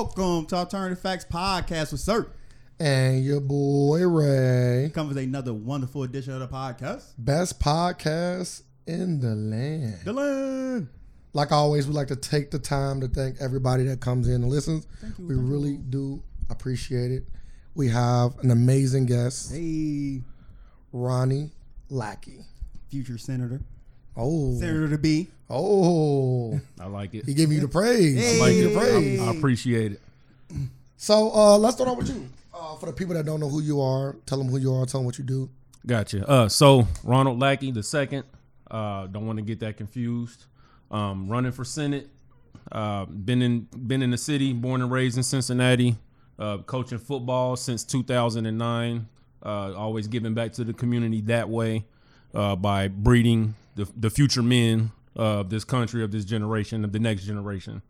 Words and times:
welcome 0.00 0.46
to 0.46 0.56
Alternative 0.56 0.98
Facts 0.98 1.26
Podcast 1.30 1.92
with 1.92 2.00
Sir. 2.00 2.26
And 2.78 3.22
your 3.22 3.38
boy 3.38 4.08
Ray. 4.08 4.90
Come 4.94 5.08
with 5.08 5.18
another 5.18 5.52
wonderful 5.52 6.04
edition 6.04 6.32
of 6.32 6.40
the 6.40 6.48
podcast. 6.48 7.02
Best 7.18 7.60
podcast 7.60 8.62
in 8.86 9.20
the 9.20 9.34
land. 9.34 9.98
The 10.06 10.14
land. 10.14 10.88
Like 11.34 11.52
always, 11.52 11.86
we 11.86 11.92
like 11.92 12.08
to 12.08 12.16
take 12.16 12.50
the 12.50 12.58
time 12.58 13.02
to 13.02 13.08
thank 13.08 13.42
everybody 13.42 13.84
that 13.84 14.00
comes 14.00 14.26
in 14.26 14.36
and 14.36 14.48
listens. 14.48 14.86
you, 15.18 15.26
we 15.26 15.34
really 15.34 15.76
do 15.76 16.22
appreciate 16.48 17.10
it. 17.10 17.24
We 17.74 17.88
have 17.88 18.38
an 18.38 18.50
amazing 18.50 19.04
guest, 19.04 19.52
Hey, 19.52 20.22
Ronnie 20.92 21.50
Lackey. 21.90 22.46
future 22.88 23.18
senator. 23.18 23.60
Oh, 24.16 24.58
Senator 24.58 24.88
to 24.88 24.96
be. 24.96 25.28
Oh, 25.50 26.60
I 26.80 26.86
like 26.86 27.14
it. 27.14 27.24
he 27.26 27.34
giving 27.34 27.56
you 27.56 27.60
the 27.62 27.68
praise. 27.68 28.16
Hey. 28.18 28.32
He 28.34 28.38
giving 28.38 28.56
you 28.56 28.62
the 28.74 28.80
Hey. 28.80 28.90
praise. 29.16 29.20
I 29.20 29.30
appreciate 29.32 29.92
it. 29.92 30.00
So 30.96 31.30
uh, 31.32 31.58
let's 31.58 31.76
start 31.76 31.88
off 31.90 31.98
with 31.98 32.08
you. 32.08 32.28
Uh, 32.54 32.76
for 32.76 32.86
the 32.86 32.92
people 32.92 33.14
that 33.14 33.24
don't 33.24 33.40
know 33.40 33.48
who 33.48 33.60
you 33.62 33.80
are, 33.80 34.16
tell 34.26 34.38
them 34.38 34.48
who 34.48 34.58
you 34.58 34.72
are. 34.74 34.84
Tell 34.86 35.00
them 35.00 35.06
what 35.06 35.18
you 35.18 35.24
do. 35.24 35.48
Gotcha. 35.86 36.28
Uh, 36.28 36.48
so 36.48 36.86
Ronald 37.04 37.38
Lackey 37.40 37.70
the 37.70 37.82
second. 37.82 38.24
Uh, 38.70 39.06
don't 39.06 39.26
want 39.26 39.38
to 39.38 39.44
get 39.44 39.60
that 39.60 39.76
confused. 39.76 40.44
Um, 40.90 41.28
running 41.28 41.52
for 41.52 41.64
Senate. 41.64 42.08
Uh, 42.70 43.04
been 43.06 43.40
in 43.42 43.60
been 43.86 44.02
in 44.02 44.10
the 44.10 44.18
city, 44.18 44.52
born 44.52 44.82
and 44.82 44.90
raised 44.90 45.16
in 45.16 45.22
Cincinnati. 45.22 45.96
Uh, 46.38 46.58
coaching 46.58 46.98
football 46.98 47.56
since 47.56 47.82
2009. 47.84 49.08
Uh, 49.42 49.72
always 49.74 50.06
giving 50.06 50.34
back 50.34 50.52
to 50.52 50.64
the 50.64 50.72
community 50.74 51.22
that 51.22 51.48
way 51.48 51.84
uh, 52.34 52.54
by 52.56 52.88
breeding 52.88 53.54
the 53.76 53.88
the 53.96 54.10
future 54.10 54.42
men 54.42 54.92
of 55.16 55.50
this 55.50 55.64
country, 55.64 56.02
of 56.02 56.12
this 56.12 56.24
generation, 56.24 56.84
of 56.84 56.92
the 56.92 56.98
next 56.98 57.24
generation. 57.24 57.82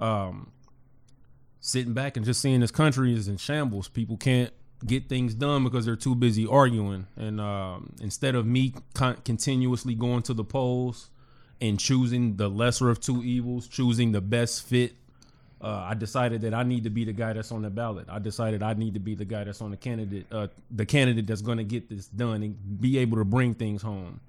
Um, 0.00 0.50
sitting 1.60 1.94
back 1.94 2.16
and 2.16 2.26
just 2.26 2.40
seeing 2.40 2.60
this 2.60 2.70
country 2.70 3.14
is 3.14 3.28
in 3.28 3.36
shambles. 3.36 3.88
People 3.88 4.16
can't 4.16 4.52
get 4.86 5.08
things 5.08 5.34
done 5.34 5.64
because 5.64 5.86
they're 5.86 5.96
too 5.96 6.14
busy 6.14 6.46
arguing. 6.46 7.06
And 7.16 7.40
um, 7.40 7.94
instead 8.00 8.34
of 8.34 8.46
me 8.46 8.74
con- 8.94 9.16
continuously 9.24 9.94
going 9.94 10.22
to 10.22 10.34
the 10.34 10.44
polls 10.44 11.10
and 11.60 11.78
choosing 11.78 12.36
the 12.36 12.48
lesser 12.48 12.90
of 12.90 13.00
two 13.00 13.22
evils, 13.22 13.66
choosing 13.68 14.12
the 14.12 14.20
best 14.20 14.66
fit, 14.66 14.94
uh, 15.60 15.86
I 15.88 15.94
decided 15.94 16.42
that 16.42 16.52
I 16.52 16.62
need 16.62 16.84
to 16.84 16.90
be 16.90 17.04
the 17.06 17.14
guy 17.14 17.32
that's 17.32 17.50
on 17.50 17.62
the 17.62 17.70
ballot. 17.70 18.06
I 18.10 18.18
decided 18.18 18.62
I 18.62 18.74
need 18.74 18.94
to 18.94 19.00
be 19.00 19.14
the 19.14 19.24
guy 19.24 19.44
that's 19.44 19.62
on 19.62 19.70
the 19.70 19.78
candidate, 19.78 20.26
uh, 20.30 20.48
the 20.70 20.84
candidate 20.84 21.26
that's 21.26 21.40
going 21.40 21.58
to 21.58 21.64
get 21.64 21.88
this 21.88 22.06
done 22.06 22.42
and 22.42 22.80
be 22.80 22.98
able 22.98 23.16
to 23.16 23.24
bring 23.24 23.54
things 23.54 23.80
home, 23.80 24.20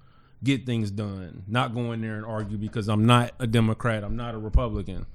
get 0.43 0.65
things 0.65 0.91
done. 0.91 1.43
Not 1.47 1.73
go 1.73 1.91
in 1.91 2.01
there 2.01 2.15
and 2.15 2.25
argue 2.25 2.57
because 2.57 2.87
I'm 2.87 3.05
not 3.05 3.33
a 3.39 3.47
Democrat, 3.47 4.03
I'm 4.03 4.15
not 4.15 4.35
a 4.35 4.37
Republican. 4.37 5.05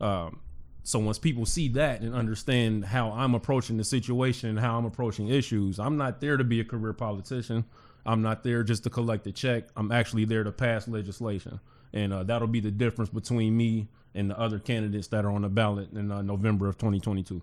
Um, 0.00 0.40
so 0.82 1.00
once 1.00 1.18
people 1.18 1.46
see 1.46 1.68
that 1.70 2.00
and 2.02 2.14
understand 2.14 2.84
how 2.84 3.10
I'm 3.10 3.34
approaching 3.34 3.76
the 3.76 3.84
situation 3.84 4.50
and 4.50 4.60
how 4.60 4.78
I'm 4.78 4.84
approaching 4.84 5.28
issues, 5.28 5.80
I'm 5.80 5.96
not 5.96 6.20
there 6.20 6.36
to 6.36 6.44
be 6.44 6.60
a 6.60 6.64
career 6.64 6.92
politician. 6.92 7.64
I'm 8.04 8.22
not 8.22 8.44
there 8.44 8.62
just 8.62 8.84
to 8.84 8.90
collect 8.90 9.26
a 9.26 9.32
check. 9.32 9.64
I'm 9.76 9.90
actually 9.90 10.26
there 10.26 10.44
to 10.44 10.52
pass 10.52 10.86
legislation, 10.86 11.58
and 11.92 12.12
uh, 12.12 12.22
that'll 12.22 12.46
be 12.46 12.60
the 12.60 12.70
difference 12.70 13.10
between 13.10 13.56
me 13.56 13.88
and 14.14 14.30
the 14.30 14.38
other 14.38 14.60
candidates 14.60 15.08
that 15.08 15.24
are 15.24 15.30
on 15.30 15.42
the 15.42 15.48
ballot 15.48 15.92
in 15.92 16.12
uh, 16.12 16.22
November 16.22 16.68
of 16.68 16.78
2022. 16.78 17.42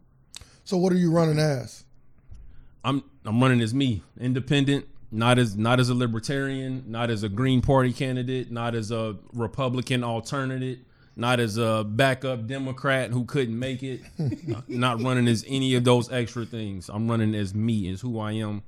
So 0.64 0.78
what 0.78 0.94
are 0.94 0.98
you 0.98 1.12
running 1.12 1.38
as? 1.38 1.84
I'm 2.86 3.04
I'm 3.26 3.42
running 3.42 3.60
as 3.60 3.74
me, 3.74 4.04
independent, 4.20 4.86
not 5.14 5.38
as 5.38 5.56
not 5.56 5.80
as 5.80 5.90
a 5.90 5.94
libertarian, 5.94 6.84
not 6.88 7.12
as 7.12 7.24
a 7.24 7.30
Green 7.30 7.62
Party 7.62 7.94
candidate, 7.94 8.52
not 8.52 8.74
as 8.74 8.92
a 8.92 9.16
Republican 9.34 10.04
alternative, 10.04 10.80
not 11.16 11.40
as 11.40 11.58
a 11.58 11.86
backup 11.88 12.48
Democrat 12.48 13.12
who 13.12 13.24
couldn't 13.26 13.58
make 13.58 13.84
it, 13.84 14.02
not 14.68 15.02
running 15.02 15.28
as 15.28 15.46
any 15.48 15.76
of 15.76 15.84
those 15.84 16.12
extra 16.12 16.46
things. 16.46 16.90
I'm 16.90 17.08
running 17.08 17.36
as 17.36 17.54
me, 17.54 17.92
as 17.92 18.02
who 18.02 18.20
I 18.20 18.34
am, 18.34 18.64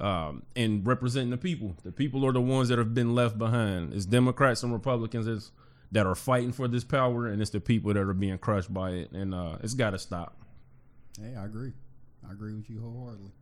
um, 0.00 0.42
and 0.56 0.86
representing 0.86 1.30
the 1.30 1.36
people. 1.36 1.76
The 1.84 1.92
people 1.92 2.26
are 2.26 2.32
the 2.32 2.40
ones 2.40 2.70
that 2.70 2.78
have 2.78 2.94
been 2.94 3.14
left 3.14 3.36
behind. 3.36 3.92
It's 3.92 4.06
Democrats 4.06 4.62
and 4.62 4.72
Republicans 4.72 5.52
that 5.92 6.06
are 6.06 6.14
fighting 6.14 6.52
for 6.52 6.66
this 6.66 6.84
power, 6.84 7.26
and 7.26 7.42
it's 7.42 7.50
the 7.50 7.60
people 7.60 7.92
that 7.92 8.00
are 8.00 8.14
being 8.14 8.38
crushed 8.38 8.72
by 8.72 8.92
it, 8.92 9.12
and 9.12 9.34
uh, 9.34 9.58
it's 9.62 9.74
got 9.74 9.90
to 9.90 9.98
stop. 9.98 10.40
Hey, 11.20 11.34
I 11.36 11.44
agree. 11.44 11.74
I 12.26 12.32
agree 12.32 12.54
with 12.54 12.70
you 12.70 12.80
wholeheartedly. 12.80 13.32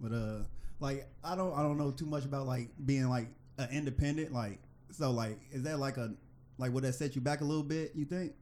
But 0.00 0.12
uh, 0.12 0.38
like 0.80 1.08
I 1.24 1.36
don't 1.36 1.56
I 1.56 1.62
don't 1.62 1.78
know 1.78 1.90
too 1.90 2.06
much 2.06 2.24
about 2.24 2.46
like 2.46 2.70
being 2.84 3.08
like 3.08 3.28
an 3.58 3.68
independent. 3.70 4.32
Like 4.32 4.58
so 4.90 5.10
like 5.10 5.38
is 5.50 5.62
that 5.64 5.78
like 5.78 5.96
a 5.96 6.12
like 6.58 6.72
would 6.72 6.84
that 6.84 6.94
set 6.94 7.14
you 7.14 7.20
back 7.20 7.40
a 7.40 7.44
little 7.44 7.62
bit? 7.62 7.92
You 7.94 8.04
think? 8.04 8.32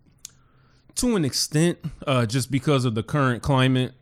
to 0.97 1.15
an 1.15 1.25
extent, 1.25 1.79
uh, 2.07 2.27
just 2.27 2.51
because 2.51 2.85
of 2.85 2.95
the 2.95 3.03
current 3.03 3.43
climate, 3.43 3.93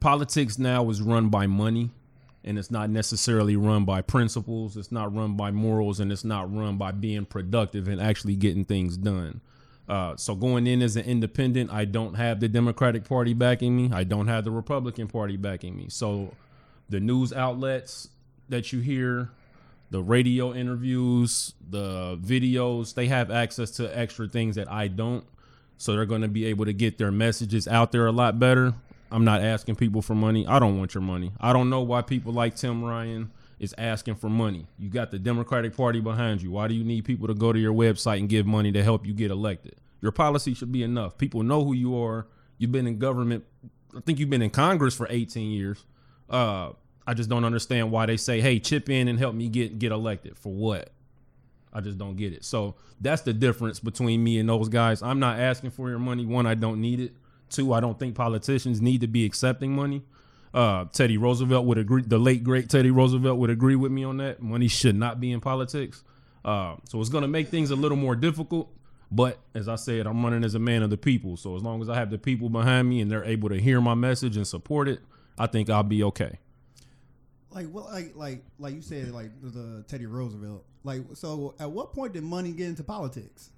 politics 0.00 0.58
now 0.58 0.88
is 0.90 1.02
run 1.02 1.28
by 1.28 1.46
money, 1.46 1.90
and 2.44 2.58
it's 2.58 2.70
not 2.70 2.88
necessarily 2.88 3.56
run 3.56 3.84
by 3.84 4.00
principles. 4.00 4.76
It's 4.76 4.92
not 4.92 5.14
run 5.14 5.36
by 5.36 5.50
morals, 5.50 6.00
and 6.00 6.10
it's 6.12 6.24
not 6.24 6.54
run 6.54 6.78
by 6.78 6.92
being 6.92 7.26
productive 7.26 7.88
and 7.88 8.00
actually 8.00 8.36
getting 8.36 8.64
things 8.64 8.96
done. 8.96 9.40
Uh, 9.88 10.16
so 10.16 10.34
going 10.34 10.66
in 10.66 10.82
as 10.82 10.96
an 10.96 11.04
independent, 11.04 11.72
I 11.72 11.84
don't 11.84 12.14
have 12.14 12.40
the 12.40 12.48
Democratic 12.48 13.04
Party 13.04 13.34
backing 13.34 13.76
me. 13.76 13.90
I 13.92 14.04
don't 14.04 14.28
have 14.28 14.44
the 14.44 14.50
Republican 14.50 15.08
Party 15.08 15.36
backing 15.36 15.76
me. 15.76 15.86
So 15.88 16.32
the 16.88 17.00
news 17.00 17.32
outlets 17.32 18.08
that 18.48 18.72
you 18.72 18.80
hear, 18.80 19.30
the 19.90 20.02
radio 20.02 20.54
interviews, 20.54 21.54
the 21.68 22.16
videos, 22.18 22.94
they 22.94 23.06
have 23.06 23.30
access 23.30 23.70
to 23.72 23.98
extra 23.98 24.28
things 24.28 24.56
that 24.56 24.70
I 24.70 24.88
don't. 24.88 25.24
So 25.76 25.92
they're 25.92 26.06
going 26.06 26.22
to 26.22 26.28
be 26.28 26.46
able 26.46 26.64
to 26.64 26.72
get 26.72 26.98
their 26.98 27.12
messages 27.12 27.68
out 27.68 27.92
there 27.92 28.06
a 28.06 28.12
lot 28.12 28.38
better. 28.38 28.74
I'm 29.10 29.24
not 29.24 29.42
asking 29.42 29.76
people 29.76 30.02
for 30.02 30.14
money. 30.14 30.46
I 30.46 30.58
don't 30.58 30.78
want 30.78 30.94
your 30.94 31.02
money. 31.02 31.32
I 31.40 31.52
don't 31.52 31.70
know 31.70 31.80
why 31.82 32.02
people 32.02 32.32
like 32.32 32.56
Tim 32.56 32.84
Ryan 32.84 33.30
is 33.58 33.74
asking 33.78 34.16
for 34.16 34.28
money. 34.28 34.66
You 34.78 34.88
got 34.90 35.10
the 35.10 35.18
Democratic 35.18 35.76
Party 35.76 36.00
behind 36.00 36.42
you. 36.42 36.50
Why 36.50 36.68
do 36.68 36.74
you 36.74 36.84
need 36.84 37.04
people 37.04 37.26
to 37.28 37.34
go 37.34 37.52
to 37.52 37.58
your 37.58 37.72
website 37.72 38.18
and 38.18 38.28
give 38.28 38.46
money 38.46 38.72
to 38.72 38.82
help 38.82 39.06
you 39.06 39.14
get 39.14 39.30
elected? 39.30 39.76
Your 40.00 40.12
policy 40.12 40.54
should 40.54 40.72
be 40.72 40.82
enough. 40.82 41.16
People 41.18 41.42
know 41.42 41.64
who 41.64 41.72
you 41.72 42.00
are. 42.00 42.26
You've 42.58 42.72
been 42.72 42.86
in 42.86 42.98
government. 42.98 43.44
I 43.96 44.00
think 44.00 44.18
you've 44.18 44.30
been 44.30 44.42
in 44.42 44.50
Congress 44.50 44.94
for 44.94 45.06
18 45.10 45.50
years. 45.50 45.84
Uh, 46.28 46.70
I 47.06 47.14
just 47.14 47.30
don't 47.30 47.44
understand 47.44 47.90
why 47.90 48.06
they 48.06 48.16
say, 48.16 48.40
"Hey, 48.40 48.58
chip 48.58 48.90
in 48.90 49.08
and 49.08 49.18
help 49.18 49.34
me 49.34 49.48
get 49.48 49.78
get 49.78 49.92
elected." 49.92 50.36
For 50.36 50.52
what? 50.52 50.90
I 51.72 51.80
just 51.80 51.98
don't 51.98 52.16
get 52.16 52.32
it. 52.32 52.44
So 52.44 52.74
that's 53.00 53.22
the 53.22 53.32
difference 53.32 53.80
between 53.80 54.24
me 54.24 54.38
and 54.38 54.48
those 54.48 54.68
guys. 54.68 55.02
I'm 55.02 55.20
not 55.20 55.38
asking 55.38 55.70
for 55.70 55.88
your 55.90 55.98
money. 55.98 56.24
One, 56.24 56.46
I 56.46 56.54
don't 56.54 56.80
need 56.80 57.00
it. 57.00 57.12
Two, 57.50 57.72
I 57.72 57.80
don't 57.80 57.98
think 57.98 58.14
politicians 58.14 58.80
need 58.80 59.00
to 59.02 59.06
be 59.06 59.24
accepting 59.24 59.74
money. 59.74 60.02
Uh, 60.52 60.86
Teddy 60.92 61.18
Roosevelt 61.18 61.66
would 61.66 61.78
agree. 61.78 62.02
The 62.02 62.18
late 62.18 62.42
great 62.42 62.68
Teddy 62.68 62.90
Roosevelt 62.90 63.38
would 63.38 63.50
agree 63.50 63.76
with 63.76 63.92
me 63.92 64.04
on 64.04 64.16
that. 64.18 64.42
Money 64.42 64.68
should 64.68 64.96
not 64.96 65.20
be 65.20 65.30
in 65.30 65.40
politics. 65.40 66.02
Uh, 66.44 66.76
so 66.84 67.00
it's 67.00 67.10
going 67.10 67.22
to 67.22 67.28
make 67.28 67.48
things 67.48 67.70
a 67.70 67.76
little 67.76 67.96
more 67.96 68.16
difficult. 68.16 68.70
But 69.10 69.38
as 69.54 69.68
I 69.68 69.76
said, 69.76 70.06
I'm 70.06 70.22
running 70.22 70.44
as 70.44 70.54
a 70.54 70.58
man 70.58 70.82
of 70.82 70.90
the 70.90 70.96
people. 70.96 71.36
So 71.36 71.56
as 71.56 71.62
long 71.62 71.80
as 71.80 71.88
I 71.88 71.94
have 71.94 72.10
the 72.10 72.18
people 72.18 72.48
behind 72.48 72.88
me 72.88 73.00
and 73.00 73.10
they're 73.10 73.24
able 73.24 73.48
to 73.48 73.60
hear 73.60 73.80
my 73.80 73.94
message 73.94 74.36
and 74.36 74.46
support 74.46 74.88
it, 74.88 75.00
I 75.38 75.46
think 75.46 75.70
I'll 75.70 75.82
be 75.82 76.04
okay. 76.04 76.38
Like 77.50 77.68
what 77.70 77.86
like 77.86 78.14
like 78.14 78.44
like 78.58 78.74
you 78.74 78.82
said 78.82 79.10
like 79.10 79.30
the, 79.40 79.48
the 79.48 79.84
Teddy 79.88 80.06
Roosevelt. 80.06 80.64
Like 80.84 81.02
so 81.14 81.54
at 81.58 81.70
what 81.70 81.92
point 81.92 82.12
did 82.12 82.22
money 82.22 82.52
get 82.52 82.68
into 82.68 82.84
politics? 82.84 83.50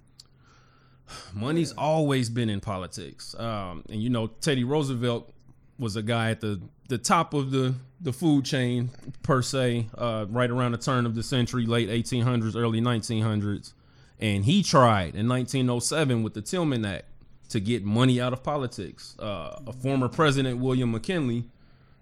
Money's 1.33 1.73
always 1.73 2.29
been 2.29 2.49
in 2.49 2.59
politics. 2.59 3.35
Um, 3.37 3.83
and 3.89 4.01
you 4.01 4.09
know, 4.09 4.27
Teddy 4.27 4.63
Roosevelt 4.63 5.33
was 5.77 5.95
a 5.95 6.01
guy 6.01 6.29
at 6.29 6.41
the, 6.41 6.61
the 6.89 6.97
top 6.97 7.33
of 7.33 7.51
the, 7.51 7.73
the 7.99 8.13
food 8.13 8.45
chain 8.45 8.89
per 9.23 9.41
se, 9.41 9.87
uh, 9.97 10.25
right 10.29 10.49
around 10.49 10.73
the 10.73 10.77
turn 10.77 11.05
of 11.05 11.15
the 11.15 11.23
century, 11.23 11.65
late 11.65 11.89
1800s, 11.89 12.55
early 12.55 12.79
1900s. 12.79 13.73
And 14.19 14.45
he 14.45 14.61
tried 14.61 15.15
in 15.15 15.27
1907 15.27 16.21
with 16.21 16.35
the 16.35 16.41
Tillman 16.41 16.85
Act 16.85 17.05
to 17.49 17.59
get 17.59 17.83
money 17.83 18.21
out 18.21 18.31
of 18.31 18.43
politics. 18.43 19.15
Uh, 19.19 19.59
a 19.65 19.73
former 19.73 20.07
president, 20.07 20.59
William 20.59 20.91
McKinley, 20.91 21.45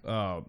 uh, 0.06 0.42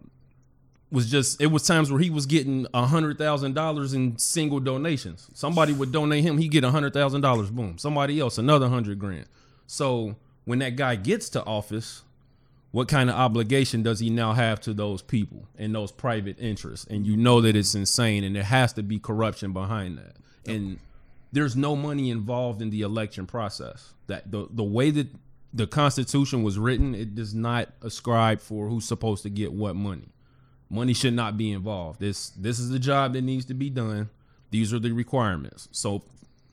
was 0.91 1.11
just 1.11 1.41
it 1.41 1.47
was 1.47 1.67
times 1.67 1.91
where 1.91 2.01
he 2.01 2.11
was 2.11 2.27
getting 2.27 2.67
a 2.75 2.87
hundred 2.87 3.19
thousand 3.19 3.55
dollars 3.55 3.95
in 3.95 4.19
single 4.19 4.61
donations. 4.61 5.29
Somebody 5.35 5.73
would 5.73 5.93
donate 5.93 6.25
him, 6.25 6.39
he 6.39 6.49
get 6.49 6.65
a 6.65 6.71
hundred 6.71 6.93
thousand 6.93 7.21
dollars. 7.21 7.51
Boom. 7.51 7.79
Somebody 7.79 8.19
else 8.21 8.39
another 8.39 8.69
hundred 8.69 8.99
grand. 8.99 9.27
So 9.67 10.17
when 10.45 10.59
that 10.61 10.77
guy 10.77 10.97
gets 10.97 11.29
to 11.31 11.45
office, 11.45 12.03
what 12.73 12.89
kind 12.89 13.11
of 13.11 13.17
obligation 13.17 13.83
does 13.83 14.01
he 14.01 14.11
now 14.11 14.33
have 14.33 14.61
to 14.63 14.75
those 14.75 15.03
people 15.03 15.47
and 15.59 15.75
those 15.75 15.93
private 15.93 16.39
interests? 16.41 16.87
And 16.89 17.07
you 17.07 17.17
know 17.17 17.41
that 17.41 17.57
it's 17.57 17.75
insane, 17.75 18.25
and 18.25 18.35
there 18.35 18.43
has 18.45 18.73
to 18.75 18.83
be 18.83 18.99
corruption 18.99 19.53
behind 19.53 19.99
that. 19.99 20.17
And 20.47 20.79
there's 21.33 21.57
no 21.57 21.77
money 21.77 22.11
involved 22.11 22.63
in 22.63 22.71
the 22.71 22.83
election 22.83 23.27
process. 23.27 23.95
That 24.07 24.31
the 24.31 24.49
the 24.51 24.65
way 24.65 24.91
that 24.91 25.09
the 25.53 25.67
Constitution 25.67 26.43
was 26.43 26.59
written, 26.59 26.95
it 26.95 27.15
does 27.15 27.35
not 27.35 27.71
ascribe 27.83 28.41
for 28.41 28.69
who's 28.69 28.85
supposed 28.85 29.23
to 29.25 29.31
get 29.31 29.53
what 29.53 29.75
money. 29.75 30.09
Money 30.69 30.93
should 30.93 31.15
not 31.15 31.37
be 31.37 31.51
involved. 31.51 32.01
This 32.01 32.31
this 32.31 32.61
is 32.61 32.71
the 32.71 32.79
job 32.79 33.15
that 33.15 33.23
needs 33.23 33.45
to 33.47 33.55
be 33.55 33.71
done. 33.71 34.11
These 34.51 34.73
are 34.73 34.79
the 34.79 34.93
requirements. 34.93 35.69
So, 35.73 36.03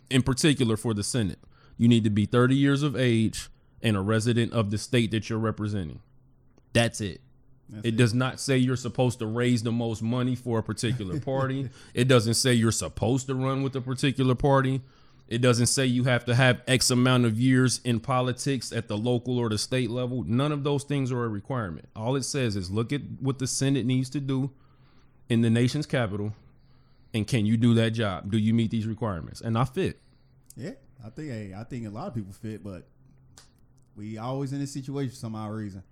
in 0.10 0.24
particular 0.24 0.78
for 0.78 0.94
the 0.94 1.04
Senate, 1.04 1.40
you 1.78 1.88
need 1.88 2.04
to 2.04 2.10
be 2.10 2.26
30 2.26 2.56
years 2.56 2.84
of 2.84 2.96
age 2.96 3.50
and 3.82 3.96
a 3.96 4.02
resident 4.02 4.54
of 4.54 4.72
the 4.72 4.78
state 4.78 5.12
that 5.12 5.30
you're 5.30 5.40
representing. 5.40 6.02
That's 6.74 7.02
it. 7.02 7.22
That's 7.70 7.88
it, 7.88 7.98
does 7.98 8.14
not 8.14 8.40
say 8.40 8.58
you're 8.58 8.76
supposed 8.76 9.20
to 9.20 9.26
raise 9.26 9.62
the 9.62 9.72
most 9.72 10.02
money 10.02 10.36
for 10.36 10.60
a 10.60 10.64
particular 10.64 11.20
party. 11.22 11.70
it 11.94 12.08
doesn't 12.08 12.36
say 12.36 12.54
you're 12.54 12.72
supposed 12.72 13.28
to 13.28 13.36
run 13.36 13.62
with 13.62 13.76
a 13.76 13.82
particular 13.82 14.36
party. 14.36 14.82
It 15.28 15.40
doesn't 15.40 15.68
say 15.68 15.86
you 15.86 16.06
have 16.06 16.24
to 16.26 16.36
have 16.36 16.62
X 16.68 16.90
amount 16.90 17.26
of 17.26 17.40
years 17.40 17.82
in 17.84 18.00
politics 18.00 18.72
at 18.72 18.88
the 18.88 18.98
local 18.98 19.38
or 19.38 19.50
the 19.50 19.58
state 19.58 19.90
level. 19.90 20.24
None 20.26 20.52
of 20.52 20.64
those 20.64 20.84
things 20.84 21.12
are 21.12 21.26
a 21.26 21.28
requirement. 21.28 21.90
All 21.96 22.16
it 22.16 22.24
says 22.24 22.56
is 22.56 22.72
look 22.72 22.94
at 22.94 23.02
what 23.20 23.40
the 23.40 23.48
Senate 23.48 23.86
needs 23.86 24.10
to 24.12 24.22
do 24.22 24.52
in 25.28 25.42
the 25.42 25.50
nation's 25.50 25.86
capital 25.86 26.34
and 27.14 27.28
can 27.28 27.46
you 27.46 27.58
do 27.58 27.74
that 27.76 27.92
job? 27.92 28.32
Do 28.32 28.38
you 28.38 28.54
meet 28.54 28.72
these 28.72 28.86
requirements? 28.86 29.42
And 29.42 29.58
I 29.58 29.66
fit. 29.66 30.00
Yeah, 30.56 30.72
I 31.06 31.10
think 31.10 31.30
hey, 31.30 31.54
I 31.58 31.64
think 31.64 31.88
a 31.88 31.90
lot 31.90 32.08
of 32.08 32.16
people 32.16 32.34
fit, 32.34 32.64
but 32.64 32.88
we 33.96 34.18
always 34.18 34.54
in 34.54 34.60
this 34.60 34.72
situation 34.72 35.10
for 35.12 35.16
some 35.16 35.36
odd 35.36 35.52
reason. 35.52 35.84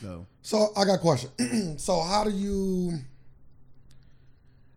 So 0.00 0.26
So 0.42 0.72
I 0.76 0.84
got 0.84 0.94
a 0.94 0.98
question. 0.98 1.30
so 1.78 2.00
how 2.00 2.24
do 2.24 2.30
you 2.30 2.98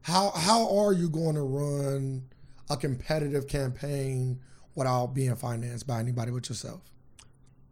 how 0.02 0.32
how 0.32 0.78
are 0.78 0.94
you 0.94 1.10
going 1.10 1.36
to 1.36 1.42
run 1.42 2.24
a 2.70 2.78
competitive 2.78 3.48
campaign 3.48 4.40
without 4.76 5.08
being 5.08 5.36
financed 5.36 5.88
by 5.88 6.00
anybody 6.00 6.32
but 6.32 6.48
yourself? 6.50 6.82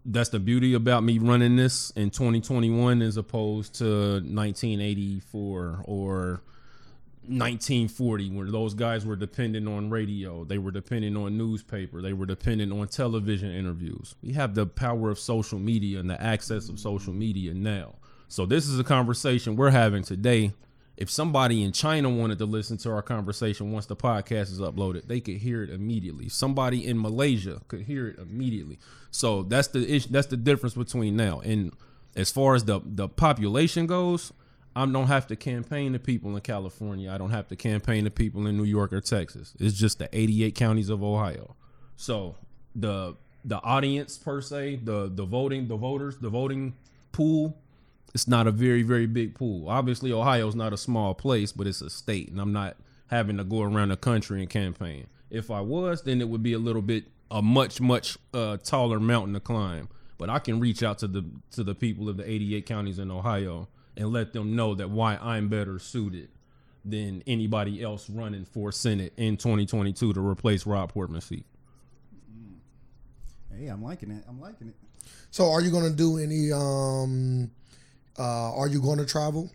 That's 0.05 0.29
the 0.29 0.39
beauty 0.39 0.73
about 0.75 1.03
me 1.03 1.17
running 1.17 1.55
this 1.55 1.91
in 1.91 2.11
2021 2.11 3.01
as 3.01 3.17
opposed 3.17 3.75
to 3.75 3.85
1984 4.21 5.83
or 5.85 6.41
1940 7.27 8.29
where 8.31 8.51
those 8.51 8.75
guys 8.75 9.03
were 9.03 9.15
dependent 9.15 9.67
on 9.67 9.89
radio 9.89 10.43
they 10.43 10.59
were 10.59 10.69
dependent 10.69 11.17
on 11.17 11.35
newspaper 11.35 11.99
they 11.99 12.13
were 12.13 12.27
dependent 12.27 12.71
on 12.71 12.87
television 12.87 13.51
interviews 13.51 14.13
we 14.21 14.31
have 14.33 14.53
the 14.53 14.63
power 14.63 15.09
of 15.09 15.17
social 15.17 15.57
media 15.57 15.99
and 15.99 16.07
the 16.07 16.21
access 16.21 16.69
of 16.69 16.79
social 16.79 17.13
media 17.13 17.51
now 17.51 17.95
so 18.27 18.45
this 18.45 18.67
is 18.67 18.77
a 18.77 18.83
conversation 18.83 19.55
we're 19.55 19.71
having 19.71 20.03
today 20.03 20.53
if 20.97 21.09
somebody 21.09 21.63
in 21.63 21.71
china 21.71 22.09
wanted 22.09 22.37
to 22.37 22.45
listen 22.45 22.77
to 22.77 22.91
our 22.91 23.01
conversation 23.01 23.71
once 23.71 23.85
the 23.85 23.95
podcast 23.95 24.51
is 24.51 24.59
uploaded 24.59 25.07
they 25.07 25.19
could 25.19 25.37
hear 25.37 25.63
it 25.63 25.69
immediately 25.69 26.29
somebody 26.29 26.85
in 26.85 26.99
malaysia 26.99 27.61
could 27.67 27.81
hear 27.81 28.07
it 28.07 28.19
immediately 28.19 28.79
so 29.11 29.43
that's 29.43 29.69
the 29.69 29.95
issue 29.95 30.09
that's 30.09 30.27
the 30.27 30.37
difference 30.37 30.75
between 30.75 31.15
now 31.15 31.39
and 31.41 31.71
as 32.15 32.31
far 32.31 32.55
as 32.55 32.63
the 32.65 32.79
the 32.83 33.07
population 33.07 33.87
goes 33.87 34.31
I 34.75 34.85
don't 34.85 35.07
have 35.07 35.27
to 35.27 35.37
campaign 35.37 35.93
to 35.93 35.99
people 35.99 36.35
in 36.35 36.41
California. 36.41 37.09
I 37.09 37.17
don't 37.17 37.29
have 37.29 37.47
to 37.47 37.55
campaign 37.55 38.03
to 38.03 38.11
people 38.11 38.45
in 38.45 38.57
New 38.57 38.65
York 38.65 38.91
or 38.91 38.99
Texas. 38.99 39.53
It's 39.57 39.77
just 39.77 39.99
the 39.99 40.09
88 40.11 40.53
counties 40.53 40.89
of 40.89 41.01
Ohio. 41.01 41.55
So 41.95 42.35
the 42.75 43.15
the 43.45 43.61
audience 43.61 44.17
per 44.17 44.41
se, 44.41 44.81
the 44.83 45.09
the 45.13 45.23
voting, 45.23 45.69
the 45.69 45.77
voters, 45.77 46.17
the 46.17 46.29
voting 46.29 46.75
pool, 47.13 47.57
it's 48.15 48.29
not 48.29 48.47
a 48.47 48.51
very 48.51 48.81
very 48.81 49.05
big 49.05 49.35
pool. 49.35 49.69
Obviously, 49.69 50.11
Ohio's 50.11 50.55
not 50.55 50.71
a 50.73 50.77
small 50.77 51.13
place, 51.13 51.51
but 51.51 51.67
it's 51.67 51.81
a 51.81 51.89
state, 51.89 52.29
and 52.29 52.39
I'm 52.39 52.53
not 52.53 52.77
having 53.07 53.37
to 53.37 53.43
go 53.43 53.61
around 53.61 53.89
the 53.89 53.97
country 53.97 54.39
and 54.39 54.49
campaign. 54.49 55.07
If 55.29 55.51
I 55.51 55.59
was, 55.59 56.01
then 56.01 56.21
it 56.21 56.29
would 56.29 56.41
be 56.41 56.53
a 56.53 56.59
little 56.59 56.81
bit 56.81 57.03
a 57.29 57.41
much 57.41 57.81
much 57.81 58.17
uh, 58.33 58.55
taller 58.57 59.01
mountain 59.01 59.33
to 59.33 59.41
climb. 59.41 59.89
But 60.17 60.29
I 60.29 60.39
can 60.39 60.61
reach 60.61 60.81
out 60.81 60.99
to 60.99 61.07
the 61.07 61.25
to 61.51 61.63
the 61.63 61.75
people 61.75 62.07
of 62.07 62.15
the 62.15 62.29
88 62.29 62.65
counties 62.65 62.99
in 62.99 63.11
Ohio 63.11 63.67
and 63.97 64.13
let 64.13 64.31
them 64.31 64.55
know 64.55 64.73
that 64.75 64.89
why 64.89 65.17
I'm 65.17 65.49
better 65.49 65.77
suited 65.77 66.29
than 66.85 67.21
anybody 67.27 67.83
else 67.83 68.09
running 68.09 68.45
for 68.45 68.71
Senate 68.71 69.11
in 69.17 69.35
2022 69.35 70.13
to 70.13 70.21
replace 70.21 70.65
Rob 70.65 70.93
Portman's 70.93 71.25
seat. 71.25 71.45
hey, 73.57 73.67
I'm 73.67 73.83
liking 73.83 74.11
it. 74.11 74.23
I'm 74.29 74.39
liking 74.39 74.69
it. 74.69 74.75
So 75.31 75.51
are 75.51 75.59
you 75.59 75.69
going 75.69 75.83
to 75.83 75.95
do 75.95 76.17
any 76.17 76.53
um 76.53 77.51
uh 78.17 78.55
are 78.55 78.67
you 78.67 78.81
going 78.81 78.97
to 78.99 79.05
travel 79.05 79.51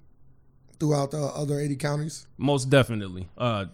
throughout 0.78 1.10
the 1.10 1.18
other 1.18 1.58
80 1.60 1.76
counties? 1.76 2.26
Most 2.38 2.70
definitely. 2.70 3.28
Uh, 3.36 3.66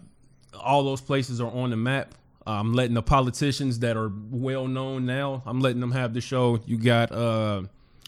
all 0.59 0.83
those 0.83 1.01
places 1.01 1.39
are 1.39 1.51
on 1.51 1.69
the 1.69 1.77
map. 1.77 2.13
I'm 2.45 2.73
letting 2.73 2.93
the 2.93 3.01
politicians 3.01 3.79
that 3.79 3.97
are 3.97 4.11
well 4.31 4.67
known 4.67 5.05
now. 5.05 5.43
I'm 5.45 5.59
letting 5.59 5.81
them 5.81 5.91
have 5.91 6.13
the 6.13 6.21
show. 6.21 6.59
You 6.65 6.77
got 6.77 7.11
uh, 7.11 7.63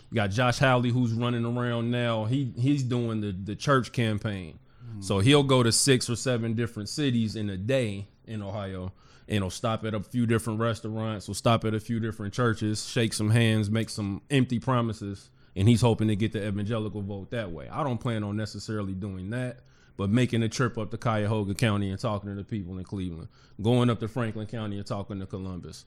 you 0.09 0.15
got 0.15 0.31
Josh 0.31 0.59
Hawley 0.59 0.91
who's 0.91 1.11
running 1.11 1.45
around 1.45 1.91
now. 1.91 2.25
He 2.25 2.53
he's 2.57 2.83
doing 2.83 3.19
the 3.19 3.31
the 3.31 3.55
church 3.55 3.91
campaign. 3.91 4.59
So 5.01 5.19
he'll 5.19 5.43
go 5.43 5.63
to 5.63 5.71
six 5.71 6.09
or 6.09 6.15
seven 6.15 6.55
different 6.55 6.89
cities 6.89 7.35
in 7.35 7.49
a 7.49 7.57
day 7.57 8.07
in 8.25 8.41
Ohio, 8.41 8.91
and 9.27 9.43
he'll 9.43 9.49
stop 9.49 9.85
at 9.85 9.93
a 9.93 10.01
few 10.01 10.25
different 10.25 10.59
restaurants. 10.59 11.25
He'll 11.25 11.35
stop 11.35 11.63
at 11.63 11.73
a 11.73 11.79
few 11.79 11.99
different 11.99 12.33
churches, 12.33 12.85
shake 12.87 13.13
some 13.13 13.29
hands, 13.29 13.69
make 13.69 13.89
some 13.89 14.21
empty 14.29 14.59
promises, 14.59 15.29
and 15.59 15.67
he's 15.67 15.81
hoping 15.81 16.07
to 16.07 16.15
get 16.15 16.31
the 16.31 16.47
evangelical 16.47 17.01
vote 17.01 17.31
that 17.31 17.51
way. 17.51 17.67
I 17.69 17.83
don't 17.83 17.97
plan 17.97 18.23
on 18.23 18.38
necessarily 18.38 18.94
doing 18.94 19.29
that, 19.31 19.59
but 19.97 20.09
making 20.09 20.41
a 20.41 20.47
trip 20.47 20.77
up 20.77 20.89
to 20.91 20.97
Cuyahoga 20.97 21.53
County 21.53 21.89
and 21.89 22.00
talking 22.00 22.29
to 22.29 22.35
the 22.35 22.45
people 22.45 22.77
in 22.77 22.85
Cleveland, 22.85 23.27
going 23.61 23.89
up 23.89 24.00
to 24.00 24.07
Franklin 24.07 24.47
County 24.47 24.77
and 24.77 24.88
talking 24.88 25.19
to 25.19 25.25
Columbus, 25.25 25.83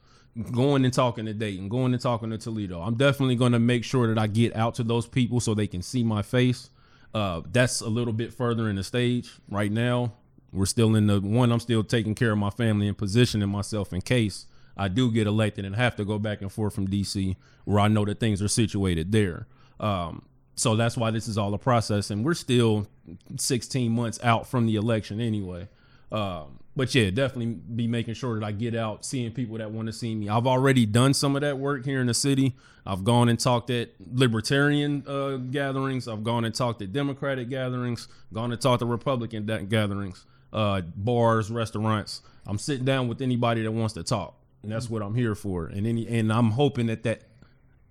going 0.50 0.84
and 0.84 0.92
talking 0.92 1.24
to 1.24 1.32
Dayton, 1.32 1.70
going 1.70 1.94
and 1.94 2.02
talking 2.02 2.28
to 2.28 2.36
Toledo. 2.36 2.82
I'm 2.82 2.96
definitely 2.96 3.34
going 3.34 3.52
to 3.52 3.58
make 3.58 3.82
sure 3.82 4.06
that 4.08 4.18
I 4.18 4.26
get 4.26 4.54
out 4.54 4.74
to 4.74 4.82
those 4.82 5.06
people 5.06 5.40
so 5.40 5.54
they 5.54 5.66
can 5.66 5.80
see 5.80 6.02
my 6.04 6.20
face. 6.20 6.68
Uh, 7.14 7.40
that's 7.50 7.80
a 7.80 7.88
little 7.88 8.12
bit 8.12 8.34
further 8.34 8.68
in 8.68 8.76
the 8.76 8.84
stage 8.84 9.30
right 9.48 9.72
now. 9.72 10.12
We're 10.52 10.66
still 10.66 10.94
in 10.96 11.06
the 11.06 11.18
one. 11.18 11.50
I'm 11.50 11.60
still 11.60 11.82
taking 11.82 12.14
care 12.14 12.32
of 12.32 12.38
my 12.38 12.50
family 12.50 12.88
and 12.88 12.98
positioning 12.98 13.48
myself 13.48 13.94
in 13.94 14.02
case 14.02 14.44
I 14.76 14.88
do 14.88 15.10
get 15.10 15.26
elected 15.26 15.64
and 15.64 15.76
have 15.76 15.96
to 15.96 16.04
go 16.04 16.18
back 16.18 16.42
and 16.42 16.52
forth 16.52 16.74
from 16.74 16.88
DC, 16.88 17.36
where 17.64 17.80
I 17.80 17.88
know 17.88 18.04
that 18.04 18.20
things 18.20 18.42
are 18.42 18.48
situated 18.48 19.12
there. 19.12 19.46
Um, 19.80 20.22
so 20.54 20.76
that's 20.76 20.96
why 20.96 21.10
this 21.10 21.28
is 21.28 21.38
all 21.38 21.52
a 21.54 21.58
process, 21.58 22.10
and 22.10 22.24
we're 22.24 22.34
still 22.34 22.86
16 23.36 23.90
months 23.90 24.18
out 24.22 24.46
from 24.46 24.66
the 24.66 24.76
election 24.76 25.20
anyway. 25.20 25.68
Um, 26.10 26.58
but 26.76 26.94
yeah, 26.94 27.10
definitely 27.10 27.46
be 27.46 27.86
making 27.86 28.14
sure 28.14 28.38
that 28.38 28.44
I 28.44 28.52
get 28.52 28.74
out, 28.74 29.04
seeing 29.04 29.32
people 29.32 29.58
that 29.58 29.70
want 29.70 29.86
to 29.86 29.92
see 29.92 30.14
me. 30.14 30.28
I've 30.28 30.46
already 30.46 30.86
done 30.86 31.14
some 31.14 31.36
of 31.36 31.42
that 31.42 31.58
work 31.58 31.84
here 31.84 32.00
in 32.00 32.06
the 32.06 32.14
city. 32.14 32.54
I've 32.86 33.04
gone 33.04 33.28
and 33.28 33.38
talked 33.38 33.70
at 33.70 33.90
libertarian 34.12 35.04
uh, 35.06 35.36
gatherings. 35.36 36.08
I've 36.08 36.24
gone 36.24 36.44
and 36.44 36.54
talked 36.54 36.82
at 36.82 36.92
Democratic 36.92 37.48
gatherings. 37.48 38.08
Gone 38.32 38.52
and 38.52 38.60
talked 38.60 38.82
at 38.82 38.88
Republican 38.88 39.46
gatherings, 39.68 40.24
uh, 40.52 40.80
bars, 40.96 41.50
restaurants. 41.50 42.22
I'm 42.46 42.58
sitting 42.58 42.84
down 42.84 43.06
with 43.08 43.20
anybody 43.20 43.62
that 43.62 43.72
wants 43.72 43.94
to 43.94 44.02
talk, 44.02 44.34
and 44.62 44.72
that's 44.72 44.90
what 44.90 45.02
I'm 45.02 45.14
here 45.14 45.34
for. 45.34 45.66
And 45.66 45.86
any, 45.86 46.08
and 46.08 46.32
I'm 46.32 46.50
hoping 46.52 46.86
that 46.86 47.02
that 47.04 47.22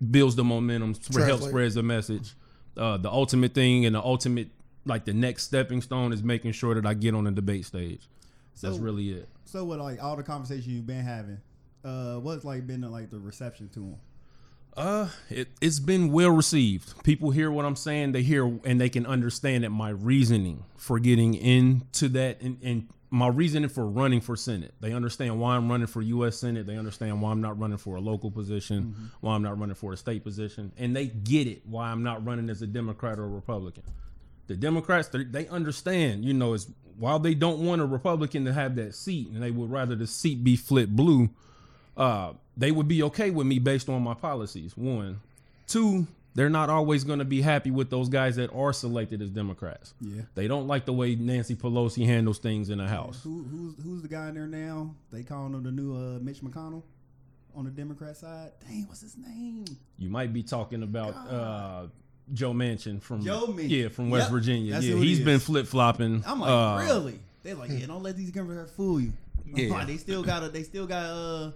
builds 0.09 0.35
the 0.35 0.43
momentum, 0.43 0.93
sp- 0.95 1.13
helps 1.13 1.25
Translate. 1.25 1.49
spreads 1.49 1.75
the 1.75 1.83
message. 1.83 2.33
Uh, 2.75 2.97
the 2.97 3.11
ultimate 3.11 3.53
thing 3.53 3.85
and 3.85 3.95
the 3.95 4.01
ultimate, 4.01 4.49
like 4.85 5.05
the 5.05 5.13
next 5.13 5.43
stepping 5.43 5.81
stone, 5.81 6.13
is 6.13 6.23
making 6.23 6.53
sure 6.53 6.73
that 6.75 6.85
I 6.85 6.93
get 6.93 7.13
on 7.13 7.25
the 7.25 7.31
debate 7.31 7.65
stage. 7.65 8.07
That's 8.61 8.77
really 8.77 9.11
it. 9.11 9.27
So 9.45 9.63
with 9.65 9.79
like 9.79 10.01
all 10.01 10.15
the 10.15 10.23
conversation 10.23 10.71
you've 10.71 10.87
been 10.87 11.03
having, 11.03 11.39
uh, 11.83 12.15
what's 12.15 12.45
like 12.45 12.67
been 12.67 12.81
the, 12.81 12.89
like 12.89 13.09
the 13.09 13.19
reception 13.19 13.69
to 13.69 13.79
them? 13.79 13.95
Uh, 14.77 15.09
it, 15.29 15.49
it's 15.59 15.79
been 15.79 16.11
well 16.11 16.29
received. 16.29 17.03
People 17.03 17.31
hear 17.31 17.51
what 17.51 17.65
I'm 17.65 17.75
saying. 17.75 18.13
They 18.13 18.21
hear 18.21 18.45
and 18.63 18.79
they 18.79 18.87
can 18.87 19.05
understand 19.05 19.63
that 19.63 19.71
my 19.71 19.89
reasoning 19.89 20.63
for 20.77 20.99
getting 20.99 21.33
into 21.33 22.07
that 22.09 22.41
and, 22.41 22.57
and 22.63 22.87
my 23.11 23.27
reasoning 23.27 23.69
for 23.69 23.85
running 23.85 24.21
for 24.21 24.37
Senate. 24.37 24.73
They 24.79 24.93
understand 24.93 25.37
why 25.37 25.57
I'm 25.57 25.69
running 25.69 25.87
for 25.87 26.01
U.S. 26.01 26.37
Senate. 26.37 26.65
They 26.65 26.77
understand 26.77 27.21
why 27.21 27.31
I'm 27.31 27.41
not 27.41 27.59
running 27.59 27.77
for 27.77 27.97
a 27.97 27.99
local 27.99 28.31
position, 28.31 29.11
why 29.19 29.35
I'm 29.35 29.43
not 29.43 29.59
running 29.59 29.75
for 29.75 29.91
a 29.91 29.97
state 29.97 30.23
position, 30.23 30.71
and 30.77 30.95
they 30.95 31.07
get 31.07 31.45
it 31.45 31.61
why 31.65 31.91
I'm 31.91 32.03
not 32.03 32.25
running 32.25 32.49
as 32.49 32.61
a 32.61 32.67
Democrat 32.67 33.19
or 33.19 33.25
a 33.25 33.27
Republican. 33.27 33.83
The 34.47 34.55
Democrats, 34.55 35.09
they, 35.09 35.25
they 35.25 35.47
understand, 35.49 36.23
you 36.23 36.33
know, 36.33 36.53
is 36.53 36.69
while 36.97 37.19
they 37.19 37.33
don't 37.33 37.59
want 37.59 37.81
a 37.81 37.85
Republican 37.85 38.45
to 38.45 38.53
have 38.53 38.75
that 38.77 38.95
seat 38.95 39.27
and 39.29 39.43
they 39.43 39.51
would 39.51 39.69
rather 39.69 39.95
the 39.95 40.07
seat 40.07 40.43
be 40.43 40.55
flipped 40.55 40.95
blue, 40.95 41.29
uh, 41.97 42.31
they 42.55 42.71
would 42.71 42.87
be 42.87 43.03
okay 43.03 43.29
with 43.29 43.45
me 43.45 43.59
based 43.59 43.89
on 43.89 44.01
my 44.01 44.13
policies. 44.13 44.77
One, 44.77 45.19
two, 45.67 46.07
they're 46.33 46.49
not 46.49 46.69
always 46.69 47.03
going 47.03 47.19
to 47.19 47.25
be 47.25 47.41
happy 47.41 47.71
with 47.71 47.89
those 47.89 48.07
guys 48.09 48.37
that 48.37 48.51
are 48.53 48.71
selected 48.73 49.21
as 49.21 49.29
Democrats. 49.29 49.93
Yeah. 49.99 50.21
They 50.35 50.47
don't 50.47 50.67
like 50.67 50.85
the 50.85 50.93
way 50.93 51.15
Nancy 51.15 51.55
Pelosi 51.55 52.05
handles 52.05 52.39
things 52.39 52.69
in 52.69 52.77
the 52.77 52.87
House. 52.87 53.21
Who, 53.23 53.43
who's 53.43 53.73
who's 53.83 54.01
the 54.01 54.07
guy 54.07 54.29
in 54.29 54.35
there 54.35 54.47
now? 54.47 54.95
They 55.11 55.23
calling 55.23 55.53
him 55.53 55.63
the 55.63 55.71
new 55.71 55.93
uh, 55.93 56.19
Mitch 56.19 56.41
McConnell 56.41 56.83
on 57.55 57.65
the 57.65 57.71
Democrat 57.71 58.15
side. 58.15 58.51
Dang, 58.65 58.87
what's 58.87 59.01
his 59.01 59.17
name? 59.17 59.65
You 59.97 60.09
might 60.09 60.31
be 60.31 60.41
talking 60.41 60.83
about 60.83 61.13
uh, 61.29 61.87
Joe 62.33 62.53
Manchin 62.53 63.01
from 63.01 63.21
Joe 63.25 63.47
Manchin. 63.47 63.69
yeah 63.69 63.87
from 63.89 64.09
West 64.09 64.25
Yep, 64.27 64.31
Virginia. 64.31 64.73
that's 64.73 64.85
Yeah, 64.85 64.95
he's 64.95 65.19
is. 65.19 65.25
been 65.25 65.39
flip 65.39 65.67
flopping. 65.67 66.23
I'm 66.25 66.39
like, 66.39 66.87
really? 66.87 67.19
They're 67.43 67.55
like, 67.55 67.71
yeah, 67.71 67.87
don't 67.87 68.03
let 68.03 68.15
these 68.15 68.31
Democrats 68.31 68.71
fool 68.71 69.01
you. 69.01 69.11
Yeah. 69.53 69.69
like, 69.73 69.87
they 69.87 69.97
still 69.97 70.23
got 70.23 70.41
to 70.41 70.47
they 70.49 70.63
still 70.63 70.87
got 70.87 71.03
uh 71.03 71.51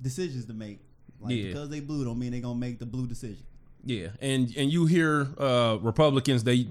decisions 0.00 0.46
to 0.46 0.54
make. 0.54 0.78
Like 1.20 1.34
Yeah. 1.36 1.48
because 1.48 1.68
they 1.68 1.80
blue 1.80 2.04
don't 2.04 2.18
mean 2.18 2.32
they're 2.32 2.40
gonna 2.40 2.58
make 2.58 2.78
the 2.78 2.86
blue 2.86 3.06
decision. 3.06 3.44
Yeah, 3.84 4.08
and 4.20 4.54
and 4.56 4.72
you 4.72 4.86
hear 4.86 5.28
uh, 5.38 5.78
Republicans 5.80 6.44
they 6.44 6.68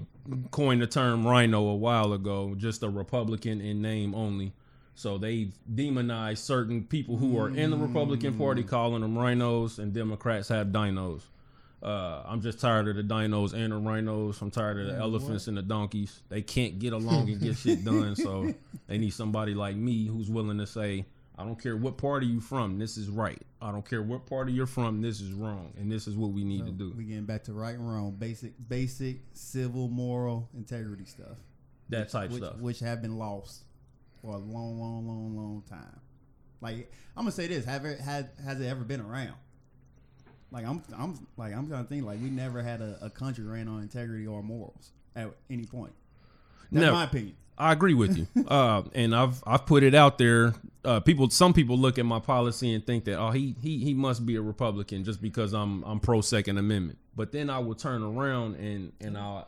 coined 0.50 0.82
the 0.82 0.86
term 0.86 1.26
"rhino" 1.26 1.68
a 1.68 1.76
while 1.76 2.12
ago, 2.12 2.54
just 2.56 2.82
a 2.82 2.88
Republican 2.88 3.60
in 3.60 3.80
name 3.82 4.14
only. 4.14 4.52
So 4.96 5.18
they 5.18 5.48
demonize 5.72 6.38
certain 6.38 6.84
people 6.84 7.16
who 7.16 7.38
are 7.38 7.48
in 7.48 7.70
the 7.70 7.76
Republican 7.76 8.38
Party, 8.38 8.62
calling 8.62 9.02
them 9.02 9.18
rhinos, 9.18 9.78
and 9.78 9.92
Democrats 9.92 10.48
have 10.48 10.68
dinos. 10.68 11.22
Uh, 11.82 12.22
I'm 12.24 12.40
just 12.40 12.60
tired 12.60 12.88
of 12.88 12.96
the 12.96 13.02
dinos 13.02 13.52
and 13.52 13.72
the 13.72 13.76
rhinos. 13.76 14.40
I'm 14.40 14.50
tired 14.50 14.80
of 14.80 14.86
the 14.86 14.96
elephants 14.96 15.48
and 15.48 15.56
the 15.56 15.62
donkeys. 15.62 16.22
They 16.30 16.42
can't 16.42 16.78
get 16.78 16.92
along 16.92 17.28
and 17.28 17.40
get 17.40 17.56
shit 17.58 17.84
done. 17.84 18.16
So 18.16 18.54
they 18.86 18.96
need 18.96 19.12
somebody 19.12 19.54
like 19.54 19.76
me 19.76 20.06
who's 20.06 20.30
willing 20.30 20.58
to 20.58 20.66
say, 20.66 21.04
I 21.36 21.44
don't 21.44 21.60
care 21.60 21.76
what 21.76 21.98
party 21.98 22.26
you 22.26 22.40
from, 22.40 22.78
this 22.78 22.96
is 22.96 23.08
right. 23.08 23.40
I 23.60 23.72
don't 23.72 23.88
care 23.88 24.02
what 24.02 24.26
party 24.26 24.52
you're 24.52 24.66
from, 24.66 25.02
this 25.02 25.20
is 25.20 25.32
wrong, 25.32 25.72
and 25.76 25.90
this 25.90 26.06
is 26.06 26.16
what 26.16 26.30
we 26.30 26.44
need 26.44 26.64
to 26.66 26.72
do. 26.72 26.94
We 26.96 27.04
getting 27.04 27.24
back 27.24 27.44
to 27.44 27.52
right 27.52 27.74
and 27.74 27.90
wrong, 27.90 28.12
basic, 28.12 28.52
basic 28.68 29.18
civil, 29.32 29.88
moral, 29.88 30.48
integrity 30.54 31.04
stuff, 31.06 31.36
That 31.88 32.10
type 32.10 32.30
which, 32.30 32.42
stuff. 32.42 32.56
which 32.58 32.80
have 32.80 33.02
been 33.02 33.18
lost 33.18 33.64
for 34.22 34.32
a 34.34 34.38
long, 34.38 34.78
long, 34.78 35.06
long, 35.08 35.36
long 35.36 35.62
time. 35.68 36.00
Like 36.60 36.90
I'm 37.16 37.24
gonna 37.24 37.32
say 37.32 37.46
this: 37.46 37.64
have 37.66 37.84
it 37.84 38.00
had 38.00 38.30
has 38.42 38.58
it 38.60 38.66
ever 38.66 38.84
been 38.84 39.00
around? 39.00 39.34
Like 40.50 40.64
I'm, 40.66 40.82
I'm 40.96 41.26
like 41.36 41.52
I'm 41.52 41.68
trying 41.68 41.82
to 41.82 41.88
think. 41.88 42.06
Like 42.06 42.22
we 42.22 42.30
never 42.30 42.62
had 42.62 42.80
a, 42.80 42.96
a 43.02 43.10
country 43.10 43.44
ran 43.44 43.68
on 43.68 43.82
integrity 43.82 44.26
or 44.26 44.42
morals 44.42 44.92
at 45.14 45.30
any 45.50 45.66
point. 45.66 45.92
That's 46.72 46.90
my 46.92 47.04
opinion. 47.04 47.36
I 47.56 47.72
agree 47.72 47.94
with 47.94 48.16
you, 48.16 48.26
uh, 48.48 48.82
and 48.94 49.14
I've 49.14 49.42
I've 49.46 49.66
put 49.66 49.82
it 49.82 49.94
out 49.94 50.18
there. 50.18 50.54
Uh, 50.84 51.00
people, 51.00 51.30
some 51.30 51.54
people 51.54 51.78
look 51.78 51.98
at 51.98 52.04
my 52.04 52.18
policy 52.18 52.74
and 52.74 52.84
think 52.84 53.04
that 53.04 53.18
oh 53.18 53.30
he 53.30 53.54
he 53.62 53.78
he 53.78 53.94
must 53.94 54.26
be 54.26 54.36
a 54.36 54.42
Republican 54.42 55.04
just 55.04 55.22
because 55.22 55.52
I'm 55.52 55.82
I'm 55.84 56.00
pro 56.00 56.20
Second 56.20 56.58
Amendment. 56.58 56.98
But 57.16 57.32
then 57.32 57.50
I 57.50 57.60
will 57.60 57.74
turn 57.74 58.02
around 58.02 58.56
and 58.56 58.92
and 59.00 59.16
I 59.16 59.44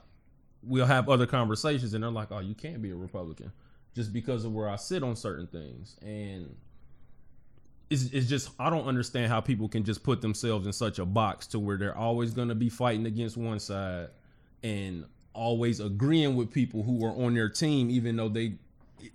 we'll 0.63 0.87
have 0.87 1.09
other 1.09 1.27
conversations, 1.27 1.95
and 1.95 2.03
they're 2.03 2.11
like, 2.11 2.31
oh 2.31 2.39
you 2.41 2.55
can't 2.55 2.81
be 2.81 2.91
a 2.91 2.97
Republican 2.97 3.53
just 3.95 4.13
because 4.13 4.45
of 4.45 4.53
where 4.53 4.69
I 4.69 4.77
sit 4.77 5.03
on 5.03 5.17
certain 5.17 5.47
things, 5.47 5.97
and 6.03 6.55
it's 7.91 8.05
it's 8.13 8.29
just 8.29 8.51
I 8.59 8.71
don't 8.71 8.87
understand 8.87 9.33
how 9.33 9.41
people 9.41 9.69
can 9.69 9.85
just 9.85 10.03
put 10.03 10.21
themselves 10.21 10.67
in 10.67 10.73
such 10.73 10.99
a 10.99 11.07
box 11.07 11.47
to 11.49 11.59
where 11.59 11.77
they're 11.77 11.97
always 11.97 12.33
going 12.33 12.49
to 12.49 12.55
be 12.55 12.69
fighting 12.69 13.07
against 13.07 13.37
one 13.37 13.59
side 13.59 14.09
and 14.63 15.05
always 15.37 15.81
agreeing 15.81 16.37
with 16.37 16.51
people 16.51 16.83
who 16.83 17.05
are 17.05 17.13
on 17.13 17.35
their 17.35 17.49
team, 17.49 17.91
even 17.91 18.17
though 18.17 18.29
they 18.29 18.55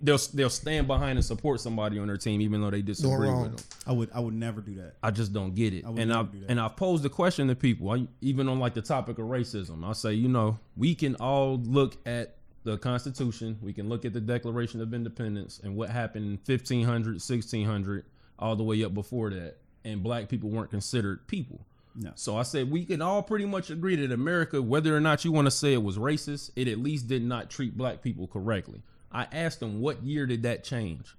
they'll 0.00 0.18
they'll 0.34 0.50
stand 0.50 0.86
behind 0.86 1.18
and 1.18 1.24
support 1.24 1.60
somebody 1.60 1.98
on 1.98 2.06
their 2.06 2.16
team, 2.16 2.40
even 2.40 2.60
though 2.60 2.70
they 2.70 2.82
disagree 2.82 3.30
with 3.30 3.56
them. 3.56 3.64
I 3.86 3.92
would, 3.92 4.10
I 4.14 4.20
would 4.20 4.34
never 4.34 4.60
do 4.60 4.74
that. 4.76 4.94
I 5.02 5.10
just 5.10 5.32
don't 5.32 5.54
get 5.54 5.74
it. 5.74 5.84
I 5.84 5.90
and 5.90 6.12
I 6.12 6.24
and 6.48 6.60
I've 6.60 6.76
posed 6.76 7.02
the 7.02 7.10
question 7.10 7.48
to 7.48 7.54
people, 7.54 7.90
I, 7.90 8.06
even 8.20 8.48
on 8.48 8.58
like 8.58 8.74
the 8.74 8.82
topic 8.82 9.18
of 9.18 9.26
racism. 9.26 9.86
I 9.86 9.92
say, 9.92 10.14
you 10.14 10.28
know, 10.28 10.58
we 10.76 10.94
can 10.94 11.16
all 11.16 11.58
look 11.58 11.96
at 12.06 12.36
the 12.64 12.78
Constitution, 12.78 13.58
we 13.60 13.72
can 13.72 13.88
look 13.88 14.04
at 14.04 14.12
the 14.12 14.20
Declaration 14.20 14.80
of 14.80 14.94
Independence 14.94 15.60
and 15.62 15.74
what 15.76 15.90
happened 15.90 16.24
in 16.24 16.38
1500, 16.56 17.14
1600, 17.14 18.04
all 18.38 18.56
the 18.56 18.62
way 18.62 18.84
up 18.84 18.94
before 18.94 19.30
that, 19.30 19.56
and 19.84 20.02
black 20.02 20.28
people 20.28 20.48
weren't 20.48 20.70
considered 20.70 21.26
people. 21.26 21.66
No. 21.94 22.12
So 22.14 22.36
I 22.36 22.42
said 22.42 22.70
we 22.70 22.84
can 22.84 23.02
all 23.02 23.22
pretty 23.22 23.44
much 23.44 23.70
agree 23.70 23.96
that 23.96 24.12
America, 24.12 24.62
whether 24.62 24.96
or 24.96 25.00
not 25.00 25.24
you 25.24 25.32
want 25.32 25.46
to 25.46 25.50
say 25.50 25.72
it 25.72 25.82
was 25.82 25.98
racist, 25.98 26.50
it 26.56 26.68
at 26.68 26.78
least 26.78 27.06
did 27.06 27.22
not 27.22 27.50
treat 27.50 27.76
black 27.76 28.02
people 28.02 28.26
correctly. 28.26 28.82
I 29.10 29.26
asked 29.30 29.60
them 29.60 29.80
what 29.80 30.02
year 30.02 30.26
did 30.26 30.42
that 30.44 30.64
change? 30.64 31.14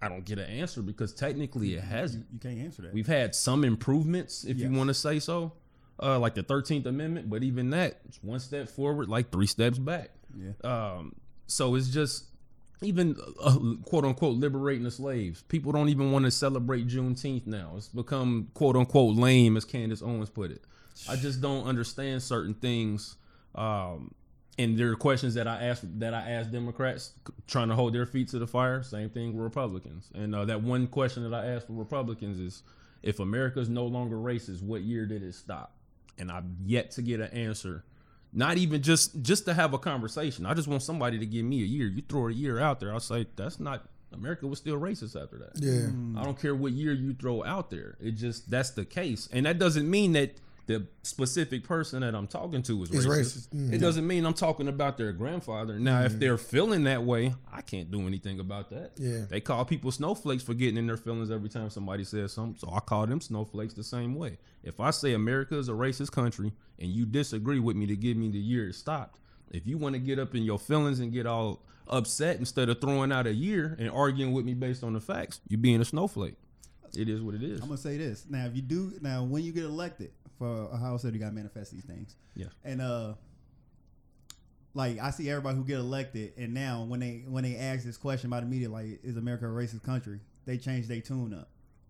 I 0.00 0.08
don't 0.08 0.24
get 0.24 0.38
an 0.38 0.44
answer 0.46 0.82
because 0.82 1.12
technically 1.12 1.74
it 1.74 1.82
hasn't. 1.82 2.26
You 2.32 2.38
can't 2.38 2.58
answer 2.58 2.82
that. 2.82 2.92
We've 2.94 3.06
had 3.06 3.34
some 3.34 3.64
improvements, 3.64 4.44
if 4.44 4.60
you 4.60 4.70
want 4.70 4.88
to 4.88 4.94
say 4.94 5.18
so, 5.18 5.54
uh, 6.00 6.18
like 6.18 6.34
the 6.34 6.42
Thirteenth 6.42 6.86
Amendment, 6.86 7.28
but 7.28 7.42
even 7.42 7.70
that, 7.70 8.00
it's 8.08 8.22
one 8.22 8.38
step 8.38 8.68
forward, 8.68 9.08
like 9.08 9.32
three 9.32 9.46
steps 9.46 9.78
back. 9.78 10.10
yeah. 10.36 10.52
Um, 10.62 11.16
so 11.46 11.74
it's 11.74 11.88
just 11.88 12.26
even 12.82 13.16
uh, 13.42 13.58
quote 13.84 14.04
unquote 14.04 14.36
liberating 14.36 14.84
the 14.84 14.90
slaves. 14.90 15.42
People 15.42 15.72
don't 15.72 15.88
even 15.88 16.12
want 16.12 16.24
to 16.24 16.30
celebrate 16.30 16.86
Juneteenth 16.86 17.46
now. 17.46 17.72
It's 17.76 17.88
become 17.88 18.48
quote 18.54 18.76
unquote 18.76 19.16
lame, 19.16 19.56
as 19.56 19.64
Candace 19.64 20.02
Owens 20.02 20.30
put 20.30 20.50
it. 20.50 20.62
I 21.08 21.16
just 21.16 21.40
don't 21.40 21.66
understand 21.66 22.22
certain 22.22 22.54
things. 22.54 23.16
Um, 23.54 24.14
and 24.58 24.76
there 24.76 24.90
are 24.90 24.96
questions 24.96 25.34
that 25.34 25.46
I 25.46 25.62
ask 25.62 25.82
that 25.98 26.14
I 26.14 26.30
ask 26.30 26.50
Democrats 26.50 27.12
trying 27.46 27.68
to 27.68 27.74
hold 27.74 27.94
their 27.94 28.06
feet 28.06 28.28
to 28.28 28.38
the 28.38 28.46
fire. 28.46 28.82
Same 28.82 29.08
thing 29.08 29.34
with 29.34 29.44
Republicans. 29.44 30.10
And 30.14 30.34
uh, 30.34 30.44
that 30.46 30.62
one 30.62 30.88
question 30.88 31.28
that 31.28 31.34
I 31.34 31.46
asked 31.46 31.68
for 31.68 31.74
Republicans 31.74 32.40
is, 32.40 32.62
if 33.02 33.20
America 33.20 33.60
is 33.60 33.68
no 33.68 33.86
longer 33.86 34.16
racist, 34.16 34.62
what 34.62 34.82
year 34.82 35.06
did 35.06 35.22
it 35.22 35.34
stop? 35.34 35.74
And 36.18 36.32
I've 36.32 36.44
yet 36.64 36.90
to 36.92 37.02
get 37.02 37.20
an 37.20 37.30
answer. 37.30 37.84
Not 38.32 38.58
even 38.58 38.82
just 38.82 39.22
just 39.22 39.46
to 39.46 39.54
have 39.54 39.72
a 39.74 39.78
conversation. 39.78 40.44
I 40.46 40.54
just 40.54 40.68
want 40.68 40.82
somebody 40.82 41.18
to 41.18 41.26
give 41.26 41.44
me 41.44 41.62
a 41.62 41.66
year. 41.66 41.86
You 41.88 42.02
throw 42.08 42.28
a 42.28 42.32
year 42.32 42.58
out 42.60 42.78
there, 42.80 42.92
I'll 42.92 43.00
say 43.00 43.26
that's 43.36 43.58
not 43.58 43.88
America 44.12 44.46
was 44.46 44.58
still 44.58 44.78
racist 44.78 45.20
after 45.20 45.38
that. 45.38 45.52
Yeah. 45.56 46.20
I 46.20 46.24
don't 46.24 46.40
care 46.40 46.54
what 46.54 46.72
year 46.72 46.92
you 46.92 47.14
throw 47.14 47.44
out 47.44 47.70
there. 47.70 47.96
It 48.00 48.12
just 48.12 48.50
that's 48.50 48.70
the 48.70 48.84
case, 48.84 49.28
and 49.32 49.46
that 49.46 49.58
doesn't 49.58 49.88
mean 49.90 50.12
that 50.12 50.36
the 50.66 50.86
specific 51.02 51.64
person 51.64 52.02
that 52.02 52.14
I'm 52.14 52.26
talking 52.26 52.62
to 52.64 52.82
is 52.82 52.90
Is 52.90 53.06
racist. 53.06 53.48
racist. 53.48 53.48
Mm. 53.56 53.72
It 53.72 53.78
doesn't 53.78 54.06
mean 54.06 54.26
I'm 54.26 54.34
talking 54.34 54.68
about 54.68 54.98
their 54.98 55.12
grandfather. 55.12 55.78
Now, 55.78 56.02
if 56.02 56.18
they're 56.18 56.36
feeling 56.36 56.84
that 56.84 57.02
way, 57.04 57.34
I 57.50 57.62
can't 57.62 57.90
do 57.90 58.06
anything 58.06 58.38
about 58.38 58.68
that. 58.68 58.90
Yeah. 58.98 59.24
they 59.30 59.40
call 59.40 59.64
people 59.64 59.90
snowflakes 59.90 60.42
for 60.42 60.52
getting 60.52 60.76
in 60.76 60.86
their 60.86 60.98
feelings 60.98 61.30
every 61.30 61.48
time 61.48 61.70
somebody 61.70 62.04
says 62.04 62.34
something. 62.34 62.58
So 62.58 62.70
I 62.70 62.80
call 62.80 63.06
them 63.06 63.22
snowflakes 63.22 63.72
the 63.72 63.82
same 63.82 64.14
way. 64.14 64.36
If 64.68 64.80
I 64.80 64.90
say 64.90 65.14
America 65.14 65.56
is 65.56 65.70
a 65.70 65.72
racist 65.72 66.12
country 66.12 66.52
and 66.78 66.90
you 66.90 67.06
disagree 67.06 67.58
with 67.58 67.74
me 67.74 67.86
to 67.86 67.96
give 67.96 68.18
me 68.18 68.28
the 68.28 68.38
year 68.38 68.68
it 68.68 68.74
stopped, 68.74 69.18
if 69.50 69.66
you 69.66 69.78
want 69.78 69.94
to 69.94 69.98
get 69.98 70.18
up 70.18 70.34
in 70.34 70.42
your 70.42 70.58
feelings 70.58 71.00
and 71.00 71.10
get 71.10 71.26
all 71.26 71.62
upset 71.88 72.38
instead 72.38 72.68
of 72.68 72.78
throwing 72.78 73.10
out 73.10 73.26
a 73.26 73.32
year 73.32 73.74
and 73.78 73.90
arguing 73.90 74.32
with 74.32 74.44
me 74.44 74.52
based 74.52 74.84
on 74.84 74.92
the 74.92 75.00
facts, 75.00 75.40
you're 75.48 75.58
being 75.58 75.80
a 75.80 75.86
snowflake. 75.86 76.34
It 76.94 77.08
is 77.08 77.22
what 77.22 77.34
it 77.34 77.42
is. 77.42 77.60
I'm 77.60 77.68
gonna 77.68 77.78
say 77.78 77.96
this 77.96 78.26
now. 78.28 78.44
If 78.44 78.56
you 78.56 78.62
do 78.62 78.92
now, 79.00 79.24
when 79.24 79.42
you 79.42 79.52
get 79.52 79.64
elected 79.64 80.10
for 80.38 80.68
a 80.70 80.76
house, 80.76 81.02
you 81.02 81.12
got 81.12 81.30
to 81.30 81.32
manifest 81.32 81.72
these 81.72 81.84
things. 81.84 82.14
Yeah. 82.34 82.46
And 82.62 82.82
uh, 82.82 83.14
like 84.74 84.98
I 84.98 85.10
see 85.10 85.30
everybody 85.30 85.56
who 85.56 85.64
get 85.64 85.78
elected, 85.78 86.32
and 86.36 86.52
now 86.52 86.84
when 86.84 87.00
they 87.00 87.24
when 87.26 87.44
they 87.44 87.56
ask 87.56 87.84
this 87.84 87.96
question 87.96 88.28
about 88.28 88.42
the 88.42 88.48
media, 88.48 88.68
like, 88.68 89.00
is 89.02 89.16
America 89.16 89.46
a 89.46 89.50
racist 89.50 89.82
country? 89.82 90.20
They 90.46 90.58
change 90.58 90.88
their 90.88 91.00
tune 91.00 91.34
up. 91.34 91.48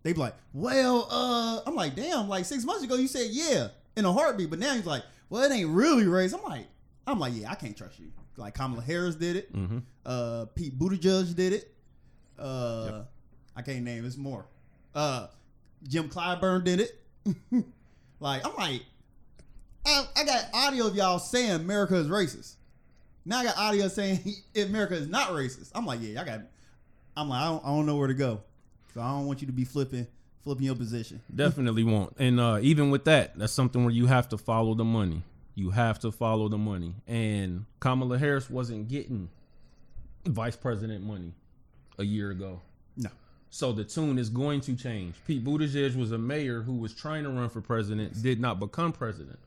They 0.09 0.15
be 0.15 0.21
like, 0.21 0.37
well, 0.55 1.07
uh, 1.11 1.61
I'm 1.67 1.75
like, 1.75 1.95
damn, 1.95 2.31
like 2.31 2.47
six 2.47 2.65
months 2.65 2.83
ago 2.83 2.95
you 2.95 3.07
said 3.07 3.27
yeah 3.31 3.69
in 3.95 4.07
a 4.07 4.13
heartbeat, 4.13 4.49
but 4.49 4.59
now 4.59 4.73
he's 4.73 4.87
like, 4.87 5.03
well, 5.29 5.43
it 5.43 5.55
ain't 5.55 5.69
really 5.69 6.05
racist. 6.05 6.39
I'm 6.39 6.51
like, 6.51 6.67
I'm 7.07 7.19
like, 7.19 7.35
yeah, 7.37 7.51
I 7.51 7.57
can't 7.57 7.77
trust 7.77 7.99
you. 7.99 8.07
Like 8.39 8.55
Kamala 8.55 8.81
Harris 8.81 9.17
did 9.17 9.37
it. 9.37 9.55
Mm-hmm. 9.55 9.81
Uh, 10.07 10.47
Pete 10.55 10.79
Buttigieg 10.79 11.37
did 11.37 11.53
it. 11.53 11.75
Uh, 12.39 13.03
I 13.55 13.61
can't 13.61 13.83
name. 13.83 14.07
It's 14.07 14.17
more. 14.17 14.47
Uh, 14.95 15.27
Jim 15.87 16.09
Clyburn 16.09 16.65
did 16.65 16.81
it. 16.81 17.05
like 18.19 18.47
I'm 18.47 18.55
like, 18.57 18.87
I, 19.85 20.07
I 20.17 20.25
got 20.25 20.45
audio 20.55 20.87
of 20.87 20.97
y'all 20.97 21.19
saying 21.19 21.51
America 21.51 21.97
is 21.97 22.09
racist. 22.09 22.55
Now 23.27 23.41
I 23.41 23.45
got 23.45 23.59
audio 23.59 23.89
saying 23.89 24.37
America 24.57 24.95
is 24.95 25.07
not 25.07 25.33
racist. 25.33 25.71
I'm 25.75 25.85
like, 25.85 26.01
yeah, 26.01 26.23
I 26.23 26.25
got. 26.25 26.41
I'm 27.15 27.29
like, 27.29 27.43
I 27.43 27.45
don't, 27.49 27.63
I 27.63 27.69
don't 27.69 27.85
know 27.85 27.97
where 27.97 28.09
to 28.09 28.15
go. 28.15 28.41
So 28.95 29.01
I 29.01 29.11
don't 29.11 29.27
want 29.27 29.41
you 29.41 29.47
to 29.47 29.53
be 29.53 29.65
flipping, 29.65 30.07
flipping 30.43 30.65
your 30.67 30.75
position. 30.75 31.21
Definitely 31.35 31.85
won't. 31.85 32.15
And 32.19 32.41
uh, 32.41 32.59
even 32.63 32.91
with 32.91 33.05
that, 33.05 33.39
that's 33.39 33.53
something 33.53 33.85
where 33.85 33.93
you 33.93 34.07
have 34.07 34.29
to 34.31 34.39
follow 34.39 34.75
the 34.75 34.85
money. 34.85 35.23
You 35.55 35.71
have 35.71 35.99
to 36.01 36.13
follow 36.13 36.49
the 36.49 36.59
money. 36.59 36.95
And 37.07 37.67
Kamala 37.81 38.19
Harris 38.19 38.49
wasn't 38.49 38.89
getting 38.89 39.29
vice 40.25 40.57
president 40.57 41.05
money 41.05 41.33
a 41.99 42.05
year 42.05 42.31
ago. 42.31 42.61
No. 42.97 43.11
So 43.51 43.73
the 43.73 43.85
tune 43.85 44.19
is 44.19 44.29
going 44.29 44.61
to 44.63 44.77
change. 44.77 45.17
Pete 45.27 45.45
Buttigieg 45.45 45.97
was 45.97 46.13
a 46.13 46.19
mayor 46.19 46.63
who 46.63 46.75
was 46.75 46.95
trying 46.95 47.25
to 47.25 47.31
run 47.31 47.49
for 47.49 47.61
president, 47.61 48.23
did 48.23 48.41
not 48.41 48.61
become 48.61 48.93
president. 48.93 49.39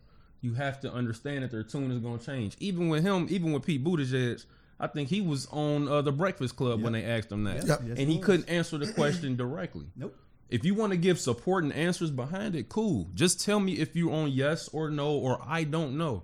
You 0.42 0.56
have 0.56 0.82
to 0.82 0.92
understand 0.92 1.44
that 1.44 1.52
their 1.52 1.64
tune 1.64 1.92
is 1.92 2.00
going 2.00 2.20
to 2.20 2.26
change. 2.26 2.58
Even 2.60 2.90
with 2.90 3.04
him, 3.04 3.28
even 3.30 3.54
with 3.54 3.64
Pete 3.64 3.84
Buttigieg, 3.84 4.44
I 4.82 4.88
think 4.88 5.10
he 5.10 5.22
was 5.22 5.48
on 5.52 5.88
uh, 5.88 6.02
the 6.02 6.12
Breakfast 6.12 6.56
Club 6.56 6.82
when 6.82 6.94
they 6.94 7.04
asked 7.06 7.32
him 7.32 7.44
that, 7.44 7.66
Yep. 7.68 7.82
Yes, 7.86 8.00
and 8.00 8.10
he 8.10 8.18
was. 8.18 8.26
couldn't 8.26 8.50
answer 8.50 8.78
the 8.80 8.92
question 8.94 9.36
directly. 9.36 9.86
Nope. 9.96 10.16
If 10.50 10.66
you 10.66 10.74
want 10.74 10.92
to 10.92 10.98
give 10.98 11.18
support 11.18 11.64
and 11.64 11.72
answers 11.72 12.12
behind 12.12 12.56
it, 12.56 12.68
cool. 12.68 13.08
Just 13.14 13.40
tell 13.46 13.60
me 13.62 13.74
if 13.74 13.96
you're 13.96 14.12
on 14.12 14.32
yes 14.32 14.68
or 14.74 14.90
no 14.90 15.12
or 15.14 15.40
I 15.48 15.64
don't 15.64 15.98
know. 15.98 16.24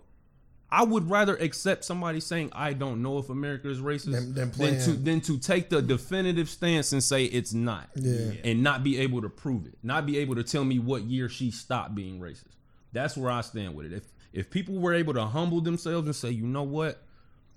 I 0.69 0.83
would 0.83 1.09
rather 1.09 1.37
accept 1.37 1.85
somebody 1.85 2.19
saying 2.19 2.49
I 2.53 2.73
don't 2.73 3.01
know 3.01 3.19
if 3.19 3.29
America 3.29 3.69
is 3.69 3.79
racist 3.79 4.11
Than- 4.11 4.33
than 4.33 4.51
than, 4.51 4.81
to 4.83 4.91
than 4.91 5.21
to 5.21 5.37
take 5.37 5.69
the 5.69 5.81
definitive 5.81 6.49
stance 6.49 6.91
and 6.91 7.01
say 7.01 7.23
it's 7.23 7.53
not. 7.53 7.89
Yeah. 7.95 8.31
And 8.43 8.63
not 8.63 8.83
be 8.83 8.99
able 8.99 9.21
to 9.21 9.29
prove 9.29 9.65
it. 9.65 9.75
Not 9.81 10.05
be 10.05 10.17
able 10.17 10.35
to 10.35 10.43
tell 10.43 10.65
me 10.65 10.77
what 10.79 11.03
year 11.03 11.29
she 11.29 11.51
stopped 11.51 11.95
being 11.95 12.19
racist. 12.19 12.57
That's 12.91 13.15
where 13.15 13.31
I 13.31 13.39
stand 13.41 13.75
with 13.75 13.85
it. 13.85 13.93
If 13.93 14.03
if 14.33 14.49
people 14.49 14.75
were 14.75 14.93
able 14.93 15.13
to 15.13 15.25
humble 15.25 15.61
themselves 15.61 16.05
and 16.05 16.15
say, 16.15 16.31
you 16.31 16.45
know 16.45 16.63
what? 16.63 17.01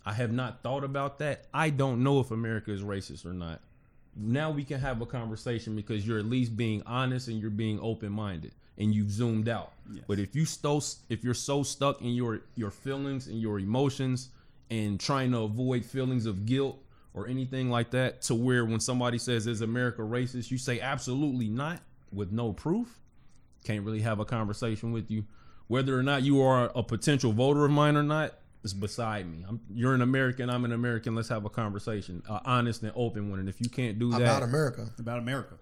I 0.04 0.12
have 0.14 0.32
not 0.32 0.62
thought 0.62 0.84
about 0.84 1.18
that. 1.18 1.46
I 1.52 1.70
don't 1.70 2.02
know 2.02 2.20
if 2.20 2.30
America 2.30 2.72
is 2.72 2.82
racist 2.82 3.26
or 3.26 3.32
not 3.32 3.60
now 4.16 4.50
we 4.50 4.64
can 4.64 4.80
have 4.80 5.00
a 5.00 5.06
conversation 5.06 5.76
because 5.76 6.06
you're 6.06 6.18
at 6.18 6.24
least 6.24 6.56
being 6.56 6.82
honest 6.86 7.28
and 7.28 7.40
you're 7.40 7.50
being 7.50 7.78
open 7.80 8.12
minded 8.12 8.52
and 8.78 8.94
you've 8.94 9.10
zoomed 9.10 9.48
out. 9.48 9.72
Yes. 9.92 10.04
But 10.06 10.18
if 10.18 10.34
you 10.34 10.44
sto- 10.44 10.82
if 11.08 11.22
you're 11.22 11.34
so 11.34 11.62
stuck 11.62 12.00
in 12.02 12.10
your 12.10 12.42
your 12.54 12.70
feelings 12.70 13.26
and 13.26 13.40
your 13.40 13.58
emotions 13.58 14.30
and 14.70 14.98
trying 14.98 15.32
to 15.32 15.38
avoid 15.38 15.84
feelings 15.84 16.26
of 16.26 16.46
guilt 16.46 16.78
or 17.14 17.26
anything 17.26 17.70
like 17.70 17.90
that 17.90 18.22
to 18.22 18.34
where 18.34 18.64
when 18.64 18.80
somebody 18.80 19.18
says 19.18 19.46
is 19.46 19.60
America 19.60 20.02
racist, 20.02 20.50
you 20.50 20.58
say 20.58 20.80
absolutely 20.80 21.48
not 21.48 21.80
with 22.12 22.32
no 22.32 22.52
proof. 22.52 22.98
Can't 23.64 23.84
really 23.84 24.00
have 24.00 24.20
a 24.20 24.24
conversation 24.24 24.92
with 24.92 25.10
you. 25.10 25.24
Whether 25.66 25.96
or 25.96 26.02
not 26.02 26.22
you 26.22 26.40
are 26.40 26.72
a 26.74 26.82
potential 26.82 27.32
voter 27.32 27.64
of 27.64 27.70
mine 27.70 27.96
or 27.96 28.02
not 28.02 28.34
is 28.62 28.74
beside 28.74 29.30
me. 29.30 29.44
I'm, 29.48 29.60
you're 29.72 29.94
an 29.94 30.02
American. 30.02 30.50
I'm 30.50 30.64
an 30.64 30.72
American. 30.72 31.14
Let's 31.14 31.28
have 31.28 31.44
a 31.44 31.50
conversation, 31.50 32.22
an 32.28 32.40
honest 32.44 32.82
and 32.82 32.92
open 32.94 33.30
one. 33.30 33.38
And 33.40 33.48
if 33.48 33.60
you 33.60 33.68
can't 33.70 33.98
do 33.98 34.10
that, 34.12 34.20
About 34.20 34.42
America. 34.42 34.86
about 34.98 35.18
America, 35.18 35.54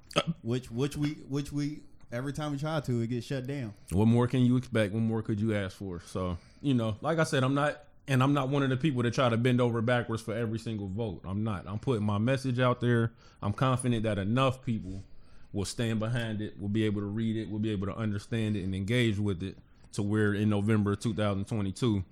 which 0.42 0.70
which 0.70 0.96
we 0.96 1.10
which 1.28 1.52
we 1.52 1.80
every 2.10 2.32
time 2.32 2.52
we 2.52 2.58
try 2.58 2.80
to, 2.80 3.00
it 3.02 3.08
gets 3.08 3.26
shut 3.26 3.46
down. 3.46 3.74
what 3.92 4.06
more 4.06 4.26
can 4.26 4.40
you 4.40 4.56
expect? 4.56 4.92
What 4.92 5.00
more 5.02 5.22
could 5.22 5.40
you 5.40 5.54
ask 5.54 5.76
for? 5.76 6.00
So, 6.06 6.38
you 6.62 6.74
know, 6.74 6.96
like 7.02 7.18
I 7.18 7.24
said, 7.24 7.44
I'm 7.44 7.54
not, 7.54 7.84
and 8.08 8.22
I'm 8.22 8.32
not 8.32 8.48
one 8.48 8.62
of 8.62 8.70
the 8.70 8.78
people 8.78 9.02
that 9.02 9.12
try 9.12 9.28
to 9.28 9.36
bend 9.36 9.60
over 9.60 9.82
backwards 9.82 10.22
for 10.22 10.34
every 10.34 10.58
single 10.58 10.88
vote. 10.88 11.20
I'm 11.26 11.44
not. 11.44 11.64
I'm 11.68 11.78
putting 11.78 12.04
my 12.04 12.16
message 12.18 12.58
out 12.60 12.80
there. 12.80 13.12
I'm 13.42 13.52
confident 13.52 14.04
that 14.04 14.18
enough 14.18 14.64
people 14.64 15.02
will 15.52 15.66
stand 15.66 15.98
behind 16.00 16.40
it, 16.40 16.58
will 16.60 16.68
be 16.70 16.84
able 16.84 17.00
to 17.02 17.06
read 17.06 17.36
it, 17.36 17.50
will 17.50 17.58
be 17.58 17.70
able 17.72 17.86
to 17.86 17.94
understand 17.96 18.56
it 18.56 18.64
and 18.64 18.74
engage 18.74 19.18
with 19.18 19.42
it 19.42 19.56
to 19.92 20.02
where 20.02 20.32
in 20.34 20.48
November 20.50 20.92
of 20.92 21.00
2022, 21.00 22.04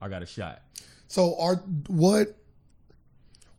I 0.00 0.08
got 0.08 0.22
a 0.22 0.26
shot. 0.26 0.62
So 1.08 1.36
are 1.40 1.56
what 1.88 2.36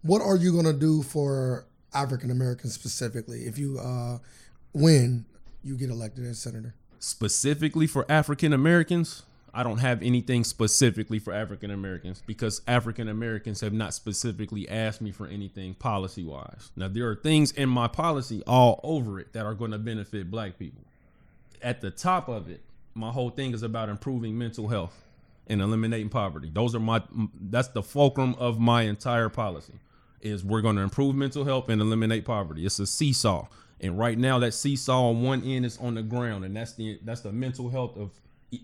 what 0.01 0.21
are 0.21 0.37
you 0.37 0.55
gonna 0.55 0.73
do 0.73 1.03
for 1.03 1.65
African 1.93 2.31
Americans 2.31 2.73
specifically 2.73 3.41
if 3.41 3.57
you 3.57 3.79
uh 3.79 4.19
win 4.73 5.25
you 5.63 5.77
get 5.77 5.89
elected 5.89 6.25
as 6.25 6.39
senator? 6.39 6.73
specifically 7.01 7.87
for 7.87 8.05
African 8.09 8.53
Americans, 8.53 9.23
I 9.53 9.63
don't 9.63 9.79
have 9.79 10.01
anything 10.01 10.43
specifically 10.45 11.19
for 11.19 11.33
African 11.33 11.71
Americans 11.71 12.23
because 12.25 12.61
African 12.67 13.09
Americans 13.09 13.59
have 13.61 13.73
not 13.73 13.93
specifically 13.93 14.69
asked 14.69 15.01
me 15.01 15.11
for 15.11 15.27
anything 15.27 15.73
policy 15.73 16.23
wise. 16.23 16.71
Now, 16.75 16.87
there 16.87 17.09
are 17.09 17.15
things 17.15 17.51
in 17.51 17.67
my 17.67 17.87
policy 17.87 18.43
all 18.47 18.79
over 18.83 19.19
it 19.19 19.33
that 19.33 19.45
are 19.45 19.55
going 19.55 19.71
to 19.71 19.79
benefit 19.79 20.31
black 20.31 20.57
people. 20.57 20.83
At 21.61 21.81
the 21.81 21.91
top 21.91 22.29
of 22.29 22.49
it, 22.49 22.61
my 22.93 23.11
whole 23.11 23.29
thing 23.29 23.53
is 23.53 23.63
about 23.63 23.89
improving 23.89 24.37
mental 24.37 24.67
health 24.67 24.95
and 25.47 25.61
eliminating 25.61 26.09
poverty. 26.09 26.49
Those 26.53 26.75
are 26.75 26.79
my 26.79 27.01
that's 27.39 27.69
the 27.69 27.83
fulcrum 27.83 28.35
of 28.39 28.59
my 28.59 28.83
entire 28.83 29.29
policy 29.29 29.73
is 30.21 30.43
we're 30.43 30.61
going 30.61 30.75
to 30.75 30.81
improve 30.81 31.15
mental 31.15 31.43
health 31.43 31.69
and 31.69 31.81
eliminate 31.81 32.25
poverty. 32.25 32.65
It's 32.65 32.79
a 32.79 32.85
seesaw. 32.85 33.47
And 33.79 33.97
right 33.97 34.17
now 34.17 34.37
that 34.39 34.53
seesaw 34.53 35.09
on 35.09 35.23
one 35.23 35.43
end 35.43 35.65
is 35.65 35.77
on 35.79 35.95
the 35.95 36.03
ground 36.03 36.45
and 36.45 36.55
that's 36.55 36.73
the 36.73 36.99
that's 37.03 37.21
the 37.21 37.31
mental 37.31 37.69
health 37.69 37.97
of 37.97 38.11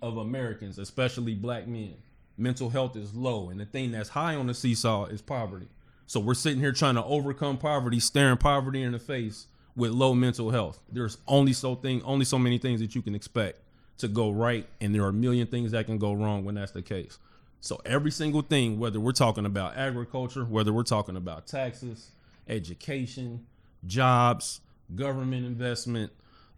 of 0.01 0.17
Americans, 0.17 0.77
especially 0.77 1.34
black 1.34 1.67
men. 1.67 1.96
Mental 2.38 2.69
health 2.69 2.96
is 2.96 3.13
low 3.15 3.50
and 3.50 3.60
the 3.60 3.65
thing 3.65 3.91
that's 3.91 4.10
high 4.10 4.36
on 4.36 4.48
the 4.48 4.53
seesaw 4.53 5.05
is 5.05 5.22
poverty. 5.22 5.67
So 6.05 6.19
we're 6.19 6.36
sitting 6.36 6.60
here 6.60 6.72
trying 6.72 6.96
to 6.96 7.03
overcome 7.03 7.57
poverty, 7.57 8.00
staring 8.00 8.38
poverty 8.38 8.84
in 8.84 8.93
the 8.93 9.00
face 9.00 9.48
with 9.75 9.91
low 9.91 10.13
mental 10.13 10.51
health. 10.51 10.79
There's 10.91 11.17
only 11.27 11.53
so 11.53 11.75
thing 11.75 12.01
only 12.03 12.25
so 12.25 12.38
many 12.38 12.60
things 12.60 12.79
that 12.79 12.96
you 12.96 13.01
can 13.01 13.15
expect 13.15 13.60
to 13.98 14.08
go 14.08 14.30
right 14.30 14.68
and 14.80 14.94
there 14.94 15.04
are 15.04 15.10
a 15.10 15.13
million 15.13 15.48
things 15.48 15.72
that 15.72 15.86
can 15.86 15.98
go 15.98 16.13
wrong 16.13 16.46
when 16.46 16.56
that's 16.56 16.72
the 16.72 16.82
case. 16.82 17.18
So 17.60 17.82
every 17.86 18.12
single 18.12 18.42
thing, 18.42 18.80
whether 18.80 19.00
we're 19.00 19.12
talking 19.12 19.46
about 19.46 19.75
agriculture, 19.75 20.46
whether 20.46 20.72
we're 20.72 20.84
talking 20.84 21.16
about 21.16 21.48
taxes, 21.48 22.12
education, 22.48 23.46
jobs, 23.86 24.62
government 24.96 25.46
investment, 25.46 26.12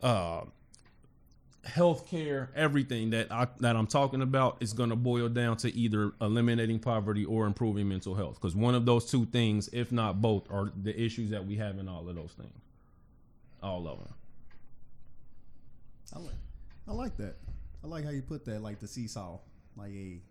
uh, 0.03 0.41
healthcare, 1.65 2.50
everything 2.55 3.12
that 3.12 3.31
I 3.31 3.48
that 3.60 3.75
I'm 3.75 3.88
talking 3.88 4.22
about 4.22 4.58
is 4.60 4.74
going 4.74 4.89
to 4.89 4.96
boil 4.96 5.29
down 5.29 5.58
to 5.58 5.74
either 5.75 6.12
eliminating 6.22 6.79
poverty 6.79 7.25
or 7.25 7.46
improving 7.46 7.88
mental 7.88 8.15
health. 8.15 8.36
Because 8.36 8.55
one 8.55 8.75
of 8.75 8.86
those 8.86 9.10
two 9.10 9.25
things, 9.25 9.69
if 9.72 9.91
not 9.91 10.22
both, 10.22 10.50
are 10.51 10.71
the 10.82 10.99
issues 10.99 11.30
that 11.32 11.45
we 11.45 11.56
have 11.58 11.78
in 11.78 11.88
all 11.88 12.08
of 12.08 12.15
those 12.15 12.32
things. 12.32 12.62
All 13.62 13.88
of 13.88 13.99
them. 13.99 14.13
I 16.89 16.93
like, 16.93 17.15
that. 17.17 17.36
I 17.84 17.88
like 17.88 18.04
how 18.04 18.10
you 18.10 18.21
put 18.21 18.45
that, 18.45 18.62
like 18.63 18.80
the 18.80 18.88
seesaw. 18.88 19.38
Like, 19.75 19.91
hey, 19.91 20.21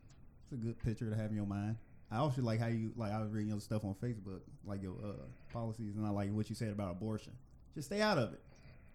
it's 0.43 0.53
a 0.53 0.57
good 0.57 0.79
picture 0.83 1.09
to 1.09 1.17
have 1.17 1.31
in 1.31 1.37
your 1.37 1.47
mind. 1.47 1.77
I 2.11 2.17
also 2.17 2.43
like 2.43 2.59
how 2.59 2.67
you, 2.67 2.93
like, 2.97 3.13
I 3.13 3.21
was 3.21 3.31
reading 3.31 3.51
your 3.51 3.61
stuff 3.61 3.85
on 3.85 3.95
Facebook, 4.03 4.41
like 4.65 4.83
your 4.83 4.95
uh, 5.05 5.13
policies, 5.53 5.95
and 5.97 6.07
I 6.07 6.11
like 6.11 6.31
what 6.33 6.49
you 6.49 6.55
said 6.57 6.71
about 6.71 6.91
abortion. 6.93 7.33
Just 7.75 7.89
stay 7.89 8.01
out 8.01 8.19
of 8.19 8.33
it. 8.33 8.41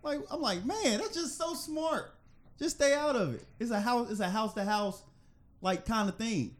Like, 0.01 0.19
I'm 0.29 0.41
like, 0.41 0.65
man, 0.65 0.97
that's 0.99 1.13
just 1.13 1.37
so 1.37 1.53
smart. 1.53 2.13
Just 2.59 2.75
stay 2.75 2.93
out 2.93 3.15
of 3.15 3.33
it. 3.35 3.45
It's 3.59 3.71
a 3.71 3.79
house. 3.79 4.11
It's 4.11 4.19
a 4.19 4.29
house 4.29 4.53
to 4.55 4.63
house, 4.63 5.01
like 5.61 5.85
kind 5.85 6.09
of 6.09 6.15
thing. 6.17 6.55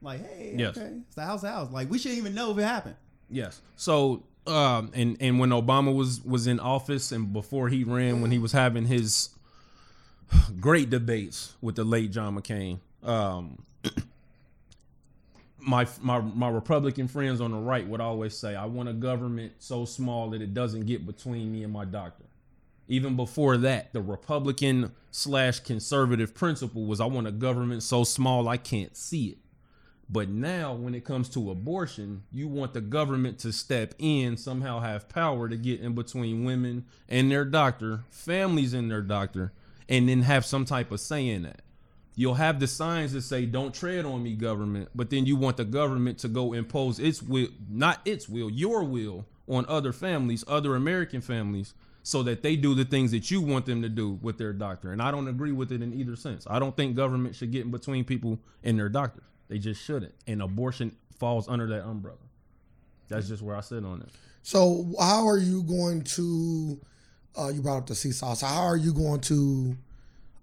Like, 0.00 0.20
hey, 0.28 0.54
Yes. 0.58 0.76
okay, 0.76 0.96
it's 1.08 1.16
a 1.16 1.24
house 1.24 1.40
to 1.42 1.48
house. 1.48 1.70
Like, 1.70 1.88
we 1.90 1.98
shouldn't 1.98 2.18
even 2.18 2.34
know 2.34 2.50
if 2.50 2.58
it 2.58 2.64
happened. 2.64 2.96
Yes. 3.30 3.60
So, 3.76 4.24
um, 4.46 4.90
and 4.94 5.16
and 5.20 5.38
when 5.38 5.50
Obama 5.50 5.94
was 5.94 6.20
was 6.24 6.46
in 6.46 6.60
office 6.60 7.12
and 7.12 7.32
before 7.32 7.68
he 7.68 7.84
ran, 7.84 8.20
when 8.20 8.30
he 8.30 8.38
was 8.38 8.52
having 8.52 8.84
his 8.86 9.30
great 10.60 10.90
debates 10.90 11.54
with 11.60 11.76
the 11.76 11.84
late 11.84 12.10
John 12.10 12.36
McCain, 12.36 12.78
um, 13.02 13.62
my 15.58 15.86
my 16.00 16.20
my 16.20 16.48
Republican 16.48 17.08
friends 17.08 17.40
on 17.40 17.52
the 17.52 17.58
right 17.58 17.86
would 17.86 18.00
always 18.00 18.36
say, 18.36 18.54
"I 18.54 18.66
want 18.66 18.88
a 18.88 18.92
government 18.92 19.52
so 19.58 19.84
small 19.84 20.30
that 20.30 20.42
it 20.42 20.54
doesn't 20.54 20.86
get 20.86 21.06
between 21.06 21.52
me 21.52 21.64
and 21.64 21.72
my 21.72 21.84
doctor." 21.84 22.24
Even 22.88 23.16
before 23.16 23.56
that, 23.58 23.92
the 23.92 24.02
Republican 24.02 24.92
slash 25.10 25.60
conservative 25.60 26.34
principle 26.34 26.84
was, 26.84 27.00
"I 27.00 27.06
want 27.06 27.26
a 27.26 27.32
government 27.32 27.82
so 27.82 28.04
small 28.04 28.48
I 28.48 28.56
can't 28.56 28.96
see 28.96 29.28
it." 29.28 29.38
But 30.12 30.28
now, 30.28 30.74
when 30.74 30.94
it 30.94 31.04
comes 31.04 31.30
to 31.30 31.50
abortion, 31.50 32.24
you 32.30 32.46
want 32.46 32.74
the 32.74 32.82
government 32.82 33.38
to 33.40 33.52
step 33.52 33.94
in, 33.98 34.36
somehow 34.36 34.80
have 34.80 35.08
power 35.08 35.48
to 35.48 35.56
get 35.56 35.80
in 35.80 35.94
between 35.94 36.44
women 36.44 36.84
and 37.08 37.30
their 37.30 37.46
doctor, 37.46 38.04
families 38.10 38.74
and 38.74 38.90
their 38.90 39.00
doctor, 39.00 39.52
and 39.88 40.08
then 40.08 40.22
have 40.22 40.44
some 40.44 40.64
type 40.64 40.90
of 40.90 41.00
say 41.00 41.28
in 41.28 41.42
that. 41.42 41.62
You'll 42.14 42.34
have 42.34 42.60
the 42.60 42.66
signs 42.66 43.12
that 43.14 43.22
say, 43.22 43.46
don't 43.46 43.74
tread 43.74 44.04
on 44.04 44.22
me, 44.22 44.34
government, 44.34 44.90
but 44.94 45.08
then 45.08 45.24
you 45.24 45.36
want 45.36 45.56
the 45.56 45.64
government 45.64 46.18
to 46.18 46.28
go 46.28 46.52
impose 46.52 46.98
its 46.98 47.22
will, 47.22 47.48
not 47.70 48.00
its 48.04 48.28
will, 48.28 48.50
your 48.50 48.84
will 48.84 49.24
on 49.48 49.64
other 49.66 49.92
families, 49.92 50.44
other 50.46 50.76
American 50.76 51.22
families, 51.22 51.72
so 52.02 52.22
that 52.24 52.42
they 52.42 52.56
do 52.56 52.74
the 52.74 52.84
things 52.84 53.12
that 53.12 53.30
you 53.30 53.40
want 53.40 53.64
them 53.64 53.80
to 53.80 53.88
do 53.88 54.18
with 54.20 54.36
their 54.36 54.52
doctor. 54.52 54.92
And 54.92 55.00
I 55.00 55.10
don't 55.10 55.28
agree 55.28 55.52
with 55.52 55.72
it 55.72 55.80
in 55.80 55.94
either 55.94 56.16
sense. 56.16 56.46
I 56.50 56.58
don't 56.58 56.76
think 56.76 56.96
government 56.96 57.34
should 57.34 57.50
get 57.50 57.64
in 57.64 57.70
between 57.70 58.04
people 58.04 58.38
and 58.62 58.78
their 58.78 58.88
doctors. 58.88 59.24
They 59.48 59.58
just 59.58 59.82
shouldn't. 59.82 60.14
And 60.26 60.42
abortion 60.42 60.94
falls 61.18 61.48
under 61.48 61.66
that 61.68 61.84
umbrella. 61.84 62.18
That's 63.08 63.28
just 63.28 63.42
where 63.42 63.56
I 63.56 63.60
sit 63.60 63.84
on 63.84 64.02
it. 64.02 64.08
So 64.42 64.92
how 64.98 65.26
are 65.26 65.38
you 65.38 65.62
going 65.62 66.02
to? 66.02 66.80
Uh, 67.38 67.48
you 67.48 67.62
brought 67.62 67.78
up 67.78 67.86
the 67.86 67.94
seesaw. 67.94 68.34
So 68.34 68.46
how 68.46 68.62
are 68.62 68.76
you 68.76 68.92
going 68.92 69.20
to 69.22 69.76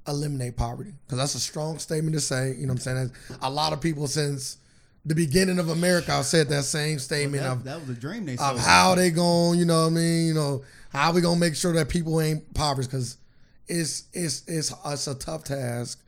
eliminate 0.08 0.58
poverty? 0.58 0.93
Because 1.06 1.19
that's 1.19 1.36
a 1.36 1.39
strong 1.39 1.78
statement 1.80 2.15
to 2.15 2.19
say. 2.21 2.56
You 2.58 2.65
know 2.65 2.73
what 2.73 2.88
I'm 2.88 2.97
saying? 2.97 3.12
A 3.41 3.49
lot 3.49 3.73
of 3.73 3.82
people 3.82 4.08
since 4.08 4.58
the 5.06 5.15
beginning 5.15 5.60
of 5.60 5.69
America 5.69 6.12
have 6.12 6.25
said 6.25 6.49
that 6.49 6.63
same 6.63 6.99
statement 6.99 7.43
That, 7.43 7.52
of 7.52 7.63
that 7.63 7.80
was 7.80 7.89
a 7.89 7.99
dream 7.99 8.25
they 8.25 8.38
of 8.38 8.60
how 8.60 8.95
they 8.95 9.12
going. 9.12 9.60
You 9.60 9.65
know 9.65 9.84
what 9.84 9.91
I 9.91 9.95
mean? 9.95 10.28
You 10.28 10.34
know 10.34 10.63
how 10.89 11.12
we 11.12 11.21
gonna 11.21 11.39
make 11.39 11.56
sure 11.56 11.73
that 11.73 11.89
people 11.89 12.19
ain't 12.21 12.43
impoverished? 12.47 12.89
Because 12.89 13.17
it's 13.67 14.06
it's 14.13 14.43
it's 14.47 14.73
it's 14.86 15.08
a 15.08 15.15
tough 15.15 15.43
task, 15.43 16.04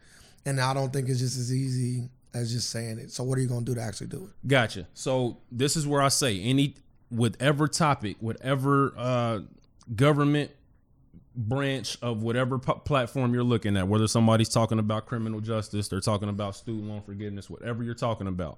and 0.46 0.60
I 0.60 0.74
don't 0.74 0.92
think 0.92 1.10
it's 1.10 1.20
just 1.20 1.38
as 1.38 1.54
easy 1.54 2.10
as 2.34 2.52
just 2.52 2.70
saying 2.70 2.98
it. 2.98 3.12
So 3.12 3.24
what 3.24 3.38
are 3.38 3.42
you 3.42 3.48
gonna 3.48 3.66
do 3.66 3.76
to 3.76 3.82
actually 3.82 4.08
do 4.08 4.24
it? 4.26 4.48
Gotcha. 4.48 4.88
So 4.94 5.38
this 5.52 5.76
is 5.76 5.86
where 5.88 6.02
I 6.02 6.10
say 6.10 6.40
any 6.42 6.76
whatever 7.10 7.68
topic, 7.68 8.18
whatever 8.20 8.94
uh, 8.98 9.40
government 9.96 10.52
branch 11.48 11.98
of 12.02 12.24
whatever 12.24 12.60
p- 12.60 12.74
platform 12.86 13.34
you're 13.34 13.44
looking 13.44 13.78
at, 13.78 13.88
whether 13.88 14.08
somebody's 14.08 14.50
talking 14.50 14.80
about 14.80 15.06
criminal 15.06 15.40
justice, 15.40 15.88
they're 15.88 16.00
talking 16.00 16.30
about 16.30 16.56
student 16.56 16.88
loan 16.88 17.02
forgiveness, 17.02 17.50
whatever 17.50 17.84
you're 17.84 17.94
talking 17.94 18.28
about, 18.28 18.58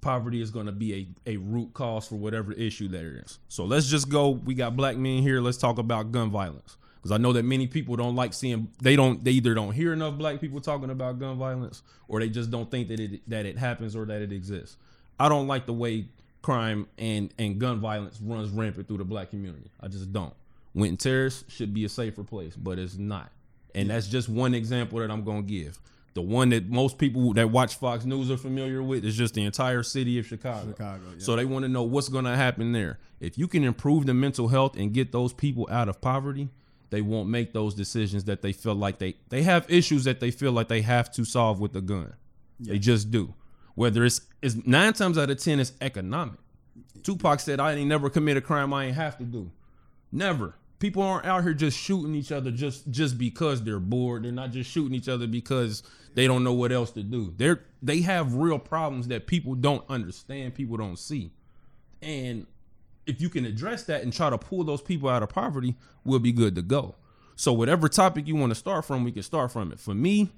poverty 0.00 0.40
is 0.40 0.50
going 0.50 0.66
to 0.66 0.72
be 0.72 1.14
a, 1.26 1.32
a 1.34 1.36
root 1.36 1.72
cause 1.74 2.06
for 2.06 2.16
whatever 2.16 2.52
issue 2.52 2.88
there 2.88 3.20
is. 3.24 3.38
So 3.48 3.64
let's 3.64 3.88
just 3.88 4.08
go. 4.08 4.30
We 4.30 4.54
got 4.54 4.76
black 4.76 4.96
men 4.96 5.22
here. 5.22 5.40
Let's 5.40 5.58
talk 5.58 5.78
about 5.78 6.12
gun 6.12 6.30
violence 6.30 6.76
because 6.96 7.12
I 7.12 7.18
know 7.18 7.32
that 7.32 7.44
many 7.44 7.66
people 7.66 7.96
don't 7.96 8.16
like 8.16 8.32
seeing. 8.32 8.68
They 8.82 8.96
don't. 8.96 9.22
They 9.24 9.32
either 9.32 9.54
don't 9.54 9.72
hear 9.72 9.92
enough 9.92 10.18
black 10.18 10.40
people 10.40 10.60
talking 10.60 10.90
about 10.90 11.18
gun 11.18 11.36
violence, 11.36 11.82
or 12.08 12.20
they 12.20 12.28
just 12.28 12.50
don't 12.50 12.70
think 12.70 12.88
that 12.88 13.00
it 13.00 13.20
that 13.28 13.46
it 13.46 13.56
happens 13.58 13.96
or 13.96 14.04
that 14.06 14.22
it 14.22 14.32
exists. 14.32 14.76
I 15.18 15.28
don't 15.28 15.46
like 15.46 15.66
the 15.66 15.72
way 15.72 16.06
crime 16.42 16.86
and 16.98 17.32
and 17.38 17.58
gun 17.58 17.80
violence 17.80 18.20
runs 18.20 18.50
rampant 18.50 18.88
through 18.88 18.98
the 18.98 19.04
black 19.04 19.30
community. 19.30 19.70
I 19.80 19.88
just 19.88 20.12
don't. 20.12 20.34
Winton 20.74 20.96
Terrace 20.96 21.44
should 21.48 21.74
be 21.74 21.84
a 21.84 21.88
safer 21.88 22.24
place, 22.24 22.56
but 22.56 22.78
it's 22.78 22.96
not. 22.96 23.30
And 23.74 23.90
that's 23.90 24.08
just 24.08 24.28
one 24.28 24.54
example 24.54 24.98
that 25.00 25.10
I'm 25.10 25.24
going 25.24 25.46
to 25.46 25.48
give. 25.48 25.78
The 26.14 26.22
one 26.22 26.48
that 26.48 26.68
most 26.68 26.98
people 26.98 27.32
that 27.34 27.50
watch 27.50 27.76
Fox 27.76 28.04
News 28.04 28.30
are 28.30 28.36
familiar 28.36 28.82
with 28.82 29.04
is 29.04 29.16
just 29.16 29.34
the 29.34 29.44
entire 29.44 29.82
city 29.82 30.18
of 30.18 30.26
Chicago. 30.26 30.70
Chicago, 30.70 31.04
yeah. 31.12 31.18
So 31.18 31.36
they 31.36 31.44
want 31.44 31.64
to 31.64 31.68
know 31.68 31.84
what's 31.84 32.08
going 32.08 32.24
to 32.24 32.34
happen 32.34 32.72
there. 32.72 32.98
If 33.20 33.38
you 33.38 33.46
can 33.46 33.62
improve 33.62 34.06
the 34.06 34.14
mental 34.14 34.48
health 34.48 34.76
and 34.76 34.92
get 34.92 35.12
those 35.12 35.32
people 35.32 35.68
out 35.70 35.88
of 35.88 36.00
poverty, 36.00 36.48
they 36.90 37.02
won't 37.02 37.28
make 37.28 37.52
those 37.52 37.74
decisions 37.74 38.24
that 38.24 38.42
they 38.42 38.52
feel 38.52 38.74
like 38.74 38.98
they 38.98 39.14
they 39.28 39.42
have 39.42 39.70
issues 39.70 40.04
that 40.04 40.20
they 40.20 40.30
feel 40.30 40.52
like 40.52 40.68
they 40.68 40.80
have 40.80 41.12
to 41.12 41.24
solve 41.24 41.60
with 41.60 41.72
the 41.72 41.80
gun. 41.80 42.14
They 42.58 42.78
just 42.78 43.10
do. 43.10 43.34
Whether 43.74 44.04
it's 44.04 44.22
it's 44.42 44.56
nine 44.66 44.94
times 44.94 45.18
out 45.18 45.30
of 45.30 45.38
ten 45.38 45.60
it's 45.60 45.72
economic. 45.80 46.40
Tupac 47.02 47.40
said, 47.40 47.60
"I 47.60 47.74
ain't 47.74 47.88
never 47.88 48.10
commit 48.10 48.36
a 48.36 48.40
crime 48.40 48.72
I 48.72 48.86
ain't 48.86 48.96
have 48.96 49.18
to 49.18 49.24
do. 49.24 49.50
Never. 50.12 50.54
People 50.78 51.02
aren't 51.02 51.26
out 51.26 51.42
here 51.42 51.54
just 51.54 51.76
shooting 51.76 52.14
each 52.14 52.30
other 52.30 52.50
just 52.50 52.88
just 52.90 53.18
because 53.18 53.62
they're 53.62 53.80
bored. 53.80 54.24
They're 54.24 54.32
not 54.32 54.52
just 54.52 54.70
shooting 54.70 54.94
each 54.94 55.08
other 55.08 55.26
because 55.26 55.82
they 56.14 56.26
don't 56.26 56.44
know 56.44 56.52
what 56.52 56.70
else 56.70 56.92
to 56.92 57.02
do. 57.02 57.34
They're 57.36 57.64
they 57.82 58.00
have 58.02 58.34
real 58.34 58.58
problems 58.58 59.08
that 59.08 59.26
people 59.26 59.54
don't 59.54 59.84
understand, 59.88 60.54
people 60.54 60.76
don't 60.76 60.98
see. 60.98 61.32
And 62.00 62.46
if 63.06 63.20
you 63.20 63.28
can 63.28 63.44
address 63.44 63.84
that 63.84 64.02
and 64.02 64.12
try 64.12 64.30
to 64.30 64.38
pull 64.38 64.62
those 64.62 64.82
people 64.82 65.08
out 65.08 65.22
of 65.22 65.30
poverty, 65.30 65.74
we'll 66.04 66.20
be 66.20 66.32
good 66.32 66.54
to 66.54 66.62
go. 66.62 66.94
So 67.34 67.52
whatever 67.52 67.88
topic 67.88 68.28
you 68.28 68.36
want 68.36 68.50
to 68.50 68.54
start 68.54 68.84
from, 68.84 69.02
we 69.04 69.12
can 69.12 69.22
start 69.22 69.50
from 69.50 69.72
it. 69.72 69.80
For 69.80 69.94
me, 69.94 70.30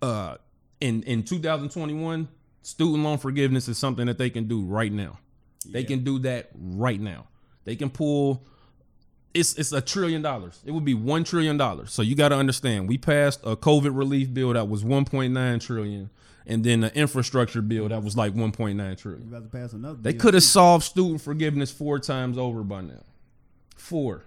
uh 0.00 0.36
in 0.80 1.02
in 1.02 1.24
2021, 1.24 2.28
student 2.62 3.02
loan 3.02 3.18
forgiveness 3.18 3.66
is 3.66 3.76
something 3.76 4.06
that 4.06 4.18
they 4.18 4.30
can 4.30 4.46
do 4.46 4.62
right 4.62 4.92
now. 4.92 5.18
They 5.66 5.82
can 5.82 6.04
do 6.04 6.20
that 6.20 6.50
right 6.54 7.00
now. 7.00 7.26
They 7.64 7.76
can 7.76 7.90
pull 7.90 8.44
it's 9.38 9.54
it's 9.54 9.72
a 9.72 9.80
trillion 9.80 10.22
dollars. 10.22 10.60
It 10.64 10.72
would 10.72 10.84
be 10.84 10.94
one 10.94 11.24
trillion 11.24 11.56
dollars. 11.56 11.92
So 11.92 12.02
you 12.02 12.14
got 12.14 12.28
to 12.30 12.36
understand, 12.36 12.88
we 12.88 12.98
passed 12.98 13.40
a 13.44 13.56
COVID 13.56 13.96
relief 13.96 14.32
bill 14.32 14.52
that 14.52 14.68
was 14.68 14.84
1.9 14.84 15.60
trillion, 15.60 16.10
and 16.46 16.64
then 16.64 16.80
the 16.80 16.94
infrastructure 16.96 17.62
bill 17.62 17.88
that 17.88 18.02
was 18.02 18.16
like 18.16 18.34
1.9 18.34 18.98
trillion. 18.98 19.28
About 19.28 19.50
to 19.50 19.58
pass 19.58 19.72
another. 19.72 19.98
They 20.00 20.12
could 20.12 20.34
have 20.34 20.42
solved 20.42 20.84
student 20.84 21.20
forgiveness 21.20 21.70
four 21.70 21.98
times 21.98 22.36
over 22.36 22.62
by 22.62 22.82
now. 22.82 23.04
Four. 23.76 24.24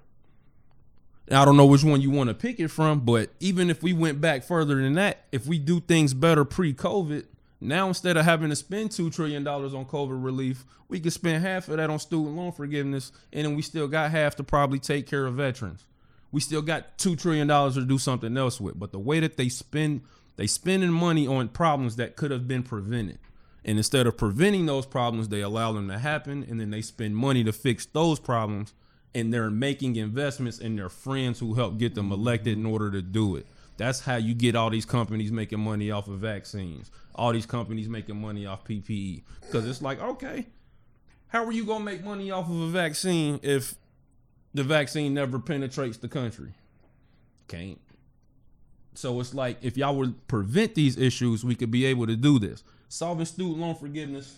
I 1.30 1.46
don't 1.46 1.56
know 1.56 1.66
which 1.66 1.84
one 1.84 2.02
you 2.02 2.12
want 2.12 2.30
to 2.30 2.34
pick 2.34 2.60
it 2.60 2.68
from, 2.70 3.02
but 3.02 3.30
even 3.40 3.70
if 3.70 3.82
we 3.82 3.94
went 3.94 4.20
back 4.20 4.44
further 4.44 4.76
than 4.76 4.94
that, 4.94 5.26
if 5.32 5.46
we 5.46 5.60
do 5.60 5.80
things 5.80 6.14
better 6.14 6.44
pre-COVID, 6.44 7.26
now 7.62 7.88
instead 7.88 8.18
of 8.18 8.26
having 8.26 8.50
to 8.50 8.56
spend 8.56 8.92
two 8.92 9.12
trillion 9.12 9.44
dollars 9.44 9.74
on 9.76 9.86
COVID 9.86 10.24
relief, 10.24 10.66
we 10.90 11.00
could 11.00 11.14
spend 11.14 11.44
half 11.44 11.70
of 11.70 11.78
that 11.78 11.92
on 11.92 12.00
student 12.00 12.36
loan 12.36 12.52
forgiveness, 12.52 13.12
and 13.32 13.46
then 13.46 13.56
we 13.56 13.62
still 13.62 13.88
got 13.88 14.10
half 14.12 14.36
to 14.38 14.44
probably 14.44 14.80
take 14.80 15.06
care 15.08 15.28
of 15.28 15.36
veterans. 15.36 15.86
We 16.32 16.42
still 16.42 16.64
got 16.64 16.98
two 16.98 17.16
trillion 17.16 17.48
dollars 17.48 17.76
to 17.76 17.86
do 17.86 17.98
something 17.98 18.36
else 18.36 18.60
with. 18.60 18.80
But 18.80 18.92
the 18.92 19.00
way 19.00 19.20
that 19.20 19.38
they 19.38 19.48
spend, 19.48 20.02
they 20.38 20.48
spending 20.48 20.92
money 20.92 21.28
on 21.28 21.50
problems 21.50 21.98
that 21.98 22.16
could 22.16 22.32
have 22.32 22.48
been 22.48 22.64
prevented. 22.64 23.20
And 23.64 23.78
instead 23.78 24.08
of 24.08 24.18
preventing 24.18 24.66
those 24.66 24.88
problems, 24.88 25.30
they 25.30 25.42
allow 25.42 25.72
them 25.72 25.88
to 25.90 26.00
happen, 26.00 26.44
and 26.50 26.60
then 26.60 26.72
they 26.72 26.82
spend 26.82 27.16
money 27.16 27.44
to 27.44 27.54
fix 27.54 27.86
those 27.86 28.20
problems. 28.20 28.74
And 29.14 29.32
they're 29.32 29.52
making 29.52 29.98
investments 29.98 30.58
in 30.58 30.78
their 30.78 30.90
friends 30.90 31.40
who 31.40 31.54
helped 31.54 31.78
get 31.78 31.96
them 31.96 32.12
elected 32.12 32.58
in 32.58 32.66
order 32.66 32.90
to 32.92 33.02
do 33.02 33.36
it. 33.36 33.46
That's 33.82 34.00
how 34.00 34.18
you 34.18 34.36
get 34.36 34.56
all 34.56 34.70
these 34.70 34.86
companies 34.86 35.32
making 35.32 35.60
money 35.60 35.90
off 35.90 36.08
of 36.08 36.20
vaccines. 36.20 36.92
All 37.16 37.34
these 37.34 37.48
companies 37.48 37.90
making 37.90 38.22
money 38.22 38.46
off 38.46 38.64
PPE. 38.64 39.24
Because 39.42 39.68
it's 39.68 39.82
like, 39.82 40.00
okay, 40.00 40.46
how 41.30 41.44
are 41.44 41.52
you 41.52 41.66
gonna 41.66 41.84
make 41.84 42.04
money 42.04 42.30
off 42.30 42.48
of 42.48 42.62
a 42.62 42.68
vaccine 42.68 43.40
if 43.42 43.74
the 44.54 44.64
vaccine 44.64 45.16
never 45.16 45.40
penetrates 45.40 45.98
the 45.98 46.08
country? 46.08 46.54
Can't. 47.48 47.82
So 48.94 49.20
it's 49.20 49.34
like 49.34 49.58
if 49.64 49.78
y'all 49.78 49.96
would 49.96 50.28
prevent 50.28 50.76
these 50.76 50.96
issues, 50.96 51.44
we 51.44 51.56
could 51.56 51.72
be 51.72 51.86
able 51.86 52.06
to 52.06 52.16
do 52.16 52.38
this. 52.38 52.64
Solving 52.88 53.26
student 53.26 53.58
loan 53.58 53.74
forgiveness, 53.74 54.38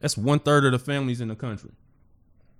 that's 0.00 0.16
one 0.16 0.38
third 0.38 0.64
of 0.64 0.72
the 0.72 0.78
families 0.78 1.20
in 1.20 1.28
the 1.28 1.36
country. 1.36 1.72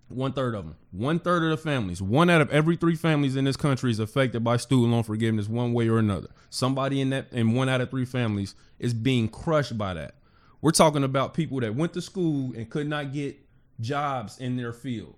One 0.09 0.33
third 0.33 0.55
of 0.55 0.65
them. 0.65 0.77
One 0.91 1.19
third 1.19 1.43
of 1.43 1.51
the 1.51 1.57
families. 1.57 2.01
One 2.01 2.31
out 2.31 2.41
of 2.41 2.51
every 2.51 2.77
three 2.77 2.95
families 2.95 3.37
in 3.37 3.45
this 3.45 3.57
country 3.57 3.91
is 3.91 3.99
affected 3.99 4.43
by 4.43 4.57
student 4.57 4.93
loan 4.93 5.03
forgiveness 5.03 5.49
one 5.49 5.75
way 5.75 5.89
or 5.89 5.99
another. 5.99 6.29
Somebody 6.49 7.01
in 7.01 7.11
that, 7.11 7.27
and 7.33 7.55
one 7.55 7.69
out 7.69 7.83
of 7.83 7.91
three 7.91 8.07
families 8.07 8.55
is 8.79 8.95
being 8.95 9.29
crushed 9.29 9.77
by 9.77 9.95
that. 9.95 10.15
We're 10.63 10.71
talking 10.71 11.05
about 11.05 11.35
people 11.35 11.61
that 11.61 11.75
went 11.75 11.93
to 11.93 12.01
school 12.01 12.53
and 12.57 12.69
could 12.71 12.89
not 12.89 13.13
get 13.13 13.39
jobs 13.81 14.39
in 14.39 14.57
their 14.57 14.73
field. 14.73 15.15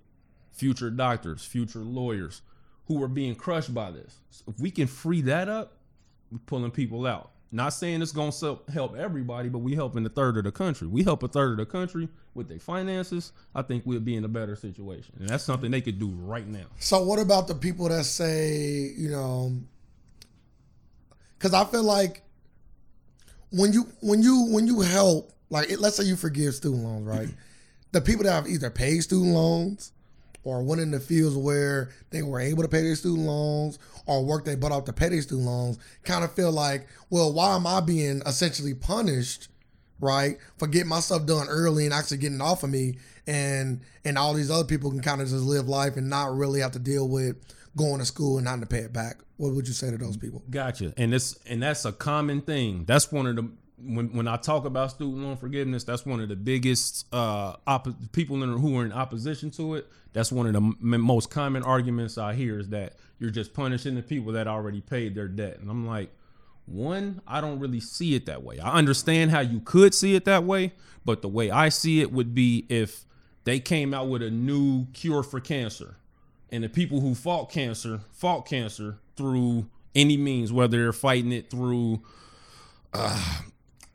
Future 0.50 0.90
doctors, 0.90 1.44
future 1.44 1.79
lawyers 1.79 2.42
who 2.87 3.03
are 3.03 3.09
being 3.09 3.37
crushed 3.37 3.72
by 3.72 3.92
this. 3.92 4.16
So 4.31 4.44
if 4.48 4.61
we 4.61 4.70
can 4.70 4.88
free 4.88 5.20
that 5.22 5.48
up, 5.48 5.79
we're 6.33 6.38
pulling 6.46 6.72
people 6.72 7.07
out. 7.07 7.31
Not 7.52 7.70
saying 7.70 8.00
it's 8.00 8.12
going 8.12 8.30
to 8.30 8.60
help 8.72 8.96
everybody, 8.96 9.48
but 9.48 9.58
we 9.58 9.74
helping 9.74 10.06
a 10.06 10.08
third 10.08 10.36
of 10.36 10.44
the 10.44 10.52
country. 10.52 10.86
We 10.86 11.02
help 11.02 11.24
a 11.24 11.28
third 11.28 11.52
of 11.52 11.56
the 11.58 11.66
country 11.66 12.08
with 12.34 12.48
their 12.48 12.60
finances. 12.60 13.32
I 13.54 13.62
think 13.62 13.84
we'll 13.84 13.98
be 13.98 14.14
in 14.14 14.24
a 14.24 14.28
better 14.28 14.54
situation, 14.54 15.16
and 15.18 15.28
that's 15.28 15.42
something 15.42 15.70
they 15.70 15.80
could 15.80 15.98
do 15.98 16.10
right 16.10 16.46
now. 16.46 16.66
So 16.78 17.02
what 17.02 17.18
about 17.18 17.48
the 17.48 17.56
people 17.56 17.88
that 17.88 18.04
say, 18.04 18.92
you 18.96 19.10
know, 19.10 19.52
because 21.36 21.52
I 21.52 21.64
feel 21.64 21.82
like 21.82 22.22
when 23.50 23.72
you 23.72 23.88
when 24.00 24.22
you 24.22 24.46
when 24.50 24.68
you 24.68 24.80
help, 24.80 25.32
like 25.48 25.76
let's 25.80 25.96
say 25.96 26.04
you 26.04 26.14
forgive 26.14 26.54
student 26.54 26.84
loans, 26.84 27.04
right? 27.04 27.28
the 27.92 28.00
people 28.00 28.24
that 28.24 28.32
have 28.32 28.46
either 28.46 28.70
paid 28.70 29.00
student 29.00 29.34
loans 29.34 29.92
or 30.44 30.62
went 30.62 30.80
in 30.80 30.90
the 30.90 31.00
fields 31.00 31.36
where 31.36 31.90
they 32.10 32.22
were 32.22 32.40
able 32.40 32.62
to 32.62 32.68
pay 32.68 32.82
their 32.82 32.94
student 32.94 33.26
loans 33.26 33.78
or 34.06 34.24
work 34.24 34.44
they 34.44 34.54
butt 34.54 34.72
off 34.72 34.84
to 34.84 34.92
pay 34.92 35.08
their 35.08 35.22
student 35.22 35.46
loans 35.46 35.78
kind 36.04 36.24
of 36.24 36.32
feel 36.32 36.52
like, 36.52 36.86
well, 37.10 37.32
why 37.32 37.54
am 37.54 37.66
I 37.66 37.80
being 37.80 38.22
essentially 38.26 38.74
punished, 38.74 39.48
right, 40.00 40.38
for 40.58 40.66
getting 40.66 40.88
my 40.88 41.00
stuff 41.00 41.26
done 41.26 41.48
early 41.48 41.84
and 41.84 41.94
actually 41.94 42.18
getting 42.18 42.40
off 42.40 42.62
of 42.62 42.70
me, 42.70 42.96
and 43.26 43.80
and 44.04 44.18
all 44.18 44.34
these 44.34 44.50
other 44.50 44.64
people 44.64 44.90
can 44.90 45.00
kind 45.00 45.20
of 45.20 45.28
just 45.28 45.44
live 45.44 45.68
life 45.68 45.96
and 45.96 46.08
not 46.08 46.34
really 46.34 46.60
have 46.60 46.72
to 46.72 46.78
deal 46.78 47.08
with 47.08 47.36
going 47.76 47.98
to 47.98 48.04
school 48.04 48.38
and 48.38 48.48
having 48.48 48.62
to 48.62 48.66
pay 48.66 48.78
it 48.78 48.92
back. 48.92 49.20
What 49.36 49.54
would 49.54 49.68
you 49.68 49.74
say 49.74 49.90
to 49.90 49.96
those 49.96 50.16
people? 50.16 50.42
Gotcha. 50.50 50.92
And 50.96 51.12
this 51.12 51.38
and 51.46 51.62
that's 51.62 51.84
a 51.84 51.92
common 51.92 52.42
thing. 52.42 52.84
That's 52.84 53.10
one 53.10 53.26
of 53.26 53.36
the 53.36 53.50
when 53.82 54.14
when 54.14 54.28
I 54.28 54.36
talk 54.36 54.64
about 54.64 54.90
student 54.90 55.22
loan 55.22 55.36
forgiveness, 55.36 55.84
that's 55.84 56.04
one 56.06 56.20
of 56.20 56.28
the 56.28 56.36
biggest 56.36 57.06
uh 57.12 57.56
people 58.12 58.42
in, 58.42 58.52
who 58.58 58.78
are 58.78 58.84
in 58.84 58.92
opposition 58.92 59.50
to 59.52 59.74
it. 59.76 59.88
That's 60.12 60.32
one 60.32 60.46
of 60.46 60.52
the 60.52 60.60
m- 60.60 61.00
most 61.00 61.30
common 61.30 61.62
arguments 61.62 62.18
I 62.18 62.34
hear 62.34 62.58
is 62.58 62.68
that 62.70 62.94
you're 63.18 63.30
just 63.30 63.54
punishing 63.54 63.94
the 63.94 64.02
people 64.02 64.32
that 64.32 64.46
already 64.48 64.80
paid 64.80 65.14
their 65.14 65.28
debt. 65.28 65.58
And 65.60 65.70
I'm 65.70 65.86
like, 65.86 66.10
one, 66.66 67.20
I 67.26 67.40
don't 67.40 67.58
really 67.58 67.80
see 67.80 68.14
it 68.14 68.26
that 68.26 68.42
way. 68.42 68.58
I 68.58 68.72
understand 68.72 69.30
how 69.30 69.40
you 69.40 69.60
could 69.60 69.94
see 69.94 70.14
it 70.14 70.24
that 70.24 70.44
way, 70.44 70.72
but 71.04 71.22
the 71.22 71.28
way 71.28 71.50
I 71.50 71.68
see 71.68 72.00
it 72.00 72.12
would 72.12 72.34
be 72.34 72.66
if 72.68 73.04
they 73.44 73.60
came 73.60 73.94
out 73.94 74.08
with 74.08 74.22
a 74.22 74.30
new 74.30 74.86
cure 74.92 75.22
for 75.22 75.40
cancer 75.40 75.96
and 76.50 76.64
the 76.64 76.68
people 76.68 77.00
who 77.00 77.14
fought 77.14 77.50
cancer 77.50 78.00
fought 78.12 78.46
cancer 78.46 78.98
through 79.16 79.68
any 79.94 80.16
means, 80.16 80.52
whether 80.52 80.78
they're 80.78 80.92
fighting 80.92 81.32
it 81.32 81.50
through 81.50 82.02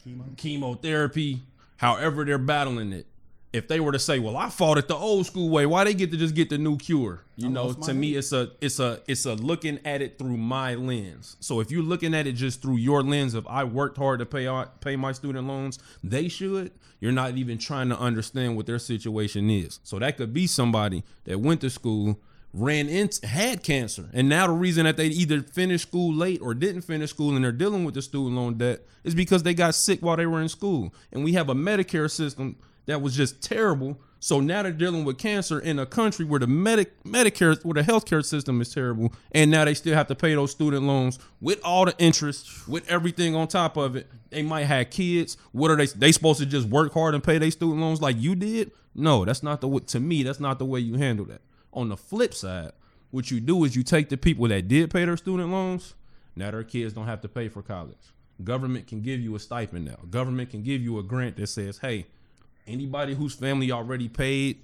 Chemo. 0.06 0.38
chemotherapy, 0.38 1.41
however 1.78 2.26
they're 2.26 2.38
battling 2.38 2.94
it. 2.94 3.08
If 3.54 3.70
they 3.70 3.80
were 3.80 3.94
to 3.94 4.00
say, 4.00 4.20
"Well, 4.20 4.36
I 4.36 4.50
fought 4.50 4.78
it 4.78 4.89
the 4.89 4.96
old 4.96 5.26
school 5.26 5.50
way," 5.50 5.65
why 5.65 5.86
they 5.86 5.94
get 5.94 6.12
to 6.12 6.18
just 6.18 6.36
get 6.36 6.50
the 6.50 6.58
new 6.58 6.76
cure? 6.78 7.22
You 7.38 7.48
I 7.48 7.52
know, 7.52 7.72
to 7.72 7.94
me, 7.94 8.12
head. 8.12 8.20
it's 8.20 8.34
a, 8.34 8.52
it's 8.60 8.80
a, 8.80 9.02
it's 9.08 9.26
a 9.26 9.34
looking 9.36 9.80
at 9.86 10.02
it 10.02 10.20
through 10.20 10.36
my 10.36 10.76
lens. 10.76 11.38
So 11.39 11.62
if 11.62 11.72
you're 11.72 11.82
looking 11.82 12.13
at 12.13 12.28
it 12.28 12.34
just 12.34 12.62
through 12.62 12.78
your 12.78 13.02
lens 13.02 13.34
of 13.34 13.48
I 13.48 13.63
worked 13.63 13.98
hard 13.98 14.20
to 14.20 14.26
pay 14.26 14.46
out, 14.46 14.82
pay 14.82 14.98
my 14.98 15.13
student 15.13 15.48
loans, 15.48 15.80
they 16.04 16.28
should. 16.28 16.72
You're 17.00 17.13
not 17.13 17.38
even 17.38 17.58
trying 17.58 17.88
to 17.89 17.98
understand 18.00 18.58
what 18.58 18.65
their 18.65 18.80
situation 18.80 19.50
is. 19.50 19.80
So 19.84 20.00
that 20.00 20.18
could 20.18 20.34
be 20.34 20.48
somebody 20.48 21.04
that 21.24 21.39
went 21.39 21.62
to 21.62 21.70
school, 21.70 22.20
ran 22.56 22.88
into 22.88 23.28
had 23.28 23.63
cancer. 23.63 24.10
And 24.13 24.30
now 24.30 24.48
the 24.48 24.54
reason 24.54 24.86
that 24.86 24.96
they 24.96 25.08
either 25.08 25.41
finished 25.41 25.89
school 25.89 26.13
late 26.13 26.41
or 26.41 26.54
didn't 26.54 26.84
finish 26.84 27.10
school 27.10 27.36
and 27.36 27.44
they're 27.44 27.52
dealing 27.52 27.84
with 27.84 27.96
the 27.96 28.02
student 28.02 28.36
loan 28.36 28.58
debt 28.58 28.80
is 29.04 29.13
because 29.13 29.44
they 29.44 29.54
got 29.54 29.76
sick 29.76 30.00
while 30.00 30.15
they 30.15 30.26
were 30.26 30.41
in 30.41 30.48
school. 30.48 30.94
And 31.12 31.24
we 31.24 31.34
have 31.34 31.50
a 31.50 31.54
medicare 31.54 32.10
system 32.10 32.56
that 32.86 33.02
was 33.02 33.13
just 33.13 33.44
terrible. 33.44 34.00
So 34.22 34.39
now 34.39 34.63
they're 34.63 34.72
dealing 34.72 35.04
with 35.04 35.18
cancer 35.18 35.60
in 35.60 35.80
a 35.80 35.86
country 35.86 36.24
where 36.24 36.39
the 36.39 36.48
medic 36.48 37.04
medicare 37.04 37.62
where 37.65 37.74
the 37.74 37.82
healthcare 37.82 38.24
system 38.24 38.62
is 38.62 38.74
terrible. 38.74 39.13
And 39.34 39.52
now 39.52 39.65
they 39.65 39.74
still 39.74 39.94
have 39.94 40.08
to 40.08 40.15
pay 40.15 40.34
those 40.34 40.52
student 40.52 40.84
loans 40.84 41.20
with 41.41 41.60
all 41.62 41.84
the 41.84 41.96
interest 41.98 42.70
with 42.70 42.88
everything 42.88 43.36
on 43.36 43.50
top 43.50 43.76
of 43.76 43.98
it. 43.98 44.08
They 44.30 44.44
might 44.44 44.63
have 44.63 44.91
kids. 44.91 45.36
What 45.52 45.72
are 45.72 45.76
they 45.76 45.88
they 45.88 46.13
supposed 46.13 46.39
to 46.39 46.46
just 46.46 46.70
work 46.70 46.94
hard 46.94 47.15
and 47.15 47.24
pay 47.24 47.38
their 47.38 47.52
student 47.52 47.82
loans 47.82 48.02
like 48.02 48.15
you 48.18 48.34
did? 48.34 48.72
No 48.96 49.26
that's 49.26 49.44
not 49.44 49.60
the 49.60 49.80
to 49.88 50.00
me 50.00 50.24
that's 50.24 50.39
not 50.39 50.58
the 50.58 50.65
way 50.65 50.80
you 50.80 50.96
handle 50.96 51.26
that 51.26 51.41
on 51.76 51.90
the 51.90 51.98
flip 51.98 52.34
side, 52.34 52.72
what 53.12 53.32
you 53.32 53.40
do 53.40 53.64
is 53.64 53.76
you 53.76 53.84
take 53.84 54.10
the 54.10 54.18
people 54.18 54.48
that 54.48 54.68
did 54.68 54.92
pay 54.92 55.06
their 55.06 55.18
student 55.18 55.52
loans, 55.52 55.94
now 56.36 56.52
their 56.52 56.64
kids 56.64 56.94
don't 56.94 57.06
have 57.06 57.22
to 57.22 57.30
pay 57.30 57.50
for 57.50 57.62
college. 57.62 57.98
Government 58.44 58.88
can 58.88 59.02
give 59.02 59.22
you 59.22 59.36
a 59.36 59.40
stipend 59.40 59.86
now. 59.86 59.98
Government 60.10 60.50
can 60.50 60.64
give 60.64 60.82
you 60.82 61.00
a 61.00 61.04
grant 61.04 61.38
that 61.38 61.48
says, 61.48 61.78
hey, 61.78 62.06
anybody 62.68 63.14
whose 63.14 63.34
family 63.34 63.72
already 63.72 64.10
paid 64.10 64.58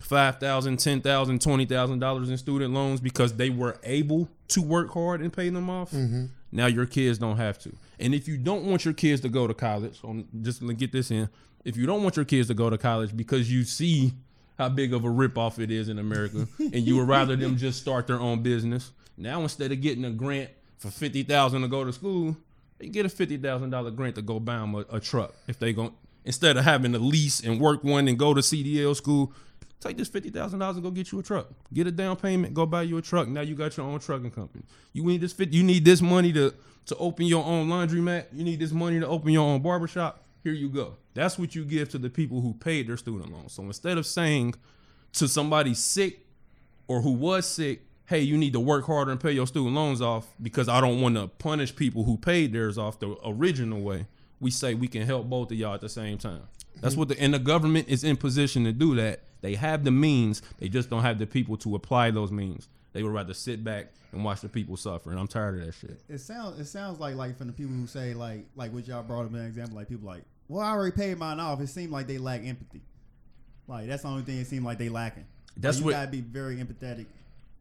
five 0.00 0.38
thousand, 0.38 0.78
ten 0.78 1.00
thousand, 1.00 1.42
twenty 1.42 1.66
thousand 1.66 1.98
dollars 1.98 2.30
in 2.30 2.38
student 2.38 2.72
loans 2.72 3.00
because 3.00 3.34
they 3.34 3.50
were 3.50 3.78
able 3.84 4.28
to 4.48 4.62
work 4.62 4.90
hard 4.92 5.20
and 5.20 5.32
pay 5.32 5.50
them 5.50 5.68
off. 5.68 5.90
Mm-hmm. 5.90 6.26
Now 6.52 6.66
your 6.66 6.86
kids 6.86 7.18
don't 7.18 7.36
have 7.36 7.58
to. 7.60 7.72
And 7.98 8.14
if 8.14 8.26
you 8.26 8.38
don't 8.38 8.64
want 8.64 8.84
your 8.84 8.94
kids 8.94 9.20
to 9.22 9.28
go 9.28 9.46
to 9.46 9.54
college, 9.54 10.00
on 10.02 10.26
just 10.40 10.60
to 10.60 10.72
get 10.72 10.90
this 10.90 11.10
in, 11.10 11.28
if 11.64 11.76
you 11.76 11.86
don't 11.86 12.02
want 12.02 12.16
your 12.16 12.24
kids 12.24 12.48
to 12.48 12.54
go 12.54 12.70
to 12.70 12.78
college 12.78 13.14
because 13.14 13.52
you 13.52 13.64
see 13.64 14.14
how 14.60 14.68
big 14.68 14.92
of 14.92 15.06
a 15.06 15.08
ripoff 15.08 15.58
it 15.58 15.70
is 15.70 15.88
in 15.88 15.98
America, 15.98 16.46
and 16.58 16.74
you 16.74 16.96
would 16.96 17.08
rather 17.08 17.34
them 17.34 17.56
just 17.56 17.80
start 17.80 18.06
their 18.06 18.20
own 18.20 18.42
business. 18.42 18.90
Now 19.16 19.40
instead 19.40 19.72
of 19.72 19.80
getting 19.80 20.04
a 20.04 20.10
grant 20.10 20.50
for 20.76 20.90
fifty 20.90 21.22
thousand 21.22 21.62
to 21.62 21.68
go 21.68 21.82
to 21.82 21.92
school, 21.94 22.36
they 22.78 22.88
get 22.88 23.06
a 23.06 23.08
fifty 23.08 23.38
thousand 23.38 23.70
dollar 23.70 23.90
grant 23.90 24.16
to 24.16 24.22
go 24.22 24.38
buy 24.38 24.58
them 24.58 24.74
a, 24.74 24.84
a 24.92 25.00
truck 25.00 25.34
if 25.48 25.58
they 25.58 25.72
go 25.72 25.94
instead 26.26 26.58
of 26.58 26.64
having 26.64 26.92
to 26.92 26.98
lease 26.98 27.40
and 27.40 27.58
work 27.58 27.82
one 27.82 28.06
and 28.06 28.18
go 28.18 28.34
to 28.34 28.42
CDL 28.42 28.94
school. 28.94 29.32
Take 29.80 29.96
this 29.96 30.08
fifty 30.08 30.28
thousand 30.28 30.58
dollars 30.58 30.76
and 30.76 30.84
go 30.84 30.90
get 30.90 31.10
you 31.10 31.20
a 31.20 31.22
truck. 31.22 31.48
Get 31.72 31.86
a 31.86 31.90
down 31.90 32.16
payment. 32.16 32.52
Go 32.52 32.66
buy 32.66 32.82
you 32.82 32.98
a 32.98 33.02
truck. 33.02 33.28
Now 33.28 33.40
you 33.40 33.54
got 33.54 33.78
your 33.78 33.86
own 33.86 33.98
trucking 33.98 34.32
company. 34.32 34.64
You 34.92 35.04
need 35.06 35.22
this 35.22 35.32
fit. 35.32 35.54
You 35.54 35.62
need 35.62 35.86
this 35.86 36.02
money 36.02 36.34
to 36.34 36.52
to 36.84 36.96
open 36.96 37.24
your 37.24 37.46
own 37.46 37.68
laundromat. 37.68 38.26
You 38.34 38.44
need 38.44 38.60
this 38.60 38.72
money 38.72 39.00
to 39.00 39.06
open 39.06 39.30
your 39.30 39.48
own 39.48 39.62
barbershop. 39.62 40.22
Here 40.42 40.52
you 40.52 40.68
go. 40.68 40.96
That's 41.14 41.38
what 41.38 41.54
you 41.54 41.64
give 41.64 41.90
to 41.90 41.98
the 41.98 42.10
people 42.10 42.40
who 42.40 42.54
paid 42.54 42.88
their 42.88 42.96
student 42.96 43.32
loans. 43.32 43.52
So 43.52 43.62
instead 43.64 43.98
of 43.98 44.06
saying 44.06 44.54
to 45.12 45.28
somebody 45.28 45.74
sick 45.74 46.26
or 46.88 47.02
who 47.02 47.12
was 47.12 47.46
sick, 47.46 47.82
hey, 48.06 48.20
you 48.20 48.36
need 48.36 48.52
to 48.54 48.60
work 48.60 48.86
harder 48.86 49.12
and 49.12 49.20
pay 49.20 49.32
your 49.32 49.46
student 49.46 49.74
loans 49.74 50.00
off 50.00 50.26
because 50.42 50.68
I 50.68 50.80
don't 50.80 51.00
want 51.00 51.16
to 51.16 51.28
punish 51.28 51.76
people 51.76 52.04
who 52.04 52.16
paid 52.16 52.52
theirs 52.52 52.78
off 52.78 52.98
the 52.98 53.16
original 53.24 53.80
way. 53.80 54.06
We 54.40 54.50
say 54.50 54.74
we 54.74 54.88
can 54.88 55.02
help 55.02 55.26
both 55.26 55.52
of 55.52 55.58
y'all 55.58 55.74
at 55.74 55.80
the 55.80 55.88
same 55.88 56.18
time. 56.18 56.42
That's 56.80 56.96
what 56.96 57.08
the 57.08 57.20
and 57.20 57.34
the 57.34 57.38
government 57.38 57.88
is 57.88 58.04
in 58.04 58.16
position 58.16 58.64
to 58.64 58.72
do 58.72 58.94
that. 58.96 59.24
They 59.42 59.54
have 59.54 59.84
the 59.84 59.90
means, 59.90 60.42
they 60.58 60.68
just 60.68 60.90
don't 60.90 61.02
have 61.02 61.18
the 61.18 61.26
people 61.26 61.56
to 61.58 61.74
apply 61.74 62.10
those 62.10 62.32
means. 62.32 62.68
They 62.92 63.02
would 63.02 63.12
rather 63.12 63.34
sit 63.34 63.62
back 63.62 63.92
and 64.12 64.24
watch 64.24 64.40
the 64.40 64.48
people 64.48 64.76
suffer, 64.76 65.10
and 65.10 65.18
I'm 65.20 65.28
tired 65.28 65.60
of 65.60 65.66
that 65.66 65.72
shit. 65.72 66.00
It 66.08 66.18
sounds 66.18 66.58
it 66.58 66.66
sounds 66.66 66.98
like 66.98 67.14
like 67.14 67.36
from 67.38 67.46
the 67.48 67.52
people 67.52 67.74
who 67.74 67.86
say 67.86 68.14
like 68.14 68.46
like 68.56 68.72
what 68.72 68.86
y'all 68.86 69.02
brought 69.02 69.26
up 69.26 69.32
an 69.34 69.44
example 69.46 69.76
like 69.76 69.88
people 69.88 70.06
like 70.06 70.22
well 70.48 70.60
I 70.66 70.70
already 70.70 70.94
paid 70.96 71.16
mine 71.18 71.38
off. 71.40 71.60
It 71.60 71.68
seemed 71.68 71.92
like 71.92 72.06
they 72.06 72.18
lack 72.18 72.44
empathy. 72.44 72.82
Like 73.66 73.86
that's 73.86 74.02
the 74.02 74.08
only 74.08 74.22
thing 74.22 74.38
it 74.38 74.46
seemed 74.46 74.64
like 74.64 74.78
they 74.78 74.88
lacking. 74.88 75.26
That's 75.56 75.76
like, 75.76 75.80
you 75.80 75.84
what- 75.86 75.92
gotta 75.92 76.10
be 76.10 76.20
very 76.20 76.56
empathetic. 76.56 77.06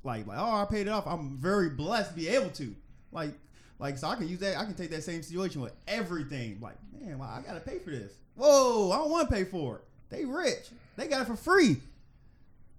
Like 0.04 0.26
like 0.28 0.38
oh 0.40 0.62
I 0.62 0.66
paid 0.66 0.88
it 0.88 0.90
off. 0.90 1.06
I'm 1.08 1.38
very 1.38 1.70
blessed 1.70 2.12
to 2.12 2.16
be 2.16 2.28
able 2.30 2.50
to. 2.52 2.76
Like 3.12 3.32
like 3.80 3.98
so 3.98 4.08
I 4.08 4.16
can 4.16 4.28
use 4.28 4.40
that. 4.40 4.58
I 4.58 4.66
can 4.66 4.74
take 4.74 4.90
that 4.92 5.04
same 5.04 5.22
situation 5.24 5.62
with 5.62 5.74
everything. 5.88 6.60
Like 6.62 6.76
man, 7.00 7.20
well, 7.20 7.30
I 7.30 7.42
gotta 7.46 7.60
pay 7.60 7.80
for 7.80 7.92
this. 7.92 8.14
Whoa, 8.36 8.92
I 8.92 8.98
don't 8.98 9.12
want 9.12 9.30
to 9.30 9.36
pay 9.36 9.44
for 9.44 9.76
it. 9.78 9.82
They 10.10 10.26
rich. 10.26 10.70
They 10.96 11.08
got 11.08 11.22
it 11.22 11.26
for 11.28 11.36
free. 11.36 11.78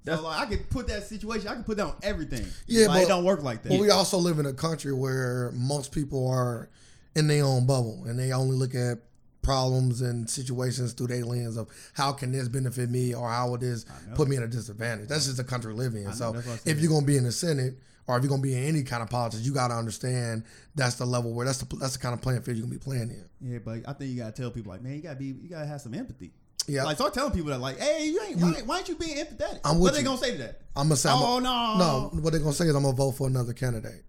So 0.04 0.10
That's- 0.12 0.24
like 0.24 0.40
I 0.40 0.46
could 0.46 0.70
put 0.70 0.88
that 0.88 1.04
situation. 1.04 1.48
I 1.48 1.56
could 1.56 1.66
put 1.66 1.76
that 1.76 1.86
on 1.86 1.96
everything. 2.02 2.46
Yeah, 2.66 2.86
like, 2.86 3.04
it 3.04 3.08
don't 3.08 3.24
work 3.24 3.42
like 3.42 3.62
that. 3.62 3.68
But 3.68 3.80
we 3.80 3.90
also 3.90 4.16
live 4.16 4.38
in 4.38 4.46
a 4.46 4.52
country 4.52 4.92
where 4.94 5.52
most 5.54 5.92
people 5.92 6.26
are 6.28 6.70
in 7.14 7.26
their 7.26 7.44
own 7.44 7.66
bubble 7.66 8.04
and 8.06 8.18
they 8.18 8.32
only 8.32 8.56
look 8.56 8.74
at 8.74 8.98
problems 9.42 10.00
and 10.00 10.28
situations 10.28 10.92
through 10.92 11.08
their 11.08 11.24
lens 11.24 11.56
of 11.56 11.68
how 11.94 12.12
can 12.12 12.32
this 12.32 12.48
benefit 12.48 12.90
me 12.90 13.14
or 13.14 13.28
how 13.28 13.50
would 13.50 13.60
this 13.60 13.84
put 14.14 14.28
me 14.28 14.36
at 14.36 14.42
a 14.42 14.48
disadvantage. 14.48 15.08
That's 15.08 15.24
just 15.26 15.36
the 15.36 15.44
country 15.44 15.72
we 15.72 15.80
live 15.80 15.94
in. 15.94 16.12
So 16.12 16.32
that's 16.32 16.46
what 16.46 16.60
I 16.66 16.70
if 16.70 16.80
you're 16.80 16.90
gonna 16.90 17.06
be 17.06 17.16
in 17.16 17.24
the 17.24 17.32
Senate 17.32 17.74
or 18.06 18.16
if 18.16 18.22
you're 18.22 18.30
gonna 18.30 18.42
be 18.42 18.54
in 18.54 18.64
any 18.64 18.82
kind 18.82 19.02
of 19.02 19.10
politics, 19.10 19.42
you 19.44 19.52
gotta 19.52 19.74
understand 19.74 20.44
that's 20.74 20.96
the 20.96 21.06
level 21.06 21.32
where 21.32 21.46
that's 21.46 21.58
the 21.58 21.76
that's 21.76 21.94
the 21.94 21.98
kind 21.98 22.14
of 22.14 22.20
playing 22.20 22.42
field 22.42 22.56
you're 22.58 22.66
gonna 22.66 22.78
be 22.78 22.82
playing 22.82 23.10
in. 23.10 23.24
Yeah, 23.40 23.58
but 23.64 23.80
I 23.88 23.92
think 23.92 24.10
you 24.10 24.18
gotta 24.18 24.32
tell 24.32 24.50
people 24.50 24.72
like, 24.72 24.82
man, 24.82 24.94
you 24.94 25.02
gotta 25.02 25.16
be, 25.18 25.26
you 25.26 25.48
gotta 25.48 25.66
have 25.66 25.80
some 25.80 25.94
empathy. 25.94 26.32
Yeah. 26.66 26.84
Like 26.84 26.96
start 26.96 27.14
telling 27.14 27.32
people 27.32 27.50
that, 27.50 27.60
like, 27.60 27.78
hey, 27.78 28.06
you 28.06 28.20
ain't, 28.22 28.36
why, 28.38 28.52
why 28.64 28.78
ain't 28.78 28.88
you 28.88 28.94
being 28.96 29.16
empathetic? 29.16 29.60
I'm 29.64 29.78
what 29.78 29.92
with 29.92 29.96
they 29.96 30.02
gonna 30.02 30.18
say 30.18 30.32
to 30.32 30.38
that? 30.38 30.60
I'm 30.76 30.84
gonna 30.88 30.96
say, 30.96 31.10
I'm 31.10 31.18
Oh, 31.20 31.38
a- 31.38 31.40
no. 31.40 31.78
no. 31.78 32.10
What 32.20 32.32
they're 32.32 32.40
gonna 32.40 32.52
say 32.52 32.66
is 32.66 32.74
I'm 32.74 32.82
gonna 32.82 32.96
vote 32.96 33.12
for 33.12 33.26
another 33.26 33.52
candidate. 33.52 34.04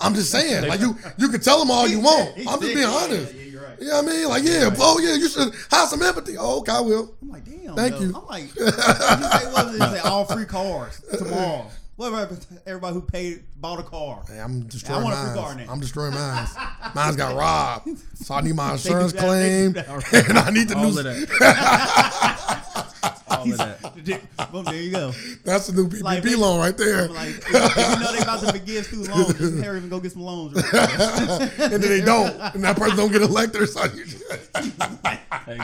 I'm 0.00 0.14
just 0.14 0.30
saying, 0.36 0.66
like 0.68 0.80
you, 0.80 0.96
you 1.18 1.28
can 1.28 1.40
tell 1.40 1.58
them 1.58 1.70
all 1.70 1.86
you 1.86 2.00
want. 2.00 2.30
I'm 2.48 2.60
just 2.60 2.74
being 2.74 2.84
honest. 2.84 3.34
Yeah, 3.34 3.42
you're 3.42 3.62
right. 3.62 3.80
You 3.80 3.88
know 3.88 3.96
what 4.02 4.04
I 4.04 4.08
mean? 4.08 4.28
Like, 4.28 4.42
yeah, 4.44 4.70
oh 4.78 4.98
yeah, 5.00 5.14
you 5.14 5.28
should 5.28 5.52
have 5.70 5.88
some 5.88 6.02
empathy. 6.02 6.36
Oh, 6.38 6.60
okay, 6.60 6.72
I 6.72 6.80
will. 6.80 7.14
I'm 7.22 7.28
like, 7.30 7.44
damn. 7.44 7.74
Thank 7.76 7.94
yo. 7.94 8.00
you. 8.00 8.16
I'm 8.16 8.26
like, 8.26 8.54
you 8.56 8.70
say 8.70 9.78
say 9.78 9.98
all 10.00 10.24
free 10.24 10.44
cars 10.46 11.00
tomorrow. 11.18 11.66
What 11.96 12.08
about 12.08 12.46
everybody 12.66 12.92
who 12.94 13.00
paid 13.00 13.44
bought 13.58 13.80
a 13.80 13.82
car? 13.82 14.22
Hey, 14.28 14.38
I'm 14.38 14.64
destroying 14.66 15.02
want 15.04 15.14
a 15.14 15.18
free 15.18 15.26
mine. 15.28 15.36
car 15.38 15.54
now. 15.54 15.72
I'm 15.72 15.80
destroying 15.80 16.12
mine. 16.14 16.46
Mine's 16.94 17.16
got 17.16 17.34
robbed, 17.34 17.88
so 18.16 18.34
I 18.34 18.42
need 18.42 18.54
my 18.54 18.72
insurance 18.72 19.12
that, 19.14 19.20
claim, 19.20 19.72
do 19.72 19.80
that. 19.80 20.26
and 20.28 20.38
I 20.38 20.50
need 20.50 20.68
the 20.68 20.76
All 20.76 20.90
new. 20.90 20.98
of 20.98 21.04
that. 21.04 21.32
All 23.28 23.50
of 23.50 23.56
that. 23.58 24.52
Boom, 24.52 24.64
there 24.64 24.74
you 24.74 24.90
go. 24.92 25.10
That's 25.42 25.68
the 25.68 25.72
new 25.72 25.88
PPP 25.88 26.02
Like, 26.02 26.24
loan 26.36 26.60
right 26.60 26.76
there. 26.76 27.04
I'm 27.06 27.14
like, 27.14 27.28
if, 27.30 27.46
if 27.48 27.54
you 27.76 28.04
know 28.04 28.12
they 28.12 28.18
about 28.22 28.40
to 28.40 28.52
forgive 28.52 28.84
student 28.84 29.16
loans, 29.16 29.38
just 29.38 29.64
hurry 29.64 29.78
up 29.78 29.82
and 29.82 29.90
go 29.90 29.98
get 29.98 30.12
some 30.12 30.22
loans. 30.22 30.52
real 30.54 30.64
quick. 30.64 30.82
and 31.58 31.72
then 31.72 31.80
they 31.80 32.02
don't, 32.02 32.38
and 32.54 32.62
that 32.62 32.76
person 32.76 32.96
don't 32.98 33.10
get 33.10 33.22
elected 33.22 33.62
or 33.62 33.66
something. 33.66 34.04
Like, 35.02 35.20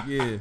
yeah, 0.09 0.39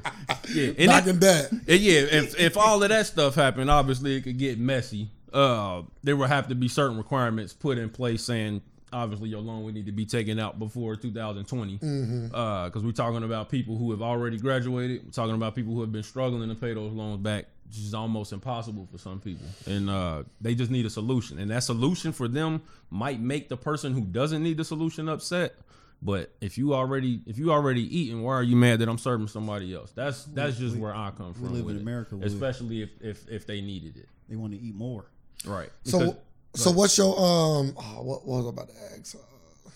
yeah. 0.54 0.72
And 0.78 1.08
it- 1.08 1.20
that. 1.20 1.50
And 1.52 1.68
yeah, 1.68 2.00
if 2.12 2.40
if 2.40 2.56
all 2.58 2.82
of 2.82 2.88
that 2.90 3.08
stuff 3.08 3.36
happened, 3.36 3.70
obviously 3.70 4.16
it 4.16 4.22
could 4.22 4.38
get 4.38 4.58
messy. 4.58 5.10
Uh, 5.34 5.84
there 6.04 6.16
will 6.16 6.28
have 6.28 6.48
to 6.50 6.56
be 6.56 6.68
certain 6.68 6.98
requirements 6.98 7.54
put 7.54 7.78
in 7.78 7.90
place 7.90 8.24
saying 8.24 8.62
obviously 8.94 9.30
your 9.30 9.40
loan 9.40 9.64
would 9.64 9.74
need 9.74 9.86
to 9.86 9.92
be 9.92 10.06
taken 10.06 10.40
out 10.40 10.60
before 10.60 10.96
2020. 10.96 11.78
Because 11.78 12.84
we're 12.84 12.92
talking 12.92 13.24
about 13.24 13.50
people 13.50 13.78
who 13.78 13.92
have 13.92 14.02
already 14.02 14.38
graduated. 14.38 15.04
We're 15.06 15.12
talking 15.12 15.36
about 15.36 15.56
people 15.56 15.74
who 15.74 15.82
have 15.82 15.92
been 15.92 16.04
struggling 16.04 16.50
to 16.50 16.56
pay 16.56 16.74
those 16.74 16.92
loans 16.92 17.22
back, 17.22 17.46
which 17.68 17.78
is 17.78 17.94
almost 17.94 18.34
impossible 18.34 18.88
for 18.92 18.98
some 18.98 19.20
people. 19.20 19.46
And 19.66 19.90
uh, 19.90 20.24
they 20.42 20.56
just 20.56 20.72
need 20.72 20.86
a 20.86 20.90
solution. 20.90 21.40
And 21.40 21.50
that 21.52 21.64
solution 21.64 22.12
for 22.12 22.28
them 22.28 22.62
might 22.90 23.22
make 23.22 23.48
the 23.50 23.58
person 23.58 23.94
who 23.94 24.02
doesn't 24.02 24.44
need 24.44 24.58
the 24.58 24.66
solution 24.66 25.08
upset. 25.08 25.56
But 26.04 26.34
if 26.42 26.58
you 26.58 26.74
already 26.74 27.22
if 27.28 27.38
you 27.38 27.52
already 27.52 27.84
eating, 27.96 28.24
why 28.24 28.34
are 28.34 28.42
you 28.44 28.56
mad 28.56 28.80
that 28.80 28.90
I'm 28.90 28.98
serving 28.98 29.28
somebody 29.28 29.74
else? 29.74 29.92
That's 29.92 30.24
that's 30.26 30.58
just 30.58 30.76
where 30.76 30.96
I 30.96 31.12
come 31.16 31.36
from. 31.36 31.44
We 31.44 31.58
live 31.58 31.66
with 31.66 31.76
in. 31.76 31.82
America, 31.84 32.18
especially 32.24 32.82
if, 32.82 32.90
if 33.02 33.30
if 33.30 33.46
they 33.46 33.62
needed 33.62 33.98
it. 33.98 34.10
They 34.28 34.36
want 34.36 34.54
to 34.54 34.60
eat 34.60 34.74
more. 34.74 35.06
Right. 35.46 35.70
So, 35.84 36.00
Because- 36.00 36.64
so 36.64 36.72
what's 36.72 36.98
your 36.98 37.18
um? 37.18 37.74
Oh, 37.78 38.02
what, 38.04 38.26
what 38.28 38.38
was 38.44 38.46
I 38.46 38.50
about 38.50 38.68
to 38.70 38.76
ask? 39.00 39.16
Uh, 39.16 39.70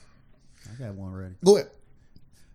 I 0.71 0.83
got 0.85 0.93
one 0.95 1.13
ready. 1.13 1.35
go 1.43 1.55
ahead. 1.57 1.69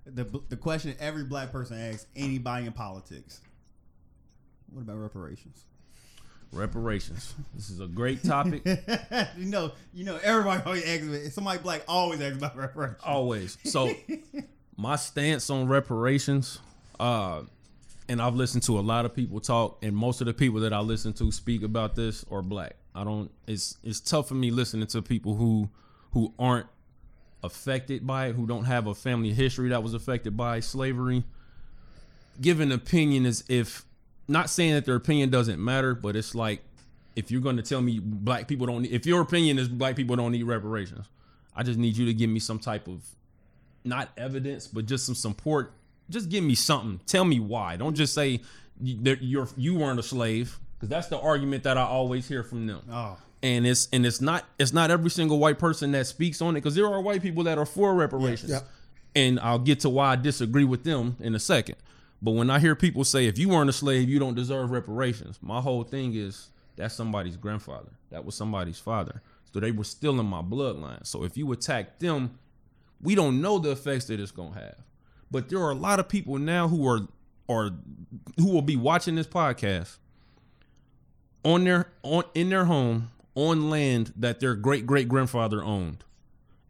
The, 0.07 0.25
the 0.49 0.57
question 0.57 0.95
every 0.99 1.25
black 1.25 1.53
person 1.53 1.79
asks 1.79 2.07
anybody 2.17 2.67
in 2.67 2.73
politics. 2.73 3.41
What 4.73 4.83
about 4.83 4.97
reparations? 4.99 5.65
reparations. 6.53 7.35
This 7.55 7.71
is 7.71 7.79
a 7.81 7.87
great 7.87 8.25
topic. 8.25 8.63
you 9.37 9.47
know, 9.47 9.71
you 9.95 10.05
know, 10.05 10.19
everybody 10.23 10.63
always 10.65 10.85
asks. 10.85 11.05
me- 11.05 11.29
Somebody 11.31 11.61
black 11.61 11.83
always 11.87 12.21
asks 12.21 12.39
about 12.39 12.57
reparations. 12.57 13.01
Always. 13.05 13.59
So 13.65 13.93
my 14.77 14.97
stance 14.97 15.49
on 15.49 15.69
reparations, 15.69 16.59
uh, 16.99 17.43
and 18.09 18.21
I've 18.21 18.35
listened 18.35 18.65
to 18.65 18.79
a 18.79 18.81
lot 18.81 19.05
of 19.05 19.15
people 19.15 19.39
talk, 19.41 19.79
and 19.83 19.95
most 19.95 20.21
of 20.21 20.27
the 20.27 20.35
people 20.35 20.61
that 20.61 20.73
I 20.73 20.81
listen 20.81 21.13
to 21.15 21.31
speak 21.31 21.63
about 21.63 21.95
this 21.95 22.25
are 22.33 22.43
black. 22.43 22.75
I 22.95 23.05
don't. 23.05 23.31
It's 23.47 23.77
it's 23.85 24.01
tough 24.01 24.29
for 24.29 24.35
me 24.35 24.51
listening 24.51 24.87
to 24.89 25.03
people 25.03 25.35
who 25.37 25.69
who 26.13 26.33
aren't 26.39 26.67
affected 27.43 28.07
by 28.07 28.27
it, 28.29 28.35
who 28.35 28.47
don't 28.47 28.65
have 28.65 28.87
a 28.87 28.95
family 28.95 29.33
history 29.33 29.69
that 29.71 29.83
was 29.83 29.95
affected 29.95 30.37
by 30.37 30.61
slavery. 30.61 31.25
Give 32.41 32.61
an 32.61 32.73
opinion 32.73 33.27
as 33.27 33.45
if 33.49 33.85
not 34.29 34.51
saying 34.51 34.75
that 34.75 34.85
their 34.85 34.95
opinion 34.97 35.31
doesn't 35.31 35.63
matter, 35.63 35.95
but 35.95 36.17
it's 36.17 36.35
like 36.35 36.63
if 37.17 37.31
you're 37.31 37.41
going 37.41 37.57
to 37.57 37.63
tell 37.63 37.81
me 37.81 37.99
black 37.99 38.47
people 38.49 38.67
don't 38.67 38.83
need, 38.83 38.93
if 38.93 39.07
your 39.07 39.21
opinion 39.21 39.59
is 39.59 39.69
black 39.69 39.97
people 39.97 40.17
don't 40.17 40.33
need 40.33 40.43
reparations, 40.45 41.07
I 41.55 41.63
just 41.63 41.79
need 41.79 41.97
you 41.97 42.07
to 42.07 42.15
give 42.15 42.31
me 42.31 42.41
some 42.41 42.59
type 42.59 42.89
of 42.89 43.03
not 43.85 44.11
evidence, 44.17 44.67
but 44.67 44.87
just 44.87 45.07
some 45.07 45.15
support. 45.15 45.73
Just 46.09 46.29
give 46.29 46.45
me 46.45 46.55
something. 46.55 47.01
Tell 47.07 47.25
me 47.25 47.41
why. 47.41 47.77
Don't 47.77 47.95
just 47.95 48.15
say 48.15 48.41
you- 48.83 49.47
you 49.57 49.75
weren't 49.75 49.99
a 49.99 50.03
slave 50.03 50.59
because 50.81 50.89
that's 50.89 51.09
the 51.09 51.21
argument 51.21 51.65
that 51.65 51.77
I 51.77 51.83
always 51.83 52.27
hear 52.27 52.43
from 52.43 52.67
them. 52.67 52.81
Oh, 52.91 53.19
And 53.43 53.67
it's 53.67 53.87
and 53.93 54.07
it's 54.07 54.23
not 54.23 54.47
it's 54.59 54.73
not 54.73 54.91
every 54.91 55.11
single 55.11 55.39
white 55.39 55.59
person 55.59 55.93
that 55.93 56.07
speaks 56.07 56.41
on 56.41 56.57
it 56.57 56.61
because 56.61 56.75
there 56.75 56.87
are 56.87 57.01
white 57.03 57.21
people 57.21 57.45
that 57.45 57.59
are 57.59 57.67
for 57.67 57.95
reparations. 57.95 58.51
Yeah. 58.51 58.61
And 59.15 59.39
I'll 59.41 59.59
get 59.59 59.81
to 59.81 59.91
why 59.91 60.13
I 60.13 60.17
disagree 60.17 60.65
with 60.65 60.85
them 60.85 61.17
in 61.21 61.35
a 61.35 61.39
second. 61.39 61.77
But 62.23 62.31
when 62.31 62.49
I 62.49 62.61
hear 62.61 62.75
people 62.75 63.05
say 63.05 63.27
if 63.27 63.39
you 63.39 63.51
weren't 63.51 63.69
a 63.69 63.75
slave, 63.75 64.09
you 64.09 64.19
don't 64.19 64.35
deserve 64.35 64.71
reparations, 64.71 65.39
my 65.43 65.61
whole 65.61 65.83
thing 65.85 66.15
is 66.15 66.49
that's 66.77 66.95
somebody's 66.95 67.37
grandfather. 67.37 67.91
That 68.11 68.25
was 68.25 68.35
somebody's 68.35 68.79
father. 68.79 69.21
So 69.53 69.61
they 69.61 69.73
were 69.73 69.85
still 69.85 70.19
in 70.19 70.27
my 70.27 70.41
bloodline. 70.41 71.07
So 71.07 71.25
if 71.25 71.37
you 71.37 71.51
attack 71.53 71.99
them, 71.99 72.39
we 73.03 73.15
don't 73.15 73.43
know 73.43 73.59
the 73.59 73.73
effects 73.73 74.07
that 74.07 74.19
it's 74.19 74.31
gonna 74.31 74.55
have. 74.55 74.77
But 75.31 75.51
there 75.51 75.61
are 75.61 75.73
a 75.73 75.75
lot 75.75 76.01
of 76.01 76.09
people 76.09 76.39
now 76.39 76.69
who 76.69 76.89
are 76.89 77.01
are 77.51 77.71
who 78.39 78.51
will 78.51 78.63
be 78.63 78.77
watching 78.77 79.17
this 79.17 79.27
podcast 79.27 79.99
on 81.45 81.65
their 81.65 81.93
on 82.03 82.25
in 82.35 82.51
their 82.51 82.67
home 82.67 83.11
on 83.35 83.71
land 83.71 84.13
that 84.17 84.41
their 84.41 84.55
great 84.55 84.87
great 84.87 85.09
grandfather 85.09 85.63
owned. 85.63 86.05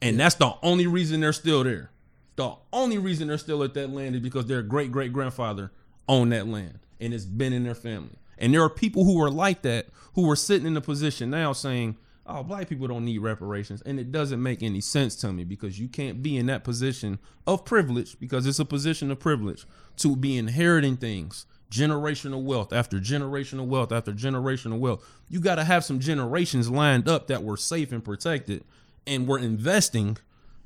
And 0.03 0.19
that's 0.19 0.37
the 0.37 0.55
only 0.63 0.87
reason 0.87 1.21
they're 1.21 1.33
still 1.33 1.65
there. 1.65 1.91
The 2.37 2.55
only 2.73 2.99
reason 2.99 3.29
they're 3.29 3.39
still 3.39 3.63
at 3.63 3.75
that 3.75 3.91
land 3.91 4.15
is 4.15 4.23
because 4.23 4.47
their 4.47 4.63
great 4.63 4.93
great 4.93 5.13
grandfather 5.13 5.73
owned 6.09 6.33
that 6.33 6.47
land 6.47 6.79
and 7.01 7.13
it's 7.15 7.25
been 7.25 7.53
in 7.53 7.65
their 7.65 7.75
family. 7.75 8.17
And 8.39 8.55
there 8.55 8.63
are 8.63 8.71
people 8.71 9.05
who 9.05 9.21
are 9.23 9.31
like 9.31 9.63
that 9.63 9.89
who 10.15 10.29
are 10.31 10.37
sitting 10.37 10.67
in 10.67 10.77
a 10.77 10.81
position 10.81 11.31
now 11.31 11.53
saying, 11.53 11.97
"Oh, 12.27 12.43
black 12.43 12.69
people 12.69 12.87
don't 12.87 13.05
need 13.05 13.19
reparations." 13.19 13.83
And 13.83 14.01
it 14.01 14.11
doesn't 14.11 14.43
make 14.43 14.63
any 14.63 14.81
sense 14.81 15.15
to 15.17 15.33
me 15.33 15.45
because 15.45 15.79
you 15.79 15.89
can't 15.89 16.23
be 16.23 16.37
in 16.37 16.47
that 16.47 16.65
position 16.65 17.19
of 17.47 17.65
privilege 17.65 18.19
because 18.19 18.47
it's 18.47 18.59
a 18.59 18.65
position 18.65 19.11
of 19.11 19.19
privilege 19.19 19.67
to 19.97 20.17
be 20.17 20.39
inheriting 20.39 20.97
things 20.97 21.47
generational 21.71 22.43
wealth 22.43 22.73
after 22.73 22.99
generational 22.99 23.67
wealth 23.67 23.93
after 23.93 24.13
generational 24.13 24.79
wealth. 24.79 25.07
You 25.29 25.41
got 25.41 25.57
to 25.57 25.65
have 25.65 25.85
some 25.85 26.01
generations 26.01 26.69
lined 26.69 27.09
up 27.09 27.29
that 27.29 27.43
were 27.45 27.57
safe 27.57 27.93
and 27.93 28.05
protected 28.05 28.65
and 29.07 29.27
were 29.27 29.39
investing 29.39 30.19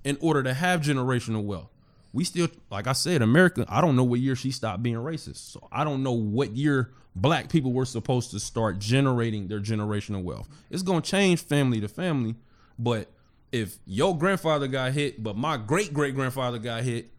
in 0.03 0.17
order 0.21 0.43
to 0.43 0.55
have 0.55 0.81
generational 0.81 1.45
wealth. 1.45 1.71
we 2.13 2.25
still, 2.25 2.49
like 2.71 2.87
I 2.87 2.93
said, 2.93 3.23
America. 3.23 3.67
I 3.69 3.81
don't 3.81 3.97
know 3.97 4.05
what 4.05 4.21
year 4.21 4.37
she 4.37 4.51
stopped 4.51 4.83
being 4.83 4.97
racist, 4.97 5.53
so 5.53 5.69
I 5.73 5.85
don't 5.85 6.03
know 6.03 6.13
what 6.13 6.57
year 6.57 6.93
black 7.17 7.49
people 7.49 7.73
were 7.73 7.85
supposed 7.85 8.31
to 8.33 8.41
start 8.41 8.79
generating 8.79 9.49
their 9.49 9.61
generational 9.61 10.23
wealth. 10.23 10.49
It's 10.71 10.83
gonna 10.83 11.01
change 11.01 11.41
family 11.43 11.81
to 11.81 11.89
family, 11.89 12.37
but 12.79 13.11
if 13.53 13.79
your 13.87 14.17
grandfather 14.17 14.67
got 14.69 14.93
hit, 14.93 15.23
but 15.23 15.37
my 15.37 15.57
great 15.57 15.93
great 15.93 16.15
grandfather 16.15 16.59
got 16.59 16.83
hit, 16.83 17.11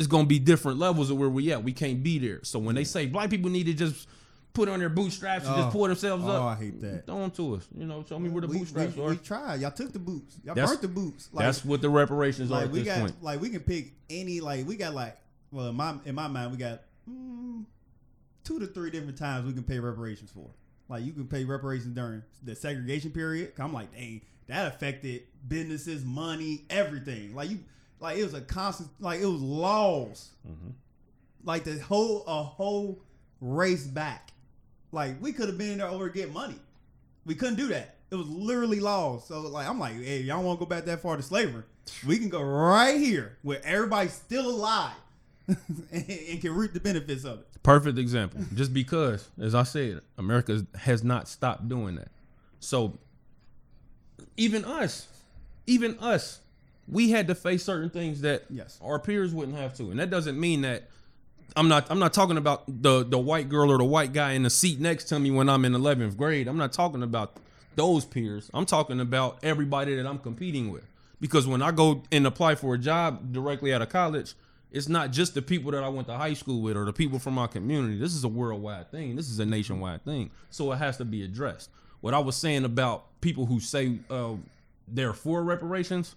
it's 0.00 0.06
gonna 0.08 0.26
be 0.26 0.38
different 0.38 0.78
levels 0.78 1.10
of 1.10 1.18
where 1.18 1.28
we 1.28 1.52
at. 1.52 1.62
We 1.62 1.72
can't 1.72 2.02
be 2.02 2.18
there. 2.18 2.40
So 2.42 2.58
when 2.58 2.74
they 2.74 2.84
say 2.84 3.06
black 3.06 3.28
people 3.30 3.50
need 3.50 3.66
to 3.66 3.74
just 3.74 4.08
put 4.54 4.68
on 4.68 4.80
their 4.80 4.88
bootstraps 4.88 5.44
and 5.46 5.54
Oh. 5.54 5.58
just 5.58 5.70
pull 5.72 5.86
themselves 5.86 6.24
Oh, 6.26 6.30
up, 6.30 6.42
I 6.42 6.56
hate 6.56 6.80
that. 6.80 7.06
throw 7.06 7.18
them 7.20 7.30
to 7.32 7.54
us. 7.56 7.68
You 7.76 7.86
know, 7.86 8.02
show 8.08 8.18
me 8.18 8.28
where 8.30 8.40
the 8.40 8.48
we, 8.48 8.58
bootstraps 8.58 8.96
we, 8.96 9.02
are. 9.04 9.10
we 9.10 9.16
tried. 9.18 9.60
Y'all 9.60 9.70
took 9.70 9.92
the 9.92 9.98
boots. 10.00 10.38
Y'all 10.44 10.54
That's- 10.56 10.70
burnt 10.70 10.82
the 10.82 10.88
boots. 10.88 11.28
Like, 11.32 11.44
That's 11.44 11.64
what 11.64 11.80
the 11.82 11.88
reparations 11.90 12.50
are 12.50 12.54
like 12.54 12.64
at 12.64 12.70
we 12.72 12.78
this 12.80 12.88
got 12.88 13.00
point. 13.00 13.22
like 13.22 13.40
we 13.40 13.50
can 13.50 13.60
pick 13.60 13.92
any 14.08 14.40
like 14.40 14.66
we 14.66 14.76
got 14.76 14.94
like 14.94 15.16
well 15.52 15.66
in 15.68 15.76
my 15.76 15.94
in 16.04 16.14
my 16.14 16.26
mind 16.28 16.50
we 16.52 16.56
got 16.56 16.80
mm, 17.08 17.64
two 18.42 18.58
to 18.58 18.66
three 18.66 18.90
different 18.90 19.18
times 19.18 19.46
we 19.46 19.52
can 19.52 19.62
pay 19.62 19.78
reparations 19.78 20.30
for. 20.32 20.48
Like 20.88 21.04
you 21.04 21.12
can 21.12 21.26
pay 21.28 21.44
reparations 21.44 21.94
during 21.94 22.22
the 22.42 22.56
segregation 22.56 23.12
period. 23.12 23.52
I'm 23.58 23.72
like, 23.72 23.92
dang, 23.94 24.22
that 24.48 24.66
affected 24.66 25.22
businesses, 25.46 26.04
money, 26.04 26.64
everything. 26.70 27.34
Like 27.36 27.50
you, 27.50 27.60
like 28.00 28.18
it 28.18 28.24
was 28.24 28.34
a 28.34 28.40
constant, 28.40 28.88
like 28.98 29.20
it 29.20 29.26
was 29.26 29.40
laws, 29.40 30.30
Mm-hmm. 30.48 30.70
like 31.44 31.64
the 31.64 31.78
whole 31.78 32.24
a 32.26 32.42
whole 32.42 33.02
race 33.40 33.86
back. 33.86 34.32
Like 34.92 35.20
we 35.22 35.32
could 35.32 35.48
have 35.48 35.58
been 35.58 35.70
in 35.72 35.78
there 35.78 35.88
over 35.88 36.08
to 36.08 36.14
get 36.14 36.32
money. 36.32 36.56
We 37.24 37.34
couldn't 37.34 37.56
do 37.56 37.68
that. 37.68 37.96
It 38.10 38.16
was 38.16 38.28
literally 38.28 38.80
laws. 38.80 39.26
So 39.26 39.40
like 39.42 39.68
I'm 39.68 39.78
like, 39.78 39.94
hey, 39.94 40.20
y'all 40.22 40.42
want 40.42 40.58
to 40.58 40.64
go 40.64 40.68
back 40.68 40.84
that 40.86 41.00
far 41.00 41.16
to 41.16 41.22
slavery? 41.22 41.62
We 42.06 42.18
can 42.18 42.28
go 42.28 42.42
right 42.42 42.98
here 42.98 43.36
where 43.42 43.60
everybody's 43.64 44.12
still 44.12 44.48
alive 44.48 44.94
and, 45.48 45.58
and 45.92 46.40
can 46.40 46.54
reap 46.54 46.72
the 46.72 46.80
benefits 46.80 47.24
of 47.24 47.40
it. 47.40 47.46
Perfect 47.62 47.98
example. 47.98 48.40
Just 48.54 48.72
because, 48.72 49.28
as 49.40 49.54
I 49.54 49.64
said, 49.64 50.00
America 50.16 50.64
has 50.76 51.04
not 51.04 51.28
stopped 51.28 51.68
doing 51.68 51.96
that. 51.96 52.08
So 52.58 52.98
even 54.36 54.64
us, 54.64 55.08
even 55.66 55.98
us, 55.98 56.40
we 56.90 57.10
had 57.10 57.28
to 57.28 57.34
face 57.34 57.62
certain 57.64 57.90
things 57.90 58.20
that 58.22 58.44
Yes. 58.50 58.78
our 58.82 58.98
peers 58.98 59.32
wouldn't 59.34 59.56
have 59.56 59.74
to. 59.76 59.90
And 59.90 59.98
that 60.00 60.10
doesn't 60.10 60.38
mean 60.38 60.62
that 60.62 60.88
I'm 61.56 61.68
not 61.68 61.86
I'm 61.90 61.98
not 61.98 62.12
talking 62.12 62.36
about 62.36 62.62
the 62.66 63.04
the 63.04 63.18
white 63.18 63.48
girl 63.48 63.70
or 63.72 63.78
the 63.78 63.84
white 63.84 64.12
guy 64.12 64.32
in 64.32 64.42
the 64.44 64.50
seat 64.50 64.80
next 64.80 65.04
to 65.04 65.18
me 65.18 65.30
when 65.30 65.48
I'm 65.48 65.64
in 65.64 65.72
11th 65.72 66.16
grade. 66.16 66.46
I'm 66.48 66.56
not 66.58 66.72
talking 66.72 67.02
about 67.02 67.36
those 67.76 68.04
peers. 68.04 68.50
I'm 68.54 68.66
talking 68.66 69.00
about 69.00 69.38
everybody 69.42 69.94
that 69.96 70.06
I'm 70.06 70.18
competing 70.18 70.70
with. 70.70 70.84
Because 71.20 71.46
when 71.46 71.60
I 71.60 71.70
go 71.70 72.02
and 72.10 72.26
apply 72.26 72.54
for 72.54 72.74
a 72.74 72.78
job 72.78 73.32
directly 73.32 73.74
out 73.74 73.82
of 73.82 73.88
college, 73.90 74.34
it's 74.72 74.88
not 74.88 75.10
just 75.10 75.34
the 75.34 75.42
people 75.42 75.70
that 75.72 75.82
I 75.84 75.88
went 75.88 76.06
to 76.08 76.16
high 76.16 76.32
school 76.34 76.62
with 76.62 76.76
or 76.76 76.84
the 76.84 76.92
people 76.92 77.18
from 77.18 77.34
my 77.34 77.46
community. 77.46 77.98
This 77.98 78.14
is 78.14 78.24
a 78.24 78.28
worldwide 78.28 78.90
thing. 78.90 79.16
This 79.16 79.28
is 79.28 79.38
a 79.38 79.44
nationwide 79.44 80.04
thing. 80.04 80.30
So 80.50 80.72
it 80.72 80.76
has 80.76 80.96
to 80.98 81.04
be 81.04 81.22
addressed. 81.24 81.68
What 82.00 82.14
I 82.14 82.20
was 82.20 82.36
saying 82.36 82.64
about 82.64 83.20
people 83.20 83.46
who 83.46 83.60
say 83.60 83.98
uh, 84.08 84.34
they're 84.88 85.12
for 85.12 85.42
reparations, 85.42 86.14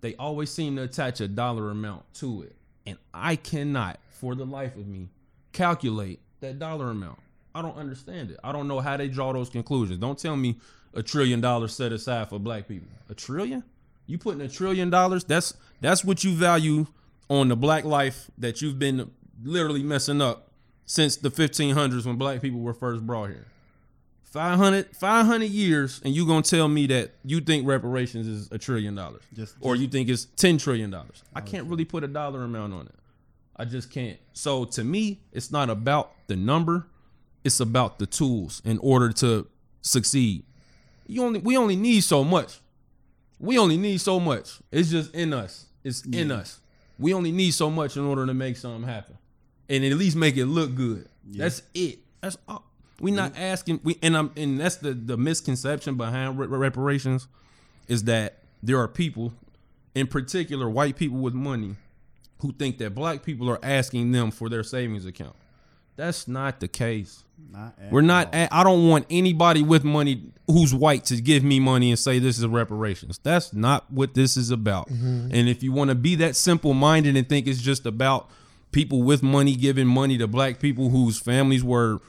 they 0.00 0.14
always 0.16 0.50
seem 0.50 0.76
to 0.76 0.82
attach 0.82 1.20
a 1.20 1.28
dollar 1.28 1.70
amount 1.70 2.12
to 2.14 2.42
it. 2.42 2.56
And 2.86 2.98
I 3.12 3.36
cannot, 3.36 3.98
for 4.10 4.34
the 4.34 4.46
life 4.46 4.76
of 4.76 4.86
me, 4.86 5.08
calculate 5.52 6.20
that 6.40 6.58
dollar 6.58 6.90
amount. 6.90 7.18
I 7.54 7.62
don't 7.62 7.76
understand 7.76 8.30
it. 8.30 8.38
I 8.44 8.52
don't 8.52 8.68
know 8.68 8.80
how 8.80 8.96
they 8.96 9.08
draw 9.08 9.32
those 9.32 9.50
conclusions. 9.50 9.98
Don't 9.98 10.18
tell 10.18 10.36
me 10.36 10.56
a 10.94 11.02
trillion 11.02 11.40
dollars 11.40 11.74
set 11.74 11.92
aside 11.92 12.28
for 12.28 12.38
black 12.38 12.68
people. 12.68 12.88
A 13.10 13.14
trillion? 13.14 13.64
You 14.06 14.18
putting 14.18 14.40
a 14.40 14.48
trillion 14.48 14.90
dollars? 14.90 15.24
That's 15.24 15.54
that's 15.80 16.04
what 16.04 16.24
you 16.24 16.32
value 16.32 16.86
on 17.28 17.48
the 17.48 17.56
black 17.56 17.84
life 17.84 18.30
that 18.38 18.62
you've 18.62 18.78
been 18.78 19.10
literally 19.42 19.82
messing 19.82 20.22
up 20.22 20.48
since 20.86 21.16
the 21.16 21.30
1500s 21.30 22.06
when 22.06 22.16
black 22.16 22.40
people 22.40 22.60
were 22.60 22.72
first 22.72 23.06
brought 23.06 23.28
here. 23.28 23.46
500, 24.32 24.94
500 24.94 25.44
years, 25.46 26.00
and 26.04 26.14
you 26.14 26.26
gonna 26.26 26.42
tell 26.42 26.68
me 26.68 26.86
that 26.88 27.12
you 27.24 27.40
think 27.40 27.66
reparations 27.66 28.26
is 28.26 28.48
a 28.52 28.58
trillion 28.58 28.94
dollars, 28.94 29.22
Just- 29.34 29.56
or 29.60 29.74
you 29.74 29.88
think 29.88 30.08
it's 30.08 30.26
ten 30.36 30.58
trillion 30.58 30.90
dollars? 30.90 31.22
I 31.34 31.40
can't 31.40 31.66
really 31.66 31.84
put 31.84 32.04
a 32.04 32.08
dollar 32.08 32.44
amount 32.44 32.74
on 32.74 32.86
it. 32.86 32.94
I 33.56 33.64
just 33.64 33.90
can't. 33.90 34.18
So 34.34 34.64
to 34.66 34.84
me, 34.84 35.20
it's 35.32 35.50
not 35.50 35.70
about 35.70 36.12
the 36.26 36.36
number; 36.36 36.86
it's 37.42 37.58
about 37.58 37.98
the 37.98 38.06
tools 38.06 38.60
in 38.64 38.78
order 38.78 39.12
to 39.14 39.46
succeed. 39.80 40.44
You 41.06 41.24
only 41.24 41.40
we 41.40 41.56
only 41.56 41.76
need 41.76 42.02
so 42.02 42.22
much. 42.22 42.60
We 43.40 43.56
only 43.58 43.76
need 43.76 44.00
so 44.00 44.20
much. 44.20 44.58
It's 44.70 44.90
just 44.90 45.14
in 45.14 45.32
us. 45.32 45.66
It's 45.84 46.02
in 46.02 46.30
us. 46.30 46.60
We 46.98 47.14
only 47.14 47.32
need 47.32 47.52
so 47.52 47.70
much 47.70 47.96
in 47.96 48.02
order 48.04 48.26
to 48.26 48.34
make 48.34 48.56
something 48.56 48.86
happen, 48.86 49.16
and 49.68 49.84
at 49.84 49.92
least 49.94 50.16
make 50.16 50.36
it 50.36 50.46
look 50.46 50.74
good. 50.74 51.08
That's 51.24 51.62
it. 51.72 52.00
That's 52.20 52.36
all. 52.46 52.64
We 53.00 53.10
not 53.10 53.34
mm-hmm. 53.34 53.42
asking. 53.42 53.80
We 53.84 53.98
and 54.02 54.16
I'm 54.16 54.32
and 54.36 54.60
that's 54.60 54.76
the 54.76 54.92
the 54.92 55.16
misconception 55.16 55.96
behind 55.96 56.38
re- 56.38 56.46
reparations 56.46 57.28
is 57.86 58.04
that 58.04 58.38
there 58.62 58.78
are 58.78 58.88
people, 58.88 59.32
in 59.94 60.06
particular 60.06 60.68
white 60.68 60.96
people 60.96 61.18
with 61.18 61.34
money, 61.34 61.76
who 62.40 62.52
think 62.52 62.78
that 62.78 62.94
black 62.94 63.22
people 63.22 63.48
are 63.50 63.60
asking 63.62 64.12
them 64.12 64.30
for 64.30 64.48
their 64.48 64.62
savings 64.62 65.06
account. 65.06 65.36
That's 65.96 66.28
not 66.28 66.60
the 66.60 66.68
case. 66.68 67.24
Not 67.50 67.74
We're 67.90 68.02
not. 68.02 68.34
At, 68.34 68.52
I 68.52 68.62
don't 68.64 68.88
want 68.88 69.06
anybody 69.10 69.62
with 69.62 69.84
money 69.84 70.32
who's 70.46 70.74
white 70.74 71.04
to 71.06 71.20
give 71.20 71.42
me 71.42 71.60
money 71.60 71.90
and 71.90 71.98
say 71.98 72.18
this 72.18 72.38
is 72.38 72.46
reparations. 72.46 73.18
That's 73.22 73.52
not 73.52 73.90
what 73.92 74.14
this 74.14 74.36
is 74.36 74.50
about. 74.50 74.88
Mm-hmm. 74.88 75.30
And 75.32 75.48
if 75.48 75.62
you 75.62 75.72
want 75.72 75.90
to 75.90 75.94
be 75.94 76.14
that 76.16 76.36
simple 76.36 76.74
minded 76.74 77.16
and 77.16 77.28
think 77.28 77.46
it's 77.46 77.60
just 77.60 77.86
about 77.86 78.30
people 78.70 79.02
with 79.02 79.22
money 79.22 79.54
giving 79.56 79.86
money 79.86 80.18
to 80.18 80.26
black 80.26 80.60
people 80.60 80.90
whose 80.90 81.18
families 81.18 81.64
were 81.64 82.00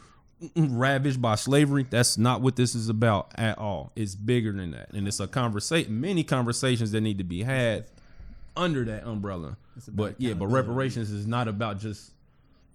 ravaged 0.55 1.21
by 1.21 1.35
slavery, 1.35 1.85
that's 1.89 2.17
not 2.17 2.41
what 2.41 2.55
this 2.55 2.75
is 2.75 2.89
about 2.89 3.31
at 3.35 3.57
all. 3.57 3.91
It's 3.95 4.15
bigger 4.15 4.51
than 4.51 4.71
that, 4.71 4.91
and 4.91 5.07
it's 5.07 5.19
a 5.19 5.27
conversation. 5.27 5.99
Many 5.99 6.23
conversations 6.23 6.91
that 6.91 7.01
need 7.01 7.17
to 7.17 7.23
be 7.23 7.43
had 7.43 7.85
under 8.55 8.83
that 8.85 9.05
umbrella. 9.05 9.57
But 9.87 10.15
yeah, 10.17 10.33
but 10.33 10.47
reparations 10.47 11.11
is 11.11 11.27
not 11.27 11.47
about 11.47 11.79
just 11.79 12.11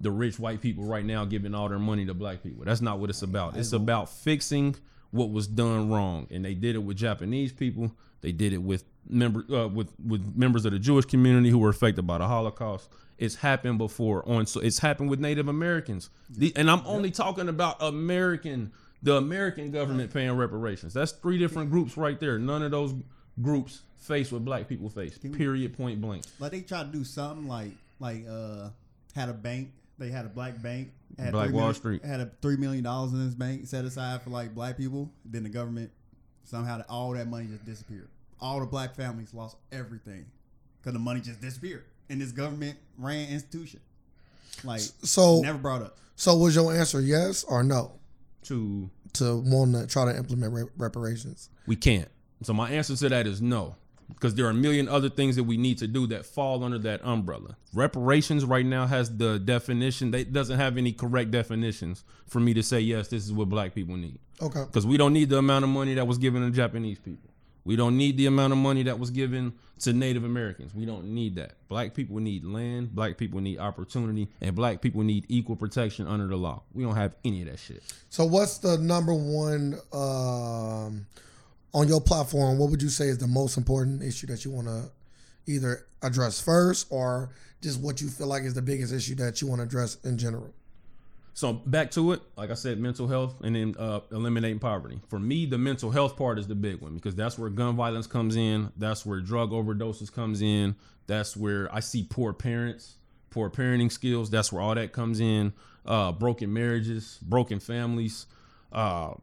the 0.00 0.11
rich 0.11 0.38
white 0.38 0.61
people 0.61 0.85
right 0.85 1.05
now 1.05 1.24
giving 1.24 1.55
all 1.55 1.68
their 1.68 1.79
money 1.79 2.05
to 2.07 2.14
black 2.14 2.42
people. 2.42 2.64
That's 2.64 2.81
not 2.81 2.98
what 2.98 3.11
it's 3.11 3.22
about. 3.22 3.57
It's 3.57 3.72
about 3.72 4.09
fixing 4.09 4.77
what 5.11 5.31
was 5.31 5.46
done 5.46 5.90
wrong, 5.90 6.27
and 6.31 6.44
they 6.44 6.55
did 6.55 6.74
it 6.74 6.81
with 6.81 6.96
Japanese 6.96 7.53
people. 7.53 7.92
They 8.24 8.32
did 8.32 8.54
it 8.54 8.62
with 8.62 8.84
member 9.06 9.44
uh, 9.54 9.68
with 9.68 9.92
with 10.04 10.34
members 10.34 10.64
of 10.64 10.72
the 10.72 10.78
Jewish 10.78 11.04
community 11.04 11.50
who 11.50 11.58
were 11.58 11.68
affected 11.68 12.06
by 12.06 12.16
the 12.18 12.26
Holocaust. 12.26 12.88
It's 13.18 13.34
happened 13.37 13.76
before 13.76 14.26
on 14.26 14.46
so 14.46 14.60
it's 14.60 14.78
happened 14.78 15.10
with 15.10 15.20
Native 15.20 15.46
Americans. 15.46 16.08
The, 16.30 16.52
and 16.56 16.70
I'm 16.70 16.80
only 16.87 17.10
talking 17.10 17.50
about 17.50 17.76
American 17.82 18.72
the 19.02 19.16
American 19.16 19.70
government 19.70 20.12
paying 20.12 20.32
reparations. 20.32 20.94
That's 20.94 21.12
three 21.12 21.37
different 21.38 21.70
groups 21.70 21.98
right 21.98 22.18
there. 22.18 22.38
None 22.38 22.62
of 22.62 22.70
those 22.70 22.94
groups 23.42 23.82
face 23.98 24.32
what 24.32 24.42
black 24.42 24.68
people 24.68 24.88
face. 24.88 25.18
Period. 25.18 25.76
Point 25.76 26.00
blank. 26.00 26.24
Like 26.40 26.52
they 26.52 26.62
tried 26.62 26.90
to 26.90 26.98
do 26.98 27.04
something 27.04 27.46
like 27.46 27.72
like 28.00 28.24
uh 28.26 28.70
had 29.14 29.28
a 29.28 29.34
bank. 29.34 29.70
They 29.98 30.08
had 30.08 30.24
a 30.24 30.30
black 30.30 30.60
bank. 30.62 30.90
Had 31.18 31.32
Black 31.32 31.50
Wall 31.50 31.58
million- 31.60 31.74
Street. 31.74 32.04
had 32.04 32.20
a 32.20 32.30
three 32.40 32.56
million 32.56 32.82
dollars 32.82 33.12
in 33.12 33.24
this 33.24 33.34
bank 33.34 33.66
set 33.66 33.84
aside 33.84 34.22
for 34.22 34.30
like 34.30 34.54
black 34.54 34.78
people. 34.78 35.10
Then 35.26 35.42
the 35.42 35.50
government 35.50 35.90
somehow 36.44 36.82
all 36.88 37.12
that 37.12 37.28
money 37.28 37.46
just 37.46 37.64
disappeared. 37.64 38.08
All 38.40 38.61
the 38.61 38.66
black 38.66 38.94
families 38.94 39.33
lost 39.33 39.57
everything 39.73 40.27
because 40.81 40.92
the 40.92 40.99
money 40.99 41.20
just 41.20 41.40
disappeared 41.40 41.85
in 42.09 42.18
this 42.18 42.33
government 42.33 42.77
ran 42.99 43.29
institution. 43.31 43.81
Like 44.62 44.81
So, 45.03 45.40
never 45.40 45.59
brought 45.59 45.83
up. 45.83 45.97
so 46.16 46.37
was 46.37 46.55
your 46.55 46.73
answer 46.75 47.01
yes 47.01 47.42
or 47.44 47.62
no 47.64 47.92
To 48.44 48.88
to 49.14 49.38
want 49.38 49.75
to 49.75 49.87
try 49.87 50.05
to 50.11 50.16
implement 50.16 50.53
re- 50.53 50.64
reparations? 50.77 51.49
We 51.66 51.77
can't. 51.77 52.09
So 52.42 52.53
my 52.53 52.70
answer 52.70 52.94
to 52.97 53.09
that 53.09 53.27
is 53.27 53.40
no, 53.40 53.77
because 54.09 54.35
there 54.35 54.45
are 54.47 54.51
a 54.51 54.55
million 54.55 54.89
other 54.89 55.09
things 55.09 55.37
that 55.37 55.45
we 55.45 55.57
need 55.57 55.78
to 55.78 55.87
do 55.87 56.07
that 56.09 56.26
fall 56.26 56.62
under 56.62 56.78
that 56.80 57.01
umbrella. 57.05 57.57
Reparations 57.72 58.45
right 58.45 58.66
now 58.66 58.87
has 58.87 59.16
the 59.16 59.39
definition. 59.39 60.11
They 60.11 60.24
doesn't 60.24 60.59
have 60.59 60.76
any 60.76 60.93
correct 60.93 61.30
definitions 61.30 62.05
for 62.26 62.41
me 62.41 62.53
to 62.55 62.62
say 62.62 62.80
yes. 62.80 63.09
This 63.09 63.24
is 63.24 63.32
what 63.32 63.49
black 63.49 63.74
people 63.74 63.97
need. 63.97 64.18
Okay. 64.43 64.64
Because 64.64 64.85
we 64.87 64.97
don't 64.97 65.12
need 65.14 65.30
the 65.30 65.39
amount 65.39 65.64
of 65.64 65.70
money 65.70 65.95
that 65.95 66.07
was 66.07 66.18
given 66.18 66.43
to 66.43 66.51
Japanese 66.51 66.99
people. 66.99 67.30
We 67.64 67.76
don't 67.76 67.96
need 67.96 68.18
the 68.18 68.26
amount 68.26 68.52
of 68.52 68.58
money 68.58 68.82
that 68.84 68.98
was 68.98 69.10
given 69.10 69.54
to 69.80 69.92
Native 69.92 70.24
Americans. 70.24 70.74
We 70.74 70.84
don't 70.84 71.06
need 71.06 71.36
that. 71.36 71.54
Black 71.68 71.94
people 71.94 72.18
need 72.20 72.44
land. 72.44 72.94
Black 72.94 73.16
people 73.16 73.40
need 73.40 73.58
opportunity, 73.58 74.28
and 74.40 74.54
black 74.54 74.82
people 74.82 75.02
need 75.02 75.24
equal 75.28 75.56
protection 75.56 76.06
under 76.06 76.26
the 76.26 76.36
law. 76.36 76.62
We 76.72 76.84
don't 76.84 76.94
have 76.94 77.14
any 77.24 77.42
of 77.42 77.48
that 77.48 77.58
shit. 77.58 77.82
So, 78.10 78.24
what's 78.26 78.58
the 78.58 78.76
number 78.78 79.14
one 79.14 79.78
um, 79.92 81.06
on 81.72 81.88
your 81.88 82.00
platform? 82.00 82.58
What 82.58 82.70
would 82.70 82.82
you 82.82 82.90
say 82.90 83.06
is 83.06 83.18
the 83.18 83.26
most 83.26 83.56
important 83.56 84.02
issue 84.02 84.26
that 84.26 84.44
you 84.44 84.50
want 84.50 84.68
to 84.68 84.90
either 85.46 85.86
address 86.02 86.40
first, 86.40 86.86
or 86.90 87.30
just 87.62 87.80
what 87.80 88.00
you 88.00 88.08
feel 88.08 88.26
like 88.26 88.42
is 88.42 88.54
the 88.54 88.62
biggest 88.62 88.92
issue 88.92 89.14
that 89.16 89.40
you 89.40 89.48
want 89.48 89.60
to 89.60 89.64
address 89.64 89.96
in 90.04 90.18
general? 90.18 90.52
So 91.37 91.53
back 91.53 91.91
to 91.93 92.12
it, 92.12 92.22
like 92.37 92.51
I 92.51 92.55
said, 92.55 92.78
mental 92.78 93.09
health 93.09 93.41
and 93.43 93.57
then 93.57 93.74
uh, 93.76 94.01
eliminating 94.12 94.61
poverty. 94.61 95.01
For 95.09 95.18
me, 95.18 95.47
the 95.47 95.59
mental 95.59 95.91
health 95.91 96.16
part 96.16 96.39
is 96.39 96.47
the 96.47 96.55
big 96.55 96.80
one 96.80 96.95
because 96.95 97.16
that's 97.16 97.37
where 97.37 97.51
gun 97.51 97.74
violence 97.74 98.07
comes 98.07 98.37
in. 98.37 98.70
That's 98.76 99.05
where 99.05 99.20
drug 99.20 99.51
overdoses 99.51 100.12
comes 100.12 100.41
in. 100.41 100.76
That's 101.09 101.37
where 101.37 101.68
I 101.74 101.80
see 101.80 102.07
poor 102.09 102.32
parents, 102.32 102.95
poor 103.30 103.51
parenting 103.51 103.91
skills. 103.91 104.30
That's 104.30 104.53
where 104.53 104.62
all 104.62 104.76
that 104.76 104.93
comes 104.93 105.18
in. 105.18 105.53
Uh, 105.85 106.12
broken 106.12 106.53
marriages, 106.53 107.18
broken 107.20 107.59
families. 107.59 108.26
Uh, 108.72 109.14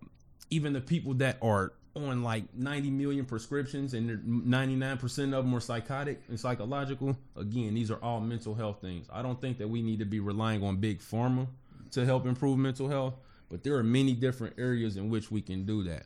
even 0.50 0.74
the 0.74 0.82
people 0.82 1.14
that 1.16 1.38
are 1.42 1.72
on 1.96 2.24
like 2.24 2.44
90 2.54 2.92
million 2.92 3.26
prescriptions 3.26 3.94
and 3.94 4.46
99% 4.46 5.02
of 5.34 5.46
them 5.46 5.56
are 5.56 5.62
psychotic 5.62 6.22
and 6.28 6.38
psychological. 6.38 7.18
Again, 7.38 7.74
these 7.74 7.90
are 7.90 8.04
all 8.04 8.20
mental 8.20 8.54
health 8.54 8.82
things. 8.82 9.08
I 9.12 9.22
don't 9.22 9.40
think 9.40 9.60
that 9.60 9.70
we 9.70 9.82
need 9.82 10.00
to 10.00 10.06
be 10.06 10.20
relying 10.20 10.62
on 10.62 10.78
big 10.78 11.00
pharma 11.00 11.48
to 11.92 12.06
help 12.06 12.26
improve 12.26 12.58
mental 12.58 12.90
health, 12.90 13.16
but 13.50 13.64
there 13.64 13.76
are 13.76 13.84
many 13.84 14.14
different 14.14 14.56
areas 14.58 14.98
in 14.98 15.10
which 15.10 15.32
we 15.32 15.42
can 15.42 15.66
do 15.66 15.84
that. 15.84 16.06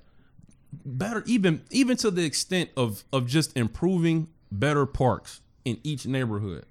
Better 0.86 1.23
even 1.25 1.61
even 1.71 1.95
to 1.97 2.11
the 2.11 2.25
extent 2.25 2.69
of 2.75 3.03
of 3.13 3.27
just 3.27 3.55
improving 3.55 4.27
better 4.51 4.86
parks 4.86 5.41
in 5.63 5.79
each 5.83 6.05
neighborhood. 6.05 6.65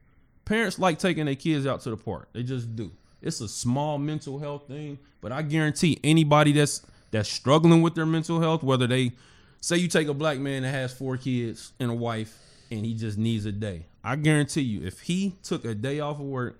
Parents 0.45 0.79
like 0.79 0.99
taking 0.99 1.25
their 1.25 1.35
kids 1.35 1.67
out 1.67 1.81
to 1.83 1.91
the 1.91 1.97
park. 1.97 2.29
They 2.33 2.43
just 2.43 2.77
do. 2.77 2.93
It's 3.23 3.41
a 3.41 3.49
small 3.49 3.97
mental 3.97 4.39
health 4.39 4.69
thing, 4.69 4.99
but 5.23 5.33
I 5.33 5.41
guarantee 5.43 5.99
anybody 6.05 6.53
that's 6.53 6.83
that's 7.11 7.29
struggling 7.29 7.81
with 7.81 7.95
their 7.95 8.05
mental 8.05 8.41
health, 8.41 8.63
whether 8.63 8.87
they 8.87 9.13
say 9.61 9.79
you 9.79 9.89
take 9.89 10.09
a 10.09 10.15
black 10.15 10.39
man 10.39 10.63
that 10.63 10.71
has 10.71 10.93
four 10.93 11.17
kids 11.17 11.73
and 11.81 11.91
a 11.91 11.95
wife 11.95 12.39
and 12.71 12.85
he 12.85 12.95
just 12.95 13.17
needs 13.17 13.47
a 13.47 13.53
day. 13.53 13.87
I 14.03 14.17
guarantee 14.17 14.63
you, 14.63 14.87
if 14.87 15.01
he 15.01 15.37
took 15.43 15.65
a 15.65 15.75
day 15.75 16.01
off 16.01 16.21
of 16.21 16.27
work 16.27 16.59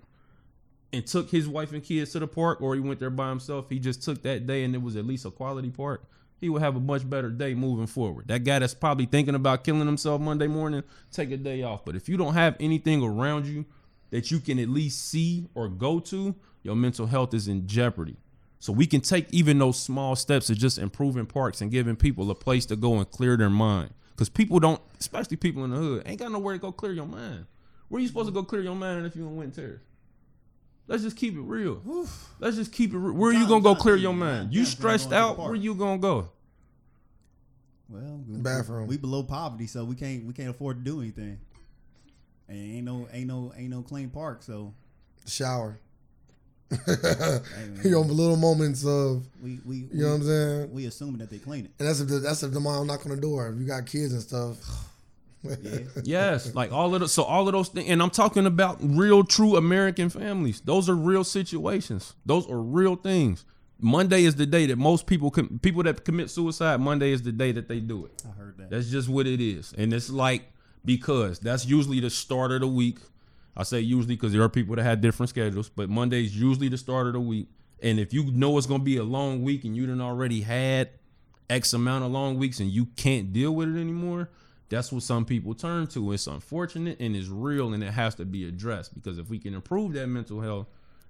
and 0.95 1.07
took 1.07 1.31
his 1.31 1.47
wife 1.49 1.73
and 1.73 1.83
kids 1.83 2.13
to 2.13 2.19
the 2.19 2.27
park 2.27 2.61
or 2.61 2.75
he 2.75 2.81
went 2.81 3.01
there 3.01 3.11
by 3.11 3.29
himself, 3.29 3.69
he 3.69 3.79
just 3.79 4.03
took 4.03 4.23
that 4.23 4.47
day 4.47 4.65
and 4.65 4.75
it 4.75 4.83
was 4.83 4.97
at 4.97 5.07
least 5.07 5.25
a 5.25 5.31
quality 5.31 5.71
park, 5.71 6.05
he 6.41 6.49
would 6.49 6.63
have 6.63 6.77
a 6.77 6.81
much 6.81 7.09
better 7.09 7.31
day 7.31 7.55
moving 7.55 7.87
forward. 7.87 8.29
That 8.29 8.45
guy 8.45 8.59
that's 8.59 8.75
probably 8.75 9.07
thinking 9.07 9.35
about 9.35 9.65
killing 9.65 9.87
himself 9.87 10.21
Monday 10.21 10.47
morning, 10.47 10.83
take 11.11 11.31
a 11.31 11.37
day 11.37 11.63
off. 11.63 11.85
But 11.85 11.97
if 11.97 12.09
you 12.09 12.17
don't 12.17 12.35
have 12.35 12.57
anything 12.61 13.03
around 13.03 13.47
you 13.47 13.65
that 14.11 14.31
you 14.31 14.41
can 14.41 14.59
at 14.59 14.69
least 14.69 15.09
see 15.09 15.49
or 15.55 15.69
go 15.69 16.01
to, 16.01 16.35
your 16.63 16.77
mental 16.77 17.07
health 17.07 17.35
is 17.35 17.49
in 17.49 17.67
jeopardy. 17.67 18.17
So 18.59 18.73
we 18.73 18.87
can 18.87 19.03
take 19.03 19.27
even 19.31 19.59
those 19.59 19.79
small 19.79 20.17
steps 20.17 20.49
of 20.49 20.57
just 20.57 20.79
improving 20.79 21.27
parks 21.27 21.61
and 21.61 21.71
giving 21.71 21.97
people 21.97 22.31
a 22.31 22.35
place 22.35 22.65
to 22.67 22.77
go 22.77 22.95
and 22.95 23.11
clear 23.11 23.37
their 23.37 23.51
mind. 23.51 23.91
Because 24.11 24.29
people 24.29 24.61
don't, 24.61 24.81
especially 24.99 25.37
people 25.37 25.65
in 25.65 25.71
the 25.71 25.77
hood, 25.77 26.03
ain't 26.07 26.21
got 26.21 26.33
nowhere 26.33 26.55
to 26.55 26.61
go 26.61 26.73
clear 26.73 26.93
your 26.93 27.07
mind. 27.07 27.47
Where 27.89 27.99
are 27.99 28.01
you 28.01 28.09
supposed 28.09 28.29
to 28.29 28.33
go 28.33 28.43
clear 28.43 28.63
your 28.63 28.75
mind 28.75 29.05
if 29.05 29.17
you 29.17 29.27
in 29.27 29.37
Winton? 29.37 29.81
Let's 30.87 31.03
just 31.03 31.17
keep 31.17 31.35
it 31.35 31.41
real. 31.41 31.81
Oof. 31.89 32.29
Let's 32.39 32.57
just 32.57 32.73
keep 32.73 32.93
it 32.93 32.99
real. 32.99 33.15
Where 33.15 33.33
you 33.33 33.49
gonna 33.49 33.63
go 33.63 33.75
clear 33.75 33.97
your 33.97 34.13
mind? 34.13 34.53
You 34.53 34.65
Cena 34.65 34.77
stressed 34.77 35.11
going 35.11 35.21
to 35.21 35.25
the 35.25 35.31
out. 35.31 35.37
park. 35.37 35.49
Where 35.49 35.57
you 35.57 35.75
gonna 35.75 35.99
go? 35.99 36.29
Well, 37.89 38.21
we- 38.29 38.39
Bathroom. 38.39 38.87
We 38.87 38.97
below 38.99 39.23
poverty, 39.23 39.67
so 39.67 39.85
we 39.85 39.95
can't 39.95 40.25
we 40.27 40.33
can't 40.35 40.51
afford 40.51 40.85
to 40.85 40.91
do 40.91 41.01
anything. 41.01 41.39
And 42.49 42.59
ain't 42.59 42.85
no 42.85 43.09
ain't 43.13 43.27
no 43.29 43.53
ain't 43.57 43.71
no 43.71 43.83
clean 43.83 44.11
park, 44.11 44.43
so 44.43 44.75
Shower. 45.27 45.79
hey, 46.71 46.77
you 47.85 47.91
know, 47.91 48.01
little 48.01 48.37
moments 48.37 48.85
of, 48.85 49.25
we 49.43 49.61
we 49.65 49.89
you 49.93 50.03
know 50.03 50.09
what 50.09 50.15
I'm 50.17 50.23
saying? 50.25 50.73
we 50.73 50.87
assuming 50.87 51.19
that 51.19 51.31
they 51.31 51.39
clean 51.39 51.67
it. 51.67 51.71
And 51.79 51.89
that's 51.89 52.01
if 52.01 52.09
the, 52.09 52.19
that's 52.19 52.43
if 52.43 52.53
the 52.53 52.61
mom 52.61 52.87
knock 52.87 53.07
on 53.07 53.15
the 53.15 53.21
door. 53.21 53.49
If 53.49 53.59
you 53.59 53.67
got 53.67 53.87
kids 53.87 54.13
and 54.13 54.21
stuff. 54.21 54.59
Yeah. 55.63 55.79
Yes, 56.03 56.55
like 56.55 56.73
all 56.73 56.95
of 56.95 57.01
those. 57.01 57.13
So 57.13 57.23
all 57.23 57.47
of 57.49 57.53
those 57.53 57.69
things, 57.69 57.89
and 57.89 58.03
I'm 58.03 58.11
talking 58.11 58.47
about 58.47 58.79
real, 58.81 59.25
true 59.25 59.57
American 59.57 60.09
families. 60.09 60.61
Those 60.61 60.89
are 60.89 60.95
real 60.95 61.25
situations. 61.25 62.15
Those 62.25 62.49
are 62.49 62.61
real 62.61 62.97
things. 62.97 63.45
Monday 63.81 64.25
is 64.25 64.37
the 64.37 64.47
day 64.47 64.67
that 64.67 64.77
most 64.77 65.07
people 65.07 65.31
com- 65.31 65.59
people 65.63 65.83
that 65.83 66.05
commit 66.05 66.31
suicide. 66.31 66.81
Monday 66.81 67.13
is 67.13 67.23
the 67.23 67.33
day 67.33 67.53
that 67.53 67.69
they 67.69 67.81
do 67.81 68.07
it. 68.07 68.23
I 68.27 68.33
heard 68.33 68.57
that. 68.59 68.71
That's 68.71 68.89
just 68.91 69.09
what 69.09 69.27
it 69.27 69.41
is, 69.41 69.75
and 69.77 69.93
it's 69.93 70.11
like 70.11 70.51
because 70.85 71.39
that's 71.39 71.67
usually 71.67 72.01
the 72.01 72.11
start 72.11 72.53
of 72.53 72.61
the 72.61 72.67
week. 72.69 72.99
I 73.57 73.63
say 73.63 73.81
usually 73.81 74.17
because 74.17 74.33
there 74.33 74.43
are 74.43 74.49
people 74.49 74.77
that 74.77 74.83
have 74.83 75.01
different 75.01 75.31
schedules, 75.31 75.69
but 75.69 75.89
Monday's 75.89 76.37
usually 76.37 76.69
the 76.69 76.79
start 76.79 77.07
of 77.07 77.13
the 77.13 77.21
week. 77.21 77.49
And 77.83 78.01
if 78.01 78.13
you 78.13 78.31
know 78.33 78.57
it's 78.59 78.67
gonna 78.67 78.83
be 78.83 78.97
a 78.97 79.05
long 79.05 79.43
week 79.43 79.65
and 79.65 79.77
you 79.77 79.87
didn't 79.87 80.01
already 80.01 80.41
had 80.41 80.91
X 81.51 81.73
amount 81.73 82.05
of 82.05 82.11
long 82.11 82.39
weeks 82.39 82.61
and 82.61 82.71
you 82.71 82.87
can't 82.97 83.33
deal 83.33 83.55
with 83.55 83.75
it 83.75 83.79
anymore, 83.81 84.31
that's 84.69 84.91
what 84.91 85.03
some 85.03 85.25
people 85.25 85.55
turn 85.55 85.87
to. 85.89 86.13
It's 86.13 86.27
unfortunate 86.27 86.99
and 87.01 87.15
it's 87.15 87.29
real 87.29 87.75
and 87.75 87.83
it 87.83 87.93
has 87.93 88.15
to 88.17 88.25
be 88.25 88.49
addressed 88.49 88.95
because 88.95 89.19
if 89.19 89.29
we 89.29 89.39
can 89.39 89.55
improve 89.55 89.93
that 89.95 90.07
mental 90.07 90.41
health, 90.41 90.67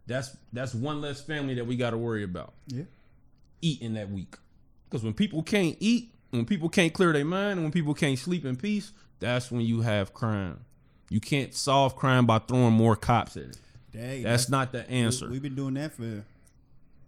that's 0.07 0.37
that's 0.53 0.75
one 0.75 1.01
less 1.01 1.21
family 1.21 1.55
that 1.55 1.67
we 1.67 1.77
got 1.77 1.91
to 1.91 1.99
worry 1.99 2.25
about 2.25 2.53
yeah. 2.67 2.85
eating 3.63 3.95
that 3.95 4.11
week. 4.11 4.37
Because 4.89 5.03
when 5.03 5.15
people 5.15 5.43
can't 5.43 5.77
eat, 5.81 6.13
when 6.31 6.45
people 6.45 6.69
can't 6.69 6.93
clear 6.93 7.13
their 7.13 7.25
mind, 7.25 7.63
when 7.63 7.73
people 7.73 7.95
can't 7.95 8.19
sleep 8.19 8.45
in 8.45 8.57
peace, 8.57 8.93
that's 9.21 9.51
when 9.51 9.63
you 9.63 9.81
have 9.81 10.13
crime. 10.13 10.65
You 11.09 11.21
can't 11.21 11.55
solve 11.55 11.97
crime 11.97 12.27
by 12.27 12.39
throwing 12.39 12.75
more 12.75 12.97
cops 12.97 13.37
at 13.37 13.45
it. 13.45 13.59
Dang, 13.93 14.23
That's 14.25 14.49
not 14.49 14.73
the 14.73 14.89
answer. 14.91 15.29
We, 15.29 15.35
have 15.35 15.43
been 15.43 15.55
doing 15.55 15.75
that 15.75 15.93
for. 15.93 16.25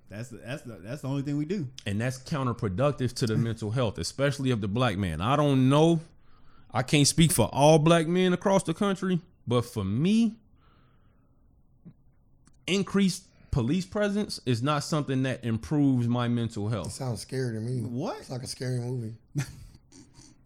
That's 0.08 0.28
the, 0.28 0.36
that's 0.36 0.62
the, 0.62 0.74
that's 0.74 1.02
the 1.02 1.08
only 1.08 1.22
thing 1.22 1.36
we 1.36 1.44
do. 1.44 1.66
and 1.84 2.00
that's 2.00 2.18
counterproductive 2.18 3.12
to 3.14 3.26
the 3.26 3.36
mental 3.36 3.72
health, 3.72 3.98
especially 3.98 4.52
of 4.52 4.60
the 4.60 4.68
black 4.68 4.96
man. 4.96 5.20
I 5.20 5.34
don't 5.34 5.68
know. 5.68 6.00
I 6.76 6.82
can't 6.82 7.06
speak 7.08 7.32
for 7.32 7.48
all 7.52 7.78
black 7.78 8.06
men 8.06 8.34
across 8.34 8.62
the 8.62 8.74
country, 8.74 9.18
but 9.46 9.64
for 9.64 9.82
me, 9.82 10.36
increased 12.66 13.24
police 13.50 13.86
presence 13.86 14.40
is 14.44 14.62
not 14.62 14.84
something 14.84 15.22
that 15.22 15.42
improves 15.42 16.06
my 16.06 16.28
mental 16.28 16.68
health. 16.68 16.88
It 16.88 16.92
sounds 16.92 17.22
scary 17.22 17.54
to 17.54 17.60
me. 17.60 17.80
What? 17.80 18.18
It's 18.18 18.28
like 18.28 18.42
a 18.42 18.46
scary 18.46 18.78
movie. 18.78 19.14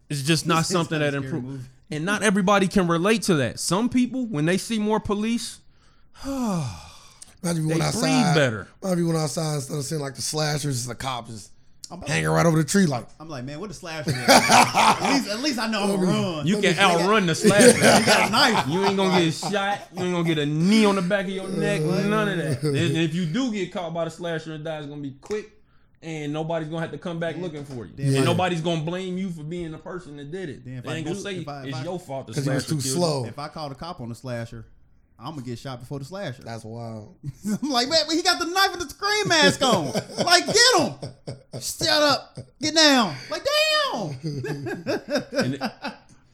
It's 0.09 0.21
just 0.21 0.47
not 0.47 0.61
It's 0.61 0.69
something 0.69 0.99
that 0.99 1.13
improves. 1.13 1.65
And 1.89 2.05
not 2.05 2.23
everybody 2.23 2.69
can 2.69 2.87
relate 2.87 3.23
to 3.23 3.35
that. 3.35 3.59
Some 3.59 3.89
people, 3.89 4.25
when 4.25 4.45
they 4.45 4.57
see 4.57 4.79
more 4.79 5.01
police, 5.01 5.59
Imagine 6.25 6.63
if 7.43 7.57
you 7.57 7.67
they 7.67 7.79
went 7.79 7.93
breathe 7.93 8.03
outside. 8.05 8.35
better. 8.35 8.67
Imagine 8.81 8.99
you 8.99 9.07
went 9.07 9.19
outside 9.19 9.55
instead 9.55 9.77
of 9.77 9.83
seeing 9.83 9.99
like 9.99 10.15
the 10.15 10.21
slashers, 10.21 10.85
the 10.85 10.95
cops 10.95 11.31
just 11.31 11.51
I'm, 11.91 12.01
hanging 12.03 12.29
right 12.29 12.45
over 12.45 12.57
the 12.57 12.63
tree 12.63 12.85
like. 12.85 13.05
I'm 13.19 13.27
like, 13.27 13.43
man, 13.43 13.59
what 13.59 13.67
the 13.69 13.73
slasher? 13.75 14.11
at? 14.15 14.29
at 14.29 15.13
least 15.13 15.29
at 15.29 15.39
least 15.41 15.59
I 15.59 15.67
know 15.67 15.83
I'm 15.83 15.89
gonna 15.99 16.07
run. 16.07 16.47
You 16.47 16.61
can 16.61 16.77
outrun 16.79 17.25
the 17.25 17.35
slasher. 17.35 17.73
They 17.73 17.79
got 18.05 18.29
a 18.29 18.31
knife. 18.31 18.67
You 18.69 18.85
ain't 18.85 18.97
gonna 18.97 19.19
get 19.23 19.33
shot. 19.33 19.79
You 19.93 20.03
ain't 20.05 20.13
gonna 20.13 20.23
get 20.23 20.37
a 20.37 20.45
knee 20.45 20.85
on 20.85 20.95
the 20.95 21.01
back 21.01 21.25
of 21.25 21.31
your 21.31 21.47
neck. 21.49 21.81
None 21.81 22.27
of 22.29 22.37
that. 22.37 22.63
And 22.63 22.75
if 22.77 23.13
you 23.13 23.25
do 23.25 23.51
get 23.51 23.71
caught 23.73 23.93
by 23.93 24.05
the 24.05 24.11
slasher 24.11 24.53
and 24.53 24.63
die, 24.63 24.77
it's 24.77 24.87
gonna 24.87 25.01
be 25.01 25.15
quick, 25.21 25.51
and 26.01 26.31
nobody's 26.31 26.69
gonna 26.69 26.81
have 26.81 26.91
to 26.91 26.97
come 26.97 27.19
back 27.19 27.35
looking 27.37 27.65
for 27.65 27.85
you. 27.85 27.91
Yeah. 27.97 28.17
And 28.17 28.25
nobody's 28.25 28.61
gonna 28.61 28.81
blame 28.81 29.17
you 29.17 29.29
for 29.29 29.43
being 29.43 29.71
the 29.71 29.77
person 29.77 30.15
that 30.17 30.31
did 30.31 30.49
it. 30.49 30.63
Then 30.65 30.75
if 30.77 30.83
They 30.85 30.91
I 30.91 30.95
ain't 30.95 31.05
gonna 31.05 31.17
do- 31.17 31.21
say 31.23 31.35
if 31.37 31.47
I- 31.47 31.61
if 31.63 31.67
it's 31.67 31.77
I- 31.77 31.83
your 31.83 31.99
fault. 31.99 32.27
The 32.27 32.33
'Cause 32.33 32.45
he 32.45 32.49
was 32.51 32.67
too 32.67 32.79
slow. 32.81 33.25
If 33.25 33.37
I 33.37 33.47
call 33.49 33.69
the 33.69 33.75
cop 33.75 33.99
on 34.01 34.09
the 34.09 34.15
slasher, 34.15 34.65
I'm 35.21 35.35
gonna 35.35 35.45
get 35.45 35.59
shot 35.59 35.79
before 35.79 35.99
the 35.99 36.05
slasher. 36.05 36.43
That's 36.43 36.63
wild. 36.63 37.15
I'm 37.61 37.69
like, 37.69 37.87
man, 37.89 37.99
he 38.11 38.21
got 38.23 38.39
the 38.39 38.45
knife 38.45 38.71
and 38.73 38.81
the 38.81 38.89
screen 38.89 39.27
mask 39.27 39.61
on. 39.63 39.85
like, 40.25 40.45
get 40.47 40.79
him. 40.79 40.93
Shut 41.61 41.87
up. 41.89 42.37
Get 42.59 42.75
down. 42.75 43.15
Like, 43.29 43.43
damn. 43.43 43.51
And, 45.31 45.53
it- 45.55 45.61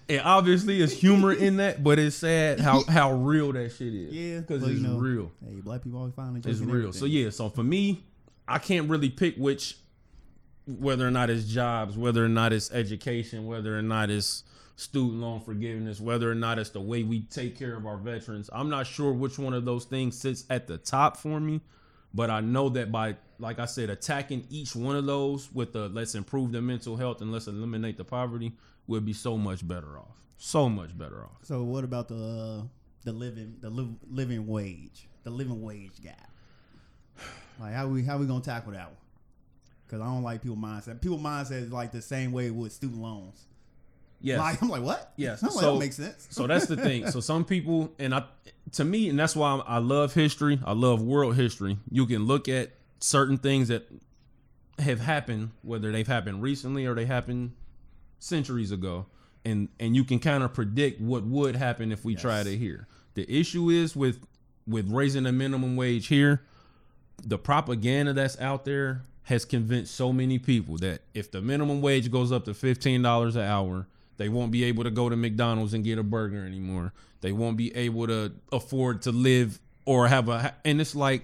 and 0.10 0.22
obviously, 0.22 0.82
it's 0.82 0.94
humor 0.94 1.34
in 1.34 1.58
that, 1.58 1.84
but 1.84 2.00
it's 2.00 2.16
sad 2.16 2.62
how 2.62 2.84
how 2.86 3.12
real 3.12 3.52
that 3.52 3.72
shit 3.74 3.94
is. 3.94 4.14
Yeah, 4.14 4.40
because 4.40 4.64
it's 4.64 4.80
you 4.80 4.88
know, 4.88 4.98
real. 4.98 5.32
Hey, 5.46 5.56
black 5.56 5.84
people 5.84 6.00
always 6.00 6.14
find 6.14 6.34
a 6.44 6.50
It's 6.50 6.62
in 6.62 6.70
real. 6.72 6.94
So 6.94 7.04
yeah, 7.06 7.30
so 7.30 7.50
for 7.50 7.64
me, 7.64 8.06
I 8.48 8.58
can't 8.58 8.90
really 8.90 9.10
pick 9.10 9.36
which 9.36 9.78
whether 10.66 11.06
or 11.06 11.12
not 11.12 11.30
it's 11.30 11.44
jobs, 11.46 11.98
whether 11.98 12.24
or 12.24 12.30
not 12.30 12.54
it's 12.54 12.72
education, 12.72 13.48
whether 13.48 13.78
or 13.78 13.82
not 13.82 14.10
it's 14.10 14.44
student 14.78 15.20
loan 15.22 15.42
forgiveness, 15.42 16.00
whether 16.00 16.32
or 16.32 16.36
not 16.36 16.60
it's 16.60 16.70
the 16.70 16.80
way 16.80 17.04
we 17.04 17.22
take 17.22 17.58
care 17.58 17.76
of 17.76 17.86
our 17.86 17.98
veterans. 17.98 18.50
I'm 18.54 18.70
not 18.70 18.88
sure 18.88 19.12
which 19.12 19.38
one 19.38 19.54
of 19.54 19.66
those 19.66 19.86
things 19.86 20.18
sits 20.18 20.46
at 20.52 20.68
the 20.68 20.78
top 20.78 21.18
for 21.18 21.40
me, 21.40 21.62
but 22.14 22.30
I 22.30 22.42
know 22.42 22.70
that 22.70 22.92
by 22.92 23.18
like 23.40 23.60
I 23.60 23.66
said, 23.66 23.90
attacking 23.90 24.46
each 24.50 24.76
one 24.76 24.96
of 24.96 25.06
those 25.06 25.52
with 25.52 25.74
the 25.74 25.90
let's 25.90 26.16
improve 26.16 26.52
the 26.52 26.62
mental 26.62 26.96
health 26.96 27.22
and 27.22 27.32
let's 27.32 27.48
eliminate 27.48 27.98
the 27.98 28.06
poverty, 28.06 28.54
we'll 28.86 29.02
be 29.02 29.14
so 29.14 29.38
much 29.38 29.68
better 29.68 29.98
off. 29.98 30.24
So 30.38 30.70
much 30.70 30.96
better 30.96 31.24
off. 31.24 31.44
So 31.44 31.64
what 31.64 31.84
about 31.84 32.08
the 32.08 32.16
uh, 32.16 32.68
the 33.04 33.14
living 33.14 33.56
the 33.60 33.72
li- 33.72 33.98
living 34.10 34.46
wage, 34.46 35.08
the 35.24 35.32
living 35.32 35.62
wage 35.62 36.02
gap? 36.04 36.30
Like 37.60 37.74
how 37.74 37.88
we 37.88 38.04
how 38.04 38.20
we 38.20 38.28
gonna 38.28 38.44
tackle 38.44 38.74
that 38.74 38.86
one? 38.86 38.98
Because 39.88 40.02
I 40.02 40.06
don't 40.06 40.22
like 40.22 40.44
people 40.44 40.58
mindset. 40.58 41.02
People 41.02 41.18
mindset 41.18 41.64
is 41.64 41.72
like 41.72 41.92
the 41.92 42.02
same 42.04 42.32
way 42.32 42.52
with 42.52 42.72
student 42.72 43.02
loans. 43.02 43.46
Yes. 44.22 44.40
Like 44.40 44.62
I'm 44.62 44.70
like 44.70 44.82
what? 44.84 45.14
Yes. 45.16 45.42
I'm 45.44 45.50
like, 45.50 45.60
So- 45.60 45.74
that 45.74 45.80
makes 45.80 45.96
sense. 45.96 46.28
So 46.32 46.48
that's 46.48 46.66
the 46.66 46.78
thing. 46.78 47.08
So 47.12 47.20
some 47.20 47.46
people, 47.46 47.94
and 48.00 48.16
I, 48.16 48.24
to 48.74 48.84
me, 48.84 49.10
and 49.10 49.18
that's 49.20 49.36
why 49.36 49.62
I 49.68 49.78
love 49.78 50.14
history. 50.14 50.60
I 50.66 50.74
love 50.74 51.02
world 51.02 51.36
history. 51.36 51.78
You 51.92 52.06
can 52.06 52.26
look 52.26 52.50
at 52.50 52.72
certain 53.00 53.38
things 53.38 53.68
that 53.70 53.88
have 54.80 55.00
happened, 55.00 55.52
whether 55.62 55.92
they've 55.92 56.08
happened 56.08 56.42
recently 56.42 56.86
or 56.86 56.94
they 56.96 57.06
happened 57.06 57.54
centuries 58.20 58.72
ago, 58.72 59.06
and 59.46 59.70
and 59.80 59.96
you 59.96 60.04
can 60.04 60.20
kind 60.20 60.44
of 60.44 60.54
predict 60.54 61.00
what 61.02 61.24
would 61.24 61.56
happen 61.56 61.92
if 61.92 62.04
we 62.04 62.16
tried 62.16 62.48
it 62.48 62.58
here. 62.58 62.88
The 63.14 63.32
issue 63.32 63.70
is 63.70 63.96
with 63.96 64.26
with 64.68 64.90
raising 64.92 65.24
the 65.24 65.32
minimum 65.32 65.76
wage 65.76 66.08
here. 66.08 66.42
the 67.24 67.38
propaganda 67.38 68.14
that's 68.14 68.40
out 68.40 68.66
there 68.66 69.04
has 69.24 69.44
convinced 69.46 69.94
so 69.96 70.12
many 70.14 70.38
people 70.40 70.78
that 70.78 71.02
if 71.14 71.32
the 71.32 71.42
minimum 71.42 71.82
wage 71.82 72.12
goes 72.12 72.32
up 72.32 72.46
to 72.46 72.54
fifteen 72.54 73.02
dollars 73.02 73.36
an 73.36 73.44
hour, 73.44 73.88
they 74.18 74.30
won't 74.30 74.52
be 74.52 74.64
able 74.66 74.84
to 74.84 74.92
go 74.92 75.10
to 75.10 75.16
McDonald's 75.16 75.74
and 75.74 75.84
get 75.84 75.98
a 75.98 76.04
burger 76.04 76.46
anymore. 76.46 76.94
They 77.22 77.32
won't 77.32 77.58
be 77.58 77.76
able 77.76 78.08
to 78.08 78.34
afford 78.52 79.04
to 79.04 79.12
live 79.12 79.60
or 79.86 80.08
have 80.08 80.30
a. 80.30 80.54
And 80.66 80.82
it's 80.82 80.96
like, 80.96 81.24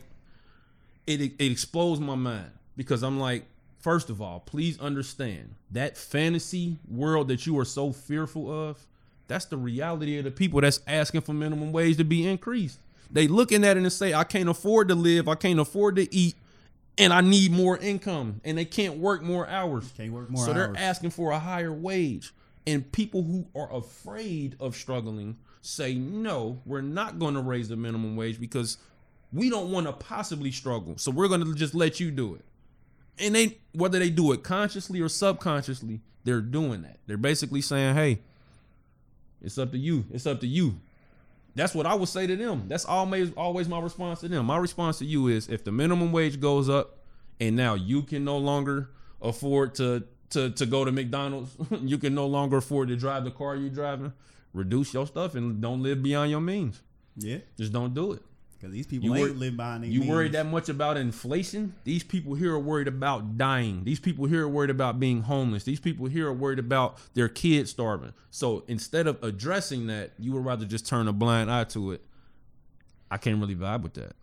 it 1.06 1.22
it 1.22 1.52
explodes 1.52 2.00
my 2.00 2.16
mind 2.16 2.52
because 2.78 3.04
I'm 3.04 3.20
like, 3.20 3.46
first 3.80 4.10
of 4.10 4.22
all, 4.22 4.40
please 4.40 4.80
understand 4.80 5.56
that 5.72 5.98
fantasy 5.98 6.78
world 6.88 7.28
that 7.28 7.46
you 7.46 7.58
are 7.60 7.66
so 7.66 7.92
fearful 7.92 8.52
of. 8.70 8.86
That's 9.28 9.46
the 9.46 9.58
reality 9.58 10.18
of 10.18 10.26
the 10.26 10.32
people 10.32 10.62
that's 10.62 10.82
asking 10.88 11.22
for 11.22 11.34
minimum 11.34 11.72
wage 11.72 11.98
to 11.98 12.04
be 12.04 12.28
increased. 12.28 12.80
They 13.10 13.28
looking 13.28 13.64
at 13.64 13.78
it 13.78 13.84
and 13.84 13.92
say, 13.92 14.14
I 14.14 14.24
can't 14.24 14.50
afford 14.50 14.88
to 14.90 14.96
live, 14.96 15.28
I 15.28 15.36
can't 15.36 15.60
afford 15.60 15.96
to 15.98 16.14
eat, 16.14 16.36
and 16.98 17.14
I 17.14 17.22
need 17.22 17.52
more 17.52 17.78
income, 17.78 18.42
and 18.44 18.58
they 18.58 18.66
can't 18.66 18.98
work 18.98 19.22
more 19.22 19.48
hours. 19.48 19.92
Can't 19.96 20.12
work 20.12 20.30
more 20.30 20.46
so 20.46 20.52
hours. 20.52 20.56
they're 20.56 20.84
asking 20.84 21.12
for 21.12 21.32
a 21.32 21.40
higher 21.40 21.72
wage. 21.72 22.34
And 22.66 22.90
people 22.92 23.24
who 23.24 23.48
are 23.56 23.74
afraid 23.74 24.56
of 24.60 24.76
struggling 24.76 25.38
say, 25.62 25.96
no, 25.96 26.62
we're 26.66 26.82
not 26.82 27.20
going 27.20 27.34
to 27.34 27.42
raise 27.42 27.70
the 27.70 27.76
minimum 27.76 28.16
wage 28.16 28.40
because 28.40 28.78
we 29.32 29.50
don't 29.50 29.72
want 29.72 29.88
to 29.88 29.94
possibly 29.94 30.52
struggle. 30.52 30.98
So 30.98 31.12
we're 31.12 31.28
going 31.28 31.44
to 31.44 31.54
just 31.56 31.74
let 31.74 32.00
you 32.00 32.12
do 32.12 32.36
it. 32.36 32.46
And 33.20 33.36
they, 33.36 33.58
whether 33.74 34.00
they 34.00 34.10
do 34.10 34.32
it 34.32 34.44
consciously 34.44 35.02
or 35.02 35.10
subconsciously, 35.10 36.02
they're 36.24 36.42
doing 36.42 36.84
that. 36.84 37.00
They're 37.06 37.18
basically 37.18 37.62
saying, 37.62 37.96
hey, 37.96 38.20
it's 39.42 39.58
up 39.58 39.72
to 39.72 39.78
you. 39.78 40.06
It's 40.12 40.26
up 40.26 40.40
to 40.40 40.48
you. 40.48 40.80
That's 41.56 41.76
what 41.76 41.86
I 41.86 41.94
would 41.94 42.10
say 42.10 42.26
to 42.26 42.36
them. 42.36 42.66
That's 42.68 42.86
always 42.86 43.32
always 43.34 43.68
my 43.68 43.80
response 43.80 44.22
to 44.22 44.28
them. 44.28 44.46
My 44.46 44.58
response 44.58 44.98
to 45.00 45.06
you 45.06 45.28
is 45.28 45.50
if 45.50 45.64
the 45.64 45.72
minimum 45.72 46.12
wage 46.12 46.40
goes 46.40 46.68
up 46.68 46.98
and 47.40 47.56
now 47.56 47.76
you 47.76 48.02
can 48.02 48.24
no 48.24 48.38
longer 48.38 48.90
afford 49.22 49.76
to 49.76 50.04
to 50.34 50.50
to 50.52 50.66
go 50.66 50.86
to 50.86 50.92
McDonald's, 50.92 51.56
you 51.82 51.98
can 51.98 52.14
no 52.14 52.28
longer 52.28 52.58
afford 52.58 52.90
to 52.90 52.96
drive 52.96 53.24
the 53.24 53.32
car 53.32 53.56
you're 53.56 53.70
driving, 53.70 54.14
reduce 54.54 54.94
your 54.94 55.08
stuff 55.08 55.36
and 55.36 55.62
don't 55.62 55.82
live 55.82 56.04
beyond 56.04 56.30
your 56.32 56.42
means. 56.42 56.82
Yeah, 57.16 57.38
Just 57.58 57.72
don't 57.72 57.94
do 57.94 58.14
it. 58.14 58.24
because 58.58 58.74
these 58.74 58.88
people 58.88 59.10
You 59.10 59.16
ain't 59.16 59.30
wor- 59.30 59.38
live 59.38 59.56
behind 59.58 59.84
their 59.84 59.92
You 59.92 60.00
means. 60.00 60.12
worried 60.12 60.32
that 60.32 60.48
much 60.48 60.68
about 60.68 60.98
inflation? 60.98 61.74
These 61.84 62.04
people 62.04 62.34
here 62.34 62.54
are 62.54 62.60
worried 62.60 62.88
about 62.88 63.38
dying. 63.38 63.84
These 63.84 64.00
people 64.00 64.26
here 64.26 64.44
are 64.46 64.50
worried 64.50 64.72
about 64.72 65.00
being 65.00 65.22
homeless. 65.22 65.64
These 65.64 65.80
people 65.80 66.08
here 66.08 66.28
are 66.28 66.34
worried 66.34 66.58
about 66.60 66.98
their 67.14 67.30
kids 67.30 67.70
starving. 67.70 68.14
So 68.32 68.64
instead 68.68 69.06
of 69.06 69.24
addressing 69.24 69.86
that, 69.88 70.14
you 70.18 70.32
would 70.34 70.44
rather 70.44 70.66
just 70.66 70.88
turn 70.88 71.08
a 71.08 71.14
blind 71.14 71.52
eye 71.52 71.66
to 71.66 71.92
it. 71.92 72.02
I 73.12 73.18
can't 73.18 73.40
really 73.40 73.56
vibe 73.56 73.84
with 73.84 73.94
that. 73.94 74.14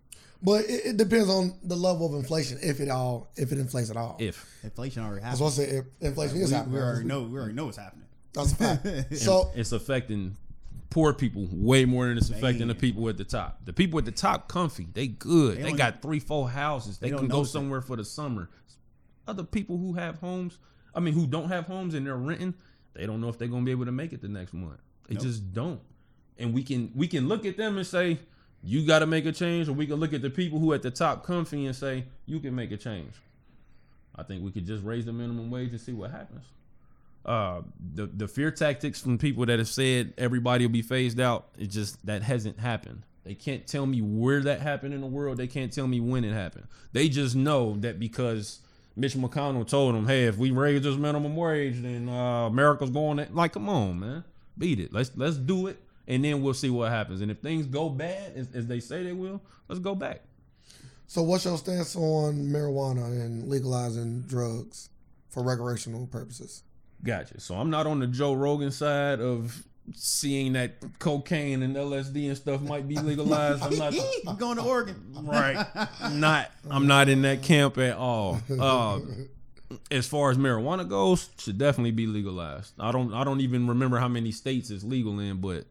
But 0.43 0.65
it, 0.65 0.87
it 0.87 0.97
depends 0.97 1.29
on 1.29 1.55
the 1.63 1.77
level 1.77 2.07
of 2.07 2.15
inflation, 2.15 2.59
if 2.63 2.81
it 2.81 2.89
all, 2.89 3.31
if 3.37 3.53
it 3.53 3.59
inflates 3.59 3.91
at 3.91 3.97
all. 3.97 4.17
If 4.19 4.45
inflation 4.63 5.03
already 5.03 5.23
I 5.23 5.27
happened. 5.27 5.41
was 5.43 5.55
supposed 5.55 5.69
to 5.71 5.75
say 5.75 5.79
if 5.79 6.09
inflation 6.09 6.37
is 6.41 6.51
we, 6.51 6.57
happening. 6.57 6.75
we 6.77 6.81
already 6.81 7.05
know. 7.07 7.23
We 7.23 7.39
already 7.39 7.55
know 7.55 7.67
what's 7.67 7.77
happening. 7.77 8.07
That's 8.33 8.53
a 8.53 8.57
fact. 8.57 9.15
so 9.17 9.51
it's 9.55 9.73
affecting 9.73 10.37
poor 10.89 11.13
people 11.13 11.47
way 11.53 11.85
more 11.85 12.07
than 12.09 12.17
it's 12.19 12.31
affecting 12.31 12.69
the 12.69 12.75
people 12.75 13.09
at 13.09 13.17
the 13.17 13.25
top. 13.25 13.61
The 13.65 13.73
people 13.73 13.99
at 13.99 14.05
the 14.07 14.13
top 14.13 14.49
comfy. 14.49 14.87
They 14.93 15.09
good. 15.09 15.59
They, 15.59 15.63
don't- 15.63 15.77
got 15.77 16.01
three, 16.03 16.21
four 16.21 16.49
houses. 16.49 16.99
They, 16.99 17.11
They 17.11 17.17
can 17.19 17.29
go 17.29 17.37
notice 17.39 17.51
it. 17.51 17.53
somewhere 17.53 17.81
for 17.81 17.97
the 17.97 18.05
summer. 18.05 18.49
Other 19.29 19.45
people 19.45 19.77
who 19.79 19.93
have 19.95 20.19
homes, 20.19 20.59
I 20.95 21.01
mean 21.01 21.15
who 21.15 21.27
don't 21.27 21.49
have 21.49 21.67
homes 21.67 21.95
and 21.95 22.07
they're 22.07 22.17
renting, 22.17 22.55
they 22.95 23.07
don't 23.07 23.21
know 23.21 23.29
if 23.29 23.39
they're 23.39 23.47
gonna 23.49 23.65
be 23.65 23.71
able 23.71 23.85
to 23.85 23.93
make 23.93 24.13
it 24.13 24.21
the 24.23 24.29
next 24.29 24.55
month. 24.55 24.81
They 25.07 25.15
Nope. 25.15 25.23
just 25.23 25.53
don't. 25.53 25.81
And 26.39 26.53
we 26.55 26.63
can 26.63 26.91
we 26.95 27.07
can 27.07 27.29
look 27.29 27.45
at 27.45 27.57
them 27.57 27.77
and 27.77 27.87
say, 27.87 28.19
you 28.63 28.87
gotta 28.87 29.07
make 29.07 29.27
a 29.27 29.33
change, 29.33 29.69
or 29.69 29.73
we 29.73 29.87
can 29.87 29.97
look 29.97 30.13
at 30.13 30.23
the 30.23 30.31
people 30.31 30.59
who 30.59 30.73
at 30.73 30.83
the 30.83 30.91
top 30.91 31.25
comfy 31.25 31.67
and 31.67 31.75
say, 31.75 32.05
you 32.27 32.41
can 32.41 32.55
make 32.55 32.73
a 32.73 32.77
change. 32.77 33.15
I 34.15 34.23
think 34.23 34.45
we 34.45 34.51
could 34.51 34.67
just 34.67 34.85
raise 34.85 35.07
the 35.07 35.13
minimum 35.13 35.51
wage 35.51 35.71
and 35.71 35.81
see 35.81 35.93
what 35.93 36.11
happens. 36.11 36.45
Uh 37.25 37.63
the 37.95 38.07
the 38.07 38.27
fear 38.27 38.51
tactics 38.51 39.01
from 39.01 39.19
people 39.19 39.45
that 39.47 39.59
have 39.59 39.69
said 39.69 40.15
everybody 40.17 40.65
will 40.65 40.73
be 40.73 40.81
phased 40.81 41.21
out 41.21 41.49
it 41.59 41.67
just 41.67 42.05
that 42.07 42.23
hasn't 42.23 42.59
happened. 42.59 43.03
They 43.25 43.35
can't 43.35 43.67
tell 43.67 43.85
me 43.85 44.01
where 44.01 44.41
that 44.41 44.61
happened 44.61 44.95
in 44.95 45.03
the 45.03 45.07
world. 45.07 45.37
They 45.37 45.47
can't 45.47 45.71
tell 45.71 45.87
me 45.87 46.01
when 46.01 46.25
it 46.25 46.33
happened. 46.33 46.67
They 46.93 47.11
just 47.11 47.37
know 47.37 47.77
that 47.81 48.01
because 48.01 48.61
Mitch 48.97 49.15
McConnell 49.15 49.69
told 49.69 49.95
them 49.95 50.07
hey 50.07 50.25
if 50.25 50.39
we 50.39 50.51
raise 50.51 50.83
this 50.83 50.97
minimum 50.97 51.37
wage 51.37 51.83
then 51.83 52.09
uh 52.09 52.47
America's 52.47 52.91
going 52.91 53.19
to, 53.19 53.29
like 53.33 53.53
come 53.53 53.69
on 53.69 54.01
man. 54.01 54.25
Beat 54.57 54.81
it. 54.81 54.93
Let's 54.93 55.11
let's 55.15 55.37
do 55.37 55.67
it 55.67 55.79
and 56.11 56.23
then 56.25 56.43
we'll 56.43 56.53
see 56.53 56.69
what 56.69 56.91
happens 56.91 57.23
and 57.23 57.31
if 57.31 57.39
things 57.39 57.65
go 57.67 57.89
bad 57.89 58.33
as, 58.37 58.49
as 58.55 58.67
they 58.67 58.81
say 58.81 59.03
they 59.03 59.13
will 59.13 59.41
let's 59.69 59.79
go 59.81 59.95
back 59.95 60.21
So, 61.07 61.23
what's 61.23 61.45
your 61.45 61.57
stance 61.59 61.97
on 61.97 62.35
marijuana 62.55 63.05
and 63.25 63.49
legalizing 63.49 64.23
drugs 64.29 64.91
for 65.29 65.43
recreational 65.43 66.07
purposes? 66.07 66.63
Gotcha. 67.03 67.41
So 67.41 67.55
I'm 67.55 67.71
not 67.71 67.87
on 67.87 67.99
the 67.99 68.07
Joe 68.07 68.35
Rogan 68.35 68.71
side 68.71 69.21
of 69.21 69.65
seeing 69.95 70.53
that 70.53 70.75
cocaine 71.01 71.63
and 71.63 71.75
LSD 71.75 72.29
and 72.29 72.37
stuff 72.37 72.61
might 72.61 72.87
be 72.87 72.97
legalized. 72.97 73.63
I'm 73.63 73.77
not 73.77 73.95
I'm 74.29 74.37
going 74.37 74.57
to 74.59 74.63
Oregon. 74.63 74.97
right. 75.23 75.67
Not 76.13 76.51
I'm 76.71 76.87
not 76.87 77.09
in 77.09 77.23
that 77.23 77.43
camp 77.43 77.79
at 77.79 77.97
all. 77.97 78.39
Uh, 78.51 79.01
as 79.91 80.07
far 80.07 80.31
as 80.31 80.37
marijuana 80.39 80.89
goes, 80.89 81.31
should 81.39 81.59
definitely 81.59 81.93
be 81.93 82.07
legalized. 82.07 82.73
I 82.79 82.93
don't 82.93 83.13
I 83.15 83.25
don't 83.25 83.41
even 83.41 83.67
remember 83.67 83.99
how 83.99 84.09
many 84.09 84.31
states 84.33 84.71
it's 84.71 84.85
legal 84.85 85.19
in, 85.21 85.39
but 85.41 85.65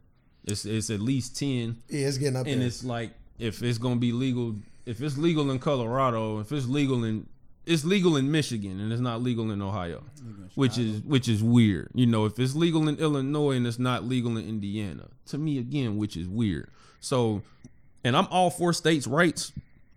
it's 0.50 0.66
it's 0.66 0.90
at 0.90 1.00
least 1.00 1.38
ten. 1.38 1.78
Yeah, 1.90 2.08
it's 2.08 2.18
getting 2.18 2.36
up 2.36 2.48
And 2.48 2.62
there. 2.62 2.68
it's 2.68 2.84
like 2.84 3.12
if 3.38 3.62
it's 3.64 3.78
gonna 3.78 3.98
be 3.98 4.12
legal, 4.12 4.56
if 4.86 5.02
it's 5.02 5.18
legal 5.18 5.52
in 5.52 5.60
Colorado, 5.60 6.40
if 6.40 6.52
it's 6.52 6.68
legal 6.68 7.04
in 7.04 7.28
it's 7.66 7.86
legal 7.86 8.18
in 8.18 8.32
Michigan 8.32 8.80
and 8.80 8.92
it's 8.92 9.02
not 9.02 9.22
legal 9.22 9.52
in 9.52 9.62
Ohio, 9.62 10.04
which 10.56 10.78
is 10.78 11.02
which 11.02 11.28
is 11.28 11.44
weird. 11.44 11.90
You 11.94 12.08
know, 12.08 12.26
if 12.26 12.40
it's 12.40 12.56
legal 12.56 12.88
in 12.88 12.98
Illinois 12.98 13.56
and 13.58 13.68
it's 13.68 13.80
not 13.80 14.06
legal 14.06 14.38
in 14.38 14.48
Indiana, 14.48 15.08
to 15.28 15.38
me 15.38 15.60
again, 15.60 15.98
which 15.98 16.18
is 16.18 16.28
weird. 16.28 16.70
So, 17.00 17.44
and 18.04 18.18
I'm 18.18 18.28
all 18.32 18.50
for 18.50 18.74
states' 18.74 19.06
rights, 19.08 19.52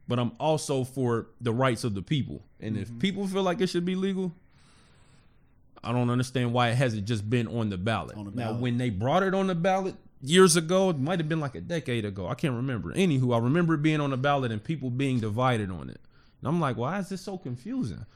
but 0.06 0.18
I'm 0.18 0.32
also 0.38 0.84
for 0.84 1.28
the 1.40 1.52
rights 1.52 1.82
of 1.82 1.94
the 1.94 2.02
people. 2.02 2.42
And 2.60 2.76
if 2.76 2.88
mm-hmm. 2.88 2.98
people 2.98 3.26
feel 3.26 3.42
like 3.42 3.60
it 3.60 3.68
should 3.68 3.86
be 3.86 3.94
legal, 3.94 4.32
I 5.82 5.92
don't 5.92 6.10
understand 6.10 6.52
why 6.52 6.68
it 6.68 6.74
hasn't 6.74 7.06
just 7.06 7.28
been 7.28 7.48
on 7.48 7.70
the 7.70 7.78
ballot. 7.78 8.16
On 8.16 8.26
the 8.26 8.30
Now, 8.30 8.48
ballot. 8.48 8.60
when 8.60 8.78
they 8.78 8.90
brought 8.90 9.22
it 9.22 9.34
on 9.34 9.46
the 9.46 9.54
ballot 9.54 9.94
years 10.22 10.56
ago, 10.56 10.90
it 10.90 10.98
might 10.98 11.18
have 11.18 11.28
been 11.28 11.40
like 11.40 11.54
a 11.54 11.60
decade 11.60 12.04
ago. 12.04 12.28
I 12.28 12.34
can't 12.34 12.54
remember. 12.54 12.92
Anywho, 12.94 13.34
I 13.34 13.38
remember 13.38 13.74
it 13.74 13.82
being 13.82 14.00
on 14.00 14.10
the 14.10 14.16
ballot 14.16 14.52
and 14.52 14.62
people 14.62 14.90
being 14.90 15.20
divided 15.20 15.70
on 15.70 15.90
it. 15.90 16.00
And 16.40 16.48
I'm 16.48 16.60
like, 16.60 16.76
why 16.76 16.98
is 16.98 17.08
this 17.08 17.20
so 17.20 17.36
confusing? 17.38 18.06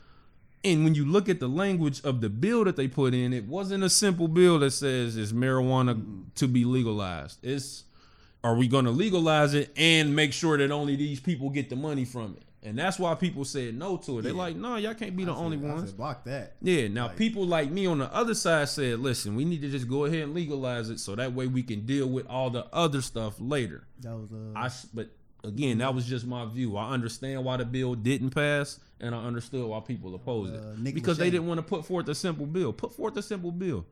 And 0.64 0.84
when 0.84 0.94
you 0.94 1.04
look 1.04 1.28
at 1.28 1.38
the 1.38 1.48
language 1.48 2.00
of 2.02 2.20
the 2.20 2.28
bill 2.28 2.64
that 2.64 2.76
they 2.76 2.88
put 2.88 3.14
in, 3.14 3.32
it 3.32 3.44
wasn't 3.44 3.84
a 3.84 3.90
simple 3.90 4.26
bill 4.26 4.58
that 4.60 4.72
says 4.72 5.16
is 5.16 5.32
marijuana 5.32 6.24
to 6.36 6.48
be 6.48 6.64
legalized. 6.64 7.38
It's 7.44 7.84
are 8.42 8.54
we 8.54 8.68
going 8.68 8.84
to 8.84 8.90
legalize 8.92 9.54
it 9.54 9.72
and 9.76 10.14
make 10.14 10.32
sure 10.32 10.56
that 10.56 10.70
only 10.70 10.94
these 10.94 11.18
people 11.18 11.50
get 11.50 11.68
the 11.68 11.76
money 11.76 12.04
from 12.04 12.36
it? 12.36 12.45
And 12.66 12.76
that's 12.76 12.98
why 12.98 13.14
people 13.14 13.44
said 13.44 13.74
no 13.78 13.96
to 13.98 14.18
it. 14.18 14.22
They're 14.22 14.32
Yeah. 14.32 14.38
like, 14.38 14.56
no, 14.56 14.74
y'all 14.76 14.94
can't 14.94 15.16
be 15.16 15.24
the 15.24 15.32
I 15.32 15.36
only 15.36 15.56
said- 15.56 15.70
I 15.70 15.74
ones. 15.74 15.88
said, 15.90 15.96
block 15.96 16.24
that. 16.24 16.56
Yeah, 16.60 16.88
now 16.88 17.06
Like- 17.06 17.16
people 17.16 17.46
like 17.46 17.70
me 17.70 17.86
on 17.86 17.98
the 17.98 18.12
other 18.12 18.34
side 18.34 18.68
said, 18.68 18.98
listen, 18.98 19.36
we 19.36 19.44
need 19.44 19.62
to 19.62 19.70
just 19.70 19.86
go 19.88 20.04
ahead 20.04 20.22
and 20.24 20.34
legalize 20.34 20.90
it 20.90 20.98
so 20.98 21.14
that 21.14 21.32
way 21.32 21.46
we 21.46 21.62
can 21.62 21.86
deal 21.86 22.08
with 22.08 22.26
all 22.26 22.50
the 22.50 22.66
other 22.74 23.00
stuff 23.02 23.36
later. 23.40 23.84
That 24.00 24.16
was 24.16 24.32
uh, 24.32 24.58
I 24.58 24.68
but 24.92 25.10
again, 25.44 25.78
that 25.78 25.94
was 25.94 26.06
just 26.06 26.26
my 26.26 26.44
view. 26.44 26.76
I 26.76 26.90
understand 26.90 27.44
why 27.44 27.56
the 27.56 27.64
bill 27.64 27.94
didn't 27.94 28.30
pass, 28.30 28.80
and 29.00 29.14
I 29.14 29.18
understood 29.24 29.64
why 29.64 29.78
people 29.80 30.12
opposed 30.16 30.52
Uh, 30.52 30.58
it 30.72 30.78
Nick 30.80 30.94
because 30.94 31.18
they 31.18 31.30
didn't 31.30 31.46
want 31.46 31.58
to 31.58 31.62
put 31.62 31.86
forth 31.86 32.08
a 32.08 32.14
simple 32.16 32.46
bill. 32.46 32.72
Put 32.72 32.92
forth 32.92 33.16
a 33.16 33.22
simple 33.22 33.52
bill. 33.52 33.86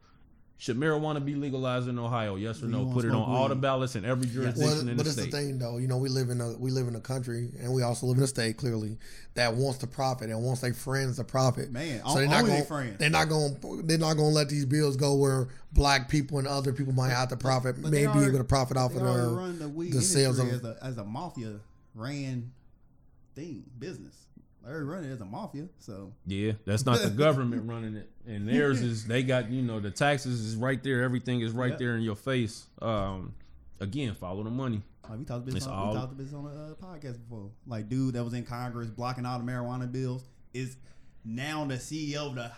Should 0.57 0.79
marijuana 0.79 1.23
be 1.23 1.35
legalized 1.35 1.89
in 1.89 1.99
Ohio? 1.99 2.37
Yes 2.37 2.63
or 2.63 2.67
no? 2.67 2.87
Put 2.87 3.05
it 3.05 3.09
on 3.09 3.15
smoke 3.17 3.29
all 3.29 3.49
the 3.49 3.57
ballots 3.57 3.97
in 3.97 4.05
every 4.05 4.27
jurisdiction 4.29 4.65
Well, 4.65 4.89
in 4.89 4.97
but 4.97 5.03
the 5.05 5.11
it's 5.11 5.17
the 5.17 5.27
thing, 5.27 5.59
though. 5.59 5.79
You 5.79 5.89
know, 5.89 5.99
we 5.99 6.09
live 6.09 6.31
in 6.31 6.41
a 6.41 6.53
we 6.53 6.71
live 6.71 6.87
in 6.87 6.95
a 6.95 7.01
country, 7.01 7.51
and 7.61 7.73
we 7.75 7.83
also 7.83 8.07
live 8.07 8.19
in 8.19 8.23
a 8.23 8.29
state 8.29 8.57
clearly 8.57 8.97
that 9.35 9.55
wants 9.55 9.79
to 9.79 9.89
profit 9.89 10.31
and 10.31 10.41
wants 10.43 10.61
their 10.61 10.73
friends 10.73 11.17
to 11.17 11.25
profit. 11.25 11.73
Man, 11.73 12.01
so 12.07 12.15
they're 12.15 12.25
only 12.25 12.29
not 12.29 12.47
going. 12.47 12.65
friends. 12.67 12.99
They're 12.99 13.11
not 13.11 13.29
going. 13.29 13.57
They're 13.87 13.99
not 13.99 14.15
going 14.15 14.31
to 14.31 14.35
let 14.35 14.49
these 14.49 14.65
bills 14.65 14.97
go 14.97 15.15
where 15.15 15.49
black 15.73 16.09
people 16.09 16.39
and 16.39 16.47
other 16.47 16.73
people 16.73 16.93
might 16.93 17.11
have 17.11 17.29
to 17.31 17.37
profit, 17.37 17.83
but 17.83 17.91
may 17.91 18.07
they 18.07 18.13
be 18.13 18.25
able 18.25 18.39
to 18.39 18.45
profit 18.45 18.77
off 18.77 18.95
of 18.95 19.03
already 19.03 19.21
the. 19.23 19.29
run 19.35 19.59
the 19.59 19.69
weed 19.69 19.93
the 19.93 20.03
sales 20.03 20.39
of- 20.39 20.49
as 20.49 20.63
a, 20.65 20.77
as 20.83 20.99
a 20.99 21.05
mafia 21.05 21.59
ran 21.97 22.53
thing 23.35 23.65
business. 23.79 24.15
They 24.65 24.71
already 24.71 24.85
run 24.87 25.05
it 25.05 25.13
as 25.13 25.21
a 25.21 25.25
mafia, 25.27 25.69
so 25.79 26.13
Yeah, 26.27 26.53
that's 26.65 26.87
not 26.87 27.01
the 27.03 27.11
government 27.25 27.69
running 27.69 27.97
it, 27.97 28.09
and 28.27 28.49
theirs 28.49 28.81
is 28.81 29.07
they 29.07 29.23
got 29.23 29.51
you 29.51 29.61
know 29.63 29.79
the 29.81 29.91
taxes 29.91 30.41
is 30.41 30.57
right 30.57 30.83
there, 30.83 31.03
everything 31.03 31.41
is 31.43 31.53
right 31.53 31.71
Yep. 31.71 31.79
there 31.79 31.97
in 31.97 32.03
your 32.03 32.17
face. 32.17 32.67
Um, 32.81 33.35
again, 33.81 34.15
follow 34.15 34.43
the 34.43 34.51
money. 34.51 34.81
like 35.09 35.19
we 35.19 35.25
talked 35.25 35.43
about 35.49 35.55
this 35.55 35.67
on, 35.67 35.89
we 35.89 35.95
talked 35.95 36.13
about 36.13 36.19
this 36.19 36.33
on 36.33 36.47
a 36.47 36.49
uh, 36.49 36.75
podcast 36.87 37.19
before. 37.23 37.51
Like 37.67 37.89
dude 37.91 38.15
that 38.15 38.25
was 38.25 38.33
in 38.33 38.45
Congress 38.45 38.89
blocking 38.89 39.27
all 39.27 39.39
the 39.39 39.45
marijuana 39.45 39.91
bills 39.91 40.25
is 40.55 40.77
now 41.25 41.65
the 41.67 41.75
CEO 41.75 42.29
of 42.29 42.35
the 42.37 42.51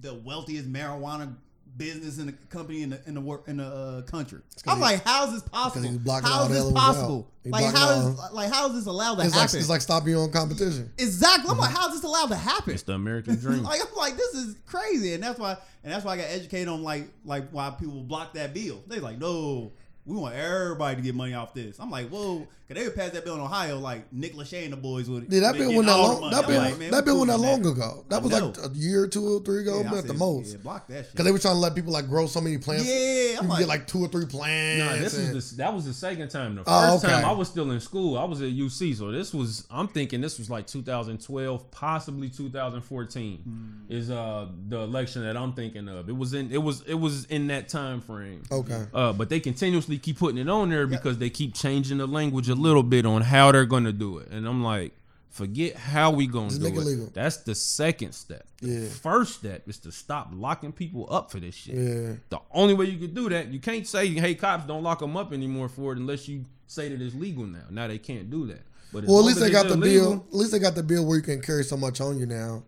the 0.00 0.14
wealthiest 0.14 0.70
marijuana 0.72 1.34
business 1.76 2.18
in 2.18 2.26
the 2.26 2.32
company 2.50 2.82
in 2.82 2.90
the 2.90 3.00
in 3.06 3.14
the 3.14 3.20
work 3.20 3.48
in 3.48 3.58
the 3.58 3.66
uh, 3.66 4.02
country. 4.02 4.40
I'm 4.66 4.80
like, 4.80 5.04
how 5.04 5.26
is 5.26 5.32
this 5.34 5.42
possible? 5.42 5.86
he's 5.88 5.98
blocking 5.98 6.28
How 6.28 6.44
is 6.44 6.48
this 6.50 6.72
possible? 6.72 7.28
Like 7.44 7.60
blocking 7.62 7.78
how 7.80 7.88
all- 7.90 8.28
like 8.32 8.52
how 8.52 8.68
is 8.68 8.74
this 8.74 8.86
allowed 8.86 9.16
to 9.16 9.22
It's 9.22 9.32
like 9.34 9.42
happen? 9.42 9.58
it's 9.60 9.68
like 9.68 9.80
stopping 9.80 10.08
your 10.10 10.20
own 10.22 10.32
competition. 10.32 10.90
exactly. 10.98 11.50
I'm 11.50 11.58
like, 11.58 11.70
Mm-hmm. 11.70 11.76
how 11.80 11.88
is 11.88 11.94
this 11.94 12.04
allowed 12.04 12.28
to 12.28 12.36
happen? 12.36 12.72
It's 12.74 12.82
the 12.82 12.94
American 12.94 13.36
dream. 13.40 13.62
like 13.62 13.80
I'm 13.80 13.94
like, 13.96 14.16
this 14.16 14.34
is 14.34 14.56
crazy, 14.66 15.14
and 15.14 15.22
that's 15.22 15.38
why, 15.38 15.56
and 15.84 15.92
that's 15.92 16.04
why 16.04 16.12
I 16.14 16.16
got 16.16 16.26
educated 16.30 16.68
on 16.68 16.82
like 16.82 17.08
like 17.24 17.50
why 17.50 17.70
people 17.70 18.02
block 18.02 18.34
that 18.34 18.52
bill. 18.54 18.82
They 18.86 18.98
like, 19.00 19.18
no, 19.18 19.72
we 20.06 20.16
want 20.16 20.34
everybody 20.36 20.96
to 20.96 21.02
get 21.02 21.14
money 21.14 21.34
off 21.34 21.52
this. 21.52 21.78
I'm 21.80 21.90
like, 21.90 22.08
whoa, 22.08 22.38
cause 22.68 22.76
they 22.76 22.84
would 22.84 22.94
pass 22.94 23.10
that 23.10 23.24
bill 23.24 23.34
in 23.34 23.40
Ohio, 23.40 23.78
like 23.80 24.12
Nick 24.12 24.34
Lachey 24.34 24.62
and 24.62 24.72
the 24.72 24.76
boys 24.76 25.10
would. 25.10 25.26
Yeah, 25.32 25.40
that 25.40 25.54
bill 25.54 25.62
getting 25.70 25.76
wasn't 25.76 25.86
that 25.86 25.96
long. 26.20 26.30
That 26.30 26.46
bill, 26.46 26.58
like, 26.60 26.78
that 26.90 27.04
bill 27.04 27.18
wasn't 27.18 27.40
that 27.40 27.46
long 27.46 27.62
with 27.62 27.72
ago. 27.76 28.04
That 28.08 28.22
was 28.22 28.32
like 28.32 28.56
a 28.58 28.70
year 28.74 29.02
or 29.02 29.08
two 29.08 29.36
or 29.38 29.40
three 29.40 29.62
ago 29.62 29.80
Yeah, 29.82 29.92
I 29.94 29.98
at 29.98 30.06
the 30.06 30.14
most. 30.14 30.52
Yeah, 30.52 30.58
block 30.58 30.86
that 30.86 31.02
shit. 31.06 31.10
Because 31.12 31.24
they 31.24 31.32
were 31.32 31.38
trying 31.40 31.54
to 31.54 31.58
let 31.60 31.74
people 31.74 31.92
like 31.92 32.06
grow 32.08 32.26
so 32.28 32.40
many 32.40 32.56
plants. 32.58 32.86
Yeah, 32.86 33.32
I'm 33.32 33.38
can 33.40 33.48
like- 33.48 33.58
get 33.58 33.68
like 33.68 33.86
two 33.88 33.98
or 34.04 34.08
three 34.08 34.26
plants. 34.26 34.84
Nah, 34.84 34.96
this 35.02 35.18
and- 35.18 35.34
was 35.34 35.50
the, 35.50 35.56
that 35.56 35.74
was 35.74 35.84
the 35.86 35.92
second 35.92 36.28
time. 36.28 36.54
The 36.54 36.62
first 36.64 36.70
Oh, 36.70 36.96
okay. 36.98 37.08
time 37.08 37.24
I 37.24 37.32
was 37.32 37.48
still 37.48 37.68
in 37.72 37.80
school, 37.80 38.16
I 38.16 38.24
was 38.24 38.40
at 38.42 38.50
UC. 38.52 38.94
So 38.96 39.10
this 39.10 39.34
was 39.34 39.66
I'm 39.72 39.88
thinking 39.88 40.20
this 40.20 40.38
was 40.38 40.48
like 40.48 40.66
2012, 40.68 41.70
possibly 41.72 42.28
2014 42.30 43.38
Hmm. 43.38 43.92
is 43.92 44.10
uh 44.10 44.48
the 44.68 44.78
election 44.78 45.22
that 45.22 45.36
I'm 45.36 45.52
thinking 45.52 45.88
of. 45.88 46.08
It 46.08 46.16
was 46.16 46.32
in 46.34 46.52
it 46.52 46.62
was 46.62 46.82
it 46.82 46.94
was 46.94 47.24
in 47.26 47.48
that 47.48 47.68
time 47.68 48.00
frame. 48.00 48.42
okay. 48.52 48.84
Uh, 48.94 49.12
but 49.12 49.28
they 49.28 49.40
continuously 49.40 49.95
keep 49.98 50.18
putting 50.18 50.38
it 50.38 50.48
on 50.48 50.70
there 50.70 50.86
because 50.86 51.18
they 51.18 51.30
keep 51.30 51.54
changing 51.54 51.98
the 51.98 52.06
language 52.06 52.48
a 52.48 52.54
little 52.54 52.82
bit 52.82 53.06
on 53.06 53.22
how 53.22 53.52
they're 53.52 53.64
gonna 53.66 53.92
do 53.92 54.18
it. 54.18 54.28
And 54.30 54.46
I'm 54.46 54.62
like, 54.62 54.92
forget 55.30 55.76
how 55.76 56.10
we 56.10 56.26
gonna 56.26 56.48
Just 56.48 56.60
do 56.62 56.68
make 56.68 56.76
it 56.76 56.80
legal. 56.80 57.10
That's 57.12 57.38
the 57.38 57.54
second 57.54 58.12
step. 58.12 58.46
The 58.62 58.68
Yeah. 58.68 58.88
first 58.88 59.34
step 59.36 59.68
is 59.68 59.78
to 59.80 59.92
stop 59.92 60.30
locking 60.32 60.72
people 60.72 61.06
up 61.10 61.30
for 61.30 61.40
this 61.40 61.54
shit. 61.54 61.74
Yeah. 61.74 62.12
The 62.30 62.40
only 62.52 62.74
way 62.74 62.86
you 62.86 62.98
could 62.98 63.14
do 63.14 63.28
that, 63.28 63.52
you 63.52 63.60
can't 63.60 63.86
say, 63.86 64.08
"Hey, 64.08 64.34
cops, 64.34 64.66
don't 64.66 64.82
lock 64.82 65.00
them 65.00 65.16
up 65.16 65.32
anymore 65.32 65.68
for 65.68 65.92
it," 65.92 65.98
unless 65.98 66.26
you 66.26 66.44
say 66.66 66.88
that 66.88 67.00
it's 67.00 67.14
legal 67.14 67.44
now. 67.46 67.64
Now 67.70 67.86
they 67.86 67.98
can't 67.98 68.30
do 68.30 68.46
that. 68.46 68.62
But 68.92 69.04
Well, 69.04 69.18
at 69.18 69.24
least 69.26 69.40
they 69.40 69.50
got 69.50 69.66
the 69.68 69.74
illegal, 69.74 70.10
bill. 70.12 70.24
At 70.30 70.34
least 70.36 70.52
they 70.52 70.58
got 70.58 70.74
the 70.74 70.82
bill 70.82 71.04
where 71.04 71.16
you 71.18 71.22
can 71.22 71.42
carry 71.42 71.64
so 71.64 71.76
much 71.76 72.00
on 72.00 72.18
you 72.18 72.24
now. 72.26 72.62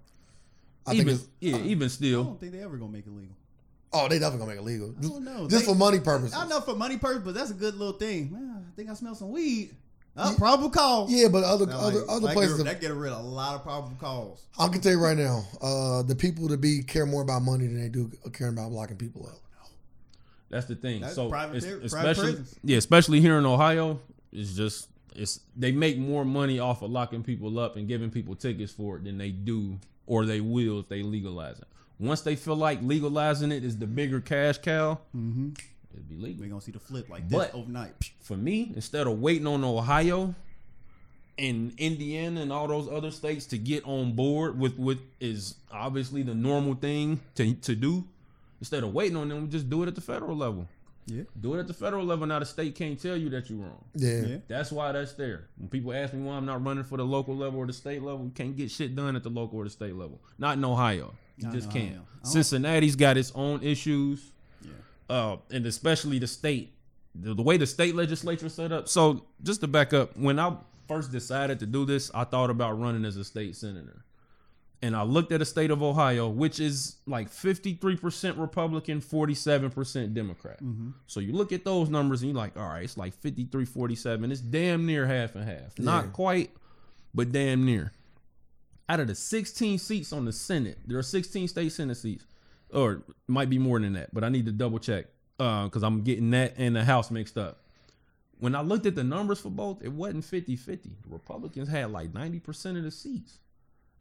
I 0.86 0.90
think 0.90 1.02
Even 1.02 1.14
it's. 1.14 1.26
yeah, 1.40 1.58
even 1.58 1.88
still, 1.88 2.20
I 2.20 2.24
don't 2.24 2.40
think 2.40 2.52
they 2.52 2.62
ever 2.62 2.76
gonna 2.76 2.92
make 2.92 3.06
it 3.06 3.10
legal. 3.14 3.34
Oh, 3.92 4.06
they 4.08 4.18
definitely 4.18 4.38
gonna 4.46 4.50
make 4.50 4.58
it 4.60 4.64
legal. 4.64 4.92
Just, 5.00 5.12
don't 5.14 5.24
know. 5.24 5.48
just 5.48 5.64
They- 5.64 5.72
for 5.72 5.76
money 5.76 6.00
purposes. 6.00 6.34
I 6.36 6.46
know 6.46 6.60
for 6.60 6.74
money 6.74 6.98
purpose, 6.98 7.22
but 7.24 7.34
that's 7.34 7.50
a 7.50 7.54
good 7.54 7.74
little 7.74 7.94
thing. 7.98 8.32
Man, 8.32 8.64
I 8.70 8.76
think 8.76 8.90
I 8.90 8.94
smell 8.94 9.14
some 9.14 9.30
weed. 9.30 9.74
Uh, 10.16 10.34
probable 10.36 10.68
cause. 10.68 11.12
Yeah, 11.12 11.28
but 11.28 11.44
other 11.44 11.64
Now, 11.66 11.78
other 11.78 12.00
like, 12.00 12.08
other 12.10 12.26
that 12.26 12.32
places. 12.34 12.56
Get, 12.56 12.64
that 12.64 12.80
get 12.80 12.92
rid 12.92 13.12
of 13.12 13.24
a 13.24 13.28
lot 13.28 13.54
of 13.54 13.62
probable 13.62 13.96
cause. 14.00 14.42
I 14.58 14.66
can 14.66 14.80
tell 14.80 14.90
you 14.90 15.00
right 15.00 15.16
now, 15.16 15.44
uh, 15.62 16.02
the 16.02 16.16
people 16.16 16.48
to 16.48 16.56
be 16.56 16.82
care 16.82 17.06
more 17.06 17.22
about 17.22 17.42
money 17.42 17.68
than 17.68 17.80
they 17.80 17.88
do 17.88 18.10
caring 18.32 18.54
about 18.54 18.72
locking 18.72 18.96
people 18.96 19.26
up. 19.28 19.38
that's 20.50 20.66
the 20.66 20.74
thing. 20.74 21.02
That's 21.02 21.14
so 21.14 21.28
private 21.28 21.58
it's- 21.62 21.92
private 21.92 22.10
especially 22.10 22.44
yeah, 22.64 22.78
especially 22.78 23.20
here 23.20 23.38
in 23.38 23.46
Ohio, 23.46 24.00
it's 24.32 24.54
just 24.54 24.88
it's 25.14 25.38
they 25.56 25.70
make 25.70 25.98
more 25.98 26.24
money 26.24 26.58
off 26.58 26.82
of 26.82 26.90
locking 26.90 27.22
people 27.22 27.58
up 27.60 27.76
and 27.76 27.86
giving 27.86 28.10
people 28.10 28.34
tickets 28.34 28.72
for 28.72 28.96
it 28.96 29.04
than 29.04 29.18
they 29.18 29.30
do 29.30 29.78
or 30.06 30.24
they 30.26 30.40
will 30.40 30.80
if 30.80 30.88
they 30.88 31.02
legalize 31.02 31.60
it. 31.60 31.67
Once 32.00 32.20
they 32.20 32.36
feel 32.36 32.56
like 32.56 32.78
legalizing 32.82 33.50
it 33.52 33.64
is 33.64 33.76
the 33.78 33.86
bigger 33.86 34.20
cash 34.20 34.58
cow, 34.58 34.98
Mm-hmm. 35.16 35.50
it'd 35.92 36.08
be 36.08 36.16
legal. 36.16 36.42
We're 36.44 36.48
gonna 36.50 36.60
see 36.60 36.72
the 36.72 36.78
flip 36.78 37.08
like 37.08 37.28
this 37.28 37.38
But- 37.38 37.54
overnight. 37.54 38.12
for 38.20 38.36
me, 38.36 38.72
instead 38.74 39.06
of 39.06 39.18
waiting 39.20 39.46
on 39.46 39.64
Ohio 39.64 40.34
and 41.38 41.72
Indiana 41.78 42.40
and 42.40 42.52
all 42.52 42.66
those 42.68 42.88
other 42.88 43.10
states 43.10 43.46
to 43.46 43.58
get 43.58 43.84
on 43.84 44.12
board 44.12 44.58
with 44.58 44.76
what 44.78 44.98
is 45.20 45.54
obviously 45.70 46.22
the 46.22 46.34
normal 46.34 46.74
thing 46.74 47.20
to, 47.36 47.54
to 47.54 47.74
do, 47.76 48.04
instead 48.60 48.82
of 48.82 48.92
waiting 48.92 49.16
on 49.16 49.28
them, 49.28 49.42
we 49.42 49.48
just 49.48 49.70
do 49.70 49.82
it 49.82 49.86
at 49.88 49.94
the 49.94 50.00
federal 50.00 50.36
level. 50.36 50.68
Yeah. 51.06 51.22
Do 51.40 51.54
it 51.54 51.60
at 51.60 51.66
the 51.68 51.74
federal 51.74 52.04
level. 52.04 52.26
Now 52.26 52.38
the 52.40 52.44
state 52.44 52.74
can't 52.74 53.00
tell 53.00 53.16
you 53.16 53.30
that 53.30 53.48
you're 53.48 53.60
wrong. 53.60 53.82
Yeah. 53.94 54.20
Yeah. 54.26 54.36
That's 54.46 54.70
why 54.70 54.92
that's 54.92 55.14
there. 55.14 55.46
When 55.56 55.68
people 55.68 55.92
ask 55.94 56.12
me 56.12 56.22
why 56.22 56.34
I'm 56.34 56.44
not 56.44 56.62
running 56.62 56.84
for 56.84 56.98
the 56.98 57.04
local 57.04 57.34
level 57.36 57.60
or 57.60 57.66
the 57.66 57.72
state 57.72 58.02
level, 58.02 58.24
you 58.26 58.30
can't 58.34 58.54
get 58.56 58.70
shit 58.70 58.94
done 58.94 59.16
at 59.16 59.22
the 59.22 59.30
local 59.30 59.58
or 59.58 59.64
the 59.64 59.70
state 59.70 59.94
level. 59.94 60.20
Not 60.38 60.58
in 60.58 60.64
Ohio. 60.64 61.14
You 61.38 61.50
just 61.52 61.66
in 61.66 61.72
can't. 61.72 61.90
Ohio. 61.92 62.02
I 62.02 62.22
don't- 62.24 62.32
Cincinnati's 62.32 62.96
got 62.96 63.16
its 63.16 63.32
own 63.34 63.62
issues 63.62 64.32
Yeah. 64.62 64.70
uh, 65.08 65.36
and 65.50 65.64
especially 65.66 66.18
the 66.18 66.26
state, 66.26 66.74
the, 67.14 67.34
the 67.34 67.42
way 67.42 67.56
the 67.56 67.66
state 67.66 67.94
legislature 67.94 68.48
set 68.48 68.72
up. 68.72 68.88
So 68.88 69.24
just 69.42 69.60
to 69.62 69.66
back 69.68 69.92
up, 69.92 70.16
when 70.16 70.38
I 70.38 70.56
first 70.88 71.12
decided 71.12 71.58
to 71.60 71.66
do 71.66 71.84
this, 71.84 72.10
I 72.14 72.24
thought 72.24 72.50
about 72.50 72.78
running 72.80 73.04
as 73.04 73.16
a 73.16 73.24
state 73.24 73.56
senator, 73.56 74.04
and 74.82 74.94
I 74.96 75.02
looked 75.02 75.32
at 75.32 75.40
the 75.40 75.44
state 75.44 75.70
of 75.70 75.82
Ohio, 75.82 76.28
which 76.28 76.60
is 76.60 76.96
like 77.06 77.28
fifty 77.28 77.74
three 77.74 77.96
percent 77.96 78.36
Republican, 78.38 79.00
forty 79.00 79.34
seven 79.34 79.70
percent 79.70 80.14
Democrat. 80.14 80.60
So 81.06 81.20
you 81.20 81.32
look 81.32 81.52
at 81.52 81.64
those 81.64 81.88
numbers 81.90 82.22
and 82.22 82.30
you're 82.30 82.38
like, 82.38 82.56
all 82.56 82.68
right, 82.68 82.84
it's 82.84 82.96
like 82.96 83.12
53 83.14 83.64
47. 83.64 84.30
It's 84.32 84.40
damn 84.40 84.86
near 84.86 85.04
half 85.06 85.34
and 85.34 85.44
half. 85.44 85.72
Yeah. 85.78 85.84
Not 85.84 86.12
quite, 86.12 86.50
but 87.14 87.32
damn 87.32 87.64
near. 87.64 87.92
Out 88.88 89.00
of 89.00 89.08
the 89.08 89.14
16 89.14 89.78
seats 89.78 90.12
on 90.12 90.24
the 90.24 90.32
Senate, 90.32 90.78
there 90.86 90.98
are 90.98 91.02
16 91.02 91.48
state 91.48 91.72
Senate 91.72 91.96
seats, 91.96 92.24
or 92.72 93.02
might 93.26 93.50
be 93.50 93.58
more 93.58 93.78
than 93.78 93.92
that, 93.94 94.14
but 94.14 94.24
I 94.24 94.28
need 94.28 94.46
to 94.46 94.52
double 94.52 94.78
check 94.78 95.06
uh, 95.38 95.64
because 95.64 95.82
I'm 95.82 96.02
getting 96.02 96.30
that 96.30 96.54
and 96.56 96.74
the 96.74 96.84
House 96.84 97.10
mixed 97.10 97.36
up. 97.36 97.60
When 98.38 98.54
I 98.54 98.62
looked 98.62 98.86
at 98.86 98.94
the 98.94 99.04
numbers 99.04 99.40
for 99.40 99.50
both, 99.50 99.82
it 99.82 99.92
wasn't 99.92 100.24
50 100.24 100.56
50. 100.56 100.88
The 101.02 101.08
Republicans 101.08 101.68
had 101.68 101.90
like 101.90 102.12
90% 102.12 102.78
of 102.78 102.84
the 102.84 102.90
seats. 102.90 103.38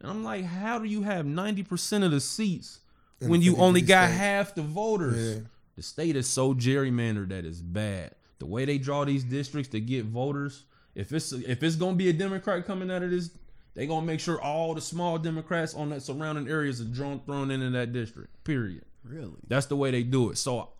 And 0.00 0.10
I'm 0.10 0.22
like, 0.22 0.44
how 0.44 0.78
do 0.78 0.86
you 0.86 1.02
have 1.02 1.26
90% 1.26 2.04
of 2.04 2.12
the 2.12 2.20
seats 2.20 2.80
when 3.18 3.42
you 3.42 3.56
only 3.56 3.80
got 3.80 4.08
state. 4.08 4.16
half 4.18 4.54
the 4.54 4.62
voters? 4.62 5.36
Yeah. 5.36 5.42
The 5.76 5.82
state 5.82 6.16
is 6.16 6.28
so 6.28 6.54
gerrymandered 6.54 7.28
that 7.30 7.44
it's 7.44 7.60
bad. 7.60 8.14
The 8.38 8.46
way 8.46 8.64
they 8.64 8.78
draw 8.78 9.04
these 9.04 9.24
districts 9.24 9.70
to 9.72 9.80
get 9.80 10.04
voters, 10.04 10.64
if 10.94 11.12
it's 11.12 11.32
if 11.32 11.62
it's 11.62 11.76
gonna 11.76 11.96
be 11.96 12.08
a 12.08 12.12
Democrat 12.12 12.64
coming 12.66 12.90
out 12.90 13.02
of 13.02 13.10
this, 13.10 13.30
they 13.78 13.86
gonna 13.86 14.04
make 14.04 14.18
sure 14.18 14.40
all 14.40 14.74
the 14.74 14.80
small 14.80 15.18
Democrats 15.18 15.72
on 15.72 15.90
that 15.90 16.02
surrounding 16.02 16.48
areas 16.48 16.80
are 16.80 16.84
drawn 16.84 17.20
thrown 17.20 17.52
into 17.52 17.70
that 17.70 17.92
district. 17.92 18.42
Period. 18.42 18.82
Really? 19.04 19.36
That's 19.46 19.66
the 19.66 19.76
way 19.76 19.92
they 19.92 20.02
do 20.02 20.30
it. 20.30 20.38
So 20.38 20.70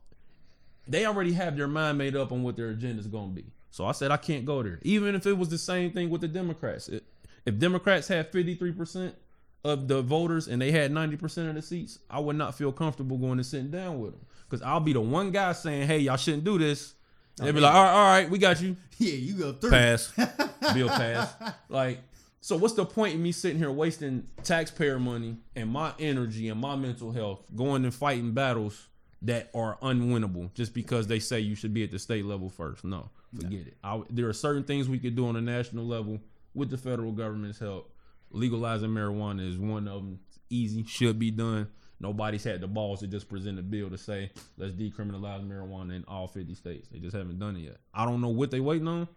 they 0.89 1.07
already 1.07 1.33
have 1.35 1.57
their 1.57 1.69
mind 1.69 1.97
made 1.97 2.17
up 2.17 2.33
on 2.33 2.43
what 2.43 2.57
their 2.57 2.71
agenda 2.71 2.99
is 2.99 3.07
going 3.07 3.29
to 3.29 3.35
be. 3.41 3.53
So 3.71 3.87
I 3.87 3.93
said 3.93 4.11
I 4.11 4.17
can't 4.17 4.45
go 4.45 4.65
there, 4.65 4.81
even 4.83 5.15
if 5.15 5.29
it 5.29 5.35
was 5.39 5.49
the 5.49 5.59
same 5.59 5.93
thing 5.93 6.11
with 6.11 6.23
the 6.23 6.27
Democrats. 6.27 6.89
It, 6.89 7.05
if 7.47 7.57
Democrats 7.61 8.09
had 8.09 8.33
fifty 8.33 8.57
three 8.57 8.73
percent 8.73 9.15
of 9.63 9.87
the 9.87 10.03
voters 10.03 10.49
and 10.49 10.61
they 10.61 10.73
had 10.73 10.91
ninety 10.91 11.17
percent 11.17 11.49
of 11.49 11.55
the 11.55 11.63
seats, 11.63 12.01
I 12.11 12.19
would 12.19 12.35
not 12.35 12.57
feel 12.57 12.73
comfortable 12.73 13.17
going 13.17 13.39
and 13.39 13.47
sitting 13.47 13.71
down 13.71 14.01
with 14.01 14.11
them 14.11 14.27
because 14.51 14.61
I'll 14.61 14.81
be 14.81 14.93
the 14.93 15.01
one 15.01 15.31
guy 15.31 15.53
saying, 15.53 15.87
"Hey, 15.87 16.01
y'all 16.01 16.17
shouldn't 16.17 16.43
do 16.43 16.59
this." 16.59 16.95
They'd 17.37 17.53
be 17.55 17.61
like, 17.61 17.73
"All 17.73 17.85
right, 17.85 17.93
all 17.93 18.11
right, 18.11 18.29
we 18.29 18.39
got 18.39 18.61
you." 18.61 18.77
Yeah, 19.01 19.13
you 19.15 19.35
go 19.35 19.53
through. 19.53 19.71
pass, 19.71 20.13
bill 20.75 20.89
pass. 20.89 21.33
Like, 21.69 22.01
so 22.41 22.57
what's 22.57 22.75
the 22.75 22.85
point 22.85 23.15
in 23.15 23.23
me 23.23 23.33
sitting 23.33 23.59
here 23.59 23.71
wasting 23.71 24.29
taxpayer 24.43 24.99
money 24.99 25.37
and 25.57 25.71
my 25.71 25.93
energy 25.99 26.49
and 26.49 26.61
my 26.61 26.77
mental 26.77 27.13
health 27.13 27.45
going 27.55 27.85
and 27.85 27.95
fighting 27.95 28.33
battles 28.33 28.89
that 29.23 29.51
are 29.55 29.77
unwinnable 29.83 30.53
just 30.55 30.73
because 30.73 31.09
they 31.09 31.19
say 31.19 31.41
you 31.41 31.55
should 31.55 31.75
be 31.75 31.83
at 31.83 31.91
the 31.91 31.99
state 31.99 32.25
level 32.25 32.49
first? 32.49 32.85
No, 32.85 33.11
forget 33.35 33.67
it. 33.67 33.77
I, 33.83 34.03
there 34.11 34.29
are 34.29 34.33
certain 34.33 34.63
things 34.63 34.89
we 34.89 34.99
could 34.99 35.17
do 35.17 35.27
on 35.27 35.37
a 35.37 35.41
national 35.41 35.87
level 35.87 36.21
with 36.55 36.71
the 36.71 36.79
federal 36.79 37.13
government's 37.13 37.59
help. 37.59 37.93
Legalizing 38.31 38.91
marijuana 38.91 39.49
is 39.49 39.59
one 39.59 39.89
of 39.89 40.03
them. 40.03 40.21
It's 40.29 40.39
easy, 40.51 40.85
should 40.85 41.19
be 41.19 41.31
done. 41.31 41.69
Nobody's 42.01 42.45
had 42.45 42.61
the 42.61 42.69
balls 42.69 43.01
to 43.01 43.09
just 43.09 43.29
present 43.29 43.59
a 43.59 43.63
bill 43.63 43.91
to 43.91 43.99
say 43.99 44.31
let's 44.57 44.73
decriminalize 44.73 45.45
marijuana 45.45 45.97
in 45.97 46.05
all 46.07 46.29
50 46.29 46.55
states. 46.55 46.89
They 46.89 46.99
just 46.99 47.17
haven't 47.17 47.41
done 47.41 47.57
it 47.57 47.61
yet. 47.61 47.79
I 47.93 48.05
don't 48.05 48.21
know 48.21 48.29
what 48.29 48.51
they 48.51 48.61
waiting 48.61 48.87
on. 48.87 49.09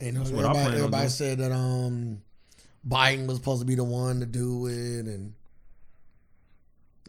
And 0.00 0.16
That's 0.16 0.30
everybody, 0.30 0.76
everybody 0.76 1.08
said 1.08 1.38
that 1.38 1.52
um, 1.52 2.20
Biden 2.86 3.26
was 3.26 3.36
supposed 3.36 3.60
to 3.62 3.66
be 3.66 3.74
the 3.74 3.84
one 3.84 4.20
to 4.20 4.26
do 4.26 4.66
it, 4.66 5.06
and 5.06 5.32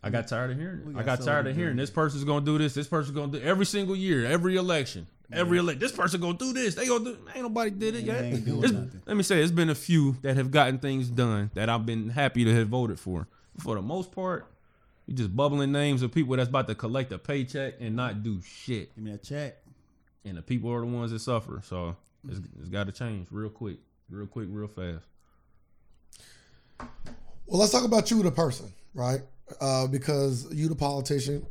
I 0.04 0.10
got 0.10 0.28
tired 0.28 0.52
of 0.52 0.58
hearing 0.58 0.82
it. 0.88 0.94
got 0.94 1.00
I 1.02 1.04
got 1.04 1.20
so 1.20 1.26
tired 1.26 1.48
of 1.48 1.56
hearing 1.56 1.76
dreams. 1.76 1.90
this 1.90 1.94
person's 1.96 2.24
gonna 2.24 2.46
do 2.46 2.58
this. 2.58 2.74
This 2.74 2.88
person's 2.88 3.16
gonna 3.16 3.32
do 3.32 3.42
every 3.42 3.66
single 3.66 3.96
year, 3.96 4.26
every 4.26 4.56
election, 4.56 5.08
every 5.34 5.58
elect. 5.58 5.80
This 5.80 5.92
person 5.92 6.22
gonna 6.22 6.38
do 6.38 6.54
this. 6.54 6.76
They 6.76 6.88
gonna 6.88 7.04
do. 7.04 7.18
Ain't 7.34 7.44
nobody 7.44 7.72
did 7.72 7.96
it 7.96 8.06
They 8.06 8.14
yet. 8.14 8.24
ain't 8.24 8.46
doing 8.46 9.02
let 9.06 9.18
me 9.18 9.24
say, 9.24 9.42
it's 9.42 9.52
been 9.52 9.70
a 9.70 9.76
few 9.76 10.18
that 10.22 10.38
have 10.38 10.52
gotten 10.52 10.78
things 10.80 11.10
done 11.10 11.50
that 11.56 11.70
I've 11.70 11.86
been 11.86 12.10
happy 12.10 12.46
to 12.46 12.54
have 12.56 12.68
voted 12.70 13.00
for. 13.00 13.28
For 13.60 13.76
the 13.76 13.82
most 13.82 14.12
part, 14.12 14.46
you 15.08 15.14
just 15.16 15.36
bubbling 15.36 15.72
names 15.72 16.02
of 16.04 16.12
people 16.12 16.36
that's 16.36 16.50
about 16.50 16.68
to 16.68 16.76
collect 16.76 17.12
a 17.12 17.18
paycheck 17.18 17.76
and 17.80 17.96
not 17.96 18.22
do 18.24 18.42
shit, 18.42 18.94
Give 18.96 19.04
me 19.04 19.12
a 19.12 19.18
check. 19.18 19.58
and 20.24 20.38
the 20.38 20.42
people 20.42 20.72
are 20.72 20.80
the 20.82 20.88
ones 20.88 21.12
that 21.12 21.20
suffer. 21.20 21.62
So 21.66 21.96
it's, 22.30 22.40
it's 22.60 22.70
got 22.70 22.86
to 22.88 22.92
change 22.92 23.28
real 23.32 23.50
quick, 23.50 23.78
real 24.10 24.28
quick, 24.28 24.48
real 24.52 24.68
fast. 24.68 25.06
Well, 26.80 27.60
let's 27.60 27.72
talk 27.72 27.84
about 27.84 28.10
you, 28.12 28.22
the 28.24 28.32
person, 28.32 28.72
right? 28.94 29.22
Uh, 29.62 29.88
because 29.88 30.52
you, 30.54 30.68
the 30.68 30.76
politician, 30.76 31.46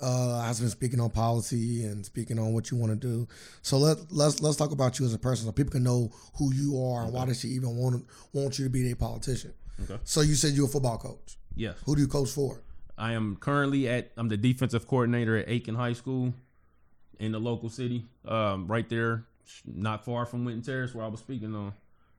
uh, 0.00 0.42
has 0.42 0.60
been 0.60 0.70
speaking 0.70 1.00
on 1.00 1.10
policy 1.10 1.84
and 1.84 2.04
speaking 2.04 2.38
on 2.38 2.52
what 2.52 2.70
you 2.70 2.76
want 2.76 2.90
to 2.90 2.96
do. 2.96 3.28
So 3.62 3.78
let 3.78 3.98
let's 4.10 4.40
let's 4.40 4.56
talk 4.56 4.72
about 4.72 4.98
you 4.98 5.06
as 5.06 5.14
a 5.14 5.18
person, 5.18 5.46
so 5.46 5.52
people 5.52 5.72
can 5.72 5.82
know 5.82 6.10
who 6.38 6.52
you 6.54 6.82
are 6.82 7.04
and 7.04 7.12
why 7.12 7.26
they 7.26 7.34
she 7.34 7.48
even 7.48 7.76
want 7.76 8.06
want 8.32 8.58
you 8.58 8.64
to 8.64 8.70
be 8.70 8.90
a 8.90 8.96
politician. 8.96 9.52
Okay. 9.82 9.98
So 10.04 10.20
you 10.20 10.34
said 10.34 10.52
you're 10.52 10.66
a 10.66 10.68
football 10.68 10.98
coach. 10.98 11.38
Yes. 11.54 11.76
Who 11.84 11.96
do 11.96 12.02
you 12.02 12.08
coach 12.08 12.30
for? 12.30 12.62
I 12.96 13.12
am 13.12 13.36
currently 13.36 13.88
at. 13.88 14.12
I'm 14.16 14.28
the 14.28 14.36
defensive 14.36 14.86
coordinator 14.86 15.36
at 15.36 15.48
Aiken 15.48 15.74
High 15.74 15.94
School 15.94 16.34
in 17.18 17.32
the 17.32 17.38
local 17.38 17.68
city, 17.68 18.06
um, 18.26 18.66
right 18.66 18.88
there, 18.88 19.24
not 19.66 20.04
far 20.04 20.24
from 20.24 20.44
Winton 20.44 20.62
Terrace, 20.62 20.94
where 20.94 21.04
I 21.04 21.08
was 21.08 21.20
speaking 21.20 21.54
on. 21.54 21.74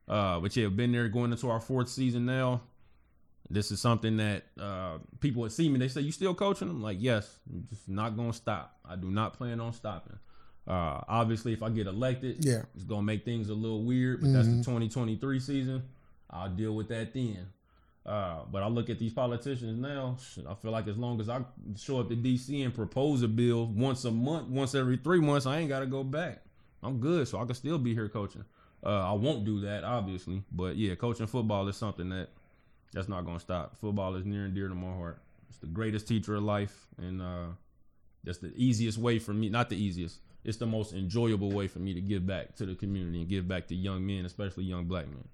Uh, 0.08 0.40
but 0.40 0.56
yeah, 0.56 0.68
been 0.68 0.92
there 0.92 1.08
going 1.10 1.32
into 1.32 1.50
our 1.50 1.60
fourth 1.60 1.90
season 1.90 2.26
now. 2.26 2.62
This 3.50 3.72
is 3.72 3.82
something 3.82 4.18
that 4.18 4.44
uh, 4.60 5.00
people 5.20 5.42
would 5.42 5.52
see 5.52 5.68
me. 5.68 5.78
They 5.80 5.88
say, 5.90 6.02
"You 6.02 6.12
still 6.12 6.34
coaching?" 6.34 6.70
I'm 6.70 6.82
like, 6.82 6.98
"Yes, 7.02 7.40
I'm 7.52 7.66
just 7.70 7.90
not 7.90 8.16
gonna 8.16 8.34
stop. 8.34 8.78
I 8.88 8.96
do 8.96 9.10
not 9.12 9.34
plan 9.34 9.60
on 9.60 9.74
stopping." 9.74 10.18
Uh, 10.68 11.02
obviously, 11.08 11.52
if 11.54 11.62
I 11.64 11.70
get 11.70 11.88
elected, 11.88 12.46
Yeah. 12.46 12.64
it's 12.76 12.84
gonna 12.86 13.02
make 13.02 13.26
things 13.26 13.50
a 13.50 13.54
little 13.54 13.84
weird. 13.84 14.22
But 14.22 14.32
that's 14.34 14.48
the 14.48 14.64
2023 14.64 15.40
season. 15.40 15.84
I'll 16.30 16.50
deal 16.50 16.76
with 16.76 16.88
that 16.90 17.14
then. 17.14 17.48
Uh, 18.06 18.44
but 18.52 18.64
I 18.64 18.68
look 18.68 18.90
at 18.90 18.98
these 19.00 19.14
politicians 19.14 19.78
now. 19.80 20.18
I 20.50 20.54
feel 20.56 20.72
like 20.72 20.88
as 20.88 20.98
long 20.98 21.20
as 21.20 21.30
I 21.30 21.42
show 21.78 22.00
up 22.00 22.10
to 22.10 22.16
DC 22.16 22.64
and 22.64 22.74
propose 22.74 23.22
a 23.22 23.28
bill 23.28 23.68
once 23.68 24.06
a 24.06 24.12
month, 24.12 24.48
once 24.48 24.74
every 24.76 24.98
three 24.98 25.20
months, 25.20 25.46
I 25.46 25.60
ain't 25.60 25.70
got 25.70 25.82
to 25.82 25.86
go 25.88 26.04
back. 26.04 26.42
I'm 26.82 27.00
good, 27.00 27.28
so 27.28 27.40
I 27.40 27.46
can 27.46 27.54
still 27.54 27.78
be 27.78 27.94
here 27.94 28.08
coaching. 28.10 28.44
Uh, 28.84 29.12
I 29.12 29.14
won't 29.14 29.46
do 29.46 29.62
that, 29.62 29.84
obviously, 29.84 30.44
but 30.52 30.76
yeah, 30.76 30.96
coaching 30.96 31.28
football 31.28 31.68
is 31.68 31.78
something 31.78 32.10
that 32.10 32.30
that's 32.94 33.08
not 33.08 33.26
gonna 33.26 33.40
stop. 33.40 33.78
Football 33.78 34.16
is 34.16 34.26
near 34.26 34.46
and 34.46 34.56
dear 34.56 34.68
to 34.68 34.76
my 34.76 34.92
heart. 34.94 35.22
It's 35.50 35.60
the 35.60 35.68
greatest 35.68 36.08
teacher 36.08 36.36
of 36.36 36.44
life, 36.44 36.88
and 36.98 37.22
uh, 37.22 37.48
that's 38.24 38.40
the 38.40 38.52
easiest 38.56 38.98
way 38.98 39.20
for 39.20 39.34
me. 39.34 39.50
Not 39.50 39.70
the 39.70 39.82
easiest. 39.82 40.20
It's 40.44 40.58
the 40.58 40.66
most 40.66 40.94
enjoyable 40.94 41.52
way 41.52 41.68
for 41.68 41.80
me 41.80 41.94
to 41.94 42.02
give 42.02 42.26
back 42.26 42.56
to 42.56 42.66
the 42.66 42.74
community 42.74 43.20
and 43.20 43.30
give 43.30 43.48
back 43.48 43.68
to 43.68 43.76
young 43.76 44.06
men, 44.06 44.26
especially 44.26 44.64
young 44.64 44.86
black 44.86 45.08
men. 45.08 45.28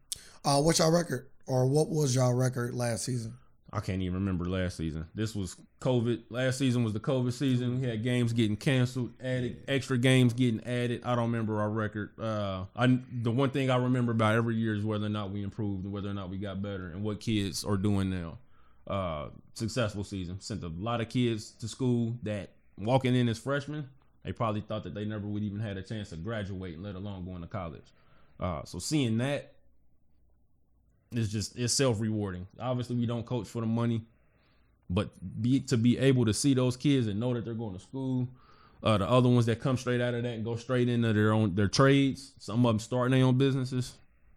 Uh, 0.43 0.61
what's 0.61 0.79
your 0.79 0.91
record, 0.91 1.29
or 1.45 1.65
what 1.67 1.89
was 1.89 2.15
y'all 2.15 2.33
record 2.33 2.73
last 2.73 3.05
season? 3.05 3.33
I 3.71 3.81
can't 3.81 4.01
even 4.01 4.15
remember 4.15 4.45
last 4.45 4.77
season. 4.77 5.07
This 5.13 5.35
was 5.35 5.57
COVID. 5.81 6.23
Last 6.29 6.57
season 6.57 6.83
was 6.83 6.93
the 6.93 7.01
COVID 7.01 7.33
season. 7.33 7.81
We 7.81 7.87
had 7.87 8.01
games 8.01 8.31
getting 8.31 8.55
canceled, 8.55 9.11
added 9.21 9.63
extra 9.67 9.97
games 9.97 10.33
getting 10.33 10.63
added. 10.65 11.01
I 11.03 11.15
don't 11.15 11.31
remember 11.31 11.59
our 11.59 11.69
record. 11.69 12.11
Uh, 12.19 12.65
I 12.75 12.99
the 13.11 13.31
one 13.31 13.49
thing 13.49 13.69
I 13.69 13.75
remember 13.75 14.13
about 14.13 14.35
every 14.35 14.55
year 14.55 14.73
is 14.73 14.85
whether 14.85 15.07
or 15.07 15.09
not 15.09 15.31
we 15.31 15.43
improved 15.43 15.83
and 15.83 15.91
whether 15.91 16.09
or 16.09 16.13
not 16.13 16.29
we 16.29 16.37
got 16.37 16.61
better 16.61 16.87
and 16.87 17.03
what 17.03 17.19
kids 17.19 17.65
are 17.65 17.77
doing 17.77 18.09
now. 18.09 18.37
Uh, 18.87 19.29
successful 19.53 20.05
season. 20.05 20.39
Sent 20.39 20.63
a 20.63 20.69
lot 20.69 21.01
of 21.01 21.09
kids 21.09 21.51
to 21.59 21.67
school 21.67 22.17
that 22.23 22.51
walking 22.77 23.15
in 23.15 23.27
as 23.27 23.37
freshmen, 23.37 23.89
they 24.23 24.31
probably 24.31 24.61
thought 24.61 24.83
that 24.83 24.93
they 24.93 25.03
never 25.03 25.27
would 25.27 25.43
even 25.43 25.59
had 25.59 25.75
a 25.75 25.81
chance 25.81 26.09
to 26.11 26.15
graduate, 26.15 26.79
let 26.79 26.95
alone 26.95 27.25
going 27.25 27.41
to 27.41 27.47
college. 27.47 27.91
Uh, 28.39 28.63
so 28.63 28.79
seeing 28.79 29.17
that 29.17 29.53
it's 31.11 31.29
just 31.29 31.57
it's 31.57 31.73
self 31.73 31.99
rewarding. 31.99 32.47
Obviously, 32.59 32.95
we 32.95 33.05
don't 33.05 33.25
coach 33.25 33.47
for 33.47 33.61
the 33.61 33.67
money, 33.67 34.03
but 34.89 35.09
be 35.41 35.59
to 35.61 35.77
be 35.77 35.97
able 35.97 36.25
to 36.25 36.33
see 36.33 36.53
those 36.53 36.77
kids 36.77 37.07
and 37.07 37.19
know 37.19 37.33
that 37.33 37.45
they're 37.45 37.53
going 37.53 37.73
to 37.73 37.79
school. 37.79 38.27
Uh, 38.83 38.97
the 38.97 39.09
other 39.09 39.27
ones 39.27 39.47
that 39.47 39.59
come 39.59 39.75
straight 39.75 40.01
out 40.01 40.13
of 40.13 40.23
that 40.23 40.33
and 40.33 40.45
go 40.45 40.55
straight 40.55 40.87
into 40.87 41.11
their 41.13 41.33
own 41.33 41.55
their 41.55 41.67
trades. 41.67 42.33
Some 42.39 42.65
of 42.65 42.69
them 42.69 42.79
starting 42.79 43.17
their 43.17 43.25
own 43.25 43.37
businesses, 43.37 43.93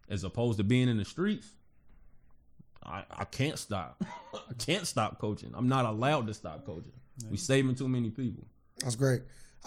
as 0.09 0.23
opposed 0.23 0.57
to 0.57 0.63
being 0.63 0.89
in 0.89 0.97
the 0.97 1.05
streets. 1.05 1.47
I, 2.83 3.03
I 3.11 3.25
can't 3.25 3.59
stop. 3.59 4.03
I 4.33 4.53
can't 4.57 4.87
stop 4.87 5.19
coaching. 5.19 5.51
I'm 5.55 5.67
not 5.69 5.85
allowed 5.85 6.27
to 6.27 6.33
stop 6.33 6.65
coaching. 6.65 6.93
We 7.29 7.37
saving 7.37 7.75
too 7.75 7.87
many 7.87 8.09
people. 8.09 8.43
That's 8.79 8.95
great. 8.95 9.21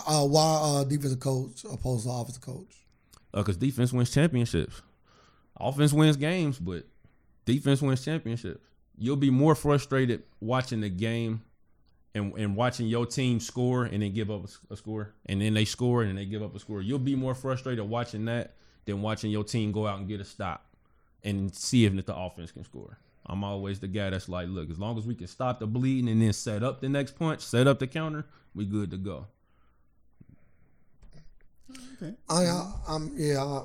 Uh, 0.06 0.26
why 0.26 0.60
uh, 0.60 0.84
defensive 0.84 1.20
coach 1.20 1.64
opposed 1.64 2.04
to 2.04 2.10
offensive 2.10 2.42
coach? 2.42 2.84
because 3.32 3.56
Uh, 3.56 3.60
defense 3.60 3.92
wins 3.92 4.10
championships. 4.10 4.82
Offense 5.58 5.92
wins 5.92 6.16
games, 6.16 6.58
but 6.58 6.84
defense 7.44 7.82
wins 7.82 8.04
championships. 8.04 8.60
You'll 8.96 9.16
be 9.16 9.30
more 9.30 9.54
frustrated 9.54 10.22
watching 10.40 10.80
the 10.80 10.88
game 10.88 11.42
and, 12.14 12.32
and 12.38 12.56
watching 12.56 12.86
your 12.86 13.06
team 13.06 13.40
score 13.40 13.84
and 13.84 14.02
then 14.02 14.12
give 14.12 14.30
up 14.30 14.44
a, 14.44 14.74
a 14.74 14.76
score, 14.76 15.14
and 15.26 15.40
then 15.40 15.54
they 15.54 15.64
score 15.64 16.02
and 16.02 16.10
then 16.10 16.16
they 16.16 16.26
give 16.26 16.42
up 16.42 16.54
a 16.54 16.58
score. 16.58 16.80
You'll 16.80 16.98
be 16.98 17.16
more 17.16 17.34
frustrated 17.34 17.88
watching 17.88 18.24
that 18.26 18.54
than 18.84 19.02
watching 19.02 19.30
your 19.30 19.44
team 19.44 19.72
go 19.72 19.86
out 19.86 19.98
and 19.98 20.08
get 20.08 20.20
a 20.20 20.24
stop 20.24 20.66
and 21.22 21.54
see 21.54 21.84
if 21.86 22.06
the 22.06 22.14
offense 22.14 22.52
can 22.52 22.64
score. 22.64 22.98
I'm 23.26 23.42
always 23.42 23.80
the 23.80 23.88
guy 23.88 24.10
that's 24.10 24.28
like, 24.28 24.48
look, 24.48 24.70
as 24.70 24.78
long 24.78 24.98
as 24.98 25.06
we 25.06 25.14
can 25.14 25.26
stop 25.26 25.58
the 25.58 25.66
bleeding 25.66 26.10
and 26.10 26.20
then 26.20 26.32
set 26.32 26.62
up 26.62 26.80
the 26.80 26.88
next 26.88 27.18
punch, 27.18 27.40
set 27.40 27.66
up 27.66 27.78
the 27.78 27.86
counter, 27.86 28.26
we 28.54 28.66
good 28.66 28.90
to 28.90 28.98
go. 28.98 29.26
Okay. 31.96 32.14
I, 32.28 32.44
I 32.44 32.72
I'm 32.88 33.12
yeah. 33.16 33.62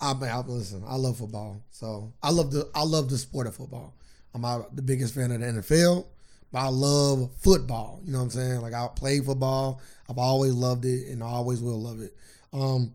I, 0.00 0.10
I, 0.10 0.14
mean, 0.14 0.30
I 0.30 0.38
listen. 0.40 0.82
I 0.86 0.96
love 0.96 1.18
football, 1.18 1.62
so 1.70 2.12
I 2.22 2.30
love 2.30 2.50
the 2.52 2.68
I 2.74 2.84
love 2.84 3.08
the 3.10 3.18
sport 3.18 3.46
of 3.46 3.54
football. 3.54 3.94
I'm 4.34 4.42
not 4.42 4.74
the 4.74 4.82
biggest 4.82 5.14
fan 5.14 5.32
of 5.32 5.40
the 5.40 5.46
NFL, 5.46 6.06
but 6.52 6.58
I 6.58 6.68
love 6.68 7.30
football. 7.38 8.00
You 8.04 8.12
know 8.12 8.18
what 8.18 8.24
I'm 8.24 8.30
saying? 8.30 8.60
Like 8.60 8.74
I 8.74 8.88
play 8.94 9.20
football. 9.20 9.80
I've 10.08 10.18
always 10.18 10.52
loved 10.52 10.84
it, 10.84 11.08
and 11.08 11.22
I 11.22 11.26
always 11.26 11.60
will 11.60 11.80
love 11.80 12.00
it. 12.00 12.16
Um, 12.52 12.94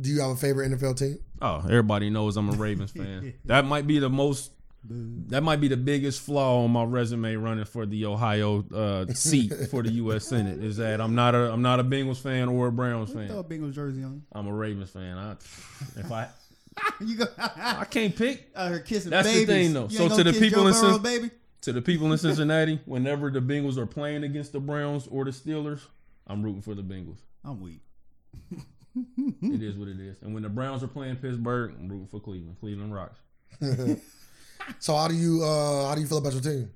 do 0.00 0.10
you 0.10 0.20
have 0.20 0.30
a 0.30 0.36
favorite 0.36 0.70
NFL 0.72 0.98
team? 0.98 1.18
Oh, 1.40 1.60
everybody 1.64 2.10
knows 2.10 2.36
I'm 2.36 2.48
a 2.48 2.52
Ravens 2.52 2.92
fan. 2.92 3.34
That 3.44 3.64
might 3.64 3.86
be 3.86 3.98
the 3.98 4.10
most. 4.10 4.50
That 4.86 5.42
might 5.42 5.60
be 5.60 5.68
the 5.68 5.76
biggest 5.78 6.20
flaw 6.20 6.64
on 6.64 6.70
my 6.70 6.84
resume 6.84 7.34
running 7.36 7.64
for 7.64 7.86
the 7.86 8.04
Ohio 8.04 8.64
uh, 8.74 9.06
seat 9.14 9.52
for 9.70 9.82
the 9.82 9.92
U.S. 9.92 10.26
Senate 10.26 10.62
is 10.62 10.76
that 10.76 11.00
I'm 11.00 11.14
not 11.14 11.34
a 11.34 11.50
I'm 11.52 11.62
not 11.62 11.80
a 11.80 11.84
Bengals 11.84 12.18
fan 12.18 12.48
or 12.48 12.66
a 12.68 12.72
Browns 12.72 13.12
fan. 13.12 13.28
Throw 13.28 13.38
a. 13.38 13.44
Bengals 13.44 13.72
jersey 13.72 14.02
on. 14.02 14.22
I'm 14.32 14.46
a 14.46 14.52
Ravens 14.52 14.90
fan. 14.90 15.16
I, 15.16 15.32
if 15.98 16.12
I 16.12 16.28
you 17.00 17.16
go 17.16 17.24
I 17.38 17.86
can't 17.88 18.14
pick 18.14 18.50
out 18.56 18.70
here 18.72 18.80
kissing 18.80 19.10
That's 19.10 19.26
the 19.26 19.46
babies. 19.46 19.46
thing, 19.46 19.72
though. 19.72 19.88
You 19.88 19.96
So 20.08 20.16
to 20.16 20.24
the 20.24 20.32
people 20.32 20.62
Joe 20.64 20.68
in 20.68 20.74
Burrow, 20.74 20.98
baby. 20.98 21.30
to 21.62 21.72
the 21.72 21.80
people 21.82 22.12
in 22.12 22.18
Cincinnati. 22.26 22.78
Whenever 22.84 23.30
the 23.30 23.40
Bengals 23.40 23.78
are 23.78 23.86
playing 23.86 24.24
against 24.24 24.52
the 24.52 24.60
Browns 24.60 25.06
or 25.06 25.24
the 25.24 25.30
Steelers, 25.30 25.80
I'm 26.26 26.42
rooting 26.42 26.62
for 26.62 26.74
the 26.74 26.82
Bengals. 26.82 27.18
I'm 27.44 27.60
weak. 27.60 27.80
It 29.42 29.62
is 29.62 29.76
what 29.76 29.88
it 29.88 29.98
is. 29.98 30.20
And 30.22 30.34
when 30.34 30.42
the 30.42 30.48
Browns 30.48 30.82
are 30.82 30.88
playing 30.88 31.16
Pittsburgh, 31.16 31.74
I'm 31.78 31.88
rooting 31.88 32.06
for 32.06 32.20
Cleveland. 32.20 32.56
Cleveland 32.60 32.94
rocks. 32.94 33.18
So 34.78 34.94
how 34.96 35.08
do 35.08 35.14
you 35.14 35.42
uh 35.42 35.88
how 35.88 35.94
do 35.94 36.00
you 36.00 36.06
feel 36.06 36.18
about 36.18 36.32
your 36.32 36.42
team? 36.42 36.70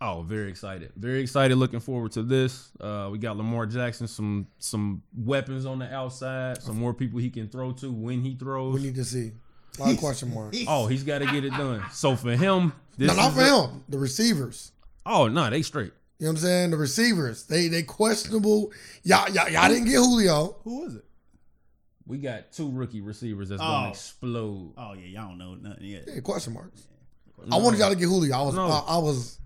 Oh, 0.00 0.22
very 0.22 0.48
excited. 0.48 0.92
Very 0.96 1.20
excited. 1.22 1.56
Looking 1.56 1.80
forward 1.80 2.12
to 2.12 2.22
this. 2.22 2.70
Uh, 2.78 3.08
we 3.10 3.18
got 3.18 3.36
Lamar 3.36 3.66
Jackson, 3.66 4.06
some 4.06 4.46
some 4.58 5.02
weapons 5.16 5.66
on 5.66 5.80
the 5.80 5.92
outside, 5.92 6.62
some 6.62 6.78
more 6.78 6.94
people 6.94 7.18
he 7.18 7.30
can 7.30 7.48
throw 7.48 7.72
to 7.72 7.90
when 7.90 8.20
he 8.22 8.34
throws. 8.36 8.74
We 8.74 8.82
need 8.82 8.94
to 8.94 9.04
see. 9.04 9.32
A 9.78 9.82
lot 9.82 9.90
of 9.92 9.98
question 9.98 10.32
marks. 10.32 10.58
Oh, 10.68 10.86
he's 10.86 11.02
got 11.04 11.18
to 11.18 11.26
get 11.26 11.44
it 11.44 11.50
done. 11.50 11.82
So 11.92 12.16
for 12.16 12.32
him, 12.36 12.72
this 12.96 13.08
No, 13.08 13.14
not 13.16 13.28
is 13.30 13.34
for 13.34 13.40
a- 13.42 13.66
him. 13.68 13.84
The 13.88 13.98
receivers. 13.98 14.72
Oh 15.04 15.26
no, 15.28 15.50
they 15.50 15.62
straight. 15.62 15.92
You 16.20 16.26
know 16.26 16.30
what 16.32 16.38
I'm 16.38 16.44
saying? 16.44 16.70
The 16.70 16.76
receivers. 16.76 17.44
They 17.46 17.66
they 17.68 17.82
questionable. 17.82 18.72
Y'all 19.02 19.28
y'all, 19.30 19.48
y'all 19.48 19.68
didn't 19.68 19.84
get 19.86 19.94
Julio. 19.96 20.56
Who 20.64 20.82
was 20.84 20.94
it? 20.94 21.04
We 22.06 22.18
got 22.18 22.52
two 22.52 22.70
rookie 22.70 23.00
receivers 23.00 23.48
that's 23.50 23.60
Oh. 23.60 23.64
gonna 23.66 23.90
explode. 23.90 24.74
Oh 24.78 24.92
yeah, 24.94 25.06
y'all 25.06 25.28
don't 25.28 25.38
know 25.38 25.54
nothing 25.56 25.84
yet. 25.84 26.04
Yeah, 26.06 26.20
question 26.20 26.54
marks. 26.54 26.82
I 27.52 27.56
wanted 27.56 27.78
y'all 27.80 27.90
to 27.90 27.96
get 27.96 28.06
Julio. 28.06 28.36
I 28.36 28.42
was 28.42 28.54
No. 28.54 28.66
I, 28.66 28.78
I 28.88 28.98
was 28.98 29.38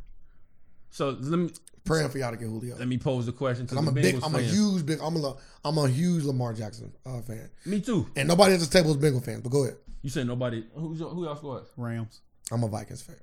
So 0.90 1.11
let 1.20 1.38
me 1.38 1.51
praying 1.84 2.09
for 2.11 2.18
y'all 2.18 2.30
to 2.30 2.36
get 2.36 2.47
Julio. 2.49 2.76
let 2.76 2.88
me 2.88 2.99
pose 2.99 3.26
the 3.26 3.32
question 3.32 3.66
to 3.68 3.76
I'm 3.76 3.84
the 3.86 3.90
a 3.90 3.95
big, 3.95 4.14
Bengals 4.16 4.24
I'm 4.24 4.34
a 4.36 4.40
huge 4.40 4.86
big, 4.86 4.99
I'm 5.03 5.16
a, 5.16 5.36
I'm 5.64 5.78
a 5.78 5.88
huge 5.88 6.24
Lamar 6.24 6.53
Jackson 6.53 6.93
uh, 7.07 7.20
fan, 7.22 7.51
Me 7.66 7.80
too. 7.80 8.07
and 8.16 8.28
nobody 8.28 8.55
at 8.55 8.61
this 8.61 8.68
table 8.68 8.90
is 8.90 8.97
Bengal 8.97 9.20
fans. 9.20 9.40
But 9.43 9.51
go 9.51 9.64
ahead, 9.64 9.76
You 10.03 10.11
said 10.11 10.26
nobody. 10.26 10.64
Who's 10.74 11.01
your, 11.01 11.11
who 11.11 11.26
else 11.26 11.43
was? 11.43 11.66
Rams. 11.76 12.20
I'm 12.51 12.62
a 12.64 12.68
Vikings 12.68 13.03
fan. 13.03 13.16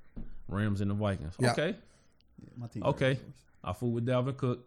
Rams 0.48 0.80
and 0.80 0.90
the 0.90 0.94
Vikings. 0.94 1.34
Yeah. 1.38 1.52
Okay, 1.52 1.76
Yeah, 2.42 2.48
my 2.56 2.66
team. 2.66 2.82
Okay. 2.84 3.18
I 3.62 3.72
fool 3.72 3.92
with 3.92 4.06
Dalvin 4.06 4.36
Cook. 4.36 4.66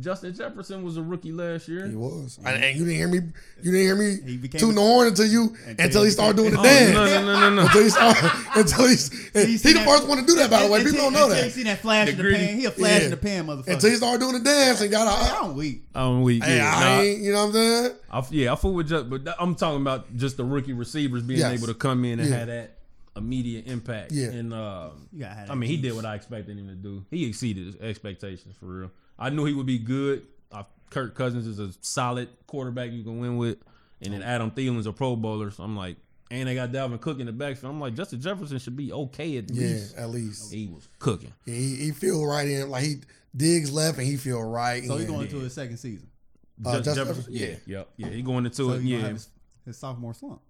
Justin 0.00 0.32
Jefferson 0.32 0.84
was 0.84 0.96
a 0.96 1.02
rookie 1.02 1.32
last 1.32 1.66
year. 1.66 1.86
He 1.88 1.96
was, 1.96 2.38
and, 2.44 2.62
and 2.62 2.78
you 2.78 2.84
didn't 2.84 2.96
hear 2.98 3.08
me. 3.08 3.16
You 3.62 3.72
didn't 3.72 3.80
hear 3.80 3.96
me 3.96 4.18
He 4.24 4.36
became 4.36 4.60
tooting 4.60 4.76
the 4.76 4.80
horn 4.80 5.08
until 5.08 5.26
you 5.26 5.56
Until 5.66 5.84
until 5.86 6.00
he 6.02 6.06
he 6.06 6.10
started 6.12 6.36
doing 6.36 6.52
the 6.52 6.60
Oh, 6.60 6.62
dance. 6.62 6.92
no, 6.94 7.04
no, 7.04 7.22
no, 7.26 7.40
no, 7.40 7.54
no. 7.56 7.62
Until 7.62 7.82
he 7.82 7.88
started, 7.90 8.30
until 8.54 8.86
he's, 8.86 9.32
he, 9.32 9.40
You 9.52 9.58
see 9.58 9.72
the 9.72 9.80
that- 9.80 9.88
first 9.88 10.06
one 10.06 10.18
to 10.18 10.24
do 10.24 10.36
that. 10.36 10.50
By 10.50 10.62
the 10.64 10.70
way, 10.70 10.84
people 10.84 10.98
don't 10.98 11.12
know 11.12 11.24
Until 11.24 11.38
you 11.38 11.44
that. 11.44 11.52
see 11.52 11.62
that 11.64 11.78
flash 11.80 12.06
The 12.06 12.12
in 12.12 12.16
the 12.16 12.22
gritty- 12.22 12.46
pan. 12.46 12.56
He 12.58 12.64
a 12.66 12.70
flash 12.70 12.98
Yeah. 13.00 13.04
in 13.06 13.10
the 13.10 13.16
pan, 13.16 13.46
motherfucker. 13.48 13.68
Until 13.72 13.90
he 13.90 13.96
started 13.96 14.20
doing 14.20 14.32
the 14.34 14.40
dance 14.40 14.80
and 14.80 14.90
got 14.90 15.08
Hey, 15.20 15.30
out. 15.30 15.44
I'm 15.44 15.56
weak. 15.56 15.82
I'm 15.94 16.22
weak. 16.22 16.44
Hey, 16.44 16.56
yeah, 16.58 16.72
I 16.76 16.80
Nah, 16.96 17.00
ain't, 17.02 17.20
you 17.20 17.32
know 17.32 17.38
what 17.38 17.46
I'm 17.48 17.52
saying? 17.54 17.92
I, 18.10 18.26
yeah, 18.30 18.52
I 18.52 18.56
fool 18.56 18.74
with 18.74 18.88
just, 18.88 19.10
but 19.10 19.22
I'm 19.40 19.56
talking 19.56 19.80
about 19.80 20.16
just 20.16 20.36
the 20.36 20.44
rookie 20.44 20.74
receivers 20.74 21.24
being 21.24 21.40
Yes. 21.40 21.58
able 21.58 21.66
to 21.66 21.74
come 21.74 22.04
in 22.04 22.20
and 22.20 22.28
Yeah. 22.30 22.36
have 22.36 22.46
that 22.46 22.78
immediate 23.16 23.66
impact. 23.66 24.12
Yeah. 24.12 24.28
And 24.28 24.54
um, 24.54 25.08
You 25.12 25.20
gotta 25.22 25.34
have 25.34 25.44
I 25.50 25.54
that 25.54 25.56
mean, 25.56 25.68
he 25.70 25.76
did 25.76 25.92
what 25.94 26.04
I 26.04 26.14
expected 26.14 26.56
him 26.56 26.68
to 26.68 26.74
do. 26.74 27.04
He 27.10 27.26
exceeded 27.28 27.66
his 27.66 27.76
expectations 27.80 28.54
for 28.60 28.66
real. 28.66 28.90
I 29.18 29.30
knew 29.30 29.44
he 29.44 29.54
would 29.54 29.66
be 29.66 29.78
good. 29.78 30.26
Uh, 30.52 30.62
Kirk 30.90 31.14
Cousins 31.14 31.46
is 31.46 31.58
a 31.58 31.70
solid 31.80 32.28
quarterback 32.46 32.92
you 32.92 33.02
can 33.02 33.18
win 33.18 33.36
with, 33.36 33.58
and 34.00 34.12
then 34.14 34.22
Adam 34.22 34.50
Thielen's 34.50 34.86
a 34.86 34.92
Pro 34.92 35.16
Bowler. 35.16 35.50
So 35.50 35.62
I'm 35.64 35.76
like, 35.76 35.96
and 36.30 36.48
they 36.48 36.54
got 36.54 36.70
Dalvin 36.72 37.00
Cook 37.00 37.20
in 37.20 37.26
the 37.26 37.32
backfield. 37.32 37.72
I'm 37.72 37.80
like, 37.80 37.94
Justin 37.94 38.20
Jefferson 38.20 38.58
should 38.58 38.76
be 38.76 38.92
okay 38.92 39.38
at 39.38 39.50
Yeah, 39.50 39.62
least. 39.68 39.96
at 39.96 40.10
least 40.10 40.52
He 40.52 40.66
was 40.66 40.86
cooking. 40.98 41.32
he, 41.46 41.76
he 41.76 41.90
feel 41.90 42.24
right 42.26 42.46
in. 42.46 42.68
Like 42.70 42.84
he 42.84 42.96
digs 43.36 43.72
left 43.72 43.98
and 43.98 44.06
he 44.06 44.16
feel 44.16 44.42
right. 44.42 44.84
So 44.84 44.94
in. 44.94 44.98
he's 45.00 45.08
going 45.08 45.22
into 45.22 45.38
his 45.38 45.54
second 45.54 45.78
season. 45.78 46.08
Uh, 46.64 46.80
Justin 46.80 46.94
Jefferson, 47.06 47.32
yeah, 47.32 47.46
Jefferson? 47.46 47.62
yeah, 47.66 47.82
yeah. 47.96 48.08
He 48.08 48.22
going 48.22 48.44
into 48.44 48.56
So 48.56 48.70
it. 48.72 48.82
Yeah, 48.82 48.98
have 48.98 49.12
his, 49.12 49.28
his 49.64 49.78
sophomore 49.78 50.12
slump. 50.14 50.40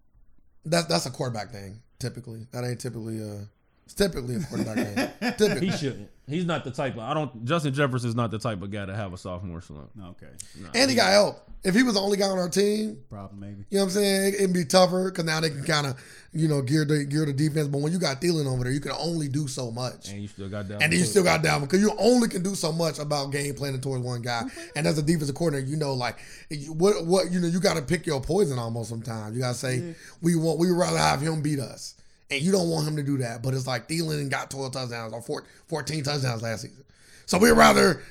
That's 0.64 0.86
that's 0.86 1.06
a 1.06 1.10
quarterback 1.10 1.50
thing. 1.52 1.80
Typically, 1.98 2.46
that 2.52 2.64
ain't 2.64 2.80
typically 2.80 3.20
uh 3.22 3.44
It's 3.84 3.94
typically 3.94 4.36
a 4.36 4.40
quarterback 4.40 4.76
game. 5.20 5.32
Typically. 5.38 5.68
He 5.70 5.76
shouldn't. 5.76 6.10
He's 6.28 6.44
not 6.44 6.62
the 6.64 6.70
type 6.70 6.94
of. 6.94 7.00
I 7.00 7.14
don't. 7.14 7.44
Justin 7.44 7.72
Jefferson's 7.72 8.14
not 8.14 8.30
the 8.30 8.38
type 8.38 8.60
of 8.62 8.70
guy 8.70 8.84
to 8.86 8.94
have 8.94 9.12
a 9.12 9.16
sophomore 9.18 9.60
slump. 9.60 9.90
Okay, 10.10 10.26
And 10.74 10.90
he 10.90 10.96
got 10.96 11.10
help. 11.10 11.44
If 11.64 11.74
he 11.74 11.82
was 11.82 11.94
the 11.94 12.00
only 12.00 12.16
guy 12.16 12.26
on 12.28 12.38
our 12.38 12.48
team, 12.48 12.98
problem 13.10 13.40
maybe. 13.40 13.64
you 13.70 13.78
know 13.78 13.84
what 13.84 13.84
I'm 13.86 13.90
saying? 13.90 14.34
It'd 14.34 14.52
be 14.52 14.64
tougher 14.64 15.10
because 15.10 15.24
now 15.24 15.40
they 15.40 15.50
can 15.50 15.64
kind 15.64 15.88
of, 15.88 16.00
you 16.32 16.46
know, 16.46 16.62
gear 16.62 16.84
the 16.84 17.04
gear 17.04 17.26
the 17.26 17.32
defense. 17.32 17.66
But 17.66 17.80
when 17.80 17.92
you 17.92 17.98
got 17.98 18.20
Thielen 18.20 18.46
over 18.46 18.62
there, 18.62 18.72
you 18.72 18.78
can 18.78 18.92
only 18.92 19.26
do 19.28 19.48
so 19.48 19.72
much. 19.72 20.08
And 20.10 20.22
you 20.22 20.28
still 20.28 20.48
got 20.48 20.68
that. 20.68 20.80
And 20.82 20.92
then 20.92 20.98
you 21.00 21.04
still 21.04 21.24
got 21.24 21.42
Dalvin 21.42 21.62
because 21.62 21.80
you 21.80 21.92
only 21.98 22.28
can 22.28 22.44
do 22.44 22.54
so 22.54 22.70
much 22.70 23.00
about 23.00 23.32
game 23.32 23.54
planning 23.54 23.80
towards 23.80 24.04
one 24.04 24.22
guy. 24.22 24.42
And 24.76 24.86
as 24.86 24.98
a 24.98 25.02
defensive 25.02 25.34
coordinator, 25.34 25.66
you 25.68 25.76
know, 25.76 25.94
like 25.94 26.18
you- 26.48 26.72
what 26.74 27.04
what 27.04 27.32
you 27.32 27.40
know, 27.40 27.48
you 27.48 27.58
got 27.58 27.74
to 27.74 27.82
pick 27.82 28.06
your 28.06 28.20
poison 28.20 28.56
almost 28.58 28.88
sometimes. 28.90 29.34
You 29.34 29.40
got 29.42 29.52
to 29.54 29.58
say 29.58 29.94
we 30.22 30.36
want 30.36 30.60
we 30.60 30.70
would 30.70 30.78
rather 30.78 30.98
have 30.98 31.20
him 31.20 31.42
beat 31.42 31.58
us, 31.58 31.96
and 32.30 32.42
you 32.42 32.52
don't 32.52 32.68
want 32.68 32.86
him 32.88 32.96
to 32.96 33.02
do 33.02 33.18
that. 33.18 33.42
But 33.42 33.54
it's 33.54 33.66
like 33.66 33.88
Thielen 33.88 34.30
got 34.30 34.50
12 34.50 34.72
touchdowns 34.72 35.12
or 35.12 35.22
4, 35.22 35.44
14 35.66 36.04
touchdowns 36.04 36.42
last 36.42 36.62
season, 36.62 36.84
so 37.26 37.38
we'd 37.38 37.52
rather 37.52 38.02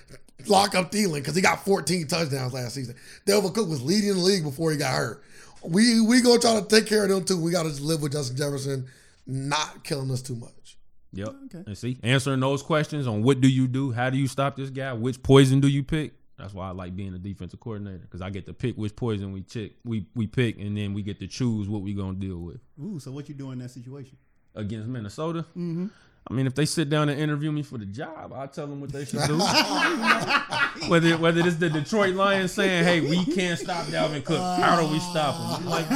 lock 0.46 0.76
up 0.76 0.92
Thielen 0.92 1.16
because 1.16 1.36
he 1.36 1.42
got 1.42 1.64
14 1.66 2.08
touchdowns 2.08 2.54
last 2.54 2.76
season. 2.76 2.96
Dalvin 3.26 3.54
Cook 3.54 3.68
was 3.68 3.82
leading 3.82 4.14
the 4.14 4.20
league 4.20 4.44
before 4.44 4.72
he 4.72 4.78
got 4.78 4.94
hurt. 4.94 5.24
We 5.64 6.02
we 6.02 6.22
gonna 6.22 6.40
try 6.40 6.60
to 6.60 6.66
take 6.66 6.86
care 6.86 7.04
of 7.04 7.10
them 7.10 7.26
too. 7.26 7.42
We 7.42 7.52
got 7.52 7.64
to 7.64 7.84
live 7.84 8.02
with 8.02 8.14
Justin 8.14 8.38
Jefferson 8.38 8.88
not 9.26 9.84
killing 9.84 10.10
us 10.12 10.22
too 10.22 10.36
much. 10.36 10.78
Yep. 11.14 11.36
Okay. 11.46 11.64
And 11.66 11.78
see, 11.78 11.98
answering 12.04 12.40
those 12.40 12.62
questions 12.62 13.08
on 13.08 13.24
what 13.24 13.42
do 13.42 13.48
you 13.48 13.68
do, 13.68 13.92
how 13.92 14.10
do 14.10 14.18
you 14.18 14.28
stop 14.28 14.56
this 14.56 14.70
guy, 14.70 14.94
which 14.94 15.22
poison 15.24 15.60
do 15.60 15.68
you 15.68 15.84
pick? 15.84 16.14
That's 16.38 16.54
why 16.54 16.68
I 16.68 16.72
like 16.72 16.96
being 16.96 17.14
a 17.16 17.18
defensive 17.18 17.60
coordinator 17.60 17.98
because 18.00 18.22
I 18.22 18.30
get 18.30 18.46
to 18.46 18.54
pick 18.54 18.76
which 18.78 18.96
poison 18.96 19.32
we 19.34 19.42
check, 19.42 19.72
we 19.84 20.06
we 20.16 20.28
pick, 20.28 20.60
and 20.60 20.78
then 20.78 20.94
we 20.94 21.02
get 21.02 21.20
to 21.20 21.28
choose 21.28 21.68
what 21.68 21.82
we 21.82 21.94
gonna 21.94 22.14
deal 22.14 22.38
with 22.38 22.60
Ooh, 22.84 23.00
so 23.00 23.12
what 23.12 23.28
you 23.28 23.36
do 23.36 23.52
in 23.52 23.60
that 23.60 23.72
situation? 23.72 24.18
against 24.56 24.88
Minnesota. 24.88 25.42
Mm-hmm. 25.56 25.88
I 26.30 26.34
mean, 26.34 26.46
if 26.46 26.56
they 26.56 26.66
sit 26.66 26.90
down 26.90 27.08
and 27.10 27.20
interview 27.20 27.52
me 27.54 27.64
for 27.64 27.78
the 27.78 27.86
job, 27.86 28.34
I'll 28.34 28.48
tell 28.50 28.68
them 28.68 28.82
what 28.82 28.92
they 28.92 29.06
should 29.06 29.22
do. 29.28 29.38
whether 30.90 31.18
whether 31.18 31.40
it's 31.48 31.56
the 31.58 31.70
Detroit 31.70 32.16
Lions 32.16 32.52
saying, 32.52 32.84
"Hey, 32.84 33.02
we 33.02 33.24
can't 33.34 33.58
stop 33.60 33.86
Dalvin 33.86 34.24
Cook. 34.26 34.40
How 34.40 34.80
do 34.82 34.88
we 34.92 35.00
stop 35.00 35.36
him?" 35.36 35.66
I'm 35.66 35.70
like, 35.70 35.90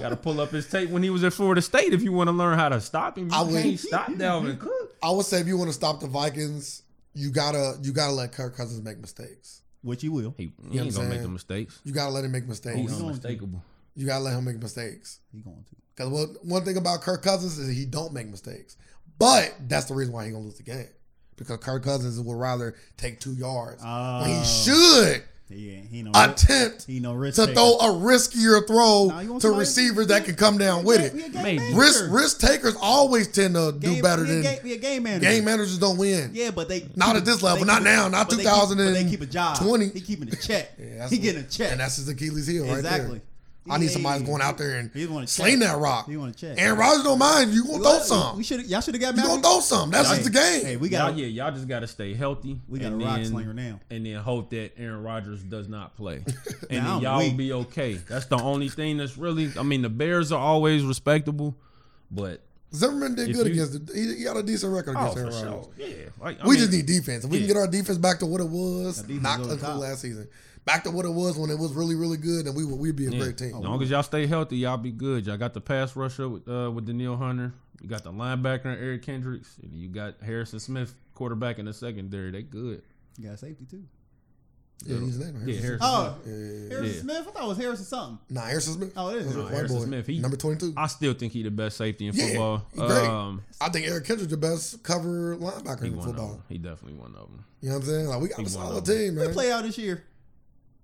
got 0.00 0.10
to 0.10 0.16
pull 0.16 0.40
up 0.40 0.50
his 0.50 0.68
tape 0.68 0.90
when 0.90 1.02
he 1.02 1.10
was 1.10 1.24
at 1.24 1.32
Florida 1.32 1.60
State 1.62 1.92
if 1.92 2.02
you 2.02 2.12
want 2.12 2.28
to 2.28 2.32
learn 2.32 2.58
how 2.58 2.68
to 2.68 2.80
stop 2.80 3.18
him. 3.18 3.28
You 3.28 3.34
I 3.36 3.42
would- 3.42 3.62
can't 3.62 3.78
stop 3.80 4.08
Dalvin 4.10 4.58
Cook. 4.58 4.96
I 5.02 5.10
would 5.10 5.26
say 5.26 5.40
if 5.40 5.46
you 5.48 5.56
want 5.58 5.68
to 5.68 5.74
stop 5.74 6.00
the 6.00 6.06
Vikings, 6.06 6.82
you 7.14 7.30
gotta 7.30 7.76
you 7.82 7.92
gotta 7.92 8.12
let 8.12 8.32
Kirk 8.32 8.56
Cousins 8.56 8.82
make 8.82 8.98
mistakes. 9.00 9.62
Which 9.82 10.02
you 10.04 10.12
will. 10.12 10.34
He, 10.38 10.52
he 10.70 10.78
ain't 10.78 10.94
gonna 10.94 11.08
make 11.08 11.22
the 11.22 11.28
mistakes. 11.28 11.80
You 11.84 11.92
gotta 11.92 12.10
let 12.10 12.24
him 12.24 12.32
make 12.32 12.46
mistakes. 12.46 12.78
He's 12.78 13.00
unmistakable. 13.00 13.62
You 13.94 14.06
gotta 14.06 14.24
let 14.24 14.34
him 14.38 14.44
make 14.44 14.60
mistakes. 14.62 15.20
He 15.32 15.40
going 15.40 15.64
to. 15.68 15.76
Because 15.94 16.10
one, 16.10 16.36
one 16.42 16.64
thing 16.64 16.76
about 16.76 17.02
Kirk 17.02 17.22
Cousins 17.22 17.58
is 17.58 17.76
he 17.76 17.84
don't 17.84 18.12
make 18.12 18.28
mistakes. 18.28 18.76
But 19.18 19.54
that's 19.68 19.86
the 19.86 19.94
reason 19.94 20.14
why 20.14 20.24
he 20.26 20.30
gonna 20.30 20.44
lose 20.44 20.56
the 20.56 20.62
game. 20.62 20.88
Because 21.36 21.58
Kirk 21.58 21.82
Cousins 21.82 22.18
would 22.20 22.36
rather 22.36 22.74
take 22.96 23.18
two 23.20 23.34
yards 23.34 23.82
when 23.82 24.30
he 24.30 24.36
Oh. 24.40 24.44
should 24.44 25.22
Yeah, 25.54 25.80
he 25.90 26.02
no 26.02 26.10
attempt 26.14 26.84
He 26.86 27.00
no 27.00 27.12
risk 27.14 27.36
to 27.36 27.46
taker. 27.46 27.54
throw 27.54 27.76
a 27.78 27.88
riskier 27.92 28.66
throw 28.66 29.06
Nah, 29.06 29.38
to 29.38 29.50
receivers 29.50 30.08
that 30.08 30.24
can 30.24 30.34
come 30.34 30.58
down 30.58 30.84
with 30.84 31.00
it. 31.00 31.34
Maybe. 31.34 31.74
Risk 31.74 32.04
risk 32.08 32.40
takers 32.40 32.74
always 32.80 33.28
tend 33.28 33.54
to 33.54 33.72
do 33.78 34.00
better 34.02 34.24
than 34.24 34.42
game, 34.42 34.58
he 34.64 34.76
game 34.78 35.02
manager. 35.04 35.26
game 35.30 35.44
managers 35.44 35.78
don't 35.78 35.98
win. 35.98 36.30
Yeah, 36.32 36.50
but 36.50 36.68
they 36.68 36.88
Not 36.96 37.16
at 37.16 37.24
this 37.24 37.42
level, 37.42 37.64
not 37.64 37.82
now, 37.82 38.08
not 38.08 38.28
but 38.28 38.38
they 38.38 38.44
keep- 38.44 38.52
but 38.52 38.74
They 38.76 39.04
keep 39.04 39.20
a 39.22 39.26
job. 39.26 39.56
2020. 39.58 39.88
He 39.98 40.00
keeping 40.00 40.28
a 40.28 40.36
check. 40.36 40.72
Yeah, 40.78 41.08
he 41.08 41.18
getting 41.18 41.42
a 41.42 41.46
check. 41.46 41.70
And 41.72 41.80
that's 41.80 41.96
his 41.96 42.08
Achilles 42.08 42.46
heel 42.46 42.64
right 42.64 42.76
exactly. 42.78 43.20
There. 43.66 43.74
I 43.74 43.78
need 43.78 43.90
somebody 43.90 44.20
Hey. 44.20 44.26
going 44.26 44.42
out 44.42 44.58
there 44.58 44.76
and 44.78 44.90
He 44.92 45.06
sling 45.26 45.60
that 45.60 45.78
rock. 45.78 46.08
He 46.08 46.16
want 46.16 46.36
to 46.36 46.46
check. 46.48 46.60
Aaron 46.60 46.78
Rodgers 46.78 47.04
don't 47.04 47.18
mind. 47.18 47.52
You 47.52 47.64
gonna 47.66 47.82
throw 47.82 47.98
some. 48.00 48.36
We 48.36 48.42
should. 48.44 48.66
Y'all 48.66 48.80
should 48.80 48.94
have 48.94 49.00
got. 49.00 49.16
You 49.16 49.22
gonna 49.22 49.42
throw 49.42 49.60
some. 49.60 49.90
That's 49.90 50.08
Hey, 50.08 50.16
just 50.16 50.24
the 50.32 50.38
game. 50.38 50.64
Hey, 50.64 50.76
we 50.76 50.88
y'all, 50.88 51.08
got. 51.10 51.16
yeah, 51.18 51.26
y'all 51.26 51.52
just 51.52 51.68
gotta 51.68 51.86
stay 51.86 52.14
healthy. 52.14 52.60
We 52.68 52.78
got 52.78 52.92
and 52.92 53.02
a 53.02 53.04
rock 53.04 53.16
then- 53.16 53.26
slinger 53.26 53.54
now. 53.54 53.80
and 53.90 54.04
then 54.04 54.16
hope 54.16 54.50
that 54.50 54.72
Aaron 54.78 55.02
Rodgers 55.02 55.42
does 55.42 55.68
not 55.68 55.96
play, 55.96 56.24
and 56.70 56.82
Now 56.84 56.94
then 56.94 57.02
y'all 57.02 57.18
will 57.18 57.32
be 57.36 57.52
okay. 57.52 57.94
That's 57.94 58.26
the 58.26 58.36
only 58.38 58.68
thing 58.68 58.96
that's 58.98 59.16
really. 59.16 59.50
I 59.58 59.62
mean, 59.62 59.82
the 59.82 59.88
Bears 59.90 60.32
are 60.32 60.40
always 60.40 60.82
respectable, 60.84 61.56
but 62.10 62.40
Zimmerman 62.74 63.14
did 63.14 63.28
If 63.30 63.36
good 63.36 63.46
you- 63.48 63.52
against 63.52 63.86
the. 63.86 63.92
He, 63.94 64.16
he 64.16 64.24
got 64.24 64.36
a 64.36 64.42
decent 64.42 64.72
record 64.72 64.96
oh, 64.96 65.00
against 65.00 65.14
for 65.14 65.20
Aaron 65.20 65.32
sure, 65.32 65.50
Rodgers. 65.50 65.68
yeah. 65.76 65.94
Like, 66.24 66.40
I 66.40 66.44
We 66.44 66.50
mean, 66.54 66.58
just 66.60 66.72
need 66.72 66.86
defense. 66.86 67.24
If 67.24 67.30
we 67.30 67.38
can 67.38 67.46
get 67.46 67.56
our 67.58 67.66
defense 67.68 67.98
back 67.98 68.18
to 68.20 68.26
what 68.26 68.40
it 68.40 68.48
was, 68.48 68.96
That 68.96 69.06
defense 69.08 69.22
not 69.22 69.40
over 69.40 69.48
the 69.50 69.56
uncool 69.56 69.60
top. 69.60 69.78
last 69.80 70.00
season, 70.00 70.26
back 70.64 70.84
to 70.84 70.90
what 70.90 71.04
it 71.04 71.12
was 71.12 71.36
when 71.38 71.50
it 71.50 71.58
was 71.58 71.72
really, 71.72 71.94
really 71.94 72.16
good, 72.16 72.46
and 72.46 72.54
we 72.56 72.64
would 72.64 72.78
we'd 72.78 72.96
be 72.96 73.06
a 73.06 73.10
Yeah. 73.10 73.18
great 73.18 73.38
team. 73.38 73.54
As 73.56 73.60
long 73.62 73.82
as 73.82 73.90
y'all 73.90 74.02
stay 74.02 74.26
healthy, 74.26 74.58
y'all 74.58 74.76
be 74.76 74.90
good. 74.92 75.26
Y'all 75.26 75.36
got 75.36 75.54
the 75.54 75.60
pass 75.60 75.94
rusher 75.96 76.28
with, 76.28 76.48
uh, 76.48 76.70
with 76.70 76.86
Danielle 76.86 77.16
Hunter. 77.16 77.52
You 77.80 77.88
got 77.88 78.04
the 78.04 78.12
linebacker 78.12 78.66
Eric 78.66 79.02
Kendricks. 79.02 79.56
And 79.62 79.72
you 79.74 79.88
got 79.88 80.14
Harrison 80.22 80.60
Smith, 80.60 80.94
quarterback 81.14 81.58
in 81.58 81.64
the 81.66 81.72
secondary. 81.72 82.30
They 82.30 82.42
good. 82.42 82.82
You 83.18 83.28
got 83.30 83.38
safety 83.40 83.66
too. 83.68 83.82
Yeah, 84.84 84.98
he's 84.98 85.14
his 85.14 85.18
name. 85.18 85.34
Yeah, 85.46 85.54
Harrison. 85.60 85.62
Harrison 85.62 85.78
Oh, 85.82 86.16
Smith. 86.24 86.36
Yeah. 86.62 86.68
Harrison 86.76 87.00
Smith. 87.02 87.16
I 87.16 87.30
thought 87.30 87.44
it 87.44 87.48
was 87.48 87.58
Harrison 87.58 87.84
something. 87.86 88.18
Nah, 88.30 88.40
Harrison 88.42 88.74
Smith. 88.74 88.92
Oh, 88.96 89.08
it 89.10 89.16
is. 89.18 89.36
No, 89.36 89.46
Harrison 89.46 89.78
boy. 89.78 89.84
Smith, 89.84 90.06
he- 90.08 90.18
number 90.18 90.36
twenty-two. 90.36 90.74
I 90.76 90.86
still 90.88 91.12
think 91.14 91.32
he 91.32 91.42
the 91.44 91.52
best 91.52 91.76
safety 91.76 92.06
in 92.08 92.14
Yeah, 92.16 92.26
football. 92.26 92.66
great. 92.74 93.08
Um, 93.08 93.42
I 93.60 93.68
think 93.68 93.86
Eric 93.86 94.04
Kendrick's 94.06 94.30
the 94.32 94.36
best 94.36 94.82
cover 94.82 95.36
linebacker 95.36 95.82
in 95.84 96.00
football. 96.00 96.42
He 96.48 96.58
definitely 96.58 96.98
one 96.98 97.14
of 97.14 97.28
them. 97.28 97.44
You 97.60 97.68
know 97.68 97.76
what 97.76 97.82
I'm 97.84 97.88
saying? 97.90 98.06
Like 98.08 98.20
we 98.22 98.28
got 98.28 98.38
He 98.38 98.42
a 98.42 98.44
one 98.44 98.50
solid 98.52 98.84
team, 98.84 99.14
They 99.14 99.24
man. 99.26 99.32
play 99.34 99.52
out 99.52 99.62
this 99.62 99.78
year. 99.78 100.02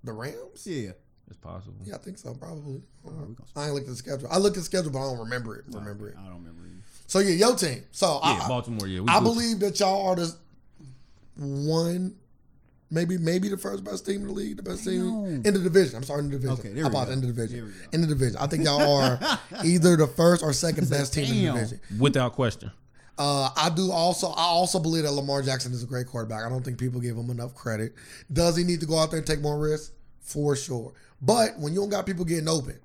The 0.04 0.12
Rams? 0.12 0.66
Yeah. 0.66 0.90
It's 1.26 1.36
possible. 1.36 1.74
Yeah, 1.84 1.96
I 1.96 1.98
think 1.98 2.16
so, 2.16 2.32
probably. 2.34 2.80
we 3.02 3.10
gonna- 3.12 3.34
I 3.54 3.66
ain't 3.66 3.74
looked 3.74 3.86
at 3.86 3.90
the 3.90 3.96
schedule. 3.96 4.28
I 4.30 4.38
looked 4.38 4.56
at 4.56 4.60
the 4.60 4.64
schedule, 4.64 4.90
but 4.90 5.00
I 5.00 5.10
don't 5.10 5.18
remember 5.18 5.56
it. 5.56 5.64
Remember 5.68 6.08
it. 6.08 6.16
I 6.18 6.24
don't 6.24 6.38
remember. 6.38 6.62
either. 6.66 6.82
So 7.06 7.18
yeah, 7.18 7.34
your 7.34 7.54
team. 7.56 7.84
So 7.90 8.18
Yeah, 8.24 8.40
I, 8.44 8.48
Baltimore. 8.48 8.86
Yeah, 8.86 9.00
we 9.00 9.08
I 9.08 9.18
Gucci. 9.18 9.22
believe 9.24 9.60
that 9.60 9.78
y'all 9.78 10.06
are 10.08 10.16
the 10.16 10.34
one, 11.36 12.14
maybe 12.90 13.18
maybe 13.18 13.48
the 13.48 13.56
first 13.58 13.84
best 13.84 14.06
team 14.06 14.22
in 14.22 14.26
the 14.28 14.32
league, 14.32 14.56
the 14.56 14.62
best 14.62 14.84
team 14.84 15.26
in 15.26 15.42
the 15.42 15.52
division. 15.58 15.96
I'm 15.96 16.02
sorry, 16.02 16.20
in 16.20 16.30
the 16.30 16.38
division. 16.38 16.58
Okay, 16.58 16.68
there 16.72 16.84
How 16.84 16.88
we 16.88 16.94
about 16.94 17.06
go. 17.08 17.12
in 17.12 17.20
the 17.20 17.26
There 17.32 17.46
division? 17.46 17.66
we 17.66 17.70
go. 17.72 17.76
In 17.92 18.00
the 18.00 18.06
division, 18.06 18.36
I 18.38 18.46
think 18.46 18.64
y'all 18.64 18.80
are 18.96 19.20
either 19.64 19.96
the 19.96 20.06
first 20.06 20.42
or 20.42 20.52
second 20.52 20.88
best 20.90 21.12
team 21.14 21.24
in 21.48 21.54
the 21.54 21.60
division. 21.60 21.80
without 21.98 22.32
question. 22.34 22.70
Uh, 23.18 23.50
I 23.56 23.68
do 23.70 23.90
also. 23.90 24.28
I 24.28 24.44
also 24.44 24.78
believe 24.78 25.02
that 25.02 25.12
Lamar 25.12 25.42
Jackson 25.42 25.72
is 25.72 25.82
a 25.82 25.86
great 25.86 26.06
quarterback. 26.06 26.44
I 26.44 26.48
don't 26.48 26.64
think 26.64 26.78
people 26.78 27.00
give 27.00 27.16
him 27.16 27.30
enough 27.30 27.54
credit. 27.54 27.92
Does 28.32 28.56
he 28.56 28.64
need 28.64 28.80
to 28.80 28.86
go 28.86 28.96
out 28.98 29.10
there 29.10 29.18
and 29.18 29.26
take 29.26 29.40
more 29.40 29.58
risks? 29.58 29.90
For 30.20 30.54
sure. 30.54 30.92
But 31.20 31.58
when 31.58 31.72
you 31.72 31.80
don't 31.80 31.88
got 31.88 32.06
people 32.06 32.24
getting 32.24 32.48
open, 32.48 32.78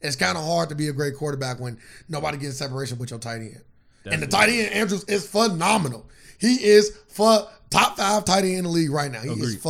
it's 0.00 0.16
kind 0.16 0.36
of 0.36 0.44
hard 0.44 0.70
to 0.70 0.74
be 0.74 0.88
a 0.88 0.92
great 0.92 1.14
quarterback 1.16 1.60
when 1.60 1.78
nobody 2.08 2.38
gets 2.38 2.56
separation 2.56 2.98
with 2.98 3.10
your 3.10 3.20
tight 3.20 3.42
end. 3.42 3.62
and 4.06 4.22
the 4.22 4.26
tight 4.26 4.48
end 4.48 4.72
Andrews 4.72 5.04
is 5.04 5.26
phenomenal. 5.28 6.08
He 6.38 6.54
is 6.54 6.96
for 7.08 7.46
top 7.68 7.96
five 7.98 8.24
tight 8.24 8.44
end 8.44 8.56
in 8.56 8.64
the 8.64 8.70
league 8.70 8.90
right 8.90 9.12
now. 9.12 9.20
He 9.20 9.28
is 9.30 9.54
Agreed. 9.54 9.60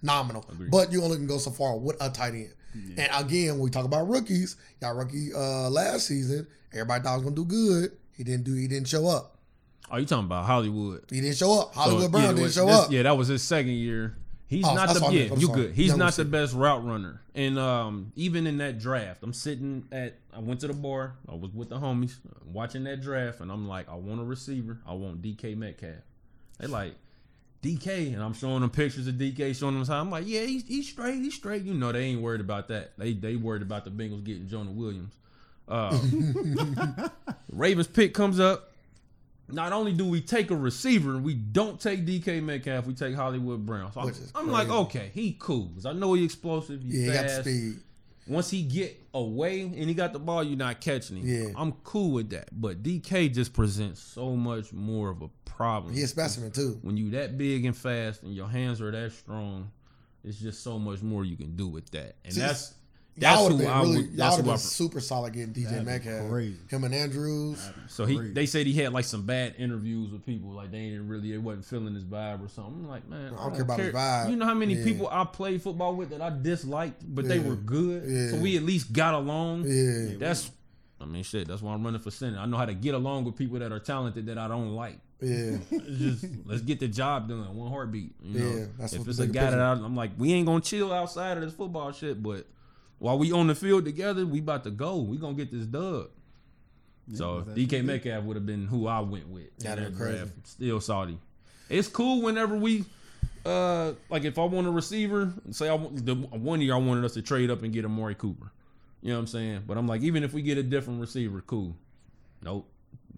phenomenal. 0.00 0.46
But 0.70 0.92
you 0.92 1.02
only 1.02 1.16
can 1.16 1.26
go 1.26 1.38
so 1.38 1.50
far 1.50 1.76
with 1.76 1.96
a 2.00 2.08
tight 2.10 2.34
end. 2.34 2.54
And 2.96 3.08
again, 3.12 3.50
when 3.54 3.60
we 3.60 3.70
talk 3.70 3.84
about 3.84 4.08
rookies, 4.08 4.56
y'all 4.80 4.94
rookie 4.94 5.34
uh, 5.34 5.68
last 5.68 6.06
season, 6.06 6.46
everybody 6.72 7.02
thought 7.04 7.16
was 7.16 7.24
gonna 7.24 7.36
do 7.36 7.44
good. 7.44 7.92
He 8.16 8.24
didn't 8.24 8.44
do. 8.44 8.54
He 8.54 8.66
didn't 8.68 8.88
show 8.88 9.06
up. 9.08 9.31
Oh, 9.90 9.96
you 9.98 10.06
talking 10.06 10.24
about 10.24 10.46
Hollywood? 10.46 11.04
He 11.10 11.20
didn't 11.20 11.36
show 11.36 11.60
up. 11.60 11.74
Hollywood 11.74 12.04
So, 12.04 12.08
Brown 12.08 12.22
yeah, 12.22 12.28
didn't 12.30 12.42
was- 12.44 12.54
show 12.54 12.68
up. 12.68 12.90
Yeah, 12.90 13.02
that 13.02 13.16
was 13.16 13.28
his 13.28 13.42
second 13.42 13.72
year. 13.72 14.16
He's 14.46 14.66
Oh, 14.66 14.74
not 14.74 14.90
the 14.94 15.00
yeah, 15.12 15.34
you 15.34 15.46
sorry. 15.46 15.62
good. 15.62 15.74
He's 15.74 15.88
Young 15.88 15.98
not 15.98 16.12
the 16.14 16.26
best 16.26 16.52
route 16.54 16.84
runner. 16.84 17.22
And 17.34 17.58
um, 17.58 18.12
even 18.16 18.46
in 18.46 18.58
that 18.58 18.78
draft, 18.78 19.22
I'm 19.22 19.32
sitting 19.32 19.86
at 19.90 20.14
I 20.34 20.40
went 20.40 20.60
to 20.60 20.66
the 20.66 20.74
bar. 20.74 21.14
I 21.26 21.34
was 21.34 21.52
with 21.54 21.70
the 21.70 21.78
homies 21.78 22.16
watching 22.52 22.84
that 22.84 23.00
draft, 23.00 23.40
and 23.40 23.50
I'm 23.50 23.66
like, 23.66 23.88
I 23.88 23.94
want 23.94 24.20
a 24.20 24.24
receiver. 24.24 24.78
I 24.86 24.92
want 24.92 25.22
DK 25.22 25.56
Metcalf. 25.56 25.94
They 26.58 26.66
like 26.66 26.94
DK, 27.62 28.12
and 28.12 28.22
I'm 28.22 28.34
showing 28.34 28.60
them 28.60 28.68
pictures 28.68 29.06
of 29.06 29.14
DK, 29.14 29.56
showing 29.58 29.74
them 29.78 29.86
how 29.86 30.00
I'm 30.00 30.10
like, 30.10 30.24
yeah, 30.26 30.42
he's, 30.42 30.66
he's 30.66 30.86
straight, 30.86 31.14
he's 31.14 31.34
straight. 31.34 31.62
You 31.62 31.72
know, 31.72 31.90
they 31.90 32.04
ain't 32.04 32.20
worried 32.20 32.42
about 32.42 32.68
that. 32.68 32.92
They 32.98 33.14
they 33.14 33.36
worried 33.36 33.62
about 33.62 33.84
the 33.86 33.90
Bengals 33.90 34.22
getting 34.22 34.48
Jonah 34.48 34.70
Williams. 34.72 35.14
Uh, 35.66 35.98
Ravens 37.50 37.86
pick 37.86 38.12
comes 38.14 38.38
up. 38.40 38.71
Not 39.48 39.72
only 39.72 39.92
do 39.92 40.04
we 40.06 40.20
take 40.20 40.50
a 40.50 40.56
receiver, 40.56 41.10
and 41.10 41.24
we 41.24 41.34
don't 41.34 41.78
take 41.80 42.06
DK 42.06 42.42
Metcalf, 42.42 42.86
we 42.86 42.94
take 42.94 43.14
Hollywood 43.14 43.66
Brown. 43.66 43.92
So 43.92 44.00
I'm, 44.00 44.12
I'm 44.34 44.50
like, 44.50 44.68
okay, 44.70 45.10
he 45.12 45.36
cool. 45.38 45.70
'Cause 45.74 45.84
I 45.86 45.92
know 45.92 46.14
he 46.14 46.24
explosive, 46.24 46.82
he 46.82 46.88
Yeah, 46.88 47.06
he 47.06 47.12
got 47.12 47.22
the 47.22 47.28
fast. 47.28 47.40
speed. 47.42 47.76
Once 48.28 48.50
he 48.50 48.62
get 48.62 48.98
away 49.14 49.62
and 49.62 49.74
he 49.74 49.94
got 49.94 50.12
the 50.12 50.18
ball, 50.20 50.44
you're 50.44 50.56
not 50.56 50.80
catching 50.80 51.16
him. 51.18 51.26
Yeah. 51.26 51.52
I'm 51.56 51.72
cool 51.84 52.12
with 52.12 52.30
that. 52.30 52.48
But 52.52 52.82
DK 52.82 53.28
just 53.34 53.52
presents 53.52 54.00
so 54.00 54.36
much 54.36 54.72
more 54.72 55.10
of 55.10 55.22
a 55.22 55.28
problem. 55.44 55.92
He's 55.92 56.04
a 56.04 56.08
specimen 56.08 56.52
too. 56.52 56.78
When 56.82 56.96
you 56.96 57.10
that 57.10 57.36
big 57.36 57.64
and 57.64 57.76
fast 57.76 58.22
and 58.22 58.32
your 58.32 58.46
hands 58.48 58.80
are 58.80 58.92
that 58.92 59.10
strong, 59.12 59.70
it's 60.24 60.38
just 60.38 60.62
so 60.62 60.78
much 60.78 61.02
more 61.02 61.24
you 61.24 61.36
can 61.36 61.56
do 61.56 61.66
with 61.66 61.90
that. 61.90 62.14
And 62.24 62.32
See, 62.32 62.40
that's 62.40 62.74
that's 63.16 63.42
would 63.42 63.52
who 63.52 63.58
have 63.58 63.66
been 63.66 63.70
I 63.76 63.80
really, 63.82 63.96
would. 63.96 64.06
y'all 64.06 64.16
That's 64.16 64.36
would 64.36 64.44
who 64.44 64.50
have 64.50 64.58
I 64.58 64.62
been 64.62 64.68
super 64.68 65.00
solid 65.00 65.32
getting 65.34 65.52
DJ 65.52 65.70
That'd 65.70 65.84
Metcalf. 65.84 66.70
Him 66.70 66.84
and 66.84 66.94
Andrews. 66.94 67.70
So 67.88 68.04
he, 68.06 68.16
Crazy. 68.16 68.32
they 68.32 68.46
said 68.46 68.66
he 68.66 68.72
had 68.74 68.92
like 68.92 69.04
some 69.04 69.26
bad 69.26 69.54
interviews 69.58 70.10
with 70.10 70.24
people, 70.24 70.50
like 70.50 70.70
they 70.70 70.88
didn't 70.90 71.08
really, 71.08 71.30
they 71.30 71.38
wasn't 71.38 71.66
feeling 71.66 71.94
his 71.94 72.04
vibe 72.04 72.44
or 72.44 72.48
something. 72.48 72.74
I'm 72.84 72.88
like, 72.88 73.08
man, 73.08 73.34
I 73.34 73.42
don't 73.44 73.52
care 73.52 73.62
about 73.62 73.78
his 73.80 73.92
vibe. 73.94 74.30
You 74.30 74.36
know 74.36 74.46
how 74.46 74.54
many 74.54 74.74
Yeah. 74.74 74.84
people 74.84 75.08
I 75.10 75.24
played 75.24 75.60
football 75.62 75.94
with 75.94 76.10
that 76.10 76.22
I 76.22 76.30
disliked, 76.30 77.02
but 77.14 77.28
they 77.28 77.38
were 77.38 77.56
good, 77.56 78.08
Yeah. 78.08 78.30
so 78.30 78.36
we 78.38 78.56
at 78.56 78.62
least 78.62 78.92
got 78.92 79.14
along. 79.14 79.64
Yeah. 79.66 80.16
That's 80.18 80.50
I 81.00 81.04
mean, 81.04 81.24
shit. 81.24 81.48
That's 81.48 81.60
why 81.60 81.74
I'm 81.74 81.82
running 81.84 82.00
for 82.00 82.12
senate. 82.12 82.38
I 82.38 82.46
know 82.46 82.56
how 82.56 82.64
to 82.64 82.74
get 82.74 82.94
along 82.94 83.24
with 83.24 83.34
people 83.36 83.58
that 83.58 83.72
are 83.72 83.80
talented 83.80 84.26
that 84.26 84.38
I 84.38 84.46
don't 84.46 84.70
like. 84.76 85.00
Yeah. 85.20 85.56
Just 85.98 86.24
let's 86.46 86.62
get 86.62 86.78
the 86.80 86.86
job 86.88 87.28
done. 87.28 87.54
One 87.56 87.70
heartbeat. 87.70 88.14
You 88.22 88.38
know? 88.40 88.46
Yeah, 88.56 88.64
that's 88.78 88.92
if 88.92 89.00
what 89.00 89.08
it's 89.08 89.18
a 89.18 89.22
bigger 89.22 89.32
guy 89.34 89.40
that 89.50 89.50
picture. 89.50 89.62
I, 89.62 89.72
I'm 89.84 89.96
like, 89.96 90.12
we 90.16 90.32
ain't 90.32 90.46
gonna 90.46 90.60
chill 90.60 90.92
outside 90.92 91.36
of 91.36 91.42
this 91.42 91.52
football 91.54 91.90
shit, 91.92 92.22
but 92.22 92.46
while 93.02 93.18
we 93.18 93.32
on 93.32 93.48
the 93.48 93.54
field 93.56 93.84
together, 93.84 94.24
we 94.24 94.38
about 94.38 94.62
to 94.62 94.70
go. 94.70 94.98
We 94.98 95.16
gonna 95.16 95.34
get 95.34 95.50
this 95.50 95.66
dub. 95.66 96.10
so 97.12 97.42
DK 97.48 97.84
Metcalf 97.84 98.22
would 98.22 98.36
have 98.36 98.46
been 98.46 98.68
who 98.68 98.86
I 98.86 99.00
went 99.00 99.26
with. 99.26 99.56
That 99.58 99.78
crazy. 99.96 100.30
Still 100.44 100.80
Saudi. 100.80 101.18
It's 101.68 101.88
cool 101.88 102.22
whenever 102.22 102.56
we. 102.56 102.84
Uh, 103.44 103.94
like 104.08 104.22
if 104.22 104.38
I 104.38 104.44
want 104.44 104.68
a 104.68 104.70
receiver, 104.70 105.32
say 105.50 105.68
I 105.68 105.74
want 105.74 106.06
the 106.06 106.14
one 106.14 106.60
year 106.60 106.74
I 106.74 106.76
wanted 106.76 107.04
us 107.04 107.14
to 107.14 107.22
trade 107.22 107.50
up 107.50 107.64
and 107.64 107.72
get 107.72 107.84
a 107.84 107.88
Amari 107.88 108.14
Cooper. 108.14 108.52
You 109.00 109.08
know 109.08 109.14
what 109.16 109.20
I'm 109.22 109.26
saying? 109.26 109.64
But 109.66 109.78
I'm 109.78 109.88
like, 109.88 110.02
even 110.02 110.22
if 110.22 110.32
we 110.32 110.42
get 110.42 110.58
a 110.58 110.62
different 110.62 111.00
receiver, 111.00 111.42
cool. 111.44 111.74
Nope. 112.40 112.68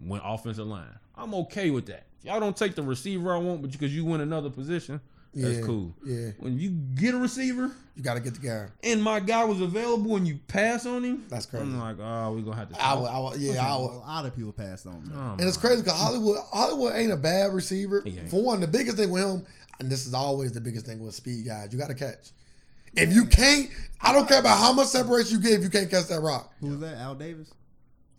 Went 0.02 0.22
offensive 0.24 0.66
line. 0.66 0.98
I'm 1.14 1.34
okay 1.34 1.68
with 1.68 1.84
that. 1.86 2.06
Y'all 2.22 2.40
don't 2.40 2.56
take 2.56 2.74
the 2.74 2.82
receiver 2.82 3.34
I 3.34 3.36
want, 3.36 3.60
but 3.60 3.70
because 3.70 3.94
you 3.94 4.06
win 4.06 4.22
another 4.22 4.48
position, 4.48 5.02
that's 5.34 5.58
Yeah, 5.58 5.64
cool. 5.64 5.94
yeah. 6.04 6.30
When 6.38 6.58
you 6.58 6.70
get 6.70 7.14
a 7.14 7.18
receiver 7.18 7.70
You 7.96 8.02
got 8.02 8.14
to 8.14 8.20
get 8.20 8.34
the 8.34 8.46
guy. 8.46 8.66
and 8.82 9.02
my 9.02 9.20
guy 9.20 9.44
was 9.44 9.60
available 9.60 10.16
and 10.16 10.26
you 10.26 10.38
pass 10.48 10.84
on 10.86 11.04
him, 11.04 11.24
That's 11.28 11.46
crazy. 11.46 11.64
I'm 11.64 11.78
like, 11.78 11.96
oh, 12.00 12.32
we 12.32 12.42
gonna 12.42 12.56
have 12.56 12.68
to. 12.70 12.76
I 12.76 12.78
talk. 12.94 13.00
would, 13.00 13.06
I 13.10 13.18
would, 13.20 13.36
A 13.36 13.38
yeah, 13.38 13.66
I 13.66 13.76
would. 13.76 13.86
lot 13.92 14.26
of 14.26 14.34
people 14.36 14.52
passed 14.52 14.86
on. 14.86 15.10
Oh, 15.14 15.32
And 15.38 15.42
it's 15.48 15.56
crazy 15.56 15.82
because 15.82 15.98
Hollywood, 16.00 16.38
Hollywood 16.52 16.94
ain't 16.96 17.12
a 17.12 17.16
bad 17.16 17.52
receiver. 17.52 18.02
For 18.28 18.42
one, 18.42 18.60
the 18.60 18.66
biggest 18.68 18.96
thing 18.96 19.10
with 19.10 19.22
him, 19.22 19.46
and 19.80 19.90
this 19.90 20.06
is 20.06 20.14
always 20.14 20.52
the 20.52 20.60
biggest 20.60 20.86
thing 20.86 21.00
with 21.00 21.14
speed 21.14 21.46
guys, 21.46 21.68
you 21.72 21.78
got 21.78 21.88
to 21.88 21.94
catch. 21.94 22.30
If 22.96 23.12
you 23.12 23.24
can't, 23.26 23.70
I 24.00 24.12
don't 24.12 24.28
care 24.28 24.38
about 24.38 24.58
how 24.58 24.72
much 24.72 24.86
separation 24.86 25.38
you 25.38 25.42
get 25.42 25.52
if 25.54 25.62
you 25.62 25.68
can't 25.70 25.90
catch 25.90 26.06
that 26.06 26.20
rock. 26.20 26.52
Who's 26.60 26.78
that? 26.78 26.96
Al 26.98 27.16
Davis. 27.16 27.50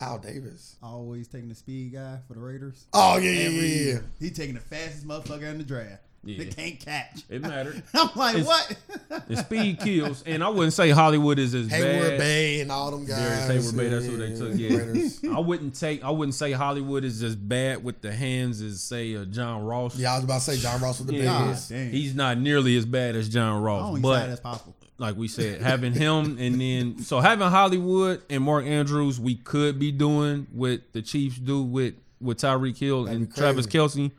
Al 0.02 0.18
Davis. 0.18 0.76
Always 0.82 1.26
taking 1.28 1.48
the 1.48 1.54
speed 1.54 1.94
guy 1.94 2.18
for 2.28 2.34
the 2.34 2.40
Raiders. 2.40 2.84
Oh 2.92 3.16
yeah, 3.16 3.30
yeah, 3.30 3.48
yeah, 3.48 3.92
yeah. 3.94 3.98
He 4.20 4.28
taking 4.30 4.54
the 4.54 4.60
fastest 4.60 5.08
motherfucker 5.08 5.44
in 5.50 5.56
the 5.56 5.64
draft. 5.64 6.02
Yeah. 6.26 6.38
They 6.38 6.46
can't 6.46 6.80
catch. 6.80 7.22
It 7.30 7.40
mattered. 7.40 7.82
I'm 7.94 8.10
like, 8.16 8.36
It's- 8.36 8.46
what? 8.46 9.24
The 9.28 9.36
speed 9.36 9.78
kills, 9.80 10.22
and 10.26 10.42
I 10.44 10.48
wouldn't 10.48 10.72
say 10.72 10.90
Hollywood 10.90 11.38
is 11.38 11.54
as 11.54 11.68
Hayward 11.70 12.10
bad. 12.10 12.18
Bay 12.18 12.60
and 12.60 12.70
all 12.72 12.90
them 12.90 13.04
guys. 13.06 13.18
Darius 13.46 13.46
Hayward 13.70 13.76
Bay, 13.76 13.88
that's 13.88 14.06
who 14.06 14.16
they 14.16 14.36
took. 14.36 14.58
Yeah, 14.58 14.76
Raiders. 14.78 15.20
I 15.32 15.38
wouldn't 15.38 15.74
take. 15.78 16.04
I 16.04 16.10
wouldn't 16.10 16.34
say 16.34 16.52
Hollywood 16.52 17.04
is 17.04 17.22
as 17.22 17.34
bad 17.36 17.82
with 17.84 18.00
the 18.02 18.12
hands 18.12 18.60
as 18.60 18.82
say 18.82 19.16
uh, 19.16 19.24
John 19.24 19.64
Ross. 19.64 19.96
Yeah, 19.96 20.12
I 20.12 20.16
was 20.16 20.24
about 20.24 20.38
to 20.42 20.50
say 20.52 20.56
John 20.58 20.80
Ross 20.80 20.98
with 20.98 21.08
the 21.08 21.14
Yeah. 21.14 21.24
God 21.24 21.44
biggest. 21.46 21.68
dang. 21.70 21.90
He's 21.90 22.14
not 22.14 22.38
nearly 22.38 22.76
as 22.76 22.84
bad 22.86 23.16
as 23.16 23.28
John 23.28 23.62
Ross, 23.62 23.84
Only 23.88 24.00
but 24.00 24.28
as 24.28 24.40
possible. 24.40 24.74
like 24.98 25.16
we 25.16 25.28
said, 25.28 25.60
having 25.62 25.92
him 25.92 26.36
and 26.38 26.60
then 26.60 26.98
so 27.02 27.20
having 27.20 27.48
Hollywood 27.48 28.22
and 28.30 28.42
Mark 28.42 28.64
Andrews, 28.66 29.18
we 29.20 29.36
could 29.36 29.78
be 29.78 29.92
doing 29.92 30.46
what 30.52 30.80
the 30.92 31.02
Chiefs 31.02 31.38
do 31.38 31.62
with 31.62 31.94
with 32.20 32.38
Tyreek 32.38 32.78
Hill 32.78 33.04
That'd 33.04 33.20
and 33.20 33.34
Travis. 33.34 33.66
Kelce, 33.66 34.10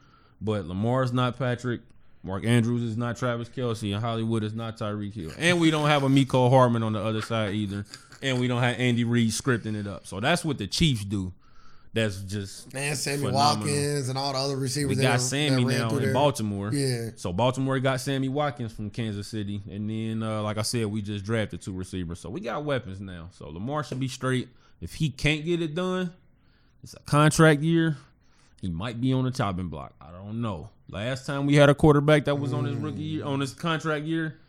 but 0.41 0.66
Lamar's 0.66 1.12
not 1.14 1.38
Patrick. 1.38 1.82
Mark 2.24 2.45
Andrews 2.45 2.82
is 2.84 2.97
not 2.97 3.15
Travis 3.18 3.47
Kelce, 3.49 3.93
and 3.93 4.03
Hollywood 4.03 4.43
is 4.43 4.53
not 4.53 4.78
Tyreek 4.78 5.13
Hill. 5.13 5.32
And 5.38 5.59
we 5.61 5.72
don't 5.72 5.88
have 5.88 6.03
a 6.03 6.09
Mecole 6.09 6.49
Hardman 6.49 6.84
on 6.84 6.93
the 6.93 7.01
other 7.03 7.22
side 7.22 7.53
either. 7.55 7.86
And 8.22 8.39
we 8.39 8.47
don't 8.47 8.61
have 8.61 8.80
Andy 8.80 9.03
Reid 9.03 9.30
scripting 9.32 9.76
it 9.76 9.88
up. 9.88 10.07
So 10.07 10.20
that's 10.20 10.43
what 10.43 10.57
the 10.57 10.68
Chiefs 10.68 11.05
do. 11.05 11.32
That's 11.93 12.18
just 12.22 12.74
And 12.76 12.97
Sammy 12.97 13.24
Phenomenal. 13.26 13.65
Watkins 13.68 14.09
and 14.09 14.18
all 14.18 14.34
the 14.34 14.39
other 14.39 14.57
receivers. 14.57 14.95
we 14.97 15.01
got 15.01 15.11
ran- 15.11 15.20
Sammy 15.20 15.63
that 15.65 15.78
now 15.80 15.89
in 15.95 16.01
there. 16.03 16.13
Baltimore. 16.13 16.72
Yeah. 16.74 17.09
So 17.15 17.32
Baltimore 17.32 17.80
got 17.80 18.01
Sammy 18.01 18.28
Watkins 18.30 18.74
from 18.74 18.89
Kansas 18.89 19.28
City, 19.28 19.61
and 19.72 19.89
then 19.89 20.22
uh, 20.22 20.41
like 20.43 20.57
I 20.57 20.63
said, 20.63 20.88
we 20.88 21.01
just 21.01 21.24
drafted 21.26 21.61
two 21.61 21.74
receivers, 21.74 22.20
so 22.20 22.30
we 22.30 22.41
got 22.41 22.65
weapons 22.65 22.99
now. 22.99 23.30
So 23.32 23.49
Lamar 23.49 23.84
should 23.84 23.99
be 23.99 24.07
straight. 24.09 24.49
If 24.82 24.95
he 24.95 25.09
can't 25.09 25.43
get 25.45 25.61
it 25.61 25.74
done, 25.74 26.11
it's 26.84 26.93
a 26.93 26.99
contract 26.99 27.61
year. 27.61 27.97
He 28.62 28.70
might 28.70 28.99
be 28.99 29.14
on 29.14 29.24
the 29.26 29.32
chopping 29.32 29.70
block. 29.70 29.93
I 30.01 30.12
don't 30.12 30.41
know. 30.41 30.70
Last 30.89 31.26
time 31.26 31.45
we 31.45 31.55
had 31.55 31.70
a 31.70 31.76
quarterback 31.76 32.26
that 32.26 32.36
was 32.36 32.53
on 32.53 32.66
his 32.66 32.76
rookie 32.76 33.01
year, 33.01 33.26
on 33.26 33.39
his 33.39 33.53
contract 33.53 34.05
year, 34.05 34.39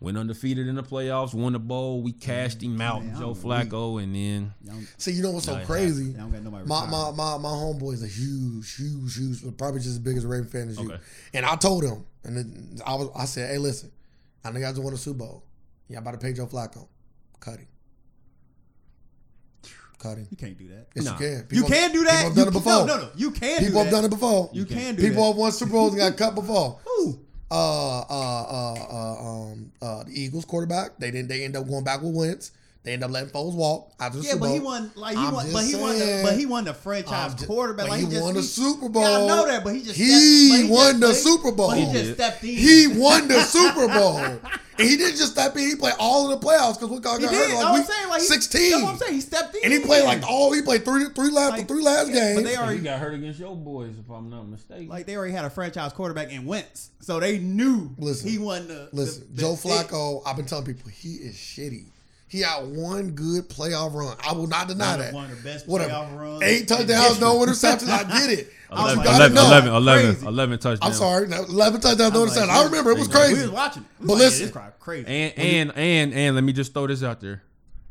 went 0.00 0.18
undefeated 0.18 0.66
in 0.68 0.74
the 0.74 0.82
playoffs, 0.82 1.32
won 1.34 1.52
the 1.54 1.58
bowl. 1.58 2.02
We 2.02 2.12
cashed 2.12 2.62
him 2.62 2.80
out, 2.80 3.04
Man, 3.04 3.16
Joe 3.18 3.30
I'm 3.30 3.34
Flacco, 3.36 4.02
and 4.02 4.14
then 4.14 4.52
Y'all, 4.62 4.80
See, 4.96 5.12
you 5.12 5.22
know 5.22 5.30
what's 5.30 5.46
so 5.46 5.54
Nice. 5.54 5.66
crazy? 5.66 6.06
y'all 6.06 6.22
don't 6.22 6.30
got 6.32 6.42
nobody. 6.42 6.66
My, 6.66 6.86
my 6.86 7.10
my 7.12 7.38
my 7.38 7.48
homeboy 7.48 7.94
is 7.94 8.02
a 8.02 8.06
huge, 8.06 8.74
huge, 8.76 9.16
huge, 9.16 9.56
probably 9.56 9.80
just 9.80 9.90
as 9.92 9.98
big 9.98 10.16
as 10.16 10.24
a 10.24 10.28
Raven 10.28 10.46
fan 10.48 10.68
as 10.68 10.78
you. 10.78 10.90
Okay. 10.92 11.00
And 11.34 11.46
I 11.46 11.56
told 11.56 11.84
him, 11.84 12.04
and 12.24 12.36
then 12.36 12.78
I 12.84 12.94
was, 12.96 13.08
I 13.16 13.24
said, 13.24 13.50
hey, 13.50 13.58
listen, 13.58 13.90
I 14.44 14.50
know 14.50 14.58
y'all 14.60 14.70
just 14.72 14.82
won 14.82 14.92
a 14.92 14.96
Super 14.96 15.20
Bowl. 15.20 15.44
Y'all 15.88 15.98
about 16.00 16.12
to 16.12 16.18
pay 16.18 16.32
Joe 16.32 16.46
Flacco. 16.46 16.86
Cut 17.40 17.58
him. 17.60 17.66
Cut 19.98 20.16
him. 20.18 20.26
You 20.30 20.36
can't 20.36 20.56
do 20.58 20.68
that. 20.68 20.86
Yes, 20.94 21.04
Nah. 21.04 21.12
you 21.12 21.18
can. 21.18 21.36
You 21.36 21.42
People- 21.48 21.68
can 21.68 21.92
do 21.92 22.04
that. 22.04 22.10
People 22.10 22.24
have 22.28 22.34
done 22.36 22.44
You 22.44 22.48
it 22.50 22.52
before. 22.52 22.72
No, 22.72 22.86
no, 22.86 22.96
no. 23.02 23.08
You 23.16 23.30
can. 23.32 23.58
People 23.58 23.72
do 23.72 23.76
have 23.78 23.84
that. 23.86 23.90
done 23.90 24.04
it 24.04 24.10
before. 24.10 24.50
You 24.52 24.64
can 24.64 24.94
do 24.94 25.02
People 25.02 25.22
that. 25.22 25.28
have 25.28 25.36
won 25.36 25.52
Super 25.52 25.72
Bowls 25.72 25.92
and 25.92 25.98
got 25.98 26.16
cut 26.16 26.34
before. 26.34 26.78
Who? 26.84 27.18
Uh, 27.50 28.00
uh, 28.00 28.02
uh, 28.10 28.74
uh, 28.90 29.28
um, 29.50 29.72
uh, 29.82 30.04
the 30.04 30.12
Eagles 30.20 30.44
quarterback. 30.44 30.98
They 30.98 31.10
didn't. 31.10 31.28
They 31.28 31.44
end 31.44 31.56
up 31.56 31.66
going 31.68 31.82
back 31.82 32.02
with 32.02 32.14
Wentz. 32.14 32.52
They 32.84 32.92
end 32.94 33.02
up 33.04 33.10
letting 33.10 33.28
Foles 33.30 33.54
walk 33.54 33.92
after 34.00 34.18
the 34.18 34.24
Yeah, 34.24 34.30
Super 34.32 34.46
but 34.46 34.52
he 34.54 34.60
won. 34.60 34.90
Like 34.94 35.16
he 35.16 35.22
I'm 35.22 35.34
won. 35.34 35.52
But 35.52 35.64
he 35.64 35.74
won. 35.74 35.98
The, 35.98 36.20
but 36.24 36.38
he 36.38 36.46
won 36.46 36.64
the 36.64 36.72
franchise 36.72 37.34
I'm 37.38 37.46
quarterback. 37.46 37.86
but 37.86 37.90
like 37.90 38.00
he 38.00 38.06
he, 38.06 38.12
just, 38.12 38.22
won 38.22 38.34
the 38.34 38.40
he- 38.40 38.46
Super 38.46 38.88
Bowl. 38.88 39.02
Yeah, 39.02 39.18
I 39.18 39.26
know 39.26 39.46
that, 39.46 39.64
but 39.64 39.74
he 39.74 39.82
just 39.82 39.96
He 39.96 40.48
stepped, 40.56 40.70
won 40.70 41.00
the 41.00 41.08
just, 41.08 41.24
but 41.24 41.30
he- 41.30 41.36
Super 41.36 41.52
Bowl. 41.56 41.68
But 41.68 41.78
he 41.78 41.84
He 41.84 41.92
just 41.92 42.04
did. 42.04 42.14
stepped 42.14 42.44
in. 42.44 42.50
He 42.50 42.86
won 42.86 43.28
the 43.28 43.40
Super 43.42 43.88
Bowl. 43.88 44.16
And 44.18 44.88
he 44.88 44.96
didn't 44.96 45.16
just 45.16 45.32
step 45.32 45.56
in, 45.56 45.68
he 45.68 45.74
played 45.74 45.94
all 45.98 46.32
of 46.32 46.40
the 46.40 46.46
playoffs 46.46 46.74
because 46.74 46.88
we 46.90 47.00
got 47.00 47.18
He 47.20 47.26
hurt 47.26 47.52
like 47.52 47.64
I 47.66 47.74
week 47.74 47.84
saying 47.84 48.08
like 48.10 48.20
he, 48.20 48.26
16. 48.28 48.70
That's 48.70 48.82
what 48.84 48.92
I'm 48.92 48.98
saying. 48.98 49.14
He 49.14 49.20
stepped 49.20 49.54
in. 49.56 49.64
and 49.64 49.72
he 49.72 49.80
played 49.80 50.04
like 50.04 50.22
all 50.22 50.52
he 50.52 50.62
played 50.62 50.84
three 50.84 51.06
three 51.16 51.30
last 51.32 51.50
Like, 51.50 51.66
three 51.66 51.82
last 51.82 52.08
yeah, 52.08 52.14
games. 52.14 52.36
but 52.36 52.44
they 52.48 52.54
are- 52.54 52.62
he 52.62 52.68
already- 52.68 52.82
got 52.84 53.00
hurt 53.00 53.14
against 53.14 53.40
your 53.40 53.56
boys, 53.56 53.94
if 53.98 54.08
I'm 54.08 54.30
not 54.30 54.46
mistaken. 54.48 54.86
like 54.88 55.04
they 55.06 55.16
already 55.16 55.32
had 55.32 55.44
a 55.44 55.50
franchise 55.50 55.92
quarterback 55.92 56.30
in 56.30 56.46
Wentz, 56.46 56.90
so 57.00 57.18
they 57.18 57.38
knew 57.38 57.90
Listen, 57.98 58.28
he 58.30 58.38
won 58.38 58.68
the. 58.68 58.88
Listen, 58.92 59.26
the- 59.34 59.42
Joe 59.42 59.56
the- 59.56 59.68
Flacco, 59.68 60.22
I've 60.24 60.36
been 60.36 60.46
telling 60.46 60.64
people 60.64 60.90
he 60.92 61.14
is 61.14 61.34
shitty. 61.34 61.86
He 62.28 62.40
had 62.40 62.66
one 62.66 63.12
good 63.12 63.48
playoff 63.48 63.94
run. 63.94 64.16
I 64.26 64.32
will 64.32 64.46
not 64.46 64.68
deny 64.68 64.90
One 64.90 64.98
that. 65.00 65.14
one 65.14 65.30
of 65.30 65.36
the 65.36 65.42
best 65.48 65.66
Whatever. 65.66 65.90
playoff 65.92 66.18
runs 66.18 66.42
Eight 66.42 66.68
touchdowns, 66.68 67.20
no 67.20 67.38
interceptions. 67.38 67.88
I 67.88 68.04
get 68.04 68.38
it. 68.38 68.52
I 68.70 68.92
11, 68.92 68.98
like, 68.98 69.06
11, 69.32 69.36
11, 69.38 69.72
11, 69.74 70.26
11 70.26 70.58
touchdowns. 70.58 70.80
I'm 70.82 70.92
sorry, 70.92 71.26
no, 71.26 71.42
eleven 71.44 71.80
touchdowns, 71.80 72.12
no 72.12 72.22
I'm 72.22 72.28
like, 72.28 72.36
interceptions. 72.38 72.48
I 72.50 72.64
remember 72.64 72.90
it 72.90 72.98
was 72.98 73.08
crazy. 73.08 73.28
We 73.28 73.34
crazy. 73.36 73.42
was 73.46 73.50
watching. 73.50 73.82
it. 73.82 73.88
We 74.00 74.06
But 74.08 74.12
was 74.14 74.22
like, 74.22 74.30
listen. 74.30 74.52
yeah, 74.54 74.70
crazy. 74.78 75.06
And 75.08 75.38
and 75.38 75.72
and 75.74 76.14
and 76.14 76.34
let 76.34 76.44
me 76.44 76.52
just 76.52 76.74
throw 76.74 76.86
this 76.86 77.02
out 77.02 77.20
there. 77.22 77.42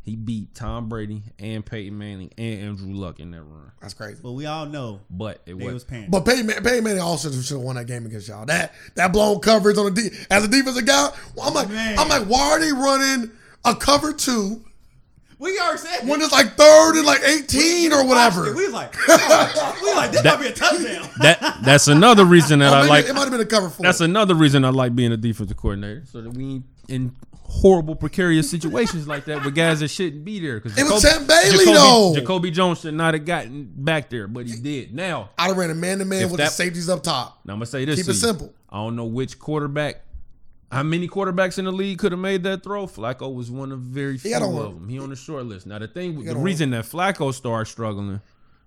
He 0.03 0.15
beat 0.15 0.53
Tom 0.55 0.87
Brady 0.87 1.23
and 1.39 1.65
Peyton 1.65 1.97
Manning 1.97 2.31
and 2.37 2.61
Andrew 2.61 2.93
Luck 2.93 3.19
in 3.19 3.31
that 3.31 3.41
run. 3.41 3.71
That's 3.81 3.93
crazy. 3.95 4.19
but 4.23 4.31
we 4.33 4.45
all 4.45 4.65
know 4.67 5.01
But 5.09 5.41
it 5.47 5.55
was 5.57 5.73
was. 5.73 5.85
But 6.07 6.21
Peyton, 6.25 6.47
Peyton 6.47 6.83
Manning 6.83 7.01
also 7.01 7.29
should 7.31 7.55
have 7.55 7.61
won 7.61 7.75
that 7.75 7.87
game 7.87 8.05
against 8.05 8.27
y'all. 8.29 8.45
That 8.45 8.71
that 8.95 9.11
blown 9.11 9.39
coverage 9.39 9.77
on 9.79 9.93
the 9.93 10.09
de- 10.09 10.15
as 10.31 10.45
a 10.45 10.47
defensive 10.47 10.85
guy. 10.85 11.09
I'm 11.43 11.53
like, 11.55 11.69
Man. 11.69 11.97
I'm 11.99 12.07
like, 12.07 12.23
why 12.27 12.51
are 12.51 12.59
they 12.59 12.71
running 12.71 13.31
a 13.65 13.75
cover 13.75 14.13
two 14.13 14.63
we 15.39 15.59
already 15.59 15.77
said 15.77 16.07
when 16.07 16.19
it's 16.19 16.31
like 16.31 16.55
third 16.55 16.95
and 16.95 17.05
like 17.05 17.21
18 17.23 17.93
or 17.93 18.07
whatever? 18.07 18.55
We 18.55 18.65
was 18.65 18.73
like, 18.73 18.95
we 19.07 19.13
like, 19.93 20.11
this 20.11 20.23
might 20.23 20.39
be 20.39 20.47
a 20.47 20.51
touchdown. 20.51 21.07
that 21.19 21.59
that's 21.63 21.87
another 21.87 22.25
reason 22.25 22.59
that 22.59 22.73
Or 22.73 22.75
I 22.77 22.79
maybe 22.81 22.89
like 22.89 23.05
it 23.05 23.13
might 23.13 23.21
have 23.21 23.31
been 23.31 23.41
a 23.41 23.45
cover 23.45 23.69
four. 23.69 23.83
that's 23.83 24.01
another 24.01 24.33
reason 24.33 24.65
I 24.65 24.69
like 24.69 24.95
being 24.95 25.11
a 25.11 25.17
defensive 25.17 25.55
coordinator. 25.57 26.03
So 26.07 26.21
that 26.21 26.31
we 26.31 26.63
in 26.87 27.15
horrible 27.39 27.95
precarious 27.95 28.49
situations 28.49 29.07
like 29.07 29.25
that 29.25 29.45
with 29.45 29.53
guys 29.53 29.81
that 29.81 29.89
shouldn't 29.89 30.25
be 30.25 30.39
there. 30.39 30.59
Because 30.59 30.75
It 30.75 30.83
was 30.85 31.03
Sam 31.03 31.27
Bailey, 31.27 31.65
though. 31.65 32.13
Jacoby 32.15 32.49
Jones 32.49 32.79
should 32.81 32.95
not 32.95 33.13
have 33.13 33.23
gotten 33.25 33.71
back 33.75 34.09
there, 34.09 34.27
but 34.27 34.47
he 34.47 34.55
did. 34.59 34.95
Now 34.95 35.29
I'd 35.37 35.49
have 35.49 35.57
ran 35.57 35.69
a 35.69 35.75
man 35.75 35.99
to 35.99 36.05
man 36.05 36.23
with 36.31 36.37
that- 36.37 36.45
the 36.45 36.51
safeties 36.51 36.89
up 36.89 37.03
top. 37.03 37.41
Now 37.45 37.53
I'm 37.53 37.59
gonna 37.59 37.67
say 37.67 37.85
this. 37.85 37.97
Keep 37.97 38.05
to 38.05 38.11
it 38.11 38.13
you. 38.15 38.19
simple. 38.19 38.53
I 38.71 38.77
don't 38.77 38.95
know 38.95 39.05
which 39.05 39.37
quarterback. 39.37 40.01
How 40.71 40.83
many 40.83 41.07
quarterbacks 41.07 41.57
in 41.57 41.65
the 41.65 41.71
league 41.71 41.97
could 41.97 42.11
have 42.11 42.19
made 42.19 42.43
that 42.43 42.61
throw? 42.63 42.87
Flacco 42.87 43.33
was 43.33 43.49
one 43.49 43.71
of 43.71 43.79
very 43.79 44.17
few 44.17 44.35
of 44.35 44.41
one. 44.51 44.63
them. 44.63 44.89
He 44.89 44.99
on 44.99 45.09
the 45.09 45.15
short 45.15 45.45
list. 45.45 45.65
Now 45.65 45.79
the 45.79 45.87
thing, 45.87 46.23
the 46.23 46.31
on 46.31 46.41
reason 46.41 46.71
that 46.71 46.85
Flacco 46.85 47.33
started 47.33 47.69
struggling, 47.71 48.21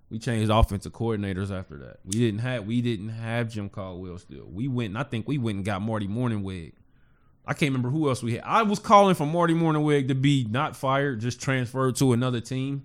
we 0.09 0.19
changed 0.19 0.51
offensive 0.51 0.93
coordinators 0.93 1.51
after 1.51 1.77
that. 1.79 1.99
We 2.05 2.19
didn't 2.19 2.41
have 2.41 2.67
we 2.67 2.81
didn't 2.81 3.11
have 3.11 3.51
Jim 3.51 3.69
Caldwell 3.69 4.19
still. 4.19 4.47
We 4.51 4.67
went. 4.67 4.91
and 4.91 4.99
I 4.99 5.03
think 5.03 5.29
we 5.29 5.37
went 5.37 5.57
and 5.57 5.65
got 5.65 5.83
Marty 5.83 6.09
Mornhinweg. 6.09 6.73
I 7.47 7.53
can't 7.53 7.71
remember 7.71 7.91
who 7.91 8.09
else 8.09 8.23
we 8.23 8.35
had. 8.35 8.43
I 8.45 8.63
was 8.63 8.79
calling 8.79 9.15
for 9.15 9.27
Marty 9.27 9.55
Mornhinweg 9.55 10.09
to 10.09 10.15
be 10.15 10.47
not 10.49 10.77
fired, 10.77 11.21
just 11.21 11.41
transferred 11.41 11.97
to 11.97 12.13
another 12.13 12.41
team. 12.41 12.85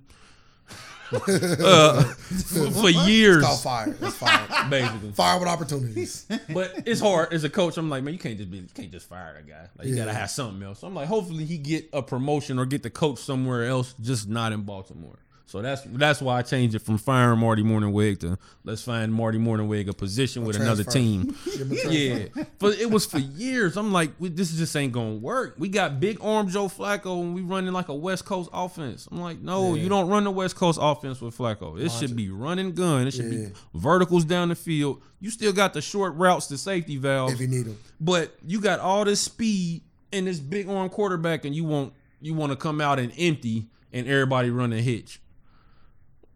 Uh, 1.14 2.04
for, 2.04 2.72
for 2.72 2.90
years, 2.90 3.44
Call 3.44 3.56
fire. 3.58 3.90
That's 4.00 4.16
fire. 4.16 4.48
basically. 4.70 5.12
fire 5.12 5.40
with 5.40 5.48
opportunities. 5.48 6.26
But 6.54 6.84
it's 6.86 7.00
hard 7.02 7.34
as 7.34 7.44
a 7.44 7.50
coach. 7.50 7.78
I'm 7.78 7.90
like, 7.90 8.04
man, 8.04 8.14
you 8.14 8.20
can't 8.20 8.38
just 8.38 8.50
be, 8.52 8.58
you 8.58 8.68
can't 8.74 8.92
just 8.92 9.08
fire 9.08 9.38
a 9.40 9.48
guy. 9.48 9.68
Like 9.78 9.88
you 9.88 9.96
Yeah. 9.96 10.06
gotta 10.06 10.18
have 10.18 10.30
something 10.32 10.62
else. 10.64 10.80
So 10.80 10.88
I'm 10.88 10.96
like, 10.96 11.08
hopefully 11.08 11.46
he 11.46 11.58
get 11.58 11.90
a 11.94 12.02
promotion 12.02 12.60
or 12.60 12.66
get 12.66 12.84
to 12.84 12.90
coach 12.90 13.20
somewhere 13.20 13.66
else, 13.66 13.94
just 14.02 14.28
not 14.30 14.52
in 14.52 14.62
Baltimore. 14.62 15.18
So 15.48 15.62
that's 15.62 15.84
that's 15.84 16.22
why 16.22 16.40
I 16.40 16.42
changed 16.42 16.74
it 16.76 16.80
from 16.80 16.98
firing 16.98 17.40
Marty 17.40 17.62
Mornhinweg 17.62 18.20
to 18.22 18.38
let's 18.64 18.82
find 18.82 19.14
Marty 19.14 19.38
Mornhinweg 19.38 19.88
a 19.88 19.94
position 19.94 20.44
with 20.44 20.56
another 20.56 20.84
team. 20.84 21.36
Give 21.46 21.62
him 21.62 21.72
a 21.72 21.76
transfer. 21.76 21.92
Yeah, 22.40 22.44
but 22.58 22.80
it 22.80 22.90
was 22.90 23.06
for 23.06 23.20
years. 23.20 23.78
I'm 23.78 23.94
like, 23.94 24.12
we, 24.18 24.30
this 24.30 24.52
just 24.54 24.76
ain't 24.76 24.92
gonna 24.92 25.16
work. 25.16 25.54
We 25.60 25.70
got 25.70 26.00
big 26.00 26.18
arm 26.20 26.50
Joe 26.50 26.68
Flacco, 26.68 27.22
and 27.22 27.36
we 27.36 27.42
running 27.42 27.74
like 27.74 27.90
a 27.90 27.94
West 27.96 28.26
Coast 28.26 28.50
offense. 28.54 29.08
I'm 29.12 29.22
like, 29.22 29.40
no, 29.40 29.76
Yeah. 29.76 29.84
you 29.84 29.90
don't 29.90 30.10
run 30.10 30.24
the 30.24 30.32
West 30.32 30.56
Coast 30.56 30.80
offense 30.82 31.22
with 31.22 31.38
Flacco. 31.38 31.80
It 31.80 31.92
should 31.92 32.16
be 32.16 32.30
running 32.32 32.74
gun. 32.74 33.06
It 33.08 33.12
should 33.12 33.32
Yeah. 33.32 33.50
be 33.50 33.54
verticals 33.76 34.26
down 34.26 34.50
the 34.50 34.56
field. 34.56 35.02
You 35.20 35.30
still 35.30 35.54
got 35.54 35.74
the 35.74 35.82
short 35.82 36.16
routes 36.16 36.48
to 36.48 36.58
safety 36.58 36.98
valves, 36.98 37.34
If 37.34 37.42
you 37.42 37.48
need 37.48 37.68
him. 37.68 37.78
but 38.02 38.36
you 38.46 38.60
got 38.60 38.80
all 38.80 39.06
this 39.06 39.22
speed 39.22 39.84
and 40.12 40.26
this 40.26 40.40
big 40.40 40.68
arm 40.68 40.90
quarterback, 40.90 41.46
and 41.46 41.56
you 41.56 41.66
want 41.66 41.94
you 42.20 42.34
want 42.34 42.52
to 42.52 42.56
come 42.56 42.82
out 42.82 42.98
and 42.98 43.14
empty 43.18 43.68
and 43.94 44.08
everybody 44.08 44.50
run 44.50 44.74
a 44.74 44.82
hitch. 44.82 45.22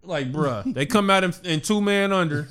Like, 0.04 0.32
bruh, 0.32 0.74
they 0.74 0.86
come 0.86 1.10
out 1.10 1.24
in, 1.24 1.34
in 1.44 1.62
two 1.62 1.82
man 1.82 2.12
under. 2.12 2.48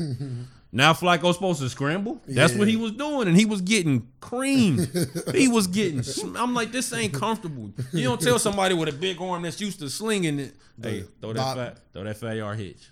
Now 0.70 0.92
Flacco's 0.92 1.36
supposed 1.36 1.60
to 1.62 1.68
scramble. 1.70 2.20
That's 2.28 2.54
what 2.54 2.68
he 2.68 2.76
was 2.76 2.92
doing, 2.92 3.26
and 3.26 3.36
he 3.36 3.46
was 3.46 3.62
getting 3.62 4.06
creamed. 4.20 4.90
he 5.34 5.48
was 5.48 5.66
getting. 5.66 6.02
sm- 6.02 6.36
I'm 6.36 6.52
like, 6.54 6.72
this 6.72 6.92
ain't 6.92 7.14
comfortable. 7.14 7.72
You 7.92 8.04
don't 8.04 8.20
tell 8.20 8.38
somebody 8.38 8.74
with 8.74 8.88
a 8.90 8.92
big 8.92 9.20
arm 9.20 9.42
that's 9.42 9.60
used 9.60 9.78
to 9.80 9.88
slinging 9.88 10.38
it. 10.38 10.54
Hey, 10.80 11.04
throw 11.22 11.32
that 11.32 11.56
fat, 11.56 11.78
throw 11.94 12.04
that 12.04 12.16
fat 12.18 12.36
yard 12.36 12.58
hitch. 12.58 12.86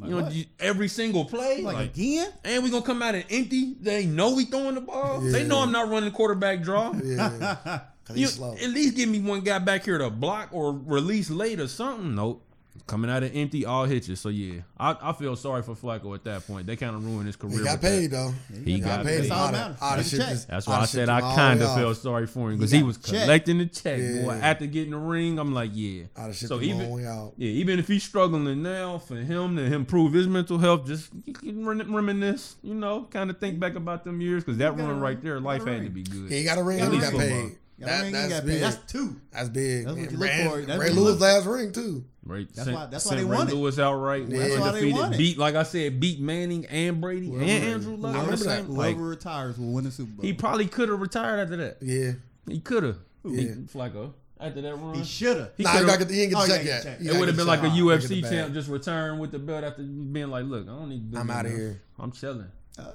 You 0.00 0.10
know, 0.10 0.28
you- 0.28 0.44
every 0.60 0.86
single 0.86 1.24
play, 1.24 1.60
Like, 1.60 1.74
like, 1.74 1.90
again? 1.90 2.30
and 2.44 2.62
we 2.62 2.70
gonna 2.70 2.82
come 2.86 3.02
out 3.02 3.16
and 3.16 3.24
empty. 3.30 3.74
They 3.80 4.06
know 4.06 4.34
we 4.36 4.44
throwing 4.44 4.76
the 4.76 4.80
ball. 4.80 5.20
They 5.20 5.42
know 5.44 5.58
I'm 5.58 5.72
not 5.72 5.88
running 5.90 6.12
quarterback 6.12 6.62
draw. 6.62 6.92
Yeah. 7.02 7.80
You 8.14 8.26
at 8.26 8.70
least 8.70 8.96
give 8.96 9.06
me 9.10 9.20
one 9.20 9.40
guy 9.42 9.58
back 9.58 9.84
here 9.84 9.98
to 9.98 10.08
block 10.08 10.48
or 10.52 10.72
release 10.72 11.28
late 11.28 11.60
or 11.60 11.68
something. 11.68 12.14
Nope. 12.14 12.42
Coming 12.86 13.10
out 13.10 13.22
of 13.22 13.34
empty, 13.36 13.64
all 13.66 13.84
hitches. 13.84 14.20
So 14.20 14.28
yeah, 14.28 14.60
I, 14.78 14.96
I 15.00 15.12
feel 15.12 15.36
sorry 15.36 15.62
for 15.62 15.74
Flacco 15.74 16.14
at 16.14 16.24
that 16.24 16.46
point. 16.46 16.66
They 16.66 16.76
kind 16.76 16.94
of 16.96 17.04
ruined 17.04 17.26
his 17.26 17.36
career. 17.36 17.58
He 17.58 17.64
got 17.64 17.72
with 17.72 17.80
that. 17.82 17.88
paid 17.88 18.10
though. 18.10 18.32
He 18.64 18.80
got 18.80 19.04
paid. 19.04 19.18
That's 19.20 19.30
all 19.30 19.38
All 19.38 19.46
that 19.46 19.52
that- 19.52 19.58
matters. 19.68 19.78
all 19.82 19.90
that 19.90 19.96
the 20.02 20.08
shit 20.08 20.20
check. 20.20 20.28
just- 20.30 20.48
That's 20.48 20.68
all 20.68 20.74
why 20.74 20.80
I 20.80 20.84
said 20.86 21.08
I 21.08 21.20
kind 21.20 21.62
of 21.62 21.68
way 21.76 21.82
felt 21.82 21.96
sorry 21.96 22.26
for 22.26 22.50
him 22.50 22.56
because 22.58 22.70
He 22.70 22.78
he 22.78 22.82
was 22.84 22.98
the 22.98 23.10
check. 23.12 23.22
collecting 23.24 23.58
the 23.58 23.66
check. 23.66 23.98
Yeah. 24.00 24.22
Boy, 24.22 24.32
after 24.42 24.66
getting 24.66 24.90
the 24.92 24.98
ring, 24.98 25.38
I'm 25.38 25.52
like, 25.52 25.70
yeah. 25.74 26.04
All 26.16 26.28
that 26.28 26.34
shit 26.36 26.48
So 26.48 26.58
took 26.58 26.68
a 26.68 26.72
long 26.74 26.92
even 27.00 27.06
out. 27.06 27.32
yeah, 27.36 27.48
even 27.50 27.78
if 27.78 27.88
he's 27.88 28.02
struggling 28.04 28.62
now, 28.62 28.98
for 28.98 29.16
him 29.16 29.56
to 29.56 29.62
improve 29.64 30.12
his 30.12 30.26
mental 30.26 30.58
health, 30.58 30.86
just 30.86 31.10
you 31.24 31.32
can 31.34 31.66
rem- 31.66 31.94
reminisce, 31.94 32.56
you 32.62 32.74
know, 32.74 33.04
kind 33.10 33.30
of 33.30 33.38
think 33.38 33.58
back 33.58 33.74
about 33.74 34.04
them 34.04 34.20
years 34.20 34.44
because 34.44 34.58
that 34.58 34.76
got 34.76 34.86
run 34.86 35.00
right 35.00 35.20
there, 35.22 35.40
life 35.40 35.64
had 35.66 35.82
to 35.84 35.90
be 35.90 36.02
good. 36.02 36.30
He 36.30 36.44
got 36.44 36.58
a 36.58 36.62
ring 36.62 36.78
he 36.92 36.98
got 36.98 37.12
paid. 37.12 37.56
Got 37.80 37.86
a 37.86 37.90
That, 37.90 38.00
ring, 38.02 38.06
you 38.06 38.12
that's 38.12 38.40
paid. 38.40 38.46
big. 38.46 38.60
That's 38.60 38.76
two. 38.92 39.16
That's 39.32 39.48
big. 39.50 39.84
That's 39.84 39.96
what 39.96 40.02
And 40.02 40.12
you 40.12 40.18
look 40.18 40.30
for. 40.30 40.60
That's 40.66 40.80
Ray 40.80 40.88
what 40.90 40.96
Lewis 40.98 41.20
last 41.20 41.46
ring 41.46 41.72
too. 41.72 42.04
Right. 42.24 42.46
That's 42.52 42.64
sent, 42.66 42.76
why- 42.76 42.86
that's 42.86 43.06
why 43.06 43.14
they 43.16 43.24
Ray 43.24 43.36
won 43.36 43.48
it. 43.48 43.78
Outright. 43.78 44.28
Yeah. 44.28 44.38
went 44.38 44.48
That's 44.50 44.60
why 44.60 44.70
they 44.72 44.78
undefeated. 44.78 44.94
won 45.00 45.12
it. 45.14 45.18
Beat 45.18 45.38
like 45.38 45.54
I 45.54 45.62
said, 45.62 46.00
beat 46.00 46.20
Manning 46.20 46.66
and 46.66 47.00
Brady 47.00 47.28
Whoever- 47.28 47.44
and 47.44 47.64
Andrew 47.64 47.96
Luck. 47.96 48.16
I 48.16 48.18
on 48.18 48.24
the 48.26 48.30
that. 48.32 48.38
same- 48.38 48.68
Like, 48.70 48.96
Whoever 48.96 49.08
retires 49.10 49.58
will 49.58 49.72
win 49.72 49.84
the 49.84 49.90
Super 49.92 50.10
Bowl. 50.12 50.24
he 50.26 50.32
probably 50.32 50.66
could 50.66 50.88
have 50.88 51.00
retired 51.00 51.38
after 51.40 51.56
that. 51.56 51.78
Yeah. 51.80 52.12
He 52.48 52.60
could 52.60 52.82
have. 52.82 52.96
Yeah. 53.24 53.44
Flacco 53.72 54.12
after 54.40 54.60
that 54.60 54.74
run. 54.76 54.94
He 54.96 55.04
should 55.04 55.36
have. 55.36 55.50
He 55.56 55.62
nah, 55.62 55.70
he, 55.78 55.86
got, 55.86 56.10
he 56.10 56.22
ain't 56.22 56.32
get 56.32 56.38
Oh, 56.38 56.46
the 56.46 56.46
he 56.46 56.48
check 56.58 56.58
got 56.58 56.64
yet. 56.64 56.82
check. 56.82 57.00
It 57.00 57.18
would 57.18 57.28
have 57.28 57.36
been 57.36 57.46
like 57.46 57.62
a. 57.62 57.66
UFC 57.68 58.22
champ 58.28 58.52
just 58.54 58.68
return 58.68 59.18
with 59.18 59.30
the 59.32 59.38
belt 59.38 59.64
after 59.64 59.82
being 59.82 60.28
like, 60.30 60.44
"Look, 60.46 60.64
I 60.64 60.70
don't 60.70 60.88
need. 60.88 61.12
to 61.12 61.18
I'm 61.18 61.30
out 61.30 61.46
of 61.46 61.52
here. 61.52 61.80
I'm 61.98 62.10
chilling." 62.12 62.46
Uh, 62.78 62.92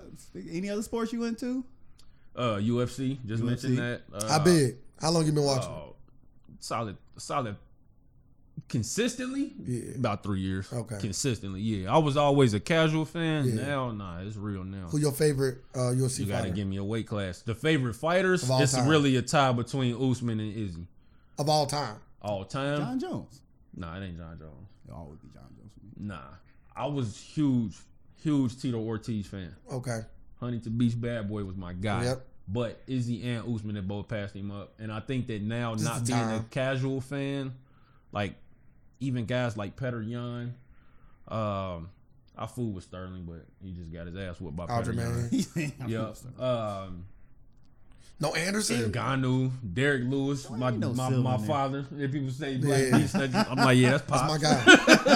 any 0.50 0.70
other 0.70 0.82
sports 0.82 1.12
you 1.12 1.20
went 1.20 1.38
to? 1.40 1.64
Uh, 2.36 2.56
UFC. 2.58 3.20
Just 3.26 3.44
UFC. 3.44 3.46
mentioned 3.46 3.78
that. 3.78 4.02
Uh, 4.14 4.28
How 4.28 4.40
big? 4.40 4.78
How 5.02 5.12
long 5.12 5.26
you 5.26 5.32
been 5.32 5.44
watching? 5.44 5.72
uh, 5.72 5.92
solid, 6.60 6.98
solid. 7.18 7.56
Consistently, 8.70 9.54
Yeah. 9.66 9.96
about 9.96 10.24
three 10.24 10.40
years. 10.40 10.72
Okay. 10.72 10.98
consistently, 11.00 11.62
yeah. 11.62 11.94
I 11.94 11.98
was 11.98 12.16
always 12.18 12.54
a 12.54 12.60
casual 12.60 13.04
fan. 13.06 13.46
Yeah. 13.46 13.66
Now, 13.68 13.92
nah, 13.92 14.20
it's 14.22 14.36
real 14.36 14.64
now. 14.64 14.88
Who 14.90 15.00
your 15.00 15.12
favorite 15.12 15.60
uh, 15.76 15.92
UFC 15.92 16.20
You 16.20 16.26
gotta 16.28 16.44
fighter 16.44 16.56
give 16.56 16.68
me 16.68 16.78
a 16.78 16.84
weight 16.84 17.08
class. 17.08 17.42
The 17.42 17.56
favorite 17.56 17.96
fighters, 17.96 18.44
Of 18.44 18.52
all 18.52 18.62
it's 18.62 18.74
time. 18.74 18.88
really 18.88 19.16
a 19.18 19.22
tie 19.22 19.52
between 19.52 19.96
Usman 19.96 20.40
and 20.40 20.56
Izzy. 20.56 20.88
of 21.38 21.50
all 21.50 21.66
time? 21.66 21.98
All 22.22 22.46
time? 22.46 22.78
Jon 22.80 23.00
Jones. 23.00 23.42
Nah, 23.76 23.98
it 24.00 24.06
ain't 24.06 24.18
Jon 24.18 24.38
Jones. 24.40 24.70
It'll 24.88 25.00
always 25.00 25.20
be 25.20 25.28
Jon 25.34 25.44
Jones. 25.58 25.72
Nah. 25.98 26.20
I 26.76 26.88
was 26.88 27.18
huge, 27.20 27.76
huge 28.22 28.60
Tito 28.60 28.80
Ortiz 28.80 29.28
fan. 29.28 29.54
Okay. 29.72 30.00
Huntington 30.44 30.78
Beach 30.78 31.00
Bad 31.00 31.28
Boy 31.30 31.44
was 31.44 31.56
my 31.56 31.74
guy. 31.74 32.04
Yep. 32.06 32.26
But 32.48 32.82
Izzy 32.88 33.24
and 33.30 33.56
Usman 33.56 33.76
have 33.78 33.88
both 33.88 34.08
passed 34.10 34.36
him 34.36 34.52
up. 34.52 34.74
And 34.78 34.92
I 34.92 35.00
think 35.00 35.28
that 35.28 35.42
now, 35.42 35.74
Just 35.74 35.86
not 35.86 36.06
the 36.06 36.12
being 36.12 36.22
a 36.30 36.46
casual 36.52 37.00
fan, 37.02 37.54
like 38.12 38.36
even 39.00 39.26
guys 39.26 39.56
like 39.58 39.76
Petr 39.78 40.06
Yan, 40.08 40.54
um, 41.30 41.90
I 42.38 42.46
fool 42.48 42.72
with 42.72 42.84
Sterling, 42.84 43.24
but 43.26 43.46
he 43.64 43.72
just 43.72 43.92
got 43.94 44.08
his 44.08 44.16
ass 44.18 44.42
whooped 44.42 44.58
by 44.58 44.66
Petr 44.66 44.96
Yan. 44.96 45.30
Aljamain. 45.30 45.88
Yep. 46.38 46.42
Um, 46.44 47.06
No 48.20 48.34
Anderson. 48.34 48.92
Ngannou, 48.92 49.52
Derrick 49.74 50.04
Lewis, 50.06 50.50
my 50.50 50.70
no 50.72 50.94
my, 50.94 51.10
my 51.10 51.38
father. 51.38 51.86
If 51.98 52.12
people 52.12 52.30
say 52.32 52.58
Black 52.58 52.82
Yeah. 52.92 52.98
Beast, 52.98 53.16
I'm 53.16 53.58
like, 53.58 53.78
yeah, 53.78 53.92
that's 53.98 54.04
That's 54.04 54.28
my 54.32 54.38
guy. 54.38 54.64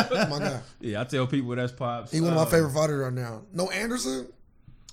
That's 0.07 0.29
my 0.31 0.39
guy. 0.39 0.61
Yeah, 0.79 1.01
I 1.01 1.03
tell 1.03 1.27
people 1.27 1.55
that's 1.55 1.71
pops. 1.73 2.11
He 2.13 2.21
one 2.21 2.29
of 2.31 2.35
my 2.37 2.43
Uh, 2.43 2.45
favorite 2.45 2.71
fighters 2.71 3.03
right 3.03 3.13
now. 3.13 3.41
No 3.53 3.69
Anderson. 3.69 4.27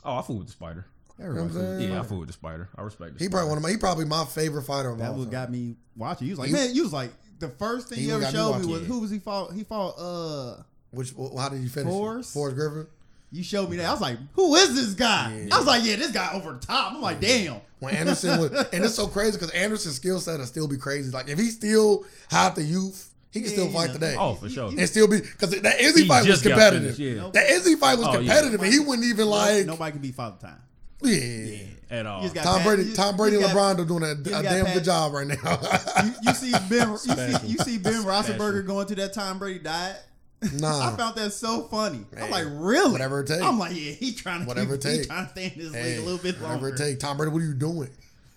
Oh, 0.05 0.19
I 0.19 0.23
fool 0.23 0.39
with 0.39 0.47
the 0.49 0.53
spider. 0.53 0.87
Everybody 1.21 1.41
You 1.55 1.59
know 1.59 1.61
what 1.61 1.65
I'm 1.73 1.79
saying? 1.81 1.91
Yeah, 1.93 2.01
I 2.01 2.03
fool 2.03 2.19
with 2.19 2.27
the 2.29 2.33
spider. 2.33 2.69
I 2.77 2.83
respect. 2.83 3.15
The 3.15 3.19
He 3.21 3.25
spider. 3.27 3.31
probably 3.31 3.49
one 3.51 3.59
of 3.59 3.63
my. 3.63 3.71
He 3.71 3.77
probably 3.77 4.05
my 4.05 4.25
favorite 4.25 4.63
fighter 4.65 4.91
of 4.91 4.99
That 4.99 5.11
all 5.11 5.15
what 5.17 5.23
time. 5.25 5.31
got 5.33 5.51
me 5.53 5.77
watching. 5.97 6.27
You 6.27 6.33
was 6.33 6.39
like, 6.41 6.49
He- 6.49 6.55
man, 6.55 6.75
you 6.75 6.83
was 6.83 6.93
like 6.93 7.13
the 7.39 7.49
first 7.49 7.89
thing 7.89 7.99
He 7.99 8.07
you 8.07 8.13
ever 8.15 8.23
got 8.23 8.33
me 8.33 8.39
showed 8.39 8.47
me 8.49 8.53
watching. 8.57 8.71
was 8.71 8.81
Yeah. 8.83 8.87
who 8.89 8.99
was 9.01 9.11
he 9.11 9.19
fought? 9.21 9.53
He 9.53 9.65
fought. 9.65 9.95
Uh, 9.99 10.63
Which? 10.91 11.13
wh- 11.13 11.37
How 11.39 11.49
did 11.49 11.63
you 11.63 11.69
finish? 11.69 11.89
it? 11.93 11.97
Forrest? 11.97 12.35
Forrest 12.35 12.57
Griffin. 12.57 12.87
you 13.31 13.43
showed 13.43 13.69
me 13.71 13.77
that. 13.79 13.87
I 13.87 13.93
was 13.93 14.01
like, 14.01 14.19
who 14.35 14.55
is 14.57 14.75
this 14.75 14.95
guy? 14.95 15.45
Yeah. 15.49 15.55
I 15.55 15.59
was 15.59 15.67
like, 15.67 15.85
yeah, 15.85 15.97
this 15.97 16.13
guy 16.13 16.33
over 16.35 16.53
the 16.53 16.59
top. 16.61 16.93
I'm 16.95 17.01
like, 17.01 17.21
damn. 17.21 17.57
When 17.81 17.95
Anderson 17.95 18.41
was, 18.41 18.51
and 18.73 18.85
it's 18.85 18.95
so 18.95 19.07
crazy 19.09 19.33
because 19.33 19.51
Anderson's 19.51 19.97
skill 19.97 20.19
set 20.21 20.39
will 20.39 20.47
still 20.47 20.69
be 20.69 20.77
crazy. 20.79 21.11
Like 21.11 21.29
if 21.29 21.39
he 21.39 21.51
still 21.51 22.05
had 22.29 22.55
the 22.55 22.63
youth, 22.63 23.11
he 23.35 23.41
can 23.43 23.51
still 23.51 23.69
fight 23.71 23.89
yeah. 23.89 23.93
today. 23.93 24.17
Oh, 24.19 24.35
for 24.35 24.49
sure. 24.49 24.69
and 24.71 24.89
still 24.89 25.07
be 25.09 25.21
because 25.21 25.51
that 25.61 25.81
Izzy 25.81 26.03
He 26.03 26.09
fight 26.09 26.27
was 26.27 26.41
competitive. 26.41 26.97
finished, 26.97 27.17
yeah. 27.19 27.31
That 27.35 27.51
Izzy 27.51 27.75
fight 27.75 27.99
was 27.99 28.07
Oh, 28.07 28.13
yeah. 28.13 28.17
competitive, 28.19 28.63
and 28.63 28.73
he 28.73 28.79
wouldn't 28.79 29.07
even 29.07 29.27
like. 29.27 29.67
nobody 29.67 29.93
can 29.93 30.01
beat 30.01 30.15
Father 30.15 30.37
Time. 30.41 30.61
Yeah. 31.03 31.57
at 31.91 32.07
all. 32.07 32.19
You 32.23 32.31
just 32.31 32.35
got 32.35 32.45
Tom 32.45 32.63
Brady, 32.63 32.85
you- 32.85 32.95
Tom 32.95 33.17
Brady, 33.17 33.37
and 33.37 33.45
LeBron 33.45 33.79
are 33.79 33.85
doing 33.85 34.03
a, 34.05 34.13
a 34.13 34.15
damn 34.43 34.65
Pat- 34.65 34.75
good 34.75 34.85
job 34.85 35.13
right 35.13 35.27
now. 35.27 35.35
You, 36.05 36.13
you 36.23 36.33
see 36.35 36.53
Ben, 36.71 36.91
you 36.93 36.97
see, 36.97 37.47
you 37.47 37.59
see 37.59 37.79
Ben 37.79 38.01
Special. 38.03 38.35
Roethlisberger 38.37 38.67
going 38.67 38.87
to 38.87 38.95
that 38.95 39.13
Tom 39.13 39.39
Brady 39.39 39.59
diet. 39.59 39.97
Nah, 40.55 40.93
I 40.93 40.97
found 40.97 41.17
that 41.17 41.33
so 41.33 41.63
funny. 41.71 42.05
I'm 42.21 42.31
like, 42.31 42.45
really? 42.51 42.93
whatever 42.93 43.21
it 43.21 43.27
take. 43.29 43.41
I'm 43.43 43.59
like, 43.59 43.73
yeah, 43.75 43.93
he 43.93 44.13
trying 44.13 44.41
to 44.41 44.47
Whatever 44.47 44.77
keep, 44.77 44.91
it 44.93 45.01
he 45.01 45.05
trying 45.07 45.25
to 45.25 45.31
stay 45.31 45.53
in 45.55 45.59
this 45.59 45.73
hey, 45.75 45.91
league 45.97 45.99
a 46.01 46.03
little 46.03 46.19
bit 46.19 46.41
longer. 46.41 46.57
whatever 46.67 46.69
it 46.75 46.77
take. 46.77 47.01
Tom 47.01 47.17
Brady, 47.17 47.33
what 47.33 47.41
are 47.41 47.47
you 47.47 47.55
doing? 47.55 47.89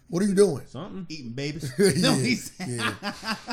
What 0.10 0.24
are 0.24 0.26
you 0.26 0.36
doing? 0.36 0.66
Something. 0.68 1.05
Eating 1.10 1.32
babies. 1.34 1.70
yeah, 1.80 1.91
no, 1.97 2.14
he's 2.14 2.53
yeah. 2.66 2.93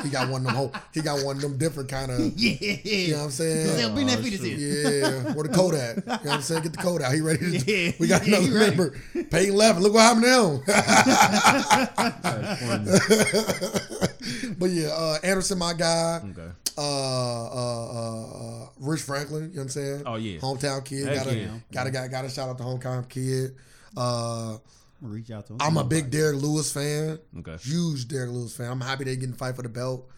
He 0.03 0.09
got 0.09 0.29
one 0.29 0.41
of 0.41 0.47
them. 0.47 0.55
Whole, 0.55 0.71
he 0.93 1.01
got 1.01 1.21
one 1.25 1.35
of 1.35 1.41
them 1.41 1.57
different 1.57 1.89
kind 1.89 2.09
of. 2.09 2.19
yeah. 2.37 2.77
You 2.83 3.11
know 3.11 3.17
what 3.17 3.23
I'm 3.25 3.31
saying? 3.31 3.65
He 3.75 3.81
said, 3.83 3.93
Bring 3.93 4.07
that 4.07 4.19
Oh, 4.19 4.21
fetus 4.21 4.39
shoot. 4.39 4.57
here. 4.57 4.99
Yeah, 5.01 5.33
where 5.33 5.43
the 5.43 5.53
code 5.53 5.75
at? 5.75 5.97
You 5.97 6.03
know 6.05 6.13
what 6.17 6.27
I'm 6.27 6.41
saying? 6.41 6.63
Get 6.63 6.71
the 6.71 6.77
code 6.77 7.01
out. 7.01 7.13
He 7.13 7.19
ready 7.19 7.39
to 7.59 7.71
Yeah, 7.71 7.91
We 7.99 8.07
got 8.07 8.25
yeah, 8.25 8.37
another 8.37 8.47
he 8.47 8.53
ready. 8.57 8.75
member. 8.77 8.97
Peyton 9.31 9.55
left. 9.55 9.79
Look 9.81 9.93
what 9.93 10.01
happened 10.01 10.25
now. 10.25 10.61
That's 10.65 12.61
funny. 12.61 14.55
but 14.57 14.69
yeah, 14.69 14.87
uh, 14.89 15.17
Anderson, 15.23 15.57
my 15.57 15.73
guy. 15.73 16.21
okay. 16.31 16.49
Uh, 16.77 16.81
uh, 16.81 17.45
uh, 17.55 18.63
uh, 18.63 18.67
Rich 18.79 19.01
Franklin, 19.01 19.43
you 19.43 19.47
know 19.49 19.53
what 19.55 19.61
I'm 19.63 19.69
saying? 19.69 20.03
Oh, 20.05 20.15
yeah. 20.15 20.39
Hometown 20.39 20.83
kid. 20.83 21.07
Heck 21.07 21.15
Gotta, 21.23 21.35
yeah. 21.37 21.47
gotta, 21.71 21.91
gotta, 21.91 22.09
gotta 22.09 22.29
shout 22.29 22.49
out 22.49 22.57
the 22.57 22.63
hometown 22.65 23.07
kid. 23.07 23.55
Uh, 23.95 24.01
I'm 24.01 24.57
gonna 24.57 24.59
reach 25.01 25.31
out 25.31 25.45
to 25.47 25.53
him. 25.53 25.57
I'm 25.61 25.77
a 25.77 25.83
big 25.83 26.09
Derrick 26.09 26.41
Lewis 26.41 26.71
fan. 26.71 27.19
Okay. 27.39 27.57
Huge 27.61 28.07
Derrick 28.07 28.31
Lewis 28.31 28.55
fan. 28.55 28.71
I'm 28.71 28.81
happy 28.81 29.03
they 29.05 29.15
getting 29.15 29.33
fight 29.35 29.55
for 29.55 29.61
the 29.61 29.69
belt. 29.69 30.09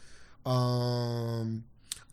Um, 0.45 1.63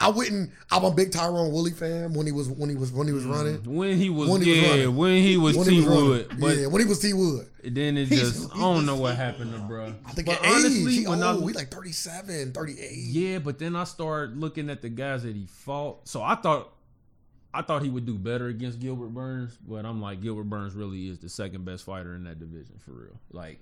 I 0.00 0.08
wouldn't. 0.10 0.50
I'm 0.72 0.84
a 0.84 0.90
big 0.90 1.12
Tyron 1.12 1.52
Woodley 1.52 1.70
fan 1.70 2.12
when 2.14 2.26
he 2.26 2.32
was 2.32 2.48
when 2.48 2.68
he 2.68 2.74
was 2.74 2.90
when 2.90 3.06
he 3.06 3.12
was 3.12 3.24
running. 3.24 3.62
When 3.64 3.96
he 3.96 4.10
was, 4.10 4.28
When 4.28 4.42
he 4.42 4.50
was 4.50 4.58
yeah, 4.60 4.70
running. 4.70 4.96
when 4.96 5.22
he 5.22 5.36
was 5.36 5.56
When 5.56 5.66
T 5.68 5.74
he 5.74 5.78
was 5.80 5.86
running. 5.88 6.08
Wood, 6.08 6.36
but 6.40 6.56
yeah, 6.58 6.66
when 6.66 6.82
he 6.82 6.88
was 6.88 6.98
T 6.98 7.12
Wood. 7.12 7.46
then 7.62 7.96
it 7.96 8.08
He's- 8.08 8.20
just 8.32 8.54
I 8.54 8.58
don't 8.58 8.86
know 8.86 8.96
what 8.96 9.14
happened 9.16 9.52
to 9.52 9.58
bro. 9.60 9.94
I 10.04 10.10
think 10.12 10.26
but 10.26 10.38
at 10.40 10.44
age, 10.44 10.50
honestly, 10.52 10.92
he 10.94 11.06
when 11.06 11.22
I 11.22 11.32
old. 11.32 11.48
He 11.48 11.54
like 11.54 11.70
37, 11.70 12.52
38. 12.52 12.90
yeah, 12.92 13.38
but 13.38 13.58
then 13.60 13.76
I 13.76 13.84
started 13.84 14.36
looking 14.36 14.68
at 14.68 14.82
the 14.82 14.88
guys 14.88 15.22
that 15.22 15.34
he 15.36 15.46
fought. 15.46 16.06
So 16.08 16.22
I 16.22 16.34
thought, 16.34 16.72
I 17.54 17.62
thought 17.62 17.82
he 17.82 17.88
would 17.88 18.04
do 18.04 18.18
better 18.18 18.48
against 18.48 18.80
Gilbert 18.80 19.10
Burns, 19.10 19.56
but 19.56 19.86
I'm 19.86 20.02
like 20.02 20.20
Gilbert 20.20 20.44
Burns 20.44 20.74
really 20.74 21.08
is 21.08 21.20
the 21.20 21.28
second 21.28 21.64
best 21.64 21.84
fighter 21.84 22.14
in 22.14 22.24
that 22.24 22.40
division 22.40 22.74
for 22.84 22.90
real. 22.90 23.18
Like 23.32 23.60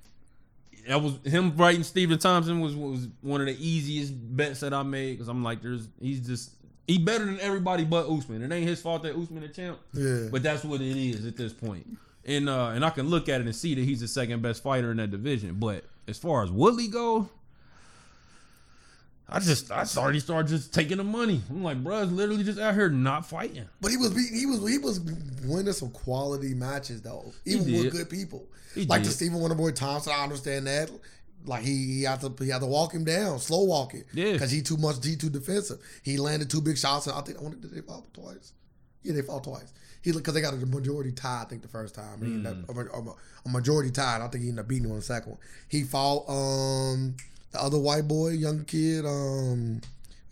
that 0.88 1.00
was 1.00 1.18
him 1.24 1.52
fighting 1.52 1.82
Stephen 1.82 2.18
Thompson 2.18 2.60
was 2.60 2.74
was 2.74 3.08
one 3.20 3.40
of 3.40 3.46
the 3.46 3.56
easiest 3.64 4.14
bets 4.36 4.60
that 4.60 4.72
I 4.72 4.82
made 4.82 5.12
because 5.12 5.28
I'm 5.28 5.44
like, 5.44 5.62
there's 5.62 5.88
he's 6.00 6.26
just 6.26 6.52
he 6.86 6.98
better 6.98 7.26
than 7.26 7.38
everybody 7.40 7.84
but 7.84 8.08
Usman. 8.08 8.42
It 8.42 8.52
ain't 8.52 8.66
his 8.66 8.80
fault 8.80 9.02
that 9.02 9.14
Usman 9.14 9.42
a 9.42 9.48
champ. 9.48 9.78
Yeah. 9.92 10.28
But 10.30 10.42
that's 10.42 10.64
what 10.64 10.80
it 10.80 10.96
is 10.96 11.26
at 11.26 11.36
this 11.36 11.52
point. 11.52 11.86
And 12.24 12.48
uh 12.48 12.68
and 12.68 12.84
I 12.84 12.90
can 12.90 13.08
look 13.08 13.28
at 13.28 13.40
it 13.40 13.46
and 13.46 13.54
see 13.54 13.74
that 13.74 13.84
he's 13.84 14.00
the 14.00 14.08
second 14.08 14.42
best 14.42 14.62
fighter 14.62 14.90
in 14.90 14.96
that 14.96 15.10
division. 15.10 15.56
But 15.56 15.84
as 16.08 16.18
far 16.18 16.42
as 16.42 16.50
Woodley 16.50 16.88
go, 16.88 17.28
I 19.28 19.38
just 19.38 19.70
I 19.70 19.84
already 19.96 20.20
started 20.20 20.48
just 20.48 20.74
taking 20.74 20.98
the 20.98 21.04
money. 21.04 21.40
I'm 21.48 21.62
like, 21.62 21.82
bro, 21.82 22.02
it's 22.02 22.12
literally 22.12 22.44
just 22.44 22.58
out 22.58 22.74
here 22.74 22.90
not 22.90 23.24
fighting. 23.26 23.64
But 23.80 23.90
he 23.90 23.96
was 23.96 24.10
beating, 24.10 24.36
he 24.38 24.46
was 24.46 24.68
he 24.68 24.78
was 24.78 25.00
winning 25.44 25.72
some 25.72 25.90
quality 25.90 26.54
matches 26.54 27.00
though, 27.02 27.32
even 27.46 27.64
with 27.72 27.92
good 27.92 28.10
people. 28.10 28.46
He 28.74 28.84
like 28.86 29.02
the 29.02 29.08
did. 29.08 29.14
Stephen 29.14 29.38
Wonderboy 29.38 29.74
Thompson, 29.74 30.12
I 30.16 30.22
understand 30.22 30.66
that. 30.66 30.90
Like 31.44 31.62
he, 31.64 31.94
he 31.94 32.02
had 32.02 32.20
to 32.20 32.32
he 32.38 32.50
had 32.50 32.60
to 32.60 32.66
walk 32.66 32.92
him 32.92 33.04
down, 33.04 33.38
slow 33.38 33.64
walk 33.64 33.94
it. 33.94 34.06
Yeah. 34.12 34.32
Because 34.32 34.50
he 34.50 34.60
too 34.62 34.76
much 34.76 35.04
he 35.04 35.16
too 35.16 35.30
defensive. 35.30 35.78
He 36.02 36.16
landed 36.18 36.50
two 36.50 36.60
big 36.60 36.76
shots 36.78 37.06
and 37.06 37.16
I 37.16 37.20
think 37.22 37.38
I 37.38 37.42
wanted 37.42 37.62
did 37.62 37.72
they 37.72 37.80
fall 37.80 38.06
twice? 38.12 38.52
Yeah, 39.02 39.14
they 39.14 39.22
fought 39.22 39.42
twice. 39.44 39.72
He 40.02 40.12
because 40.12 40.34
they 40.34 40.40
got 40.40 40.54
a 40.54 40.56
majority 40.58 41.10
tie, 41.12 41.42
I 41.42 41.44
think 41.48 41.62
the 41.62 41.68
first 41.68 41.94
time. 41.94 42.22
Ended 42.22 42.46
up- 42.46 42.56
Mm. 42.68 42.92
a, 42.94 42.98
a- 43.10 43.14
a 43.46 43.48
majority 43.48 43.90
tie, 43.90 44.14
and 44.16 44.22
I 44.24 44.28
think 44.28 44.42
he 44.44 44.50
ended 44.50 44.62
up 44.64 44.68
beating 44.68 44.84
him 44.84 44.92
on 44.92 44.98
the 44.98 45.02
second 45.02 45.30
one. 45.32 45.40
He 45.68 45.82
fought 45.84 46.28
um 46.28 47.16
the 47.52 47.62
other 47.62 47.78
white 47.78 48.08
boy, 48.08 48.30
young 48.30 48.64
kid, 48.64 49.04
um 49.06 49.80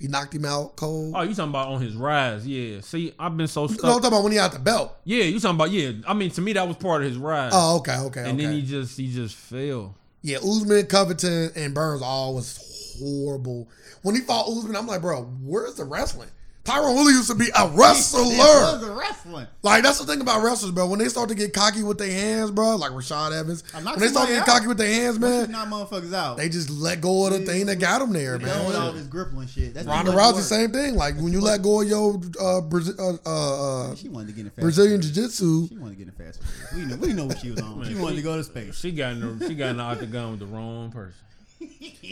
he 0.01 0.09
knocked 0.09 0.35
him 0.35 0.47
out 0.47 0.77
cold. 0.77 1.13
Oh, 1.15 1.21
you 1.21 1.35
talking 1.35 1.51
about 1.51 1.69
on 1.69 1.83
his 1.83 1.95
rise? 1.95 2.47
Yeah. 2.47 2.81
See, 2.81 3.13
I've 3.19 3.37
been 3.37 3.47
so 3.47 3.67
stuck. 3.67 3.83
no, 3.83 3.89
I'm 3.91 3.95
talking 3.97 4.09
about 4.09 4.23
when 4.23 4.33
he 4.33 4.39
had 4.39 4.53
the 4.53 4.59
belt. 4.59 4.97
Yeah, 5.05 5.25
you 5.25 5.39
talking 5.39 5.57
about 5.57 5.71
yeah. 5.71 5.93
I 6.09 6.15
mean, 6.15 6.31
to 6.31 6.41
me, 6.41 6.55
that 6.55 6.67
was 6.67 6.79
part 6.79 7.03
of 7.03 7.09
his 7.09 7.19
rise. 7.19 7.53
Oh, 7.55 7.77
okay, 7.79 7.97
okay, 7.97 8.21
and 8.21 8.31
okay. 8.31 8.47
then 8.47 8.55
he 8.55 8.63
just 8.63 8.97
he 8.97 9.13
just 9.13 9.37
fell. 9.37 9.95
Yeah, 10.23 10.39
Usman, 10.39 10.87
Covington, 10.87 11.51
and 11.55 11.75
Burns 11.75 12.01
all 12.01 12.35
was 12.35 12.97
horrible. 12.99 13.69
When 14.01 14.15
he 14.15 14.23
fought 14.23 14.49
Usman, 14.49 14.75
I'm 14.75 14.87
like, 14.87 15.03
bro, 15.03 15.25
where's 15.43 15.75
the 15.75 15.85
wrestling? 15.85 16.31
Tyron 16.71 16.95
Woodley 16.95 17.13
used 17.15 17.29
to 17.31 17.35
be 17.35 17.49
a 17.59 17.69
wrestler. 17.69 18.23
It 18.23 18.39
was 18.39 18.83
a 18.83 18.93
wrestling. 18.93 19.47
Like 19.63 19.83
that's 19.83 19.99
the 19.99 20.07
thing 20.07 20.21
about 20.21 20.43
wrestlers, 20.43 20.71
bro. 20.73 20.89
When 20.89 20.99
they 20.99 21.09
start 21.09 21.29
to 21.31 21.35
get 21.35 21.53
cocky 21.53 21.83
with 21.83 21.99
their 21.99 22.11
hands, 22.11 22.51
bro, 22.51 22.77
like 22.77 22.93
Rashad 22.93 23.33
Evans, 23.33 23.65
when 23.75 23.99
they 23.99 24.09
start 24.09 24.29
to 24.29 24.35
get 24.35 24.43
out. 24.43 24.47
cocky 24.47 24.67
with 24.69 24.79
their 24.79 24.89
hands, 24.93 25.19
Once 25.19 25.49
you 25.49 25.53
man, 25.53 25.71
knock 25.71 25.91
motherfuckers 25.91 26.13
out. 26.15 26.37
they 26.37 26.49
just 26.49 26.71
let 26.71 27.01
go 27.01 27.27
of 27.27 27.33
the 27.33 27.41
thing 27.41 27.67
that 27.67 27.77
got 27.77 27.99
them 27.99 28.13
there, 28.13 28.39
They 28.39 28.45
done 28.47 28.75
all 28.75 28.87
man. 28.93 28.95
this 28.97 29.07
gripping 29.07 29.47
shit. 29.47 29.75
That's 29.75 29.87
Ronda 29.87 30.11
too 30.13 30.17
much 30.17 30.25
Rousey, 30.27 30.35
work. 30.37 30.43
same 30.45 30.71
thing. 30.73 30.95
Like 30.95 31.17
when 31.17 31.33
you 31.33 31.41
let 31.41 31.63
go 31.63 31.81
of 31.83 31.89
your 31.89 32.21
uh, 32.41 32.61
Brazil, 32.61 32.95
uh, 32.99 33.29
uh, 33.29 33.91
uh, 33.91 33.95
She 33.97 34.09
wanted 34.09 34.29
to 34.29 34.33
get 34.35 34.45
in 34.47 34.51
fast. 34.51 34.61
Brazilian. 34.61 35.01
Jiu 35.03 35.11
Jitsu, 35.13 35.69
She 35.69 35.77
wanted 35.77 35.99
to 35.99 36.05
get 36.05 36.09
in 36.09 36.25
fast. 36.27 36.41
We 36.75 36.85
know, 36.85 36.97
we 36.97 37.13
know 37.13 37.25
what 37.27 37.39
she 37.39 37.51
was 37.51 37.61
on. 37.61 37.85
She 37.85 37.95
wanted 37.95 38.17
to 38.17 38.23
go 38.23 38.37
to 38.37 38.45
space. 38.45 38.79
She 38.79 38.93
got 38.93 39.13
in 39.13 39.39
the, 39.39 39.49
she 39.49 39.55
got 39.55 39.71
in 39.71 39.77
the 39.79 39.83
octagon 39.91 40.31
with 40.33 40.41
the 40.41 40.47
wrong 40.47 40.91
person. 40.93 41.15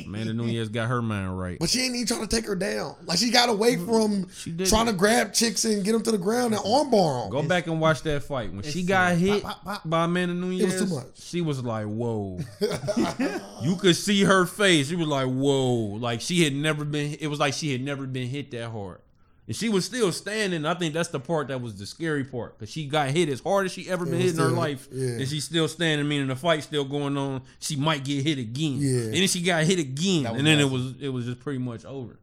Amanda 0.07 0.33
Nunes 0.33 0.69
got 0.69 0.89
her 0.89 1.03
mind 1.03 1.39
right. 1.39 1.59
but 1.59 1.69
she 1.69 1.83
ain't 1.83 1.95
even 1.95 2.07
trying 2.07 2.27
to 2.27 2.35
take 2.35 2.47
her 2.47 2.55
down. 2.57 2.95
Like 3.05 3.19
she 3.19 3.31
got 3.31 3.49
away 3.49 3.77
from 3.77 4.29
She 4.31 4.55
trying 4.57 4.87
to 4.87 4.93
grab 4.93 5.33
chicks 5.33 5.65
and 5.65 5.85
get 5.85 5.93
them 5.93 6.03
to 6.03 6.11
the 6.11 6.19
ground 6.19 6.55
and 6.55 6.63
armbar 6.63 7.25
'em. 7.27 7.31
Go 7.31 7.43
back 7.43 7.67
and 7.67 7.81
watch 7.81 8.03
that 8.03 8.23
fight. 8.23 8.53
When 8.53 8.63
she 8.63 8.83
got 8.85 9.17
hit 9.17 9.43
pop, 9.43 9.65
pop, 9.65 9.83
pop. 9.83 9.91
by 9.91 10.05
Amanda 10.05 10.35
Nunes, 10.35 10.61
It 10.61 10.65
was 10.67 10.89
too 10.89 10.95
much. 10.95 11.07
she 11.21 11.41
was 11.41 11.63
like, 11.63 11.87
"Whoa!" 11.87 12.39
you 13.63 13.77
could 13.77 13.97
see 13.97 14.25
her 14.25 14.47
face. 14.47 14.89
She 14.89 14.97
was 14.97 15.09
like, 15.09 15.27
"Whoa!" 15.27 15.97
Like 15.99 16.21
she 16.21 16.45
had 16.45 16.55
never 16.55 16.85
been. 16.85 17.17
It 17.21 17.27
was 17.29 17.39
like 17.39 17.55
she 17.55 17.73
had 17.73 17.83
never 17.83 18.07
been 18.07 18.29
hit 18.29 18.51
that 18.53 18.71
hard, 18.71 19.01
and 19.49 19.57
she 19.57 19.69
was 19.71 19.85
still 19.87 20.13
standing. 20.13 20.65
I 20.67 20.75
think 20.75 20.95
that's 20.95 21.09
the 21.09 21.19
part 21.19 21.49
that 21.49 21.61
was 21.61 21.75
the 21.77 21.87
scary 21.87 22.23
part 22.23 22.57
because 22.59 22.71
she 22.71 22.87
got 22.87 23.09
hit 23.09 23.29
as 23.31 23.41
hard 23.41 23.65
as 23.67 23.73
she 23.73 23.89
ever 23.89 24.05
been 24.05 24.21
hit 24.21 24.35
in 24.35 24.39
her 24.39 24.49
life, 24.51 24.87
yeah. 24.93 25.13
and 25.13 25.27
she's 25.27 25.45
still 25.45 25.67
standing. 25.67 26.07
Meaning 26.07 26.29
the 26.29 26.37
fight's 26.37 26.67
still 26.67 26.85
going 26.85 27.17
on. 27.17 27.43
She 27.59 27.75
might 27.75 28.05
get 28.05 28.23
hit 28.25 28.39
again, 28.39 28.77
Yeah. 28.79 29.05
and 29.07 29.15
then 29.15 29.27
she 29.27 29.43
got 29.43 29.65
hit 29.65 29.79
again, 29.79 30.27
and 30.27 30.47
then 30.47 30.61
it 30.61 30.71
was 30.71 30.95
it 31.01 31.09
was 31.09 31.25
just 31.25 31.41
pretty 31.41 31.59
much 31.59 31.85
over. 31.85 32.19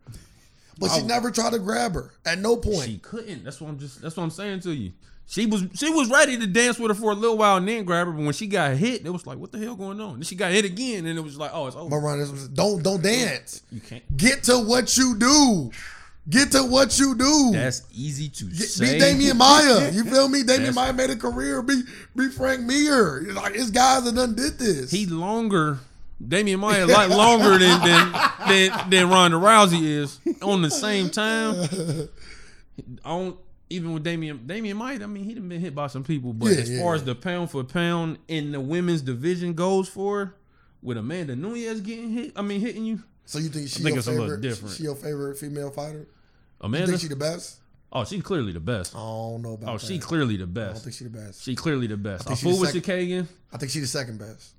But 0.78 0.90
she 0.92 1.02
never 1.04 1.32
tried 1.32 1.54
to 1.54 1.60
grab 1.60 1.94
her 1.96 2.12
at 2.26 2.38
no 2.40 2.58
point. 2.58 2.84
She 2.86 2.98
couldn't. 3.00 3.44
That's 3.44 3.60
what 3.60 3.70
I'm 3.70 3.80
just. 3.80 4.02
That's 4.02 4.16
what 4.16 4.24
I'm 4.24 4.30
saying 4.30 4.60
to 4.62 4.72
you. 4.74 4.92
She 5.28 5.48
was 5.48 5.66
she 5.74 5.90
was 5.90 6.10
ready 6.12 6.38
to 6.38 6.46
dance 6.46 6.78
with 6.78 6.92
her 6.92 6.96
for 6.96 7.12
a 7.12 7.16
little 7.16 7.38
while 7.38 7.58
and 7.58 7.68
then 7.68 7.84
grab 7.84 8.06
her, 8.06 8.14
but 8.14 8.24
when 8.24 8.34
she 8.34 8.46
got 8.46 8.76
hit, 8.76 9.04
it 9.04 9.10
was 9.10 9.26
like, 9.26 9.40
what 9.40 9.52
the 9.52 9.58
hell 9.58 9.76
going 9.76 10.00
on? 10.00 10.16
Then 10.16 10.22
she 10.24 10.36
got 10.36 10.52
hit 10.52 10.66
again, 10.66 11.08
and 11.08 11.18
it 11.18 11.22
was 11.22 11.38
like, 11.38 11.50
oh, 11.52 11.66
it's 11.66 11.76
over. 11.76 11.90
but 11.90 11.98
Ron, 11.98 12.50
don't 12.54 12.84
don't 12.84 13.02
dance. 13.02 13.64
You 13.72 13.80
can't. 13.82 14.04
Get 14.16 14.44
to 14.44 14.60
what 14.60 14.96
you 14.98 15.16
do. 15.18 15.72
Get 16.28 16.52
to 16.54 16.64
what 16.64 16.98
you 16.98 17.14
do. 17.16 17.52
That's 17.54 17.84
easy 17.94 18.30
to 18.30 18.46
Get, 18.46 18.68
say. 18.68 18.98
be 18.98 19.00
Demian 19.04 19.36
Maia. 19.38 19.92
You 19.94 20.04
feel 20.06 20.28
me? 20.28 20.42
Demian 20.42 20.74
Maia 20.74 20.92
made 20.92 21.12
a 21.12 21.16
career. 21.16 21.62
Be 21.62 21.84
be 22.16 22.30
Frank 22.30 22.62
Mir. 22.62 23.22
Like 23.34 23.54
his 23.54 23.70
guys 23.72 24.06
that 24.06 24.16
done 24.16 24.34
did 24.36 24.58
this. 24.58 24.90
He 24.92 25.06
longer. 25.06 25.78
Demian 26.24 26.60
Maia 26.60 26.86
a 26.86 26.88
lot 26.88 27.10
longer 27.24 27.60
than 27.60 27.80
than 27.82 28.12
than, 28.48 28.90
than 28.90 29.10
Ronda 29.10 29.38
Rousey 29.38 29.84
is 29.84 30.20
on 30.42 30.62
the 30.64 30.72
same 30.72 31.10
time. 31.10 31.68
On 33.04 33.38
even 33.70 33.94
with 33.94 34.04
Demian 34.04 34.46
Demian 34.46 34.76
Maia, 34.78 35.04
I 35.04 35.06
mean 35.06 35.24
he 35.26 35.34
done 35.34 35.48
been 35.50 35.62
hit 35.62 35.76
by 35.76 35.88
some 35.88 36.04
people, 36.04 36.34
but 36.34 36.48
Yeah, 36.52 36.58
as 36.60 36.70
yeah, 36.72 36.82
far 36.82 36.94
yeah. 36.94 36.96
as 36.96 37.04
the 37.04 37.16
pound 37.16 37.52
for 37.52 37.64
pound 37.64 38.18
in 38.28 38.52
the 38.52 38.60
women's 38.60 39.02
division 39.02 39.54
goes 39.54 39.88
for, 39.90 40.34
with 40.82 40.98
Amanda 40.98 41.36
Nunes 41.36 41.82
getting 41.82 42.10
hit, 42.12 42.32
I 42.36 42.42
mean 42.42 42.62
hitting 42.62 42.86
you, 42.86 43.04
so 43.26 43.40
you 43.40 43.50
think 43.50 43.68
she 43.70 43.76
think 43.84 43.90
your 43.90 43.98
it's 44.00 44.08
a 44.08 44.12
little 44.12 44.38
different. 44.38 44.76
She 44.76 44.84
your 44.84 44.96
favorite 44.96 45.38
female 45.38 45.72
fighter? 45.72 46.08
You 46.62 46.66
Amanda. 46.68 46.88
think 46.88 47.02
she 47.02 47.08
the 47.08 47.16
best? 47.16 47.58
oh, 47.92 48.04
she's 48.04 48.22
clearly 48.24 48.52
the 48.52 48.60
best. 48.60 48.94
I 48.96 49.00
don't 49.00 49.42
know 49.42 49.54
about 49.54 49.70
Oh, 49.70 49.78
that. 49.78 49.86
she 49.86 50.00
clearly 50.00 50.36
the 50.38 50.48
best. 50.48 50.70
I 50.70 50.74
don't 50.74 50.82
think 50.84 50.96
she 50.96 51.04
the 51.06 51.10
best. 51.10 51.44
She 51.44 51.56
clearly 51.56 51.88
the 51.88 51.98
best. 51.98 52.28
I 52.28 52.34
I 52.34 52.36
think 52.36 52.52
fool 52.56 52.60
with 52.62 52.72
she's 52.74 52.82
Kagan. 52.82 53.28
I 53.54 53.58
think 53.58 53.72
she 53.72 53.80
the 53.80 53.88
second 53.88 54.20
best. 54.20 54.52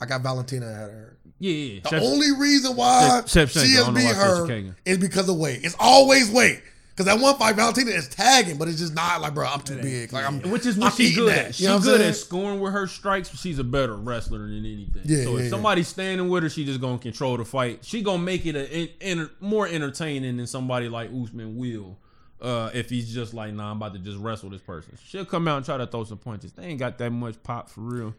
I 0.00 0.06
got 0.06 0.22
Valentina 0.22 0.66
ahead 0.66 0.88
of 0.90 0.94
her. 0.94 1.16
Yeah, 1.40 1.52
yeah. 1.52 1.80
The 1.82 1.88
Chef- 1.90 2.02
only 2.02 2.32
reason 2.32 2.76
why 2.76 3.22
Shevchenko, 3.24 3.64
she 3.64 3.76
I 3.78 3.84
has 3.84 3.94
beat 3.94 4.14
her 4.14 4.74
is 4.84 4.98
because 4.98 5.28
of 5.28 5.36
weight. 5.36 5.60
It's 5.64 5.76
always 5.78 6.30
weight. 6.30 6.62
Because 6.98 7.14
that 7.14 7.22
one 7.22 7.36
fight, 7.36 7.54
Valentina 7.54 7.92
is 7.92 8.08
tagging, 8.08 8.58
but 8.58 8.66
it's 8.66 8.80
just 8.80 8.92
not 8.92 9.20
like, 9.20 9.32
bro, 9.32 9.46
I'm 9.46 9.60
too 9.60 9.80
big. 9.80 10.12
Like 10.12 10.24
I'm, 10.24 10.40
Which 10.50 10.66
is 10.66 10.74
I'm 10.74 10.80
what 10.80 10.94
she's 10.94 11.14
good 11.14 11.32
at. 11.32 11.54
She's 11.54 11.68
good 11.68 11.82
saying? 11.84 12.00
at 12.02 12.16
scoring 12.16 12.58
with 12.58 12.72
her 12.72 12.88
strikes, 12.88 13.28
but 13.28 13.38
she's 13.38 13.60
a 13.60 13.64
better 13.64 13.94
wrestler 13.94 14.40
than 14.40 14.58
anything. 14.58 15.02
Yeah, 15.04 15.22
so 15.22 15.30
yeah, 15.30 15.38
if 15.38 15.44
yeah. 15.44 15.50
somebody's 15.50 15.86
standing 15.86 16.28
with 16.28 16.42
her, 16.42 16.48
she 16.48 16.64
just 16.64 16.80
gonna 16.80 16.98
control 16.98 17.36
the 17.36 17.44
fight. 17.44 17.84
She 17.84 18.02
gonna 18.02 18.20
make 18.20 18.46
it 18.46 18.56
a, 18.56 18.76
in, 18.76 18.88
enter- 19.00 19.30
more 19.38 19.68
entertaining 19.68 20.38
than 20.38 20.48
somebody 20.48 20.88
like 20.88 21.10
Usman 21.10 21.56
will. 21.56 21.96
Uh, 22.40 22.70
if 22.74 22.90
he's 22.90 23.14
just 23.14 23.32
like, 23.32 23.54
nah, 23.54 23.70
I'm 23.70 23.76
about 23.76 23.92
to 23.92 24.00
just 24.00 24.18
wrestle 24.18 24.50
this 24.50 24.60
person. 24.60 24.98
She'll 25.04 25.24
come 25.24 25.46
out 25.46 25.58
and 25.58 25.64
try 25.64 25.76
to 25.76 25.86
throw 25.86 26.02
some 26.02 26.18
punches. 26.18 26.50
They 26.50 26.64
ain't 26.64 26.80
got 26.80 26.98
that 26.98 27.10
much 27.10 27.40
pop 27.44 27.68
for 27.70 27.82
real. 27.82 28.14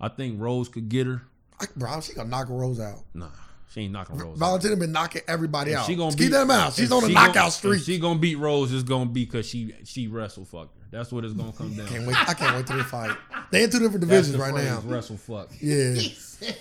I 0.00 0.08
think 0.08 0.40
Rose 0.40 0.70
could 0.70 0.88
get 0.88 1.06
her. 1.06 1.20
I, 1.60 1.66
bro, 1.76 2.00
she 2.00 2.14
gonna 2.14 2.30
knock 2.30 2.48
Rose 2.48 2.80
out. 2.80 3.00
Nah, 3.12 3.28
she 3.72 3.82
ain't 3.82 3.92
knocking 3.92 4.16
Rose. 4.16 4.32
out. 4.34 4.38
Valentina 4.38 4.76
been 4.76 4.92
knocking 4.92 5.22
everybody 5.26 5.74
out. 5.74 5.86
She 5.86 5.94
gonna 5.96 6.10
Keep 6.10 6.18
beat 6.18 6.28
that 6.32 6.50
out. 6.50 6.74
She's 6.74 6.92
on 6.92 7.04
a 7.04 7.06
she 7.08 7.14
knockout 7.14 7.34
gonna- 7.34 7.50
streak. 7.50 7.82
She 7.82 7.98
gonna 7.98 8.18
beat 8.18 8.36
Rose, 8.36 8.72
it's 8.72 8.82
gonna 8.82 9.06
be 9.06 9.24
because 9.24 9.46
she 9.48 9.74
she 9.84 10.08
wrestle 10.08 10.44
her. 10.44 10.68
That's 10.92 11.10
what 11.10 11.24
it's 11.24 11.34
gonna 11.34 11.52
come 11.52 11.74
down. 11.74 11.88
Can't 11.88 12.06
wait. 12.06 12.16
I 12.28 12.34
can't 12.34 12.54
wait 12.54 12.66
to 12.68 12.74
they 12.74 12.82
fight. 12.82 13.16
They 13.50 13.64
in 13.64 13.70
two 13.70 13.78
different 13.80 14.06
That's 14.06 14.28
divisions 14.28 14.32
the 14.36 14.38
right 14.42 14.52
phrase, 14.52 14.66
now. 14.66 14.80
Wrestle 14.84 15.16
fuck. 15.16 15.48
Yeah. 15.60 15.94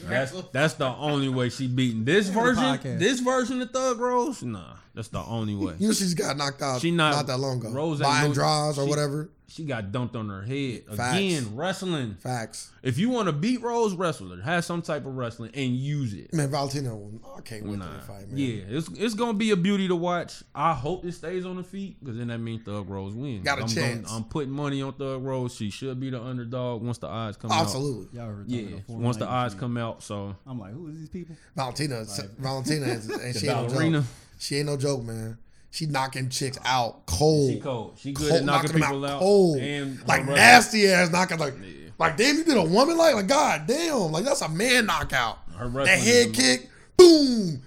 That's 0.07 0.31
that's 0.51 0.73
the 0.75 0.87
only 0.87 1.27
way 1.29 1.49
she 1.49 1.67
beating 1.67 2.05
this 2.05 2.29
version. 2.29 2.79
This 2.99 3.19
version 3.19 3.61
of 3.61 3.71
Thug 3.71 3.99
Rose, 3.99 4.43
nah, 4.43 4.75
that's 4.93 5.07
the 5.07 5.19
only 5.23 5.55
way. 5.55 5.73
You 5.79 5.87
know 5.87 5.93
she's 5.93 6.13
got 6.13 6.37
knocked 6.37 6.61
out 6.61 6.81
She 6.81 6.91
not- 6.91 7.15
not, 7.15 7.27
that 7.27 7.37
long 7.39 7.57
ago. 7.59 7.71
Rose 7.71 7.99
ain't 7.99 8.03
By 8.09 8.19
no- 8.21 8.25
Andrade 8.27 8.77
or 8.77 8.83
she- 8.85 8.89
whatever. 8.89 9.29
She 9.47 9.65
got 9.65 9.91
dumped 9.91 10.15
on 10.15 10.29
her 10.29 10.43
head 10.43 10.83
Facts. 10.95 11.17
again. 11.17 11.57
Wrestling. 11.57 12.15
Facts. 12.21 12.71
If 12.83 12.97
you 12.97 13.09
want 13.09 13.25
to 13.27 13.33
beat 13.33 13.61
Rose, 13.61 13.93
wrestle 13.95 14.29
her. 14.29 14.41
Have 14.41 14.63
some 14.63 14.81
type 14.81 15.05
of 15.05 15.17
wrestling 15.17 15.51
and 15.53 15.75
use 15.75 16.13
it. 16.13 16.33
Man, 16.33 16.49
Valentina, 16.49 16.95
I 16.95 17.41
can't 17.41 17.65
wait 17.65 17.77
Nah. 17.79 17.85
till 17.85 17.93
they 17.95 17.99
fight, 17.99 18.29
man. 18.29 18.37
Yeah, 18.37 18.61
it's 18.69 18.87
it's 18.95 19.13
gonna 19.13 19.33
be 19.33 19.51
a 19.51 19.57
beauty 19.57 19.89
to 19.89 19.95
watch. 19.97 20.43
I 20.55 20.73
hope 20.73 21.03
it 21.03 21.11
stays 21.13 21.45
on 21.45 21.57
the 21.57 21.65
feet 21.65 21.97
because 21.99 22.17
then 22.17 22.27
that 22.29 22.37
means 22.37 22.63
Thug 22.63 22.87
Rose 22.89 23.13
wins. 23.13 23.43
Got 23.43 23.59
a 23.59 23.63
I'm 23.63 23.67
chance. 23.67 24.09
I'm 24.21 24.29
putting 24.29 24.51
money 24.51 24.81
on 24.81 24.93
Thug 24.93 25.23
Rose. 25.23 25.55
She 25.55 25.69
should 25.69 25.99
be 25.99 26.09
the 26.11 26.21
underdog 26.21 26.81
once 26.83 26.97
the 26.99 27.07
odds 27.07 27.37
come 27.37 27.51
out. 27.51 27.61
Absolutely. 27.61 28.07
Y'all 28.17 28.27
heard 28.27 28.47
Yeah, 28.49 28.61
talking 28.81 29.01
once 29.01 29.17
the 29.17 29.25
odds 29.27 29.53
shit. 29.53 29.59
come 29.59 29.77
out. 29.77 30.03
So 30.03 30.35
I'm 30.45 30.59
like, 30.59 30.73
who 30.73 30.87
is 30.89 30.99
these 30.99 31.09
people? 31.09 31.35
Valentina, 31.55 32.03
Valentina, 32.39 32.85
is, 32.87 33.09
and 33.09 33.35
she 33.35 33.47
ain't 33.47 33.73
no 33.73 33.91
joke. 33.91 34.05
She 34.39 34.57
ain't 34.57 34.65
no 34.67 34.77
joke, 34.77 35.03
man. 35.03 35.37
She 35.73 35.85
knocking 35.85 36.29
chicks 36.29 36.57
out 36.65 37.05
cold. 37.05 37.51
She 37.51 37.59
cold. 37.59 37.93
She 37.97 38.11
good 38.11 38.29
Cold, 38.29 38.39
at 38.41 38.45
knocking 38.45 38.71
them 38.73 38.81
people 38.81 39.05
out. 39.05 39.19
cold. 39.19 39.57
And 39.59 39.97
like 40.07 40.19
wrestling. 40.21 40.35
nasty 40.35 40.87
ass 40.87 41.09
knocking. 41.11 41.37
Like, 41.39 41.53
Yeah. 41.61 41.89
like 41.97 42.17
damn, 42.17 42.35
you 42.37 42.43
did 42.43 42.57
a 42.57 42.63
woman 42.63 42.97
like, 42.97 43.15
like 43.15 43.27
God 43.27 43.67
damn, 43.67 44.11
like 44.11 44.25
that's 44.25 44.41
a 44.41 44.49
man 44.49 44.85
knockout. 44.85 45.39
Her 45.55 45.69
That 45.69 45.97
head 45.99 46.33
kick, 46.33 46.69
boom, 46.97 47.61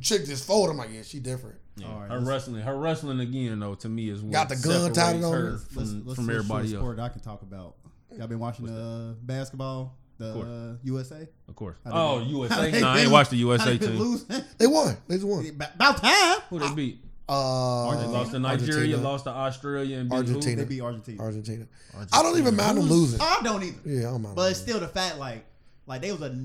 chick 0.00 0.26
just 0.26 0.46
fold. 0.46 0.70
I'm 0.70 0.76
like, 0.76 0.90
yeah, 0.92 1.02
she 1.02 1.18
different. 1.18 1.56
Yeah, 1.76 1.86
All 1.86 2.00
right, 2.00 2.10
her 2.10 2.20
wrestling, 2.20 2.62
her 2.62 2.76
wrestling 2.76 3.20
again 3.20 3.60
though, 3.60 3.74
to 3.76 3.88
me 3.88 4.10
is 4.10 4.20
what 4.22 4.32
Got 4.32 4.48
the 4.50 4.56
gun 4.56 4.62
separates 4.92 4.96
tatted 4.98 5.24
on 5.24 5.32
her 5.32 5.38
her. 5.38 5.50
Let's, 5.52 5.64
from, 5.64 5.82
let's 6.06 6.16
from 6.16 6.24
switch 6.24 6.26
to 6.26 6.32
a 6.32 6.34
everybody 6.34 6.64
else. 6.74 6.80
sport 6.82 6.98
I 6.98 7.08
can 7.08 7.20
talk 7.20 7.42
about. 7.42 7.76
Y'all 8.16 8.26
been 8.26 8.38
watching 8.40 8.66
the 8.66 8.80
uh, 8.80 9.14
basketball, 9.22 9.96
the 10.18 10.32
course. 10.34 10.46
uh, 10.48 10.74
USA? 10.82 11.28
Of 11.48 11.54
course. 11.56 11.76
Oh, 11.86 12.18
they 12.18 12.24
USA. 12.26 12.70
they 12.72 12.80
No, 12.80 12.88
I 12.88 12.98
ain't 12.98 13.10
watched 13.10 13.30
the 13.30 13.36
USA 13.36 13.78
team. 13.78 13.98
losing? 13.98 14.44
They 14.58 14.66
won. 14.66 14.96
They 15.08 15.14
just 15.14 15.26
won. 15.26 15.46
About 15.48 15.96
time. 15.98 16.40
Who 16.50 16.58
they 16.58 16.74
beat? 16.74 17.04
Uh, 17.28 17.96
They 17.96 18.06
lost 18.08 18.32
to 18.32 18.40
Nigeria, 18.40 18.74
Argentina. 18.74 18.96
lost 19.08 19.24
to 19.24 19.30
Australia, 19.30 19.98
and 19.98 20.10
beat 20.10 20.16
Argentina. 20.16 20.56
They 20.64 20.68
beat 20.68 20.80
Argentina. 20.80 21.22
Argentina. 21.22 21.66
I 22.12 22.22
don't 22.24 22.36
even 22.38 22.56
mind 22.56 22.78
them 22.78 22.86
losing. 22.86 23.20
I 23.20 23.38
don't 23.44 23.62
either. 23.62 23.78
Yeah, 23.88 24.08
I 24.08 24.10
don't 24.10 24.22
mind. 24.22 24.34
But 24.34 24.50
it's 24.50 24.60
still 24.60 24.80
the 24.80 24.88
fact, 24.88 25.18
like, 25.18 25.44
like 25.86 26.02
they 26.02 26.10
was 26.10 26.20
a, 26.22 26.36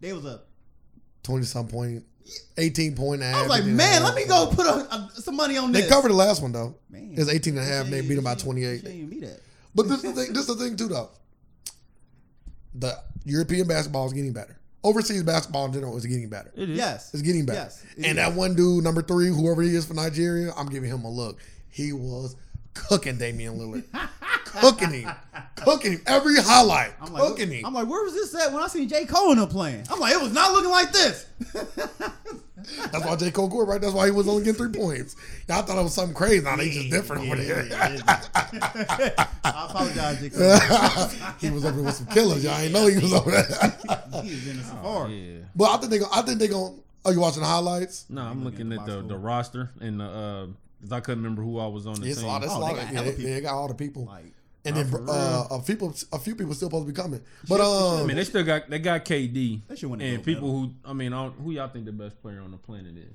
they 0.00 0.14
was 0.14 0.24
a. 0.24 0.40
twenty 1.22 1.44
some 1.44 1.68
point, 1.68 2.04
eighteen 2.56 2.94
point 2.94 3.22
and 3.22 3.24
a 3.24 3.26
half. 3.26 3.36
I 3.36 3.40
was 3.42 3.50
like, 3.50 3.60
18 3.60 3.70
and 3.72 3.80
a 3.80 3.84
man, 3.84 4.02
let 4.02 4.14
me 4.14 4.26
go 4.26 4.46
put 4.54 4.66
a, 4.66 4.94
a, 4.94 5.10
some 5.14 5.36
money 5.36 5.56
on 5.56 5.72
They 5.72 5.80
this. 5.80 5.88
They 5.88 5.94
covered 5.94 6.10
the 6.10 6.14
last 6.14 6.42
one 6.42 6.52
though. 6.52 6.74
Man, 6.90 7.10
it's 7.10 7.20
was 7.20 7.28
18 7.34 7.56
and 7.58 7.66
a 7.66 7.68
half. 7.68 7.86
They 7.86 8.00
beat 8.00 8.14
them 8.14 8.24
by 8.24 8.34
28. 8.34 8.80
She 8.86 9.02
beat 9.04 9.20
that. 9.22 9.40
But 9.74 9.88
this 9.88 10.04
is 10.04 10.14
the 10.14 10.24
thing. 10.24 10.32
This 10.32 10.48
is 10.48 10.56
the 10.56 10.64
thing 10.64 10.76
too, 10.76 10.88
though. 10.88 11.10
The 12.74 12.96
European 13.24 13.66
basketball 13.68 14.06
is 14.06 14.12
getting 14.12 14.32
better. 14.32 14.58
overseas 14.82 15.22
basketball 15.22 15.66
in 15.66 15.72
general 15.72 15.96
is 15.96 16.06
getting 16.06 16.28
better. 16.28 16.52
It 16.54 16.70
is. 16.70 16.76
Yes. 16.76 17.12
It's 17.14 17.22
getting 17.22 17.46
better. 17.46 17.58
Yes, 17.60 17.84
it 17.96 18.04
and 18.06 18.06
is. 18.06 18.24
that 18.24 18.34
one 18.34 18.54
dude, 18.54 18.84
number 18.84 19.02
three, 19.02 19.28
whoever 19.28 19.62
he 19.62 19.74
is 19.74 19.86
for 19.86 19.94
Nigeria, 19.94 20.52
I'm 20.56 20.68
giving 20.68 20.90
him 20.90 21.04
a 21.04 21.10
look. 21.10 21.38
He 21.70 21.92
was 21.92 22.36
cooking 22.74 23.16
Damian 23.16 23.54
Lillard. 23.58 23.84
cooking 24.44 24.90
him. 24.90 25.10
Cooking 25.56 25.92
him. 25.92 26.02
Every 26.06 26.36
highlight. 26.36 26.92
I'm 27.00 27.12
like, 27.12 27.22
cooking 27.22 27.50
him. 27.50 27.64
I'm 27.64 27.74
like, 27.74 27.88
where 27.88 28.02
was 28.02 28.12
this 28.14 28.34
at 28.34 28.52
when 28.52 28.62
I 28.62 28.66
seen 28.68 28.88
J. 28.88 29.06
Cole 29.06 29.32
in 29.32 29.38
them 29.38 29.48
playing? 29.48 29.86
I'm 29.90 30.00
like, 30.00 30.14
it 30.14 30.20
was 30.20 30.32
not 30.32 30.52
looking 30.52 30.70
like 30.70 30.92
this. 30.92 31.26
That's 32.92 33.04
why 33.04 33.16
J. 33.16 33.30
Cole 33.30 33.48
scored, 33.50 33.68
right? 33.68 33.80
That's 33.80 33.92
why 33.92 34.06
he 34.06 34.10
was 34.10 34.26
only 34.28 34.44
getting 34.44 34.58
three 34.58 34.80
points. 34.80 35.16
Y'all 35.48 35.62
thought 35.62 35.78
it 35.78 35.82
was 35.82 35.94
something 35.94 36.14
crazy. 36.14 36.42
Now 36.42 36.56
they 36.56 36.70
just 36.70 36.90
different 36.90 37.26
over 37.26 37.36
there. 37.36 37.66
I 39.44 39.66
apologize, 39.68 40.20
J. 40.20 40.30
Cole. 40.30 41.08
he 41.40 41.50
was 41.50 41.64
over 41.64 41.76
there 41.76 41.84
with 41.84 41.94
some 41.94 42.06
killers. 42.06 42.44
Y'all 42.44 42.58
ain't 42.58 42.72
know 42.72 42.86
he 42.86 42.96
was 42.96 43.12
over 43.12 43.30
there. 43.30 43.44
he 44.22 44.30
was 44.30 44.48
in 44.48 44.56
the 44.58 44.64
safari. 44.64 45.12
Yeah. 45.14 45.38
but 45.54 45.70
I 45.70 45.76
think 45.78 45.90
they're 45.90 46.00
Gonna, 46.00 46.14
I 46.14 46.22
think 46.22 46.38
they 46.38 46.48
going. 46.48 46.80
Are 47.04 47.12
you 47.12 47.20
watching 47.20 47.42
the 47.42 47.46
highlights? 47.48 48.06
No, 48.08 48.22
I'm 48.22 48.44
looking 48.44 48.70
the 48.70 48.80
at 48.80 48.86
the, 48.86 48.96
box 48.96 49.08
the 49.08 49.16
roster 49.18 49.70
and 49.80 50.00
the 50.00 50.04
uh 50.04 50.46
'cause 50.84 50.92
I 50.92 51.00
couldn't 51.00 51.22
remember 51.24 51.42
who 51.42 51.58
I 51.58 51.66
was 51.66 51.86
on 51.86 51.94
the 52.00 52.06
It's 52.08 52.18
a 52.18 52.20
team. 52.20 52.28
lot. 52.30 52.42
It's 52.44 52.52
a 52.52 52.56
Oh, 52.56 52.60
lot. 52.60 52.68
they 52.76 52.82
got 52.82 52.92
yeah, 52.92 53.00
hella 53.00 53.12
they, 53.12 53.22
they 53.24 53.40
got 53.40 53.54
all 53.54 53.68
the 53.68 53.74
people. 53.74 54.04
Like, 54.04 54.32
and 54.66 54.76
then 54.76 54.94
uh, 55.08 55.46
a 55.50 55.60
people, 55.60 55.94
a 56.12 56.18
few 56.18 56.34
people 56.34 56.54
still 56.54 56.68
supposed 56.68 56.86
to 56.86 56.92
be 56.92 56.96
coming. 56.96 57.20
But 57.48 57.60
I 57.60 58.00
um, 58.00 58.06
mean, 58.06 58.16
they 58.16 58.24
still 58.24 58.44
got 58.44 58.70
they 58.70 58.78
got 58.78 59.04
KD 59.04 59.60
They 59.68 59.76
should 59.76 59.90
win 59.90 60.00
and 60.00 60.16
gold 60.16 60.24
people 60.24 60.50
who 60.50 60.70
I 60.84 60.92
mean, 60.94 61.12
I 61.12 61.28
who 61.28 61.50
y'all 61.52 61.68
think 61.68 61.84
the 61.86 61.92
best 61.92 62.20
player 62.22 62.40
on 62.40 62.50
the 62.50 62.56
planet 62.56 62.96
is? 62.96 63.12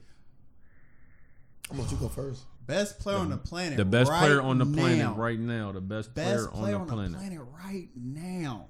I'm 1.71 1.77
gonna 1.77 1.89
you 1.89 1.97
go 1.97 2.07
first. 2.09 2.43
best 2.65 2.99
player 2.99 3.17
on 3.17 3.29
the 3.29 3.37
planet. 3.37 3.77
The 3.77 3.85
best 3.85 4.09
right 4.09 4.19
player 4.19 4.41
on 4.41 4.57
the 4.57 4.65
planet 4.65 4.97
now. 4.99 5.13
right 5.15 5.39
now. 5.39 5.71
The 5.71 5.81
best, 5.81 6.13
Best 6.13 6.49
player, 6.51 6.77
on 6.77 6.87
the 6.87 6.93
planet, 6.93 7.41
right 7.63 7.87
now. 7.95 8.67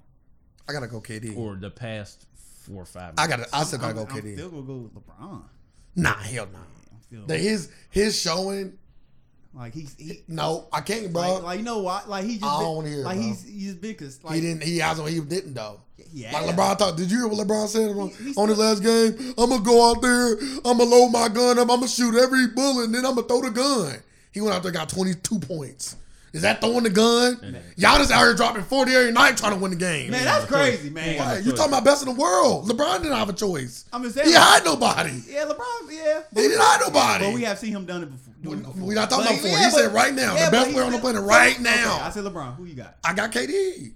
I 0.67 0.73
gotta 0.73 0.87
go 0.87 0.99
KD. 1.01 1.35
or 1.37 1.55
the 1.55 1.69
past 1.69 2.25
four 2.65 2.81
or 2.83 2.85
five. 2.85 3.13
I 3.17 3.27
gotta. 3.27 3.47
I 3.53 3.63
still 3.63 3.79
gotta 3.79 3.99
I'm, 4.01 4.05
go 4.05 4.13
I'm 4.15 4.21
KD. 4.21 4.33
still 4.35 4.49
gonna 4.49 4.61
go 4.63 4.75
with 4.77 4.93
LeBron. 4.95 5.43
nah, 5.95 6.13
hell 6.15 6.47
no. 6.51 6.59
I'm 6.59 7.25
Nah. 7.27 7.33
His 7.35 7.69
his 7.89 8.19
showing. 8.19 8.77
Like 9.53 9.73
he's 9.73 9.95
he, 9.97 10.23
No, 10.27 10.67
I 10.71 10.81
can't, 10.81 11.11
bro. 11.11 11.21
like, 11.35 11.43
like 11.43 11.57
you 11.59 11.65
know 11.65 11.79
what? 11.79 12.09
Like 12.09 12.25
he 12.25 12.33
just 12.37 12.45
I 12.45 12.57
been- 12.57 12.65
don't 12.65 12.75
wanna 12.77 12.89
hear 12.89 12.97
like 12.99 13.17
bro. 13.17 13.23
he's 13.25 13.43
he's 13.43 13.95
cause 13.95 14.19
like 14.23 14.35
he 14.35 14.41
didn't. 14.41 14.63
He 14.63 14.77
hasn't. 14.77 15.09
He 15.09 15.19
didn't 15.19 15.53
though. 15.55 15.79
yeah. 16.13 16.31
Like 16.39 16.55
LeBron 16.55 16.77
thought. 16.77 16.97
Did 16.97 17.09
you 17.11 17.17
hear 17.17 17.27
what 17.27 17.45
LeBron 17.47 17.67
said 17.67 17.89
on, 17.95 18.09
He- 18.09 18.33
on 18.35 18.49
his 18.49 18.57
last 18.57 18.83
game? 18.83 19.33
I'm 19.37 19.49
gonna 19.49 19.63
go 19.63 19.89
out 19.89 20.01
there. 20.01 20.33
I'm 20.65 20.77
gonna 20.77 20.83
load 20.83 21.09
my 21.09 21.27
gun 21.29 21.57
up. 21.59 21.69
I'm 21.69 21.77
gonna 21.79 21.87
shoot 21.87 22.15
every 22.15 22.47
bullet, 22.47 22.85
and 22.85 22.95
then 22.95 23.05
I'm 23.05 23.15
gonna 23.15 23.27
throw 23.27 23.41
the 23.41 23.49
gun. 23.51 23.95
He 24.31 24.41
went 24.41 24.53
out 24.53 24.61
there, 24.63 24.71
got 24.71 24.89
22 24.89 25.39
points. 25.39 25.95
Is 26.31 26.43
that 26.43 26.61
throwing 26.61 26.83
the 26.83 26.89
gun? 26.91 27.57
Y'all 27.75 27.97
just 27.97 28.11
out 28.11 28.19
here 28.19 28.35
dropping 28.35 28.61
40 28.63 28.91
every 28.93 29.11
night 29.11 29.35
trying 29.37 29.53
to 29.53 29.59
win 29.59 29.71
the 29.71 29.77
game. 29.77 30.11
Man, 30.11 30.23
that's 30.25 30.45
crazy, 30.45 30.89
man. 30.91 31.15
Yeah. 31.15 31.39
You 31.39 31.51
talking 31.53 31.73
about 31.73 31.83
best 31.83 32.05
in 32.05 32.13
the 32.13 32.19
world? 32.19 32.67
LeBron 32.69 33.01
didn't 33.01 33.17
have 33.17 33.29
a 33.29 33.33
choice. 33.33 33.85
I'm 33.91 34.03
just 34.03 34.15
saying. 34.15 34.27
He 34.27 34.33
had 34.33 34.63
nobody. 34.63 35.21
yeah, 35.27 35.45
LeBron. 35.45 35.91
Yeah, 35.91 36.21
He 36.33 36.41
didn't 36.41 36.61
have 36.61 36.81
nobody. 36.81 37.25
but 37.25 37.33
we 37.33 37.41
have 37.43 37.57
seen 37.57 37.71
him 37.71 37.85
done 37.85 38.03
it 38.03 38.11
before. 38.11 38.33
doing 38.43 38.59
it 38.59 38.65
before. 38.65 38.87
we 38.87 38.93
not 38.93 39.09
talking 39.09 39.25
But 39.25 39.31
about 39.33 39.43
before. 39.43 39.57
yeah, 39.57 39.65
He 39.65 39.71
said 39.71 39.93
right 39.93 40.13
now, 40.13 40.33
the 40.45 40.51
best 40.51 40.71
player 40.71 40.85
on 40.85 40.91
the 40.91 40.99
planet 40.99 41.23
right 41.23 41.53
okay, 41.55 41.63
now. 41.63 41.99
I 42.01 42.09
said 42.11 42.23
LeBron. 42.25 42.55
Who 42.57 42.65
you 42.65 42.75
got? 42.75 42.97
I 43.03 43.13
got 43.13 43.31
KD. 43.31 43.93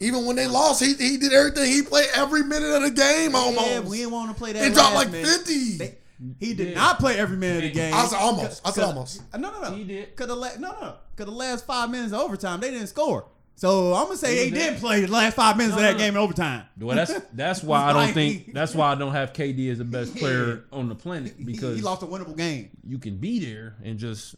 Even 0.00 0.24
when 0.26 0.34
they 0.36 0.48
lost, 0.48 0.82
he, 0.82 0.94
he 0.94 1.16
did 1.16 1.32
everything. 1.32 1.70
He 1.70 1.82
played 1.82 2.08
every 2.14 2.42
minute 2.42 2.74
of 2.74 2.82
the 2.82 2.90
game 2.90 3.36
almost. 3.36 3.66
Yeah, 3.68 3.80
we 3.80 3.98
didn't 3.98 4.10
want 4.12 4.30
to 4.30 4.34
play 4.36 4.52
that. 4.52 4.64
He 4.64 4.70
dropped 4.74 4.94
like 4.96 5.10
minute. 5.12 5.28
50. 5.28 5.76
They- 5.78 5.94
he 6.40 6.54
did 6.54 6.68
Yeah. 6.70 6.74
not 6.74 6.98
play 6.98 7.18
every 7.18 7.36
minute 7.36 7.56
of 7.58 7.62
the 7.64 7.70
game. 7.70 7.94
I 7.94 8.06
said 8.06 8.18
almost. 8.18 8.66
I 8.66 8.70
said 8.70 8.84
almost. 8.84 9.22
No, 9.36 9.50
no, 9.50 9.60
no. 9.60 9.70
He 9.76 9.84
did. 9.84 10.14
Cause 10.16 10.26
the 10.28 10.34
la- 10.36 10.56
no, 10.58 10.70
no. 10.80 10.94
Cause 11.16 11.26
the 11.26 11.32
last 11.32 11.66
five 11.66 11.90
minutes 11.90 12.12
of 12.12 12.20
overtime, 12.20 12.60
they 12.60 12.70
didn't 12.70 12.86
score. 12.88 13.26
So 13.54 13.94
I'm 13.94 14.04
gonna 14.06 14.16
say 14.16 14.44
He 14.46 14.50
they 14.50 14.58
did. 14.58 14.70
did 14.72 14.80
play 14.80 15.00
the 15.02 15.12
last 15.12 15.34
five 15.34 15.56
minutes 15.56 15.76
No, 15.76 15.82
of 15.82 15.82
that 15.82 15.92
no, 15.92 15.98
no. 15.98 16.04
game 16.04 16.14
in 16.14 16.20
overtime. 16.20 16.64
Well, 16.80 16.96
that's 16.96 17.12
that's 17.32 17.62
why 17.62 17.84
I 17.84 17.92
don't 17.92 18.12
think 18.12 18.52
that's 18.54 18.74
why 18.74 18.90
I 18.92 18.94
don't 18.94 19.12
have 19.12 19.32
KD 19.32 19.70
as 19.70 19.78
the 19.78 19.84
best 19.84 20.16
player 20.16 20.64
on 20.72 20.88
the 20.88 20.94
planet 20.94 21.34
because 21.44 21.76
he 21.76 21.82
lost 21.82 22.02
a 22.02 22.06
winnable 22.06 22.36
game. 22.36 22.70
you 22.86 22.98
can 22.98 23.18
be 23.18 23.44
there 23.44 23.76
and 23.84 23.98
just. 23.98 24.34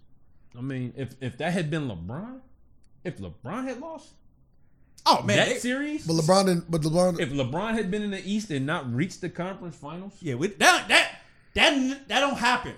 I 0.58 0.60
mean, 0.60 0.92
if 0.96 1.14
if 1.20 1.38
that 1.38 1.52
had 1.52 1.70
been 1.70 1.88
LeBron, 1.88 2.40
if 3.04 3.18
LeBron 3.18 3.64
had 3.68 3.80
lost 3.80 4.08
Oh 5.06 5.22
man, 5.22 5.36
that 5.36 5.48
they- 5.48 5.58
series, 5.58 6.06
But 6.06 6.14
LeBron 6.14 6.46
didn't. 6.46 6.70
But 6.70 6.80
LeBron. 6.82 7.20
if 7.20 7.30
LeBron 7.30 7.74
had 7.74 7.90
been 7.90 8.02
in 8.02 8.10
the 8.10 8.22
East 8.28 8.50
and 8.50 8.64
not 8.66 8.92
reached 8.92 9.20
the 9.20 9.28
conference 9.28 9.76
finals, 9.76 10.14
yeah, 10.20 10.34
with 10.34 10.58
that 10.58 10.88
that 10.88 11.20
that 11.54 12.08
that 12.08 12.20
don't 12.20 12.36
happen. 12.36 12.74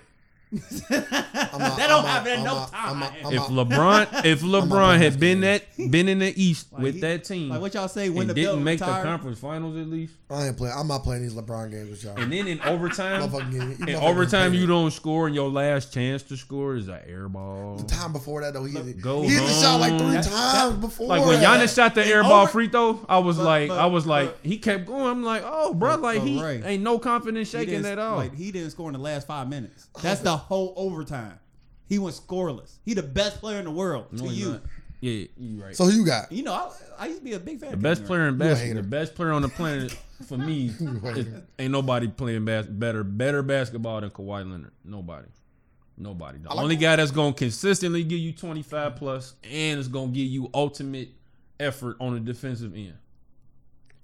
Not- 0.91 1.77
that 1.77 1.87
don't 1.89 2.05
I'm 2.05 2.07
happen 2.07 2.33
at 2.33 2.39
I'm 2.39 2.45
no 2.45 2.55
not- 2.55 2.71
time. 2.73 2.91
I'm 2.93 3.01
not- 3.01 3.13
I'm 3.25 3.33
if 3.35 3.43
LeBron 3.43 4.25
if 4.25 4.41
LeBron 4.43 4.99
had 4.99 5.13
this 5.13 5.17
been 5.17 5.41
that 5.43 5.63
been 5.91 6.09
in 6.09 6.19
the 6.21 6.43
East 6.43 6.73
Like, 6.73 6.83
with 6.83 6.95
he- 6.97 7.01
that 7.03 7.25
team 7.25 7.51
like 7.51 7.61
what 7.61 7.75
y'all 7.75 7.89
say, 7.89 8.09
win 8.09 8.23
and 8.23 8.31
the 8.31 8.35
didn't 8.35 8.63
make 8.65 8.81
retire. 8.81 9.03
the 9.03 9.09
conference 9.09 9.39
finals 9.39 9.77
at 9.77 9.87
least, 9.89 10.15
I 10.31 10.47
ain't 10.49 10.57
playing. 10.57 10.75
I'm 10.77 10.89
not 10.89 11.03
playing 11.05 11.23
these 11.23 11.35
LeBron 11.35 11.71
games 11.71 11.91
with 11.91 12.05
y'all. 12.05 12.17
and 12.19 12.33
then 12.33 12.47
in 12.47 12.61
overtime, 12.63 13.29
Motherfucking 13.29 13.89
in 13.89 13.95
overtime 13.97 14.55
you 14.55 14.67
don't 14.67 14.91
score, 14.91 15.27
and 15.27 15.35
your 15.35 15.49
last 15.51 15.93
chance 15.93 16.23
to 16.25 16.37
score 16.37 16.75
is 16.77 16.89
an 16.89 17.01
air 17.07 17.29
ball. 17.29 17.77
The 17.77 17.85
time 17.85 18.13
before 18.13 18.41
that 18.43 18.55
though, 18.55 18.65
he 18.65 18.73
hit, 18.77 19.01
Go 19.01 19.23
he 19.23 19.29
hit 19.29 19.43
the 19.47 19.53
shot 19.53 19.81
like 19.81 19.93
three 19.99 20.07
home. 20.15 20.15
times 20.15 20.25
That- 20.25 20.81
before. 20.81 21.07
Like 21.09 21.25
when 21.27 21.41
that. 21.41 21.61
Giannis 21.61 21.75
shot 21.75 21.95
the 21.95 22.03
And 22.03 22.11
air 22.11 22.23
ball 22.23 22.47
free 22.47 22.69
throw, 22.69 23.01
I 23.09 23.19
was 23.19 23.37
But- 23.37 23.45
like, 23.45 23.69
but- 23.69 23.79
I 23.79 23.87
was 23.87 24.07
like, 24.07 24.29
but- 24.43 24.49
he 24.49 24.59
kept 24.59 24.87
going. 24.87 25.07
I'm 25.07 25.23
like, 25.25 25.43
oh, 25.45 25.75
bro, 25.75 25.97
like 25.97 26.23
he 26.23 26.41
ain't 26.43 26.83
no 26.83 26.99
confidence 26.99 27.49
shaking 27.51 27.75
didn't- 27.83 27.87
at 27.87 27.99
all. 27.99 28.17
Like 28.17 28.35
he 28.35 28.51
didn't 28.51 28.71
score 28.71 28.89
in 28.89 28.95
the 28.95 28.99
last 28.99 29.27
five 29.27 29.49
minutes. 29.49 29.87
Oh, 29.95 30.01
That's 30.03 30.21
the 30.21 30.37
whole 30.47 30.73
overtime. 30.77 31.39
He 31.89 31.99
went 31.99 32.17
scoreless. 32.17 32.79
He 32.85 32.95
the 32.95 33.03
best 33.03 33.41
player 33.41 33.59
in 33.59 33.65
the 33.65 33.71
world 33.71 34.07
No, 34.13 34.27
to 34.27 34.33
you. 34.33 34.53
not. 34.53 34.63
Yeah, 35.01 35.27
you 35.39 35.63
right. 35.63 35.77
So 35.77 35.85
who 35.85 35.91
you 35.93 36.07
got? 36.07 36.33
You 36.33 36.43
know, 36.45 36.53
I, 36.55 36.71
I 36.99 37.07
used 37.07 37.19
to 37.19 37.25
be 37.25 37.35
a 37.35 37.39
big 37.39 37.61
fan. 37.61 37.71
the 37.73 37.77
best 37.77 38.01
Kevin 38.03 38.07
player 38.09 38.29
in 38.29 38.39
basketball, 38.39 38.83
the 38.83 38.89
best 38.89 39.15
player 39.15 39.33
on 39.33 39.43
the 39.43 39.49
planet 39.49 39.93
for 40.27 40.39
me, 40.39 40.67
is, 40.69 41.27
ain't 41.59 41.71
nobody 41.73 42.09
playing 42.09 42.45
bas- 42.45 42.67
better 42.67 43.05
better 43.05 43.43
basketball 43.43 44.01
than 44.01 44.11
Kawhi 44.11 44.51
Leonard. 44.51 44.73
Nobody. 44.85 45.27
Nobody. 45.99 46.39
The 46.39 46.49
like 46.49 46.59
only 46.59 46.77
guy 46.77 46.97
that's 46.97 47.11
gonna 47.11 47.33
consistently 47.35 48.05
give 48.05 48.19
you 48.19 48.33
25 48.33 48.97
plus 48.97 49.35
and 49.45 49.79
is 49.81 49.89
gonna 49.89 50.09
give 50.13 50.27
you 50.27 50.51
ultimate 50.55 51.11
effort 51.61 51.97
on 52.01 52.15
the 52.15 52.21
defensive 52.21 52.75
end. 52.75 52.95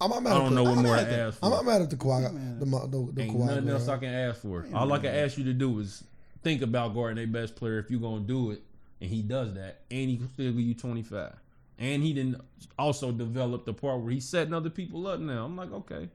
I'm 0.01 0.10
not 0.10 0.23
mad 0.23 0.32
I 0.32 0.39
don't 0.39 0.51
the- 0.51 0.56
know 0.56 0.62
what 0.64 0.78
I'm 0.78 0.85
more 0.85 0.97
mad 0.97 1.05
to 1.06 1.10
at 1.12 1.16
that. 1.16 1.28
ask 1.28 1.39
I'm 1.43 1.51
not 1.51 1.64
mad 1.64 1.82
at 1.82 1.90
the 1.90 1.97
Kawhi. 1.97 2.59
The, 2.59 2.64
the, 2.64 2.70
the, 2.89 3.12
the 3.12 3.23
Ain't 3.23 3.35
Kawhi. 3.36 3.47
nothing 3.47 3.69
else. 3.70 3.89
I 3.89 3.97
can 3.98 4.09
ask 4.12 4.40
for. 4.43 4.64
Ain't 4.66 4.74
All 4.74 4.93
I 4.93 4.98
can 4.98 5.14
ask 5.14 5.39
you 5.39 5.44
to 5.44 5.52
do 5.55 5.78
is 5.81 6.05
think 6.43 6.62
about 6.62 6.94
guarding 6.94 7.16
their 7.16 7.27
best 7.27 7.56
player 7.56 7.78
if 7.78 7.90
you're 7.90 8.01
gonna 8.01 8.20
do 8.20 8.51
it, 8.51 8.62
and 9.01 9.10
he 9.10 9.23
does 9.23 9.55
that, 9.55 9.82
and 9.90 10.09
he 10.10 10.16
can 10.16 10.28
still 10.28 10.52
give 10.52 10.60
you 10.60 10.74
25. 10.74 11.35
And 11.78 12.02
he 12.02 12.12
didn't 12.12 12.40
also 12.78 13.10
develop 13.10 13.64
the 13.64 13.74
part 13.74 14.01
where 14.01 14.12
he's 14.12 14.28
setting 14.28 14.55
other 14.55 14.70
people 14.70 15.06
up 15.06 15.19
now. 15.20 15.44
I'm 15.44 15.56
like, 15.56 15.73
okay. 15.73 16.09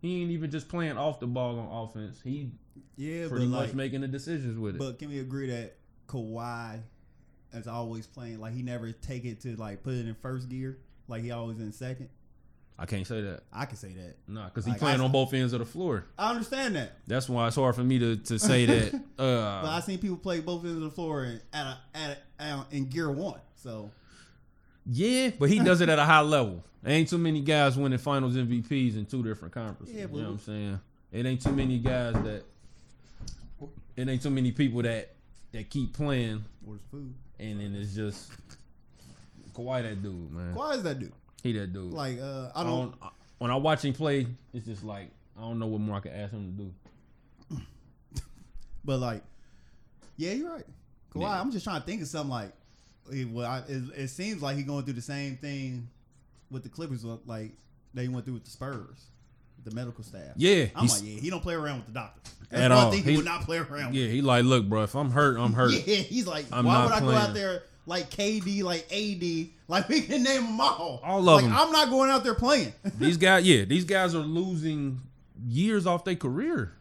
He 0.00 0.20
ain't 0.20 0.30
even 0.32 0.50
just 0.50 0.68
playing 0.68 0.98
off 0.98 1.18
the 1.18 1.26
ball 1.26 1.58
on 1.58 1.84
offense. 1.88 2.20
He 2.22 2.50
Yeah, 2.96 3.28
pretty 3.28 3.46
but 3.46 3.50
much 3.52 3.66
like, 3.68 3.74
making 3.74 4.02
the 4.02 4.08
decisions 4.08 4.58
with 4.58 4.74
it. 4.74 4.78
but 4.78 4.98
can 4.98 5.08
we 5.08 5.20
agree 5.20 5.46
that 5.48 5.76
Kawhi 6.08 6.80
is 7.54 7.66
always 7.66 8.06
playing 8.06 8.38
like 8.40 8.52
he 8.52 8.62
never 8.62 8.92
take 8.92 9.24
it 9.24 9.40
to 9.42 9.56
like 9.56 9.82
put 9.82 9.94
it 9.94 10.06
in 10.06 10.14
first 10.16 10.50
gear, 10.50 10.76
like 11.08 11.22
he 11.22 11.30
always 11.30 11.58
in 11.58 11.72
second? 11.72 12.10
I 12.78 12.86
can't 12.86 13.06
say 13.06 13.20
that. 13.20 13.42
I 13.52 13.66
can 13.66 13.76
say 13.76 13.92
that. 13.92 14.16
Nah, 14.26 14.46
because 14.46 14.64
he 14.64 14.72
Like, 14.72 14.80
playing 14.80 15.00
I- 15.00 15.04
on 15.04 15.12
both 15.12 15.32
ends 15.32 15.52
of 15.52 15.60
the 15.60 15.64
floor. 15.64 16.06
I 16.18 16.30
understand 16.30 16.74
that, 16.76 16.92
That's 17.06 17.28
why 17.28 17.46
it's 17.46 17.54
hard 17.56 17.74
for 17.76 17.84
me 17.84 17.98
to, 18.00 18.16
to 18.16 18.38
say 18.38 18.66
that. 18.66 19.00
but 19.16 19.24
I 19.24 19.76
Uh, 19.76 19.80
seen 19.80 19.98
people 19.98 20.16
play 20.16 20.40
both 20.40 20.64
ends 20.64 20.76
of 20.76 20.82
the 20.82 20.90
floor 20.90 21.22
and 21.24 21.40
at 21.52 21.66
a, 21.66 21.78
at, 21.94 22.10
a, 22.38 22.42
at 22.42 22.58
a, 22.58 22.66
in 22.76 22.86
gear 22.86 23.10
one. 23.10 23.38
So 23.54 23.90
yeah, 24.86 25.30
but 25.38 25.48
he 25.50 25.60
does 25.60 25.80
it 25.80 25.88
at 25.88 25.98
a 25.98 26.04
high 26.04 26.20
level. 26.20 26.64
Ain't 26.84 27.08
too 27.08 27.16
many 27.16 27.40
guys 27.40 27.78
winning 27.78 27.98
Finals 27.98 28.34
MVPs 28.36 28.96
in 28.96 29.06
two 29.06 29.22
different 29.22 29.54
conferences. 29.54 29.94
Yeah, 29.94 30.02
you 30.02 30.08
know 30.20 30.22
what 30.24 30.28
I'm 30.32 30.38
saying? 30.40 30.80
It 31.12 31.24
ain't 31.26 31.40
too 31.42 31.52
many 31.52 31.78
guys 31.78 32.12
that. 32.14 32.42
It 33.96 34.08
ain't 34.08 34.20
too 34.22 34.30
many 34.30 34.50
people 34.52 34.82
that 34.82 35.14
that 35.52 35.70
keep 35.70 35.94
playing, 35.94 36.44
where's 36.64 36.80
food? 36.90 37.14
and 37.38 37.60
then 37.60 37.74
it's 37.76 37.94
just 37.94 38.30
Kawhi 39.54 39.82
that 39.82 40.02
dude, 40.02 40.32
man. 40.32 40.54
Why 40.54 40.74
is 40.74 40.82
that 40.82 40.98
dude? 40.98 41.12
He 41.44 41.52
that 41.52 41.72
dude. 41.72 41.92
Like 41.92 42.18
uh, 42.20 42.48
I 42.54 42.62
I 42.62 42.64
don't. 42.64 42.98
don't. 43.00 43.12
When 43.38 43.50
I 43.52 43.56
watch 43.56 43.84
him 43.84 43.92
play, 43.92 44.26
it's 44.52 44.64
just 44.66 44.82
like 44.82 45.10
I 45.38 45.42
don't 45.42 45.58
know 45.60 45.66
what 45.66 45.80
more 45.80 45.96
I 45.96 46.00
can 46.00 46.12
ask 46.12 46.32
him 46.32 46.56
to 46.56 46.62
do. 46.64 47.60
But 48.84 48.98
like, 48.98 49.22
yeah, 50.16 50.32
you're 50.32 50.50
right. 50.52 50.64
Kawhi, 51.14 51.20
Yeah. 51.22 51.40
I'm 51.40 51.50
just 51.50 51.64
trying 51.64 51.80
to 51.80 51.86
think 51.86 52.02
of 52.02 52.08
something 52.08 52.30
like, 52.30 52.52
eh, 53.12 53.24
well, 53.30 53.46
I, 53.50 53.58
it, 53.68 53.82
it 53.96 54.08
seems 54.08 54.42
like 54.42 54.56
he's 54.56 54.66
going 54.66 54.84
through 54.84 54.94
the 54.94 55.00
same 55.02 55.36
thing 55.36 55.88
with 56.50 56.62
the 56.64 56.68
Clippers, 56.68 57.04
uh, 57.04 57.16
like 57.26 57.52
they 57.94 58.08
went 58.08 58.24
through 58.24 58.34
with 58.34 58.44
the 58.44 58.50
Spurs, 58.50 59.06
the 59.64 59.70
medical 59.74 60.04
staff. 60.04 60.32
Yeah, 60.36 60.66
I'm 60.76 60.86
like, 60.86 61.00
yeah, 61.02 61.18
he 61.18 61.30
don't 61.30 61.42
play 61.42 61.54
around 61.54 61.78
with 61.78 61.86
the 61.86 61.92
doctor. 61.92 62.30
That's 62.50 62.62
At 62.62 62.70
one 62.70 62.78
all. 62.84 62.90
thing 62.90 63.02
he 63.02 63.10
He- 63.12 63.16
would 63.16 63.24
not 63.26 63.42
play 63.42 63.58
around. 63.58 63.94
Yeah, 63.94 64.06
he 64.08 64.20
like, 64.20 64.44
look, 64.44 64.66
bro. 64.68 64.82
If 64.82 64.94
I'm 64.94 65.10
hurt, 65.10 65.38
I'm 65.38 65.52
hurt. 65.54 65.72
Yeah, 65.86 65.96
he's 65.96 66.26
like, 66.26 66.46
I'm 66.52 66.64
why 66.66 66.84
would 66.84 66.92
I 66.92 67.00
go 67.00 67.10
out 67.10 67.32
there 67.34 67.62
like 67.86 68.10
KD, 68.10 68.62
like 68.62 68.86
AD, 68.92 69.48
like 69.68 69.88
we 69.88 70.00
can 70.02 70.22
name 70.22 70.42
them 70.46 70.60
all. 70.60 71.00
All 71.04 71.18
of 71.20 71.24
like, 71.24 71.44
them. 71.44 71.52
I'm 71.54 71.70
not 71.72 71.90
going 71.90 72.10
out 72.10 72.24
there 72.24 72.34
playing. 72.34 72.72
These 72.98 73.16
guys, 73.16 73.44
yeah, 73.46 73.64
these 73.64 73.84
guys 73.84 74.14
are 74.14 74.18
losing 74.20 75.00
years 75.46 75.86
off 75.86 76.04
their 76.04 76.14
career 76.16 76.72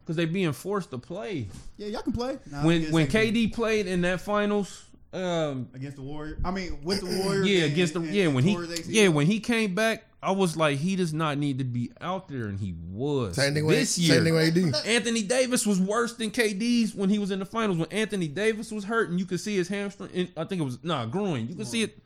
because 0.00 0.16
they're 0.16 0.26
being 0.26 0.52
forced 0.52 0.90
to 0.90 0.98
play. 0.98 1.48
yeah, 1.76 1.88
y'all 1.88 2.02
can 2.02 2.12
play. 2.12 2.38
Nah, 2.50 2.64
when 2.64 2.90
when. 2.92 3.06
KD 3.08 3.52
played 3.52 3.86
in 3.86 4.02
that 4.02 4.20
finals, 4.20 4.84
um, 5.12 5.68
against 5.74 5.96
the 5.96 6.02
Warriors, 6.02 6.40
I 6.44 6.50
mean 6.50 6.78
with 6.82 7.00
the 7.00 7.06
Warriors. 7.24 7.46
yeah, 7.48 7.64
and- 7.64 7.72
against 7.72 7.94
the 7.94 8.00
and- 8.00 8.14
yeah 8.14 8.24
and 8.24 8.34
when 8.34 8.44
he 8.44 8.54
tore 8.54 8.62
his 8.64 8.80
ACL. 8.80 8.86
yeah 8.88 9.08
when 9.08 9.26
he 9.26 9.40
came 9.40 9.74
back 9.74 10.04
I 10.24 10.30
was 10.30 10.56
like, 10.56 10.78
he 10.78 10.94
does 10.94 11.12
not 11.12 11.36
need 11.36 11.58
to 11.58 11.64
be 11.64 11.90
out 12.00 12.28
there, 12.28 12.46
and 12.46 12.60
he 12.60 12.74
was. 12.92 13.34
Same 13.34 13.54
thing 13.54 13.66
this 13.66 13.98
with 13.98 14.04
year. 14.06 14.14
same 14.14 14.24
thing 14.24 14.34
with 14.34 14.76
AD. 14.76 14.86
Anthony 14.86 15.22
Davis 15.22 15.66
was 15.66 15.80
worse 15.80 16.14
than 16.14 16.30
KD's 16.30 16.94
when 16.94 17.10
he 17.10 17.18
was 17.18 17.32
in 17.32 17.40
the 17.40 17.44
finals. 17.44 17.76
When 17.76 17.90
Anthony 17.90 18.28
Davis 18.28 18.70
was 18.70 18.84
hurt, 18.84 19.10
and 19.10 19.18
you 19.18 19.26
could 19.26 19.40
see 19.40 19.56
his 19.56 19.66
hamstring. 19.66 20.10
And 20.14 20.32
I 20.36 20.44
think 20.44 20.60
it 20.60 20.64
was 20.64 20.78
nah 20.84 21.06
groin. 21.06 21.48
You 21.48 21.56
could 21.56 21.66
see 21.66 21.82
it 21.82 21.98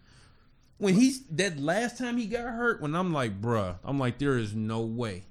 when 0.79 0.95
he's 0.95 1.27
that 1.33 1.59
last 1.59 1.99
time 1.99 2.17
he 2.17 2.27
got 2.27 2.45
hurt. 2.45 2.81
When 2.81 2.95
I'm 2.95 3.13
like, 3.13 3.39
bruh, 3.39 3.77
I'm 3.85 3.99
like, 3.99 4.19
there 4.19 4.39
is 4.39 4.55
no 4.55 4.81
way. 4.81 5.25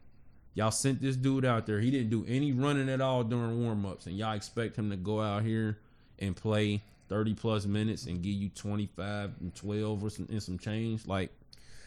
Y'all 0.54 0.72
sent 0.72 1.02
this 1.02 1.16
dude 1.16 1.44
out 1.44 1.66
there. 1.66 1.80
He 1.80 1.90
didn't 1.90 2.12
do 2.12 2.24
any 2.28 2.54
running 2.54 2.88
at 2.88 3.02
all 3.02 3.24
during 3.24 3.60
warmups, 3.62 4.06
and 4.06 4.16
y'all 4.16 4.36
expect 4.36 4.78
him 4.78 4.92
to 4.92 4.96
go 4.96 5.20
out 5.20 5.44
here 5.44 5.80
and 6.20 6.36
play 6.36 6.82
30 7.10 7.34
plus 7.34 7.66
minutes 7.66 8.06
and 8.06 8.22
give 8.22 8.34
you 8.34 8.50
25 8.50 9.32
and 9.42 9.54
12 9.56 10.04
or 10.04 10.10
some, 10.10 10.28
and 10.30 10.42
some 10.42 10.58
change. 10.58 11.06
Like, 11.08 11.32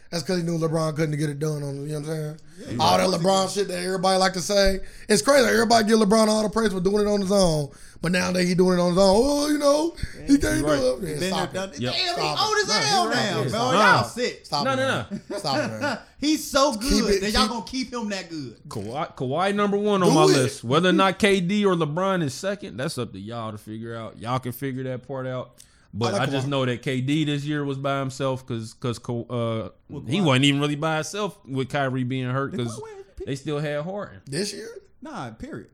That's 0.09 0.23
because 0.23 0.37
he 0.39 0.43
knew 0.43 0.57
LeBron 0.57 0.95
couldn't 0.95 1.17
get 1.19 1.29
it 1.29 1.37
done 1.37 1.61
on 1.61 1.75
him. 1.75 1.87
You 1.87 1.93
know 1.93 1.99
what 1.99 2.09
I'm 2.09 2.37
saying? 2.67 2.79
all 2.79 2.97
that 2.97 3.07
LeBron 3.19 3.53
shit 3.53 3.67
that 3.67 3.77
everybody 3.83 4.17
like 4.17 4.33
to 4.33 4.41
say. 4.41 4.79
It's 5.07 5.21
crazy. 5.21 5.47
Everybody 5.47 5.87
give 5.87 5.99
LeBron 5.99 6.27
all 6.27 6.41
the 6.43 6.49
praise 6.49 6.73
for 6.73 6.79
doing 6.79 7.05
it 7.07 7.09
on 7.09 7.21
his 7.21 7.31
own. 7.31 7.69
But 8.01 8.13
now 8.13 8.31
that 8.31 8.43
he 8.43 8.55
doing 8.55 8.79
it 8.79 8.81
on 8.81 8.89
his 8.91 8.97
own, 8.97 9.21
oh, 9.23 9.49
you 9.49 9.57
know, 9.59 9.93
he 10.25 10.37
can't 10.37 10.63
right. 10.63 10.79
do 10.79 10.93
it. 10.93 11.01
Been 11.01 11.09
Yeah, 11.11 11.15
there, 11.19 11.29
stop 11.31 11.53
done 11.53 11.69
it. 11.69 11.75
it. 11.75 11.81
Yep. 11.81 11.93
Damn, 11.93 12.01
he 12.01 12.07
Stop 12.13 12.37
it. 12.37 12.41
old 12.47 12.57
as 12.57 12.67
No, 12.67 12.73
hell 12.73 13.09
now, 13.09 13.39
bro. 13.41 13.49
stop 13.49 13.73
Y'all 13.73 14.05
it. 14.05 14.09
sick. 14.09 14.45
Stop 14.45 14.63
No, 14.65 14.71
it, 14.71 14.75
no, 14.77 14.87
man. 14.87 15.21
Stop 15.39 15.57
it, 15.57 15.81
man. 15.81 15.99
He's 16.19 16.49
so 16.51 16.73
good 16.75 17.09
it- 17.15 17.21
that 17.21 17.31
y'all 17.31 17.41
keep- 17.43 17.49
gonna 17.51 17.65
keep 17.65 17.93
him 17.93 18.09
that 18.09 18.29
good. 18.29 18.55
Kawhi, 18.69 19.15
Kawhi 19.15 19.53
number 19.53 19.77
one 19.77 20.01
on 20.01 20.09
Do 20.09 20.15
my 20.15 20.23
it. 20.23 20.27
list. 20.27 20.63
Whether 20.63 20.89
or 20.89 20.93
not 20.93 21.19
KD 21.19 21.65
or 21.65 21.75
LeBron 21.75 22.23
is 22.23 22.33
second, 22.33 22.77
that's 22.77 22.97
up 22.97 23.11
to 23.13 23.19
y'all 23.19 23.51
to 23.51 23.57
figure 23.57 23.95
out. 23.95 24.17
Y'all 24.17 24.39
can 24.39 24.53
figure 24.53 24.83
that 24.85 25.05
part 25.07 25.27
out. 25.27 25.51
But 25.93 26.13
I 26.13 26.23
I, 26.23 26.25
just 26.27 26.47
know 26.47 26.65
that 26.65 26.83
KD 26.83 27.25
this 27.25 27.43
year 27.45 27.65
was 27.65 27.77
by 27.77 27.99
himself 27.99 28.45
because 28.45 28.73
because 28.75 28.99
uh, 28.99 29.69
he 30.07 30.21
wasn't 30.21 30.45
even 30.45 30.61
really 30.61 30.75
by 30.75 30.95
himself 30.95 31.39
with 31.45 31.69
Kyrie 31.69 32.03
being 32.03 32.29
hurt 32.29 32.51
because 32.51 32.79
Kawhi 32.79 33.25
they 33.25 33.35
still 33.35 33.59
had 33.59 33.81
Harden. 33.81 34.21
This 34.25 34.53
year? 34.53 34.69
Nah, 35.01 35.31
period. 35.31 35.69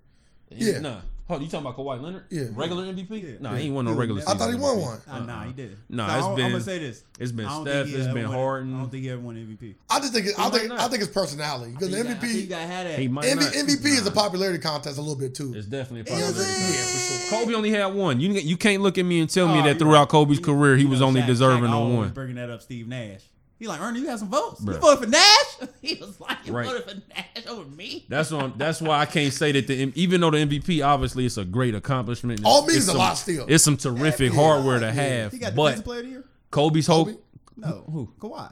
Yeah. 0.50 0.80
Nah. 0.80 1.02
Hold, 1.28 1.42
you 1.42 1.48
talking 1.48 1.66
about 1.66 1.76
Kawhi 1.76 2.00
Leonard? 2.00 2.26
Yeah. 2.30 2.44
Regular 2.54 2.84
MVP? 2.84 3.10
Yeah. 3.24 3.30
Nah, 3.40 3.56
he 3.56 3.66
ain't 3.66 3.74
won 3.74 3.86
no 3.86 3.94
regular 3.94 4.22
I 4.22 4.26
season. 4.26 4.38
I 4.38 4.40
thought 4.40 4.54
he 4.54 4.60
won 4.60 4.78
MVP. 4.78 4.82
one. 4.86 5.02
Uh, 5.10 5.26
Nah, 5.26 5.44
he 5.46 5.54
didn't. 5.54 5.78
Nah, 5.90 6.08
So 6.08 6.14
it's 6.18 6.26
I'm, 6.28 6.36
been- 6.36 6.46
I'm 6.46 6.52
gonna 6.52 6.64
say 6.64 6.78
this. 6.78 7.04
it's 7.20 7.32
been 7.32 7.46
I 7.48 7.50
don't 7.50 7.62
Steph, 7.64 7.74
think 7.76 7.88
he 7.88 7.96
it's 7.96 8.06
ever 8.06 8.14
been 8.14 8.28
won- 8.30 8.38
Harden. 8.38 8.76
I 8.76 8.78
don't 8.80 8.90
think 8.92 9.04
he 9.04 9.10
ever 9.10 9.22
won 9.22 9.36
MVP. 9.36 9.76
I 9.90 10.00
just 10.02 10.14
think 10.14 10.28
it, 10.28 10.34
I 10.38 10.50
think 10.52 10.70
not. 10.70 10.80
I 10.82 10.88
think 10.88 11.02
it's 11.02 11.12
personality 11.12 11.72
because 11.72 11.90
the 11.90 12.00
I 12.00 12.04
he 12.04 12.44
MVP 12.44 12.50
got 12.50 12.60
had 12.62 12.86
that. 12.86 13.00
He 13.00 13.08
might 13.08 13.26
MV, 13.26 13.36
not. 13.38 13.54
MVP 13.54 13.86
is 13.86 14.06
a 14.06 14.12
popularity 14.12 14.60
contest 14.60 15.00
a 15.00 15.02
little 15.02 15.16
bit 15.18 15.34
too. 15.34 15.52
It's 15.56 15.66
definitely 15.66 16.02
a 16.02 16.04
popularity 16.04 16.38
contest. 16.38 16.76
Yeah, 16.76 16.84
for 16.84 17.30
sure. 17.32 17.40
Kobe 17.46 17.56
only 17.56 17.72
had 17.72 17.88
one. 17.88 18.20
You 18.20 18.32
you 18.34 18.56
can't 18.56 18.84
look 18.84 19.00
at 19.00 19.06
me 19.06 19.20
and 19.20 19.28
tell 19.28 19.48
me 19.48 19.62
Oh, 19.62 19.64
that 19.64 19.80
throughout 19.80 20.02
right. 20.02 20.10
Kobe's 20.10 20.38
You- 20.38 20.44
career 20.46 20.78
he 20.78 20.86
was 20.86 21.02
only 21.02 21.24
deserving 21.24 21.72
Shaq 21.72 21.88
of 21.88 21.94
one. 21.96 22.10
Bringing 22.10 22.36
that 22.36 22.52
up, 22.52 22.62
Steve 22.62 22.88
Nash. 22.88 23.22
He 23.58 23.68
like, 23.68 23.80
Ernie, 23.80 24.02
you 24.02 24.06
got 24.06 24.20
some 24.20 24.30
votes. 24.30 24.60
Bruh. 24.62 24.74
You 24.74 24.80
voted 24.80 25.04
for 25.06 25.10
Nash? 25.10 25.70
He 25.82 25.96
was 25.96 26.20
like, 26.20 26.38
you 26.46 26.52
Right. 26.54 26.66
voted 26.68 26.84
for 26.84 26.96
Nash 27.16 27.48
over 27.48 27.70
me. 27.70 28.06
That's 28.10 28.32
on. 28.32 28.54
That's 28.58 28.82
why 28.82 29.00
I 29.00 29.06
can't 29.06 29.32
say 29.34 29.52
that 29.54 29.68
the 29.68 29.92
even 29.96 30.20
though 30.22 30.32
the 30.32 30.40
MVP 30.40 30.86
obviously 30.86 31.26
it's 31.26 31.38
a 31.38 31.46
great 31.46 31.74
accomplishment. 31.76 32.42
All 32.44 32.60
it's- 32.64 32.68
means 32.68 32.78
it's 32.80 32.88
a 32.88 32.92
some- 32.92 32.98
lot 32.98 33.14
still. 33.14 33.46
It's 33.48 33.64
some 33.64 33.78
terrific 33.78 34.34
Yeah, 34.34 34.40
hardware 34.42 34.80
to 34.80 34.86
yeah. 34.88 34.92
have, 34.92 35.32
He 35.32 35.38
got 35.40 35.56
but 35.56 35.64
defensive 35.78 35.86
player 35.86 36.00
of 36.00 36.06
the 36.06 36.12
year. 36.12 36.24
Kobe's 36.52 36.88
whole. 36.88 37.06
Kobe? 37.06 37.18
No, 37.58 37.84
Who? 37.90 38.14
Kawhi. 38.20 38.40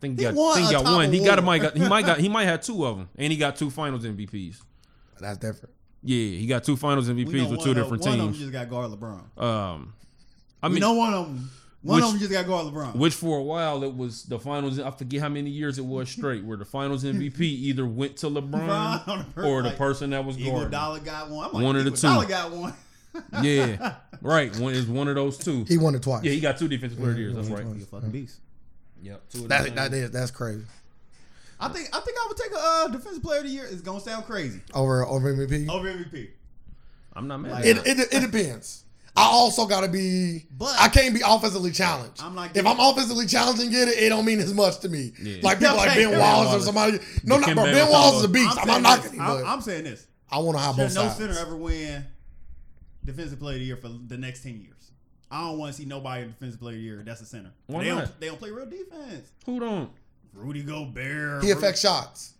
think 0.00 0.18
He 0.18 0.26
he 0.26 0.30
got, 0.30 0.36
won 0.38 0.54
think 0.56 0.68
he 0.68 0.74
a 0.74 0.82
got 0.82 0.92
one. 0.92 1.12
He 1.12 1.24
got 1.24 1.38
a 1.38 1.42
might 1.42 1.62
got 1.62 1.76
he 1.76 1.88
might 1.88 2.04
got 2.04 2.18
he 2.18 2.28
might 2.36 2.44
have 2.44 2.60
two 2.60 2.84
of 2.84 2.98
them, 2.98 3.08
and 3.16 3.32
he 3.32 3.38
got 3.38 3.56
two 3.56 3.70
Finals 3.70 4.04
MVPs. 4.04 4.56
That's 5.20 5.38
different. 5.38 5.74
Yeah, 6.02 6.16
he 6.38 6.46
got 6.46 6.64
two 6.64 6.76
Finals 6.76 7.08
We 7.08 7.24
MVPs 7.24 7.32
know 7.44 7.48
with 7.50 7.58
one 7.58 7.64
two 7.64 7.70
of- 7.70 7.76
different 7.76 8.02
One 8.02 8.12
of 8.12 8.18
them 8.18 8.26
teams. 8.28 8.38
just 8.40 8.52
got 8.52 8.68
guard 8.68 8.90
LeBron. 8.90 9.40
Um, 9.42 9.94
I 10.62 10.68
we 10.68 10.74
mean, 10.74 10.80
no 10.80 10.92
one 10.94 11.14
of 11.14 11.26
them. 11.26 11.50
One 11.82 11.96
Which- 11.96 12.04
of 12.04 12.10
them 12.12 12.18
just 12.20 12.30
got 12.30 12.46
guard 12.46 12.66
LeBron. 12.72 12.94
which 12.94 13.14
for 13.14 13.38
a 13.38 13.42
while 13.42 13.82
it 13.82 13.96
was 13.96 14.22
the 14.24 14.38
Finals. 14.38 14.78
I 14.78 14.90
forget 14.92 15.20
how 15.20 15.28
many 15.28 15.50
years 15.50 15.78
it 15.78 15.84
was 15.84 16.08
straight 16.08 16.44
where 16.44 16.56
the 16.56 16.64
Finals 16.64 17.02
MVP 17.02 17.40
either 17.40 17.84
went 17.84 18.16
to 18.18 18.26
LeBron 18.28 19.04
LeBron 19.04 19.44
or 19.44 19.62
the 19.62 19.70
like, 19.70 19.78
person 19.78 20.10
that 20.10 20.24
was 20.24 20.36
guarding. 20.36 20.70
Iguodala 20.70 21.04
got 21.04 21.28
one. 21.30 21.46
I'm 21.48 21.52
like, 21.52 21.64
One 21.64 21.76
of 21.76 21.84
the 21.84 21.90
Iguodala 21.90 22.22
two. 22.22 22.28
got 22.28 22.50
one. 22.52 22.74
Yeah, 23.42 23.96
right. 24.22 24.56
One 24.56 24.72
is 24.74 24.86
one 24.86 25.06
of 25.08 25.16
those 25.16 25.36
two. 25.36 25.64
He 25.64 25.76
won 25.76 25.94
it 25.94 26.02
twice. 26.02 26.22
Yeah, 26.24 26.32
he 26.32 26.40
got 26.40 26.56
two 26.56 26.66
defensive 26.68 26.98
player 26.98 27.10
of 27.10 27.16
the 27.16 27.22
years. 27.22 27.34
That's 27.34 27.48
right. 27.48 27.66
He's 27.74 27.82
a 27.82 27.86
fucking 27.86 28.10
beast. 28.10 28.38
Yep. 29.02 29.22
Two 29.28 29.42
of 29.42 29.48
that, 29.48 29.64
them 29.64 29.74
that 29.74 29.90
things. 29.90 30.10
that's 30.12 30.30
crazy. 30.30 30.62
I 31.60 31.68
think 31.68 31.88
I 31.94 32.00
think 32.00 32.16
I 32.18 32.26
would 32.28 32.36
take 32.38 32.52
a 32.52 32.58
uh, 32.58 32.88
defensive 32.88 33.22
player 33.22 33.38
of 33.40 33.44
the 33.44 33.50
year. 33.50 33.66
It's 33.70 33.82
gonna 33.82 34.00
sound 34.00 34.24
crazy 34.24 34.60
Over 34.72 35.04
over 35.04 35.34
MVP. 35.34 35.68
over 35.68 35.92
MVP. 35.92 36.28
I'm 37.12 37.28
not 37.28 37.38
mad. 37.38 37.52
Like- 37.52 37.64
It, 37.66 37.76
it 37.86 37.98
it 38.14 38.20
depends. 38.32 38.84
I 39.14 39.24
also 39.24 39.66
gotta 39.66 39.88
be. 39.88 40.46
But- 40.50 40.74
I 40.80 40.88
can't 40.88 41.14
be 41.14 41.20
offensively 41.24 41.70
challenged. 41.70 42.22
I'm 42.22 42.34
like- 42.34 42.56
if 42.56 42.66
I'm 42.66 42.80
offensively 42.80 43.26
challenged 43.26 43.60
and 43.60 43.70
get 43.70 43.88
it, 43.88 43.98
it 44.02 44.08
don't 44.08 44.24
mean 44.24 44.40
as 44.40 44.54
much 44.54 44.80
to 44.80 44.88
me. 44.88 45.12
Yeah. 45.22 45.38
Like 45.42 45.58
people 45.58 45.76
like 45.76 45.90
Okay. 45.90 46.04
Ben 46.04 46.12
Ben 46.12 46.20
Wallace 46.20 46.62
or 46.62 46.64
somebody. 46.64 46.98
No, 47.24 47.36
not 47.38 47.48
Dikembe 47.50 47.54
bro. 47.56 47.64
Ben 47.64 47.90
Wallace 47.90 48.18
is 48.18 48.24
a 48.24 48.28
beast. 48.28 48.58
I'm, 48.58 48.66
saying 48.66 48.68
not 48.68 48.82
knocking 48.82 49.02
this. 49.02 49.12
him, 49.12 49.20
I'm, 49.20 49.46
I'm 49.46 49.60
saying 49.60 49.84
this. 49.84 50.06
I 50.30 50.38
want 50.38 50.56
to 50.56 50.64
have 50.64 50.76
both 50.76 50.94
no 50.94 51.02
sides. 51.02 51.16
center 51.16 51.38
ever 51.38 51.56
win 51.56 52.06
defensive 53.04 53.38
player 53.38 53.56
of 53.56 53.60
the 53.60 53.66
year 53.66 53.76
for 53.76 53.88
the 53.88 54.16
next 54.16 54.42
ten 54.42 54.58
years. 54.60 54.90
I 55.30 55.40
don't 55.42 55.58
want 55.58 55.74
to 55.74 55.78
see 55.80 55.86
nobody 55.86 56.22
in 56.22 56.28
defensive 56.30 56.60
player 56.60 56.74
of 56.74 56.80
the 56.80 56.84
year. 56.84 57.02
That's 57.04 57.20
a 57.20 57.26
center. 57.26 57.52
Why 57.66 57.84
they 57.84 57.90
not? 57.90 58.04
don't. 58.04 58.20
They 58.20 58.26
don't 58.28 58.38
play 58.38 58.50
real 58.50 58.66
defense. 58.66 59.28
Who 59.46 59.60
don't? 59.60 59.90
Rudy 60.34 60.62
Gobert. 60.62 61.44
He 61.44 61.50
affects 61.50 61.80
shots. 61.82 62.31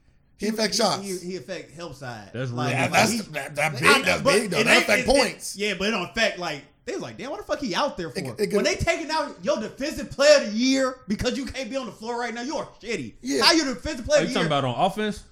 He 0.43 0.49
affects 0.49 0.77
shots. 0.77 1.03
He, 1.03 1.17
he 1.19 1.37
affect 1.37 1.73
help 1.73 1.95
side. 1.95 2.31
That's 2.33 2.51
like, 2.51 2.69
real 2.69 2.77
Yeah, 2.77 2.83
like 2.83 2.93
that's 2.93 3.11
he- 3.13 3.19
that, 3.33 3.55
that 3.57 3.73
big. 3.73 3.85
I- 3.85 4.03
That's 4.03 4.23
big 4.23 4.51
though. 4.51 4.63
That 4.63 4.67
ain't- 4.75 4.83
affect 4.85 5.09
it- 5.09 5.09
it- 5.09 5.17
points. 5.17 5.57
yeah, 5.57 5.75
but 5.79 5.89
it 5.89 5.91
don't 5.93 6.11
affect 6.11 6.39
like 6.39 6.63
they 6.85 6.95
was 6.95 7.03
like, 7.03 7.17
damn, 7.17 7.31
what 7.31 7.39
the 7.39 7.45
fuck 7.47 7.61
he 7.61 7.75
out 7.75 7.97
there 7.97 8.11
for? 8.11 8.19
It- 8.19 8.41
it 8.41 8.47
can- 8.49 8.57
when 8.57 8.65
they 8.65 8.75
taking 8.75 9.11
out 9.11 9.37
your 9.43 9.61
defensive 9.61 10.11
player 10.11 10.39
of 10.39 10.47
the 10.51 10.53
year 10.59 10.97
because 11.09 11.37
you 11.37 11.47
can't 11.47 11.71
be 11.71 11.77
on 11.77 11.87
the 11.87 11.93
floor 11.93 12.19
right 12.19 12.35
now, 12.35 12.43
you 12.43 12.57
are 12.57 12.69
shitty. 12.83 13.15
Yeah. 13.23 13.43
How 13.45 13.53
you 13.53 13.65
defensive 13.65 14.05
Are 14.07 14.09
player 14.09 14.21
you 14.23 14.27
of 14.27 14.33
the 14.35 14.41
year. 14.41 14.43
Are 14.43 14.45
you 14.45 14.51
talking 14.51 14.51
year? 14.51 14.59
about 14.59 14.65
on 14.65 14.87
offense? 14.87 15.23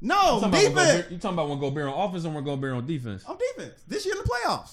no, 0.00 0.14
You 0.14 0.20
talking 0.20 0.36
about 0.38 0.50
when 0.52 0.60
defense. 0.62 0.90
Gobert, 0.92 1.10
you 1.12 1.18
talking 1.18 1.34
about 1.34 1.48
when 1.50 1.58
Gobert 1.60 1.88
on 1.88 2.08
offense 2.08 2.24
or 2.24 2.30
when 2.30 2.44
Gobert 2.44 2.74
on 2.74 2.86
defense? 2.86 3.24
On 3.26 3.36
defense. 3.38 3.74
This 3.88 4.06
year 4.06 4.14
in 4.16 4.22
the 4.22 4.28
playoffs. 4.28 4.70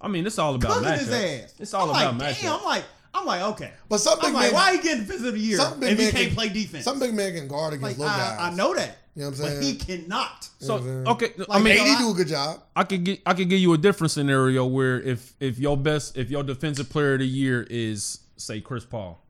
I 0.00 0.08
mean, 0.08 0.26
it's 0.26 0.38
all 0.38 0.54
about 0.54 0.74
Cooking 0.82 0.92
his 0.98 1.10
ass. 1.10 1.54
It's 1.58 1.74
all 1.74 1.90
I'm 1.90 2.16
about 2.16 2.18
like, 2.20 2.34
matchup. 2.36 2.42
Damn, 2.42 2.52
I'm 2.60 2.64
like, 2.64 2.84
I'm 3.18 3.26
like, 3.26 3.42
okay. 3.54 3.72
But 3.88 3.98
some 3.98 4.18
big 4.18 4.28
I'm 4.28 4.34
like, 4.34 4.42
men, 4.52 4.54
why 4.54 4.76
he 4.76 4.82
getting 4.82 5.00
defensive 5.04 5.26
of 5.28 5.34
the 5.34 5.40
year 5.40 5.56
some 5.58 5.80
big 5.80 5.92
if 5.92 5.98
he 5.98 6.04
men 6.04 6.12
can't 6.12 6.26
can- 6.28 6.34
play 6.36 6.48
defense? 6.48 6.84
some 6.84 6.98
big 6.98 7.14
man 7.14 7.34
can 7.34 7.48
guard 7.48 7.72
like, 7.72 7.80
against 7.80 7.98
little 7.98 8.14
guys. 8.16 8.38
I, 8.38 8.48
I 8.50 8.54
know 8.54 8.74
that. 8.74 8.98
You 9.14 9.22
know 9.24 9.30
what 9.30 9.40
I'm 9.40 9.44
saying? 9.44 9.56
But 9.58 9.62
saying? 9.64 9.78
he 9.78 10.02
cannot. 10.02 10.48
So 10.60 10.78
You 10.78 10.84
know 10.84 10.98
what 10.98 11.08
I'm 11.08 11.12
okay, 11.14 11.32
I 11.38 11.54
Like, 11.54 11.62
mean, 11.64 11.76
they- 11.76 11.90
AD 11.92 11.98
do 11.98 12.10
a 12.10 12.14
good 12.14 12.28
job. 12.28 12.62
I 12.76 12.84
could 12.84 13.04
get 13.04 13.20
I 13.26 13.34
could 13.34 13.48
give 13.48 13.58
you 13.58 13.72
a 13.74 13.78
different 13.78 14.10
scenario 14.12 14.64
where 14.66 15.00
if 15.00 15.34
if 15.40 15.58
your 15.58 15.76
best 15.76 16.16
if 16.16 16.30
your 16.30 16.42
defensive 16.44 16.88
player 16.88 17.14
of 17.14 17.18
the 17.20 17.26
year 17.26 17.66
is 17.68 18.20
say 18.36 18.60
Chris 18.60 18.84
Paul 18.84 19.20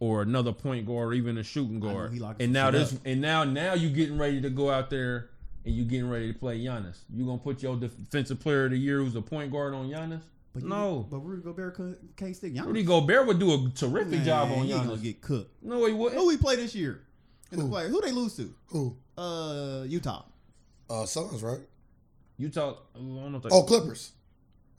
or 0.00 0.22
another 0.22 0.52
point 0.52 0.86
guard 0.86 1.08
or 1.08 1.12
even 1.14 1.38
a 1.38 1.42
shooting 1.42 1.80
guard, 1.80 2.12
he 2.12 2.20
locked 2.20 2.40
and 2.42 2.52
now 2.52 2.66
shit 2.66 2.74
this 2.74 2.92
up. 2.92 2.98
and 3.04 3.20
now 3.20 3.42
now 3.44 3.74
you 3.74 3.88
getting 3.90 4.18
ready 4.18 4.40
to 4.40 4.50
go 4.50 4.70
out 4.70 4.90
there 4.90 5.30
and 5.64 5.74
you're 5.74 5.86
getting 5.86 6.08
ready 6.10 6.32
to 6.32 6.38
play 6.38 6.58
Giannis. 6.60 6.98
You 7.12 7.24
gonna 7.24 7.38
put 7.38 7.62
your 7.62 7.74
defensive 7.76 8.38
player 8.38 8.66
of 8.66 8.70
the 8.72 8.78
year 8.78 8.98
who's 8.98 9.16
a 9.16 9.22
point 9.22 9.50
guard 9.50 9.74
on 9.74 9.88
Giannis? 9.88 10.20
But 10.54 10.62
you- 10.62 10.68
no. 10.68 11.06
But 11.10 11.18
Rudy 11.18 11.42
Gobert 11.42 11.74
couldn't- 11.74 12.16
can't 12.16 12.34
stick 12.34 12.54
Giannis. 12.54 12.66
Rudy 12.66 12.82
Gobert 12.84 13.26
would 13.26 13.38
do 13.38 13.52
a 13.52 13.70
terrific 13.70 14.10
Man, 14.12 14.24
job 14.24 14.50
on 14.52 14.64
he 14.66 14.72
gonna 14.72 14.96
get 14.96 15.20
cooked. 15.20 15.62
no, 15.62 15.84
he 15.86 15.92
wouldn't. 15.92 16.18
Who 16.20 16.28
we 16.28 16.36
play 16.36 16.56
this 16.56 16.74
year? 16.74 17.00
In 17.50 17.58
the 17.58 17.64
Who? 17.64 17.70
play? 17.70 17.88
Who 17.88 18.00
they 18.00 18.12
lose 18.12 18.34
to? 18.36 18.54
Who? 18.68 18.96
Uh, 19.18 19.84
Utah. 19.86 20.24
Uh, 20.88 21.04
Suns, 21.06 21.42
right? 21.42 21.60
Utah. 22.38 22.76
I 22.94 22.98
don't 22.98 23.32
know 23.32 23.40
Oh, 23.50 23.62
Clippers. 23.64 24.12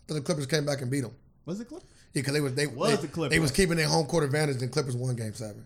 Then 0.07 0.15
the 0.17 0.21
Clippers 0.21 0.45
came 0.45 0.65
back 0.65 0.81
and 0.81 0.89
beat 0.89 1.01
them. 1.01 1.11
Was 1.45 1.59
it 1.59 1.67
Clippers? 1.67 1.87
Yeah, 2.13 2.21
because 2.21 2.33
they 2.33 2.41
was 2.41 2.53
they 2.53 2.67
Was 2.67 2.89
they, 2.91 2.95
the 3.01 3.07
Clippers. 3.07 3.31
they 3.31 3.39
was 3.39 3.51
keeping 3.51 3.77
their 3.77 3.87
home 3.87 4.05
court 4.07 4.23
advantage. 4.23 4.61
and 4.61 4.71
Clippers 4.71 4.95
won 4.95 5.15
Game 5.15 5.33
Seven. 5.33 5.65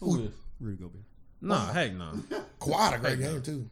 who 0.00 0.22
is? 0.24 0.30
Rudy 0.60 0.76
Gobert. 0.82 1.02
Nah, 1.40 1.72
heck 1.72 1.92
no. 1.94 2.12
Kawhi 2.60 2.78
had 2.78 2.94
a 2.94 2.98
great 2.98 3.10
Heck 3.10 3.20
no. 3.20 3.32
game 3.34 3.42
too. 3.42 3.70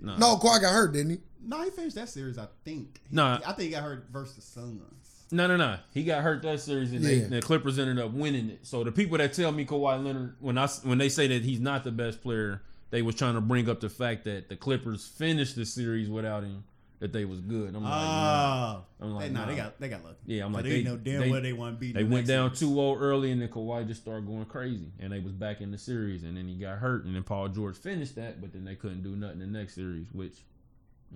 Nah. 0.00 0.16
No, 0.18 0.36
Kawhi 0.36 0.60
got 0.60 0.72
hurt, 0.72 0.92
didn't 0.92 1.10
he? 1.12 1.18
No, 1.44 1.62
he 1.62 1.70
finished 1.70 1.96
that 1.96 2.08
series. 2.08 2.38
I 2.38 2.46
think. 2.64 3.00
He- 3.08 3.16
Nah. 3.16 3.36
I 3.46 3.52
think 3.52 3.68
he 3.68 3.70
got 3.70 3.82
hurt 3.82 4.06
versus 4.12 4.36
the 4.36 4.42
Suns. 4.42 4.82
No, 5.30 5.46
no, 5.46 5.56
no. 5.56 5.76
He 5.92 6.04
got 6.04 6.22
hurt 6.22 6.42
that 6.42 6.58
series, 6.60 6.90
and 6.92 7.02
Yeah. 7.02 7.08
they, 7.10 7.18
the 7.20 7.42
Clippers 7.42 7.78
ended 7.78 7.98
up 7.98 8.12
winning 8.12 8.48
it. 8.48 8.66
So 8.66 8.82
the 8.82 8.92
people 8.92 9.18
that 9.18 9.34
tell 9.34 9.52
me 9.52 9.64
Kawhi 9.66 10.02
Leonard, 10.02 10.36
when 10.40 10.56
I 10.56 10.66
when 10.84 10.98
they 10.98 11.08
say 11.10 11.26
that 11.28 11.42
he's 11.42 11.60
not 11.60 11.84
the 11.84 11.92
best 11.92 12.22
player, 12.22 12.62
they 12.90 13.02
was 13.02 13.14
trying 13.14 13.34
to 13.34 13.40
bring 13.42 13.68
up 13.68 13.80
the 13.80 13.90
fact 13.90 14.24
that 14.24 14.48
the 14.48 14.56
Clippers 14.56 15.06
finished 15.06 15.54
the 15.56 15.66
series 15.66 16.08
without 16.08 16.44
him, 16.44 16.64
that 17.00 17.12
they 17.12 17.26
was 17.26 17.40
good. 17.42 17.68
I'm 17.76 17.82
like, 17.84 17.92
nah. 17.92 18.80
Oh, 19.00 19.04
I'm 19.04 19.14
like, 19.14 19.28
they, 19.28 19.34
nah, 19.34 19.44
they 19.46 19.54
got 19.56 19.78
they 19.78 19.88
got 19.90 20.02
lucky. 20.02 20.16
Yeah, 20.24 20.46
I'm 20.46 20.52
like, 20.54 20.64
they, 20.64 20.70
they- 20.70 20.82
know 20.82 20.96
damn 20.96 21.20
they- 21.20 21.30
well 21.30 21.42
they 21.42 21.52
want 21.52 21.76
to 21.76 21.78
beat. 21.80 21.94
they 21.94 22.04
the 22.04 22.08
went 22.08 22.26
down 22.26 22.54
series. 22.54 22.74
2-0 22.74 22.96
early, 22.98 23.30
and 23.30 23.42
then 23.42 23.48
Kawhi 23.50 23.86
just 23.86 24.00
started 24.00 24.26
going 24.26 24.46
crazy, 24.46 24.90
and 24.98 25.12
they 25.12 25.20
was 25.20 25.34
back 25.34 25.60
in 25.60 25.70
the 25.72 25.78
series, 25.78 26.22
and 26.24 26.38
then 26.38 26.48
he 26.48 26.54
got 26.54 26.78
hurt, 26.78 27.04
and 27.04 27.14
then 27.14 27.22
Paul 27.22 27.48
George 27.48 27.76
finished 27.76 28.14
that, 28.16 28.40
but 28.40 28.54
then 28.54 28.64
they 28.64 28.76
couldn't 28.76 29.02
do 29.02 29.14
nothing 29.14 29.40
the 29.40 29.46
next 29.46 29.74
series, 29.74 30.06
which, 30.14 30.38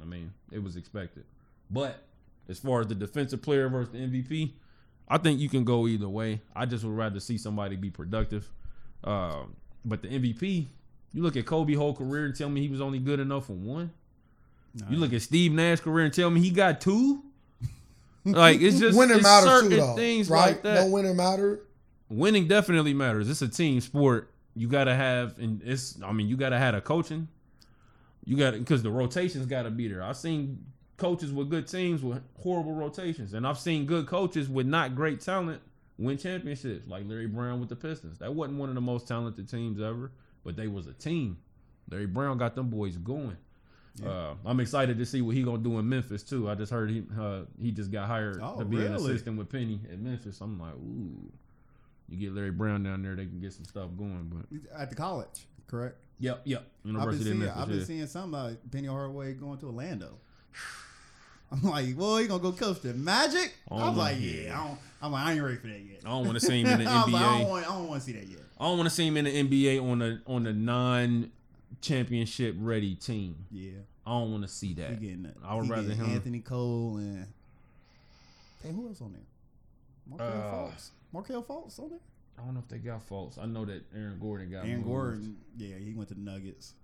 I 0.00 0.04
mean, 0.04 0.32
it 0.50 0.62
was 0.62 0.76
expected. 0.76 1.24
But 1.70 2.02
as 2.48 2.58
far 2.58 2.80
as 2.80 2.86
the 2.86 2.94
defensive 2.94 3.42
player 3.42 3.68
versus 3.68 3.92
the 3.92 3.98
MVP, 3.98 4.52
I 5.08 5.18
think 5.18 5.40
you 5.40 5.48
can 5.48 5.64
go 5.64 5.86
either 5.86 6.08
way. 6.08 6.40
I 6.54 6.66
just 6.66 6.84
would 6.84 6.96
rather 6.96 7.20
see 7.20 7.38
somebody 7.38 7.76
be 7.76 7.90
productive. 7.90 8.50
Um, 9.04 9.56
but 9.84 10.02
the 10.02 10.08
MVP, 10.08 10.66
you 11.12 11.22
look 11.22 11.36
at 11.36 11.46
Kobe 11.46 11.74
whole 11.74 11.94
career 11.94 12.24
and 12.24 12.34
tell 12.34 12.48
me 12.48 12.60
he 12.60 12.68
was 12.68 12.80
only 12.80 12.98
good 12.98 13.20
enough 13.20 13.46
for 13.46 13.52
one. 13.54 13.92
Nah. 14.74 14.90
You 14.90 14.96
look 14.96 15.12
at 15.12 15.22
Steve 15.22 15.52
Nash 15.52 15.80
career 15.80 16.04
and 16.04 16.14
tell 16.14 16.30
me 16.30 16.40
he 16.40 16.50
got 16.50 16.80
two. 16.80 17.22
Like 18.24 18.60
it's 18.60 18.78
just 18.78 18.96
winner 18.96 19.14
it's 19.14 19.24
matters 19.24 19.48
certain 19.50 19.70
too, 19.70 19.76
though. 19.78 19.96
things 19.96 20.30
right? 20.30 20.52
like 20.52 20.62
that. 20.62 20.74
Don't 20.76 20.92
winner 20.92 21.12
matter. 21.12 21.62
winning 22.08 22.46
definitely 22.46 22.94
matters. 22.94 23.28
It's 23.28 23.42
a 23.42 23.48
team 23.48 23.80
sport. 23.80 24.30
You 24.54 24.68
gotta 24.68 24.94
have, 24.94 25.38
and 25.40 25.60
it's. 25.64 26.00
I 26.00 26.12
mean, 26.12 26.28
you 26.28 26.36
gotta 26.36 26.56
have 26.56 26.76
a 26.76 26.80
coaching. 26.80 27.26
You 28.24 28.36
got 28.36 28.52
because 28.54 28.82
the 28.82 28.90
rotations 28.90 29.46
got 29.46 29.62
to 29.62 29.70
be 29.70 29.88
there. 29.88 30.02
I've 30.02 30.16
seen 30.16 30.64
coaches 30.96 31.32
with 31.32 31.50
good 31.50 31.66
teams 31.66 32.02
with 32.02 32.22
horrible 32.40 32.72
rotations, 32.74 33.34
and 33.34 33.46
I've 33.46 33.58
seen 33.58 33.86
good 33.86 34.06
coaches 34.06 34.48
with 34.48 34.66
not 34.66 34.94
great 34.94 35.20
talent 35.20 35.60
win 35.98 36.16
championships, 36.18 36.86
like 36.86 37.04
Larry 37.06 37.26
Brown 37.26 37.60
with 37.60 37.68
the 37.68 37.76
Pistons. 37.76 38.18
That 38.18 38.34
wasn't 38.34 38.58
one 38.58 38.68
of 38.68 38.74
the 38.74 38.80
most 38.80 39.06
talented 39.08 39.48
teams 39.48 39.80
ever, 39.80 40.12
but 40.44 40.56
they 40.56 40.68
was 40.68 40.86
a 40.86 40.92
team. 40.92 41.38
Larry 41.90 42.06
Brown 42.06 42.38
got 42.38 42.54
them 42.54 42.70
boys 42.70 42.96
going. 42.96 43.36
Uh, 44.06 44.34
I'm 44.46 44.58
excited 44.60 44.96
to 44.98 45.04
see 45.04 45.20
what 45.20 45.34
he 45.36 45.42
gonna 45.42 45.58
do 45.58 45.78
in 45.78 45.86
Memphis 45.88 46.22
too. 46.22 46.48
I 46.48 46.54
just 46.54 46.72
heard 46.72 46.88
he 46.90 47.02
uh, 47.18 47.42
he 47.60 47.72
just 47.72 47.90
got 47.90 48.06
hired 48.06 48.40
Oh, 48.42 48.58
to 48.58 48.64
be 48.64 48.78
an 48.86 48.94
assistant 48.94 49.36
with 49.36 49.50
Penny 49.50 49.80
at 49.92 49.98
Memphis. 49.98 50.40
I'm 50.40 50.58
like, 50.58 50.72
ooh, 50.74 51.30
you 52.08 52.16
get 52.16 52.34
Larry 52.34 52.52
Brown 52.52 52.84
down 52.84 53.02
there, 53.02 53.14
they 53.16 53.26
can 53.26 53.38
get 53.40 53.52
some 53.52 53.64
stuff 53.66 53.90
going. 53.98 54.30
But 54.32 54.80
At 54.80 54.88
the 54.88 54.96
college, 54.96 55.46
correct? 55.66 55.96
Yep, 56.22 56.42
yep, 56.44 56.60
I've 56.60 56.82
been 56.84 56.92
University 56.94 57.20
of 57.22 57.26
seeing, 57.26 57.38
Memphis. 57.40 57.56
I've 57.60 57.68
been 57.68 57.78
yeah. 57.78 57.84
seeing 57.84 58.06
something 58.06 58.40
about 58.40 58.70
Penny 58.70 58.86
Hardaway 58.86 59.32
going 59.34 59.58
to 59.58 59.66
Orlando. 59.66 60.18
I'm 61.50 61.62
like, 61.64 61.86
well, 61.96 62.16
he 62.18 62.28
gonna 62.28 62.40
go 62.42 62.52
coach 62.52 62.80
the 62.80 62.94
Magic? 62.94 63.54
Oh, 63.68 63.76
I'm 63.78 63.96
like, 63.96 64.16
my 64.16 64.22
yeah. 64.22 64.58
I 64.60 64.66
don't, 64.68 64.78
I'm 65.02 65.12
like, 65.12 65.26
I 65.26 65.32
ain't 65.32 65.42
ready 65.42 65.56
for 65.56 65.66
that 65.66 65.80
yet. 65.80 65.98
I 66.04 66.10
don't 66.10 66.24
want 66.24 66.38
to 66.38 66.46
see 66.46 66.60
him 66.60 66.68
in 66.68 66.78
the 66.84 66.90
I'm 66.90 67.10
like, 67.10 67.22
I 67.22 67.38
don't 67.38 67.46
NBA. 67.46 67.48
want, 67.50 67.66
I 67.70 67.74
don't 67.74 67.88
want 67.88 68.00
to 68.02 68.06
see 68.06 68.12
that 68.12 68.26
yet. 68.26 68.40
I 68.60 68.64
don't 68.64 68.78
want 68.78 68.88
to 68.88 68.94
see 68.94 69.06
him 69.06 69.16
in 69.16 69.24
the 69.24 69.44
NBA 69.44 69.82
on 69.82 70.00
a 70.02 70.20
on 70.28 70.46
a 70.46 70.52
non 70.52 71.32
championship 71.80 72.54
ready 72.58 72.94
team. 72.94 73.34
Yeah, 73.50 73.72
I 74.06 74.10
don't 74.10 74.30
want 74.30 74.44
to 74.44 74.48
see 74.48 74.68
he 74.68 74.74
that. 74.74 75.00
getting 75.00 75.24
that. 75.24 75.34
I 75.44 75.56
would 75.56 75.64
he 75.64 75.70
rather 75.72 75.92
him- 75.92 76.06
Anthony 76.10 76.38
Cole 76.38 76.98
and 76.98 77.26
hey, 78.62 78.70
who 78.70 78.86
else 78.86 79.00
on 79.00 79.12
there? 79.12 79.22
Markel 80.08 80.26
Uh, 80.40 80.70
Fultz. 80.70 80.90
Markelle 81.12 81.42
Fultz 81.42 81.78
on 81.80 81.90
there. 81.90 81.98
I 82.38 82.44
don't 82.44 82.54
know 82.54 82.60
if 82.60 82.68
they 82.68 82.78
got 82.78 83.08
Fultz. 83.08 83.38
I 83.38 83.46
know 83.46 83.64
that 83.64 83.84
Aaron 83.94 84.18
Gordon 84.20 84.50
got 84.50 84.64
Aaron 84.64 84.76
moved. 84.76 84.86
Gordon. 84.86 85.36
Yeah, 85.56 85.76
he 85.76 85.92
went 85.92 86.08
to 86.08 86.14
the 86.14 86.20
Nuggets. 86.20 86.74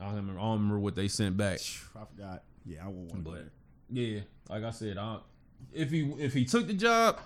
I 0.00 0.06
don't 0.06 0.16
remember. 0.16 0.40
I 0.40 0.44
don't 0.44 0.54
remember 0.54 0.78
what 0.78 0.94
they 0.94 1.08
sent 1.08 1.36
back. 1.36 1.60
I 1.96 2.04
forgot. 2.04 2.42
Yeah, 2.64 2.84
I 2.84 2.88
won't 2.88 3.12
want 3.12 3.24
to 3.24 3.30
But 3.30 3.44
yeah, 3.90 4.20
like 4.48 4.64
I 4.64 4.70
said, 4.70 4.98
I, 4.98 5.18
if 5.72 5.90
he 5.90 6.02
if 6.18 6.32
he 6.32 6.44
took 6.44 6.66
the 6.66 6.74
job, 6.74 7.20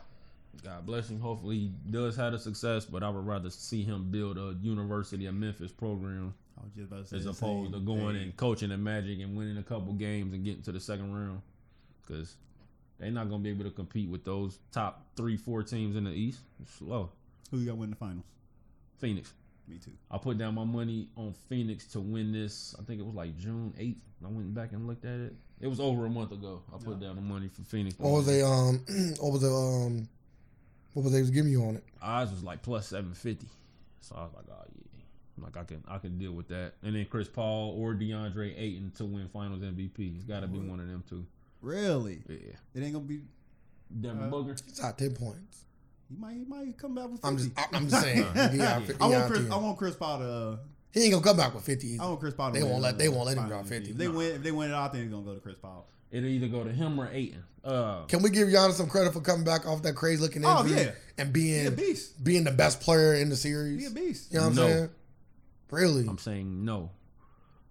God 0.62 0.86
bless 0.86 1.08
him. 1.08 1.20
Hopefully 1.20 1.56
he 1.56 1.72
does 1.90 2.16
have 2.16 2.32
the 2.32 2.38
success. 2.38 2.84
But 2.84 3.02
I 3.02 3.08
would 3.08 3.26
rather 3.26 3.50
see 3.50 3.82
him 3.82 4.10
build 4.10 4.38
a 4.38 4.56
University 4.60 5.26
of 5.26 5.34
Memphis 5.34 5.72
program 5.72 6.34
I 6.58 6.64
was 6.64 6.72
just 6.74 6.90
about 6.90 7.04
to 7.04 7.08
say 7.08 7.16
as 7.16 7.26
opposed 7.26 7.72
to 7.72 7.80
going 7.80 8.14
thing. 8.14 8.22
and 8.22 8.36
coaching 8.36 8.70
the 8.70 8.76
Magic 8.76 9.20
and 9.20 9.36
winning 9.36 9.58
a 9.58 9.62
couple 9.62 9.92
games 9.92 10.34
and 10.34 10.44
getting 10.44 10.62
to 10.62 10.72
the 10.72 10.80
second 10.80 11.14
round. 11.14 11.42
Because 12.04 12.36
they're 12.98 13.10
not 13.10 13.28
gonna 13.30 13.42
be 13.42 13.50
able 13.50 13.64
to 13.64 13.70
compete 13.70 14.08
with 14.08 14.24
those 14.24 14.58
top 14.72 15.06
three, 15.16 15.36
four 15.36 15.62
teams 15.62 15.96
in 15.96 16.04
the 16.04 16.10
East. 16.10 16.40
It's 16.60 16.72
slow. 16.74 17.10
Who 17.50 17.58
you 17.58 17.66
got 17.66 17.72
to 17.72 17.76
win 17.76 17.90
the 17.90 17.96
finals? 17.96 18.24
Phoenix. 18.98 19.32
Me 19.68 19.78
too. 19.78 19.92
I 20.10 20.16
put 20.18 20.38
down 20.38 20.54
my 20.54 20.64
money 20.64 21.08
on 21.16 21.34
Phoenix 21.48 21.86
to 21.88 22.00
win 22.00 22.32
this. 22.32 22.74
I 22.78 22.84
think 22.84 23.00
it 23.00 23.04
was 23.06 23.14
like 23.14 23.36
June 23.36 23.74
8th. 23.78 23.96
I 24.24 24.28
went 24.28 24.54
back 24.54 24.72
and 24.72 24.86
looked 24.86 25.04
at 25.04 25.20
it. 25.20 25.34
It 25.60 25.66
was 25.66 25.78
over 25.80 26.06
a 26.06 26.10
month 26.10 26.32
ago. 26.32 26.62
I 26.74 26.78
put 26.78 27.00
down 27.00 27.16
the 27.16 27.22
money 27.22 27.48
for 27.48 27.62
Phoenix. 27.62 27.96
to 27.96 28.02
What 28.02 28.10
was 28.12 28.26
they 28.26 28.42
um 28.42 28.82
what 29.20 29.32
was 29.32 29.42
the 29.42 29.50
um 29.52 30.08
what 30.94 31.02
was 31.04 31.12
they 31.12 31.20
was 31.20 31.30
giving 31.30 31.52
you 31.52 31.62
on 31.64 31.76
it? 31.76 31.84
Ours 32.00 32.30
was 32.30 32.42
like 32.42 32.62
plus 32.62 32.88
750. 32.88 33.46
So 34.00 34.16
I 34.16 34.22
was 34.22 34.32
like, 34.34 34.46
oh 34.50 34.64
yeah. 34.74 35.44
Like 35.44 35.56
I 35.56 35.64
can 35.64 35.84
I 35.86 35.98
can 35.98 36.18
deal 36.18 36.32
with 36.32 36.48
that. 36.48 36.72
And 36.82 36.96
then 36.96 37.04
Chris 37.06 37.28
Paul 37.28 37.76
or 37.78 37.94
DeAndre 37.94 38.54
Ayton 38.58 38.92
to 38.96 39.04
win 39.04 39.28
finals 39.28 39.60
MVP. 39.60 40.14
It's 40.16 40.24
gotta 40.24 40.46
be 40.46 40.58
one 40.58 40.80
of 40.80 40.86
them 40.88 41.04
two. 41.08 41.26
Really? 41.60 42.22
Yeah. 42.28 42.36
It 42.74 42.82
ain't 42.82 42.94
gonna 42.94 43.04
be. 43.04 43.20
Devin 44.00 44.24
Uh, 44.24 44.26
Booker. 44.28 44.52
It's 44.52 44.80
not 44.80 44.96
ten 44.98 45.14
points. 45.14 45.64
He 46.08 46.16
might. 46.16 46.34
He 46.36 46.44
might 46.44 46.76
come 46.78 46.94
back 46.94 47.10
with. 47.10 47.20
50. 47.20 47.28
I'm 47.28 47.36
just 47.36 47.50
I- 47.58 47.76
I'm 47.76 47.88
just 47.88 48.02
saying. 48.02 48.24
He 48.52 48.60
out, 48.62 48.82
he 48.82 48.92
I 49.00 49.06
want 49.06 49.26
Chris. 49.26 49.42
10. 49.42 49.52
I 49.52 49.56
want 49.56 49.78
Chris 49.78 49.94
Paul 49.96 50.18
to. 50.20 50.24
Uh, 50.24 50.56
He 50.92 51.02
ain't 51.04 51.12
gonna 51.12 51.24
come 51.24 51.36
back 51.36 51.54
with 51.54 51.64
fifty. 51.64 51.88
Either. 51.94 52.02
I 52.02 52.06
want 52.06 52.20
Chris 52.20 52.34
Paul. 52.34 52.50
To 52.52 52.54
They 52.58 52.62
win, 52.62 52.70
won't 52.72 52.82
let- 52.82 52.94
uh, 52.94 52.98
they 52.98 53.08
won't 53.08 53.26
let 53.26 53.36
him 53.36 53.46
drop 53.48 53.64
MVP. 53.64 53.68
50. 53.68 53.90
If 53.90 53.96
they 53.98 54.06
Nah. 54.08 54.12
win, 54.18 54.32
if 54.36 54.42
they 54.42 54.52
win 54.52 54.70
it, 54.70 54.74
I 54.74 54.88
think 54.88 55.04
it's 55.04 55.12
gonna 55.12 55.24
go 55.24 55.34
to 55.34 55.40
Chris 55.40 55.56
Paul. 55.60 55.86
It'll 56.10 56.28
either 56.28 56.48
go 56.48 56.64
to 56.64 56.72
him 56.72 56.98
or 56.98 57.08
Ayton. 57.12 57.44
Uh 57.62 58.04
Can 58.06 58.22
we 58.22 58.30
give 58.30 58.48
Giannis 58.48 58.72
some 58.74 58.88
credit 58.88 59.12
for 59.12 59.20
coming 59.20 59.44
back 59.44 59.66
off 59.66 59.82
that 59.82 59.94
crazy 59.94 60.22
looking 60.22 60.42
Oh, 60.46 60.64
yeah. 60.64 60.92
and 61.18 61.28
He 61.36 61.56
a 61.64 61.70
being 61.70 61.74
beast. 61.74 62.24
being 62.24 62.44
the 62.44 62.52
best 62.52 62.80
player 62.80 63.14
in 63.14 63.28
the 63.28 63.36
series? 63.36 63.80
He 63.80 63.86
a 63.86 63.90
beast. 63.90 64.32
You 64.32 64.38
know 64.38 64.44
what 64.44 64.50
I'm 64.50 64.56
No. 64.56 64.66
saying? 64.68 64.88
Really? 65.70 66.08
I'm 66.08 66.16
saying 66.18 66.64
no. 66.64 66.90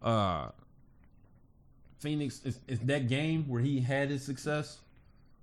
Uh 0.02 0.50
Phoenix 2.00 2.42
is, 2.46 2.60
is 2.68 2.80
that 2.82 3.08
game 3.10 3.48
where 3.48 3.62
he 3.62 3.80
had 3.80 4.12
his 4.12 4.24
success. 4.24 4.78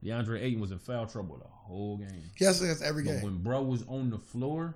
DeAndre 0.04 0.42
Ayton 0.42 0.60
was 0.60 0.70
in 0.70 0.78
foul 0.78 1.06
trouble 1.06 1.38
the 1.38 1.48
whole 1.48 1.96
game. 1.96 2.22
He 2.36 2.44
has 2.44 2.58
success 2.58 2.82
every 2.82 3.04
But 3.04 3.12
game. 3.12 3.22
when 3.22 3.38
bro 3.42 3.62
was 3.62 3.84
on 3.88 4.10
the 4.10 4.18
floor, 4.18 4.74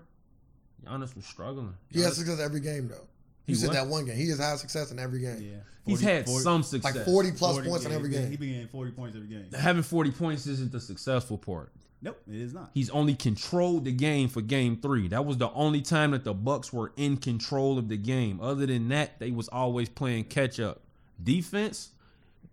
Giannis 0.87 1.15
was 1.15 1.27
struggling. 1.27 1.75
He 1.91 2.01
has 2.01 2.13
Giannis- 2.13 2.15
success 2.17 2.41
every 2.41 2.61
game 2.61 2.89
though. 2.89 3.07
He 3.47 3.55
said 3.55 3.73
that 3.73 3.87
one 3.87 4.05
game. 4.05 4.17
He 4.17 4.29
has 4.29 4.39
had 4.39 4.59
success 4.59 4.91
in 4.91 4.99
every 4.99 5.21
game. 5.21 5.41
Yeah. 5.41 5.57
he's 5.87 6.03
had 6.03 6.27
40 6.27 6.43
some 6.45 6.63
success. 6.63 6.95
Like 6.97 7.05
40 7.07 7.31
plus 7.33 7.53
40 7.55 7.69
points 7.69 7.85
in 7.87 7.91
yeah, 7.93 7.97
every 7.97 8.09
he 8.11 8.15
been- 8.15 8.23
game. 8.25 8.31
He 8.31 8.37
been 8.37 8.53
getting 8.53 8.69
forty 8.69 8.91
points 8.91 9.17
every 9.17 9.29
game. 9.29 9.47
Having 9.59 9.83
40 9.85 10.11
points 10.11 10.47
isn't 10.47 10.71
the 10.73 10.81
successful 10.81 11.39
part. 11.39 11.73
Nope, 12.01 12.21
it 12.29 12.37
is 12.37 12.53
not. 12.55 12.71
He's 12.75 12.91
only 12.91 13.15
controlled 13.15 13.85
the 13.85 13.91
game 13.93 14.29
for 14.29 14.41
game 14.41 14.77
three. 14.81 15.09
That 15.09 15.25
was 15.25 15.37
the 15.39 15.51
only 15.51 15.81
time 15.83 16.13
that 16.13 16.23
the 16.25 16.33
Bucks 16.35 16.73
were 16.73 16.93
in 16.97 17.17
control 17.17 17.77
of 17.79 17.89
the 17.89 17.97
game. 17.97 18.39
Other 18.41 18.67
than 18.67 18.89
that, 18.91 19.19
they 19.19 19.31
was 19.33 19.49
always 19.49 19.89
playing 19.89 20.25
catch 20.25 20.61
up. 20.61 20.83
Defense, 21.23 21.91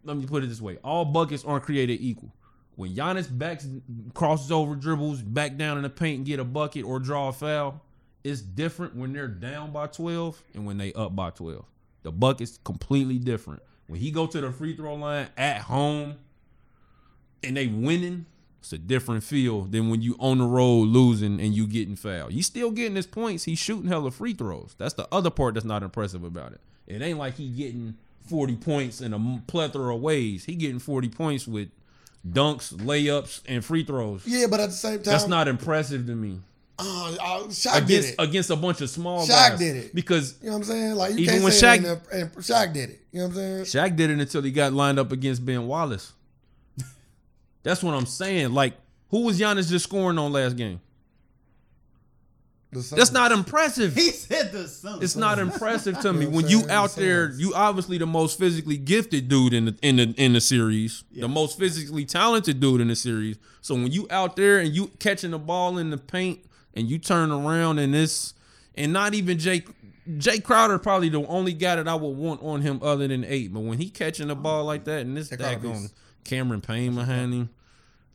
let 0.03 0.17
me 0.17 0.25
put 0.25 0.43
it 0.43 0.47
this 0.47 0.61
way: 0.61 0.77
all 0.83 1.05
buckets 1.05 1.45
aren't 1.45 1.63
created 1.63 1.99
equal. 2.01 2.33
When 2.75 2.93
Giannis 2.93 3.35
backs 3.35 3.67
crosses 4.13 4.51
over 4.51 4.75
dribbles, 4.75 5.21
back 5.21 5.55
down 5.55 5.77
in 5.77 5.83
the 5.83 5.89
paint 5.89 6.17
and 6.17 6.25
get 6.25 6.39
a 6.39 6.43
bucket 6.43 6.83
or 6.85 6.99
draw 6.99 7.29
a 7.29 7.33
foul, 7.33 7.81
it's 8.23 8.41
different 8.41 8.95
when 8.95 9.13
they're 9.13 9.27
down 9.27 9.71
by 9.71 9.87
12 9.87 10.41
and 10.53 10.65
when 10.65 10.77
they 10.77 10.91
up 10.93 11.15
by 11.15 11.29
12. 11.29 11.63
The 12.03 12.11
bucket's 12.11 12.59
completely 12.63 13.17
different. 13.17 13.61
When 13.87 13.99
he 13.99 14.11
go 14.11 14.27
to 14.27 14.41
the 14.41 14.51
free 14.51 14.75
throw 14.75 14.95
line 14.95 15.29
at 15.37 15.61
home 15.61 16.15
and 17.43 17.55
they 17.55 17.67
winning, 17.67 18.25
it's 18.59 18.73
a 18.73 18.77
different 18.79 19.23
feel 19.23 19.61
than 19.61 19.89
when 19.89 20.01
you 20.01 20.15
on 20.19 20.39
the 20.39 20.45
road 20.45 20.87
losing 20.87 21.39
and 21.39 21.53
you 21.53 21.67
getting 21.67 21.95
fouled. 21.95 22.33
You 22.33 22.41
still 22.41 22.71
getting 22.71 22.95
his 22.95 23.05
points. 23.05 23.43
He's 23.43 23.59
shooting 23.59 23.87
hella 23.87 24.09
free 24.09 24.33
throws. 24.33 24.75
That's 24.77 24.95
the 24.95 25.07
other 25.11 25.29
part 25.29 25.53
that's 25.53 25.65
not 25.65 25.83
impressive 25.83 26.23
about 26.23 26.51
it. 26.53 26.61
It 26.87 27.01
ain't 27.03 27.19
like 27.19 27.35
he 27.35 27.47
getting 27.49 27.95
40 28.27 28.55
points 28.55 29.01
in 29.01 29.13
a 29.13 29.41
plethora 29.45 29.95
of 29.95 30.01
ways. 30.01 30.45
He 30.45 30.55
getting 30.55 30.79
40 30.79 31.09
points 31.09 31.47
with 31.47 31.69
dunks, 32.27 32.73
layups, 32.73 33.41
and 33.47 33.63
free 33.63 33.83
throws. 33.83 34.23
Yeah, 34.25 34.47
but 34.49 34.59
at 34.59 34.67
the 34.69 34.75
same 34.75 34.95
time, 34.95 35.03
That's 35.03 35.27
not 35.27 35.47
impressive 35.47 36.05
to 36.07 36.15
me. 36.15 36.39
Uh, 36.77 37.15
uh, 37.21 37.43
Shaq 37.47 37.73
did 37.73 37.83
Against 37.83 38.09
it. 38.09 38.15
against 38.19 38.49
a 38.49 38.55
bunch 38.57 38.81
of 38.81 38.89
small 38.89 39.25
Shaq 39.25 39.51
guys. 39.51 39.59
did 39.59 39.75
it. 39.77 39.95
Because 39.95 40.35
you 40.41 40.47
know 40.47 40.53
what 40.53 40.57
I'm 40.57 40.63
saying? 40.65 40.95
Like 40.95 41.13
you 41.13 41.19
Even 41.19 41.29
can't 41.35 41.43
when 41.43 41.53
say 41.53 41.77
Shaq- 41.79 42.11
and 42.11 42.31
Shaq 42.33 42.73
did 42.73 42.89
it. 42.89 42.99
You 43.13 43.19
know 43.21 43.27
what 43.27 43.37
I'm 43.37 43.65
saying? 43.65 43.91
Shaq 43.91 43.95
did 43.95 44.09
it 44.09 44.19
until 44.19 44.41
he 44.41 44.51
got 44.51 44.73
lined 44.73 44.99
up 44.99 45.11
against 45.13 45.45
Ben 45.45 45.67
Wallace. 45.67 46.11
That's 47.63 47.81
what 47.81 47.93
I'm 47.93 48.05
saying. 48.05 48.51
Like, 48.53 48.73
who 49.09 49.21
was 49.21 49.39
Giannis 49.39 49.69
just 49.69 49.85
scoring 49.85 50.17
on 50.17 50.33
last 50.33 50.57
game? 50.57 50.81
The 52.75 52.95
That's 52.95 53.11
not 53.11 53.31
impressive. 53.31 53.93
He 53.95 54.09
said 54.11 54.51
the 54.51 54.67
Suns. 54.67 55.01
It's 55.03 55.15
not 55.15 55.39
impressive 55.39 55.99
to 56.01 56.13
me 56.13 56.25
You 56.25 56.31
know 56.31 56.35
when 56.35 56.47
you 56.47 56.69
out 56.69 56.91
The 56.91 57.01
there. 57.01 57.31
You 57.31 57.53
obviously 57.55 57.97
the 57.97 58.05
most 58.05 58.37
physically 58.37 58.77
gifted 58.77 59.27
dude 59.27 59.53
in 59.53 59.65
the 59.65 59.77
in 59.81 59.95
the 59.95 60.13
in 60.17 60.33
the 60.33 60.41
series, 60.41 61.03
the 61.11 61.27
most 61.27 61.57
physically 61.57 62.05
talented 62.05 62.59
dude 62.59 62.81
in 62.81 62.89
the 62.89 62.95
series. 62.95 63.37
So 63.61 63.75
when 63.75 63.91
you 63.91 64.07
out 64.09 64.35
there 64.35 64.59
and 64.59 64.75
you 64.75 64.87
catching 64.99 65.31
the 65.31 65.39
ball 65.39 65.77
in 65.77 65.89
the 65.89 65.97
paint 65.97 66.39
and 66.73 66.89
you 66.89 66.99
turn 66.99 67.31
around 67.31 67.79
and 67.79 67.93
this 67.93 68.33
and 68.75 68.91
not 68.91 69.13
even 69.13 69.39
Jake 69.39 69.67
Jay 70.17 70.39
Crowder 70.39 70.77
probably 70.77 71.09
the 71.09 71.25
only 71.25 71.53
guy 71.53 71.77
that 71.77 71.87
I 71.87 71.95
would 71.95 72.17
want 72.17 72.43
on 72.43 72.61
him 72.61 72.79
other 72.83 73.07
than 73.07 73.23
eight. 73.23 73.53
But 73.53 73.61
when 73.61 73.77
he 73.77 73.89
catching 73.89 74.27
the 74.27 74.35
ball 74.35 74.65
like 74.65 74.83
that 74.85 75.01
and 75.01 75.15
this 75.17 75.29
Jay 75.29 75.37
Crowder 75.37 75.57
daggone 75.57 75.81
beast. 75.81 75.93
Cameron 76.25 76.61
Payne 76.61 76.95
behind 76.95 77.33
him. 77.33 77.49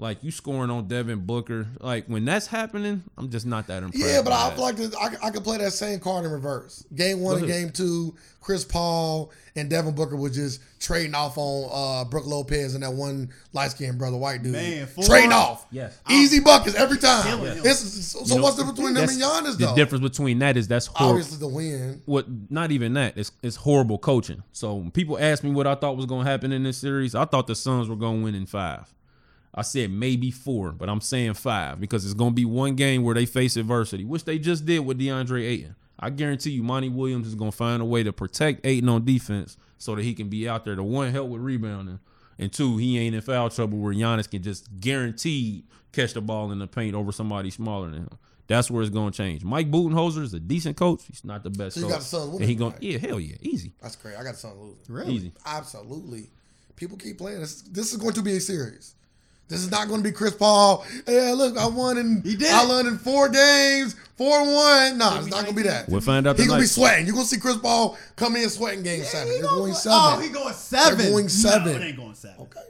Like 0.01 0.25
you 0.25 0.31
scoring 0.31 0.71
on 0.71 0.89
Devin 0.89 1.27
Booker, 1.27 1.67
like 1.79 2.07
when 2.07 2.25
that's 2.25 2.47
happening, 2.47 3.03
I'm 3.19 3.29
just 3.29 3.45
not 3.45 3.67
that 3.67 3.83
impressed. 3.83 4.03
Yeah, 4.03 4.23
but 4.23 4.33
I 4.33 4.49
feel 4.55 4.65
like 4.65 4.77
the, 4.77 4.97
I, 4.99 5.27
I 5.27 5.31
could 5.31 5.45
play 5.45 5.59
that 5.59 5.73
same 5.73 6.01
card 6.01 6.25
in 6.25 6.31
reverse. 6.31 6.87
Game 6.95 7.21
one 7.21 7.37
and 7.37 7.47
game 7.47 7.69
two, 7.71 8.17
Chris 8.41 8.65
Paul 8.65 9.31
and 9.57 9.69
Devin 9.69 9.95
Booker 9.95 10.17
was 10.17 10.35
just 10.35 10.63
trading 10.81 11.15
off 11.15 11.37
on 11.37 11.69
uh, 11.71 12.09
Brooke 12.09 12.27
Lopez 12.27 12.75
and 12.75 12.83
that 12.83 12.95
one 12.95 13.29
light 13.53 13.73
skinned 13.73 13.99
brother 13.99 14.17
white 14.17 14.43
dude. 14.43 14.53
Man, 14.53 14.87
four- 14.87 15.05
trading 15.05 15.33
off. 15.33 15.67
Yes. 15.71 15.99
Easy 16.09 16.41
buckets 16.41 16.77
every 16.77 16.97
time. 16.97 17.23
Killing 17.27 17.57
him. 17.59 17.65
So 17.65 17.75
so 17.75 18.25
You 18.25 18.41
know, 18.41 18.45
what's 18.45 18.57
the 18.57 18.63
difference 18.63 18.79
between 18.79 18.95
them 18.95 19.03
and 19.03 19.21
That's- 19.21 19.43
Giannis 19.43 19.59
the 19.59 19.75
difference 19.75 20.03
between 20.03 20.39
that 20.39 20.57
is 20.57 20.67
that's 20.67 20.87
horrible. 20.87 21.19
Obviously 21.19 21.39
the 21.39 21.55
win. 21.55 22.01
What? 22.07 22.25
Not 22.51 22.71
even 22.71 22.95
that. 22.95 23.19
It's 23.19 23.33
it's 23.43 23.57
horrible 23.57 23.99
coaching. 23.99 24.45
So 24.53 24.77
when 24.77 24.91
people 24.93 25.19
ask 25.19 25.45
me 25.45 25.51
what 25.51 25.67
I 25.67 25.75
thought 25.75 25.99
was 25.99 26.07
going 26.07 26.25
to 26.25 26.31
happen 26.31 26.53
in 26.53 26.63
this 26.63 26.79
series, 26.79 27.15
I 27.15 27.27
thought 27.27 27.47
the 27.47 27.55
Suns 27.55 27.87
were 27.87 27.97
going 27.97 28.21
to 28.21 28.25
win 28.25 28.35
in 28.35 28.47
five. 28.47 28.91
I 29.55 29.63
said 29.63 29.91
maybe 29.91 30.31
four, 30.31 30.73
but 30.73 30.89
I'm 30.89 31.01
saying 31.01 31.35
five 31.35 31.81
because 31.81 32.05
it's 32.05 32.15
going 32.15 32.31
to 32.31 32.35
be 32.35 32.45
one 32.45 32.77
game 32.77 33.03
where 33.03 33.15
they 33.15 33.27
face 33.27 33.57
adversity, 33.57 34.05
which 34.05 34.25
they 34.25 34.39
just 34.39 34.65
did 34.65 34.81
with 34.81 34.99
DeAndre 35.01 35.43
Ayton. 35.45 35.75
I 35.99 36.11
guarantee 36.11 36.51
you, 36.51 36.63
Monty 36.63 36.89
Williams 36.89 37.27
is 37.27 37.35
going 37.35 37.51
to 37.51 37.57
find 37.57 37.83
a 37.83 37.85
way 37.85 38.03
to 38.03 38.13
protect 38.13 38.65
Ayton 38.65 38.89
on 38.89 39.05
defense 39.05 39.57
so 39.77 39.95
that 39.95 40.03
he 40.03 40.15
can 40.15 40.29
be 40.29 40.49
out 40.49 40.65
there 40.65 40.77
to 40.77 40.83
one 40.83 41.11
help 41.11 41.29
with 41.31 41.41
rebounding, 41.43 41.99
and 42.39 42.53
two 42.53 42.77
he 42.77 42.99
ain't 42.99 43.15
in 43.15 43.21
foul 43.21 43.51
trouble 43.51 43.79
where 43.79 43.93
Giannis 43.93 44.31
can 44.31 44.43
just 44.43 44.69
guaranteed 44.81 45.65
catch 45.93 46.15
the 46.15 46.21
ball 46.21 46.53
in 46.53 46.59
the 46.61 46.67
paint 46.67 46.95
over 46.95 47.11
somebody 47.13 47.51
smaller 47.51 47.91
than 47.91 48.03
him. 48.03 48.19
That's 48.47 48.71
where 48.71 48.83
it's 48.83 48.91
going 48.91 49.13
to 49.13 49.17
change. 49.17 49.45
Mike 49.45 49.71
Budenholzer 49.71 50.23
is 50.23 50.35
a 50.35 50.41
decent 50.41 50.77
coach. 50.77 51.03
He's 51.07 51.25
not 51.25 51.43
the 51.45 51.51
best 51.51 51.75
So 51.75 51.81
you 51.81 51.87
coach. 51.87 51.93
got 51.95 51.99
the 52.01 52.05
Suns 52.07 52.25
winning 52.27 52.41
and 52.43 52.49
he 52.49 52.55
going, 52.57 52.73
tonight? 52.73 52.93
yeah, 52.93 52.99
hell 52.99 53.21
yeah, 53.21 53.37
easy, 53.43 53.73
That's 53.83 53.95
great. 53.97 54.17
I 54.17 54.25
got 54.25 54.33
the 54.33 54.39
Suns 54.39 54.57
losing. 54.59 54.79
Really? 54.89 55.15
easy. 55.15 55.33
Absolutely. 55.47 56.31
People 56.77 56.97
keep 56.97 57.19
playing. 57.19 57.41
This, 57.41 57.63
this 57.63 57.93
is 57.93 57.99
going 57.99 58.15
to 58.15 58.23
be 58.23 58.37
a 58.37 58.41
series. 58.41 58.95
This 59.51 59.61
is 59.61 59.71
not 59.71 59.89
going 59.89 60.01
to 60.03 60.09
be 60.09 60.13
Chris 60.13 60.35
Paul. 60.35 60.87
Yeah, 61.07 61.35
look, 61.37 61.59
I 61.59 61.67
won 61.67 61.99
in 61.99 62.23
He 62.23 62.37
did 62.37 62.51
I 62.53 62.65
won 62.67 62.87
in 62.87 62.97
four 62.99 63.29
games, 63.29 63.95
four 64.17 64.39
one. 64.41 64.97
No, 64.97 65.17
it's 65.19 65.27
not 65.27 65.43
going 65.43 65.47
to 65.47 65.55
be 65.55 65.63
that. 65.69 65.89
We'll 65.89 66.01
find 66.01 66.27
out 66.27 66.37
He's 66.39 66.47
gonna 66.47 66.61
be 66.61 66.67
tonight. 66.67 66.71
sweating. 66.89 67.07
You're 67.07 67.15
gonna 67.17 67.27
see 67.27 67.39
Chris 67.41 67.57
Paul 67.59 67.99
come 68.17 68.37
in 68.37 68.49
sweating 68.49 68.83
game 68.85 69.03
seven. 69.03 69.27
He 69.29 69.35
They're 69.35 69.43
gonna 69.43 69.59
going 69.59 69.75
seven. 69.75 69.99
Oh, 70.01 70.21
he 70.21 70.29
going 70.31 70.55
seven. 70.55 70.99
They're 70.99 71.11
going 71.11 71.29
seven. 71.29 71.73
No, 71.75 71.79
it 71.81 71.85
ain't 71.85 71.97
going 71.97 72.15
seven. 72.15 72.37
okay. 72.43 72.61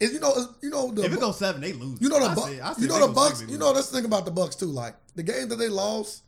Is 0.00 0.12
you 0.12 0.20
know 0.20 0.32
is- 0.34 0.48
you 0.62 0.70
know 0.70 0.90
the 0.92 1.04
If 1.04 1.12
it 1.12 1.20
goes 1.20 1.38
seven, 1.38 1.60
they 1.60 1.72
lose. 1.74 2.00
you 2.00 2.08
know 2.08 2.20
the 2.20 2.26
I 2.30 2.34
Bu- 2.34 2.40
said- 2.40 2.82
you 2.82 2.88
know 2.88 3.06
the 3.06 3.12
Bucks. 3.12 3.44
You 3.48 3.58
know 3.58 3.72
that's 3.74 3.88
the 3.90 3.96
thing 3.96 4.04
about 4.06 4.24
the 4.24 4.30
Bucks 4.30 4.54
too. 4.56 4.66
Like 4.66 4.94
the 5.14 5.22
game 5.22 5.48
that 5.48 5.56
they 5.56 5.68
lost, 5.68 6.22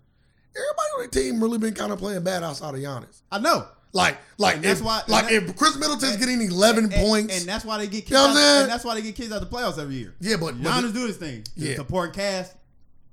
everybody 0.55 0.89
on 0.94 1.01
their 1.01 1.09
team 1.09 1.40
really 1.43 1.59
been 1.59 1.74
kind 1.74 1.93
of 1.93 1.98
playing 2.01 2.23
bad 2.24 2.43
outside 2.43 2.74
of 2.74 2.81
Giannis. 2.81 3.23
I 3.31 3.39
know. 3.39 3.66
Like 3.92 4.18
like 4.38 4.56
And 4.56 4.64
that's 4.64 4.80
if, 4.80 4.86
why- 4.86 5.02
like 5.08 5.32
and 5.32 5.48
if 5.48 5.56
Khris 5.56 5.76
Middleton's 5.76 6.16
getting 6.16 6.40
eleven 6.42 6.84
And- 6.84 6.94
points, 6.94 7.36
and 7.38 7.48
that's 7.48 7.64
why 7.64 7.78
they 7.78 7.86
get 7.86 8.06
kicked 8.06 8.10
You 8.10 8.16
know 8.18 8.26
out. 8.28 8.36
And 8.62 8.70
that's 8.70 8.84
why 8.84 8.94
they 8.94 9.02
get 9.02 9.16
kids 9.16 9.32
out 9.32 9.40
the 9.40 9.46
playoffs 9.46 9.78
every 9.78 9.96
year. 9.96 10.14
yeah, 10.20 10.36
but, 10.36 10.54
Giannis 10.56 10.92
do 10.94 11.06
his 11.06 11.16
thing. 11.16 11.44
Yeah. 11.56 11.74
Support 11.76 12.14
cast. 12.14 12.54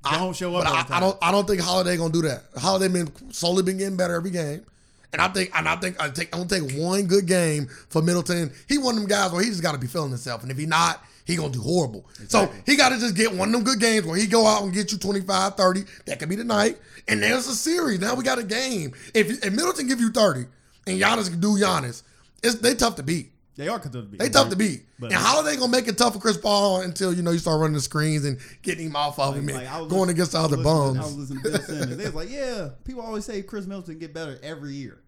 Don't 0.04 0.36
show 0.36 0.56
up. 0.56 0.66
I. 0.68 0.98
I 0.98 1.00
don't. 1.00 1.18
I 1.22 1.32
don't 1.32 1.46
think 1.48 1.62
Holiday 1.62 1.98
gonna 1.98 2.14
do 2.14 2.22
that. 2.22 2.44
Holiday 2.56 2.88
been 2.88 3.12
slowly 3.34 3.64
been 3.64 3.78
getting 3.78 3.98
better 3.98 4.14
every 4.16 4.30
game, 4.32 4.64
and 5.12 5.22
I 5.22 5.28
think. 5.28 5.50
And 5.54 5.68
I 5.68 5.76
think 5.76 6.02
I 6.02 6.10
take. 6.10 6.34
I'm 6.34 6.48
gonna 6.48 6.62
take 6.68 6.78
one 6.80 7.08
good 7.08 7.26
game 7.26 7.68
for 7.90 8.02
Middleton. 8.02 8.54
He 8.70 8.78
one 8.78 8.96
of 8.96 9.02
them 9.02 9.10
guys 9.10 9.32
where 9.34 9.44
he 9.44 9.50
just 9.50 9.62
got 9.64 9.74
to 9.74 9.78
be 9.80 9.88
feeling 9.88 10.10
himself, 10.12 10.44
and 10.44 10.52
if 10.52 10.58
he 10.58 10.66
not, 10.66 11.04
he 11.26 11.36
gonna 11.36 11.50
do 11.52 11.60
horrible. 11.60 12.06
So 12.30 12.50
he 12.66 12.78
got 12.78 12.90
to 12.90 13.00
just 13.00 13.16
get 13.16 13.34
one 13.34 13.50
of 13.50 13.54
them 13.54 13.64
good 13.64 13.80
games 13.82 14.06
where 14.06 14.16
he 14.18 14.28
go 14.28 14.46
out 14.46 14.64
and 14.64 14.72
get 14.74 14.94
you 14.94 14.98
25, 14.98 15.56
30. 15.56 15.84
That 16.06 16.20
could 16.20 16.30
be 16.30 16.38
tonight, 16.38 16.78
and 17.10 17.22
there's 17.22 17.48
a 17.48 17.56
series. 17.56 18.00
Now 18.00 18.14
we 18.16 18.24
got 18.24 18.38
a 18.40 18.44
game. 18.44 18.94
If 19.14 19.44
if 19.44 19.52
Middleton 19.52 19.88
give 19.88 20.00
you 20.00 20.10
30, 20.12 20.46
and 20.88 21.00
Giannis 21.02 21.30
can 21.30 21.40
do 21.40 21.58
Giannis, 21.58 22.04
it's 22.44 22.56
they 22.56 22.76
tough 22.76 22.96
to 22.96 23.04
beat. 23.04 23.32
They 23.56 23.68
are 23.68 23.80
tough 23.80 23.92
to 23.94 24.02
beat. 24.04 24.20
They 24.20 24.30
tough 24.30 24.50
to 24.52 24.56
beat. 24.56 24.86
But- 25.00 25.12
and 25.12 25.48
they 25.48 25.56
gonna 25.58 25.72
make 25.72 25.88
it 25.88 25.98
tough 25.98 26.14
for 26.14 26.20
Chris 26.20 26.38
Paul 26.38 26.82
until 26.82 27.12
you 27.14 27.24
know 27.24 27.32
you 27.32 27.40
start 27.40 27.60
running 27.60 27.74
the 27.74 27.82
screens 27.82 28.24
and 28.26 28.40
getting 28.62 28.88
him 28.88 28.96
off 28.96 29.18
of 29.20 29.36
him 29.36 29.48
and 29.50 29.58
Like, 29.58 29.68
I 29.68 29.80
was 29.82 29.90
going 29.90 30.02
listening- 30.08 30.16
against 30.16 30.32
the 30.34 30.38
other 30.40 30.58
I 30.58 30.60
was 30.60 30.66
listening- 30.66 30.94
bums. 30.94 30.98
I 31.00 31.02
was 31.04 31.16
listening 31.18 31.44
to 31.44 31.50
Bill 31.50 31.62
Simmons. 31.62 31.98
They 31.98 32.06
was 32.06 32.14
like, 32.14 32.30
yeah, 32.30 32.70
people 32.84 33.02
always 33.02 33.26
say 33.26 33.42
Khris 33.42 33.66
Middleton 33.66 33.98
get 34.00 34.14
better 34.14 34.40
every 34.44 34.74
year. 34.74 35.00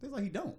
They 0.00 0.08
was 0.08 0.14
like, 0.14 0.22
he 0.24 0.28
don't. 0.30 0.54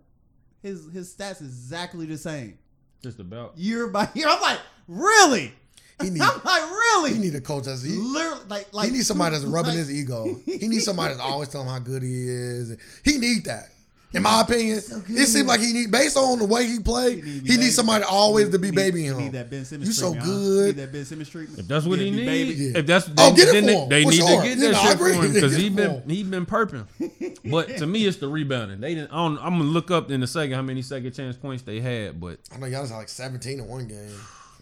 His 0.61 0.88
his 0.93 1.13
stats 1.13 1.39
exactly 1.41 2.05
the 2.05 2.17
same 2.17 2.57
Just 3.01 3.19
about. 3.19 3.57
year 3.57 3.88
by 3.88 4.09
year. 4.13 4.27
I'm 4.29 4.41
like, 4.41 4.59
really? 4.88 5.53
He 6.01 6.09
need 6.11 6.21
I'm 6.21 6.41
like, 6.43 6.61
really? 6.69 7.13
he 7.13 7.19
need 7.19 7.35
a 7.35 7.41
coach 7.41 7.63
that's 7.65 7.81
he, 7.81 7.93
Literally, 7.93 8.41
like, 8.49 8.73
like 8.73 8.88
he 8.88 8.93
needs 8.93 9.07
somebody 9.07 9.35
that's 9.35 9.45
rubbing 9.49 9.69
like- 9.71 9.77
his 9.79 9.91
ego. 9.91 10.38
He 10.45 10.67
needs 10.67 10.83
somebody 10.91 11.13
that's 11.15 11.25
always 11.25 11.47
telling 11.49 11.67
him 11.67 11.73
how 11.73 11.79
good 11.79 12.03
he 12.03 12.27
is. 12.27 12.77
He 13.05 13.17
need 13.17 13.45
that. 13.45 13.69
In 14.13 14.23
my 14.23 14.41
opinion, 14.41 14.81
so 14.81 14.99
good. 14.99 15.17
it 15.17 15.27
seems 15.27 15.47
like 15.47 15.61
he 15.61 15.71
need 15.71 15.89
based 15.89 16.17
on 16.17 16.38
the 16.39 16.45
way 16.45 16.67
he 16.67 16.79
played, 16.79 17.23
He 17.23 17.31
need- 17.31 17.47
he 17.47 17.57
needs 17.57 17.75
somebody 17.75 18.03
always 18.03 18.49
to 18.49 18.59
be 18.59 18.67
He 18.67 18.71
need- 18.71 18.75
babying 18.75 19.05
he 19.05 19.11
him. 19.11 19.17
Need 19.19 19.31
that 19.31 19.49
Ben 19.49 19.63
Simmons 19.63 19.88
You 19.88 19.93
so 19.93 20.11
treatment, 20.11 20.25
good. 20.25 20.65
Need 20.75 20.83
that 20.83 20.91
Ben 20.91 21.05
Simmons 21.05 21.29
treatment. 21.29 21.59
If 21.59 21.67
that's 21.69 21.85
what 21.85 21.97
Yeah, 21.99 22.05
he 22.05 22.11
be 22.11 22.15
needs, 22.17 22.27
baby. 22.27 22.53
Yeah. 22.65 22.77
if 22.79 22.85
that's 22.88 23.09
Oh, 23.17 23.29
they- 23.29 23.35
get 23.38 23.47
it 23.47 23.51
then 23.53 23.63
for 23.63 23.67
they, 23.67 23.73
him, 23.77 23.89
they 23.89 24.05
need 24.05 24.15
sure. 24.17 24.27
to 24.41 24.47
get 24.47 24.57
Yeah, 24.57 24.63
that 24.65 24.71
no, 24.73 24.89
shit 24.89 24.97
for 24.97 25.07
him 25.25 25.33
because 25.33 25.55
he 25.55 25.67
it 25.67 25.69
for 25.69 25.75
been 25.77 25.91
him. 25.91 26.09
he 26.09 26.23
been 26.23 26.45
perping. 26.45 27.49
But 27.49 27.77
to 27.77 27.88
me, 27.88 28.05
it's 28.05 28.17
the 28.17 28.27
rebounding. 28.27 28.81
They 28.81 28.95
didn't. 28.95 29.11
I 29.13 29.15
don't, 29.15 29.38
I'm 29.38 29.57
gonna 29.57 29.63
look 29.63 29.91
up 29.91 30.11
in 30.11 30.21
a 30.23 30.27
second 30.27 30.55
how 30.55 30.61
many 30.61 30.81
second 30.81 31.13
chance 31.13 31.38
points 31.38 31.63
they 31.63 31.79
had, 31.79 32.19
but 32.19 32.39
I 32.53 32.57
know 32.57 32.65
y'all 32.67 32.85
had 32.85 32.95
like 32.95 33.07
17 33.09 33.59
in 33.59 33.67
one 33.67 33.88
game. 33.88 34.11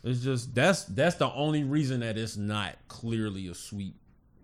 it's 0.04 0.20
just 0.22 0.54
that's 0.54 0.84
that's 0.86 1.16
the 1.16 1.32
only 1.34 1.64
reason 1.64 2.02
that 2.02 2.20
it's 2.20 2.38
not 2.38 2.76
clearly 2.88 3.48
a 3.48 3.56
sweep 3.56 3.96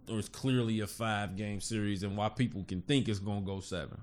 or 0.09 0.17
it's 0.19 0.29
clearly 0.29 0.79
a 0.79 0.87
five 0.87 1.35
game 1.37 1.61
series 1.61 2.01
and 2.03 2.17
why 2.17 2.27
people 2.29 2.63
can 2.67 2.81
think 2.81 3.07
it's 3.07 3.19
gonna 3.19 3.41
go 3.45 3.59
seven. 3.59 3.99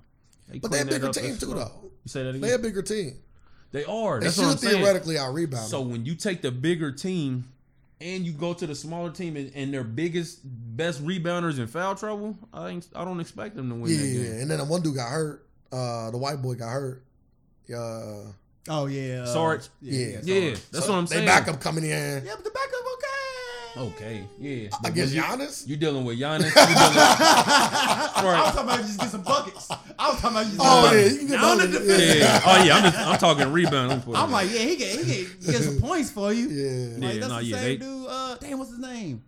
They 0.48 0.59
But 0.59 0.70
they're 0.70 0.82
a 0.82 0.86
bigger 0.86 1.09
up 1.09 1.14
team 1.14 1.36
too, 1.36 1.55
though. 1.55 1.70
You 1.82 2.09
say 2.09 2.23
that 2.24 2.31
again? 2.31 2.40
They're 2.40 2.56
a 2.56 2.59
bigger 2.59 2.82
team. 2.82 3.19
They 3.73 3.85
are. 3.85 4.20
They 4.20 4.27
That's 4.27 4.39
what 4.39 4.47
I'm 4.47 4.59
should 4.59 4.70
theoretically 4.70 5.19
out 5.19 5.32
rebound. 5.32 5.69
So 5.69 5.81
when 5.81 6.05
you 6.05 6.14
take 6.14 6.43
the 6.43 6.51
bigger 6.51 6.93
team 6.93 7.48
and 8.01 8.24
you 8.24 8.32
go 8.32 8.52
to 8.52 8.66
the 8.66 8.74
smaller 8.74 9.10
team 9.10 9.36
and, 9.36 9.51
and 9.55 9.73
their 9.73 9.85
biggest 9.85 10.40
best 10.44 11.05
rebounders 11.05 11.59
in 11.59 11.66
foul 11.66 11.94
trouble, 11.94 12.36
I 12.52 12.69
ain't, 12.69 12.89
I 12.94 13.05
don't 13.05 13.20
expect 13.20 13.56
them 13.56 13.70
to 13.70 13.74
win 13.74 13.90
yeah, 13.90 13.97
that 13.98 14.06
yeah, 14.06 14.23
game. 14.24 14.40
and 14.43 14.51
then 14.51 14.59
the 14.59 14.64
one 14.64 14.82
dude 14.82 14.97
got 14.97 15.09
hurt. 15.09 15.47
Uh, 15.70 16.10
the 16.10 16.19
white 16.19 16.43
boy 16.43 16.55
got 16.55 16.69
hurt. 16.69 17.05
Uh, 17.74 18.32
Oh 18.69 18.86
yeah, 18.86 19.23
uh, 19.23 19.27
Sarge? 19.27 19.69
Yeah. 19.81 20.20
Yeah, 20.23 20.55
Sarge. 20.55 20.70
that's 20.70 20.86
so 20.86 20.93
what 20.93 20.98
I'm 20.98 21.06
saying. 21.09 21.23
they 21.23 21.27
backup 21.27 21.60
coming 21.60 21.82
in. 21.82 21.90
Yeah, 21.90 22.35
but 22.36 22.44
the 22.44 22.51
backup 22.51 22.85
okay. 23.77 23.89
Okay, 23.94 24.24
yeah. 24.39 24.69
I 24.73 24.78
But 24.82 24.94
guess 24.94 25.09
when 25.09 25.16
you, 25.16 25.23
Giannis. 25.23 25.69
you 25.69 25.77
dealing 25.77 26.05
with 26.05 26.19
Giannis. 26.19 26.44
You 26.44 26.51
dealing, 26.53 26.66
I 27.36 28.43
was 28.44 28.55
talking 28.55 28.61
about 28.69 28.81
just 28.81 29.01
get 29.01 29.11
some 29.11 29.23
buckets. 29.23 29.69
I 29.99 30.11
was 30.11 30.20
talking 30.20 30.36
about 30.36 30.47
just. 30.47 30.59
Oh, 30.61 30.93
yeah, 30.94 31.05
you 31.07 31.19
can 31.19 31.27
get 31.28 31.40
Now 31.40 31.51
on 31.53 31.59
the 31.59 31.65
buckets. 31.66 31.86
defense. 31.86 32.16
yeah. 32.19 32.40
Oh 32.44 32.65
yeah. 32.65 32.74
I'm 32.77 32.82
just 32.85 32.99
I'm 32.99 33.19
talking 33.19 33.53
rebound. 33.53 33.89
Let 33.89 33.99
me 33.99 34.05
put 34.05 34.15
it 34.15 34.19
I'm 34.19 34.31
like, 34.31 34.51
yeah, 34.51 34.59
he 34.61 34.77
get 34.77 34.99
he 35.05 35.05
get, 35.24 35.40
get 35.47 35.62
some 35.62 35.81
points 35.81 36.11
for 36.11 36.32
you. 36.32 36.49
Yeah. 36.49 36.94
Like 37.07 37.15
Yeah, 37.15 37.20
that's 37.20 37.28
nah, 37.32 37.39
the 37.39 37.44
yeah, 37.44 37.57
same 37.57 37.65
they- 37.78 37.85
dude. 37.85 38.07
Uh, 38.09 38.36
damn, 38.40 38.59
what's 38.59 38.70
his 38.70 38.78
name? 38.81 39.23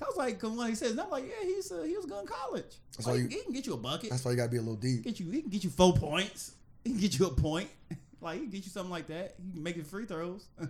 I 0.00 0.04
was 0.04 0.16
like, 0.16 0.38
'cause 0.38 0.50
when 0.50 0.68
he 0.68 0.74
says, 0.74 0.98
I'm 0.98 1.08
like, 1.10 1.24
yeah, 1.24 1.46
he's 1.46 1.72
uh, 1.72 1.82
he 1.82 1.96
was 1.96 2.04
good 2.06 2.20
in 2.20 2.26
college. 2.26 2.64
That's 2.96 3.06
Like, 3.06 3.14
why 3.16 3.20
you- 3.22 3.28
he 3.28 3.36
can 3.42 3.52
get 3.52 3.66
you 3.66 3.74
a 3.74 3.76
bucket. 3.78 4.10
That's 4.10 4.24
why 4.24 4.32
you 4.32 4.36
gotta 4.36 4.50
be 4.50 4.58
a 4.58 4.60
little 4.60 4.76
deep. 4.76 5.02
Get 5.04 5.18
you, 5.20 5.30
he 5.30 5.40
can 5.40 5.50
get 5.50 5.64
you 5.64 5.70
four 5.70 5.94
points. 5.94 6.52
He 6.84 6.90
can 6.90 7.00
get 7.00 7.18
you 7.18 7.26
a 7.26 7.30
point. 7.30 7.68
like 8.20 8.34
he 8.34 8.40
can 8.42 8.50
get 8.50 8.64
you 8.64 8.70
something 8.70 8.90
like 8.90 9.06
that. 9.08 9.34
He 9.44 9.52
can 9.52 9.62
make 9.62 9.76
it 9.76 9.86
free 9.86 10.04
throws. 10.06 10.46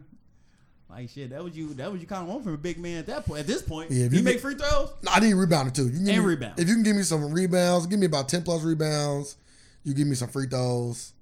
like 0.89 1.09
shit, 1.11 1.31
that 1.31 1.43
was 1.43 1.57
you. 1.57 1.75
That 1.75 1.91
was 1.93 2.01
you 2.01 2.07
kind 2.07 2.23
of 2.23 2.29
want 2.29 2.45
from 2.45 2.55
a 2.55 2.59
big 2.59 2.79
man 2.79 2.99
at 2.99 3.07
that 3.07 3.27
point. 3.27 3.41
At 3.41 3.47
this 3.47 3.63
point, 3.63 3.91
Yeah, 3.91 4.05
if 4.07 4.13
you, 4.13 4.19
you 4.19 4.25
make 4.25 4.41
free 4.41 4.55
throws. 4.55 4.91
No, 5.03 5.11
I 5.13 5.21
need 5.21 5.33
a 5.33 5.35
rebounder 5.37 5.73
too. 5.75 5.87
You 5.89 5.91
can 5.97 6.05
give 6.05 6.15
And 6.15 6.25
me, 6.25 6.29
rebound. 6.31 6.59
If 6.61 6.69
you 6.69 6.75
can 6.75 6.83
give 6.85 6.97
me 6.97 7.03
some 7.03 7.33
rebounds, 7.33 7.87
give 7.87 7.99
me 7.99 8.07
about 8.07 8.29
ten 8.29 8.43
plus 8.43 8.63
rebounds. 8.63 9.37
You 9.85 9.95
give 9.95 10.07
me 10.07 10.15
some 10.15 10.29
free 10.29 10.47
throws. 10.47 11.13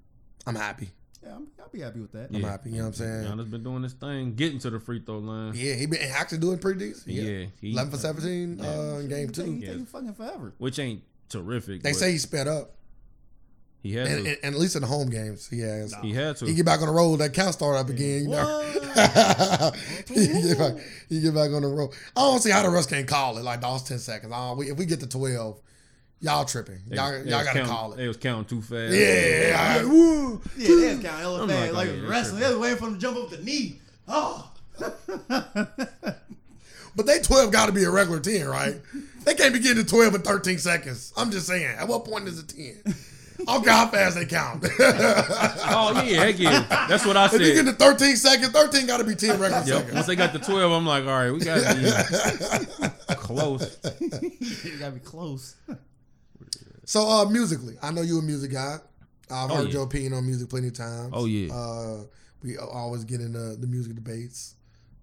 I'm 0.47 0.55
happy. 0.55 0.89
Yeah, 1.23 1.35
I'm, 1.35 1.47
I'll 1.59 1.69
be 1.69 1.79
happy 1.81 1.99
with 2.01 2.11
that. 2.11 2.29
I'm 2.33 2.43
happy. 2.43 2.69
You 2.69 2.77
know 2.77 2.81
what 2.83 2.87
I'm 2.89 2.93
saying? 2.93 3.23
Giannis 3.23 3.49
been 3.49 3.63
doing 3.63 3.81
this 3.81 3.93
thing, 3.93 4.35
getting 4.35 4.59
to 4.59 4.69
the 4.69 4.79
free 4.79 5.01
throw 5.03 5.17
line. 5.17 5.53
Yeah, 5.55 5.73
he 5.73 5.87
been 5.87 6.01
actually 6.11 6.37
doing 6.37 6.59
pretty 6.59 6.79
decent. 6.79 7.07
Yeah, 7.07 7.45
he- 7.59 7.71
eleven 7.73 7.91
for 7.91 7.97
seventeen 7.97 8.61
uh, 8.61 8.99
in 9.01 9.09
game 9.09 9.27
He 9.29 9.33
two. 9.33 9.41
taking, 9.41 9.61
taking 9.61 9.85
fucking 9.87 10.13
forever. 10.13 10.53
which 10.59 10.77
ain't 10.77 11.01
terrific. 11.29 11.81
They 11.81 11.93
say 11.93 12.11
he 12.11 12.17
sped 12.19 12.47
up, 12.47 12.75
he 13.85 13.93
had 13.93 14.07
and, 14.07 14.23
to. 14.25 14.29
and, 14.31 14.39
and 14.43 14.55
at 14.55 14.59
least 14.61 14.75
in 14.75 14.81
the 14.81 14.87
home 14.87 15.09
games, 15.09 15.47
he 15.47 15.59
has. 15.59 15.93
he 16.01 16.11
had 16.11 16.37
to. 16.37 16.45
He 16.45 16.55
get 16.55 16.65
back 16.65 16.81
on 16.81 16.87
the 16.87 16.93
road. 16.93 17.17
That 17.17 17.33
count 17.33 17.53
start 17.53 17.75
up 17.77 17.87
again. 17.89 18.23
You 18.23 18.29
know. 18.29 18.61
He, 20.07 20.27
get 20.27 20.57
back, 20.57 20.73
he 21.09 21.21
get 21.21 21.33
back 21.35 21.51
on 21.51 21.61
the 21.61 21.67
road. 21.67 21.91
I 22.15 22.21
don't 22.21 22.39
see 22.39 22.49
how 22.49 22.63
the 22.63 22.69
rest 22.69 22.89
can't 22.89 23.07
call 23.07 23.37
it. 23.37 23.43
Like 23.43 23.61
those 23.61 23.83
ten 23.83 23.99
seconds. 23.99 24.31
I 24.33 24.53
we, 24.53 24.71
if 24.71 24.77
we 24.77 24.85
get 24.85 25.01
to 25.01 25.07
twelve, 25.07 25.59
y'all 26.21 26.45
tripping. 26.45 26.79
They- 26.87 26.95
Y'all, 26.95 27.11
they 27.11 27.17
y'all 27.29 27.37
was 27.39 27.45
gotta 27.47 27.59
counting- 27.59 27.65
call 27.65 27.93
it. 27.93 27.97
They 27.97 28.07
was 28.07 28.17
counting 28.17 28.45
too 28.45 28.61
fast. 28.61 28.93
Yeah, 28.93 29.49
yeah. 29.81 29.83
Woo. 29.83 30.41
Yeah, 30.57 30.67
they 30.67 30.73
was 30.95 31.03
counting 31.03 31.03
hella 31.03 31.47
fast. 31.47 31.73
like, 31.73 31.89
Like, 31.89 32.09
wrestling. 32.09 32.39
They 32.41 32.47
was 32.49 32.57
waiting 32.57 32.77
for 32.77 32.87
him 32.87 32.93
to 32.95 32.99
jump 32.99 33.17
up 33.17 33.29
the 33.29 33.37
knee. 33.43 33.79
Oh. 34.07 34.49
But 36.97 37.07
they 37.07 37.19
twelve 37.19 37.51
got 37.51 37.65
to 37.65 37.73
be 37.73 37.83
a 37.83 37.89
regular 37.91 38.21
ten, 38.21 38.47
right? 38.47 38.75
they 39.25 39.33
can't 39.33 39.53
be 39.53 39.59
getting 39.59 39.83
to 39.83 39.89
twelve 39.89 40.15
in 40.15 40.21
thirteen 40.21 40.57
seconds. 40.59 41.11
I'm 41.17 41.29
just 41.29 41.45
saying. 41.45 41.65
At 41.77 41.89
what 41.89 42.05
point 42.05 42.25
is 42.29 42.39
it 42.39 42.47
ten? 42.47 42.95
I 43.47 43.53
don't 43.55 43.67
how 43.67 43.87
fast 43.87 44.15
they 44.15 44.25
count. 44.25 44.63
Oh 45.67 46.01
yeah, 46.05 46.23
heck 46.23 46.39
yeah. 46.39 46.85
That's 46.87 47.05
what 47.05 47.17
I 47.17 47.27
said. 47.27 47.41
If 47.41 47.47
you 47.47 47.53
get 47.55 47.65
said. 47.65 47.77
to 47.79 47.85
thirteen 47.85 48.15
seconds, 48.15 48.49
thirteen 48.51 48.87
got 48.87 48.97
to 48.97 49.03
be 49.03 49.15
ten 49.15 49.31
regular 49.39 49.57
Yep. 49.65 49.65
seconds. 49.67 49.93
Once 49.93 50.05
they 50.07 50.15
got 50.15 50.33
to 50.33 50.39
twelve, 50.39 50.71
I'm 50.71 50.85
like, 50.85 51.03
all 51.05 51.09
right, 51.09 51.31
we 51.31 51.39
got 51.39 51.59
to 51.59 52.87
be 53.09 53.15
close. 53.15 53.77
you 54.63 54.77
gotta 54.79 54.93
be 54.93 54.99
close. 54.99 55.55
So 56.85 57.07
uh 57.07 57.25
musically, 57.29 57.75
I 57.81 57.91
know 57.91 58.01
you're 58.01 58.19
a 58.19 58.23
music 58.23 58.51
guy. 58.51 58.77
I've 59.29 59.49
Oh, 59.51 59.55
heard 59.55 59.67
yeah. 59.67 59.73
your 59.73 59.83
opinion 59.83 60.13
on 60.13 60.25
music 60.25 60.49
plenty 60.49 60.67
of 60.67 60.73
times. 60.75 61.09
Oh, 61.13 61.25
yeah. 61.25 61.53
Uh 61.53 62.03
we 62.43 62.57
always 62.57 63.03
get 63.05 63.21
into 63.21 63.55
the 63.55 63.65
music 63.67 63.95
debates, 63.95 64.53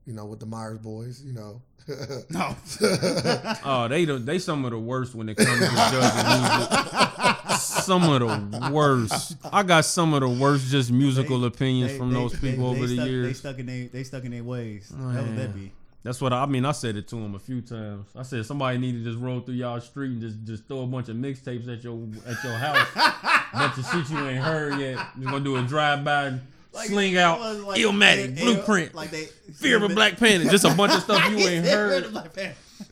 you 0.07 0.13
know, 0.13 0.25
with 0.27 0.39
the 0.41 0.47
Myers 0.47 0.79
boys, 0.79 1.23
you 1.25 1.33
know. 1.33 1.61
No. 2.31 2.57
Oh, 3.65 3.87
they 3.89 4.05
the, 4.05 4.19
they 4.19 4.39
some 4.39 4.65
of 4.65 4.71
the 4.73 4.79
worst 4.79 5.15
when 5.15 5.29
it 5.29 5.37
comes 5.37 5.49
to 5.59 5.67
judging 5.67 6.41
music. 6.41 7.59
Some 7.59 8.09
of 8.09 8.21
the 8.21 8.71
worst. 8.73 9.37
I 9.53 9.63
got 9.63 9.85
some 9.85 10.15
of 10.15 10.21
the 10.21 10.29
worst 10.29 10.69
just 10.71 10.91
musical 10.91 11.45
opinions 11.45 11.93
They- 11.93 11.99
from 11.99 12.13
they- 12.13 12.21
those 12.21 12.39
people 12.39 12.73
they, 12.75 12.81
over 12.81 12.87
they 12.87 12.95
the 12.95 12.95
stuck, 12.95 13.05
They 13.07 13.11
years. 13.11 13.39
stuck 13.39 13.59
in 13.59 13.67
their 13.67 13.89
they 13.89 14.05
stuck 14.05 14.25
in 14.25 14.31
their 14.33 14.45
ways. 14.45 14.89
That 14.89 14.99
Man. 14.99 15.29
would 15.29 15.37
that 15.39 15.55
be? 15.55 15.73
That's 16.05 16.21
what 16.21 16.33
I, 16.33 16.43
I 16.43 16.47
mean. 16.47 16.65
I 16.65 16.73
said 16.73 16.97
it 16.97 17.07
to 17.09 17.17
him 17.17 17.37
a 17.37 17.39
few 17.39 17.61
times. 17.61 18.07
I 18.17 18.23
said 18.25 18.45
somebody 18.45 18.77
need 18.79 18.93
to 18.93 19.05
just 19.05 19.19
roll 19.23 19.41
through 19.41 19.55
y'all 19.55 19.81
street 19.81 20.11
and 20.11 20.21
just 20.21 20.43
just 20.45 20.67
throw 20.67 20.81
a 20.83 20.87
bunch 20.87 21.09
of 21.09 21.17
mixtapes 21.17 21.69
at 21.73 21.85
your 21.85 21.97
at 22.27 22.43
your 22.43 22.55
house. 22.55 22.89
bunch 23.53 23.79
of 23.79 23.87
shit 23.87 24.11
you 24.11 24.19
ain't 24.27 24.43
heard 24.43 24.81
yet. 24.81 24.99
You're 25.19 25.31
gonna 25.31 25.45
do 25.45 25.57
a 25.57 25.63
drive 25.63 26.03
by, 26.05 26.39
sling 26.73 27.17
out, 27.17 27.41
like- 27.65 27.81
Illmatic, 27.81 28.39
Blueprint, 28.39 28.95
like 28.95 29.11
they 29.11 29.25
Fear 29.55 29.77
of 29.77 29.91
a 29.91 29.95
Black 29.95 30.19
Panther. 30.19 30.51
Just 30.51 30.65
a 30.65 30.75
bunch 30.75 30.93
of 30.95 31.03
stuff 31.03 31.31
you 31.31 31.39
ain't 31.49 31.67
heard. 31.67 32.07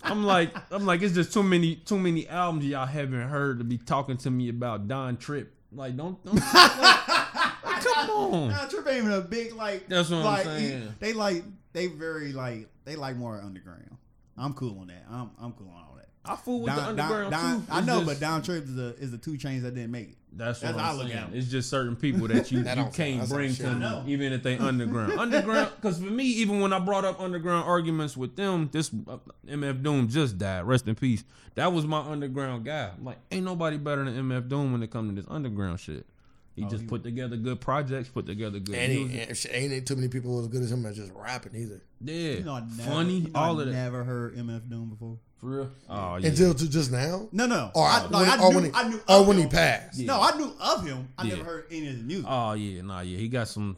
I'm 0.03 0.25
like, 0.25 0.55
I'm 0.73 0.87
like, 0.87 1.03
it's 1.03 1.15
just 1.15 1.33
too 1.33 1.43
many, 1.43 1.77
too 1.77 1.99
many 1.99 2.29
albums 2.29 2.65
y'all 2.65 2.87
haven't 2.87 3.29
heard 3.29 3.59
to 3.59 3.65
be 3.65 3.77
talking 3.79 4.17
to 4.19 4.31
me 4.31 4.49
about 4.49 4.89
Don 4.89 5.17
Trip. 5.17 5.53
Like, 5.73 5.97
don't, 5.97 6.23
don't 6.25 6.35
like, 6.37 6.55
like, 6.55 7.83
come 7.83 8.11
on. 8.11 8.49
Nah, 8.49 8.67
Trip 8.67 8.87
ain't 8.87 8.99
even 8.99 9.13
a 9.13 9.21
big 9.21 9.55
like. 9.55 9.89
That's 9.89 10.11
what 10.11 10.19
I'm 10.19 10.25
like, 10.25 10.45
saying. 10.45 10.95
They 11.01 11.13
like 11.13 11.45
they 11.73 11.87
very 11.87 12.33
like 12.33 12.69
they 12.85 12.97
like 12.97 13.17
more 13.17 13.37
underground. 13.41 13.97
I'm 14.37 14.55
cool 14.55 14.79
on 14.81 14.87
that. 14.89 15.05
I'm 15.11 15.31
I'm 15.41 15.53
cool 15.53 15.69
on. 15.69 15.90
I 16.25 16.37
fool 16.37 16.61
with 16.61 16.75
the 16.75 16.81
Down, 16.81 16.97
down, 16.97 17.13
underground 17.13 17.31
down, 17.31 17.61
too. 17.63 17.67
I 17.73 17.81
know, 17.81 17.95
just- 18.05 18.07
but 18.07 18.21
Don 18.21 18.43
Trip 18.43 18.65
is 18.65 18.75
the 18.75 18.95
is 18.99 19.11
the 19.11 19.19
2 19.19 19.33
Chainz 19.33 19.63
that 19.63 19.75
didn't 19.75 19.91
make 19.91 20.11
it. 20.11 20.17
That's, 20.33 20.61
That's 20.61 20.75
what 20.75 20.83
how 20.83 20.89
I 20.91 20.93
I'm 20.93 20.99
look 20.99 21.07
saying. 21.09 21.19
at 21.19 21.27
'em. 21.29 21.35
It's 21.35 21.49
just 21.49 21.69
certain 21.71 21.97
people 21.97 22.29
that 22.29 22.53
you, 22.53 22.63
That 22.63 22.77
you 22.77 22.87
can't 22.93 23.29
bring 23.29 23.49
to 23.51 23.55
shit. 23.57 23.73
me, 23.73 23.79
know. 23.81 24.05
even 24.07 24.33
if 24.33 24.45
they 24.45 24.57
underground. 24.59 25.19
underground, 25.19 25.71
because 25.75 25.99
for 25.99 26.05
me, 26.05 26.23
even 26.25 26.61
when 26.61 26.73
I 26.73 26.79
brought 26.79 27.05
up 27.05 27.19
underground 27.21 27.67
arguments 27.67 28.17
with 28.17 28.37
them, 28.37 28.69
this 28.71 28.93
uh, 29.09 29.17
MF 29.49 29.83
Doom 29.83 30.07
just 30.09 30.39
died. 30.39 30.67
Rest 30.67 30.87
in 30.87 30.95
peace. 30.95 31.25
That 31.57 31.73
was 31.73 31.85
my 31.85 31.99
underground 32.01 32.65
guy. 32.65 32.91
I'm 32.97 33.05
like, 33.05 33.19
ain't 33.33 33.45
nobody 33.45 33.77
better 33.77 34.05
than 34.05 34.15
MF 34.29 34.49
Doom 34.49 34.71
when 34.73 34.83
it 34.85 34.91
comes 34.93 35.11
to 35.11 35.21
this 35.21 35.29
underground 35.29 35.81
shit. 35.81 36.07
He 36.55 36.63
Oh, 36.65 36.69
just 36.69 36.83
he- 36.83 36.89
put 36.89 37.03
together 37.03 37.37
good 37.37 37.61
projects, 37.61 38.09
put 38.09 38.27
together 38.27 38.61
good 38.61 38.77
And 38.77 38.93
he, 38.93 39.05
music. 39.07 39.47
and 39.53 39.55
ain't 39.65 39.73
it 39.73 39.87
too 39.87 39.97
many 39.97 40.07
people 40.09 40.39
as 40.41 40.47
good 40.47 40.63
as 40.63 40.71
him 40.71 40.87
at 40.87 40.95
just 40.95 41.11
rapping 41.13 41.57
either. 41.57 41.81
yeah, 42.05 42.15
You 42.35 42.45
know, 42.45 42.59
never, 42.61 42.83
funny, 42.91 43.15
you 43.15 43.31
know, 43.31 43.41
all 43.41 43.59
I 43.59 43.63
of 43.63 43.67
that. 43.69 43.73
Never 43.75 44.05
heard 44.05 44.37
MF 44.37 44.69
Doom 44.71 44.91
before. 44.91 45.19
For 45.41 45.47
real? 45.47 45.71
Oh 45.89 46.17
yeah. 46.17 46.29
Until 46.29 46.53
to 46.55 46.69
just 46.69 46.93
now. 46.93 47.29
No, 47.33 47.47
no. 47.47 47.71
Or, 47.75 47.87
I, 47.87 48.07
when, 48.07 48.15
I 48.15 48.35
or 48.37 48.51
knew, 48.51 48.55
when 48.57 48.65
he, 48.67 48.71
I 48.75 48.89
knew 48.89 49.01
or 49.09 49.17
of 49.17 49.27
when 49.29 49.37
he 49.39 49.43
him. 49.45 49.49
passed. 49.49 49.99
No, 50.01 50.21
I 50.21 50.37
knew 50.37 50.53
of 50.61 50.87
him. 50.87 51.09
I 51.17 51.25
Yeah. 51.25 51.37
never 51.37 51.45
heard 51.45 51.65
any 51.71 51.87
of 51.89 51.95
his 51.95 52.03
music. 52.03 52.27
Oh 52.29 52.53
yeah, 52.53 52.83
nah, 52.83 53.01
yeah. 53.01 53.17
He 53.19 53.29
got 53.29 53.49
some. 53.49 53.77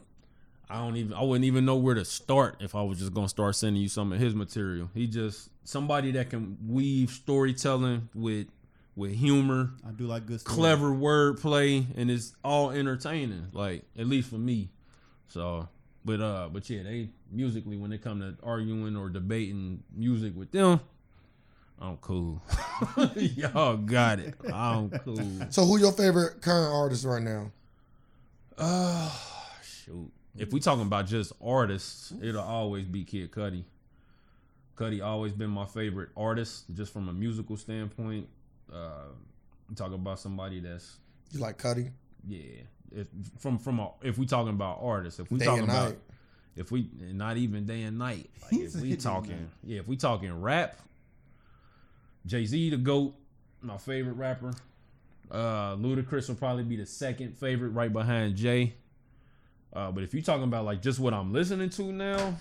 I 0.69 0.77
don't 0.79 0.97
even. 0.97 1.13
I 1.13 1.23
wouldn't 1.23 1.45
even 1.45 1.65
know 1.65 1.75
where 1.77 1.95
to 1.95 2.03
start 2.03 2.57
if 2.59 2.75
I 2.75 2.81
was 2.81 2.99
just 2.99 3.13
gonna 3.13 3.29
start 3.29 3.55
sending 3.55 3.81
you 3.81 3.87
some 3.87 4.11
of 4.11 4.19
his 4.19 4.35
material. 4.35 4.89
He 4.93 5.07
just 5.07 5.49
somebody 5.63 6.11
that 6.11 6.29
can 6.29 6.57
weave 6.67 7.09
storytelling 7.11 8.09
with 8.13 8.47
with 8.95 9.13
humor, 9.13 9.71
I 9.87 9.91
do 9.91 10.05
like 10.05 10.25
good 10.25 10.41
stories. 10.41 10.55
clever 10.57 10.91
wordplay, 10.91 11.85
and 11.95 12.11
it's 12.11 12.35
all 12.43 12.71
entertaining. 12.71 13.47
Like 13.53 13.83
at 13.97 14.05
least 14.07 14.29
for 14.29 14.35
me. 14.37 14.69
So, 15.27 15.67
but 16.05 16.19
uh, 16.21 16.49
but 16.51 16.69
yeah, 16.69 16.83
they 16.83 17.09
musically 17.31 17.77
when 17.77 17.89
they 17.89 17.97
come 17.97 18.19
to 18.19 18.35
arguing 18.45 18.95
or 18.97 19.09
debating 19.09 19.81
music 19.95 20.33
with 20.35 20.51
them, 20.51 20.79
I'm 21.79 21.97
cool. 21.97 22.41
Y'all 23.15 23.77
got 23.77 24.19
it. 24.19 24.35
I'm 24.51 24.89
cool. 24.89 25.47
So 25.49 25.65
who 25.65 25.77
your 25.79 25.91
favorite 25.91 26.41
current 26.41 26.73
artist 26.73 27.05
right 27.05 27.21
now? 27.21 27.51
Uh, 28.57 29.11
shoot. 29.63 30.11
If 30.37 30.51
we 30.53 30.59
talking 30.59 30.83
about 30.83 31.05
just 31.07 31.33
artists, 31.43 32.13
it'll 32.21 32.41
always 32.41 32.85
be 32.85 33.03
Kid 33.03 33.31
Cudi. 33.31 33.63
Cudi 34.75 35.05
always 35.05 35.33
been 35.33 35.49
my 35.49 35.65
favorite 35.65 36.09
artist, 36.17 36.65
just 36.73 36.91
from 36.93 37.09
a 37.09 37.13
musical 37.13 37.57
standpoint. 37.57 38.27
Uh, 38.73 39.09
talk 39.75 39.91
about 39.93 40.19
somebody 40.19 40.59
that's 40.59 40.97
You 41.31 41.39
like 41.39 41.57
Cudi? 41.57 41.91
yeah. 42.27 42.61
If, 42.95 43.07
from 43.39 43.57
from 43.57 43.79
a, 43.79 43.89
if 44.03 44.17
we 44.19 44.25
talking 44.27 44.53
about 44.53 44.79
artists, 44.81 45.19
if 45.19 45.31
we 45.31 45.39
Day 45.39 45.45
talking 45.45 45.63
and 45.63 45.71
about 45.71 45.89
night. 45.89 45.99
if 46.55 46.71
we 46.71 46.87
not 46.99 47.37
even 47.37 47.65
day 47.65 47.81
and 47.83 47.97
night, 47.97 48.29
like 48.43 48.53
if 48.53 48.75
we 48.75 48.95
talking 48.97 49.49
yeah, 49.63 49.79
if 49.79 49.87
we 49.87 49.95
talking 49.95 50.31
rap, 50.41 50.77
Jay 52.25 52.45
Z 52.45 52.69
the 52.69 52.77
goat, 52.77 53.13
my 53.61 53.77
favorite 53.77 54.13
rapper. 54.13 54.53
Uh, 55.31 55.75
Ludacris 55.75 56.27
will 56.27 56.35
probably 56.35 56.63
be 56.63 56.75
the 56.75 56.85
second 56.85 57.37
favorite, 57.37 57.69
right 57.69 57.91
behind 57.91 58.35
Jay. 58.35 58.73
Uh, 59.73 59.91
but 59.91 60.03
if 60.03 60.13
you're 60.13 60.21
talking 60.23 60.43
about 60.43 60.65
like 60.65 60.81
just 60.81 60.99
what 60.99 61.13
I'm 61.13 61.33
listening 61.33 61.69
to 61.71 61.83
now, 61.91 62.35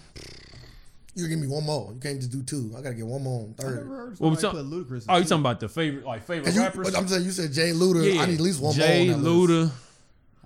You 1.15 1.29
give 1.29 1.39
me 1.39 1.47
one 1.47 1.65
more. 1.65 1.93
You 1.93 2.01
can't 2.01 2.19
just 2.19 2.31
do 2.33 2.43
two. 2.43 2.73
I 2.77 2.81
gotta 2.83 2.95
get 2.95 3.07
one 3.07 3.23
more 3.23 3.41
on 3.45 3.55
I 3.59 3.63
never 3.63 3.77
third. 3.77 3.87
heard 3.87 4.21
What 4.21 4.31
we 4.31 4.37
somebody 4.37 4.43
talk- 4.43 4.53
put 4.53 4.67
Ludacris. 4.89 5.07
oh, 5.09 5.17
you 5.19 5.25
talking 5.25 5.41
about 5.41 5.61
the 5.61 5.69
favorite 5.69 6.05
like 6.07 6.25
favorite 6.25 6.45
'Cause 6.47 6.55
you, 6.57 6.61
rappers? 6.63 6.95
I'm 6.95 7.09
saying 7.09 7.25
you 7.25 7.31
said 7.33 7.53
Jay 7.53 7.71
Luda. 7.73 8.19
I 8.19 8.27
need 8.27 8.35
at 8.35 8.41
least 8.41 8.61
one 8.61 8.75
Jay 8.75 9.07
more. 9.09 9.17
on 9.17 9.23
that 9.23 9.29
list. 9.31 9.51
Luda. 9.51 9.71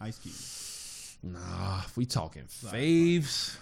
Ice 0.01 0.19
Cube. 0.19 1.33
Nah, 1.35 1.81
if 1.85 1.97
we 1.97 2.05
talking 2.07 2.45
faves. 2.45 3.57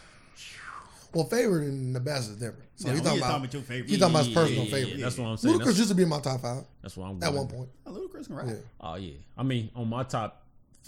Well, 1.14 1.24
favorite 1.24 1.68
and 1.68 1.94
the 1.94 2.00
best 2.00 2.30
is 2.30 2.36
different. 2.36 2.68
So 2.76 2.92
you 2.92 3.00
talking 3.00 3.18
about? 3.18 3.26
talking 3.28 3.44
about 3.44 3.52
your 3.54 3.62
favorite. 3.62 3.90
you 3.90 3.98
talking 3.98 4.14
about 4.14 4.24
his 4.26 4.34
personal 4.34 4.64
yeah, 4.64 4.70
favorite. 4.70 4.96
yeah, 4.96 5.04
that's 5.04 5.18
what 5.18 5.26
I'm 5.26 5.36
saying. 5.36 5.54
Ludacris 5.54 5.64
That's, 5.64 5.78
used 5.78 5.90
to 5.90 5.94
be 5.94 6.02
in 6.02 6.08
my 6.08 6.20
top 6.20 6.40
five 6.40 6.64
that's 6.82 6.96
what 6.96 7.06
I'm 7.06 7.22
at 7.22 7.32
one 7.32 7.48
point. 7.48 7.68
Oh, 7.86 7.92
Ludacris 7.92 8.26
can 8.26 8.36
rap. 8.36 8.46
Yeah. 8.48 8.54
Oh 8.80 8.94
yeah, 8.96 9.14
I 9.36 9.42
mean 9.42 9.70
on 9.76 9.88
my 9.88 10.02
top, 10.02 10.42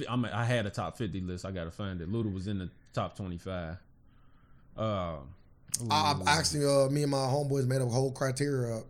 I 0.09 0.16
mean 0.16 0.32
I 0.32 0.44
had 0.44 0.66
a 0.66 0.70
top 0.70 0.98
fifty 0.98 1.20
list. 1.20 1.44
I 1.44 1.51
gotta 1.53 1.70
find 1.70 2.01
it. 2.01 2.11
Luda 2.11 2.32
was 2.32 2.48
in 2.48 2.59
the 2.59 2.70
top 2.93 3.16
twenty 3.16 3.39
five. 3.39 3.77
Uh, 4.77 5.16
I, 5.90 6.15
I 6.27 6.39
actually, 6.39 6.66
uh, 6.66 6.89
me 6.90 7.03
and 7.03 7.11
my 7.11 7.19
homeboys 7.19 7.66
made 7.66 7.81
a 7.81 7.86
whole 7.86 8.12
criteria 8.12 8.77
up 8.77 8.86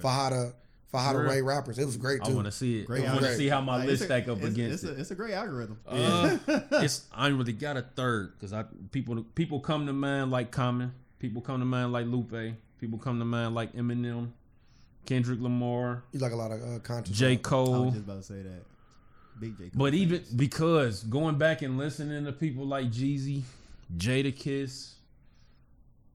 for 0.00 0.08
how 0.08 0.28
to 0.30 0.52
for 0.88 0.98
how 0.98 1.12
to 1.12 1.18
For 1.18 1.24
rate 1.26 1.42
rappers. 1.42 1.78
It 1.78 1.84
was 1.84 1.96
great 1.96 2.22
too. 2.24 2.32
I 2.32 2.34
want 2.34 2.46
to 2.46 2.52
see 2.52 2.80
it. 2.80 2.86
Great 2.86 3.06
I 3.06 3.12
want 3.12 3.24
to 3.26 3.34
see 3.36 3.48
how 3.48 3.60
my 3.60 3.76
Like, 3.78 3.86
list 3.88 4.04
stack 4.04 4.26
up 4.28 4.38
it's- 4.38 4.52
against 4.52 4.84
it's 4.84 4.92
it. 4.92 4.96
A, 4.96 5.00
it's 5.00 5.10
a 5.10 5.14
great 5.14 5.34
algorithm. 5.34 5.78
Uh, 5.86 6.38
it's 6.72 7.06
I 7.12 7.28
ain't 7.28 7.36
really 7.38 7.52
got 7.52 7.76
a 7.76 7.82
third 7.82 8.32
because 8.34 8.52
I 8.52 8.64
people 8.90 9.22
people 9.34 9.60
come 9.60 9.86
to 9.86 9.92
mind 9.92 10.30
like 10.30 10.50
Common, 10.50 10.92
people 11.18 11.42
come 11.42 11.60
to 11.60 11.66
mind 11.66 11.92
like 11.92 12.06
Lupe, 12.06 12.54
people 12.80 12.98
come 12.98 13.18
to 13.18 13.24
mind 13.24 13.54
like 13.54 13.72
Eminem, 13.74 14.30
Kendrick 15.06 15.40
Lamar, 15.40 16.04
You 16.12 16.20
like 16.20 16.32
a 16.32 16.36
lot 16.36 16.52
of 16.52 16.62
uh, 16.62 16.78
conscious. 16.80 17.16
J 17.16 17.30
rap. 17.32 17.38
I 17.38 17.42
Cole. 17.42 17.84
was 17.84 17.94
just 17.94 18.04
about 18.06 18.16
to 18.18 18.22
say 18.22 18.42
that. 18.42 18.62
Big 19.40 19.56
J. 19.58 19.64
Cole 19.64 19.70
But 19.74 19.94
even 19.94 20.24
because 20.36 21.02
going 21.04 21.36
back 21.38 21.62
and 21.62 21.76
listening 21.78 22.24
to 22.24 22.32
people 22.32 22.66
like 22.66 22.90
Jeezy, 22.90 23.42
Jadakiss, 23.96 24.92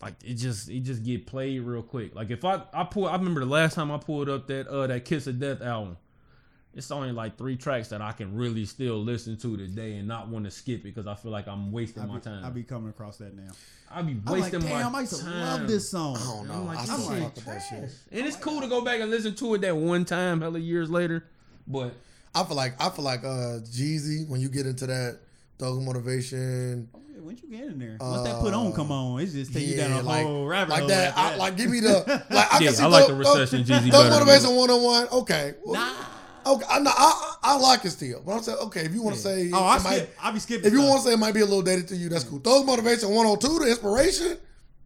like 0.02 0.16
it 0.24 0.36
just 0.36 0.70
it 0.70 0.82
just 0.82 1.04
get 1.04 1.26
played 1.26 1.62
real 1.62 1.82
quick. 1.84 2.14
Like 2.16 2.30
if 2.30 2.44
I 2.46 2.62
I 2.74 2.84
pull 2.84 3.08
I 3.08 3.14
remember 3.16 3.40
the 3.40 3.46
last 3.46 3.76
time 3.76 3.92
I 3.92 3.98
pulled 3.98 4.30
up 4.30 4.48
that 4.48 4.68
uh 4.68 4.88
that 4.88 5.06
Kiss 5.06 5.28
of 5.28 5.40
Death 5.40 5.62
album. 5.62 5.98
It's 6.76 6.90
only 6.90 7.12
like 7.12 7.38
three 7.38 7.56
tracks 7.56 7.90
that 7.90 8.02
I 8.02 8.14
can 8.14 8.36
really 8.36 8.66
still 8.66 8.98
listen 8.98 9.38
to 9.38 9.56
today 9.58 9.98
and 9.98 10.08
not 10.08 10.28
want 10.30 10.46
to 10.46 10.52
skip 10.52 10.80
it 10.80 10.84
because 10.86 11.06
I 11.06 11.14
feel 11.14 11.32
like 11.32 11.48
I'm 11.48 11.72
wasting 11.72 12.02
I 12.02 12.08
my 12.08 12.16
be, 12.16 12.22
time. 12.22 12.44
I 12.44 12.50
be 12.50 12.64
coming 12.64 12.90
across 12.90 13.18
that 13.18 13.36
now. 13.36 13.52
I 13.92 14.02
be 14.02 14.18
I'm 14.26 14.40
like, 14.40 14.52
damn, 14.52 14.92
my 14.92 14.98
I 14.98 15.02
used 15.02 15.18
to 15.18 15.22
time. 15.24 15.40
love 15.40 15.68
this 15.68 15.92
song. 15.92 16.18
I 16.18 16.24
don't 16.24 16.48
know. 16.48 16.54
I'm 16.56 16.66
like, 16.66 16.78
I 16.80 16.86
this 16.88 17.04
still 17.04 17.14
shit 17.14 17.24
fuck 17.24 17.36
that 17.46 17.60
shit. 17.60 17.90
And 18.12 18.26
it's 18.26 18.38
cool 18.38 18.60
to 18.62 18.68
go 18.68 18.82
back 18.82 19.02
and 19.02 19.12
listen 19.12 19.36
to 19.36 19.54
it 19.54 19.62
that 19.62 19.78
one 19.78 20.04
time, 20.04 20.42
hella 20.42 20.58
years 20.58 20.90
later. 20.90 21.24
But 21.68 21.94
I 22.34 22.44
feel 22.44 22.56
like 22.58 22.74
I 22.82 22.90
feel 22.90 23.06
like 23.06 23.24
uh 23.24 23.60
Jeezy 23.62 24.28
when 24.28 24.42
you 24.42 24.50
get 24.50 24.66
into 24.66 24.88
that 24.88 25.20
thug 25.60 25.80
motivation. 25.84 26.90
Oh, 27.26 27.30
yeah, 27.30 27.34
Once 27.34 27.42
you 27.44 27.50
get 27.50 27.68
in 27.68 27.80
there, 27.80 27.98
once 28.00 28.24
that 28.28 28.40
put 28.42 28.54
on 28.54 28.74
come 28.74 28.92
uh, 28.92 28.96
on, 29.14 29.22
it's 29.22 29.34
just 29.34 29.54
take 29.54 29.66
you 29.68 29.78
down 29.78 29.92
a 29.92 30.02
like, 30.04 30.26
whole 30.26 30.46
rabbit 30.46 30.72
like 30.72 30.80
hole 30.82 30.90
that. 30.90 31.18
after 31.18 31.34
I, 31.34 31.38
like 31.38 31.58
give 31.58 31.70
me 31.70 31.80
the 31.80 32.24
like. 32.30 32.54
I 32.54 32.60
Yeah, 32.60 32.68
can 32.68 32.76
see 32.76 32.84
I 32.84 32.88
like 32.88 33.06
Thug- 33.08 33.12
the 33.12 33.16
recession 33.16 33.64
Thug- 33.66 33.82
Jeezy 33.84 33.92
Thug 33.92 34.10
better. 34.10 34.26
motivation 34.26 34.56
one 34.56 34.70
on 34.70 34.84
one. 34.84 35.08
Okay, 35.22 35.54
Well, 35.64 35.82
Nah. 36.46 36.54
okay. 36.54 36.66
I, 36.70 36.80
I 36.86 37.36
I 37.44 37.58
like 37.58 37.86
it 37.86 37.92
still, 37.92 38.22
but 38.26 38.34
I'm 38.34 38.44
saying 38.44 38.58
okay. 38.64 38.82
If 38.82 38.94
you 38.94 39.02
want 39.02 39.16
to 39.16 39.22
say, 39.22 39.50
Oh, 39.54 39.64
I 39.64 39.78
it 39.78 39.84
might- 39.84 39.96
skip. 39.98 40.16
I 40.22 40.32
be 40.32 40.40
skipping. 40.40 40.66
if 40.66 40.74
you 40.74 40.82
want 40.82 41.02
to 41.02 41.08
say 41.08 41.14
it 41.14 41.18
might 41.20 41.34
be 41.34 41.42
a 41.42 41.46
little 41.46 41.62
dated 41.62 41.88
to 41.90 41.96
you, 41.96 42.10
that's 42.10 42.24
cool. 42.26 42.40
Thug 42.40 42.66
motivation 42.66 43.10
102, 43.10 43.60
the 43.60 43.70
inspiration. 43.70 44.38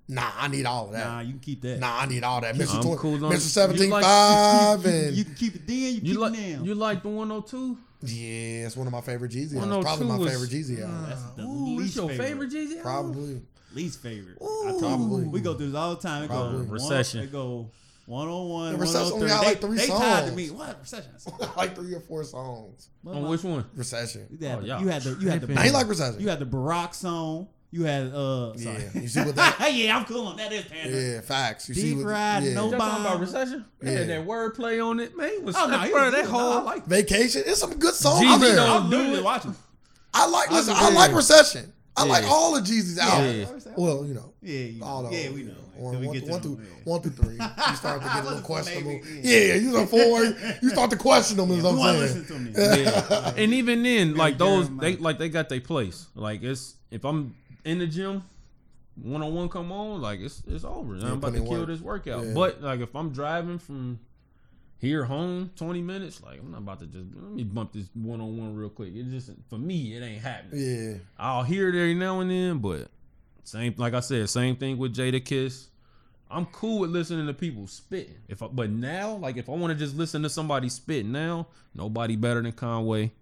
Nah, 0.10 0.32
I 0.40 0.48
need 0.48 0.66
all 0.66 0.86
of 0.86 0.92
that. 0.94 1.06
nah, 1.06 1.16
Nah, 1.16 1.20
you 1.22 1.32
can 1.32 1.40
keep 1.40 1.62
that. 1.64 1.80
Nah, 1.80 2.00
I 2.00 2.06
need 2.06 2.24
all 2.24 2.40
that. 2.40 2.56
Mr. 2.56 2.76
I'm 2.76 2.82
20, 2.82 2.98
cool 2.98 3.18
Mr. 3.18 3.32
you 3.34 3.38
17 3.40 3.90
like- 3.90 4.04
5 4.06 4.86
you, 4.86 4.90
and 4.92 5.18
you 5.18 5.26
can 5.26 5.36
keep 5.36 5.56
it 5.56 5.68
then. 5.68 5.76
You, 5.76 5.86
you 5.88 6.02
keep 6.02 6.18
like 6.18 6.34
it 6.34 6.54
down. 6.56 6.66
you 6.66 6.76
like 6.76 7.04
the 7.04 7.10
102? 7.10 7.78
Yeah, 8.02 8.66
it's 8.66 8.78
one 8.78 8.88
of 8.88 8.94
my 8.94 9.02
favorite 9.02 9.32
Jeezy. 9.32 9.56
albums. 9.56 9.86
102 9.86 9.86
Probably 9.86 10.08
my 10.08 10.18
was- 10.18 10.32
favorite 10.34 10.52
Jeezy 10.52 10.82
album. 10.84 11.06
That's 11.10 11.24
the 11.36 11.44
Ooh, 11.44 11.76
least 11.78 11.96
your 11.96 12.10
favorite. 12.10 12.28
favorite 12.28 12.52
Jeezy 12.52 12.78
album? 12.78 12.82
Probably. 12.84 13.42
least 13.74 14.02
favorite. 14.02 14.38
Ooh. 14.42 14.76
I 14.76 14.80
Probably. 14.80 15.24
we 15.26 15.42
go 15.42 15.54
through 15.56 15.68
this 15.68 15.76
all 15.76 15.96
the 15.96 16.02
time. 16.02 16.24
It 16.24 16.28
Probably. 16.28 16.66
go 16.66 16.72
Recession. 16.72 17.20
One, 17.20 17.28
it 17.28 17.32
go 17.32 17.72
one 18.06 18.28
on 18.30 18.50
one. 18.50 18.74
The 18.74 18.80
Recession 18.80 19.14
only 19.14 19.28
got 19.28 19.44
oh 19.44 19.48
like 19.50 19.62
three 19.62 19.78
they 19.78 19.88
tied 19.88 20.30
to 20.30 20.32
me. 20.32 20.50
What 20.50 20.80
recession? 20.80 21.12
like 21.58 21.76
three 21.76 21.94
or 21.94 22.00
four 22.00 22.24
songs. 22.24 22.90
On 23.06 23.28
which 23.28 23.44
one? 23.44 23.66
Recession. 23.76 24.28
You 24.40 24.48
had, 24.48 24.58
Oh, 24.60 24.62
the, 24.62 24.68
y'all 24.68 24.80
had 24.80 25.02
the 25.02 25.18
you 25.20 25.30
had 25.30 25.42
the 25.42 25.48
Now 25.48 25.62
he 25.62 25.72
like 25.72 25.88
recession. 25.90 26.20
you 26.22 26.30
had 26.30 26.40
the 26.40 26.46
Barack 26.46 26.94
song. 26.94 27.50
You 27.70 27.84
had 27.84 28.14
uh 28.14 28.54
yeah. 28.56 28.80
You 28.94 29.08
see 29.10 29.22
what 29.22 29.36
that? 29.36 29.72
yeah, 29.74 29.98
I'm 29.98 30.06
cool 30.06 30.28
on 30.28 30.38
that. 30.38 30.52
Is 30.54 30.64
Panda. 30.66 30.98
yeah, 31.02 31.22
facts. 31.22 31.68
You 31.68 31.76
see 31.76 31.94
what? 31.96 32.04
fried, 32.04 32.44
yeah. 32.44 32.54
no 32.54 32.70
Y'all 32.70 32.80
talking 32.80 33.06
about 33.06 33.20
recession? 33.20 33.66
They 33.82 33.92
Yeah. 33.92 33.98
had 34.00 34.08
that 34.10 34.26
wordplay 34.26 34.84
on 34.86 35.00
it, 35.02 35.18
man. 35.18 35.28
It 35.30 35.44
was 35.44 35.56
Oh 35.58 35.66
no, 35.66 35.72
that, 35.72 35.86
he 35.88 35.92
bro, 35.92 36.06
was 36.06 36.14
that 36.14 36.22
good. 36.24 36.32
whole 36.32 36.50
No, 36.52 36.58
I 36.60 36.62
like. 36.62 36.86
Vacation. 36.86 37.44
It's 37.46 37.60
some 37.60 37.74
good 37.78 37.94
songs 37.94 38.24
Jeezy 38.26 38.34
on 38.34 38.40
there. 38.40 38.56
don't- 38.56 38.84
I'm 38.86 38.90
do 38.90 38.96
literally 38.98 39.20
it. 39.20 39.24
watching. 39.26 39.56
I 40.14 40.28
like 40.28 40.50
listen. 40.52 40.74
I 40.78 40.88
I 40.88 40.90
like 40.92 41.14
recession. 41.14 41.74
I 41.98 42.06
like 42.06 42.24
Yeah. 42.24 42.30
all 42.30 42.56
of 42.56 42.64
Jeezy's 42.64 43.00
albums. 43.00 43.66
Yeah. 43.66 43.72
Well, 43.76 44.06
you 44.06 44.14
know. 44.14 44.32
Yeah, 44.42 44.60
you 44.60 44.84
All 44.84 45.02
know. 45.02 45.08
of 45.10 45.14
yeah, 45.14 45.24
them, 45.24 45.34
we 45.34 45.44
know. 45.44 45.54
One, 45.76 45.92
Till 45.92 46.00
we 46.00 46.08
one- 46.08 46.14
get 46.16 46.26
to 46.26 46.32
one 46.32 46.42
them, 46.42 46.56
through 46.56 46.66
yeah. 46.66 46.72
one 46.86 47.02
through 47.02 47.12
three. 47.12 47.34
You 47.34 47.76
start 47.76 48.02
to 48.02 48.08
get 48.08 48.16
a 48.16 48.18
little 48.18 48.30
Listen 48.30 48.38
to 48.38 48.42
questionable. 48.44 48.92
maybe, 48.92 49.28
Yeah, 49.28 49.38
yeah. 49.40 49.54
you 49.56 49.72
know 49.72 49.86
four. 49.86 50.24
You 50.62 50.70
start 50.74 50.90
to 50.92 50.96
question 50.96 51.38
them. 51.38 51.52
Is 51.52 51.58
Yeah, 51.58 51.64
what 51.64 51.74
we 51.74 51.80
I'm 51.82 51.86
want 51.86 51.98
to 52.00 52.08
saying. 52.08 52.20
listen 52.22 52.54
to 52.56 52.62
me. 52.78 52.84
yeah. 52.84 53.34
And 53.44 53.54
even 53.54 53.84
then, 53.84 54.16
like 54.16 54.38
Jeremiah. 54.38 54.58
those, 54.64 54.78
they 54.80 54.96
like 54.96 55.20
they 55.20 55.28
got 55.30 55.50
their 55.50 55.60
place. 55.60 56.08
Like 56.16 56.42
it's 56.44 56.76
if 56.92 57.04
I'm 57.04 57.36
in 57.66 57.80
the 57.80 57.88
gym, 57.88 58.24
one 59.02 59.22
on 59.22 59.34
one 59.34 59.50
come 59.50 59.72
on, 59.72 60.02
like 60.02 60.20
it's 60.20 60.44
it's 60.48 60.64
over. 60.64 60.96
I'm 60.96 61.14
about 61.14 61.34
to 61.34 61.42
kill 61.42 61.60
work. 61.60 61.68
this 61.68 61.82
workout. 61.82 62.26
Yeah. 62.26 62.34
But 62.34 62.62
like 62.62 62.80
if 62.80 62.96
I'm 62.96 63.12
driving 63.12 63.60
from 63.60 64.00
here 64.80 65.06
home, 65.06 65.52
twenty 65.56 65.82
minutes, 65.82 66.22
like 66.24 66.40
I'm 66.40 66.52
not 66.52 66.60
about 66.60 66.80
to 66.80 66.88
just 66.88 67.06
let 67.16 67.32
me 67.32 67.44
bump 67.44 67.74
this 67.74 67.90
one 67.94 68.22
on 68.22 68.38
one 68.38 68.56
real 68.56 68.70
quick. 68.70 68.96
It 68.96 69.10
just 69.10 69.32
for 69.50 69.58
me, 69.58 69.96
it 69.96 70.02
ain't 70.02 70.22
happening. 70.22 70.60
Yeah. 70.60 70.98
I'll 71.18 71.44
hear 71.44 71.70
it 71.70 71.76
every 71.76 71.94
now 71.94 72.20
and 72.20 72.32
then, 72.32 72.60
but 72.60 72.88
same 73.44 73.76
like 73.78 73.94
I 73.94 74.00
said, 74.00 74.30
same 74.30 74.56
thing 74.56 74.78
with 74.78 74.96
Jadakiss. 74.96 75.68
I'm 76.30 76.46
cool 76.48 76.80
with 76.80 76.90
listening 76.90 77.28
to 77.28 77.34
people 77.34 77.68
spitting. 77.68 78.18
If 78.28 78.44
I, 78.44 78.48
but 78.48 78.70
now, 78.70 79.14
like 79.14 79.38
if 79.38 79.48
I 79.48 79.54
want 79.54 79.72
to 79.72 79.80
just 79.80 79.96
listen 79.96 80.24
to 80.24 80.30
somebody 80.30 80.68
spit 80.70 81.06
now, 81.06 81.48
nobody 81.74 82.16
better 82.16 82.42
than 82.42 82.52
Conway. 82.52 83.14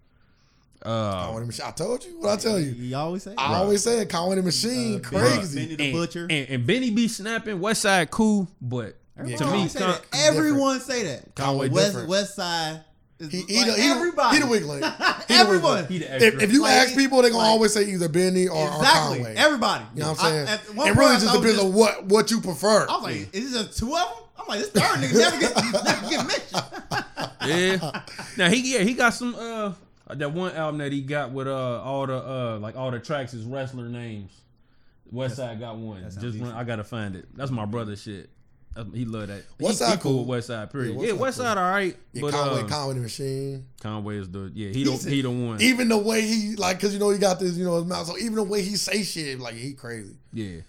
Uh, 0.82 1.24
Conway 1.26 1.40
the 1.40 1.46
Machine. 1.46 1.66
I 1.66 1.70
told 1.72 2.04
you 2.04 2.20
what 2.20 2.30
I 2.30 2.36
tell 2.36 2.58
you. 2.60 2.70
You 2.72 2.96
always 2.96 3.22
say. 3.22 3.34
I 3.36 3.54
always 3.56 3.82
say 3.82 4.00
it. 4.00 4.08
Conway 4.08 4.36
the 4.36 4.42
Machine, 4.42 4.96
Uh, 4.96 5.08
crazy. 5.08 5.60
Benny 5.64 5.76
the 5.76 5.84
and, 5.84 5.92
Butcher. 5.92 6.22
and, 6.30 6.48
and 6.50 6.66
Benny 6.66 6.90
be 6.90 7.08
snapping. 7.08 7.60
West 7.60 7.82
Side 7.82 8.10
cool, 8.10 8.48
but 8.60 8.96
Everyone 9.18 9.38
to 9.38 9.52
me, 9.56 9.68
say 9.68 9.78
Con- 9.80 10.00
everyone 10.14 10.80
say 10.80 11.02
that. 11.04 11.34
Conway 11.34 11.68
West 11.70 11.86
different. 11.88 12.08
West 12.08 12.34
Side. 12.36 12.80
Is 13.18 13.30
He, 13.32 13.38
like 13.38 13.46
the, 13.48 13.72
he, 13.82 13.88
everybody. 13.90 14.36
He 14.36 14.42
the 14.42 14.48
weak 14.48 14.64
link. 14.66 14.84
He 14.84 14.90
the 14.90 15.24
weak 15.28 15.30
Everyone. 15.40 15.74
link. 15.76 15.88
he 15.88 15.98
the. 16.00 16.16
If, 16.26 16.42
if 16.42 16.52
you 16.52 16.62
Like, 16.62 16.72
ask 16.72 16.94
people, 16.94 17.22
they're 17.22 17.30
gonna 17.30 17.42
like- 17.42 17.48
always 17.50 17.72
say 17.72 17.84
either 17.90 18.10
Benny 18.10 18.46
or, 18.46 18.70
or 18.70 18.84
Conway. 18.84 19.34
Everybody. 19.36 19.84
you 19.94 20.02
know 20.02 20.10
what 20.10 20.22
I'm 20.22 20.46
saying? 20.46 20.48
I, 20.78 20.88
it 20.90 20.94
really 20.96 21.14
just 21.14 21.24
thought 21.26 21.36
it 21.36 21.40
depends 21.40 21.60
on 21.62 21.72
what 21.72 22.04
what 22.04 22.30
you 22.30 22.42
prefer. 22.42 22.86
I 22.88 22.92
was 22.96 23.02
like, 23.04 23.34
is 23.34 23.54
it 23.54 23.64
just 23.68 23.78
two 23.78 23.86
of 23.96 24.00
them? 24.00 24.22
I'm 24.38 24.46
like, 24.48 24.58
this 24.60 24.68
third 24.68 24.82
nigga 25.00 25.18
never 25.18 25.40
get, 25.40 25.56
never 25.84 26.10
get 26.10 26.26
mentioned. 26.26 27.80
yeah. 27.82 28.02
Now 28.36 28.50
he 28.50 28.74
yeah 28.74 28.80
he 28.80 28.92
got 28.92 29.14
some 29.14 29.34
uh 29.34 29.72
that 30.08 30.32
one 30.32 30.52
album 30.54 30.78
that 30.78 30.92
he 30.92 31.00
got 31.02 31.32
with 31.32 31.48
uh 31.48 31.82
all 31.82 32.06
the 32.06 32.16
uh 32.16 32.58
like 32.60 32.76
all 32.76 32.90
the 32.90 32.98
tracks 33.00 33.34
is 33.34 33.44
wrestler 33.44 33.88
names. 33.88 34.30
West 35.10 35.36
Side 35.36 35.60
got 35.60 35.76
one. 35.76 36.00
sounds 36.02 36.16
Just 36.16 36.38
run, 36.40 36.52
I 36.52 36.64
gotta 36.64 36.84
find 36.84 37.16
it. 37.16 37.26
That's 37.34 37.50
my 37.50 37.64
brother 37.64 37.96
shit. 37.96 38.28
That's- 38.74 38.94
He 38.94 39.04
love 39.04 39.28
that. 39.28 39.42
West 39.58 39.78
he, 39.78 39.84
he 39.84 39.90
Side 39.90 40.00
cool 40.00 40.12
cool. 40.12 40.18
with 40.20 40.28
West 40.28 40.46
Side. 40.48 40.70
Period. 40.70 40.96
Yeah, 40.96 41.00
Yeah, 41.06 41.12
West 41.12 41.20
West 41.20 41.36
Side 41.38 41.44
Side, 41.44 41.58
all 41.58 41.70
right. 41.70 41.96
yeah, 42.12 42.20
but 42.22 42.32
Conway, 42.32 42.60
uh, 42.62 42.66
Conway 42.66 42.94
the 42.94 43.00
Machine. 43.00 43.66
Conway 43.80 44.16
is 44.18 44.28
the 44.30 44.50
yeah 44.54 44.68
he 44.68 44.84
the 44.84 44.90
He's- 44.90 45.04
he 45.04 45.22
the 45.22 45.30
one. 45.30 45.60
Even 45.62 45.88
the 45.88 45.96
way 45.98 46.20
he 46.22 46.56
like, 46.56 46.78
cause 46.80 46.92
you 46.92 46.98
know 46.98 47.10
he 47.10 47.18
got 47.18 47.38
this, 47.40 47.56
you 47.56 47.64
know, 47.64 47.76
his 47.76 47.84
mouth. 47.86 48.06
So 48.06 48.18
even 48.18 48.34
the 48.34 48.42
way 48.42 48.62
he 48.62 48.76
say 48.76 49.02
shit, 49.02 49.38
like 49.40 49.54
he 49.54 49.72
crazy. 49.72 50.16
yeah, 50.32 50.60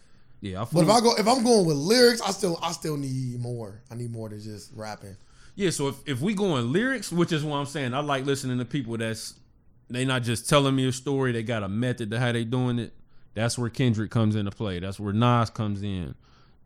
yeah. 0.42 0.62
I 0.62 0.66
But 0.72 0.84
if 0.84 0.90
I 0.90 1.00
go, 1.02 1.16
if 1.18 1.28
I'm 1.28 1.44
going 1.44 1.66
with 1.66 1.78
lyrics, 1.78 2.22
I 2.22 2.32
still, 2.32 2.58
I 2.62 2.72
still 2.72 2.96
need 2.98 3.40
more. 3.40 3.82
I 3.92 3.96
need 3.96 4.12
more 4.12 4.30
than 4.30 4.40
just 4.42 4.72
rapping. 4.76 5.18
Yeah, 5.58 5.72
so 5.72 5.88
if, 5.88 5.96
if 6.06 6.22
we 6.22 6.36
go 6.36 6.56
in 6.58 6.72
lyrics, 6.72 7.12
which 7.12 7.32
is 7.32 7.44
what 7.44 7.58
I'm 7.58 7.66
saying, 7.66 7.96
I 7.96 8.00
like 8.00 8.26
listening 8.26 8.60
to 8.60 8.66
people 8.66 8.96
that's 8.96 9.34
they 9.90 10.06
not 10.06 10.22
just 10.22 10.48
telling 10.48 10.76
me 10.76 10.88
a 10.88 10.92
story, 10.92 11.32
they 11.32 11.42
got 11.42 11.64
a 11.64 11.68
method 11.68 12.12
to 12.12 12.20
how 12.20 12.32
they 12.32 12.44
doing 12.44 12.78
it. 12.78 12.94
That's 13.34 13.58
where 13.58 13.70
Kendrick 13.70 14.12
comes 14.12 14.36
into 14.36 14.52
play. 14.52 14.80
That's 14.80 15.00
where 15.00 15.14
Nas 15.14 15.50
comes 15.50 15.82
in. 15.82 16.14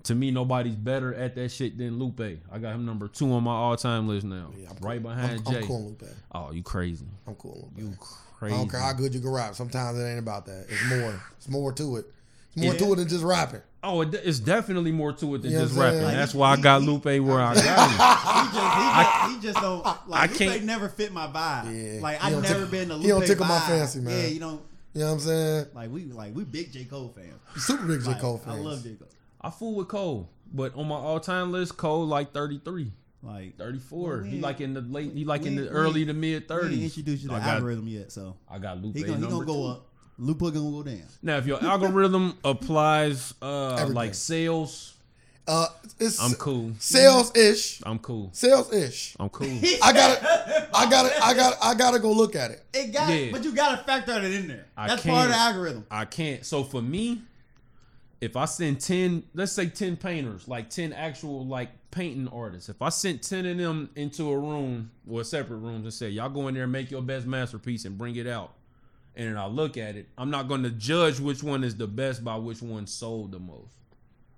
To 0.03 0.15
me, 0.15 0.29
nobody's 0.29 0.75
better 0.75 1.13
at 1.13 1.35
that 1.35 1.51
shit 1.51 1.77
than 1.77 1.99
Lupe. 1.99 2.19
I 2.51 2.57
got 2.57 2.75
him 2.75 2.85
number 2.85 3.07
two 3.07 3.31
on 3.31 3.43
my 3.43 3.53
all 3.53 3.77
time 3.77 4.09
list 4.09 4.25
now. 4.25 4.51
Yeah, 4.57 4.69
I'm 4.69 4.77
right 4.85 5.01
cool. 5.01 5.11
behind 5.11 5.43
I'm, 5.45 5.53
Jay. 5.53 5.59
I'm 5.59 5.67
cool 5.67 5.95
that. 5.99 6.15
Oh, 6.33 6.51
you 6.51 6.61
crazy. 6.61 7.05
I'm 7.27 7.35
cool 7.35 7.69
that. 7.75 7.81
You 7.81 7.95
I 8.41 8.49
don't 8.49 8.69
care 8.69 8.79
how 8.81 8.91
good 8.91 9.13
you 9.13 9.21
can 9.21 9.29
rap. 9.29 9.55
Sometimes 9.55 9.99
it 9.99 10.03
ain't 10.03 10.19
about 10.19 10.45
that. 10.47 10.65
It's 10.67 10.89
more. 10.89 11.23
It's 11.37 11.47
more 11.47 11.71
to 11.71 11.97
it. 11.97 12.05
It's 12.53 12.63
more 12.63 12.73
Yeah. 12.73 12.79
to 12.79 12.93
it 12.93 12.95
than 12.97 13.07
just 13.07 13.23
rapping. 13.23 13.61
Oh, 13.83 14.01
it, 14.01 14.13
it's 14.13 14.39
definitely 14.39 14.91
more 14.91 15.11
to 15.13 15.35
it 15.35 15.41
than 15.41 15.51
You 15.51 15.57
know 15.57 15.63
just 15.65 15.77
rapping. 15.77 16.01
saying? 16.01 16.15
That's 16.17 16.33
why 16.35 16.51
I 16.51 16.57
got 16.57 16.81
Lupe 16.83 17.05
where 17.05 17.39
I 17.41 17.55
got 17.55 17.55
He 18.51 18.57
just, 18.57 18.75
he 18.75 18.91
just, 19.01 19.31
he 19.41 19.47
just 19.47 19.59
don't. 19.61 19.85
I 19.85 19.97
Like, 20.07 20.29
Lupe 20.31 20.39
can't- 20.39 20.63
never 20.65 20.89
fit 20.89 21.11
my 21.13 21.27
vibe. 21.27 21.95
Yeah. 21.95 22.01
Like 22.01 22.23
I 22.23 22.29
don't 22.29 22.41
never 22.41 22.53
tickle- 22.55 22.67
been 22.71 22.91
a 22.91 22.93
Lupe 22.95 23.03
he 23.03 23.07
don't 23.09 23.25
tickle 23.25 23.45
my 23.47 23.59
fancy, 23.59 23.99
man. 24.01 24.19
Yeah, 24.19 24.27
you 24.27 24.39
know, 24.39 24.61
You 24.93 25.01
know 25.01 25.07
what 25.07 25.11
I'm 25.13 25.19
saying? 25.21 25.65
like 25.73 25.91
we 25.91 26.03
like 26.05 26.35
we 26.35 26.43
big 26.43 26.71
J 26.71 26.83
Cole 26.85 27.09
fans. 27.15 27.33
Super 27.57 27.85
big 27.87 28.01
J 28.01 28.07
Like, 28.07 28.19
Cole 28.19 28.41
I 28.45 28.49
fans. 28.51 28.65
love 28.65 28.83
J 28.83 28.95
Cole. 28.95 29.07
I 29.41 29.49
fool 29.49 29.75
with 29.75 29.87
Cole, 29.87 30.29
but 30.53 30.75
on 30.75 30.87
my 30.87 30.95
all 30.95 31.19
time 31.19 31.51
list, 31.51 31.77
Cole 31.77 32.05
like 32.05 32.33
33. 32.33 32.91
Like 33.23 33.57
34. 33.57 33.99
Well, 34.17 34.23
he 34.23 34.39
like 34.41 34.61
in 34.61 34.73
the 34.73 34.81
late. 34.81 35.13
He 35.13 35.25
like 35.25 35.41
we 35.43 35.47
in 35.49 35.55
the 35.55 35.63
ain't- 35.63 35.71
early 35.73 36.05
to 36.05 36.13
mid 36.13 36.21
we 36.49 36.55
ain't 36.55 36.63
30s. 36.63 36.83
introduced 36.83 37.23
you 37.23 37.29
to 37.29 37.35
the 37.35 37.39
got, 37.39 37.47
algorithm 37.55 37.87
yet, 37.87 38.11
so 38.11 38.35
I 38.49 38.57
got 38.59 38.81
Lupe 38.81 38.95
he 38.97 39.03
gonna, 39.03 39.17
he 39.17 39.23
gonna 39.31 39.45
go 39.45 39.53
two. 39.53 39.63
up. 39.67 39.87
Lupe 40.21 40.39
gonna 40.39 40.53
go 40.71 40.83
down. 40.83 41.01
Now, 41.23 41.37
if 41.37 41.47
your 41.47 41.63
algorithm 41.63 42.37
applies 42.43 43.33
uh 43.41 43.73
Everything. 43.73 43.93
like 43.95 44.13
sales, 44.13 44.93
Uh, 45.47 45.65
it's 45.99 46.21
I'm 46.21 46.33
cool. 46.35 46.71
sales 46.79 47.35
ish. 47.35 47.81
I'm 47.83 47.97
cool. 47.99 48.29
Sales 48.31 48.71
ish. 48.71 49.15
I'm 49.19 49.29
cool. 49.29 49.47
I 49.81 49.91
gotta, 49.91 50.69
I 50.75 50.89
gotta, 50.89 51.23
I 51.25 51.33
gotta, 51.33 51.57
I 51.65 51.73
gotta 51.73 51.99
go 51.99 52.11
look 52.11 52.35
at 52.35 52.51
it. 52.51 52.63
It 52.73 52.93
got, 52.93 53.09
Yeah. 53.09 53.31
but 53.31 53.43
you 53.43 53.51
gotta 53.51 53.83
factor 53.83 54.13
it 54.19 54.23
in 54.25 54.47
there. 54.47 54.67
I 54.77 54.87
That's 54.89 55.03
part 55.03 55.23
of 55.25 55.29
the 55.29 55.33
can't. 55.33 55.55
algorithm. 55.55 55.85
I 55.89 56.05
can't. 56.05 56.45
So 56.45 56.63
for 56.63 56.81
me, 56.81 57.23
if 58.21 58.37
I 58.37 58.45
send 58.45 58.79
10, 58.79 59.23
let's 59.33 59.51
say 59.51 59.65
10 59.65 59.97
painters, 59.97 60.47
like 60.47 60.69
10 60.69 60.93
actual 60.93 61.43
like 61.47 61.69
painting 61.89 62.27
artists, 62.27 62.69
if 62.69 62.79
I 62.79 62.89
sent 62.89 63.23
10 63.23 63.47
of 63.47 63.57
them 63.57 63.89
into 63.95 64.29
a 64.29 64.37
room 64.37 64.91
or 65.09 65.23
separate 65.23 65.57
rooms 65.57 65.83
and 65.85 65.93
say, 65.93 66.09
y'all 66.09 66.29
go 66.29 66.47
in 66.47 66.53
there 66.53 66.63
and 66.63 66.71
make 66.71 66.91
your 66.91 67.01
best 67.01 67.25
masterpiece 67.25 67.85
and 67.85 67.97
bring 67.97 68.15
it 68.17 68.27
out. 68.27 68.53
And 69.15 69.27
then 69.27 69.37
I 69.37 69.47
look 69.47 69.77
at 69.77 69.95
it, 69.95 70.07
I'm 70.17 70.29
not 70.29 70.47
going 70.47 70.63
to 70.63 70.69
judge 70.69 71.19
which 71.19 71.43
one 71.43 71.63
is 71.63 71.75
the 71.75 71.87
best 71.87 72.23
by 72.23 72.37
which 72.37 72.61
one 72.61 72.87
sold 72.87 73.31
the 73.31 73.39
most. 73.39 73.73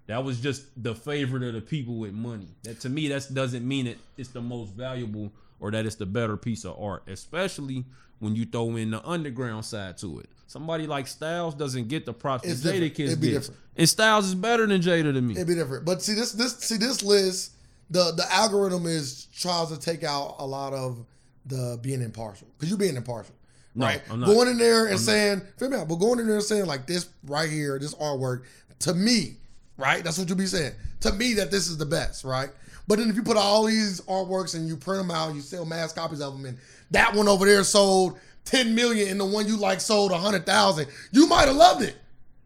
That 0.07 0.23
was 0.23 0.41
just 0.41 0.65
the 0.81 0.95
favorite 0.95 1.43
of 1.43 1.53
the 1.53 1.61
people 1.61 1.95
with 1.95 2.13
money. 2.13 2.47
That 2.63 2.79
to 2.81 2.89
me, 2.89 3.07
that 3.09 3.27
doesn't 3.33 3.65
mean 3.65 3.87
it 3.87 3.97
it's 4.17 4.29
the 4.29 4.41
most 4.41 4.71
valuable 4.71 5.31
or 5.59 5.71
that 5.71 5.85
it's 5.85 5.95
the 5.95 6.05
better 6.05 6.35
piece 6.35 6.65
of 6.65 6.77
art, 6.79 7.03
especially 7.07 7.85
when 8.19 8.35
you 8.35 8.45
throw 8.45 8.75
in 8.75 8.91
the 8.91 9.05
underground 9.07 9.65
side 9.65 9.97
to 9.99 10.19
it. 10.19 10.29
Somebody 10.47 10.87
like 10.87 11.07
Styles 11.07 11.55
doesn't 11.55 11.87
get 11.87 12.05
the 12.05 12.13
props 12.13 12.45
It's 12.45 12.61
that 12.63 12.75
Jada 12.75 12.99
It'd 12.99 13.21
be 13.21 13.31
different. 13.31 13.59
And 13.75 13.89
Styles 13.89 14.27
is 14.27 14.35
better 14.35 14.67
than 14.67 14.81
Jada 14.81 15.13
to 15.13 15.21
me. 15.21 15.35
It'd 15.35 15.47
be 15.47 15.55
different. 15.55 15.85
But 15.85 16.01
see 16.01 16.13
this, 16.13 16.33
this, 16.33 16.57
see 16.59 16.77
this 16.77 17.01
list. 17.01 17.53
The 17.89 18.11
the 18.15 18.25
algorithm 18.31 18.87
is 18.87 19.27
tries 19.35 19.69
to 19.69 19.79
take 19.79 20.03
out 20.03 20.35
a 20.39 20.45
lot 20.45 20.73
of 20.73 21.05
the 21.45 21.79
being 21.81 22.01
impartial 22.01 22.47
because 22.53 22.69
you're 22.69 22.77
being 22.77 22.95
impartial. 22.95 23.35
No, 23.75 23.85
right? 23.87 24.01
I'm 24.09 24.19
not. 24.19 24.27
Going 24.27 24.49
in 24.49 24.57
there 24.57 24.87
and 24.87 24.99
saying, 24.99 25.41
feel 25.57 25.69
me 25.69 25.77
out, 25.77 25.87
but 25.87 25.95
going 25.95 26.19
in 26.19 26.27
there 26.27 26.35
and 26.35 26.43
saying 26.43 26.65
like 26.65 26.85
this 26.85 27.09
right 27.25 27.49
here, 27.49 27.79
this 27.79 27.95
artwork, 27.95 28.43
to 28.79 28.93
me, 28.93 29.35
right? 29.77 30.03
That's 30.03 30.17
what 30.17 30.29
you 30.29 30.35
be 30.35 30.45
saying. 30.45 30.73
To 31.01 31.11
me, 31.13 31.33
that 31.35 31.51
this 31.51 31.67
is 31.67 31.77
the 31.77 31.85
best, 31.85 32.23
right? 32.23 32.49
But 32.87 32.99
then 32.99 33.09
if 33.09 33.15
you 33.15 33.23
put 33.23 33.37
all 33.37 33.65
these 33.65 34.01
artworks 34.01 34.55
and 34.55 34.67
you 34.67 34.77
print 34.77 35.01
them 35.01 35.11
out, 35.11 35.33
you 35.33 35.41
sell 35.41 35.65
mass 35.65 35.93
copies 35.93 36.21
of 36.21 36.33
them, 36.33 36.45
and 36.45 36.57
that 36.91 37.15
one 37.15 37.27
over 37.27 37.45
there 37.45 37.63
sold 37.63 38.19
10 38.45 38.75
million 38.75 39.09
and 39.09 39.19
the 39.19 39.25
one 39.25 39.47
you 39.47 39.57
like 39.57 39.79
sold 39.79 40.11
100,000, 40.11 40.87
you 41.11 41.27
might 41.27 41.47
have 41.47 41.55
loved 41.55 41.81
it. 41.81 41.95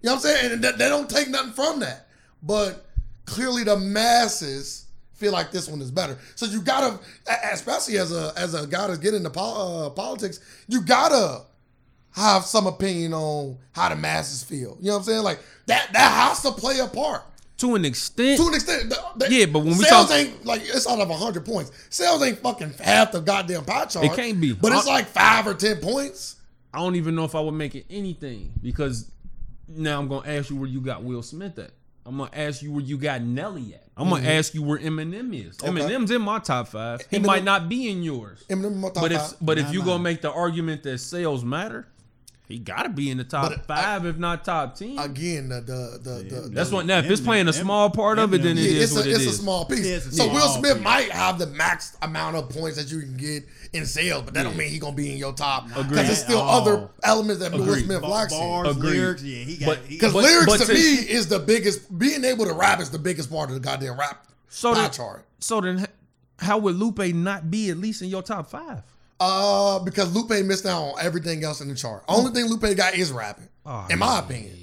You 0.02 0.10
know 0.10 0.16
what 0.16 0.26
I'm 0.26 0.36
saying? 0.36 0.52
And 0.54 0.64
they 0.64 0.90
don't 0.90 1.10
take 1.10 1.30
nothing 1.30 1.54
from 1.54 1.80
that. 1.80 2.08
But 2.44 2.86
clearly 3.26 3.64
the 3.64 3.78
masses 3.78 4.86
feel 5.18 5.32
like 5.34 5.52
this 5.52 5.68
one 5.68 5.82
is 5.82 5.92
better. 5.92 6.18
So 6.36 6.46
you 6.46 6.62
gotta, 6.62 7.00
especially 7.52 7.98
as 7.98 8.12
a 8.12 8.32
as 8.38 8.54
a 8.54 8.66
guy 8.68 8.88
that's 8.88 9.00
getting 9.00 9.18
into 9.18 9.30
pol- 9.30 9.86
uh, 9.86 9.90
politics, 9.90 10.40
you 10.68 10.82
gotta 10.82 11.42
have 12.12 12.46
some 12.46 12.66
opinion 12.68 13.14
on 13.14 13.58
how 13.74 13.90
the 13.90 13.96
masses 13.96 14.44
feel. 14.44 14.78
You 14.80 14.88
know 14.88 14.94
what 14.94 14.98
I'm 15.00 15.04
saying? 15.04 15.24
Like 15.24 15.40
that 15.68 15.90
that 15.94 16.12
has 16.12 16.42
to 16.44 16.52
play 16.52 16.80
a 16.80 16.88
part 16.88 17.24
to 17.58 17.76
an 17.76 17.86
extent, 17.86 18.40
to 18.40 18.48
an 18.48 18.54
extent. 18.54 18.90
the- 18.90 19.04
the- 19.26 19.34
Yeah, 19.34 19.46
but 19.48 19.60
when 19.60 19.78
we 19.78 19.84
sales 19.84 20.08
talk- 20.08 20.16
ain't 20.18 20.46
like 20.46 20.62
it's 20.64 20.88
out 20.88 21.00
of 21.00 21.10
hundred 21.10 21.46
points. 21.46 21.72
Sales 21.90 22.22
ain't 22.24 22.40
fucking 22.40 22.74
half 22.82 23.12
the 23.12 23.20
goddamn 23.20 23.66
pie 23.66 23.86
chart. 23.86 24.06
It 24.06 24.14
can't 24.14 24.40
be. 24.40 24.54
but 24.54 24.72
it's 24.72 24.86
like 24.88 25.08
five 25.08 25.48
or 25.48 25.54
ten 25.56 25.78
points. 25.78 26.36
I 26.74 26.80
don't 26.80 26.96
even 26.96 27.16
know 27.16 27.24
if 27.24 27.34
I 27.34 27.40
would 27.40 27.54
make 27.54 27.74
it 27.76 27.86
anything 27.90 28.52
because 28.62 29.10
now 29.68 30.00
I'm 30.00 30.08
gonna 30.08 30.28
ask 30.30 30.50
you 30.52 30.56
where 30.58 30.70
you 30.70 30.80
got 30.82 31.04
Will 31.04 31.24
Smith 31.24 31.58
at. 31.58 31.72
I'm 32.06 32.18
gonna 32.18 32.30
ask 32.34 32.62
you 32.62 32.72
where 32.72 32.84
you 32.84 32.98
got 32.98 33.22
Nelly 33.22 33.74
at. 33.74 33.87
I'm 33.98 34.10
gonna 34.10 34.28
ask 34.28 34.54
you 34.54 34.62
where 34.64 34.78
Eminem 34.78 35.34
is. 35.34 35.58
Mm-hmm. 35.58 35.78
Okay. 35.78 35.88
Eminem's 35.96 36.12
in 36.12 36.22
my 36.22 36.40
top 36.40 36.68
five. 36.68 37.02
He 37.10 37.18
Eminem- 37.18 37.26
might 37.26 37.44
not 37.44 37.68
be 37.68 37.90
in 37.90 38.04
yours. 38.04 38.44
Eminem 38.50 38.66
in 38.74 38.78
my 38.82 38.90
top 38.90 39.02
But 39.04 39.12
if 39.12 39.22
five. 39.22 39.36
but 39.42 39.58
if 39.58 39.74
you 39.74 39.80
mine. 39.80 39.88
gonna 39.88 40.04
make 40.04 40.22
the 40.22 40.32
argument 40.32 40.84
that 40.84 41.00
sales 41.00 41.44
matter, 41.44 41.88
he 42.48 42.60
gotta 42.60 42.88
be 42.88 43.12
in 43.12 43.18
the 43.18 43.26
top 43.26 43.52
But 43.52 43.66
five, 43.66 44.06
if 44.06 44.18
not 44.18 44.46
top 44.46 44.76
ten. 44.76 44.98
again, 44.98 45.50
the 45.50 45.60
the 45.62 46.00
the, 46.02 46.24
the, 46.42 46.50
That's 46.50 46.70
the- 46.70 46.76
what 46.78 46.86
now. 46.86 47.00
If 47.00 47.10
it's 47.12 47.20
playing 47.22 47.48
a 47.50 47.54
small 47.54 47.90
part 47.90 48.20
of 48.20 48.34
it, 48.34 48.42
then 48.42 48.58
it 48.58 48.62
Yeah, 48.62 48.82
is 48.84 48.96
it's 48.96 49.06
a, 49.06 49.10
it 49.10 49.14
it's 49.16 49.20
is. 49.26 49.28
a 49.28 49.42
small 49.42 49.66
piece. 49.66 49.86
Yeah, 49.86 49.96
a 49.96 50.00
so 50.02 50.10
small 50.12 50.34
Will 50.34 50.48
Smith 50.48 50.74
piece. 50.76 50.84
might 50.84 51.12
have 51.12 51.40
the 51.40 51.48
max 51.48 51.98
amount 52.02 52.38
of 52.38 52.50
points 52.50 52.78
that 52.78 52.90
you 52.90 53.02
can 53.02 53.18
get 53.18 53.44
in 53.74 53.86
sales, 53.86 54.24
but 54.24 54.34
that 54.34 54.44
don't 54.44 54.56
mean 54.56 54.70
he 54.70 54.80
gonna 54.80 54.96
be 54.96 55.12
in 55.12 55.18
your 55.18 55.34
top 55.34 55.66
Agreed. 55.72 55.90
because 55.90 56.06
there's 56.08 56.24
still 56.24 56.40
At 56.42 56.48
other 56.62 56.90
elements 57.04 57.42
that 57.42 57.52
Will 57.52 57.76
Smith 57.76 58.00
Ba- 58.02 58.08
lacks. 58.08 58.32
in. 58.34 58.40
bars, 58.40 58.76
Agreed. 58.78 58.90
lyrics, 58.92 59.24
yeah, 59.24 59.44
he 59.44 59.58
got. 59.58 59.78
Because 59.90 60.14
lyrics 60.14 60.46
but 60.46 60.60
to 60.62 60.66
to- 60.68 60.74
me 60.74 60.80
is 60.80 61.28
the 61.28 61.40
biggest. 61.40 61.98
Being 62.00 62.24
able 62.24 62.46
to 62.46 62.54
rap 62.54 62.80
is 62.80 62.90
the 62.90 63.00
biggest 63.00 63.30
part 63.30 63.50
of 63.50 63.56
the 63.56 63.60
goddamn 63.60 64.00
rap 64.00 64.26
So 64.48 64.74
pie 64.74 64.84
then, 64.84 64.92
chart. 64.92 65.26
so 65.40 65.60
then, 65.60 65.86
how 66.40 66.58
would 66.60 66.76
Lupe 66.78 67.00
not 67.14 67.52
be 67.52 67.70
at 67.72 67.78
least 67.78 68.02
in 68.02 68.08
your 68.08 68.22
top 68.24 68.50
five? 68.50 68.84
Uh, 69.20 69.80
because 69.80 70.14
Lupe 70.14 70.30
missed 70.46 70.66
out 70.66 70.82
on 70.84 70.94
everything 71.02 71.44
else 71.44 71.62
in 71.62 71.68
the 71.70 71.76
chart. 71.76 72.04
Only 72.08 72.32
thing 72.32 72.46
Lupe 72.46 72.76
got 72.78 72.94
is 72.94 73.12
rapping, 73.12 73.48
Oh, 73.66 73.88
in 73.90 73.98
my 74.00 74.20
opinion. 74.20 74.54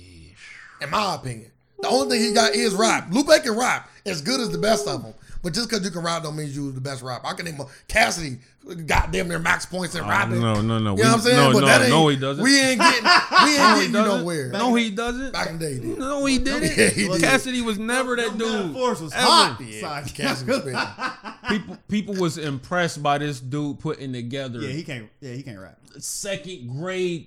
In 0.81 0.91
my 0.91 1.15
opinion, 1.17 1.51
the 1.81 1.89
only 1.89 2.19
thing 2.19 2.29
he 2.29 2.33
got 2.35 2.55
is 2.55 2.75
rap. 2.75 3.09
Lupe 3.11 3.29
can 3.43 3.57
rap 3.57 3.89
as 4.07 4.21
good 4.21 4.41
as 4.41 4.51
the 4.51 4.59
best 4.59 4.87
of 4.87 5.03
them, 5.03 5.15
but 5.43 5.53
just 5.55 5.69
because 5.69 5.85
you 5.85 5.91
can 5.91 6.03
rap 6.03 6.23
don't 6.23 6.37
mean 6.37 6.51
you 6.53 6.71
the 6.73 6.81
best 6.81 7.03
rapper. 7.03 7.27
I 7.27 7.33
can 7.33 7.47
name 7.47 7.61
a 7.61 7.67
Cassidy, 7.89 8.39
goddamn 8.87 9.29
near 9.29 9.39
max 9.39 9.67
points 9.67 9.95
in 9.95 10.03
oh, 10.03 10.09
rapping. 10.09 10.41
no, 10.41 10.61
no, 10.63 10.79
no. 10.79 10.97
You 10.97 11.03
know 11.03 11.09
what 11.11 11.15
I'm 11.17 11.21
saying? 11.21 11.37
no, 11.37 11.53
but 11.53 11.61
no, 11.61 11.67
that 11.67 11.81
ain't, 11.83 11.91
no, 11.91 12.09
he 12.09 12.17
doesn't. 12.17 12.43
We 12.45 12.61
ain't 12.61 12.81
getting, 12.81 13.05
we 13.05 13.11
ain't 13.11 13.59
No, 13.59 13.75
he 13.75 13.81
getting 13.81 13.93
nowhere. 13.93 14.49
No, 14.49 14.75
he 14.75 14.91
doesn't. 14.91 15.33
Back 15.33 15.51
in 15.51 15.59
the 15.59 15.65
day, 15.67 15.75
he 15.75 15.81
did. 15.81 15.99
No, 15.99 16.25
he 16.25 16.39
didn't. 16.39 16.77
Yeah, 16.77 16.89
he 16.91 17.09
did. 17.09 17.21
Cassidy 17.21 17.61
was 17.61 17.79
never 17.79 18.17
that 18.17 18.31
That 18.31 18.39
dude. 18.39 18.73
force 18.75 19.01
was 19.01 19.13
Ever. 19.13 19.23
hot. 19.23 19.61
Yeah, 19.61 20.03
Cassidy 20.15 20.73
was. 20.73 21.29
People, 21.51 21.77
people 21.89 22.15
was 22.15 22.39
impressed 22.39 23.03
by 23.03 23.19
this 23.19 23.39
dude 23.39 23.79
putting 23.79 24.13
together 24.15 24.61
Yeah, 24.61 24.69
he 24.73 24.83
can't. 24.83 25.11
Yeah, 25.21 25.33
he 25.35 25.43
can't 25.43 25.59
rap. 25.61 25.79
second 25.99 26.69
grade 26.79 27.27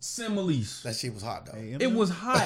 similes. 0.00 0.82
That 0.82 0.94
shit 0.96 1.14
was 1.14 1.22
hot 1.22 1.46
though. 1.46 1.52
Hey, 1.58 1.76
It 1.80 1.92
was 1.92 2.10
hot. 2.10 2.44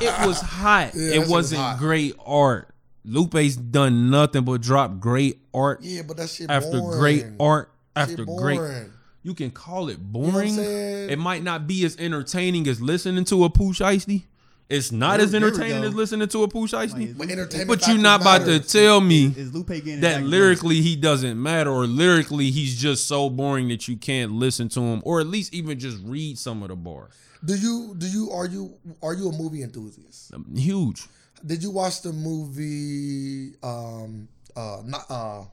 it 0.00 0.26
was 0.26 0.40
hot. 0.40 0.92
Yeah, 0.94 1.08
it 1.08 1.12
shit 1.12 1.20
was 1.20 1.28
wasn't 1.28 1.60
hot. 1.60 1.78
great 1.78 2.14
art. 2.24 2.70
Lupe's 3.06 3.56
done 3.56 4.10
nothing 4.10 4.44
but 4.44 4.60
drop 4.60 4.98
great 5.00 5.38
art 5.54 5.80
Yeah, 5.82 6.02
but 6.02 6.16
that 6.18 6.28
shit 6.28 6.50
after 6.50 6.80
boring. 6.80 6.98
great 6.98 7.26
art 7.38 7.70
Shit 7.96 8.10
after 8.10 8.24
great. 8.24 8.56
boring. 8.58 8.92
you 9.22 9.34
can 9.34 9.50
call 9.50 9.88
it 9.88 9.98
what 9.98 10.26
I'm 10.28 10.32
boring. 10.32 10.58
it 10.58 11.18
might 11.18 11.42
not 11.42 11.66
be 11.66 11.84
as 11.84 11.96
entertaining 11.98 12.66
as 12.68 12.80
listening 12.80 13.24
to 13.26 13.44
a 13.44 13.50
Pooh 13.50 13.72
Shiesty. 13.72 14.24
It's 14.68 14.90
not 14.90 15.18
There- 15.18 15.26
as 15.26 15.34
entertaining 15.34 15.84
as 15.84 15.94
listening 15.94 16.26
to 16.26 16.42
a 16.42 16.48
Pooh 16.48 16.66
Shiesty. 16.66 17.16
Like, 17.16 17.28
But 17.28 17.68
but 17.68 17.86
you're 17.86 17.98
not 17.98 18.20
about 18.22 18.44
to 18.46 18.58
tell 18.58 19.00
me 19.00 19.26
Is 19.36 19.54
Lupe 19.54 19.68
getting 19.68 20.00
that 20.00 20.24
lyrically 20.24 20.80
he 20.82 20.96
doesn't 20.96 21.40
matter, 21.40 21.70
or 21.70 21.86
lyrically 21.86 22.50
he's 22.50 22.76
just 22.76 23.06
so 23.06 23.30
boring 23.30 23.68
that 23.68 23.86
you 23.86 23.96
can't 23.96 24.32
listen 24.32 24.68
to 24.70 24.80
him, 24.80 25.02
or 25.04 25.20
at 25.20 25.28
least 25.28 25.54
even 25.54 25.78
just 25.78 25.98
read 26.04 26.36
some 26.36 26.64
of 26.64 26.68
the 26.70 26.74
bars. 26.76 27.12
Do 27.44 27.54
you 27.54 27.94
do 27.96 28.08
you 28.08 28.30
are 28.32 28.46
you 28.46 28.74
are 29.02 29.14
you 29.14 29.28
a 29.28 29.32
movie 29.32 29.62
enthusiast? 29.62 30.34
Um, 30.34 30.46
Huge. 30.56 31.06
Did 31.44 31.62
you 31.62 31.70
watch 31.70 32.02
the 32.02 32.12
movie 32.12 33.54
um 33.62 34.28
uh 34.56 34.82
not 34.84 35.04
uh 35.10 35.44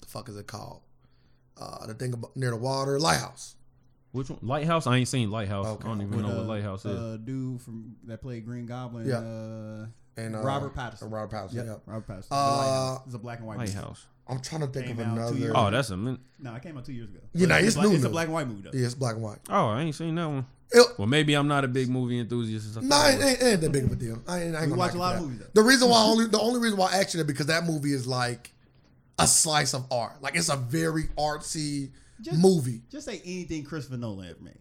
the 0.00 0.06
fuck 0.06 0.28
is 0.28 0.36
it 0.36 0.46
called? 0.46 0.82
Uh 1.60 1.86
the 1.86 1.94
thing 1.94 2.12
about 2.12 2.36
near 2.36 2.50
the 2.50 2.56
water, 2.56 2.98
Lighthouse. 2.98 3.56
Which 4.12 4.28
one? 4.28 4.38
Lighthouse? 4.42 4.86
I 4.86 4.96
ain't 4.96 5.08
seen 5.08 5.30
Lighthouse. 5.30 5.66
Okay. 5.66 5.84
I 5.84 5.88
don't 5.88 6.02
even 6.02 6.16
With, 6.16 6.26
know 6.26 6.32
uh, 6.32 6.36
what 6.38 6.46
Lighthouse 6.46 6.84
is. 6.84 6.98
Uh, 6.98 7.16
dude 7.24 7.62
from 7.62 7.96
that 8.04 8.20
played 8.20 8.44
Green 8.44 8.66
Goblin. 8.66 9.06
Yeah. 9.08 9.16
Uh, 9.18 9.86
And 10.18 10.36
uh, 10.36 10.40
Robert 10.40 10.74
Pattinson. 10.74 11.10
Robert 11.10 11.34
Pattinson, 11.34 11.54
Yep, 11.54 11.66
yeah. 11.66 11.76
Robert 11.86 12.06
Pattinson. 12.08 12.26
Uh, 12.30 12.98
It's 13.06 13.14
a 13.14 13.18
black 13.18 13.38
and 13.38 13.46
white. 13.46 13.58
movie. 13.58 13.72
Lighthouse. 13.72 14.04
I'm 14.28 14.40
trying 14.40 14.60
to 14.62 14.66
think 14.68 14.86
Came 14.86 14.98
of 15.00 15.06
out 15.06 15.14
two 15.14 15.20
another. 15.20 15.36
years 15.38 15.52
Oh, 15.54 15.70
that's 15.70 15.90
a 15.90 15.96
min- 15.96 16.18
No, 16.38 16.54
it 16.54 16.62
came 16.62 16.76
out 16.78 16.84
two 16.84 16.92
years 16.92 17.08
ago. 17.10 17.20
Yeah, 17.34 17.46
nah, 17.48 17.56
But 17.56 17.64
it's 17.64 17.74
black, 17.74 17.88
new 17.88 17.94
It's 17.94 18.04
a 18.04 18.06
now. 18.06 18.12
black 18.12 18.24
and 18.26 18.34
white 18.34 18.48
movie 18.48 18.62
though. 18.62 18.70
yeah, 18.78 18.86
it's 18.86 18.94
black 18.94 19.14
and 19.14 19.22
white. 19.22 19.38
Oh, 19.50 19.68
I 19.68 19.82
ain't 19.82 19.94
seen 19.94 20.14
that 20.14 20.26
one. 20.28 20.46
It, 20.70 20.86
Well, 20.98 21.08
maybe 21.08 21.34
I'm 21.34 21.48
not 21.48 21.64
a 21.64 21.68
big 21.68 21.88
movie 21.90 22.18
enthusiast. 22.18 22.66
as 22.70 22.76
I 22.78 22.80
Nah, 22.82 22.96
thought 22.96 23.10
it 23.14 23.22
ain't, 23.24 23.42
it 23.42 23.44
ain't 23.44 23.60
that 23.60 23.72
big 23.72 23.84
of 23.84 23.92
a 23.92 23.96
deal. 23.96 24.22
I 24.26 24.42
ain't, 24.42 24.54
I 24.56 24.60
ain't 24.60 24.66
We 24.66 24.68
gonna 24.70 24.78
watch 24.78 24.94
knock 24.94 24.94
a 24.94 24.96
it 24.96 24.98
lot 25.00 25.10
for 25.10 25.16
of 25.16 25.20
that. 25.22 25.26
movies, 25.26 25.46
though. 25.54 25.60
The 25.62 25.68
reason 25.68 25.88
why 25.90 26.02
only 26.02 26.26
the 26.28 26.40
only 26.40 26.60
reason 26.60 26.78
why 26.78 26.92
I 26.92 26.96
asked 26.98 27.14
you 27.14 27.24
because 27.24 27.46
that 27.46 27.66
movie 27.66 27.92
is 27.92 28.06
like 28.06 28.52
a 29.18 29.26
slice 29.26 29.74
of 29.74 29.84
art. 29.90 30.22
Like 30.22 30.36
it's 30.36 30.48
a 30.48 30.56
very 30.56 31.04
artsy 31.18 31.90
Just- 32.22 32.38
movie. 32.40 32.82
Just 32.90 33.04
say 33.06 33.20
anything 33.24 33.64
Christopher 33.64 33.98
Nolan 33.98 34.30
ever 34.30 34.38
made. 34.40 34.58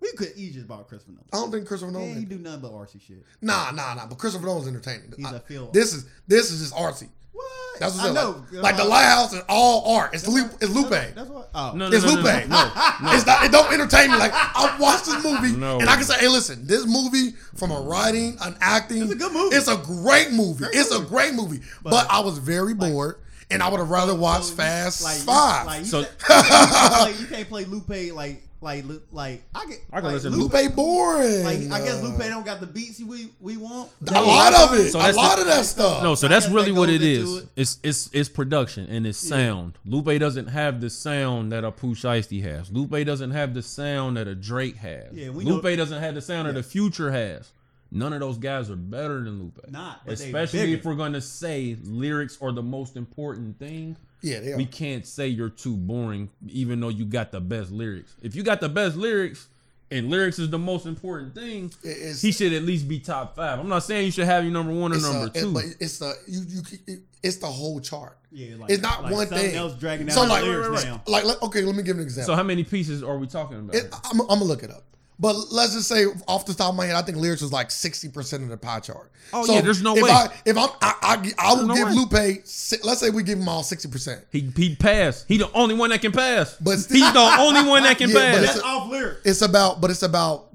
We 0.00 0.12
could 0.12 0.28
easily 0.34 0.52
just 0.52 0.64
about 0.64 0.88
Christopher 0.88 1.12
Nolan. 1.12 1.26
I 1.30 1.36
don't 1.36 1.50
think 1.52 1.66
Christopher 1.66 1.92
Yeah, 1.92 1.98
Nolan. 1.98 2.18
he 2.20 2.24
do 2.24 2.38
nothing 2.38 2.60
but 2.62 2.72
artsy 2.72 3.00
shit. 3.02 3.22
Nah, 3.42 3.70
nah, 3.72 3.92
nah. 3.92 4.06
But 4.06 4.16
Christopher 4.16 4.46
Nolan's 4.46 4.66
entertaining. 4.68 5.12
He's 5.14 5.26
I- 5.26 5.36
a 5.36 5.40
film- 5.40 5.68
This 5.74 5.92
is 5.92 6.06
this 6.26 6.50
is 6.50 6.60
just 6.60 6.74
artsy. 6.74 7.08
What? 7.32 7.80
That's 7.80 7.96
what 7.96 8.04
I 8.04 8.08
I'm 8.08 8.14
know. 8.14 8.44
Like, 8.52 8.62
like 8.62 8.76
the 8.76 8.82
uh, 8.82 8.88
lighthouse 8.88 9.32
is 9.32 9.42
all 9.48 9.96
art. 9.96 10.12
It's 10.14 10.26
Lupe. 10.28 10.52
It's 10.60 10.70
Lupe. 10.70 10.90
That's 10.90 11.28
what. 11.28 11.48
Oh. 11.54 11.72
No, 11.74 11.88
no, 11.88 11.96
It's 11.96 12.04
no, 12.04 12.12
Lupe. 12.14 12.24
no, 12.24 12.30
no, 12.46 12.72
no. 13.02 13.12
It's 13.14 13.26
not. 13.26 13.44
It 13.44 13.52
don't 13.52 13.72
entertain 13.72 14.10
me. 14.10 14.18
Like 14.18 14.32
I 14.34 14.76
watched 14.78 15.06
this 15.06 15.22
movie 15.24 15.56
No. 15.56 15.78
and 15.80 15.88
I 15.88 15.94
can 15.94 16.04
say, 16.04 16.18
hey, 16.18 16.28
listen, 16.28 16.66
this 16.66 16.86
movie 16.86 17.30
from 17.56 17.70
a 17.70 17.80
writing, 17.80 18.36
an 18.42 18.56
acting, 18.60 19.02
It's 19.02 19.12
a 19.12 19.16
good 19.16 19.32
movie. 19.32 19.56
It's 19.56 19.68
a 19.68 19.76
great 19.76 20.32
movie. 20.32 20.64
Great 20.64 20.74
it's 20.74 20.94
a 20.94 21.00
great 21.00 21.34
movie. 21.34 21.60
But, 21.82 21.90
But- 21.90 22.06
I 22.10 22.20
was 22.20 22.38
very 22.38 22.74
bored, 22.74 23.16
and 23.50 23.62
I 23.62 23.68
would 23.68 23.78
have 23.80 23.90
rather 23.90 24.14
watched 24.14 24.44
So 24.46 24.50
you- 24.50 24.56
Fast 24.56 25.02
like, 25.02 25.16
you- 25.18 25.22
Five. 25.24 25.66
Like, 25.66 25.80
you, 25.80 25.86
So- 25.86 26.02
said- 26.02 26.18
can't 26.18 26.92
play, 26.92 27.12
you 27.20 27.26
can't 27.26 27.48
play 27.48 27.64
Lupe 27.64 28.14
like 28.14 28.42
like 28.60 28.84
like 29.10 29.42
I 29.54 29.66
get. 29.66 29.78
I 29.92 29.96
can 29.96 30.04
like, 30.04 30.14
listen 30.14 30.32
to 30.32 30.38
Lupe 30.38 30.74
boring. 30.76 31.44
Like 31.44 31.58
I 31.70 31.84
guess 31.84 32.02
Lupe 32.02 32.18
don't 32.18 32.44
got 32.44 32.60
the 32.60 32.66
beats 32.66 33.00
we 33.00 33.30
we 33.40 33.56
want. 33.56 33.90
A 34.08 34.22
lot 34.22 34.52
of 34.54 34.78
it. 34.78 34.90
So 34.92 34.98
a 34.98 35.12
lot 35.12 35.36
the- 35.36 35.42
of 35.42 35.46
that 35.48 35.64
stuff. 35.64 36.02
No, 36.02 36.14
so 36.14 36.28
that's 36.28 36.48
really 36.48 36.72
that 36.72 36.74
what 36.78 36.86
goes 36.86 36.94
it 36.96 37.02
into 37.02 37.22
is. 37.22 37.36
it. 37.38 37.48
It's 37.56 37.78
it's 37.82 38.10
it's 38.12 38.28
production 38.28 38.86
and 38.90 39.06
it's 39.06 39.18
sound. 39.18 39.78
Lupe 39.84 40.18
doesn't 40.20 40.48
have 40.48 40.80
the 40.80 40.90
sound 40.90 41.52
that 41.52 41.64
a 41.64 41.72
Pooh 41.72 41.94
Shiesty 41.94 42.42
has. 42.42 42.70
Lupe 42.70 43.04
doesn't 43.06 43.30
have 43.30 43.54
the 43.54 43.62
sound 43.62 44.16
that 44.16 44.28
a 44.28 44.34
Drake 44.34 44.76
has. 44.76 45.12
Yeah, 45.12 45.30
we 45.30 45.44
know- 45.44 45.56
Lupe 45.56 45.76
doesn't 45.76 46.00
have 46.02 46.14
the 46.14 46.22
sound 46.22 46.48
that 46.48 46.54
the 46.54 46.62
Future 46.62 47.10
has. 47.10 47.50
None 47.92 48.12
of 48.12 48.20
those 48.20 48.38
guys 48.38 48.70
are 48.70 48.76
better 48.76 49.24
than 49.24 49.40
Lupe. 49.40 49.68
Not, 49.68 50.02
but 50.06 50.14
especially 50.14 50.74
if 50.74 50.84
we're 50.84 50.94
going 50.94 51.14
to 51.14 51.20
say 51.20 51.76
lyrics 51.82 52.38
are 52.40 52.52
the 52.52 52.62
most 52.62 52.96
important 52.96 53.58
thing. 53.58 53.96
Yeah, 54.22 54.40
they 54.40 54.52
are. 54.52 54.56
We 54.56 54.66
can't 54.66 55.06
say 55.06 55.28
you're 55.28 55.48
too 55.50 55.76
boring, 55.76 56.30
even 56.48 56.80
though 56.80 56.88
you 56.88 57.04
got 57.04 57.32
the 57.32 57.40
best 57.40 57.70
lyrics. 57.70 58.14
If 58.22 58.34
you 58.34 58.42
got 58.42 58.60
the 58.60 58.68
best 58.68 58.96
lyrics, 58.96 59.48
and 59.90 60.08
lyrics 60.08 60.38
is 60.38 60.50
the 60.50 60.58
most 60.58 60.86
important 60.86 61.34
thing, 61.34 61.72
it's- 61.82 62.20
he 62.22 62.30
should 62.32 62.52
at 62.52 62.62
least 62.62 62.86
be 62.86 63.00
top 63.00 63.34
five. 63.36 63.58
I'm 63.58 63.68
not 63.68 63.80
saying 63.82 64.06
you 64.06 64.12
should 64.12 64.26
have 64.26 64.44
your 64.44 64.52
number 64.52 64.72
one 64.72 64.92
or 64.92 64.98
number 65.00 65.26
a, 65.34 65.40
two. 65.40 65.52
but 65.52 65.64
it's 65.80 65.98
the 65.98 66.14
you 66.28 66.42
you 66.48 66.62
it- 66.86 67.00
it's 67.22 67.36
the 67.36 67.46
whole 67.46 67.80
chart. 67.80 68.16
Yeah, 68.32 68.54
like, 68.56 68.70
It's 68.70 68.80
not 68.82 69.02
like 69.02 69.12
one 69.12 69.26
thing. 69.26 69.56
else 69.56 69.74
dragging 69.74 70.06
down 70.06 70.14
so 70.14 70.22
the 70.22 70.28
like, 70.28 70.42
lyrics 70.44 70.84
now. 70.84 71.02
like, 71.08 71.24
let- 71.24 71.42
okay, 71.42 71.62
let 71.62 71.74
me 71.74 71.82
give 71.82 71.96
an 71.96 72.02
example. 72.04 72.32
so 72.32 72.36
how 72.36 72.44
many 72.44 72.62
pieces 72.62 73.02
are 73.02 73.18
we 73.18 73.26
talking 73.26 73.58
about? 73.58 73.74
It, 73.74 73.92
I'm, 74.04 74.20
I'm 74.20 74.26
gonna 74.28 74.44
look 74.44 74.62
it 74.62 74.70
up. 74.70 74.84
But 75.22 75.36
let's 75.52 75.74
just 75.74 75.86
say, 75.86 76.06
off 76.26 76.46
the 76.46 76.54
top 76.54 76.70
of 76.70 76.76
my 76.76 76.86
head, 76.86 76.96
I 76.96 77.02
think 77.02 77.18
lyrics 77.18 77.42
was 77.42 77.52
like 77.52 77.70
sixty 77.70 78.08
percent 78.08 78.42
of 78.42 78.48
the 78.48 78.56
pie 78.56 78.80
chart. 78.80 79.10
Oh, 79.34 79.44
yeah, 79.52 79.60
there's 79.60 79.82
no 79.82 79.94
if 79.94 80.02
way. 80.02 80.10
I, 80.10 80.28
if 80.46 80.56
I'm, 80.56 80.70
I, 80.80 80.94
I, 81.02 81.32
I 81.38 81.54
will 81.54 81.66
no 81.66 81.74
give 81.74 81.88
way. 81.88 81.94
Lupe. 81.94 82.12
Let's 82.12 82.98
say 83.00 83.10
we 83.10 83.22
give 83.22 83.38
him 83.38 83.46
all 83.48 83.62
sixty 83.62 83.88
percent. 83.90 84.24
he 84.32 84.40
he 84.56 84.74
pass. 84.76 85.26
He 85.28 85.36
the 85.36 85.52
only 85.52 85.74
one 85.74 85.90
that 85.90 86.00
can 86.00 86.12
pass. 86.12 86.56
But 86.58 86.76
he's 86.76 86.88
the 86.88 87.36
only 87.38 87.68
one 87.68 87.82
that 87.82 87.98
can 87.98 88.08
Yeah, 88.08 88.16
pass. 88.16 88.42
it's 88.44 88.52
That's 88.54 88.64
off 88.64 88.90
lyrics. 88.90 89.20
It's 89.26 89.42
about, 89.42 89.82
but 89.82 89.90
it's 89.90 90.02
about 90.02 90.46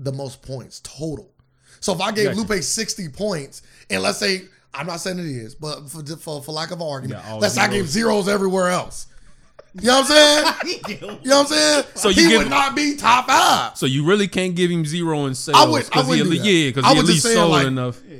the 0.00 0.12
most 0.12 0.42
points 0.42 0.80
total. 0.80 1.30
So 1.78 1.92
if 1.92 2.00
I 2.00 2.10
gave 2.10 2.34
Gotcha. 2.36 2.40
Lupe 2.54 2.62
sixty 2.64 3.08
points, 3.08 3.62
and 3.88 4.02
let's 4.02 4.18
say 4.18 4.42
I'm 4.74 4.88
not 4.88 4.96
saying 4.98 5.20
it 5.20 5.26
is, 5.26 5.54
but 5.54 5.88
for 5.88 6.02
for, 6.16 6.42
for 6.42 6.50
lack 6.52 6.72
of 6.72 6.82
argument, 6.82 7.22
Yeah, 7.24 7.34
let's 7.34 7.54
say 7.54 7.60
I 7.62 7.66
zeros. 7.66 7.76
gave 7.82 7.88
zeros 7.88 8.28
everywhere 8.28 8.68
else. 8.70 9.06
You 9.74 9.86
know 9.88 10.00
what 10.00 10.10
I'm 10.10 10.54
saying? 10.64 10.78
You 10.88 11.06
know 11.30 11.38
what 11.38 11.38
I'm 11.38 11.46
saying? 11.46 11.84
So 11.94 12.08
he 12.10 12.22
you 12.22 12.28
give- 12.30 12.38
would 12.42 12.50
not 12.50 12.74
be 12.74 12.96
top 12.96 13.26
five. 13.26 13.76
so 13.76 13.86
you 13.86 14.04
really 14.06 14.28
can't 14.28 14.54
give 14.54 14.70
him 14.70 14.84
zero 14.84 15.26
in 15.26 15.34
sales. 15.34 15.58
I 15.58 15.64
would- 15.68 15.84
I 15.84 15.88
'cause 15.88 16.04
he 16.06 16.10
wouldn't 16.22 16.26
at 16.28 16.32
do 16.32 16.38
that. 16.38 16.46
yeah, 16.48 16.70
because 16.70 16.92
he 16.92 16.98
at 16.98 17.04
least 17.04 17.22
saying, 17.22 17.36
sold 17.36 17.50
like- 17.50 17.66
enough. 17.66 18.00
Yeah. 18.08 18.16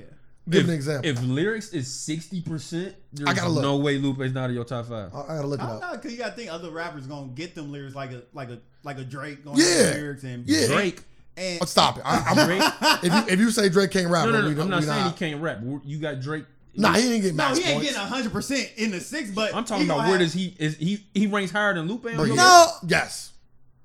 Give 0.50 0.62
if, 0.62 0.68
an 0.68 0.74
example. 0.74 1.10
If 1.10 1.22
lyrics 1.22 1.68
is 1.74 1.92
sixty 1.92 2.40
percent, 2.40 2.94
there's 3.12 3.34
gotta 3.34 3.50
look. 3.50 3.62
no 3.62 3.76
way 3.76 3.98
Lupe 3.98 4.20
is 4.22 4.32
not 4.32 4.48
in 4.48 4.56
your 4.56 4.64
top 4.64 4.86
five. 4.86 5.14
I, 5.14 5.20
I 5.20 5.26
gotta 5.36 5.46
look 5.46 5.60
it 5.60 5.62
I 5.62 5.66
up. 5.66 5.80
don't 5.82 5.92
know, 5.92 5.98
cause 5.98 6.10
you 6.12 6.16
gotta 6.18 6.32
think 6.36 6.50
other 6.50 6.70
rappers 6.70 7.06
gonna 7.06 7.28
get 7.28 7.54
them 7.54 7.70
lyrics 7.70 7.94
like 7.94 8.12
a 8.12 8.22
like 8.32 8.48
a 8.48 8.58
like 8.82 8.96
a 8.98 9.04
Drake 9.04 9.44
going 9.44 9.58
Yeah. 9.58 9.92
lyrics 9.94 10.22
and 10.24 10.48
Yeah. 10.48 10.66
Drake. 10.68 11.02
and 11.36 11.58
Oh, 11.60 11.66
stop 11.66 11.98
it. 11.98 12.02
I, 12.06 12.24
I'm, 12.28 12.46
Drake. 12.46 12.62
if 13.02 13.12
you 13.28 13.34
if 13.34 13.40
you 13.40 13.50
say 13.50 13.68
Drake 13.68 13.90
can't 13.90 14.08
rap, 14.08 14.24
No, 14.24 14.32
no, 14.32 14.48
we 14.48 14.54
no. 14.54 14.54
don't- 14.54 14.64
I'm 14.64 14.70
not 14.70 14.80
we 14.80 14.86
saying 14.86 15.04
he 15.04 15.12
can't 15.12 15.42
rap. 15.42 15.60
You 15.84 15.98
got 15.98 16.20
Drake. 16.20 16.46
Nah, 16.80 16.92
he 16.94 17.02
didn't 17.02 17.22
get 17.22 17.34
no, 17.34 17.44
he 17.48 17.60
ain't 17.62 17.72
points. 17.74 17.90
getting 17.92 18.09
hundred 18.09 18.32
percent 18.32 18.70
in 18.76 18.90
the 18.92 19.00
six, 19.00 19.30
but 19.30 19.55
I'm 19.55 19.64
talking 19.64 19.84
about 19.84 19.98
where 19.98 20.10
have- 20.10 20.20
does 20.20 20.32
he 20.32 20.55
is 20.59 20.76
he 20.76 21.05
he 21.12 21.26
ranks 21.26 21.50
higher 21.52 21.74
than 21.74 21.88
Lupe 21.88 22.06
on 22.06 22.14
Bro, 22.16 22.24
yeah. 22.26 22.34
No. 22.34 22.66
Yes. 22.86 23.32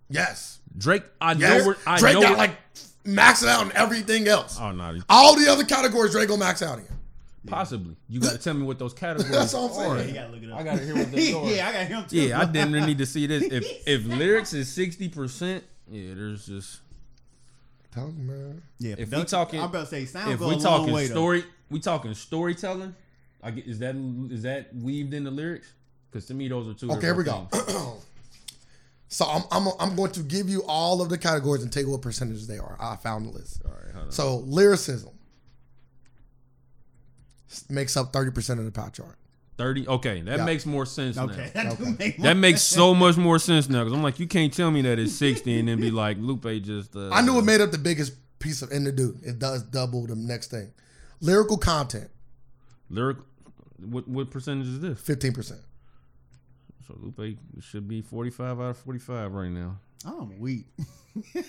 Yes. 0.10 0.60
Drake. 0.78 1.04
I 1.20 1.34
Yes. 1.34 1.60
know 1.62 1.68
where 1.68 1.78
I 1.88 1.98
Drake 1.98 2.14
know 2.14 2.22
got 2.22 2.30
where- 2.30 2.38
like 2.38 2.58
maxing 3.04 3.48
out 3.48 3.62
on 3.66 3.72
everything 3.74 4.28
else. 4.28 4.58
Oh 4.62 4.72
no, 4.72 4.98
All 5.10 5.36
the 5.36 5.50
other 5.52 5.64
categories 5.66 6.12
Drake 6.12 6.28
gonna 6.30 6.40
max 6.40 6.62
out 6.62 6.80
in. 6.80 6.86
possibly. 7.48 7.96
You 8.08 8.20
got 8.20 8.32
to 8.34 8.38
tell 8.38 8.54
me 8.54 8.64
what 8.64 8.78
those 8.80 8.94
categories. 8.94 9.32
That's 9.38 9.54
all 9.54 9.74
I'm 9.80 9.92
are. 9.92 9.98
saying. 9.98 10.00
Yeah, 10.00 10.06
you 10.08 10.14
gotta 10.14 10.34
look 10.34 10.44
it 10.44 10.52
up. 10.52 10.60
I 10.60 10.64
gotta 10.64 10.84
hear 10.86 10.96
what 10.96 11.12
they 11.12 11.34
are. 11.34 11.46
yeah, 11.50 11.68
I 11.68 11.72
got 11.74 11.88
him 11.88 12.06
too. 12.08 12.16
Yeah, 12.22 12.40
I 12.42 12.46
didn't 12.46 12.72
really 12.74 12.86
need 12.88 12.98
to 13.00 13.06
see 13.06 13.26
this. 13.28 13.44
If 13.44 13.66
if 13.88 14.06
lyrics 14.06 14.54
is 14.54 14.72
sixty 14.72 15.10
percent, 15.10 15.64
yeah, 15.90 16.14
there's 16.14 16.46
just 16.46 16.80
Tell 17.92 18.08
me, 18.08 18.24
man. 18.24 18.62
Yeah, 18.80 18.94
if 18.94 19.00
we 19.00 19.06
production- 19.06 19.26
talking- 19.28 19.60
I'm 19.60 19.66
about 19.70 19.82
to 19.82 19.86
say 19.88 20.06
sound 20.06 20.32
if 20.32 20.40
go 20.40 20.48
we 20.48 20.54
a 20.56 20.58
long 20.58 20.64
talking 20.64 20.94
way, 20.94 21.08
though. 21.08 21.14
story, 21.14 21.44
we 21.74 21.80
talking 21.82 22.14
storytelling. 22.14 22.96
I 23.42 23.52
get 23.52 23.66
is 23.68 23.80
that 23.80 23.96
is 24.32 24.44
that 24.44 24.74
weaved 24.74 25.14
in 25.14 25.26
the 25.26 25.32
lyrics? 25.32 25.74
Because 26.10 26.26
to 26.28 26.34
me, 26.34 26.48
those 26.48 26.68
are 26.70 26.74
two. 26.74 26.90
Okay, 26.92 27.08
here 27.08 27.16
we 27.16 27.24
different 27.24 27.52
go. 27.52 27.98
so 29.10 29.26
I'm, 29.26 29.44
I'm 29.52 29.68
I'm 29.80 29.96
going 29.96 30.12
to 30.14 30.22
give 30.22 30.48
you 30.48 30.64
all 30.68 31.02
of 31.02 31.10
the 31.10 31.18
categories 31.18 31.64
and 31.64 31.72
tell 31.74 31.84
you 31.84 31.90
what 31.90 32.02
percentages 32.02 32.48
they 32.48 32.60
are. 32.60 32.78
I 32.80 32.96
found 32.96 33.26
the 33.26 33.32
list. 33.32 33.62
All 33.66 33.72
right. 33.72 34.14
So 34.14 34.38
lyricism 34.46 35.12
makes 37.70 37.98
up 37.98 38.12
30% 38.14 38.60
of 38.60 38.66
the 38.66 38.72
pie 38.72 38.90
chart. 38.90 39.18
Thirty. 39.56 39.88
Okay, 39.88 40.22
that 40.22 40.40
Yeah. 40.40 40.46
makes 40.46 40.66
more 40.66 40.86
sense 40.86 41.16
Okay, 41.16 41.52
now. 41.54 41.64
that, 41.64 41.74
Okay. 41.80 41.96
make 42.00 42.18
That 42.18 42.38
makes 42.38 42.64
so 42.64 42.96
much 42.96 43.18
more 43.18 43.38
sense 43.38 43.70
now. 43.70 43.84
Because 43.84 43.94
I'm 43.96 44.02
like, 44.02 44.20
you 44.20 44.26
can't 44.26 44.52
tell 44.52 44.72
me 44.72 44.82
that 44.82 44.98
it's 44.98 45.14
sixty 45.14 45.60
and 45.60 45.68
then 45.68 45.80
be 45.80 45.92
like, 45.92 46.18
Lupe 46.20 46.48
just. 46.64 46.96
Uh, 46.96 47.10
I 47.12 47.22
knew 47.22 47.38
it 47.38 47.44
made 47.44 47.62
up 47.62 47.70
the 47.72 47.78
biggest 47.78 48.14
piece 48.40 48.64
of 48.64 48.72
in 48.72 48.84
the 48.84 48.92
do. 48.92 49.16
It 49.22 49.38
does 49.38 49.62
double 49.62 50.08
the 50.08 50.16
next 50.16 50.50
thing. 50.50 50.72
Lyrical 51.24 51.58
content, 51.58 52.10
lyric. 52.90 53.18
What 53.80 54.08
what 54.08 54.30
percentage 54.30 54.68
is 54.68 54.80
this? 54.82 55.02
15%. 55.02 55.58
So 56.88 56.98
Lupe 57.00 57.38
should 57.62 57.88
be 57.88 58.02
forty 58.02 58.30
five 58.30 58.60
out 58.60 58.70
of 58.72 58.78
forty 58.78 59.00
five 59.00 59.34
right 59.34 59.50
now. 59.50 59.78
I'm 60.06 60.38
weak. 60.40 60.66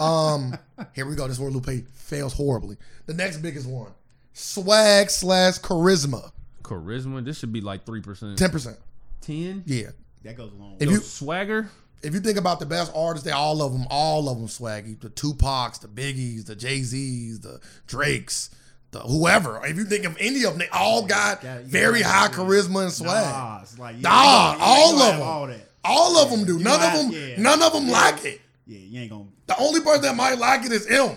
Um, 0.00 0.56
here 0.94 1.06
we 1.06 1.16
go. 1.16 1.26
This 1.26 1.38
is 1.38 1.40
where 1.40 1.50
Lupe 1.50 1.88
fails 1.92 2.32
horribly. 2.32 2.76
The 3.06 3.14
next 3.14 3.38
biggest 3.38 3.66
one. 3.68 3.90
Swag 4.32 5.10
slash 5.10 5.58
charisma. 5.58 6.30
Charisma. 6.62 7.24
This 7.24 7.38
should 7.40 7.52
be 7.52 7.60
like 7.60 7.84
three 7.84 8.00
percent. 8.00 8.38
10%. 8.38 8.76
Ten. 9.20 9.64
Yeah. 9.66 9.88
That 10.22 10.36
goes 10.36 10.52
along. 10.52 10.76
If 10.78 10.86
Yo, 10.86 10.92
you 10.92 11.00
swagger. 11.00 11.68
if 12.02 12.14
you 12.14 12.20
think 12.20 12.38
about 12.38 12.60
the 12.60 12.66
best 12.66 12.92
artists, 12.94 13.24
they 13.24 13.32
all 13.32 13.60
of 13.60 13.72
them, 13.72 13.86
all 13.90 14.28
of 14.28 14.38
them 14.38 14.46
swaggy. 14.46 15.00
The 15.00 15.10
Tupacs, 15.10 15.80
the 15.80 15.88
Biggies, 15.88 16.46
the 16.46 16.54
Jay 16.54 16.82
Z's, 16.82 17.40
the 17.40 17.60
Drakes, 17.88 18.50
the 18.90 19.00
whoever. 19.00 19.60
If 19.66 19.76
you 19.76 19.84
think 19.84 20.04
of 20.04 20.16
any 20.18 20.44
of 20.44 20.50
them, 20.52 20.58
they 20.58 20.68
all 20.68 21.04
got 21.06 21.42
Yeah, 21.44 21.58
very 21.64 22.02
high 22.02 22.26
yeah. 22.26 22.32
charisma 22.32 22.84
and 22.84 22.92
swag. 22.92 23.32
Nah, 23.32 23.60
it's 23.62 23.78
like, 23.78 23.96
Nah, 23.98 24.52
you 24.52 24.58
gonna- 24.58 24.64
all 24.64 25.02
of 25.02 25.14
them. 25.18 25.22
All 25.28 25.46
that. 25.48 25.68
All 25.84 26.18
of 26.18 26.30
them 26.30 26.44
do. 26.44 26.58
You 26.58 26.64
None 26.64 26.74
of 26.82 26.92
them. 26.92 27.12
have- 27.12 27.28
yeah. 27.28 27.40
None 27.40 27.62
of 27.62 27.72
them 27.72 27.88
like 27.88 28.24
it. 28.24 28.40
Yeah, 28.66 28.78
you 28.78 29.00
ain't 29.00 29.10
gonna. 29.10 29.24
The 29.46 29.58
only 29.58 29.80
person 29.80 30.02
that 30.02 30.16
might 30.16 30.38
like 30.38 30.64
it 30.66 30.72
is 30.72 30.86
him. 30.86 31.16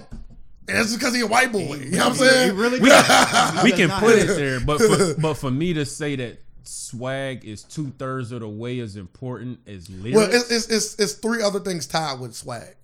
And 0.67 0.77
it's 0.79 0.93
because 0.93 1.13
he 1.13 1.21
a 1.21 1.27
white 1.27 1.51
boy. 1.51 1.59
You 1.75 1.91
know 1.91 1.97
what 1.97 2.07
I'm 2.07 2.13
saying? 2.15 2.51
He 2.55 2.61
really 2.61 2.79
We 2.79 2.89
can, 2.89 3.63
we 3.63 3.71
can 3.71 3.89
put 3.99 4.15
it 4.17 4.27
there, 4.27 4.59
but 4.61 4.79
for, 4.79 5.13
but 5.21 5.33
for 5.33 5.51
me 5.51 5.73
to 5.73 5.85
say 5.85 6.15
that 6.15 6.39
swag 6.63 7.43
is 7.43 7.63
two 7.63 7.91
thirds 7.97 8.31
of 8.31 8.39
the 8.41 8.47
way 8.47 8.79
as 8.79 8.95
important 8.95 9.59
as 9.67 9.89
lyrics. 9.89 10.15
Well, 10.15 10.29
it's, 10.31 10.49
it's 10.51 10.67
it's 10.69 10.95
it's 10.99 11.13
three 11.13 11.41
other 11.41 11.59
things 11.59 11.87
tied 11.87 12.19
with 12.19 12.35
swag. 12.35 12.75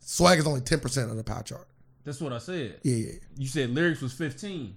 Swag 0.00 0.38
is 0.40 0.46
only 0.46 0.60
ten 0.60 0.80
percent 0.80 1.10
of 1.10 1.16
the 1.16 1.24
pie 1.24 1.42
chart. 1.42 1.66
That's 2.06 2.20
what 2.22 2.32
I 2.32 2.38
said. 2.38 2.78
Yeah, 2.82 2.94
yeah, 2.96 3.06
yeah. 3.06 3.12
You 3.36 3.48
said 3.48 3.68
lyrics 3.70 4.00
was 4.00 4.14
fifteen. 4.14 4.76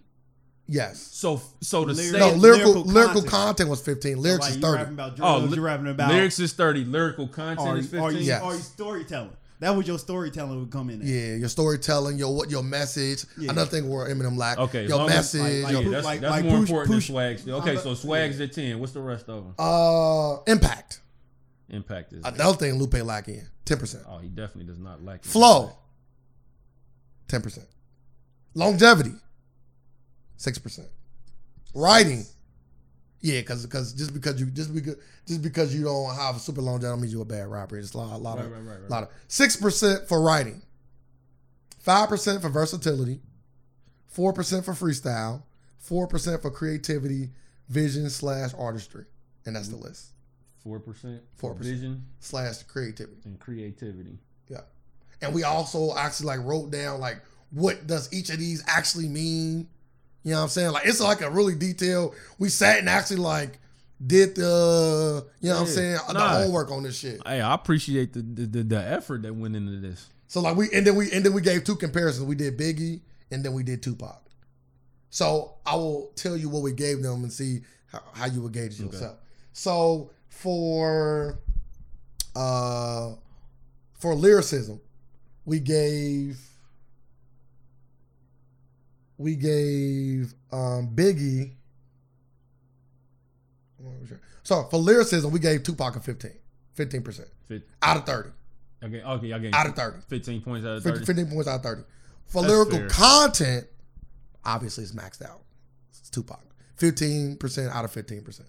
yes. 0.67 0.99
So 0.99 1.41
so 1.61 1.85
the 1.85 1.93
Lyrics- 1.93 2.11
say, 2.11 2.19
No, 2.19 2.31
Lyrical 2.33 2.71
lyrical 2.73 2.83
lyrical 2.83 3.13
content. 3.21 3.31
content, 3.31 3.69
was 3.69 3.81
fifteen. 3.81 4.21
Lyrics 4.21 4.41
like 4.41 4.49
is 4.49 4.55
you 4.57 4.61
thirty. 4.63 4.77
rapping 4.79 4.93
about 4.95 5.19
oh, 5.21 5.37
li- 5.45 5.55
you 5.55 5.61
rapping 5.61 5.87
about 5.87 6.11
lyrics 6.11 6.39
is 6.39 6.51
thirty. 6.53 6.83
Lyrical 6.83 7.27
content 7.29 7.67
Are, 7.69 7.77
is 7.77 7.85
are, 7.87 7.89
fifteen. 8.09 8.17
you, 8.23 8.27
Yes. 8.27 8.41
are 8.41 8.53
you 8.55 8.59
storytelling? 8.61 9.31
That 9.61 9.75
was 9.75 9.85
your 9.87 9.99
storytelling 9.99 10.57
would 10.59 10.71
come 10.71 10.89
in. 10.89 10.99
There. 10.99 11.07
Yeah, 11.09 11.35
your 11.35 11.49
storytelling, 11.49 12.17
your 12.17 12.33
what, 12.33 12.49
your 12.49 12.63
message. 12.63 13.25
Yeah. 13.37 13.51
Another 13.51 13.69
thing 13.69 13.89
where 13.89 14.07
Eminem 14.07 14.37
lack. 14.37 14.57
Okay, 14.57 14.87
your 14.87 14.97
long 14.97 15.09
as- 15.09 15.15
message. 15.33 15.63
like- 15.65 15.73
Yeah, 15.73 15.79
your, 15.81 15.91
that's, 15.91 16.05
like- 16.05 16.21
that's 16.21 16.31
like 16.31 16.45
more 16.45 16.59
push- 16.61 16.69
important 16.69 16.95
push- 16.95 17.07
than 17.07 17.13
swag. 17.13 17.39
Still. 17.39 17.55
Okay, 17.57 17.71
I'm 17.71 17.77
so 17.79 17.91
a- 17.91 17.95
swag's 17.95 18.39
at 18.39 18.53
ten. 18.53 18.79
What's 18.79 18.93
the 18.93 19.01
rest 19.01 19.27
of 19.29 19.43
them? 19.43 19.53
uh, 19.59 20.37
impact. 20.47 21.01
Impact 21.69 22.13
is. 22.13 22.23
Another 22.25 22.57
thing 22.57 22.75
Lupe 22.79 22.93
lack 23.03 23.27
in 23.27 23.45
ten 23.65 23.77
percent. 23.77 24.03
Oh, 24.07 24.17
he 24.19 24.29
definitely 24.29 24.63
does 24.63 24.79
not 24.79 25.03
lack 25.03 25.19
it. 25.19 25.25
Flow, 25.25 25.77
ten 27.29 27.41
percent. 27.41 27.67
Longevity, 28.53 29.13
six 30.35 30.57
percent. 30.57 30.87
Writing, 31.73 32.25
yeah, 33.21 33.39
because 33.41 33.65
because 33.65 33.93
just 33.93 34.13
because 34.13 34.39
you 34.39 34.47
just 34.47 34.73
because 34.73 34.95
just 35.27 35.41
because 35.41 35.73
you 35.73 35.83
don't 35.83 36.13
have 36.15 36.35
a 36.35 36.39
super 36.39 36.61
longevity 36.61 36.91
don't 36.91 37.01
mean 37.01 37.11
you're 37.11 37.21
a 37.21 37.25
bad 37.25 37.47
rapper. 37.47 37.77
It's 37.77 37.93
a 37.93 37.97
lot, 37.97 38.13
a 38.13 38.17
lot 38.17 38.37
Right, 38.37 38.45
of 38.45 38.51
right, 38.51 38.79
right, 38.81 38.89
lot 38.89 39.03
of 39.03 39.09
six 39.27 39.55
percent 39.55 40.07
for 40.07 40.21
writing, 40.21 40.61
five 41.79 42.09
percent 42.09 42.41
for 42.41 42.49
versatility, 42.49 43.21
four 44.07 44.33
percent 44.33 44.65
for 44.65 44.73
freestyle, 44.73 45.43
four 45.77 46.07
percent 46.07 46.41
for 46.41 46.49
creativity, 46.51 47.29
vision 47.69 48.09
slash 48.09 48.51
artistry, 48.57 49.05
and 49.45 49.55
that's 49.55 49.69
the 49.69 49.77
list 49.77 50.07
Four 50.63 50.79
percent. 50.81 51.21
4%. 51.41 51.57
Vision 51.59 52.03
slash 52.19 52.63
creativity. 52.63 53.21
and 53.25 53.39
creativity. 53.39 54.17
Yeah. 55.21 55.27
And 55.27 55.35
we 55.35 55.43
also 55.43 55.95
actually 55.95 56.27
like 56.27 56.39
wrote 56.45 56.71
down 56.71 56.99
like 56.99 57.21
what 57.51 57.87
does 57.87 58.11
each 58.13 58.29
of 58.29 58.37
these 58.39 58.63
actually 58.67 59.07
mean? 59.09 59.67
You 60.23 60.31
know 60.31 60.37
what 60.37 60.43
I'm 60.43 60.49
saying? 60.49 60.71
Like 60.71 60.85
it's 60.85 60.99
like 61.01 61.21
a 61.21 61.29
really 61.29 61.55
detailed. 61.55 62.15
We 62.37 62.49
sat 62.49 62.79
and 62.79 62.89
actually 62.89 63.17
like 63.17 63.59
did 64.05 64.35
the 64.35 65.25
you 65.41 65.49
know 65.49 65.55
what 65.55 65.61
I'm 65.61 65.67
Yeah. 65.67 65.73
saying 65.73 65.97
the 66.07 66.13
Nah. 66.13 66.29
homework 66.41 66.71
on 66.71 66.83
this 66.83 66.97
shit. 66.97 67.21
Hey, 67.25 67.41
I 67.41 67.53
appreciate 67.53 68.13
the, 68.13 68.21
the 68.21 68.45
the 68.45 68.63
the 68.63 68.77
effort 68.81 69.23
that 69.23 69.33
went 69.35 69.55
into 69.55 69.79
this. 69.79 70.07
So 70.27 70.41
like 70.41 70.55
we 70.55 70.69
and 70.73 70.85
then 70.85 70.95
we 70.95 71.11
and 71.11 71.25
then 71.25 71.33
we 71.33 71.41
gave 71.41 71.63
two 71.63 71.75
comparisons. 71.75 72.25
We 72.27 72.35
did 72.35 72.57
Biggie 72.57 73.01
and 73.31 73.43
then 73.43 73.53
we 73.53 73.63
did 73.63 73.81
Tupac. 73.83 74.21
So 75.09 75.55
I 75.65 75.75
will 75.75 76.11
tell 76.15 76.37
you 76.37 76.49
what 76.49 76.61
we 76.61 76.71
gave 76.71 77.01
them 77.01 77.23
and 77.23 77.33
see 77.33 77.61
how, 77.87 78.01
how 78.13 78.25
you 78.27 78.41
would 78.41 78.53
gauge 78.53 78.79
it 78.79 78.83
Okay. 78.83 78.93
yourself. 78.93 79.17
So 79.53 80.11
for 80.29 81.39
uh 82.35 83.13
for 83.97 84.15
lyricism, 84.15 84.79
we 85.49 85.59
gave 85.59 86.39
we 89.17 89.35
gave 89.35 90.33
um 90.51 90.89
Biggie. 90.95 91.53
So 94.43 94.63
for 94.65 94.77
lyricism, 94.77 95.31
we 95.31 95.39
gave 95.39 95.63
Tupac 95.63 95.95
a 95.95 95.99
15. 95.99 96.31
15% 96.77 97.25
Fit, 97.47 97.67
out 97.81 97.97
of 97.97 98.05
30. 98.05 98.29
okay, 98.83 99.01
okay, 99.03 99.33
I 99.33 99.59
Out 99.59 99.67
of 99.67 99.75
30. 99.75 99.97
fifteen 100.07 100.41
points 100.41 100.65
out 100.65 100.77
of 100.77 100.83
thirty. 100.83 101.03
15 101.05 101.25
points 101.31 101.47
out 101.47 101.55
of 101.57 101.63
30. 101.63 101.81
For 102.27 102.41
That's 102.41 102.53
lyrical 102.53 102.77
fair. 102.79 102.89
content, 102.89 103.67
obviously 104.45 104.83
it's 104.85 104.93
maxed 104.93 105.21
out. 105.23 105.41
It's 105.89 106.09
Tupac. 106.09 106.39
15% 106.77 107.69
out 107.69 107.83
of 107.83 107.91
15%. 107.91 108.41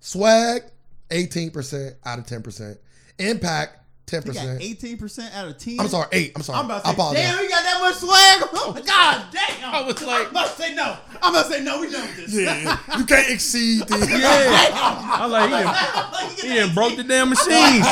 Swag, 0.00 0.62
18% 1.10 1.94
out 2.04 2.18
of 2.18 2.26
10%. 2.26 2.78
Impact, 3.18 3.78
He 4.10 4.16
got 4.16 4.24
10%. 4.26 4.60
eighteen 4.60 4.98
percent 4.98 5.34
out 5.34 5.48
of 5.48 5.58
ten. 5.58 5.78
I'm 5.80 5.88
sorry, 5.88 6.08
8. 6.10 6.32
I'm 6.36 6.42
sorry. 6.42 6.58
I'm 6.58 6.64
about 6.66 6.82
to 6.82 6.88
I 6.88 6.90
say, 6.90 6.94
apologize. 6.94 7.22
damn, 7.24 7.38
we 7.40 7.48
got 7.48 7.62
that 7.62 7.80
much 7.80 7.94
swag. 7.96 8.48
Oh 8.62 8.72
my 8.74 8.80
god, 8.82 9.24
damn. 9.32 9.74
I 9.74 9.82
was 9.82 10.02
like- 10.02 10.26
I'm 10.26 10.30
about 10.30 10.46
to 10.56 10.62
say 10.62 10.74
no. 10.74 10.96
I'm 11.22 11.34
about 11.34 11.46
to 11.46 11.52
say 11.52 11.62
no. 11.64 11.80
We 11.80 11.90
done 11.90 12.02
with 12.06 12.16
this. 12.16 12.34
Yeah, 12.34 12.78
you 12.98 13.04
can't 13.04 13.30
exceed 13.30 13.82
the. 13.86 13.96
Yeah, 13.98 14.76
I 14.78 15.26
like 15.26 15.44
he 15.44 15.50
done, 15.50 16.12
Like, 16.12 16.38
he 16.38 16.54
done 16.54 16.74
broke 16.74 16.96
the 16.96 17.04
damn 17.04 17.28
machine. 17.30 17.82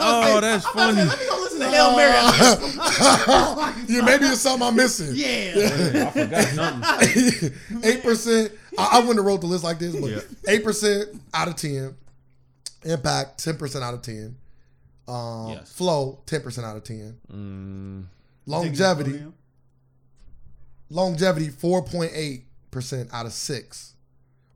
oh, 0.00 0.38
that's 0.40 0.66
funny. 0.68 1.02
Let 1.02 1.18
me 1.18 1.26
go 1.28 1.36
listen 1.42 1.60
to 1.60 1.68
Hail 1.70 1.96
Mary. 1.96 2.12
after 2.12 3.92
yeah, 3.92 4.00
maybe 4.02 4.24
it's 4.26 4.40
something 4.40 4.66
I'm 4.68 4.76
missing. 4.76 5.08
this. 5.14 5.16
Yeah. 5.16 5.90
Yeah, 5.92 6.06
I 6.06 6.10
forgot 6.10 6.44
something. 7.40 7.80
Eight 7.84 8.02
percent. 8.02 8.52
I, 8.78 8.88
I 8.92 8.98
wouldn't 9.00 9.16
have 9.18 9.26
wrote 9.26 9.40
the 9.40 9.46
list 9.46 9.64
like 9.64 9.78
this, 9.78 9.94
Yeah. 9.94 10.00
but 10.16 10.26
eight 10.52 10.64
percent 10.64 11.08
out 11.34 11.48
of 11.48 11.56
ten. 11.56 11.94
Impact 12.84 13.42
ten 13.42 13.56
percent 13.56 13.84
out 13.84 13.94
of 13.94 14.02
ten. 14.02 14.36
Um, 15.08 15.48
Yes. 15.50 15.72
Flow 15.72 16.20
ten 16.26 16.40
percent 16.42 16.66
out 16.66 16.76
of 16.76 16.84
ten. 16.84 17.18
Mm, 17.32 18.06
Longevity, 18.46 19.24
longevity 20.90 21.48
four 21.48 21.82
point 21.84 22.12
eight 22.14 22.44
percent 22.70 23.10
out 23.12 23.26
of 23.26 23.32
six. 23.32 23.94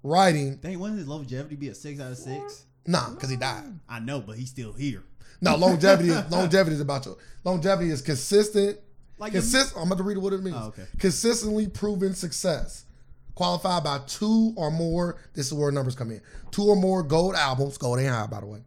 Writing, 0.03 0.57
Dang, 0.57 0.79
wouldn't 0.79 0.99
his 1.01 1.09
longevity 1.09 1.57
be 1.57 1.69
a 1.69 1.75
six 1.75 2.01
out 2.01 2.13
of 2.13 2.19
six? 2.19 2.65
nah, 2.87 3.11
because 3.11 3.29
he 3.31 3.37
died. 3.37 3.65
I 3.89 3.99
know, 3.99 4.21
but 4.21 4.37
he's 4.37 4.51
still 4.51 4.73
here. 4.73 5.03
No, 5.41 5.57
longevity. 5.59 6.11
longevity 6.31 6.75
is 6.77 6.81
about 6.81 7.05
your 7.07 7.17
longevity 7.45 7.91
is 7.91 8.03
consistent. 8.03 8.79
Like 9.19 9.33
Consist. 9.33 9.75
I'm 9.77 9.87
about 9.87 9.99
to 9.99 10.05
read 10.05 10.19
what 10.19 10.33
it 10.35 10.43
means. 10.43 10.57
Oh, 10.59 10.67
okay. 10.69 10.85
Consistently 10.99 11.67
proven 11.69 12.15
success, 12.15 12.85
qualified 13.37 13.85
by 13.85 14.01
two 14.09 14.53
or 14.57 14.73
more. 14.73 15.19
This 15.35 15.47
is 15.47 15.55
where 15.55 15.71
numbers 15.71 15.95
come 15.95 16.11
in. 16.11 16.21
Two 16.51 16.65
or 16.65 16.75
more 16.75 17.05
gold 17.05 17.37
albums. 17.37 17.79
Gold 17.79 18.01
ain't 18.01 18.09
high, 18.11 18.27
by 18.27 18.41
the 18.41 18.47
way. 18.47 18.61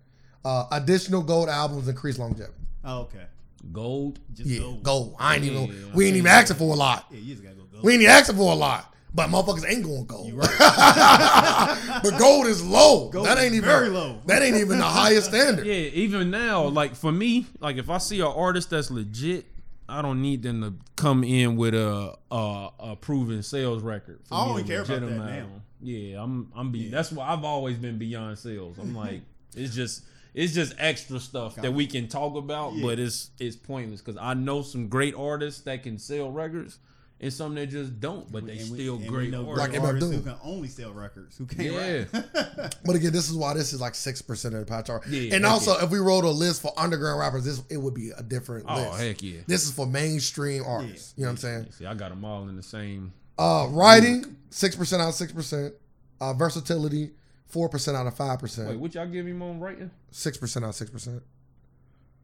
Uh, 0.45 0.65
additional 0.71 1.21
gold 1.21 1.49
albums 1.49 1.89
increase 1.89 2.17
longevity. 2.17 2.53
Oh, 2.85 3.01
okay. 3.01 3.25
gold. 3.73 4.19
Just 4.33 4.49
Yeah, 4.49 4.59
go. 4.59 4.73
gold. 4.81 5.15
I 5.19 5.35
ain't 5.35 5.43
even. 5.43 5.65
Yeah, 5.67 5.73
we 5.93 6.07
ain't 6.07 6.15
even 6.15 6.31
asking 6.31 6.55
for 6.55 6.73
a 6.73 6.77
lot. 6.77 7.05
Yeah, 7.11 7.19
you 7.19 7.33
just 7.33 7.43
gotta 7.43 7.55
go 7.55 7.63
go. 7.63 7.79
We 7.83 7.93
ain't 7.93 8.03
even 8.03 8.13
asking 8.15 8.37
for 8.37 8.53
a 8.53 8.55
lot. 8.55 8.85
But 9.13 9.29
motherfuckers 9.31 9.67
ain't 9.67 9.83
going 9.83 10.05
gold. 10.05 10.27
You 10.27 10.35
right. 10.35 11.99
but 12.03 12.17
gold 12.19 12.45
is 12.45 12.63
low. 12.63 13.09
Gold 13.09 13.25
that 13.25 13.39
ain't 13.39 13.47
is 13.53 13.57
even 13.57 13.67
very 13.69 13.89
low. 13.89 14.19
That 14.27 14.43
ain't 14.43 14.55
even 14.57 14.77
the 14.77 14.85
highest 14.85 15.29
standard. 15.29 15.65
Yeah, 15.69 15.73
even 15.73 16.29
now, 16.29 16.65
like 16.67 16.95
for 16.95 17.11
me, 17.11 17.47
like 17.59 17.77
if 17.77 17.89
I 17.89 17.97
see 17.97 18.19
an 18.21 18.27
artist 18.27 18.69
that's 18.69 18.91
legit, 18.91 19.45
I 19.89 20.01
don't 20.01 20.21
need 20.21 20.43
them 20.43 20.61
to 20.61 20.73
come 20.95 21.23
in 21.23 21.55
with 21.57 21.73
a 21.73 22.15
a, 22.31 22.69
a 22.79 22.95
proven 22.95 23.43
sales 23.43 23.81
record. 23.83 24.19
For 24.25 24.35
I 24.35 24.57
to 24.61 24.63
care 24.63 24.81
about 24.81 25.01
that 25.01 25.09
now. 25.17 25.47
Yeah, 25.81 26.21
I'm 26.23 26.51
I'm 26.55 26.71
be 26.71 26.79
Yeah. 26.79 26.91
that's 26.91 27.11
why 27.11 27.27
I've 27.29 27.43
always 27.43 27.77
been 27.77 27.97
beyond 27.97 28.37
sales. 28.37 28.77
I'm 28.77 28.95
like 29.05 29.21
it's 29.55 29.73
just 29.75 30.03
it's 30.33 30.53
just 30.53 30.75
extra 30.77 31.19
stuff 31.19 31.55
that 31.55 31.73
we 31.73 31.87
can 31.87 32.07
talk 32.07 32.35
about, 32.35 32.73
Yeah. 32.73 32.85
but 32.85 32.99
it's 32.99 33.31
it's 33.39 33.55
pointless 33.55 34.01
because 34.01 34.17
I 34.21 34.33
know 34.35 34.61
some 34.61 34.87
great 34.87 35.15
artists 35.15 35.61
that 35.61 35.83
can 35.83 35.97
sell 35.97 36.31
records 36.31 36.77
and 37.21 37.33
some 37.33 37.53
that 37.55 37.67
just 37.67 37.99
don't, 37.99 38.31
but 38.31 38.45
they 38.45 38.57
And 38.59 38.71
we- 38.71 38.77
still 38.79 38.95
and 38.95 39.03
we 39.03 39.09
great 39.09 39.31
know 39.31 39.47
artists. 39.49 39.59
Like 39.59 39.69
great 39.71 39.83
artists 39.83 40.15
who 40.15 40.21
can 40.21 40.35
only 40.43 40.67
sell 40.69 40.93
records. 40.93 41.37
Who 41.37 41.45
can't 41.45 41.73
Yeah. 41.73 42.03
rap. 42.13 42.75
But 42.85 42.95
again, 42.95 43.11
this 43.11 43.29
is 43.29 43.35
why 43.35 43.53
this 43.53 43.73
is 43.73 43.81
like 43.81 43.93
six 43.95 44.21
percent 44.21 44.53
of 44.55 44.61
the 44.61 44.65
pie 44.65 44.81
chart. 44.83 45.05
Yeah, 45.07 45.35
and 45.35 45.43
heck 45.43 45.51
also, 45.53 45.77
if 45.83 45.89
we 45.91 45.99
wrote 45.99 46.23
a 46.23 46.29
list 46.29 46.61
for 46.61 46.71
underground 46.77 47.19
rappers, 47.19 47.45
this 47.45 47.61
it 47.69 47.77
would 47.77 47.93
be 47.93 48.11
a 48.11 48.23
different 48.23 48.65
oh 48.69 48.75
list. 48.75 48.99
heck 48.99 49.21
yeah! 49.23 49.39
This 49.47 49.65
is 49.65 49.71
for 49.71 49.85
mainstream 49.85 50.63
artists. 50.65 51.13
You 51.17 51.23
know 51.23 51.29
what 51.29 51.31
I'm 51.31 51.37
saying? 51.37 51.67
See, 51.71 51.85
I 51.85 51.93
got 51.93 52.09
them 52.09 52.23
all 52.25 52.47
in 52.49 52.55
the 52.55 52.63
same. 52.63 53.11
Uh, 53.37 53.67
writing 53.69 54.37
six 54.49 54.75
percent 54.75 55.01
out 55.01 55.09
of 55.09 55.15
six 55.15 55.31
percent. 55.31 55.73
Uh, 56.21 56.33
versatility 56.33 57.11
four 57.45 57.69
percent 57.69 57.95
out 57.95 58.05
of 58.07 58.13
five 58.15 58.31
Wait, 58.31 58.39
percent. 58.41 58.79
what 58.79 58.93
y'all 58.93 59.07
give 59.07 59.25
him 59.25 59.41
on 59.41 59.59
writing? 59.59 59.89
Six 60.11 60.37
percent 60.37 60.65
out 60.65 60.69
of 60.69 60.75
six 60.75 60.89
percent. 60.91 61.21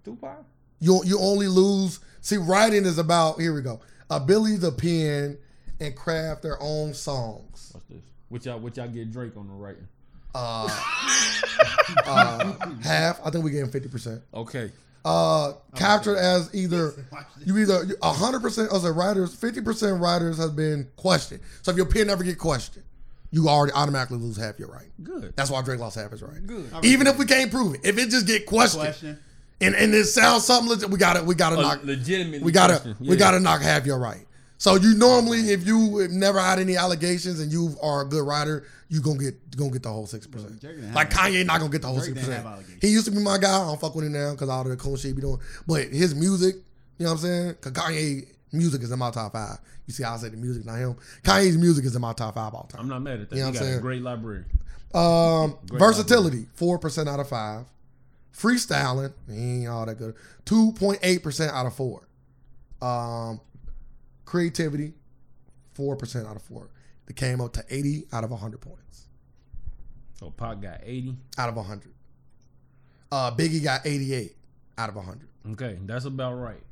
Tupac. 0.04 0.44
You 0.80 1.02
you 1.06 1.20
only 1.20 1.48
lose. 1.48 2.00
See, 2.22 2.38
writing 2.38 2.86
is 2.86 2.98
about 2.98 3.40
here 3.40 3.54
we 3.54 3.62
go. 3.62 3.80
Ability 4.10 4.60
to 4.60 4.72
pen 4.72 5.38
and 5.80 5.96
craft 5.96 6.44
their 6.44 6.62
own 6.62 6.94
songs. 6.94 7.72
What's 7.74 7.86
this? 7.88 8.02
What 8.30 8.46
y'all 8.46 8.60
what 8.60 8.78
y'all 8.78 8.88
get 8.88 9.12
Drake 9.12 9.36
on 9.38 9.48
the 9.48 9.54
writing? 9.54 9.88
Uh, 10.34 10.68
uh, 12.06 12.54
half. 12.84 13.20
I 13.26 13.30
think 13.30 13.44
we 13.44 13.52
gave 13.52 13.64
him 13.64 13.72
fifty 13.72 13.90
percent. 13.90 14.22
Okay. 14.34 14.72
uh, 15.06 15.54
captured 15.76 16.18
as 16.18 16.54
either 16.54 16.94
you 17.46 17.58
either 17.58 17.86
hundred 18.04 18.42
percent 18.42 18.72
of 18.72 18.82
the 18.82 18.92
writers, 18.92 19.34
fifty 19.36 19.62
percent 19.62 20.02
writers 20.02 20.38
has 20.38 20.52
been 20.52 20.88
questioned. 20.96 21.42
So 21.62 21.72
if 21.72 21.78
your 21.78 21.86
pen 21.86 22.08
never 22.08 22.24
get 22.24 22.38
questioned, 22.38 22.84
you 23.32 23.48
already 23.50 23.74
automatically 23.74 24.18
lose 24.18 24.38
half 24.38 24.60
your 24.60 24.70
right. 24.70 24.90
Good. 25.04 25.36
That's 25.36 25.50
why 25.50 25.62
Drake 25.62 25.80
lost 25.80 25.98
half 25.98 26.12
his 26.12 26.22
right. 26.22 26.46
Good. 26.46 26.70
Even 26.84 27.08
if 27.08 27.18
we 27.18 27.26
can't 27.26 27.52
prove 27.52 27.76
it, 27.76 27.82
if 27.84 27.98
it 27.98 28.10
just 28.10 28.28
get 28.28 28.46
questioned 28.46 28.84
Question. 28.84 29.20
And 29.62 29.76
and 29.76 29.94
it 29.94 30.06
sounds 30.06 30.46
something 30.46 30.70
legit, 30.70 30.90
we 30.90 30.98
gotta 30.98 31.24
we 31.24 31.36
gotta 31.36 31.58
A 31.58 31.62
knock 31.62 31.84
legitimate. 31.84 32.42
we 32.42 32.52
gotta 32.52 32.74
question. 32.80 32.96
we 33.08 33.16
gotta 33.16 33.40
knock 33.40 33.62
half 33.62 33.86
your 33.86 34.00
right. 34.00 34.26
So 34.58 34.76
you 34.76 34.96
normally, 34.96 35.52
if 35.52 35.66
you 35.68 35.98
have 36.00 36.12
never 36.12 36.40
had 36.40 36.60
any 36.60 36.78
allegations 36.78 37.40
and 37.40 37.52
you 37.52 37.76
are 37.84 38.02
a 38.02 38.06
good 38.06 38.26
writer, 38.26 38.66
you 38.88 39.02
gonna 39.02 39.20
get 39.20 39.58
gonna 39.58 39.72
get 39.72 39.84
the 39.84 39.90
whole 39.90 40.08
six 40.08 40.26
percent. 40.28 40.60
Drake 40.62 40.76
didn't 40.76 40.86
have 40.88 40.96
Like 40.96 41.10
Kanye 41.10 41.46
not 41.46 41.60
gonna 41.60 41.72
get 41.72 41.82
the 41.82 41.88
whole 41.90 42.00
six 42.00 42.18
percent. 42.18 42.46
He 42.82 42.88
used 42.90 43.06
to 43.06 43.12
be 43.12 43.20
my 43.20 43.38
guy. 43.38 43.54
I 43.54 43.66
don't 43.66 43.80
fuck 43.80 43.96
with 43.96 44.06
him 44.06 44.14
now 44.14 44.32
because 44.32 44.50
all 44.50 44.64
the 44.64 44.76
cool 44.78 44.96
shit 44.98 45.10
he 45.10 45.14
be 45.14 45.22
doing. 45.22 45.40
But 45.68 45.88
his 45.90 46.16
music, 46.16 46.56
you 46.98 47.06
know 47.06 47.12
what 47.12 47.20
I'm 47.20 47.26
saying? 47.26 47.56
Cause 47.62 47.72
Kanye 47.74 48.28
Music 48.54 48.82
is 48.84 48.92
in 48.92 49.00
my 49.00 49.12
top 49.12 49.34
five. 49.34 49.58
You 49.86 49.94
see 49.94 50.04
how 50.04 50.14
I 50.14 50.18
say 50.18 50.30
the 50.30 50.38
music, 50.38 50.66
not 50.66 50.78
him. 50.78 50.96
Kanye's 51.24 51.58
music 51.58 51.84
is 51.86 51.94
in 51.96 52.02
my 52.02 52.14
top 52.14 52.36
five 52.36 52.54
all 52.54 52.64
time. 52.72 52.82
I'm 52.82 52.88
not 52.88 53.02
mad 53.02 53.20
at 53.20 53.30
that. 53.30 53.36
You 53.36 53.42
know 53.42 53.50
what 53.50 53.58
I'm 53.58 53.62
a 53.64 53.66
saying? 53.68 53.82
great 53.82 54.02
library. 54.02 54.46
Um, 54.94 55.58
Great 55.68 55.80
versatility, 55.80 56.46
four 56.56 56.80
percent 56.80 57.10
out 57.10 57.20
of 57.20 57.28
five. 57.28 57.66
Freestyling, 58.36 59.14
he 59.30 59.62
ain't 59.62 59.68
all 59.70 59.86
that 59.86 59.98
good. 59.98 60.16
Two 60.44 60.74
point 60.74 61.00
eight 61.04 61.24
percent 61.24 61.54
out 61.54 61.66
of 61.66 61.74
four. 61.74 62.08
Um, 62.82 63.40
creativity, 64.26 64.94
four 65.74 65.96
percent 65.96 66.28
out 66.28 66.36
of 66.36 66.42
four. 66.42 66.70
It 67.08 67.16
came 67.16 67.40
up 67.40 67.54
to 67.54 67.64
eighty 67.70 68.04
out 68.12 68.24
of 68.24 68.32
hundred 68.32 68.60
points. 68.60 69.08
So 70.20 70.32
Pac 70.32 70.62
got 70.62 70.80
80. 70.82 71.16
Out 71.38 71.50
of 71.50 71.66
hundred. 71.66 71.94
Uh, 73.12 73.32
Biggie 73.32 73.64
got 73.64 73.86
eighty-eight 73.86 74.36
out 74.78 74.90
of 74.90 74.96
hundred. 74.96 75.30
Okay, 75.52 75.78
that's 75.86 76.06
about 76.06 76.34
right. 76.36 76.64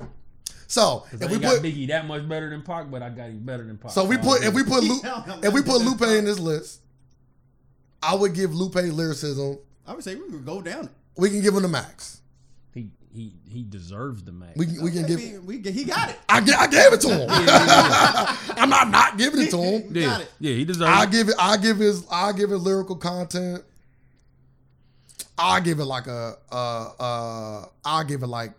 So 0.68 1.06
if 1.12 1.22
I 1.22 1.28
we 1.28 1.40
got 1.40 1.56
put, 1.56 1.64
Biggie 1.64 1.88
that 1.90 2.08
much 2.08 2.28
better 2.28 2.50
than 2.50 2.62
Pac, 2.64 2.90
but 2.90 3.02
I 3.02 3.10
got 3.10 3.30
him 3.30 3.46
better 3.46 3.64
than 3.64 3.78
Pac. 3.78 3.92
so 3.92 4.04
we 4.04 4.18
put 4.18 4.44
if 4.44 4.54
we 4.54 4.64
put 4.64 4.84
Lu, 4.84 5.00
if 5.44 5.54
we 5.54 5.62
put 5.62 5.82
Lupe 5.82 6.02
in 6.02 6.26
this 6.26 6.40
list, 6.40 6.82
I 8.02 8.16
would 8.16 8.34
give 8.34 8.54
Lupe 8.54 8.76
lyricism. 8.76 9.60
I 9.86 9.94
would 9.94 10.04
say 10.04 10.16
we 10.16 10.30
could 10.30 10.46
go 10.46 10.62
down 10.62 10.86
it. 10.86 10.92
We 11.16 11.30
can 11.30 11.42
give 11.42 11.54
him 11.56 11.62
the 11.62 11.68
max. 11.68 12.22
he 12.74 12.90
he 13.12 13.34
he 13.48 13.64
deserves 13.64 14.24
the 14.24 14.32
max. 14.32 14.58
We 14.58 14.66
can, 14.66 14.82
we 14.84 14.92
can 14.92 15.06
Okay, 15.06 15.16
give. 15.16 15.46
we, 15.46 15.58
we, 15.60 15.72
he 15.72 15.84
got 15.84 16.10
it. 16.10 16.18
I, 16.28 16.38
I 16.38 16.68
gave 16.68 16.94
it 16.94 17.02
to 17.02 17.10
him. 17.10 17.30
yeah, 17.30 17.46
yeah, 17.66 18.38
I'm 18.58 18.70
not 18.70 18.90
not 18.90 19.18
giving 19.18 19.42
it 19.42 19.52
to 19.52 19.58
him. 19.58 19.94
We 19.94 20.02
yeah. 20.02 20.08
got 20.08 20.22
it. 20.22 20.32
yeah, 20.40 20.54
he 20.56 20.66
deserves. 20.66 20.90
I 20.92 21.04
it. 21.04 21.12
give 21.12 21.30
it. 21.30 21.36
I 21.40 21.58
give 21.58 21.78
his. 21.78 22.06
I 22.12 22.32
give 22.34 22.52
it 22.52 22.58
lyrical 22.58 22.96
content. 22.96 23.64
I 25.38 25.60
give 25.60 25.80
it 25.80 25.86
like 25.86 26.08
a. 26.08 26.36
Uh, 26.52 26.92
uh, 27.00 27.66
I 27.86 28.04
give 28.04 28.24
it 28.24 28.28
like 28.28 28.54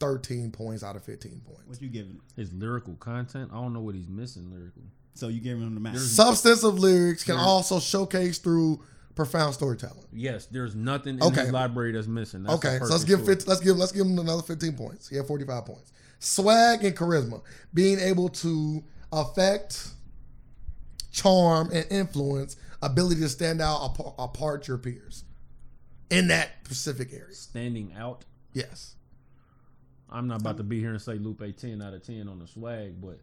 13 0.00 0.50
points 0.50 0.82
out 0.82 0.96
of 0.96 1.04
15 1.04 1.40
points. 1.44 1.62
What 1.66 1.82
you 1.82 1.88
giving? 1.88 2.12
him? 2.12 2.22
his 2.36 2.52
lyrical 2.52 2.94
content. 2.94 3.50
I 3.52 3.56
don't 3.56 3.72
know 3.72 3.80
what 3.80 3.94
he's 3.94 4.08
missing 4.08 4.50
lyrically. 4.50 4.84
So 5.14 5.28
you 5.28 5.40
giving 5.40 5.62
him 5.62 5.74
the 5.74 5.80
max? 5.80 6.00
The 6.00 6.06
substantive 6.06 6.78
lyrics 6.78 7.24
can 7.24 7.34
Yeah. 7.34 7.42
also 7.44 7.78
showcase 7.80 8.38
through 8.38 8.80
profound 9.14 9.54
storytelling. 9.54 10.06
Yes, 10.12 10.46
there's 10.46 10.74
nothing 10.74 11.16
in 11.16 11.22
Okay. 11.22 11.42
his 11.42 11.52
library 11.52 11.92
that's 11.92 12.06
missing. 12.06 12.42
That's 12.44 12.54
okay, 12.56 12.78
so 12.78 12.86
let's 12.92 13.04
give 13.04 13.20
story. 13.20 13.34
50, 13.36 13.48
let's 13.50 13.60
give 13.60 13.76
let's 13.76 13.92
give 13.92 14.06
him 14.06 14.18
another 14.18 14.42
15 14.42 14.72
points. 14.74 15.08
He 15.08 15.16
had 15.16 15.26
45 15.26 15.64
points. 15.66 15.92
Swag 16.18 16.84
and 16.84 16.96
charisma, 16.96 17.42
being 17.72 17.98
able 17.98 18.28
to 18.28 18.84
affect, 19.12 19.88
charm, 21.10 21.70
and 21.72 21.86
influence, 21.90 22.56
ability 22.82 23.20
to 23.20 23.28
stand 23.28 23.60
out 23.60 23.84
apart, 23.86 24.14
apart 24.18 24.68
your 24.68 24.78
peers 24.78 25.24
in 26.10 26.28
that 26.28 26.50
specific 26.64 27.12
area. 27.12 27.32
standing 27.34 27.92
out. 27.96 28.24
Yes. 28.52 28.96
I'm 30.12 30.26
not 30.26 30.40
about 30.40 30.56
to 30.56 30.64
be 30.64 30.80
here 30.80 30.90
and 30.90 31.00
say 31.00 31.14
Lupe 31.14 31.56
10 31.56 31.80
out 31.80 31.94
of 31.94 32.04
10 32.04 32.28
on 32.28 32.38
the 32.40 32.46
swag, 32.48 33.00
but 33.00 33.20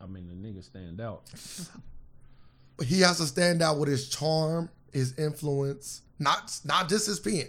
I 0.00 0.06
mean 0.06 0.26
the 0.26 0.34
nigga 0.34 0.64
stand 0.64 1.00
out. 1.00 1.22
He 2.82 3.00
has 3.02 3.18
to 3.18 3.26
stand 3.26 3.60
out 3.62 3.78
with 3.78 3.90
his 3.90 4.08
charm, 4.08 4.70
his 4.92 5.16
influence, 5.18 6.02
not 6.18 6.58
not 6.64 6.88
just 6.88 7.06
his 7.06 7.20
pen. 7.20 7.46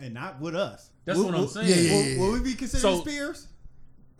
and 0.00 0.14
not 0.14 0.40
with 0.40 0.56
us. 0.56 0.90
That's 1.04 1.18
Will- 1.18 1.26
what 1.26 1.34
I'm 1.34 1.46
saying. 1.48 1.68
Yeah, 1.68 1.74
yeah, 1.76 1.92
Will, 1.96 2.04
yeah. 2.06 2.18
will 2.20 2.32
we 2.32 2.40
be 2.40 2.54
considered 2.54 2.80
So- 2.80 3.02
his 3.02 3.14
peers? 3.14 3.46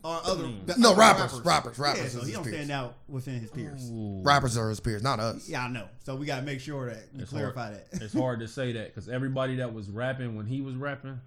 Or 0.04 0.20
other? 0.24 0.50
the 0.66 0.74
No, 0.78 0.90
other 0.90 0.98
rappers, 1.00 1.40
rappers, 1.42 1.78
rappers 1.78 2.00
Yeah, 2.00 2.06
is 2.06 2.12
so 2.12 2.24
he 2.24 2.32
don't 2.32 2.42
peers. 2.42 2.56
stand 2.56 2.70
out 2.72 2.96
within 3.06 3.40
his 3.40 3.50
peers. 3.50 3.88
Ooh. 3.88 4.20
Rappers 4.24 4.56
are 4.56 4.68
his 4.68 4.80
peers, 4.80 5.00
not 5.00 5.20
us. 5.20 5.48
Yeah, 5.48 5.64
I 5.64 5.68
know. 5.68 5.88
So 6.04 6.16
we 6.16 6.26
gotta 6.26 6.42
make 6.42 6.58
sure 6.60 6.86
that 6.92 7.08
we 7.14 7.22
It's 7.22 7.30
clarify 7.30 7.66
hard. 7.72 7.84
that. 7.92 8.02
It's 8.02 8.12
hard 8.14 8.40
to 8.40 8.48
say 8.48 8.72
that 8.72 8.88
because 8.92 9.08
everybody 9.08 9.56
that 9.56 9.72
was 9.72 9.88
rapping 9.90 10.34
when 10.36 10.46
he 10.46 10.60
was 10.60 10.74
rapping 10.74 11.20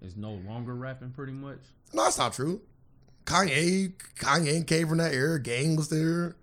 is 0.00 0.16
no 0.16 0.32
longer 0.34 0.74
rapping 0.74 1.10
pretty 1.10 1.32
much. 1.34 1.58
No, 1.92 2.04
that's 2.04 2.16
not 2.16 2.32
true. 2.32 2.62
Kanye, 3.26 3.92
Kanye 4.18 4.66
came 4.66 4.88
from 4.88 4.98
that 4.98 5.12
era. 5.12 5.38
Gang 5.38 5.76
was 5.76 5.88
there. 5.90 6.34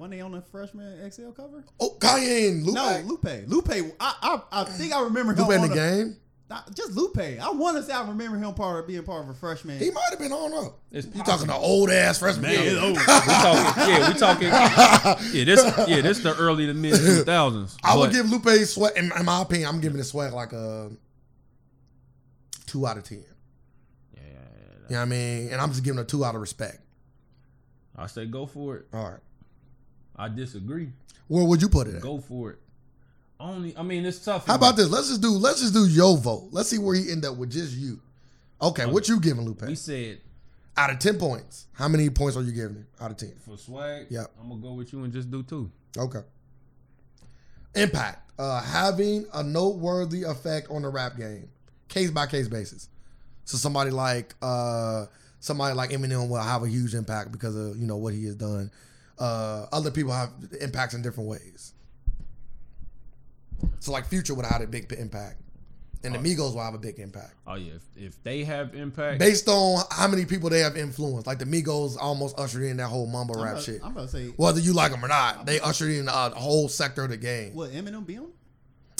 When 0.00 0.08
day 0.08 0.20
on 0.22 0.32
the 0.32 0.40
freshman 0.40 1.10
XL 1.10 1.32
cover? 1.32 1.62
Oh, 1.78 1.94
Kanye 1.98 2.48
and 2.48 2.64
Lupe. 2.64 2.74
No, 2.74 3.02
Lupe. 3.04 3.46
Lupe. 3.46 3.94
I, 4.00 4.14
I 4.50 4.62
I 4.62 4.64
think 4.64 4.94
I 4.94 5.02
remember 5.02 5.34
him 5.34 5.40
Lupe 5.46 5.52
in 5.56 5.60
the 5.60 5.70
a- 5.70 5.74
game. 5.74 6.16
not- 6.48 6.74
just 6.74 6.92
Lupe. 6.92 7.18
I 7.18 7.50
want 7.50 7.76
to 7.76 7.82
say 7.82 7.92
I 7.92 8.08
remember 8.08 8.38
him 8.38 8.54
part 8.54 8.80
of 8.80 8.86
being 8.86 9.02
part 9.02 9.24
of 9.24 9.28
a 9.28 9.34
freshman. 9.34 9.78
He 9.78 9.90
might 9.90 10.06
have 10.08 10.18
been 10.18 10.32
on 10.32 10.64
up. 10.64 10.78
It's 10.90 11.06
You 11.14 11.22
talking 11.22 11.48
to 11.48 11.54
old 11.54 11.90
ass 11.90 12.18
freshman? 12.18 12.44
Man, 12.50 12.62
it's 12.62 12.80
old. 12.82 12.96
we 12.96 13.04
talking, 13.04 13.92
yeah, 13.92 14.08
we 14.08 14.14
talking, 14.18 14.48
yeah, 15.34 15.44
this, 15.44 15.88
yeah, 15.88 16.00
this 16.00 16.20
the 16.22 16.34
early 16.34 16.64
to 16.64 16.72
mid 16.72 16.94
two 16.94 17.22
thousands. 17.24 17.76
I 17.84 17.94
would 17.98 18.10
give 18.10 18.30
Lupe 18.30 18.48
swag. 18.64 18.96
In, 18.96 19.12
in 19.14 19.24
my 19.26 19.42
opinion, 19.42 19.68
I'm 19.68 19.82
giving 19.82 19.98
his 19.98 20.08
swag 20.08 20.32
like 20.32 20.54
a 20.54 20.90
two 22.66 22.86
out 22.86 22.96
of 22.96 23.04
ten. 23.04 23.22
Yeah, 24.14 24.22
yeah, 24.22 24.32
yeah. 24.32 24.38
You 24.88 24.94
know 24.94 24.96
what 24.96 25.02
I 25.02 25.04
mean? 25.04 25.48
And 25.52 25.60
I'm 25.60 25.68
just 25.68 25.84
giving 25.84 26.00
a 26.00 26.04
two 26.04 26.24
out 26.24 26.34
of 26.34 26.40
respect. 26.40 26.78
I 27.98 28.06
say 28.06 28.24
go 28.24 28.46
for 28.46 28.76
it. 28.76 28.86
All 28.94 29.04
right. 29.10 29.20
I 30.20 30.28
disagree. 30.28 30.92
Where 31.28 31.44
would 31.44 31.62
you 31.62 31.68
put 31.68 31.86
it 31.86 31.94
at? 31.96 32.02
Go 32.02 32.18
for 32.20 32.50
it. 32.50 32.58
Only, 33.38 33.74
I 33.74 33.82
mean, 33.82 34.04
it's 34.04 34.22
tough. 34.22 34.46
How 34.46 34.56
about 34.56 34.76
this? 34.76 34.88
Let's 34.90 35.08
just 35.08 35.22
do 35.22 35.30
let's 35.30 35.60
just 35.60 35.72
do 35.72 35.86
your 35.86 36.18
vote. 36.18 36.48
Let's 36.50 36.68
see 36.68 36.76
where 36.78 36.94
he 36.94 37.10
end 37.10 37.24
up 37.24 37.36
with 37.36 37.50
just 37.50 37.74
you. 37.74 37.98
Okay, 38.60 38.84
what 38.84 39.08
you 39.08 39.18
giving 39.18 39.46
Lupe? 39.46 39.62
We 39.62 39.74
said 39.74 40.18
Out 40.76 40.90
of 40.90 40.98
ten 40.98 41.18
points, 41.18 41.66
how 41.72 41.88
many 41.88 42.10
points 42.10 42.36
are 42.36 42.42
you 42.42 42.52
giving 42.52 42.76
him 42.76 42.86
out 43.00 43.10
of 43.10 43.16
ten? 43.16 43.32
for 43.46 43.56
swag. 43.56 44.08
yeah, 44.10 44.24
I'm 44.38 44.50
gonna 44.50 44.60
go 44.60 44.74
with 44.74 44.92
you 44.92 45.02
and 45.04 45.12
just 45.12 45.30
do 45.30 45.42
two. 45.42 45.70
Okay. 45.96 46.20
Impact. 47.74 48.30
Uh, 48.38 48.60
having 48.62 49.26
a 49.32 49.42
noteworthy 49.42 50.24
effect 50.24 50.70
on 50.70 50.82
the 50.82 50.88
rap 50.88 51.16
game, 51.16 51.48
case 51.88 52.10
by 52.10 52.26
case 52.26 52.48
basis. 52.48 52.88
So 53.44 53.56
somebody 53.56 53.90
like 53.90 54.34
uh, 54.42 55.06
somebody 55.38 55.74
like 55.74 55.90
Eminem 55.90 56.28
will 56.28 56.36
have 56.36 56.62
a 56.62 56.68
huge 56.68 56.94
impact 56.94 57.32
because 57.32 57.56
of 57.56 57.78
you 57.78 57.86
know 57.86 57.96
what 57.96 58.12
he 58.12 58.26
has 58.26 58.34
done. 58.34 58.70
Uh, 59.20 59.66
other 59.70 59.90
people 59.90 60.12
have 60.12 60.30
impacts 60.60 60.94
in 60.94 61.02
different 61.02 61.28
ways. 61.28 61.74
So 63.80 63.92
like 63.92 64.06
Future 64.06 64.34
would 64.34 64.44
have 64.44 64.54
had 64.54 64.62
a 64.62 64.66
big 64.66 64.90
impact, 64.92 65.40
and 66.02 66.14
the 66.14 66.18
Migos 66.18 66.54
will 66.54 66.62
have 66.62 66.72
a 66.74 66.78
big 66.78 66.98
impact 66.98 67.34
Oh 67.46 67.54
yeah, 67.56 67.72
if, 67.74 67.82
if 67.96 68.22
they 68.22 68.44
have 68.44 68.74
impact, 68.74 69.18
based 69.18 69.48
on 69.48 69.84
how 69.90 70.08
many 70.08 70.24
people 70.24 70.48
they 70.48 70.60
have 70.60 70.76
influenced. 70.76 71.26
Like 71.26 71.38
the 71.38 71.44
Migos 71.44 71.96
almost 72.00 72.38
ushered 72.38 72.62
in 72.62 72.78
that 72.78 72.88
whole 72.88 73.06
mumble 73.06 73.36
I'm 73.36 73.44
rap 73.44 73.52
about, 73.52 73.64
shit. 73.64 73.80
I'm 73.84 73.92
about 73.92 74.02
to 74.02 74.08
say, 74.08 74.26
Whether 74.36 74.60
you 74.60 74.72
like 74.72 74.92
them 74.92 75.04
or 75.04 75.08
not, 75.08 75.44
they 75.46 75.60
ushered 75.60 75.90
in 75.90 76.08
a 76.08 76.30
whole 76.30 76.68
sector 76.68 77.04
of 77.04 77.10
the 77.10 77.16
game. 77.18 77.54
what 77.54 77.70
Eminem 77.72 78.06
be 78.06 78.16
on? 78.18 78.28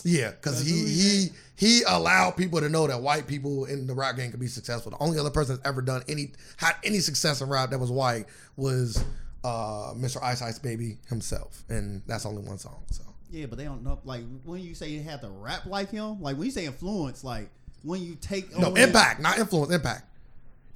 Yeah, 0.04 0.30
because 0.30 0.64
he 0.64 0.72
he 0.86 0.86
he 0.86 1.28
he 1.56 1.82
allowed 1.86 2.36
people 2.36 2.60
to 2.60 2.68
know 2.70 2.86
that 2.86 3.02
white 3.02 3.26
people 3.26 3.66
in 3.66 3.86
the 3.86 3.94
rap 3.94 4.16
game 4.16 4.30
could 4.30 4.40
be 4.40 4.46
successful. 4.46 4.92
The 4.92 4.98
only 5.02 5.18
other 5.18 5.30
person 5.30 5.56
that's 5.56 5.68
ever 5.68 5.82
done 5.82 6.02
any 6.08 6.32
had 6.56 6.76
any 6.84 7.00
success 7.00 7.42
in 7.42 7.48
rap 7.50 7.70
that 7.70 7.78
was 7.78 7.90
white 7.90 8.26
was 8.56 9.02
uh, 9.44 9.92
Mr. 9.94 10.22
Ice 10.22 10.42
Ice 10.42 10.58
Baby 10.58 10.98
himself, 11.08 11.64
and 11.68 12.02
that's 12.06 12.26
only 12.26 12.42
one 12.42 12.58
song. 12.58 12.82
So 12.90 13.02
Yeah, 13.30 13.46
but 13.46 13.58
they 13.58 13.64
don't 13.64 13.82
know. 13.82 13.98
Like 14.04 14.22
when 14.44 14.60
you 14.60 14.74
say 14.74 14.88
you 14.90 15.02
have 15.02 15.20
to 15.22 15.28
rap 15.30 15.66
like 15.66 15.90
him, 15.90 16.20
like 16.20 16.36
when 16.36 16.46
you 16.46 16.50
say 16.52 16.66
influence, 16.66 17.24
like 17.24 17.50
when 17.82 18.02
you 18.02 18.14
take 18.16 18.56
no 18.58 18.68
on- 18.68 18.76
impact, 18.76 19.20
not 19.20 19.38
influence. 19.38 19.72
Impact. 19.72 20.04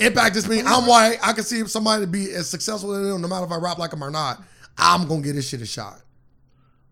Impact 0.01 0.35
just 0.35 0.49
means 0.49 0.65
I'm 0.67 0.87
white. 0.87 1.19
I 1.23 1.33
can 1.35 1.45
see 1.45 1.65
somebody 1.67 2.07
be 2.07 2.33
as 2.33 2.49
successful 2.51 2.93
as 2.95 3.07
them, 3.07 3.21
no 3.23 3.29
matter 3.29 3.45
if 3.47 3.53
I 3.53 3.57
rap 3.57 3.79
like 3.79 3.91
them 3.91 4.03
or 4.03 4.11
not. 4.11 4.43
I'm 4.77 5.07
gonna 5.07 5.23
get 5.23 5.35
this 5.35 5.49
shit 5.49 5.61
a 5.63 5.67
shot. 5.67 6.01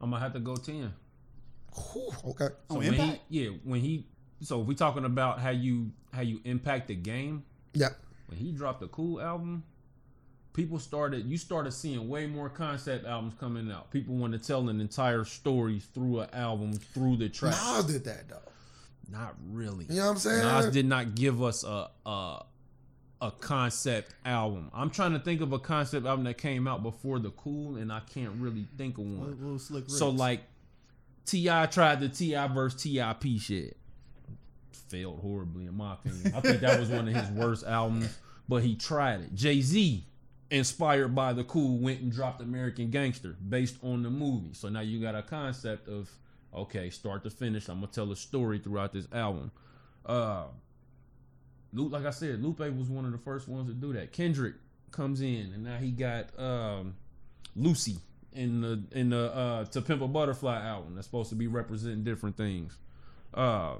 I'm 0.00 0.10
gonna 0.10 0.22
have 0.22 0.32
to 0.34 0.40
go 0.40 0.54
ten. 0.56 0.92
Whew, 1.92 2.10
okay. 2.30 2.48
on 2.70 2.78
when 2.78 2.88
impact. 2.94 3.20
he, 3.30 3.44
yeah, 3.44 3.50
when 3.64 3.80
he, 3.80 4.06
so 4.42 4.60
if 4.60 4.66
we 4.66 4.74
talking 4.74 5.04
about 5.04 5.40
how 5.40 5.50
you 5.50 5.90
how 6.12 6.20
you 6.20 6.40
impact 6.44 6.88
the 6.88 6.94
game, 6.94 7.44
Yep. 7.74 7.96
when 8.26 8.38
he 8.38 8.52
dropped 8.52 8.80
the 8.80 8.88
Cool 8.88 9.20
album, 9.20 9.64
people 10.52 10.78
started 10.78 11.26
you 11.26 11.36
started 11.36 11.72
seeing 11.72 12.08
way 12.08 12.26
more 12.26 12.48
concept 12.48 13.06
albums 13.06 13.34
coming 13.38 13.70
out. 13.70 13.90
People 13.90 14.14
want 14.14 14.32
to 14.32 14.38
tell 14.38 14.68
an 14.68 14.80
entire 14.80 15.24
story 15.24 15.80
through 15.80 16.20
an 16.20 16.28
album, 16.32 16.72
through 16.72 17.16
the 17.16 17.28
track. 17.28 17.56
Nas 17.74 17.84
did 17.86 18.04
that 18.04 18.28
though. 18.28 18.38
Not 19.10 19.34
really. 19.50 19.86
You 19.88 19.96
know 19.96 20.06
what 20.06 20.10
I'm 20.12 20.18
saying? 20.18 20.42
Nas 20.42 20.72
did 20.72 20.86
not 20.86 21.14
give 21.14 21.42
us 21.42 21.64
a 21.64 21.88
a 22.06 22.44
a 23.22 23.30
concept 23.30 24.12
album. 24.24 24.68
I'm 24.74 24.90
trying 24.90 25.12
to 25.12 25.20
think 25.20 25.40
of 25.40 25.52
a 25.52 25.58
concept 25.58 26.06
album 26.06 26.24
that 26.24 26.38
came 26.38 26.66
out 26.66 26.82
before 26.82 27.20
the 27.20 27.30
Cool, 27.30 27.76
and 27.76 27.92
I 27.92 28.00
can't 28.00 28.32
really 28.38 28.66
think 28.76 28.98
of 28.98 29.04
one. 29.04 29.20
Little, 29.20 29.34
little 29.36 29.58
slick 29.60 29.84
So 29.88 30.10
like 30.10 30.40
T.I. 31.24 31.66
tried 31.66 32.00
the 32.00 32.08
T.I. 32.08 32.48
versus 32.48 32.82
Tip 32.82 33.22
shit. 33.38 33.76
Failed 34.88 35.20
horribly 35.20 35.66
in 35.66 35.76
my 35.76 35.94
opinion. 35.94 36.34
I 36.34 36.40
think 36.40 36.60
that 36.60 36.78
was 36.78 36.90
one 36.90 37.08
of 37.08 37.14
his 37.14 37.30
worst 37.30 37.64
albums, 37.64 38.18
but 38.48 38.62
he 38.62 38.74
tried 38.74 39.20
it. 39.20 39.34
Jay 39.34 39.60
Z, 39.60 40.04
inspired 40.52 41.14
by 41.14 41.32
the 41.32 41.42
cool, 41.44 41.78
went 41.78 42.00
and 42.00 42.12
dropped 42.12 42.42
American 42.42 42.90
Gangster 42.90 43.36
based 43.48 43.76
on 43.82 44.02
the 44.02 44.10
movie. 44.10 44.52
So 44.52 44.68
now 44.68 44.80
you 44.80 45.00
got 45.00 45.14
a 45.14 45.22
concept 45.22 45.88
of 45.88 46.10
okay, 46.54 46.90
start 46.90 47.24
to 47.24 47.30
finish. 47.30 47.68
I'm 47.68 47.80
gonna 47.80 47.90
tell 47.90 48.12
a 48.12 48.16
story 48.16 48.58
throughout 48.58 48.92
this 48.92 49.08
album. 49.12 49.50
Uh, 50.04 50.44
like 51.72 52.04
I 52.04 52.10
said, 52.10 52.42
Lupe 52.42 52.58
was 52.58 52.88
one 52.88 53.06
of 53.06 53.12
the 53.12 53.18
first 53.18 53.48
ones 53.48 53.68
to 53.68 53.74
do 53.74 53.94
that. 53.94 54.12
Kendrick 54.12 54.54
comes 54.90 55.22
in, 55.22 55.52
and 55.54 55.64
now 55.64 55.78
he 55.78 55.90
got 55.90 56.38
um, 56.38 56.96
Lucy 57.56 57.96
in 58.34 58.60
the 58.60 58.82
in 58.92 59.08
the 59.10 59.34
uh, 59.34 59.64
To 59.64 59.80
Pimp 59.80 60.02
a 60.02 60.08
Butterfly 60.08 60.62
album. 60.66 60.94
That's 60.94 61.06
supposed 61.06 61.30
to 61.30 61.34
be 61.34 61.46
representing 61.46 62.04
different 62.04 62.36
things. 62.36 62.76
Uh, 63.32 63.76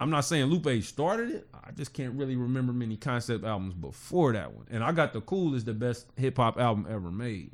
I'm 0.00 0.08
not 0.10 0.24
saying 0.24 0.46
Lupe 0.46 0.82
started 0.82 1.30
it. 1.30 1.46
I 1.52 1.72
just 1.72 1.92
can't 1.92 2.14
really 2.14 2.34
remember 2.34 2.72
many 2.72 2.96
concept 2.96 3.44
albums 3.44 3.74
before 3.74 4.32
that 4.32 4.52
one. 4.52 4.66
And 4.70 4.82
I 4.82 4.92
got 4.92 5.12
the 5.12 5.20
cool 5.20 5.54
is 5.54 5.64
the 5.64 5.74
best 5.74 6.06
hip 6.16 6.38
hop 6.38 6.58
album 6.58 6.86
ever 6.88 7.10
made. 7.10 7.52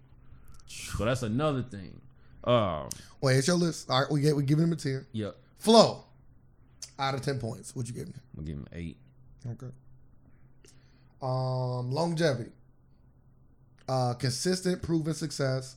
So 0.68 1.05
that's 1.05 1.23
another 1.23 1.62
thing. 1.62 2.01
Um, 2.44 2.89
Wait, 3.20 3.36
it's 3.36 3.48
your 3.48 3.56
list. 3.56 3.90
All 3.90 4.01
right, 4.02 4.10
we 4.10 4.20
get 4.20 4.36
we 4.36 4.44
giving 4.44 4.64
him 4.64 4.73
a 4.73 4.77
ten. 4.77 5.05
Yep. 5.12 5.36
Flow. 5.59 6.05
Out 6.98 7.14
of 7.14 7.23
ten 7.23 7.39
points, 7.39 7.74
what 7.74 7.86
you 7.89 7.93
give 7.93 8.06
him? 8.06 8.14
I'm 8.39 8.44
gonna 8.44 8.47
give 8.47 8.56
him 8.59 8.68
eight. 8.73 8.97
Okay. 9.51 9.73
Um, 11.20 11.90
longevity. 11.90 12.51
Uh, 13.89 14.14
consistent, 14.14 14.82
proven 14.82 15.14
success, 15.14 15.77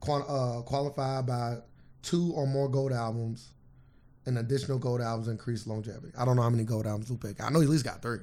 qual- 0.00 0.26
uh, 0.28 0.62
qualified 0.62 1.26
by 1.26 1.58
two 2.02 2.32
or 2.34 2.46
more 2.46 2.68
gold 2.68 2.92
albums, 2.92 3.50
and 4.26 4.38
additional 4.38 4.78
gold 4.78 5.00
albums 5.00 5.28
increase 5.28 5.66
longevity. 5.66 6.12
I 6.16 6.24
don't 6.24 6.36
know 6.36 6.42
how 6.42 6.50
many 6.50 6.64
gold 6.64 6.86
albums 6.86 7.10
Lupe 7.10 7.36
got. 7.36 7.46
I 7.46 7.50
know 7.50 7.60
he 7.60 7.66
at 7.66 7.70
least 7.70 7.84
got 7.84 8.02
three, 8.02 8.18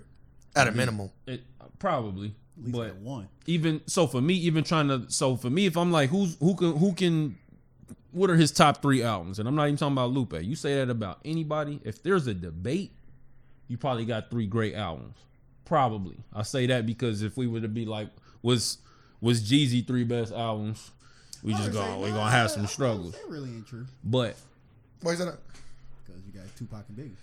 at 0.55 0.67
a 0.67 0.71
minimum. 0.71 1.09
It 1.27 1.43
uh, 1.59 1.65
probably, 1.79 2.33
At 2.57 2.65
least 2.65 2.71
but 2.77 2.95
one. 2.97 3.27
even 3.45 3.81
so 3.87 4.07
for 4.07 4.21
me, 4.21 4.33
even 4.35 4.63
trying 4.63 4.87
to 4.87 5.05
so 5.09 5.35
for 5.35 5.49
me, 5.49 5.65
if 5.65 5.77
I'm 5.77 5.91
like 5.91 6.09
who's 6.09 6.37
who 6.39 6.55
can 6.55 6.77
who 6.77 6.93
can 6.93 7.37
what 8.11 8.29
are 8.29 8.35
his 8.35 8.51
top 8.51 8.81
three 8.81 9.03
albums? 9.03 9.39
And 9.39 9.47
I'm 9.47 9.55
not 9.55 9.65
even 9.65 9.77
talking 9.77 9.93
about 9.93 10.11
Lupe. 10.11 10.33
You 10.41 10.55
say 10.55 10.75
that 10.75 10.89
about 10.89 11.19
anybody. 11.23 11.79
If 11.83 12.03
there's 12.03 12.27
a 12.27 12.33
debate, 12.33 12.91
you 13.67 13.77
probably 13.77 14.05
got 14.05 14.29
three 14.29 14.47
great 14.47 14.75
albums. 14.75 15.15
Probably. 15.63 16.17
I 16.33 16.43
say 16.43 16.67
that 16.67 16.85
because 16.85 17.21
if 17.21 17.37
we 17.37 17.47
were 17.47 17.61
to 17.61 17.69
be 17.69 17.85
like, 17.85 18.09
was 18.41 18.79
was 19.21 19.41
Jeezy 19.41 19.85
three 19.85 20.03
best 20.03 20.33
albums? 20.33 20.91
We 21.43 21.53
just 21.53 21.63
Honestly, 21.63 21.81
gonna 21.81 21.99
we 21.99 22.09
nah, 22.09 22.15
gonna 22.15 22.31
have 22.31 22.51
some 22.51 22.67
struggles. 22.67 23.13
That 23.13 23.29
really 23.29 23.49
ain't 23.51 23.67
true. 23.67 23.85
But 24.03 24.35
Why 25.01 25.13
is 25.13 25.19
that? 25.19 25.37
Because 26.61 26.61
you 26.61 26.67
Tupac 26.67 26.85
and 26.89 26.97
Biggie. 26.97 27.15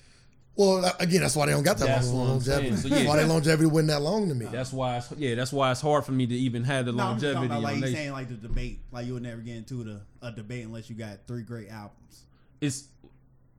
Well, 0.57 0.93
again, 0.99 1.21
that's 1.21 1.37
why 1.37 1.47
they 1.47 1.53
don't 1.53 1.63
got 1.63 1.79
that 1.79 1.87
That's 1.87 2.09
long 2.11 2.29
longevity. 2.31 2.67
saying. 2.71 2.77
So, 2.79 2.89
That's 2.89 3.03
yeah. 3.03 3.09
why 3.09 3.17
their 3.19 3.27
longevity 3.29 3.67
wasn't 3.67 3.89
that 3.91 4.03
long 4.03 4.29
to 4.29 4.35
me. 4.35 4.47
that's 4.47 4.73
why 4.73 4.97
it's 4.97 5.13
yeah, 5.17 5.37
that's 5.37 5.53
why 5.53 5.71
it's 5.71 5.81
hard 5.81 6.05
for 6.05 6.11
me 6.11 6.27
to 6.27 6.35
even 6.35 6.65
have 6.65 6.87
the 6.87 6.93
No, 6.93 7.05
I'm 7.05 7.19
just 7.21 7.33
talking 7.35 7.49
longevity 7.49 7.55
about 7.55 7.63
like 7.63 7.77
on 7.77 7.83
he's 7.89 7.93
saying 7.95 8.13
like 8.13 8.29
the 8.29 8.35
debate. 8.35 8.81
Like 8.91 9.07
you'll 9.07 9.21
never 9.21 9.41
get 9.41 9.55
into 9.57 9.85
the 9.85 10.01
a 10.21 10.33
debate 10.33 10.65
unless 10.65 10.91
you 10.91 10.97
got 10.97 11.19
three 11.29 11.43
great 11.43 11.69
albums. 11.71 12.25
it's 12.61 12.89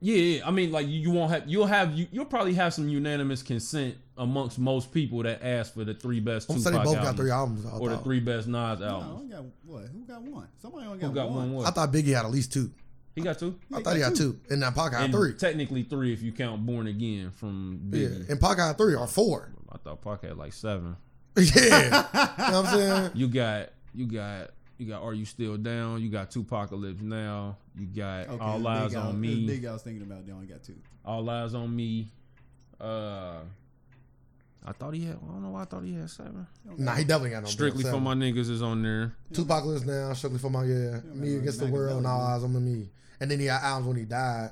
yeah, 0.02 0.16
yeah. 0.16 0.46
I 0.46 0.50
mean, 0.50 0.72
like 0.72 0.86
you, 0.88 1.00
you 1.00 1.10
won't 1.10 1.30
have 1.30 1.44
you'll 1.48 1.66
have 1.66 1.94
you 1.94 2.06
you'll 2.12 2.24
probably 2.26 2.52
have 2.54 2.74
some 2.74 2.86
unanimous 2.88 3.42
consent 3.42 3.96
amongst 4.18 4.58
most 4.58 4.92
people 4.92 5.22
that 5.22 5.42
ask 5.42 5.72
for 5.72 5.84
the 5.84 5.94
three 5.94 6.20
best 6.20 6.50
I'm 6.50 6.56
Tupac 6.56 6.72
saying 6.72 6.78
they 6.78 6.84
both 6.84 6.96
albums 6.96 7.10
got 7.10 7.16
three 7.16 7.30
albums. 7.30 7.66
Or 7.80 7.88
the 7.88 7.98
three 7.98 8.20
best 8.20 8.46
Nas 8.46 8.80
No, 8.80 8.86
albums. 8.86 9.12
only 9.22 9.28
got 9.34 9.44
what? 9.64 9.84
Who 9.86 10.04
got 10.04 10.22
one? 10.22 10.48
Somebody 10.60 10.86
only 10.86 10.98
Who 11.00 11.06
got, 11.08 11.14
got 11.14 11.30
one. 11.30 11.52
one? 11.52 11.66
I 11.66 11.70
thought 11.70 11.90
Biggie 11.92 12.14
had 12.14 12.26
at 12.26 12.30
least 12.30 12.52
two. 12.52 12.70
He 13.14 13.22
got 13.22 13.38
two. 13.38 13.58
I 13.74 13.82
thought 13.82 13.94
he 13.96 14.00
got 14.00 14.14
two. 14.14 14.38
And 14.50 14.60
now 14.60 14.70
Pac 14.70 14.92
had 14.94 15.10
three. 15.10 15.34
technically 15.34 15.82
three 15.82 16.12
if 16.12 16.22
you 16.22 16.32
count 16.32 16.64
Born 16.64 16.86
Again 16.86 17.30
from 17.32 17.90
Yeah, 17.92 18.08
and 18.28 18.40
Pac 18.40 18.58
had 18.58 18.78
three 18.78 18.94
or 18.94 19.06
four. 19.06 19.52
I 19.70 19.78
thought 19.78 20.00
Pac 20.02 20.22
had 20.24 20.36
like 20.36 20.52
seven. 20.52 20.96
Yeah, 21.36 21.84
you 21.84 21.90
know 21.90 22.02
what 22.12 22.54
I'm 22.54 22.66
saying. 22.66 23.10
You 23.14 23.28
got 23.28 23.70
you 23.94 24.06
got 24.06 24.50
you 24.78 24.86
got 24.86 25.02
Are 25.02 25.12
You 25.14 25.24
Still 25.24 25.56
Down? 25.58 26.00
You 26.00 26.08
got 26.08 26.30
2Pacalypse 26.30 27.02
Now. 27.02 27.56
You 27.78 27.86
got 27.86 28.28
Okay, 28.28 28.38
All 28.44 28.58
the 28.58 28.68
Eyes 28.68 28.88
big 28.88 28.96
I 28.96 29.00
on 29.00 29.06
was- 29.06 29.14
the 29.14 29.20
Me. 29.20 29.46
Big 29.46 29.64
I 29.66 29.72
was 29.72 29.82
thinking 29.82 30.02
about. 30.02 30.26
They 30.26 30.32
only 30.32 30.46
got 30.46 30.62
two. 30.62 30.76
All 31.04 31.28
Eyes 31.28 31.54
on 31.54 31.74
Me. 31.74 32.08
Uh, 32.80 33.40
I 34.66 34.72
thought 34.72 34.94
he 34.94 35.04
had. 35.04 35.16
I 35.16 35.32
don't 35.32 35.42
know 35.42 35.50
why 35.50 35.62
I 35.62 35.64
thought 35.66 35.84
he 35.84 35.94
had 35.94 36.08
seven. 36.10 36.46
Nah, 36.76 36.94
he 36.94 37.04
definitely 37.04 37.30
got 37.30 37.42
no. 37.42 37.48
Strictly 37.48 37.82
damn 37.82 37.92
for 37.94 38.00
my 38.00 38.14
niggas 38.14 38.50
is 38.50 38.62
on 38.62 38.82
there. 38.82 39.14
Tupac 39.32 39.64
lives 39.64 39.84
now. 39.86 40.12
Strictly 40.14 40.38
for 40.38 40.50
my 40.50 40.64
yeah. 40.64 41.00
Me 41.14 41.36
against 41.36 41.60
the 41.60 41.66
world 41.66 41.98
and 41.98 42.06
all 42.06 42.20
eyes 42.20 42.42
on 42.44 42.52
me. 42.64 42.88
And 43.20 43.30
then 43.30 43.38
he 43.40 43.46
had 43.46 43.60
albums 43.62 43.86
when 43.88 43.96
he 43.98 44.04
died. 44.04 44.50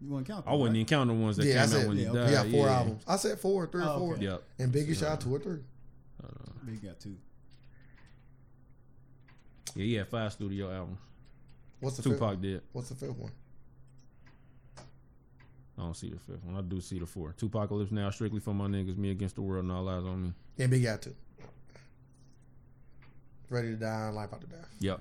You 0.00 0.10
want 0.10 0.26
to 0.26 0.32
count? 0.32 0.44
I 0.46 0.52
wouldn't 0.52 0.68
right? 0.70 0.76
even 0.76 0.86
count 0.86 1.08
the 1.08 1.14
ones 1.14 1.36
that 1.38 1.46
Yeah, 1.46 1.52
came 1.52 1.60
that's 1.60 1.74
out 1.74 1.80
it. 1.82 1.88
when 1.88 1.96
he 1.96 2.04
Yeah, 2.04 2.12
died. 2.12 2.18
okay. 2.22 2.28
He 2.30 2.34
had 2.36 2.50
four 2.52 2.66
yeah. 2.66 2.76
albums. 2.78 3.02
I 3.08 3.16
said 3.16 3.38
four, 3.40 3.66
three 3.66 3.82
Oh, 3.82 3.94
or 3.94 3.98
four. 3.98 4.14
okay. 4.14 4.24
Yep. 4.24 4.42
And 4.60 4.72
Biggie 4.72 4.96
shot 4.96 5.20
two 5.20 5.34
or 5.34 5.38
three. 5.40 5.58
Big 6.66 6.82
got 6.82 7.00
two. 7.00 7.16
Yeah, 9.74 9.84
he 9.84 9.94
had 9.94 10.08
five 10.08 10.32
studio 10.32 10.70
albums. 10.70 10.98
What's 11.80 11.96
the 11.96 12.02
fifth? 12.02 12.12
Tupac 12.18 12.40
did. 12.40 12.62
What's 12.72 12.88
the 12.90 12.94
fifth 12.94 13.16
one? 13.16 13.32
I 15.78 15.82
don't 15.82 15.94
see 15.96 16.10
the 16.10 16.18
fifth 16.18 16.44
one. 16.44 16.56
I 16.56 16.60
do 16.60 16.80
see 16.80 16.98
the 16.98 17.06
four. 17.06 17.32
2Pacalypse 17.38 17.92
Now 17.92 18.10
strictly 18.10 18.40
for 18.40 18.52
my 18.52 18.66
niggas. 18.66 18.96
Me 18.98 19.10
against 19.10 19.36
the 19.36 19.42
world 19.42 19.62
and 19.64 19.72
all 19.72 19.88
eyes 19.88 20.02
on 20.04 20.22
me. 20.24 20.32
And 20.58 20.72
Biggie 20.72 20.86
had 20.86 21.00
two. 21.02 21.14
Ready 23.48 23.68
to 23.68 23.76
die 23.76 24.06
and 24.08 24.16
life 24.16 24.30
after 24.32 24.46
death. 24.48 24.68
Yep. 24.80 25.00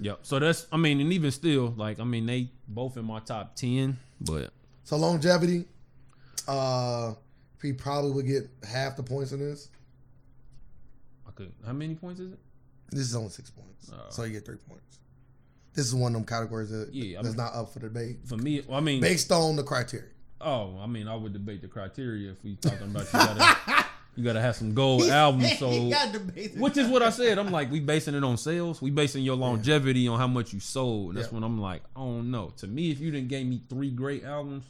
Yep. 0.00 0.18
So 0.22 0.38
that's. 0.38 0.66
I 0.72 0.76
mean, 0.76 1.00
and 1.00 1.12
even 1.12 1.30
still, 1.30 1.72
like, 1.76 2.00
I 2.00 2.04
mean, 2.04 2.26
they 2.26 2.50
both 2.68 2.96
in 2.96 3.04
my 3.04 3.20
top 3.20 3.56
ten. 3.56 3.98
But 4.20 4.50
So 4.84 4.96
longevity, 4.96 5.64
uh, 6.48 7.14
he 7.62 7.72
probably 7.72 8.10
would 8.12 8.26
get 8.26 8.48
half 8.68 8.96
the 8.96 9.02
points 9.02 9.32
in 9.32 9.40
this. 9.40 9.68
I 11.26 11.30
could. 11.32 11.52
How 11.64 11.72
many 11.72 11.94
points 11.94 12.20
is 12.20 12.32
it? 12.32 12.38
This 12.90 13.08
is 13.08 13.16
only 13.16 13.30
six 13.30 13.50
points, 13.50 13.90
Oh. 13.92 13.96
so 14.10 14.22
you 14.24 14.32
get 14.32 14.44
three 14.46 14.56
points. 14.68 14.98
This 15.74 15.86
is 15.86 15.94
one 15.94 16.14
of 16.14 16.20
them 16.20 16.24
categories 16.26 16.70
that 16.70 16.94
Yeah, 16.94 17.18
I 17.18 17.22
that's 17.22 17.34
mean- 17.36 17.44
not 17.44 17.54
up 17.54 17.72
for 17.72 17.80
debate 17.80 18.18
For 18.24 18.36
me, 18.36 18.62
well, 18.66 18.78
I 18.78 18.80
mean, 18.80 19.00
based 19.00 19.32
on 19.32 19.56
the 19.56 19.62
criteria. 19.64 20.06
oh, 20.40 20.78
I 20.78 20.86
mean, 20.86 21.08
I 21.08 21.16
would 21.16 21.32
debate 21.32 21.62
the 21.62 21.68
criteria 21.68 22.30
if 22.30 22.42
we 22.44 22.54
talking 22.56 22.82
about 22.82 23.06
you 23.06 23.12
gotta, 23.12 23.56
you 24.16 24.24
gotta 24.24 24.40
have 24.40 24.56
some 24.56 24.74
gold 24.74 25.02
albums. 25.04 25.58
So 25.58 25.68
he 25.70 25.90
got 25.90 26.12
debated. 26.12 26.58
Which 26.60 26.76
is 26.76 26.88
what 26.88 27.02
I 27.02 27.10
said. 27.10 27.38
I'm 27.38 27.50
like, 27.50 27.70
we 27.70 27.80
basing 27.80 28.14
it 28.14 28.24
on 28.24 28.36
sales. 28.36 28.80
We 28.82 28.90
basing 28.90 29.22
your 29.24 29.36
longevity 29.36 30.08
on 30.08 30.18
how 30.18 30.26
much 30.26 30.52
you 30.52 30.60
sold. 30.60 31.10
And 31.10 31.18
that's 31.18 31.28
Yeah. 31.28 31.34
when 31.34 31.44
I'm 31.44 31.60
like, 31.60 31.82
I 31.94 32.00
don't 32.00 32.30
know. 32.30 32.52
To 32.58 32.66
me, 32.66 32.90
if 32.90 32.98
you 32.98 33.10
didn't 33.10 33.28
gave 33.28 33.46
me 33.46 33.62
three 33.68 33.90
great 33.90 34.24
albums, 34.24 34.64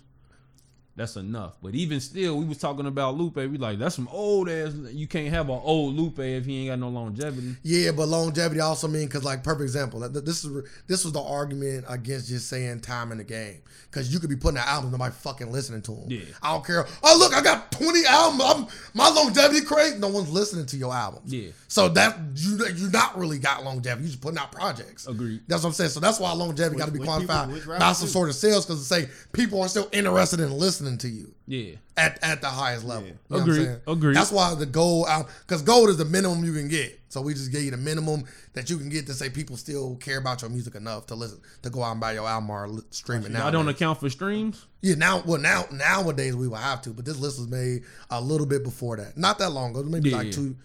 that's 0.96 1.16
enough. 1.16 1.56
But 1.62 1.74
even 1.74 2.00
still, 2.00 2.36
we 2.38 2.44
was 2.46 2.58
talking 2.58 2.86
about 2.86 3.16
Lupe. 3.16 3.36
We 3.36 3.58
like, 3.58 3.78
that's 3.78 3.94
some 3.94 4.08
old 4.10 4.48
ass. 4.48 4.72
You 4.90 5.06
can't 5.06 5.28
have 5.28 5.48
an 5.50 5.60
old 5.62 5.94
Lupe 5.94 6.18
if 6.18 6.46
he 6.46 6.60
ain't 6.60 6.70
got 6.70 6.78
no 6.78 6.88
longevity. 6.88 7.56
Yeah, 7.62 7.92
but 7.92 8.08
longevity 8.08 8.60
also 8.60 8.88
mean 8.88 9.06
because 9.06 9.22
like 9.24 9.44
perfect 9.44 9.62
example. 9.62 10.00
that- 10.00 10.12
that 10.14 10.24
This 10.24 10.44
is 10.44 10.64
this 10.86 11.04
was 11.04 11.12
the 11.12 11.22
argument 11.22 11.84
against 11.88 12.28
just 12.28 12.48
saying 12.48 12.80
time 12.80 13.12
in 13.12 13.18
the 13.18 13.24
game 13.24 13.58
because 13.90 14.12
you 14.12 14.18
could 14.20 14.30
be 14.30 14.36
putting 14.36 14.58
out 14.58 14.66
albums 14.66 14.92
nobody 14.92 15.14
fucking 15.14 15.52
listening 15.52 15.82
to 15.82 15.92
them. 15.92 16.04
Yeah. 16.08 16.20
I 16.42 16.52
don't 16.52 16.64
care. 16.64 16.86
Oh 17.02 17.16
look, 17.18 17.34
I 17.34 17.42
got 17.42 17.70
twenty 17.72 18.04
albums. 18.06 18.42
I'm, 18.46 18.66
my 18.94 19.08
longevity 19.10 19.60
crazy. 19.64 19.98
No 19.98 20.08
one's 20.08 20.30
listening 20.30 20.66
to 20.66 20.76
your 20.76 20.94
albums. 20.94 21.32
Yeah. 21.32 21.50
So 21.68 21.88
that 21.90 22.18
you 22.36 22.58
you 22.74 22.90
not 22.90 23.18
really 23.18 23.38
got 23.38 23.64
longevity. 23.64 24.04
You 24.04 24.08
just 24.10 24.20
putting 24.22 24.38
out 24.38 24.52
projects. 24.52 25.06
Agreed. 25.06 25.42
That's 25.46 25.62
what 25.62 25.68
I'm 25.70 25.74
saying. 25.74 25.90
So 25.90 26.00
that's 26.00 26.18
why 26.20 26.32
longevity 26.32 26.78
got 26.78 26.86
to 26.86 26.92
be 26.92 27.00
which 27.00 27.06
qualified 27.08 27.48
by 27.80 27.92
some 27.92 28.08
sort 28.08 28.28
of 28.30 28.34
sales 28.34 28.64
because 28.64 28.80
to 28.80 28.86
say 28.86 29.08
people 29.32 29.60
are 29.60 29.68
still 29.68 29.88
interested 29.92 30.40
in 30.40 30.52
listening 30.52 30.85
to 30.98 31.08
you 31.08 31.34
Yeah. 31.46 31.74
at, 31.96 32.18
at 32.22 32.40
the 32.40 32.48
highest 32.48 32.84
level. 32.84 33.04
Yeah. 33.04 33.08
You 33.08 33.18
know 33.30 33.38
what 33.38 33.48
I'm 33.48 33.54
saying? 33.64 33.80
Agreed. 33.86 34.16
That's 34.16 34.30
why 34.32 34.54
the 34.54 34.66
gold 34.66 35.06
out 35.08 35.26
because 35.46 35.62
gold 35.62 35.88
is 35.88 35.96
the 35.96 36.04
minimum 36.04 36.44
you 36.44 36.52
can 36.52 36.68
get. 36.68 37.00
So 37.08 37.20
we 37.22 37.32
just 37.34 37.50
gave 37.50 37.62
you 37.64 37.70
the 37.70 37.76
minimum 37.78 38.24
that 38.52 38.68
you 38.70 38.76
can 38.78 38.88
get 38.88 39.06
to 39.06 39.14
say 39.14 39.30
people 39.30 39.56
still 39.56 39.96
care 39.96 40.18
about 40.18 40.42
your 40.42 40.50
music 40.50 40.74
enough 40.74 41.06
to 41.06 41.14
listen 41.14 41.40
to 41.62 41.70
go 41.70 41.82
out 41.82 41.92
and 41.92 42.00
buy 42.00 42.12
your 42.12 42.26
album 42.28 42.50
or 42.50 42.68
stream 42.90 43.24
it 43.24 43.30
now. 43.32 43.46
I 43.46 43.50
don't 43.50 43.68
account 43.68 43.98
for 44.00 44.08
streams. 44.10 44.66
Yeah, 44.82 44.94
now 44.96 45.22
well 45.26 45.40
now 45.40 45.64
nowadays 45.72 46.36
we 46.36 46.46
will 46.48 46.56
have 46.56 46.82
to, 46.82 46.90
but 46.90 47.04
this 47.04 47.18
list 47.18 47.38
was 47.38 47.48
made 47.48 47.82
a 48.10 48.20
little 48.20 48.46
bit 48.46 48.62
before 48.62 48.96
that. 48.98 49.16
Not 49.16 49.38
that 49.38 49.50
long 49.50 49.70
ago, 49.70 49.82
maybe 49.82 50.10
Yeah, 50.10 50.16
like 50.18 50.32
two. 50.32 50.56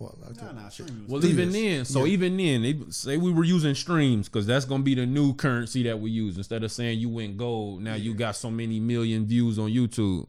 Well, 0.00 0.16
Nah, 0.40 0.52
nah, 0.52 0.70
Well, 1.08 1.24
even 1.26 1.52
then, 1.52 1.84
so 1.84 2.04
Yeah. 2.06 2.12
even 2.14 2.36
then, 2.38 2.62
they 2.62 2.78
say 2.88 3.18
we 3.18 3.30
were 3.30 3.44
using 3.44 3.74
streams 3.74 4.28
because 4.28 4.46
that's 4.46 4.64
gonna 4.64 4.82
be 4.82 4.94
the 4.94 5.04
new 5.04 5.34
currency 5.34 5.82
that 5.82 6.00
we 6.00 6.10
use. 6.10 6.38
Instead 6.38 6.64
of 6.64 6.72
saying 6.72 6.98
you 7.00 7.10
went 7.10 7.36
gold, 7.36 7.82
now 7.82 7.94
you 7.96 8.14
got 8.14 8.34
so 8.34 8.50
many 8.50 8.80
million 8.80 9.26
views 9.26 9.58
on 9.58 9.70
YouTube. 9.70 10.26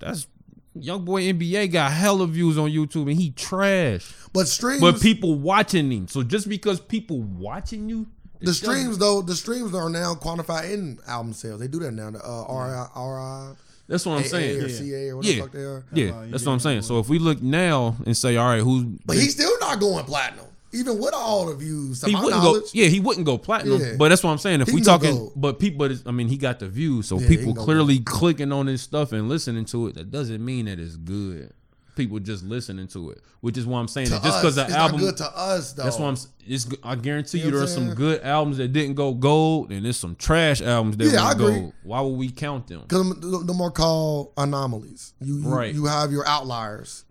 That's 0.00 0.26
young 0.78 1.02
boy 1.04 1.22
NBA 1.22 1.68
got 1.72 1.92
hella 1.92 2.26
views 2.26 2.58
on 2.58 2.68
YouTube 2.70 3.08
and 3.10 3.18
he 3.18 3.30
trash, 3.30 4.12
But 4.34 4.48
streams, 4.48 4.82
but 4.82 5.00
people 5.00 5.34
watching 5.38 5.90
him. 5.90 6.06
So 6.08 6.22
just 6.22 6.46
because 6.46 6.78
people 6.78 7.22
watching 7.22 7.88
you, 7.88 8.02
it 8.02 8.40
the 8.40 8.46
doesn't- 8.46 8.68
streams 8.70 8.98
though, 8.98 9.22
the 9.22 9.34
streams 9.34 9.72
are 9.74 9.88
now 9.88 10.14
quantified 10.14 10.70
in 10.72 10.98
album 11.06 11.32
sales. 11.32 11.60
They 11.60 11.68
do 11.68 11.78
that 11.78 11.92
now. 11.92 12.10
The 12.10 12.18
uh, 12.22 12.44
RI, 12.50 13.00
RI, 13.00 13.56
That's 13.86 14.06
what 14.06 14.12
I'm 14.18 14.24
AA 14.24 14.26
saying. 14.28 14.62
or 14.62 14.66
Yeah. 14.68 14.76
CA 14.78 15.08
or 15.10 15.16
whatever 15.16 15.32
Yeah. 15.32 15.36
the 15.36 15.42
fuck 15.42 15.52
they 15.52 15.60
are. 15.64 15.84
Yeah, 15.92 16.10
why 16.12 16.24
he 16.26 16.30
that's 16.32 16.46
what 16.46 16.52
I'm 16.52 16.60
saying. 16.60 16.82
So 16.82 16.98
if 17.00 17.08
we 17.08 17.18
look 17.18 17.42
now 17.42 17.96
and 18.06 18.16
say, 18.16 18.36
all 18.36 18.48
right, 18.48 18.62
who's 18.62 18.84
But 19.04 19.16
he's 19.16 19.32
still 19.34 19.52
not 19.60 19.78
going 19.80 20.04
platinum, 20.06 20.46
even 20.72 20.98
with 20.98 21.12
all 21.14 21.46
the 21.46 21.54
views. 21.54 22.00
To 22.00 22.06
he 22.06 22.12
my 22.14 22.24
wouldn't 22.24 22.42
knowledge. 22.42 22.62
go. 22.62 22.68
Yeah, 22.72 22.86
he 22.86 23.00
wouldn't 23.00 23.26
go 23.26 23.36
platinum. 23.38 23.80
Yeah. 23.80 23.94
But 23.98 24.08
that's 24.08 24.22
what 24.24 24.30
I'm 24.30 24.38
saying. 24.38 24.60
If 24.62 24.68
He 24.68 24.74
we 24.74 24.80
can 24.80 24.86
go 24.86 24.92
talking, 24.92 25.16
gold. 25.16 25.32
but 25.36 25.58
people, 25.58 25.78
but 25.78 25.90
it's, 25.92 26.02
I 26.06 26.10
mean, 26.12 26.28
he 26.28 26.36
got 26.38 26.58
the 26.60 26.68
views, 26.68 27.06
so 27.08 27.18
Yeah, 27.20 27.28
he 27.28 27.36
people 27.36 27.52
can 27.52 27.60
go 27.60 27.64
clearly 27.64 27.98
clicking 28.00 28.52
on 28.52 28.66
his 28.66 28.80
stuff 28.82 29.12
and 29.12 29.28
listening 29.28 29.66
to 29.66 29.88
it. 29.88 29.94
That 29.96 30.10
doesn't 30.10 30.42
mean 30.44 30.64
that 30.66 30.78
it's 30.80 30.96
good. 30.96 31.52
People 31.96 32.18
just 32.18 32.42
listening 32.44 32.88
to 32.88 33.10
it, 33.10 33.22
which 33.40 33.56
is 33.56 33.66
why 33.66 33.78
I'm 33.80 33.88
saying 33.88 34.06
To 34.08 34.12
that 34.14 34.22
just 34.22 34.40
because 34.40 34.54
the 34.56 34.64
it's 34.64 34.74
album. 34.74 35.00
good 35.00 35.16
to 35.18 35.24
us 35.38 35.72
though. 35.74 35.84
that's 35.84 35.98
why 35.98 36.08
I'm. 36.08 36.16
It's. 36.46 36.66
I 36.82 36.94
guarantee 36.96 37.38
You 37.38 37.44
you, 37.46 37.50
know 37.52 37.58
there's 37.58 37.76
I'm 37.76 37.86
some 37.88 37.94
good 37.94 38.22
albums 38.22 38.56
that 38.58 38.72
didn't 38.72 38.94
go 38.96 39.14
gold, 39.14 39.70
and 39.70 39.84
there's 39.84 39.96
some 39.96 40.16
trash 40.16 40.60
albums 40.60 40.96
that 40.96 41.06
Yeah, 41.06 41.22
I 41.22 41.26
went 41.28 41.40
agree. 41.40 41.60
gold. 41.60 41.72
Why 41.84 42.00
would 42.00 42.16
we 42.16 42.30
count 42.30 42.66
them? 42.66 42.82
Because 42.82 43.20
the 43.46 43.54
more 43.54 43.70
called 43.70 44.32
anomalies. 44.36 45.12
You, 45.20 45.38
you 45.38 45.48
Right. 45.48 45.74
you 45.74 45.86
have 45.86 46.10
your 46.12 46.26
outliers. 46.26 47.04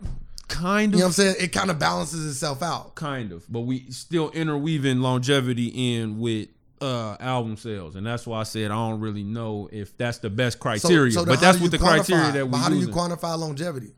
Kind 0.50 0.94
of. 0.94 1.00
You 1.00 1.00
know 1.00 1.06
what 1.06 1.10
I'm 1.10 1.14
saying? 1.14 1.36
It 1.40 1.48
kind 1.54 1.72
of 1.72 1.80
balances 1.80 2.30
itself 2.30 2.62
out. 2.62 2.96
kind 2.96 3.32
of, 3.32 3.46
but 3.52 3.62
we 3.62 3.90
still 3.90 4.30
interweaving 4.32 5.00
longevity 5.02 5.68
in 5.98 6.20
with 6.20 6.50
uh 6.82 7.16
album 7.22 7.56
sales, 7.56 7.96
and 7.96 8.06
that's 8.06 8.28
why 8.28 8.42
I 8.42 8.44
said 8.44 8.66
I 8.70 8.76
don't 8.76 9.00
really 9.00 9.24
know 9.24 9.70
if 9.72 9.98
that's 9.98 10.18
the 10.18 10.30
best 10.30 10.60
criteria. 10.60 11.14
then 11.14 11.26
but 11.26 11.40
that's 11.40 11.60
what 11.62 11.72
the 11.72 11.78
criteria 11.78 12.32
that 12.34 12.50
we 12.50 12.58
how 12.58 12.68
do 12.70 12.78
you 12.78 12.90
quantify 12.90 13.38
longevity? 13.40 13.94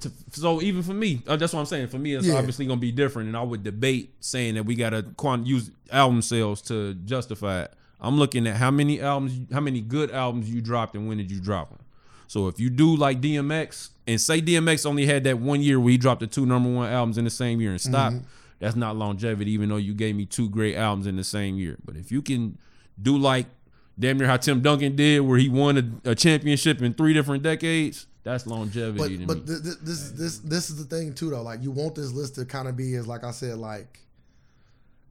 To, 0.00 0.12
so 0.32 0.62
even 0.62 0.82
for 0.82 0.94
me, 0.94 1.22
uh, 1.26 1.36
that's 1.36 1.52
what 1.52 1.60
I'm 1.60 1.66
saying. 1.66 1.88
For 1.88 1.98
me, 1.98 2.14
it's 2.14 2.26
Yeah. 2.26 2.34
obviously 2.34 2.66
gonna 2.66 2.80
be 2.80 2.92
different, 2.92 3.28
and 3.28 3.36
I 3.36 3.42
would 3.42 3.62
debate 3.64 4.14
saying 4.20 4.54
that 4.54 4.64
we 4.64 4.74
gotta 4.74 5.02
quant- 5.16 5.46
use 5.46 5.70
album 5.90 6.22
sales 6.22 6.62
to 6.62 6.94
justify 7.04 7.62
it. 7.62 7.72
I'm 8.00 8.16
looking 8.16 8.46
at 8.46 8.56
how 8.56 8.70
many 8.70 9.00
albums, 9.00 9.32
how 9.52 9.60
many 9.60 9.80
good 9.80 10.10
albums 10.12 10.48
you 10.48 10.60
dropped, 10.60 10.94
and 10.94 11.08
when 11.08 11.18
did 11.18 11.30
you 11.32 11.40
drop 11.40 11.70
them. 11.70 11.78
So 12.28 12.46
if 12.46 12.60
you 12.60 12.70
do 12.70 12.94
like 12.94 13.20
DMX, 13.20 13.88
and 14.06 14.20
say 14.20 14.40
DMX 14.40 14.86
only 14.86 15.06
had 15.06 15.24
that 15.24 15.40
one 15.40 15.60
year 15.62 15.80
where 15.80 15.90
he 15.90 15.98
dropped 15.98 16.20
the 16.20 16.26
two 16.26 16.46
number 16.46 16.70
one 16.70 16.88
albums 16.90 17.18
in 17.18 17.24
the 17.24 17.30
same 17.30 17.60
year 17.60 17.70
and 17.72 17.80
stopped, 17.80 18.16
Mm-hmm. 18.16 18.24
that's 18.60 18.76
not 18.76 18.96
longevity. 18.96 19.50
Even 19.50 19.68
though 19.68 19.76
you 19.78 19.94
gave 19.94 20.14
me 20.14 20.26
two 20.26 20.48
great 20.48 20.76
albums 20.76 21.06
in 21.06 21.16
the 21.16 21.24
same 21.24 21.56
year, 21.56 21.76
but 21.84 21.96
if 21.96 22.12
you 22.12 22.22
can 22.22 22.56
do 23.02 23.16
like 23.18 23.46
damn 23.98 24.16
near 24.18 24.28
how 24.28 24.36
Tim 24.36 24.60
Duncan 24.60 24.94
did, 24.94 25.20
where 25.22 25.38
he 25.38 25.48
won 25.48 26.00
a, 26.04 26.10
a 26.10 26.14
championship 26.14 26.80
in 26.82 26.94
three 26.94 27.12
different 27.12 27.42
decades, 27.42 28.06
that's 28.32 28.46
longevity 28.46 29.18
to 29.18 29.26
But 29.26 29.36
me. 29.38 29.42
but 29.42 29.46
th- 29.46 29.62
th- 29.62 29.76
this 29.82 30.10
this 30.10 30.38
this 30.38 30.70
is 30.70 30.76
the 30.76 30.84
thing 30.96 31.14
too 31.14 31.30
though. 31.30 31.42
Like 31.42 31.62
you 31.62 31.70
want 31.70 31.94
this 31.94 32.12
list 32.12 32.34
to 32.36 32.44
kind 32.44 32.68
of 32.68 32.76
be 32.76 32.94
as 32.94 33.06
like 33.06 33.24
I 33.24 33.30
said 33.30 33.58
like 33.58 33.98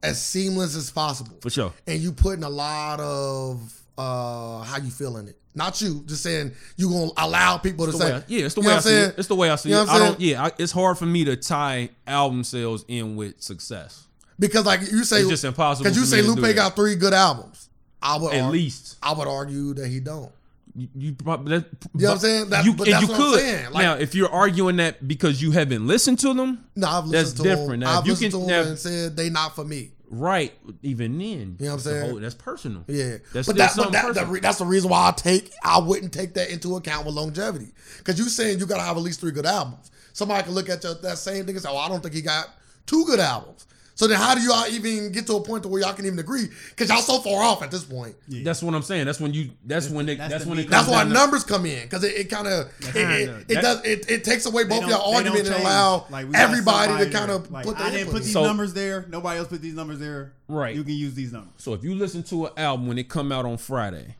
as 0.03 0.21
seamless 0.21 0.75
as 0.75 0.91
possible. 0.91 1.37
For 1.41 1.49
sure. 1.49 1.73
And 1.87 1.99
you 1.99 2.11
putting 2.11 2.43
a 2.43 2.49
lot 2.49 2.99
of 2.99 3.81
uh 3.97 4.61
how 4.63 4.77
you 4.77 4.91
feeling 4.91 5.27
it. 5.27 5.37
Not 5.55 5.81
you, 5.81 6.03
just 6.05 6.21
saying 6.21 6.51
you 6.75 6.87
gonna 6.89 7.09
allow 7.17 7.57
people 7.57 7.87
to 7.87 7.91
say, 7.93 8.13
I- 8.13 8.23
yeah, 8.27 8.45
it's 8.45 8.53
the 8.53 8.61
way 8.61 8.73
I 8.73 8.79
see 8.79 8.89
saying? 8.89 9.09
it. 9.09 9.15
It's 9.17 9.27
the 9.27 9.35
way 9.35 9.49
I 9.49 9.55
see 9.55 9.69
You 9.69 9.75
know 9.75 9.83
it. 9.83 9.89
I 9.89 9.97
don't. 9.97 10.19
Yeah, 10.19 10.45
I, 10.45 10.51
it's 10.59 10.71
hard 10.71 10.99
for 10.99 11.07
me 11.07 11.25
to 11.25 11.35
tie 11.35 11.89
album 12.05 12.43
sales 12.43 12.85
in 12.87 13.15
with 13.15 13.41
success. 13.41 14.05
because 14.37 14.65
like 14.67 14.81
you 14.81 15.03
say, 15.03 15.21
It's 15.21 15.29
just 15.29 15.43
impossible 15.45 15.85
Because 15.85 15.97
you 15.97 16.05
say 16.05 16.21
Lupe 16.21 16.55
got 16.55 16.75
three 16.75 16.95
good 16.95 17.13
albums. 17.13 17.69
I 17.99 18.17
would 18.19 18.33
At 18.35 18.43
ar- 18.43 18.51
least 18.51 18.97
I 19.01 19.13
would 19.13 19.27
argue 19.27 19.73
that 19.73 19.87
he 19.87 19.99
don't. 19.99 20.31
You, 20.77 20.87
you 20.95 21.13
probably. 21.13 21.57
That, 21.59 21.67
You 21.95 22.01
know 22.03 22.07
what 22.09 22.13
I'm 22.13 22.19
saying? 22.19 22.49
That- 22.51 22.65
you, 22.65 22.71
and 22.71 22.79
that's 22.79 23.01
you 23.01 23.07
what 23.07 23.15
I'm 23.15 23.21
could 23.31 23.39
saying. 23.39 23.71
Like- 23.71 23.83
now 23.83 23.93
if 23.95 24.15
you're 24.15 24.29
arguing 24.31 24.75
that 24.77 25.07
because 25.07 25.41
you 25.41 25.51
haven't 25.51 25.87
listened 25.87 26.19
to 26.19 26.33
them, 26.33 26.63
No, 26.75 26.87
I've 26.87 27.09
That's 27.09 27.33
to 27.33 27.43
different. 27.43 27.69
Them. 27.69 27.79
Now, 27.81 27.99
I've 27.99 28.05
you 28.05 28.13
listened 28.13 28.31
can- 28.33 28.41
to 28.41 28.47
now- 28.47 28.59
them 28.63 28.67
and 28.69 28.79
said 28.79 29.17
they 29.17 29.29
not 29.29 29.55
for 29.55 29.65
me. 29.65 29.91
right? 30.09 30.53
Even 30.83 31.17
then, 31.17 31.27
you 31.27 31.65
know 31.65 31.71
what 31.71 31.73
I'm 31.73 31.79
saying? 31.79 32.09
whole- 32.11 32.19
that's 32.19 32.35
personal. 32.35 32.83
Yeah, 32.87 33.17
That's 33.33 33.47
but 33.47 33.57
that, 33.57 33.73
but 33.75 33.91
that, 33.91 34.13
the 34.13 34.25
re- 34.25 34.39
that's 34.39 34.59
the 34.59 34.65
reason 34.65 34.89
why 34.89 35.09
I 35.09 35.11
take 35.11 35.51
I 35.63 35.79
wouldn't 35.79 36.13
take 36.13 36.33
that 36.35 36.49
into 36.49 36.75
account 36.77 37.05
with 37.05 37.15
longevity 37.15 37.73
because 37.97 38.17
you 38.17 38.29
saying 38.29 38.59
you 38.59 38.65
got 38.65 38.77
to 38.77 38.83
have 38.83 38.95
at 38.95 39.03
least 39.03 39.19
three 39.19 39.31
good 39.31 39.45
albums. 39.45 39.91
Somebody 40.13 40.43
can 40.43 40.53
look 40.53 40.69
at 40.69 40.83
your, 40.83 40.93
that 40.95 41.17
same 41.17 41.45
thing 41.45 41.55
and 41.55 41.61
say, 41.63 41.69
"Oh, 41.69 41.77
I 41.77 41.89
don't 41.89 42.01
think 42.01 42.13
he 42.15 42.21
got 42.21 42.47
two 42.85 43.03
good 43.05 43.19
albums." 43.19 43.65
So 43.97 44.05
then, 44.07 44.17
how 44.19 44.35
do 44.35 44.41
y'all 44.41 44.67
even 44.67 45.11
get 45.11 45.25
to 45.25 45.33
a 45.37 45.41
point 45.41 45.63
to 45.63 45.69
where 45.69 45.81
y'all 45.81 45.91
can 45.93 46.05
even 46.05 46.19
agree? 46.19 46.47
Because 46.69 46.87
y'all 46.89 47.01
so 47.01 47.17
far 47.19 47.41
off 47.43 47.63
at 47.63 47.71
this 47.71 47.83
point. 47.83 48.15
That's 48.29 48.61
what 48.61 48.75
I'm 48.75 48.83
saying. 48.83 49.05
That's 49.07 49.19
when 49.19 49.33
you. 49.33 49.49
That's, 49.65 49.89
when 49.89 50.07
it. 50.07 50.17
that's 50.19 50.31
That's, 50.31 50.45
when 50.45 50.59
it. 50.59 50.61
meat. 50.61 50.69
That's 50.69 50.85
comes 50.85 50.95
why 50.95 51.03
down 51.03 51.07
to- 51.07 51.13
numbers 51.15 51.43
come 51.43 51.65
in 51.65 51.81
because 51.81 52.03
it, 52.03 52.15
it 52.15 52.29
kind 52.29 52.47
of 52.47 52.67
it, 52.79 52.95
it, 52.95 53.45
it 53.49 53.61
does 53.61 53.83
it, 53.83 54.09
it 54.09 54.23
takes 54.23 54.45
away 54.45 54.65
both 54.65 54.83
They 54.83 54.89
y'all 54.91 55.11
don't- 55.11 55.23
they 55.23 55.29
don't 55.29 55.35
argument 55.37 55.47
and 55.47 55.63
allow 55.63 56.05
Like, 56.11 56.27
everybody 56.35 57.05
to 57.05 57.11
kind 57.11 57.31
of. 57.31 57.51
Like, 57.51 57.65
put 57.65 57.77
I 57.77 57.89
their 57.89 57.91
didn't 57.99 58.11
put 58.11 58.17
in. 58.17 58.23
these 58.23 58.33
So- 58.33 58.43
numbers 58.43 58.73
there. 58.75 59.05
Nobody 59.09 59.39
else 59.39 59.47
put 59.47 59.61
these 59.61 59.73
numbers 59.73 59.97
there. 59.99 60.33
Right. 60.47 60.75
You 60.75 60.83
can 60.83 60.93
use 60.93 61.15
these 61.15 61.33
numbers. 61.33 61.53
So 61.57 61.73
if 61.73 61.83
you 61.83 61.95
listen 61.95 62.21
to 62.23 62.45
an 62.45 62.51
album 62.55 62.87
when 62.87 62.99
it 62.99 63.09
come 63.09 63.31
out 63.31 63.45
on 63.45 63.57
Friday, 63.57 64.15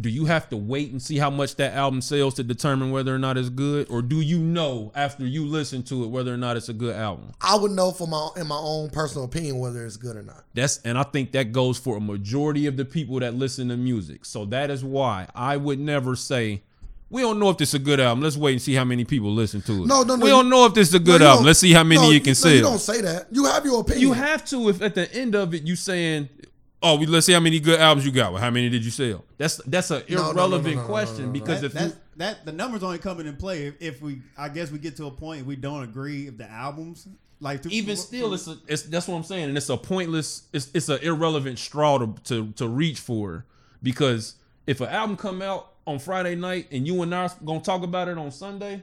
do 0.00 0.08
you 0.08 0.24
have 0.24 0.48
to 0.48 0.56
wait 0.56 0.90
and 0.90 1.00
see 1.00 1.18
how 1.18 1.30
much 1.30 1.56
that 1.56 1.72
album 1.72 2.00
sells 2.00 2.34
to 2.34 2.42
determine 2.42 2.90
whether 2.90 3.14
or 3.14 3.18
not 3.18 3.36
it's 3.36 3.48
good, 3.48 3.88
or 3.88 4.02
do 4.02 4.20
you 4.20 4.38
know 4.38 4.90
after 4.94 5.24
you 5.24 5.46
listen 5.46 5.82
to 5.84 6.04
it 6.04 6.08
whether 6.08 6.34
or 6.34 6.36
not 6.36 6.56
it's 6.56 6.68
a 6.68 6.72
good 6.72 6.96
album? 6.96 7.32
I 7.40 7.56
would 7.56 7.70
know 7.70 7.92
for 7.92 8.08
my 8.08 8.30
in 8.36 8.48
my 8.48 8.58
own 8.58 8.90
personal 8.90 9.24
opinion 9.24 9.58
whether 9.58 9.84
it's 9.86 9.96
good 9.96 10.16
or 10.16 10.22
not. 10.22 10.44
That's 10.54 10.78
and 10.78 10.98
I 10.98 11.04
think 11.04 11.32
that 11.32 11.52
goes 11.52 11.78
for 11.78 11.96
a 11.96 12.00
majority 12.00 12.66
of 12.66 12.76
the 12.76 12.84
people 12.84 13.20
that 13.20 13.34
listen 13.34 13.68
to 13.68 13.76
music. 13.76 14.24
So 14.24 14.44
that 14.46 14.70
is 14.70 14.84
why 14.84 15.28
I 15.34 15.56
would 15.56 15.78
never 15.78 16.16
say 16.16 16.62
we 17.10 17.22
don't 17.22 17.38
know 17.38 17.50
if 17.50 17.58
this 17.58 17.68
is 17.68 17.74
a 17.74 17.78
good 17.78 18.00
album. 18.00 18.24
Let's 18.24 18.36
wait 18.36 18.52
and 18.54 18.62
see 18.62 18.74
how 18.74 18.84
many 18.84 19.04
people 19.04 19.32
listen 19.32 19.62
to 19.62 19.84
it. 19.84 19.86
No, 19.86 20.02
no, 20.02 20.16
no, 20.16 20.24
We 20.24 20.30
don't 20.30 20.48
know 20.48 20.66
if 20.66 20.74
this 20.74 20.88
is 20.88 20.94
a 20.94 20.98
good 20.98 21.20
you 21.20 21.26
album. 21.28 21.44
Let's 21.44 21.60
see 21.60 21.72
how 21.72 21.84
many 21.84 22.00
no, 22.00 22.10
it 22.10 22.24
can 22.24 22.30
no, 22.30 22.34
sell. 22.34 22.52
You 22.52 22.62
don't 22.62 22.78
say 22.78 23.00
that. 23.02 23.28
You 23.30 23.44
have 23.44 23.64
your 23.64 23.82
opinion. 23.82 24.00
You 24.00 24.12
have 24.14 24.44
to 24.46 24.68
if 24.68 24.82
at 24.82 24.96
the 24.96 25.12
end 25.14 25.36
of 25.36 25.54
it 25.54 25.62
you 25.62 25.76
saying, 25.76 26.28
"Oh, 26.84 26.96
we 26.96 27.06
let's 27.06 27.26
see 27.26 27.32
how 27.32 27.40
many 27.40 27.58
good 27.58 27.80
albums 27.80 28.06
you 28.06 28.12
got. 28.12 28.32
Well, 28.32 28.42
how 28.42 28.50
many 28.50 28.68
did 28.68 28.84
you 28.84 28.90
sell?" 28.90 29.24
That's 29.38 29.56
that's 29.66 29.90
an 29.90 30.02
no, 30.08 30.16
no, 30.16 30.30
irrelevant 30.30 30.76
no, 30.76 30.80
no, 30.80 30.86
no, 30.86 30.86
question 30.86 31.20
no, 31.20 31.26
no. 31.26 31.32
because 31.32 31.60
That, 31.62 31.66
if 31.66 31.72
that, 31.72 31.86
you 31.86 31.92
that 32.16 32.44
the 32.44 32.52
numbers 32.52 32.82
only 32.82 32.98
come 32.98 33.18
in 33.20 33.36
play 33.36 33.66
if, 33.66 33.74
if 33.80 34.02
we 34.02 34.22
I 34.38 34.48
guess 34.48 34.70
we 34.70 34.78
get 34.78 34.96
to 34.96 35.06
a 35.06 35.10
point 35.10 35.46
we 35.46 35.56
don't 35.56 35.82
agree 35.82 36.28
if 36.28 36.38
the 36.38 36.48
albums 36.48 37.08
like 37.40 37.62
to, 37.62 37.68
even 37.70 37.96
still, 37.96 38.32
it's 38.32 38.48
a, 38.48 38.56
it's 38.66 38.82
that's 38.82 39.06
what 39.08 39.16
I'm 39.16 39.22
saying, 39.22 39.48
and 39.48 39.56
it's 39.56 39.68
a 39.68 39.76
pointless, 39.76 40.48
it's 40.52 40.70
it's 40.74 40.88
an 40.88 41.00
irrelevant 41.02 41.58
straw 41.58 41.98
to 41.98 42.14
to, 42.24 42.52
to 42.52 42.68
reach 42.68 43.00
for 43.00 43.44
because 43.82 44.36
if 44.66 44.80
an 44.80 44.88
album 44.88 45.16
come 45.16 45.42
out 45.42 45.72
on 45.86 45.98
Friday 45.98 46.34
night 46.34 46.68
and 46.72 46.86
you 46.86 47.02
and 47.02 47.14
I 47.14 47.24
are 47.24 47.30
gonna 47.44 47.60
talk 47.60 47.82
about 47.82 48.08
it 48.08 48.16
on 48.16 48.30
Sunday, 48.30 48.82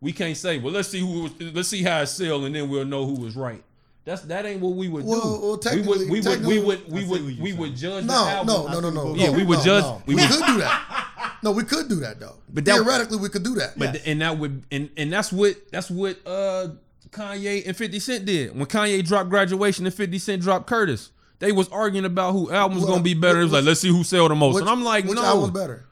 we 0.00 0.12
can't 0.12 0.36
say, 0.36 0.58
well, 0.58 0.72
let's 0.72 0.88
see 0.88 1.00
who 1.00 1.22
was, 1.22 1.40
let's 1.40 1.68
see 1.68 1.82
how 1.82 2.00
it 2.00 2.06
sell, 2.06 2.44
and 2.44 2.54
then 2.54 2.68
we'll 2.68 2.84
know 2.84 3.06
who 3.06 3.14
was 3.14 3.36
right. 3.36 3.62
That's 4.04 4.22
that 4.22 4.46
ain't 4.46 4.60
what 4.60 4.74
we 4.76 4.88
would 4.88 5.04
Well- 5.04 5.20
do. 5.20 5.70
well, 5.70 5.74
we 5.76 5.82
would 5.82 6.10
we 6.10 6.20
would 6.20 6.44
we 6.46 6.58
would 6.58 6.90
we 6.90 7.00
I 7.00 7.02
see 7.04 7.08
would 7.10 7.40
we 7.40 7.52
would 7.52 7.76
judge 7.76 8.06
the 8.06 8.12
No, 8.12 8.26
album. 8.26 8.46
no, 8.72 8.80
no, 8.80 8.80
no, 8.80 8.90
no. 8.90 9.14
Yeah, 9.14 9.26
no, 9.26 9.32
we 9.32 9.44
would 9.44 9.58
no, 9.58 9.64
judge- 9.64 9.84
no. 9.84 10.02
we 10.06 10.14
We, 10.14 10.22
could 10.22 10.46
do 10.46 10.58
that. 10.58 11.36
No, 11.42 11.50
we 11.52 11.64
could 11.64 11.88
do 11.88 11.96
that 11.96 12.18
though. 12.18 12.36
But 12.48 12.54
But 12.54 12.64
that- 12.64 12.74
theoretically, 12.76 13.18
we 13.18 13.28
could 13.28 13.42
do 13.42 13.54
that. 13.56 13.78
But 13.78 13.94
Yes. 13.94 14.02
and 14.06 14.20
that 14.22 14.38
would 14.38 14.62
and 14.72 14.88
and 14.96 15.12
that's 15.12 15.32
what 15.32 15.54
that's 15.70 15.90
what 15.90 16.16
uh 16.26 16.68
Kanye 17.10 17.66
and 17.66 17.76
50 17.76 17.98
Cent 18.00 18.24
did. 18.24 18.56
When 18.56 18.66
Kanye 18.66 19.04
dropped 19.06 19.28
graduation 19.30 19.84
and 19.84 19.94
50 19.94 20.18
Cent 20.18 20.40
dropped 20.42 20.66
Curtis, 20.66 21.10
they 21.38 21.52
was 21.52 21.68
arguing 21.68 22.04
about 22.06 22.32
who 22.32 22.50
album 22.50 22.76
was 22.76 22.84
Well, 22.84 22.94
gonna 22.94 23.04
be 23.04 23.14
better. 23.14 23.40
It 23.40 23.44
was 23.44 23.52
like, 23.52 23.64
let's 23.64 23.80
see 23.80 23.88
who 23.88 24.02
sell 24.04 24.28
the 24.28 24.34
most. 24.34 24.54
Which- 24.54 24.62
and 24.62 24.70
I'm 24.70 24.82
like, 24.84 25.04
which 25.04 25.16
no, 25.16 25.24
album 25.24 25.42
was 25.42 25.50
better? 25.50 25.84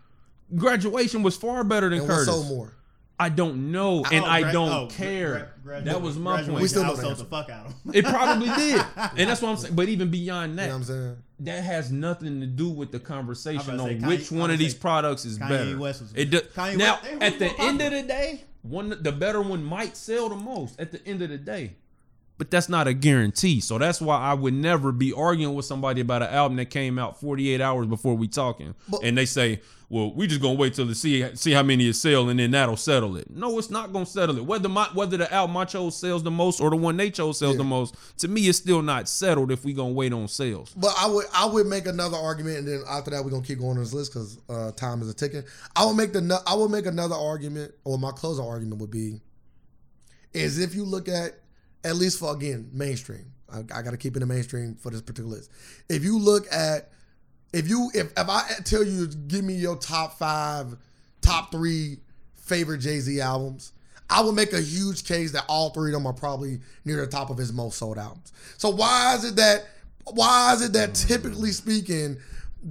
graduation 0.56 1.22
was 1.22 1.36
far 1.36 1.62
better 1.64 1.90
than 1.90 1.98
And 2.00 2.08
Curtis. 2.08 2.26
sold 2.26 2.48
more? 2.48 2.72
I 3.20 3.30
don't 3.30 3.72
know, 3.72 4.04
oh, 4.04 4.08
and 4.12 4.24
Oh, 4.24 4.28
I 4.28 4.42
gra- 4.42 4.52
don't 4.52 4.68
oh, 4.72 4.86
gra- 4.86 4.94
care. 4.96 5.52
gra- 5.64 5.82
that 5.82 6.00
was 6.00 6.16
my 6.16 6.36
graduation 6.42 6.52
point. 6.52 6.62
We 6.62 6.68
still 6.68 6.82
don't 6.84 6.96
outsold 6.96 7.18
the 7.18 7.24
fuck 7.24 7.50
out 7.50 7.66
of 7.66 7.72
'em. 7.86 7.92
it 7.94 8.04
probably 8.04 8.46
did, 8.48 8.80
and 8.96 9.28
that's 9.28 9.42
what 9.42 9.48
I'm 9.50 9.56
saying. 9.56 9.74
But 9.74 9.88
even 9.88 10.08
beyond 10.10 10.56
that, 10.58 10.62
You 10.62 10.68
know 10.68 10.74
what 10.74 10.78
I'm 10.80 10.84
saying? 10.84 11.16
that 11.40 11.64
has 11.64 11.90
nothing 11.90 12.40
to 12.40 12.46
do 12.46 12.68
with 12.68 12.92
the 12.92 13.00
conversation 13.00 13.80
on 13.80 13.88
say, 13.88 13.94
which 14.06 14.30
I'm 14.30 14.38
one 14.38 14.50
of 14.52 14.58
these 14.58 14.74
products 14.74 15.24
is 15.24 15.38
Kanye 15.38 15.48
better. 15.48 15.78
West 15.78 16.00
was- 16.02 16.12
it 16.14 16.30
do, 16.30 16.40
Kanye 16.40 16.76
now 16.76 16.98
West- 17.02 17.18
they 17.18 17.26
at 17.26 17.38
the 17.40 17.46
more 17.58 17.68
end 17.68 17.82
of 17.82 17.92
the 17.92 18.02
day, 18.02 18.44
one 18.62 18.96
the 19.00 19.12
better 19.12 19.40
one 19.42 19.64
might 19.64 19.96
sell 19.96 20.28
the 20.28 20.36
most 20.36 20.78
at 20.80 20.92
the 20.92 21.04
end 21.06 21.20
of 21.22 21.28
the 21.30 21.38
day. 21.38 21.74
But 22.38 22.52
that's 22.52 22.68
not 22.68 22.86
a 22.86 22.94
guarantee. 22.94 23.58
So 23.58 23.78
that's 23.78 24.00
why 24.00 24.16
I 24.16 24.32
would 24.34 24.54
never 24.54 24.92
be 24.92 25.12
arguing 25.12 25.56
with 25.56 25.64
somebody 25.64 26.00
about 26.00 26.22
an 26.22 26.28
album 26.28 26.56
that 26.58 26.66
came 26.70 26.96
out 26.96 27.18
48 27.20 27.60
hours 27.60 27.88
before 27.88 28.14
we 28.14 28.28
talking. 28.28 28.76
But- 28.88 29.02
and 29.02 29.18
they 29.18 29.26
say, 29.26 29.60
well, 29.90 30.12
we 30.12 30.26
just 30.26 30.42
gonna 30.42 30.54
wait 30.54 30.74
till 30.74 30.86
to 30.86 30.94
see 30.94 31.34
see 31.34 31.52
how 31.52 31.62
many 31.62 31.88
it 31.88 31.94
sell 31.94 32.28
and 32.28 32.38
then 32.38 32.50
that'll 32.50 32.76
settle 32.76 33.16
it. 33.16 33.30
No, 33.30 33.58
it's 33.58 33.70
not 33.70 33.90
gonna 33.90 34.04
settle 34.04 34.36
it. 34.36 34.44
Whether 34.44 34.68
my 34.68 34.84
whether 34.92 35.16
the 35.16 35.32
album 35.32 35.56
I 35.56 35.64
chose 35.64 35.96
sells 35.96 36.22
the 36.22 36.30
most 36.30 36.60
or 36.60 36.68
the 36.68 36.76
one 36.76 36.98
they 36.98 37.10
chose 37.10 37.38
sells 37.38 37.56
the 37.56 37.64
most, 37.64 37.94
to 38.18 38.28
me 38.28 38.42
it's 38.48 38.58
still 38.58 38.82
not 38.82 39.08
settled 39.08 39.50
if 39.50 39.64
we 39.64 39.72
gonna 39.72 39.92
wait 39.92 40.12
on 40.12 40.28
sales. 40.28 40.74
But 40.76 40.92
I 40.98 41.06
would 41.06 41.24
I 41.34 41.46
would 41.46 41.66
make 41.66 41.86
another 41.86 42.18
argument, 42.18 42.58
and 42.58 42.68
then 42.68 42.82
after 42.86 43.10
that 43.12 43.24
we're 43.24 43.30
gonna 43.30 43.46
keep 43.46 43.60
going 43.60 43.78
on 43.78 43.82
this 43.82 43.94
list 43.94 44.12
because 44.12 44.38
uh, 44.50 44.72
time 44.72 45.00
is 45.00 45.08
a 45.08 45.14
ticking. 45.14 45.44
I 45.74 45.86
would 45.86 45.96
make 45.96 46.12
the 46.12 46.42
I 46.46 46.54
would 46.54 46.70
make 46.70 46.84
another 46.84 47.16
argument, 47.16 47.72
or 47.84 47.98
my 47.98 48.10
closing 48.10 48.44
argument 48.44 48.82
would 48.82 48.90
be, 48.90 49.22
is 50.34 50.58
if 50.58 50.74
you 50.74 50.84
look 50.84 51.08
at 51.08 51.40
at 51.82 51.96
least 51.96 52.18
for 52.18 52.34
again 52.34 52.68
mainstream. 52.74 53.32
I, 53.50 53.60
I 53.60 53.80
got 53.80 53.92
to 53.92 53.96
keep 53.96 54.14
it 54.14 54.22
in 54.22 54.28
the 54.28 54.34
mainstream 54.34 54.74
for 54.74 54.90
this 54.90 55.00
particular 55.00 55.36
list. 55.36 55.50
If 55.88 56.04
you 56.04 56.18
look 56.18 56.46
at 56.52 56.90
if 57.52 57.68
you 57.68 57.90
if 57.94 58.12
if 58.16 58.28
I 58.28 58.42
tell 58.64 58.82
you 58.82 59.06
give 59.06 59.44
me 59.44 59.54
your 59.54 59.76
top 59.76 60.18
five, 60.18 60.76
top 61.20 61.50
three 61.50 61.98
favorite 62.36 62.78
Jay 62.78 63.00
Z 63.00 63.20
albums, 63.20 63.72
I 64.10 64.20
will 64.20 64.32
make 64.32 64.52
a 64.52 64.60
huge 64.60 65.04
case 65.04 65.32
that 65.32 65.44
all 65.48 65.70
three 65.70 65.90
of 65.90 65.94
them 65.94 66.06
are 66.06 66.12
probably 66.12 66.60
near 66.84 66.96
the 66.96 67.06
top 67.06 67.30
of 67.30 67.36
his 67.38 67.52
most 67.52 67.78
sold 67.78 67.98
albums. 67.98 68.32
So 68.56 68.70
why 68.70 69.14
is 69.14 69.24
it 69.24 69.36
that 69.36 69.66
why 70.04 70.52
is 70.54 70.62
it 70.62 70.72
that 70.74 70.94
typically 70.94 71.50
speaking 71.50 72.18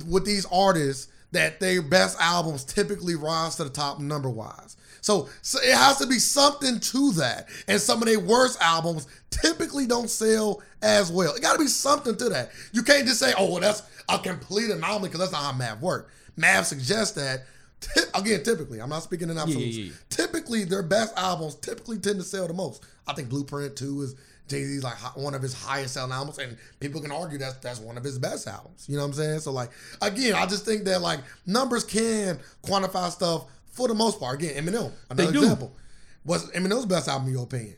with 0.07 0.25
these 0.25 0.45
artists 0.51 1.07
that 1.31 1.59
their 1.59 1.81
best 1.81 2.19
albums 2.19 2.63
typically 2.63 3.15
rise 3.15 3.55
to 3.55 3.63
the 3.63 3.69
top 3.69 3.99
number 3.99 4.29
wise? 4.29 4.77
So, 5.01 5.29
so 5.41 5.59
it 5.61 5.73
has 5.73 5.97
to 5.99 6.07
be 6.07 6.19
something 6.19 6.79
to 6.79 7.11
that. 7.13 7.47
And 7.67 7.79
some 7.79 8.01
of 8.01 8.07
their 8.07 8.19
worst 8.19 8.59
albums 8.61 9.07
typically 9.29 9.85
don't 9.85 10.09
sell 10.09 10.61
as 10.81 11.11
well. 11.11 11.33
It 11.33 11.41
got 11.41 11.53
to 11.53 11.59
be 11.59 11.67
something 11.67 12.17
to 12.17 12.29
that. 12.29 12.51
You 12.73 12.83
can't 12.83 13.07
just 13.07 13.19
say, 13.19 13.33
"Oh, 13.37 13.51
well, 13.51 13.61
that's 13.61 13.83
a 14.09 14.19
complete 14.19 14.69
anomaly," 14.69 15.09
because 15.09 15.19
that's 15.19 15.31
not 15.31 15.43
how 15.43 15.53
math 15.53 15.81
works. 15.81 16.11
Math 16.35 16.67
suggests 16.67 17.15
that. 17.15 17.45
Ty- 17.79 18.19
again, 18.19 18.43
typically, 18.43 18.79
I'm 18.81 18.89
not 18.89 19.03
speaking 19.03 19.29
in 19.29 19.37
absolutes. 19.37 19.77
yeah, 19.77 19.85
yeah. 19.85 19.91
Typically, 20.09 20.63
their 20.63 20.81
best 20.83 21.13
albums 21.15 21.55
typically 21.55 21.99
tend 21.99 22.17
to 22.19 22.23
sell 22.23 22.47
the 22.47 22.53
most. 22.53 22.83
I 23.07 23.13
think 23.13 23.29
Blueprint 23.29 23.75
Two 23.75 24.01
is 24.01 24.15
Jay 24.47 24.63
Z's 24.63 24.83
like 24.83 24.95
one 25.15 25.35
of 25.35 25.41
his 25.41 25.53
highest 25.53 25.93
selling 25.93 26.11
albums, 26.11 26.39
and 26.39 26.57
people 26.79 27.01
can 27.01 27.11
argue 27.11 27.37
that's 27.37 27.57
that's 27.57 27.79
one 27.79 27.97
of 27.97 28.03
his 28.03 28.17
best 28.17 28.47
albums. 28.47 28.85
You 28.89 28.95
know 28.95 29.03
what 29.03 29.09
I'm 29.09 29.13
saying? 29.13 29.39
So 29.41 29.51
like 29.51 29.69
again, 30.01 30.33
I 30.35 30.45
just 30.47 30.65
think 30.65 30.85
that 30.85 31.01
like 31.01 31.19
numbers 31.45 31.83
can 31.83 32.39
quantify 32.63 33.11
stuff 33.11 33.45
for 33.71 33.87
the 33.87 33.93
most 33.93 34.19
part. 34.19 34.41
Again, 34.41 34.65
Eminem, 34.65 34.91
another 35.09 35.31
do. 35.31 35.39
example. 35.43 35.75
What's 36.23 36.45
Eminem's 36.47 36.85
best 36.85 37.07
album 37.07 37.27
in 37.27 37.33
your 37.33 37.43
opinion? 37.43 37.75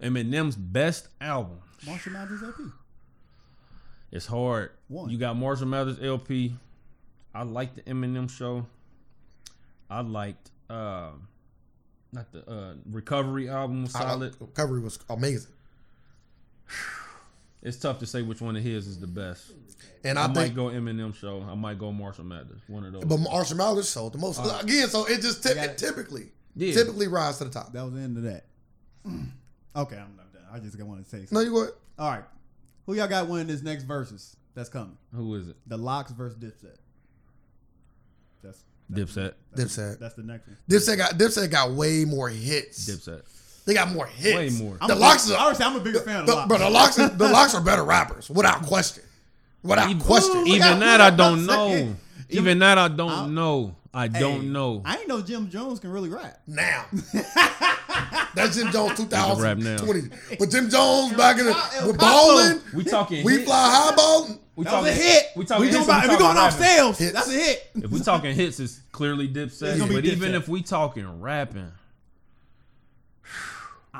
Eminem's 0.00 0.56
best 0.56 1.08
album. 1.20 1.58
Marshall 1.86 2.12
Mathers 2.12 2.42
LP. 2.42 2.64
It's 4.10 4.26
hard. 4.26 4.70
One. 4.88 5.10
You 5.10 5.18
got 5.18 5.36
Marshall 5.36 5.66
Mathers 5.66 5.98
LP. 6.02 6.54
I 7.34 7.42
liked 7.42 7.76
the 7.76 7.82
Eminem 7.82 8.30
show. 8.30 8.66
I 9.90 10.00
liked 10.00 10.50
uh 10.70 11.10
not 12.12 12.30
the 12.32 12.48
uh 12.50 12.74
Recovery 12.90 13.48
album 13.48 13.82
was 13.82 13.94
I- 13.94 14.00
I- 14.00 14.02
solid. 14.08 14.36
Recovery 14.40 14.80
was 14.80 14.98
amazing, 15.10 15.52
It's 17.62 17.76
tough 17.76 17.98
to 18.00 18.06
say 18.06 18.22
which 18.22 18.40
one 18.40 18.56
of 18.56 18.62
his 18.62 18.86
is 18.86 18.98
the 19.00 19.06
best. 19.06 19.52
and 20.04 20.18
I, 20.18 20.24
I, 20.24 20.26
might 20.28 20.54
go 20.54 20.66
Eminem 20.66 21.14
show. 21.14 21.42
I 21.42 21.54
might 21.54 21.78
go 21.78 21.90
Marshall 21.92 22.24
Mathers. 22.24 22.60
One 22.66 22.84
of 22.84 22.92
those. 22.92 23.04
But 23.04 23.18
Marshall 23.18 23.56
Mathers 23.56 23.88
sold 23.88 24.12
the 24.14 24.18
most 24.18 24.38
again. 24.62 24.88
So 24.88 25.04
it 25.06 25.20
just 25.20 25.42
typ- 25.42 25.56
got 25.56 25.64
it 25.64 25.70
it. 25.72 25.78
typically, 25.78 26.28
Yeah. 26.54 26.72
typically 26.74 27.08
rise 27.08 27.38
to 27.38 27.44
the 27.44 27.50
top. 27.50 27.72
That 27.72 27.84
was 27.84 27.94
the 27.94 28.00
end 28.00 28.16
of 28.16 28.22
that. 28.24 28.44
okay, 29.76 29.96
I'm 29.96 30.16
not 30.16 30.32
done. 30.32 30.42
I 30.52 30.58
just 30.60 30.78
got 30.78 30.86
want 30.86 31.02
to 31.02 31.08
say 31.08 31.18
something. 31.18 31.34
No, 31.34 31.40
you 31.40 31.52
what? 31.52 31.78
All 31.98 32.10
right. 32.10 32.24
Who 32.88 32.94
y'all 32.94 33.06
got 33.06 33.28
winning 33.28 33.48
this 33.48 33.60
next 33.62 33.82
versus 33.84 34.34
that's 34.54 34.70
coming? 34.70 34.96
Who 35.14 35.34
is 35.34 35.46
it? 35.48 35.56
The 35.66 35.76
LOX 35.76 36.10
versus 36.10 36.38
Dipset. 36.38 36.76
That's 38.42 38.64
Dipset. 38.90 39.34
Dipset. 39.54 39.98
that's 39.98 40.14
the 40.14 40.22
next 40.22 40.46
one. 40.48 40.56
Dipset 40.70 40.96
got 40.96 41.12
Dipset 41.18 41.50
got 41.50 41.72
way 41.72 42.06
more 42.06 42.30
hits. 42.30 42.88
Dipset. 42.88 43.20
They 43.66 43.74
got 43.74 43.92
more 43.92 44.06
hits. 44.06 44.58
Way 44.58 44.64
more. 44.64 44.78
I'm 44.80 44.88
The 44.88 44.94
LOX 44.94 45.26
big, 45.28 45.36
are- 45.36 45.46
honestly, 45.48 45.66
I'm 45.66 45.76
a 45.76 45.80
bigger 45.80 46.00
fan 46.00 46.20
of 46.20 46.26
The, 46.28 46.34
LOX. 46.34 46.48
but 46.48 46.58
the 46.60 46.70
LOX, 46.70 46.96
the 46.96 47.28
LOX 47.28 47.54
are 47.54 47.60
better 47.62 47.84
rappers, 47.84 48.30
without 48.30 48.62
question. 48.62 49.04
Without 49.62 49.90
Even- 49.90 50.00
question. 50.02 50.46
Even 50.46 50.78
that 50.80 51.02
I 51.02 51.10
don't 51.10 51.44
know. 51.44 51.94
Even 52.30 52.58
that 52.60 52.78
I 52.78 52.88
don't 52.88 53.34
know. 53.34 53.76
I 53.94 54.08
Hey, 54.08 54.20
don't 54.20 54.52
know. 54.52 54.82
I 54.84 54.96
ain't 54.98 55.08
know 55.08 55.20
Jim 55.22 55.48
Jones 55.50 55.80
can 55.80 55.90
really 55.90 56.08
rap. 56.10 56.40
now. 56.46 56.86
That's 58.34 58.56
Jim 58.56 58.70
Jones 58.70 59.00
rap 59.40 59.58
2020. 59.58 60.36
But 60.38 60.50
Jim 60.50 60.68
Jones 60.70 61.12
back 61.14 61.38
in 61.38 61.46
the 61.46 61.52
El 61.80 61.86
with 61.88 61.98
Capo. 61.98 62.12
balling, 62.12 62.60
we 62.74 62.84
talking. 62.84 63.24
we 63.24 63.32
hits. 63.32 63.44
fly 63.44 63.70
high 63.70 63.96
balling. 63.96 64.38
We 64.56 64.64
That 64.64 64.82
was 64.82 64.88
a 64.88 64.90
talking 64.90 65.02
hit. 65.02 65.24
We 65.36 65.44
talking. 65.44 65.60
we 65.62 65.66
hits 65.72 65.86
talking 65.86 65.90
or 65.90 65.94
about, 65.94 66.04
if 66.04 66.10
we 66.10 66.18
going 66.18 66.36
talking 66.36 66.38
off 66.38 66.58
sales, 66.58 66.98
Hits. 66.98 67.12
that's 67.12 67.28
a 67.28 67.32
hit. 67.32 67.70
If 67.76 67.90
we 67.90 68.00
talking 68.00 68.34
hits, 68.34 68.60
it's 68.60 68.80
clearly 68.92 69.28
Dipset. 69.28 69.78
gonna 69.78 69.88
be 69.88 69.94
But 69.94 70.04
even 70.04 70.32
Dipset. 70.32 70.36
if 70.36 70.48
we 70.48 70.62
talking 70.62 71.20
rapping, 71.20 71.70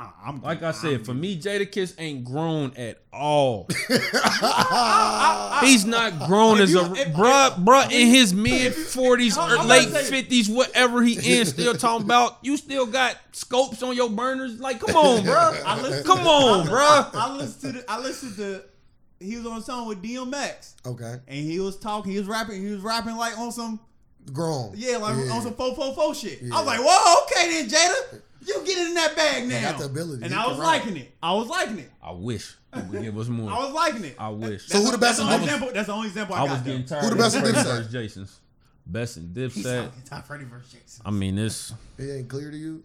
Ah, 0.01 0.13
I'm, 0.27 0.41
like 0.41 0.63
I 0.63 0.71
said, 0.71 1.05
for 1.05 1.13
me, 1.13 1.37
Jadakiss 1.37 1.93
ain't 1.97 2.23
grown 2.23 2.71
at 2.77 3.01
all. 3.11 3.67
He's 5.61 5.85
not 5.85 6.25
grown 6.25 6.61
as 6.61 6.71
you- 6.71 6.79
a 6.79 6.91
if- 6.93 7.09
bruh, 7.09 7.53
bruh 7.65 7.91
in 7.91 8.07
his 8.07 8.33
mid 8.33 8.73
forties 8.73 9.37
I'm 9.37 9.59
or 9.59 9.63
late 9.65 9.89
fifties, 9.89 10.47
whatever 10.49 11.03
he 11.03 11.15
is, 11.15 11.49
still 11.49 11.73
talking 11.73 12.05
about. 12.05 12.37
You 12.43 12.55
still 12.55 12.85
got 12.85 13.17
scopes 13.33 13.83
on 13.83 13.93
your 13.95 14.09
burners. 14.09 14.59
Like, 14.61 14.79
come 14.79 14.95
on, 14.95 15.23
bruh. 15.25 15.61
I 15.65 15.81
listened- 15.81 16.05
Come 16.05 16.25
on, 16.25 16.65
bruh. 16.67 17.09
I 17.13 17.35
listened 17.35 17.73
to 17.73 17.79
the, 17.81 17.91
I 17.91 17.99
listened 17.99 18.35
to 18.37 18.63
he 19.19 19.35
was 19.35 19.45
on 19.47 19.57
a 19.57 19.61
song 19.61 19.85
with 19.89 20.01
DMX 20.01 20.75
Okay. 20.85 21.15
and 21.27 21.37
he 21.45 21.59
was 21.59 21.77
talking, 21.77 22.13
he 22.13 22.17
was 22.19 22.27
rapping, 22.27 22.63
he 22.65 22.71
was 22.71 22.79
rapping 22.79 23.17
like 23.17 23.37
on 23.37 23.51
some 23.51 23.81
Grown. 24.31 24.71
yeah, 24.77 24.95
like 24.95 25.15
on 25.29 25.41
some 25.41 25.55
four 25.55 25.75
four 25.75 25.93
four 25.93 26.15
shit. 26.15 26.39
I 26.53 26.57
was 26.57 26.65
like, 26.65 26.79
whoa, 26.81 27.23
okay 27.23 27.49
then, 27.63 27.69
Jada, 27.69 28.21
you 28.41 28.53
get 28.65 28.77
it 28.77 28.87
in 28.87 28.93
that 28.95 29.15
bag 29.15 29.47
now. 29.47 29.71
got 29.71 29.79
the 29.79 29.85
ability. 29.85 30.23
and 30.23 30.31
He 30.33 30.37
I 30.37 30.41
can 30.43 30.49
was 30.51 30.59
rap. 30.59 30.67
liking 30.67 30.97
it. 30.97 31.11
I 31.21 31.33
was 31.33 31.47
liking 31.47 31.79
it. 31.79 31.91
I 32.01 32.11
wish 32.11 32.55
he 32.73 32.81
would 32.81 33.01
give 33.01 33.17
us 33.17 33.27
more. 33.27 33.51
I 33.51 33.57
was 33.59 33.73
liking 33.73 34.03
it. 34.05 34.15
I 34.19 34.29
wish. 34.29 34.67
So 34.67 34.79
who 34.79 34.91
the 34.91 34.97
best 34.97 35.19
That's 35.19 35.19
in 35.19 35.25
the 35.27 35.33
only 35.33 35.37
Dipset? 35.39 35.43
example. 35.53 35.71
That's 35.73 35.87
the 35.87 35.93
only 35.93 36.07
example 36.07 36.35
I, 36.35 36.41
I 36.41 36.45
got. 36.47 36.53
was 36.53 36.61
getting 36.61 36.81
though. 36.81 36.87
tired. 36.87 37.01
Who 37.03 37.07
the 37.09 37.13
of 37.15 37.19
best 37.19 37.35
in 37.35 37.41
Freddie 37.41 37.57
Dipset? 37.57 37.63
versus 37.63 37.91
Jason's. 37.91 38.39
Best 38.85 39.17
in 39.17 39.33
He's 39.35 39.63
Dipset. 39.65 39.85
talking 39.85 40.03
top 40.03 40.25
Freddie 40.27 40.45
versus 40.45 40.71
Jason. 40.71 41.01
I 41.05 41.11
mean, 41.11 41.35
this. 41.35 41.73
It 41.97 42.09
ain't 42.11 42.27
clear 42.29 42.49
to 42.51 42.57
you? 42.57 42.83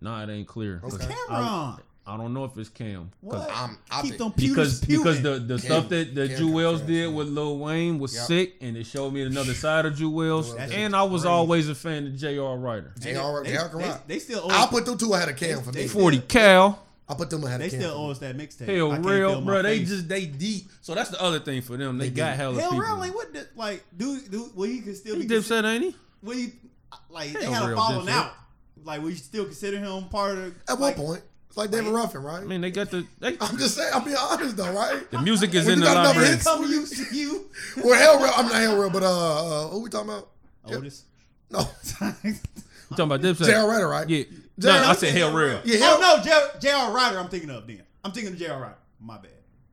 nah, 0.00 0.22
it 0.22 0.30
ain't 0.30 0.46
clear. 0.48 0.80
Okay. 0.84 0.96
Cam'ron. 1.06 1.80
I 2.12 2.16
don't 2.16 2.34
know 2.34 2.44
if 2.44 2.56
it's 2.58 2.68
Cam. 2.68 3.10
'Cause- 3.24 3.40
What? 3.40 3.50
I'm- 3.56 3.78
I 3.90 4.02
Keep 4.02 4.16
think- 4.18 4.18
them 4.18 4.32
pewters 4.32 4.48
Because 4.48 4.80
because 4.80 5.20
pewing. 5.20 5.46
the, 5.46 5.54
the 5.54 5.58
stuff 5.60 5.88
that 5.90 6.14
the 6.14 6.28
Cam 6.28 6.38
Juelz 6.38 6.62
confessed, 6.70 6.86
did 6.86 6.94
yeah. 7.10 7.16
with 7.16 7.28
Lil 7.28 7.58
Wayne 7.58 7.98
was 7.98 8.14
Yep. 8.14 8.26
sick, 8.26 8.54
and 8.60 8.76
it 8.76 8.84
showed 8.86 9.12
me 9.12 9.22
another 9.22 9.54
side 9.54 9.86
of 9.86 9.94
Juelz. 9.94 10.56
That 10.56 10.72
And 10.72 10.96
I 10.96 11.02
was 11.04 11.22
crazy. 11.22 11.32
always 11.32 11.68
a 11.68 11.74
fan 11.74 12.06
of 12.08 12.16
J.R. 12.16 12.56
Writer. 12.56 12.92
They, 13.00 13.14
all, 13.16 13.42
they, 13.42 13.50
they, 13.52 13.56
all 13.56 13.68
can 13.68 13.78
they, 13.78 13.94
they 14.08 14.18
still 14.18 14.40
owe 14.44 14.48
I'll 14.50 14.64
us, 14.64 14.70
put 14.70 14.86
them 14.86 14.98
two 14.98 15.12
ahead 15.14 15.28
of 15.28 15.36
Cam 15.36 15.56
They- 15.58 15.62
for 15.62 15.72
me. 15.72 15.86
still- 15.86 16.00
Forty 16.02 16.18
Cal. 16.20 16.82
I'll 17.08 17.16
put 17.16 17.28
them 17.30 17.42
ahead 17.44 17.60
they 17.60 17.66
of 17.66 17.70
Cam. 17.72 17.80
They 17.80 17.84
still 17.86 17.94
for 17.96 18.06
owe 18.06 18.10
us 18.10 18.18
that 18.18 18.36
mixtape. 18.36 18.66
Hell 18.76 18.90
I 18.92 18.94
can't 18.96 19.06
real, 19.06 19.28
feel 19.30 19.40
my 19.40 19.46
bro. 19.46 19.62
They 19.62 19.78
face. 19.80 19.88
just 19.88 20.08
they 20.08 20.26
deep. 20.26 20.68
So 20.80 20.94
that's 20.94 21.10
the 21.10 21.20
other 21.22 21.40
thing 21.40 21.60
for 21.62 21.76
them. 21.76 21.98
They, 21.98 22.08
They 22.08 22.14
got 22.16 22.30
deep. 22.30 22.36
hella 22.36 22.60
hell 22.60 22.70
people. 22.70 22.84
real. 22.86 22.96
Like 22.98 23.14
what? 23.14 23.32
The, 23.32 23.46
like 23.56 23.84
do 23.96 24.20
do 24.20 24.50
well, 24.54 24.68
he 24.68 24.80
could 24.80 24.96
still 24.96 25.16
he 25.16 25.26
be 25.26 25.34
Dipset, 25.34 25.64
ain't 25.64 25.84
he? 25.84 25.96
Well, 26.22 26.36
he, 26.36 26.52
like 27.08 27.32
they 27.32 27.44
Hell 27.44 27.52
had 27.54 27.62
a 27.64 27.66
real 27.68 27.76
falling 27.76 28.06
Dipset. 28.06 28.10
out. 28.12 28.32
Like 28.84 29.02
we 29.02 29.14
still 29.16 29.44
consider 29.44 29.78
him 29.78 30.04
part 30.04 30.38
of. 30.38 30.54
The, 30.66 30.72
At 30.72 30.80
like, 30.80 30.96
one 30.96 31.06
point, 31.06 31.22
it's 31.50 31.56
like 31.56 31.70
David 31.70 31.92
Ruffin, 31.92 32.22
right? 32.22 32.40
I 32.40 32.44
mean, 32.44 32.60
they 32.62 32.70
got 32.70 32.90
the 32.90 33.04
they, 33.18 33.36
I'm 33.40 33.58
just 33.58 33.76
saying. 33.76 33.90
I'm 33.92 34.04
being 34.04 34.16
honest 34.16 34.56
though, 34.56 34.72
right? 34.72 35.10
the 35.10 35.20
music 35.20 35.52
is 35.54 35.66
When 35.66 35.74
in 35.74 35.78
you 35.80 35.84
the 35.84 35.92
got 35.92 36.00
enough 36.00 36.06
library. 36.16 36.28
hits- 36.30 36.44
Come 36.44 36.64
you, 36.64 36.86
you, 37.20 37.50
Well, 37.84 37.98
Hell 37.98 38.22
Rell. 38.22 38.32
I'm 38.36 38.46
not 38.46 38.54
Hell 38.54 38.80
Rell, 38.80 38.90
but 38.90 39.02
uh, 39.02 39.66
uh 39.66 39.68
who 39.68 39.80
we 39.82 39.90
talking 39.90 40.10
about? 40.10 40.28
Otis. 40.66 41.04
No, 41.50 41.60
You 42.22 42.34
talking 42.90 43.04
about 43.06 43.20
Dipset? 43.20 43.46
J.R. 43.46 43.68
Writer, 43.68 43.88
right? 43.88 44.08
Yeah. 44.08 44.22
J- 44.24 44.68
No, 44.68 44.70
I 44.72 44.84
I'm 44.90 44.94
said 44.96 45.12
Hell 45.14 45.34
Rell. 45.36 45.60
Yeah, 45.64 45.78
oh 45.82 46.00
hell, 46.00 46.16
no, 46.18 46.22
J- 46.22 46.58
J.R. 46.60 46.92
Writer. 46.92 47.18
I'm 47.18 47.28
thinking 47.28 47.50
of 47.50 47.66
then. 47.66 47.82
I'm 48.04 48.12
thinking 48.12 48.32
of 48.32 48.38
J.R. 48.38 48.60
Writer. 48.60 48.76
My 49.00 49.18
bad. 49.18 49.30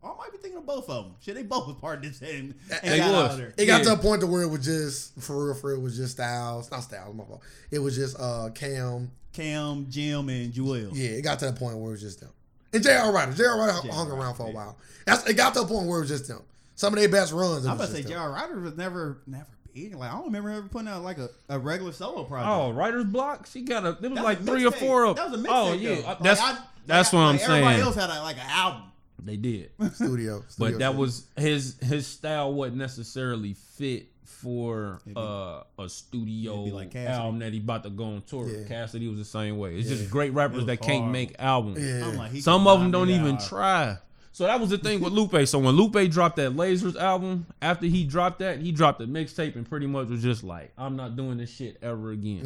Or 0.07 0.13
I 0.15 0.17
might 0.17 0.31
be 0.31 0.37
thinking 0.37 0.57
of 0.57 0.65
both 0.65 0.89
of 0.89 1.05
them. 1.05 1.15
Shit, 1.21 1.35
they 1.35 1.43
both 1.43 1.67
was 1.67 1.75
part 1.77 1.97
of 1.97 2.03
this 2.03 2.21
and, 2.21 2.53
and 2.83 2.91
They 2.91 2.97
got 2.99 3.11
was. 3.11 3.31
of 3.33 3.37
there. 3.37 3.53
It 3.57 3.65
got 3.65 3.79
Yeah. 3.83 3.85
to 3.85 3.93
a 3.93 3.97
point 3.97 4.21
to 4.21 4.27
where 4.27 4.41
it 4.43 4.47
was 4.49 4.63
just 4.65 5.19
for 5.19 5.45
real, 5.47 5.55
for 5.55 5.67
real, 5.71 5.79
it 5.79 5.83
was 5.83 5.97
just 5.97 6.13
Styles, 6.13 6.71
not 6.71 6.81
Styles, 6.83 7.15
my 7.15 7.23
fault. 7.25 7.41
It 7.71 7.79
was 7.79 7.95
just 7.95 8.19
uh 8.19 8.49
Cam. 8.55 9.11
Cam, 9.33 9.85
Jim, 9.89 10.29
and 10.29 10.51
Joel. 10.51 10.89
Yeah, 10.93 11.09
it 11.11 11.21
got 11.21 11.37
to 11.39 11.45
the 11.45 11.53
point 11.53 11.77
where 11.77 11.89
it 11.89 11.91
was 11.91 12.01
just 12.01 12.21
them. 12.21 12.29
And 12.73 12.83
J.R. 12.83 13.11
Writer, 13.13 13.33
J.R. 13.33 13.57
Writer 13.59 13.79
J.R. 13.83 13.93
hung 13.95 14.09
Ryder, 14.09 14.21
around 14.21 14.35
for 14.35 14.43
a 14.43 14.47
yeah. 14.49 14.53
while. 14.55 14.77
That's 15.05 15.25
it 15.29 15.35
got 15.35 15.53
to 15.53 15.61
a 15.61 15.65
point 15.67 15.87
where 15.87 15.97
it 15.99 16.01
was 16.01 16.09
just 16.09 16.27
them. 16.27 16.41
Some 16.75 16.93
of 16.93 16.99
their 16.99 17.07
best 17.09 17.31
runs. 17.33 17.65
I'm 17.65 17.77
was 17.77 17.79
about 17.79 17.85
to 17.87 17.91
say 17.91 17.97
just 18.01 18.07
them. 18.09 18.17
J.R. 18.17 18.31
Writer 18.31 18.59
was 18.59 18.75
never, 18.75 19.19
never 19.27 19.45
big. 19.73 19.93
Like 19.95 20.09
I 20.11 20.15
don't 20.15 20.25
remember 20.25 20.49
ever 20.49 20.67
putting 20.67 20.87
out 20.87 21.03
like 21.03 21.17
a, 21.19 21.29
a 21.49 21.59
regular 21.59 21.91
solo 21.91 22.23
project. 22.23 22.49
Oh, 22.49 22.71
Writer's 22.71 23.05
Block. 23.05 23.45
She 23.47 23.61
got 23.61 23.85
a. 23.85 23.93
There 23.99 24.09
was 24.09 24.17
That 24.17 24.25
like 24.25 24.39
a 24.39 24.43
three 24.43 24.65
or 24.65 24.71
four 24.71 25.05
of. 25.05 25.15
That 25.17 25.29
was 25.29 25.39
a 25.39 25.43
mixtape. 25.43 25.51
oh 25.51 25.73
yeah, 25.73 25.95
though. 25.95 26.01
Like, 26.07 26.19
that's 26.19 26.41
I- 26.41 26.57
that's 26.87 27.13
like, 27.13 27.19
what 27.19 27.27
I'm 27.27 27.35
like, 27.35 27.43
Everybody 27.43 27.75
saying. 27.75 27.85
else 27.85 27.95
had 27.95 28.09
a, 28.09 28.21
like 28.23 28.37
an 28.37 28.49
album. 28.49 28.81
They 29.23 29.37
did. 29.37 29.71
studio. 29.93 30.43
But 30.57 30.79
that 30.79 30.91
shit. 30.91 30.97
was 30.97 31.27
his 31.35 31.77
his 31.81 32.07
style 32.07 32.53
wasn't 32.53 32.77
necessarily 32.77 33.53
fit 33.53 34.07
for 34.23 34.99
It'd 35.05 35.15
be- 35.15 35.19
uh, 35.21 35.63
a 35.79 35.89
studio 35.89 36.55
like 36.65 36.91
Cassidy. 36.91 37.11
album 37.13 37.39
that 37.39 37.53
he 37.53 37.59
about 37.59 37.83
to 37.83 37.89
go 37.89 38.03
on 38.05 38.21
tour. 38.27 38.47
Yeah. 38.47 38.67
Cassidy 38.67 39.07
was 39.07 39.17
the 39.17 39.25
same 39.25 39.57
way. 39.57 39.75
It's 39.77 39.89
Yeah. 39.89 39.97
just 39.97 40.11
great 40.11 40.33
rappers 40.33 40.65
that 40.65 40.81
can't 40.81 41.01
hard. 41.03 41.11
make 41.11 41.35
albums. 41.39 41.79
Yeah. 41.83 42.07
I'm 42.07 42.17
like, 42.17 42.35
Some 42.37 42.67
of 42.67 42.79
them 42.79 42.91
don't 42.91 43.09
even 43.09 43.35
hard. 43.37 43.47
try. 43.49 43.97
So 44.33 44.43
that 44.45 44.59
was 44.59 44.69
the 44.69 44.77
thing 44.77 44.99
with 45.01 45.13
Lupe. 45.13 45.47
So 45.47 45.57
when 45.57 45.73
Lupe 45.75 46.11
dropped 46.11 46.35
that 46.35 46.51
Lasers 46.55 46.95
album, 46.95 47.47
after 47.59 47.87
he 47.87 48.03
dropped 48.03 48.37
that, 48.39 48.59
he 48.59 48.71
dropped 48.71 49.01
a 49.01 49.07
mixtape 49.07 49.55
and 49.55 49.67
pretty 49.67 49.87
much 49.87 50.09
was 50.09 50.21
just 50.21 50.43
like, 50.43 50.71
I'm 50.77 50.95
not 50.95 51.15
doing 51.15 51.37
this 51.39 51.49
shit 51.49 51.77
ever 51.81 52.11
again 52.11 52.41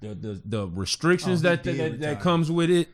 Yeah. 0.00 0.08
the 0.08 0.14
the, 0.16 0.42
the 0.44 0.66
restrictions 0.66 1.44
Oh, 1.44 1.50
that, 1.50 1.62
that 1.62 1.76
that 1.76 2.00
that 2.00 2.20
comes 2.20 2.50
with 2.50 2.70
it, 2.70 2.88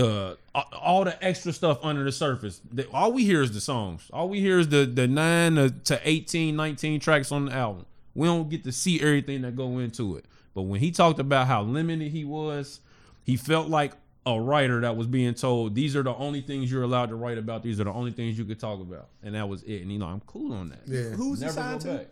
the 0.00 0.38
all- 0.54 0.68
all 0.80 1.04
the 1.04 1.22
extra 1.24 1.52
stuff 1.52 1.78
under 1.82 2.04
the 2.04 2.12
surface. 2.12 2.60
The- 2.72 2.88
all 2.90 3.12
we 3.12 3.24
hear 3.24 3.42
is 3.42 3.52
the 3.52 3.60
songs. 3.60 4.02
All 4.12 4.28
we 4.28 4.40
hear 4.40 4.58
is 4.58 4.68
the 4.68 4.84
the 4.86 5.06
nine 5.06 5.54
to- 5.56 5.70
to 5.70 6.00
18, 6.04 6.56
19 6.56 7.00
tracks 7.00 7.30
on 7.32 7.46
the 7.46 7.52
album. 7.52 7.86
We 8.14 8.26
don't 8.26 8.48
get 8.50 8.64
to 8.64 8.72
see 8.72 9.00
everything 9.00 9.42
that 9.42 9.56
go 9.56 9.78
into 9.78 10.16
it. 10.16 10.24
But 10.54 10.62
when 10.62 10.80
he 10.80 10.90
talked 10.90 11.20
about 11.20 11.46
how 11.46 11.62
limited 11.62 12.10
he 12.10 12.24
was, 12.24 12.80
he 13.22 13.36
felt 13.36 13.68
like 13.68 13.92
a 14.26 14.38
writer 14.38 14.80
that 14.80 14.96
was 14.96 15.06
being 15.06 15.32
told 15.34 15.74
these 15.74 15.94
are 15.96 16.02
the 16.02 16.14
only 16.14 16.40
things 16.42 16.70
you're 16.70 16.82
allowed 16.82 17.08
to 17.08 17.14
write 17.14 17.38
about. 17.38 17.62
These 17.62 17.80
are 17.80 17.84
the 17.84 17.92
only 17.92 18.10
things 18.10 18.36
you 18.38 18.44
could 18.44 18.58
talk 18.60 18.80
about, 18.80 19.08
and 19.22 19.34
that 19.34 19.48
was 19.48 19.62
it. 19.62 19.80
And 19.82 19.90
you 19.92 19.98
know, 19.98 20.06
I'm 20.06 20.20
cool 20.26 20.52
on 20.52 20.68
that. 20.70 20.80
Yeah. 20.86 21.10
Who's 21.16 21.40
Never 21.40 21.52
go 21.54 21.60
signed 21.60 21.80
to? 21.82 21.88
back. 21.88 22.06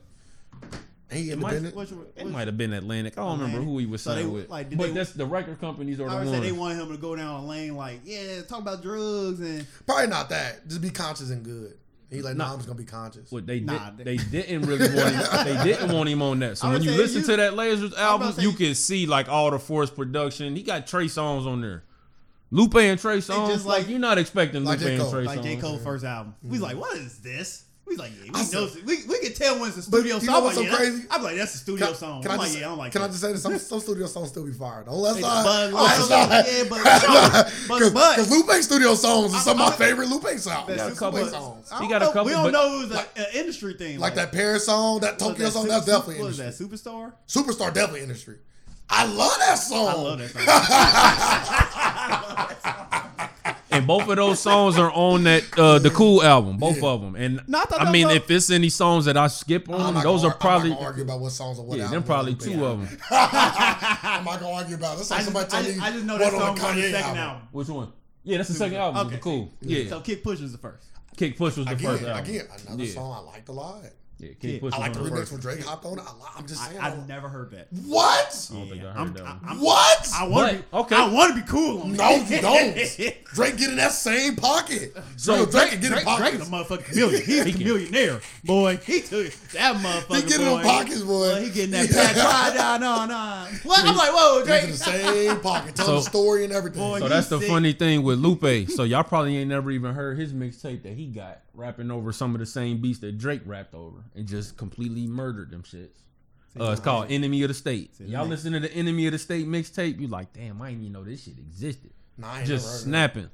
He 1.10 1.34
might- 1.34 1.54
independent. 1.54 1.74
Which, 1.76 1.90
It 2.16 2.26
might 2.26 2.46
have 2.48 2.58
been 2.58 2.72
Atlantic. 2.74 3.16
I 3.16 3.22
don't 3.22 3.40
remember 3.40 3.62
who 3.62 3.78
he 3.78 3.86
was 3.86 4.02
So 4.02 4.14
they- 4.14 4.22
signed 4.22 4.32
with. 4.34 4.50
like, 4.50 4.70
but 4.76 4.88
they- 4.88 4.92
that's 4.92 5.12
the 5.12 5.24
record 5.26 5.60
companies 5.60 6.00
are 6.00 6.08
the 6.10 6.16
would 6.16 6.28
say 6.28 6.40
they 6.40 6.52
ones. 6.52 6.58
wanted 6.78 6.82
him 6.82 6.92
to 6.92 6.98
go 6.98 7.16
down 7.16 7.40
a 7.42 7.46
lane 7.46 7.76
like, 7.76 8.00
yeah, 8.04 8.42
talk 8.42 8.60
about 8.60 8.82
drugs 8.82 9.40
and 9.40 9.66
Probably 9.86 10.06
not 10.08 10.28
that. 10.30 10.68
Just 10.68 10.80
be 10.82 10.90
conscious 10.90 11.30
and 11.30 11.42
good. 11.42 11.74
He's 12.10 12.24
like, 12.24 12.36
no, 12.36 12.44
nah, 12.44 12.52
I'm 12.52 12.58
just 12.58 12.66
gonna 12.68 12.78
be 12.78 12.84
conscious. 12.86 13.30
What 13.30 13.46
they 13.46 13.60
Nah, 13.60 13.90
did, 13.90 14.06
they- 14.06 14.16
they 14.16 14.42
didn't 14.42 14.62
really 14.66 14.88
want 14.94 15.14
him. 15.14 15.44
They 15.44 15.64
didn't 15.64 15.92
want 15.94 16.08
him 16.08 16.22
on 16.22 16.38
that. 16.40 16.56
So 16.58 16.70
when 16.70 16.82
you 16.82 16.90
listen 16.92 17.20
you- 17.20 17.26
to 17.26 17.36
that 17.36 17.52
Lasers 17.54 17.96
album, 17.98 18.32
you 18.38 18.50
you- 18.50 18.56
can 18.56 18.74
see 18.74 19.06
like 19.06 19.28
all 19.28 19.50
the 19.50 19.58
Force 19.58 19.90
production. 19.90 20.56
He 20.56 20.62
got 20.62 20.86
Trey 20.86 21.04
Songz 21.06 21.46
on 21.46 21.60
there. 21.60 21.84
Lupe 22.50 22.76
and 22.76 22.98
Trey 22.98 23.18
Songz. 23.18 23.48
just 23.52 23.66
like, 23.66 23.80
like- 23.82 23.90
you're 23.90 23.98
not 23.98 24.16
expecting 24.16 24.64
Like 24.64 24.80
Lupe 24.80 24.88
J. 24.88 24.96
and 25.00 25.10
Trey 25.10 25.24
like 25.24 25.34
songs. 25.36 25.46
Like 25.46 25.56
J. 25.56 25.60
Cole's 25.60 25.82
first 25.82 26.04
album. 26.04 26.34
We 26.42 26.50
was 26.52 26.60
like, 26.62 26.78
what 26.78 26.96
is 26.96 27.18
this? 27.18 27.64
We 27.88 27.96
like, 27.96 28.12
yeah, 28.22 28.30
we 28.32 28.40
I 28.40 28.42
know. 28.52 28.66
said- 28.66 28.84
we, 28.84 28.96
we 29.08 29.18
can 29.20 29.32
tell 29.32 29.58
when 29.58 29.68
it's 29.70 29.78
a 29.86 29.90
But 29.90 29.98
studio 29.98 30.14
you 30.16 30.20
song. 30.20 30.26
know 30.26 30.36
I'm 30.38 30.44
what's 30.44 30.56
like, 30.58 30.66
so 30.66 30.70
yeah, 30.72 30.76
crazy? 30.76 30.96
that's- 31.02 31.16
I'm 31.16 31.22
like, 31.24 31.36
that's 31.36 31.54
a 31.54 31.58
studio 31.58 31.86
Can, 31.86 31.94
song. 31.94 32.22
can 32.22 32.30
I'm 32.32 32.34
I 32.34 32.42
like, 32.42 32.48
just, 32.48 32.58
yeah, 32.60 32.66
I 32.66 32.68
don't 32.68 32.78
like 32.78 32.92
can 32.92 33.00
I 33.02 33.06
that. 33.06 33.10
just 33.12 33.22
say 33.22 33.32
this? 33.32 33.42
Some, 33.42 33.58
some 33.72 33.80
studio 33.80 34.06
songs 34.06 34.28
still 34.28 34.44
be 34.44 34.52
fired. 34.52 34.84
Don't 34.86 34.96
let 34.96 35.14
Hey, 35.16 35.22
slide. 35.22 35.70
but- 35.72 36.08
Don't 36.08 36.28
let 36.30 36.46
yeah, 36.52 36.64
but- 36.68 36.82
but- 37.68 37.94
but- 37.94 38.16
Because 38.16 38.30
Lupe 38.30 38.50
studio 38.62 38.94
songs 38.94 39.34
are 39.34 39.40
some 39.40 39.56
of 39.56 39.62
I'm- 39.62 39.70
my 39.70 39.76
favorite 39.76 40.08
Lupe 40.08 40.28
songs. 40.38 40.66
That's 40.68 40.92
a 40.92 40.98
couple- 40.98 41.26
songs. 41.28 41.68
I 41.72 41.82
He 41.82 41.88
got 41.88 42.02
a 42.02 42.06
couple, 42.06 42.24
We 42.26 42.32
don't 42.32 42.44
but- 42.44 42.52
know 42.52 42.82
it 42.82 42.88
was 42.88 42.98
an 43.16 43.26
industry 43.34 43.74
thing. 43.74 43.98
Like 44.00 44.14
that 44.16 44.32
Paris 44.32 44.66
song, 44.66 45.00
that 45.00 45.18
Tokyo 45.18 45.46
that 45.46 45.52
song, 45.52 45.68
that's 45.68 45.86
definitely 45.86 46.18
What 46.20 46.26
was 46.28 46.36
that? 46.38 46.52
Superstar. 46.54 47.12
Superstar 47.26 47.72
definitely 47.72 48.02
industry. 48.02 48.36
I 48.90 49.04
love 49.06 49.36
that 49.38 49.54
song. 49.56 49.86
I 49.88 49.94
love 49.94 50.18
that 50.18 50.30
song. 52.62 53.04
and 53.78 53.86
both 53.86 54.08
of 54.08 54.16
those 54.16 54.40
songs 54.40 54.76
are 54.78 54.90
on 54.92 55.24
that 55.24 55.44
uh, 55.58 55.78
the 55.78 55.90
Cool 55.90 56.22
album, 56.22 56.58
both 56.58 56.82
Yeah. 56.82 56.88
of 56.88 57.00
them. 57.00 57.14
And 57.16 57.40
No, 57.48 57.58
I 57.58 57.76
I 57.86 57.90
mean, 57.92 58.06
was- 58.08 58.16
if 58.16 58.30
it's 58.30 58.50
any 58.50 58.68
songs 58.68 59.06
that 59.06 59.16
I 59.16 59.28
skip 59.28 59.68
on, 59.70 59.80
I'm 59.96 60.02
those 60.02 60.22
gonna, 60.22 60.34
are 60.34 60.36
probably 60.36 60.66
I'm 60.70 60.74
not 60.74 60.76
gonna 60.78 60.86
argue 60.88 61.04
about 61.04 61.20
what 61.20 61.32
songs 61.32 61.58
or 61.58 61.64
what 61.66 61.78
yeah, 61.78 61.88
them 61.88 62.02
probably 62.02 62.34
two 62.34 62.50
had. 62.52 62.62
of 62.62 62.80
them. 62.90 62.98
I'm 63.10 64.24
not 64.24 64.40
gonna 64.40 64.52
argue 64.54 64.74
about 64.76 64.94
it. 64.94 64.96
That's 64.98 65.10
I 65.10 65.16
like 65.16 65.24
just, 65.24 65.32
somebody 65.32 65.46
I, 65.46 65.48
tell 65.50 65.62
just, 65.62 65.76
me 65.78 65.84
I 65.84 65.90
just 65.92 66.04
know 66.04 66.12
what 66.14 66.18
that 66.20 66.34
on 66.34 66.40
song 66.40 66.54
the 66.56 66.64
on 66.66 66.76
the 66.76 66.82
second 66.82 67.04
album. 67.04 67.18
album. 67.18 67.48
Which 67.52 67.68
one? 67.68 67.92
Yeah, 68.24 68.36
that's 68.36 68.48
the 68.50 68.54
second 68.56 68.76
album. 68.76 69.06
Okay. 69.06 69.16
The 69.16 69.22
Cool. 69.22 69.52
Yeah, 69.62 69.88
So 69.88 70.00
Kick 70.00 70.22
Push 70.22 70.40
was 70.40 70.52
the 70.52 70.58
first. 70.58 70.84
Kick 71.16 71.36
Push 71.36 71.56
was 71.56 71.66
the 71.66 71.76
first 71.76 72.02
Again, 72.02 72.10
album. 72.16 72.24
again, 72.30 72.46
another 72.66 72.84
Yeah. 72.84 72.92
song 72.94 73.12
I 73.12 73.30
liked 73.32 73.48
a 73.48 73.52
lot. 73.52 73.80
Yeah, 74.20 74.28
Kick 74.30 74.38
Yeah. 74.54 74.58
Push 74.60 74.74
I 74.74 74.78
like 74.78 74.92
the 74.94 74.98
remix 75.00 75.10
first. 75.16 75.32
when 75.32 75.40
Drake 75.40 75.64
hopped 75.64 75.84
on 75.86 75.98
it. 75.98 76.04
I, 76.04 76.12
li- 76.12 76.30
I'm 76.36 76.46
just 76.46 76.64
saying. 76.66 76.80
I've 76.80 77.06
never 77.06 77.28
heard 77.28 77.52
that. 77.52 77.68
what? 77.86 78.50
I 78.50 78.54
don't 78.54 78.68
think 78.68 78.82
I 78.82 78.86
heard 78.88 78.96
I'm, 78.96 79.12
that 79.12 79.22
one. 79.22 79.40
I'm, 79.46 79.60
What? 79.60 80.08
I 80.14 80.26
want 80.26 80.50
to 80.70 80.76
okay. 80.78 80.96
I 80.96 81.08
want 81.08 81.36
to 81.36 81.40
be 81.40 81.46
cool. 81.46 81.86
No, 81.86 82.10
you 82.28 82.40
don't. 82.40 82.74
Drake 83.34 83.56
get 83.58 83.70
in 83.70 83.76
that 83.76 83.92
same 83.92 84.34
pocket. 84.34 84.92
So 85.16 85.44
So 85.44 85.46
Drake, 85.46 85.50
Drake, 85.52 85.70
can 85.70 85.80
get 85.80 85.84
in 85.86 85.92
Drake, 85.92 86.04
Drake 86.04 86.16
pockets. 86.18 86.42
is 86.42 86.48
a 86.48 86.50
motherfucking 86.50 86.84
chameleon. 86.84 87.22
He's 87.24 87.38
a 87.40 87.44
He 87.44 87.52
can. 87.52 87.60
Chamillionaire, 87.62 88.22
boy. 88.44 88.76
He 88.78 89.00
took 89.02 89.32
that 89.52 89.76
motherfucker. 89.76 90.16
He 90.16 90.22
get 90.22 90.40
in 90.40 90.46
boy. 90.48 90.54
them 90.56 90.62
pockets, 90.62 91.00
boy. 91.02 91.34
Boy, 91.34 91.44
he 91.44 91.50
getting 91.50 91.70
that 91.72 91.90
pack. 91.90 92.16
Right 92.16 92.54
down 92.56 92.82
on 92.82 93.10
on. 93.12 93.46
What? 93.62 93.84
I'm 93.86 93.96
like, 93.96 94.10
whoa, 94.12 94.44
He's 94.44 94.64
in 94.64 94.70
the 94.70 94.76
same 94.76 95.40
pocket, 95.40 95.76
tell 95.76 95.86
So- 95.86 95.94
the 95.96 96.02
story 96.02 96.44
and 96.44 96.52
everything. 96.52 96.80
Boy, 96.80 96.98
So 96.98 97.04
he 97.04 97.08
that's 97.08 97.28
the 97.28 97.40
funny 97.40 97.72
thing 97.72 98.02
with 98.02 98.18
Lupe. 98.18 98.68
So 98.70 98.82
y'all 98.82 99.04
probably 99.04 99.36
ain't 99.36 99.48
never 99.48 99.70
even 99.70 99.94
heard 99.94 100.18
his 100.18 100.32
mixtape 100.32 100.82
that 100.82 100.94
he 100.94 101.06
got 101.06 101.38
rapping 101.58 101.90
over 101.90 102.12
some 102.12 102.34
of 102.34 102.38
the 102.38 102.46
same 102.46 102.80
beats 102.80 103.00
that 103.00 103.18
Drake 103.18 103.42
rapped 103.44 103.74
over 103.74 103.98
and 104.14 104.26
just 104.26 104.56
completely 104.56 105.06
murdered 105.06 105.50
them 105.50 105.62
shits. 105.62 105.98
Uh, 106.58 106.70
it's 106.70 106.80
called 106.80 107.10
Enemy 107.10 107.42
of 107.42 107.48
the 107.48 107.54
State. 107.54 107.90
Y'all 108.00 108.26
listen 108.26 108.52
to 108.52 108.60
the 108.60 108.72
Enemy 108.72 109.06
of 109.06 109.12
the 109.12 109.18
State 109.18 109.46
mixtape, 109.46 110.00
you 110.00 110.08
like, 110.08 110.32
damn, 110.32 110.62
I 110.62 110.70
didn't 110.70 110.82
even 110.82 110.92
know 110.92 111.04
this 111.04 111.24
shit 111.24 111.38
existed. 111.38 111.90
Nah, 112.16 112.42
Just 112.42 112.48
never 112.48 112.62
heard 112.62 112.74
of 112.74 112.80
snapping. 112.80 113.30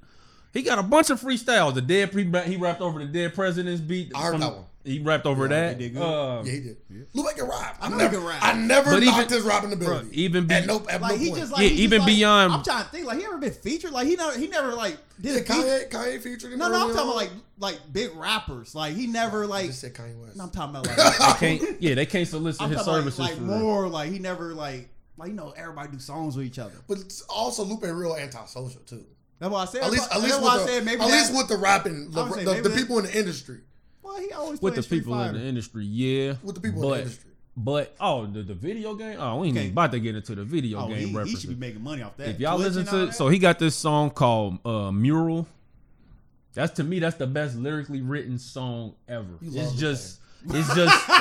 He 0.52 0.62
got 0.62 0.78
a 0.78 0.82
bunch 0.82 1.10
of 1.10 1.20
freestyles. 1.20 1.74
The 1.74 1.80
dead 1.82 2.12
pre 2.12 2.24
he 2.44 2.56
rapped 2.56 2.80
over 2.80 2.98
the 2.98 3.06
dead 3.06 3.34
president's 3.34 3.80
beat. 3.80 4.12
I 4.14 4.22
heard 4.22 4.32
from- 4.32 4.40
that 4.40 4.54
one. 4.54 4.64
He 4.84 4.98
rapped 4.98 5.24
over 5.24 5.48
that. 5.48 5.80
he 5.80 5.84
did 5.88 5.94
good. 5.94 6.02
Uh, 6.02 6.42
Yeah, 6.44 6.52
he 6.52 6.60
did. 6.60 6.76
Lupe 7.14 7.34
can 7.34 7.48
rap. 7.48 7.78
I 7.80 7.88
know 7.88 7.96
he 7.96 8.02
never, 8.02 8.16
can 8.18 8.26
rap. 8.26 8.38
I 8.42 8.52
never 8.52 8.90
But 8.90 9.02
knocked 9.02 9.18
even- 9.18 9.28
his 9.38 9.42
rapping 9.42 9.78
bro, 9.78 9.96
ability. 9.96 10.22
even 10.22 10.46
be, 10.46 10.54
at 10.54 10.66
no, 10.66 10.84
at 10.90 11.00
Like 11.00 11.12
no 11.12 11.16
he 11.16 11.28
point. 11.30 11.40
just 11.40 11.52
like 11.52 11.62
Yeah, 11.62 11.68
he 11.68 11.70
just 11.70 11.82
even 11.84 11.98
like- 12.00 12.06
beyond- 12.08 12.52
I'm 12.52 12.62
trying 12.62 12.84
to 12.84 12.90
think. 12.90 13.06
Like 13.06 13.18
he 13.18 13.24
ever 13.24 13.38
been 13.38 13.52
featured? 13.52 13.92
Like 13.92 14.06
he 14.06 14.16
never 14.16 14.38
he 14.38 14.46
never 14.46 14.74
like 14.74 14.98
did 15.20 15.32
yeah, 15.34 15.40
a 15.40 15.44
feature. 15.44 15.54
Kanye, 15.54 15.90
Kanye 15.90 16.20
featured 16.20 16.52
him. 16.52 16.58
No, 16.58 16.68
no, 16.68 16.74
I'm 16.74 16.82
early 16.82 16.94
talking 16.94 17.10
about 17.10 17.10
on. 17.10 17.16
like 17.16 17.30
like 17.58 17.92
big 17.94 18.10
rappers. 18.14 18.74
Like 18.74 18.94
he 18.94 19.06
never 19.06 19.44
I 19.44 19.46
like. 19.46 19.66
just 19.68 19.80
said 19.80 19.94
Kanye 19.94 20.20
West. 20.20 20.36
No, 20.36 20.44
I'm 20.44 20.50
talking 20.50 20.76
about 20.76 20.86
like. 20.86 21.38
can't, 21.38 21.80
yeah, 21.82 21.94
they 21.94 22.04
can't 22.04 22.28
solicit 22.28 22.60
I'm 22.60 22.68
his 22.68 22.78
talking 22.80 22.92
services 22.92 23.18
like, 23.20 23.30
like 23.30 23.38
for 23.38 23.44
real. 23.44 23.58
more 23.58 23.88
like 23.88 24.10
he 24.12 24.18
never 24.18 24.52
like 24.54 24.90
like 25.16 25.28
you 25.30 25.34
know 25.34 25.54
everybody 25.56 25.92
do 25.92 25.98
songs 25.98 26.36
with 26.36 26.44
each 26.44 26.58
other. 26.58 26.74
But 26.86 26.98
it's 26.98 27.22
also 27.22 27.64
Lupe 27.64 27.84
real 27.84 28.16
antisocial 28.16 28.82
too. 28.82 29.06
That's 29.38 29.50
why 29.50 29.62
I 29.62 29.64
said. 29.64 29.82
At 29.82 29.90
least, 29.92 30.04
at 30.04 30.10
that's 30.10 30.22
least, 30.24 30.42
why 30.42 30.54
with 30.56 30.62
I 30.62 30.64
the, 30.66 30.72
said 30.72 30.84
maybe 30.84 31.00
at 31.00 31.08
that- 31.08 31.12
least 31.16 31.34
with 31.34 31.48
the 31.48 31.56
rapping, 31.56 32.10
the, 32.10 32.20
I 32.20 32.24
would 32.24 32.34
say 32.34 32.44
the, 32.44 32.50
maybe 32.50 32.62
the 32.62 32.68
that- 32.68 32.78
people 32.78 32.98
in 32.98 33.04
the 33.06 33.18
industry, 33.18 33.60
Well, 34.04 34.16
he 34.18 34.30
always 34.32 34.60
with 34.62 34.74
the 34.74 34.82
played 34.82 34.84
Street 34.84 34.98
people 35.00 35.20
in 35.22 35.34
the 35.34 35.40
industry, 35.42 35.84
yeah. 35.84 36.34
with 36.42 36.54
the 36.56 36.60
people 36.60 36.82
in 36.84 36.88
but, 36.90 36.94
the 36.96 37.00
industry. 37.02 37.30
But 37.56 37.94
oh, 38.00 38.26
the, 38.26 38.42
the 38.42 38.54
video 38.54 38.94
game. 38.94 39.16
Oh, 39.18 39.38
we 39.40 39.48
ain't 39.48 39.56
Okay. 39.58 39.68
about 39.68 39.92
to 39.92 40.00
get 40.00 40.14
into 40.16 40.34
the 40.34 40.44
video 40.44 40.80
Oh, 40.80 40.88
game 40.88 41.08
he, 41.08 41.30
he 41.30 41.36
should 41.36 41.50
be 41.50 41.54
making 41.56 41.82
money 41.82 42.02
off 42.02 42.16
that. 42.16 42.28
if 42.30 42.40
y'all 42.40 42.56
Twitch 42.58 42.74
listen 42.74 42.84
to, 42.86 43.06
that. 43.06 43.14
so 43.14 43.28
he 43.28 43.38
got 43.38 43.58
this 43.58 43.74
song 43.76 44.10
called 44.10 44.58
uh, 44.66 44.90
"Mural." 44.90 45.46
That's 46.52 46.72
to 46.74 46.84
me, 46.84 46.98
that's 47.00 47.16
the 47.16 47.26
best 47.26 47.56
lyrically 47.56 48.00
written 48.02 48.38
song 48.38 48.94
ever. 49.08 49.26
You 49.40 49.48
It's 49.48 49.56
love 49.70 49.76
just, 49.76 50.20
it's 50.50 50.74
just. 50.74 51.10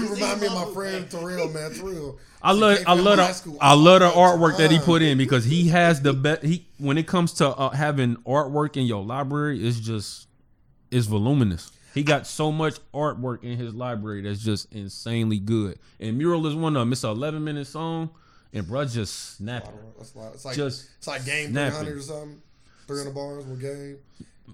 You 0.00 0.12
remind 0.12 0.40
me 0.40 0.46
of 0.48 0.52
my 0.54 0.70
friend 0.74 1.10
Terrell, 1.10 1.48
man. 1.48 1.72
Terrell. 1.74 2.18
I 2.42 2.52
love, 2.52 2.78
I 2.86 2.92
love 2.94 3.16
the, 3.16 3.56
I 3.60 3.72
love 3.72 4.00
the 4.00 4.10
all 4.10 4.36
the 4.36 4.46
artwork 4.46 4.58
that 4.58 4.70
he 4.70 4.78
put 4.78 5.00
in 5.02 5.16
because 5.16 5.44
he 5.44 5.68
has 5.68 6.02
the 6.02 6.12
best. 6.12 6.42
He 6.42 6.66
when 6.78 6.98
it 6.98 7.06
comes 7.06 7.32
to 7.34 7.48
uh, 7.48 7.70
having 7.70 8.16
artwork 8.16 8.76
in 8.76 8.84
your 8.84 9.02
library, 9.02 9.66
it's 9.66 9.80
just, 9.80 10.26
it's 10.90 11.06
voluminous. 11.06 11.72
He 11.98 12.04
got 12.04 12.28
so 12.28 12.52
much 12.52 12.76
artwork 12.94 13.42
in 13.42 13.58
his 13.58 13.74
library 13.74 14.22
that's 14.22 14.38
just 14.38 14.72
insanely 14.72 15.38
good. 15.38 15.80
And 15.98 16.16
Mural 16.16 16.46
is 16.46 16.54
one 16.54 16.76
of 16.76 16.80
them. 16.80 16.92
It's 16.92 17.02
an 17.02 17.10
11 17.10 17.42
minute 17.42 17.66
song, 17.66 18.10
and 18.52 18.64
bruh 18.64 18.90
just 18.92 19.36
snapping. 19.36 19.72
Oh, 19.74 19.92
that's 19.98 20.14
why 20.14 20.28
it's 20.28 20.44
like 20.44 20.54
Just 20.56 20.88
it's 20.98 21.08
like 21.08 21.24
game 21.24 21.50
snapping. 21.50 21.80
300 21.80 21.98
or 21.98 22.02
something. 22.02 22.42
300 22.86 23.14
bars 23.14 23.44
with 23.46 23.60
game. 23.60 23.98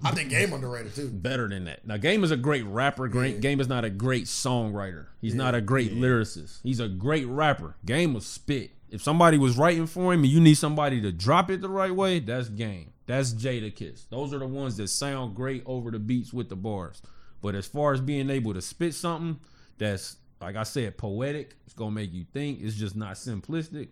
I 0.03 0.11
think 0.13 0.31
game 0.31 0.55
underrated 0.55 0.95
too. 0.95 1.09
better 1.09 1.47
than 1.47 1.67
that. 1.67 1.87
Now, 1.87 1.99
Game 1.99 2.25
is 2.25 2.31
a 2.31 2.37
great 2.37 2.65
rapper. 2.65 3.09
Great 3.09 3.41
Game 3.41 3.61
is 3.61 3.69
not 3.69 3.85
a 3.85 3.91
great 3.91 4.25
songwriter. 4.25 5.07
He's 5.21 5.35
not 5.35 5.55
a 5.55 5.61
great 5.61 5.95
lyricist. 5.95 6.61
He's 6.63 6.81
a 6.81 6.89
great 6.89 7.27
rapper. 7.27 7.77
Game 7.85 8.15
was 8.15 8.27
spit. 8.27 8.71
If 8.91 9.03
somebody 9.03 9.37
was 9.39 9.59
writing 9.59 9.87
for 9.87 10.15
him 10.15 10.25
and 10.25 10.33
you 10.33 10.41
need 10.41 10.57
somebody 10.57 11.01
to 11.03 11.13
drop 11.13 11.51
it 11.51 11.61
the 11.61 11.69
right 11.69 11.95
way, 11.95 12.21
that's 12.21 12.49
Game. 12.49 12.93
That's 13.07 13.35
Jadakiss. 13.35 14.09
Those 14.09 14.33
are 14.33 14.39
the 14.39 14.47
ones 14.47 14.79
that 14.79 14.89
sound 14.89 15.37
great 15.37 15.63
over 15.67 15.91
the 15.91 15.99
beats 15.99 16.33
with 16.33 16.49
the 16.49 16.57
bars. 16.57 17.03
But 17.45 17.55
as 17.55 17.67
far 17.67 17.93
as 17.93 18.01
being 18.01 18.31
able 18.31 18.55
to 18.55 18.63
spit 18.63 18.95
something 18.95 19.39
that's 19.77 20.17
like 20.41 20.57
I 20.57 20.63
said, 20.63 20.97
poetic, 20.97 21.55
it's 21.67 21.75
gonna 21.75 21.91
make 21.91 22.11
you 22.15 22.25
think. 22.33 22.61
It's 22.63 22.75
just 22.75 22.97
not 22.97 23.17
simplistic. 23.17 23.89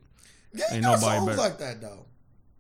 Game 0.55 0.62
Ain't 0.73 0.83
got 0.85 1.01
nobody 1.01 1.16
songs 1.19 1.27
better. 1.27 1.39
like 1.39 1.59
that 1.59 1.81
though. 1.83 2.07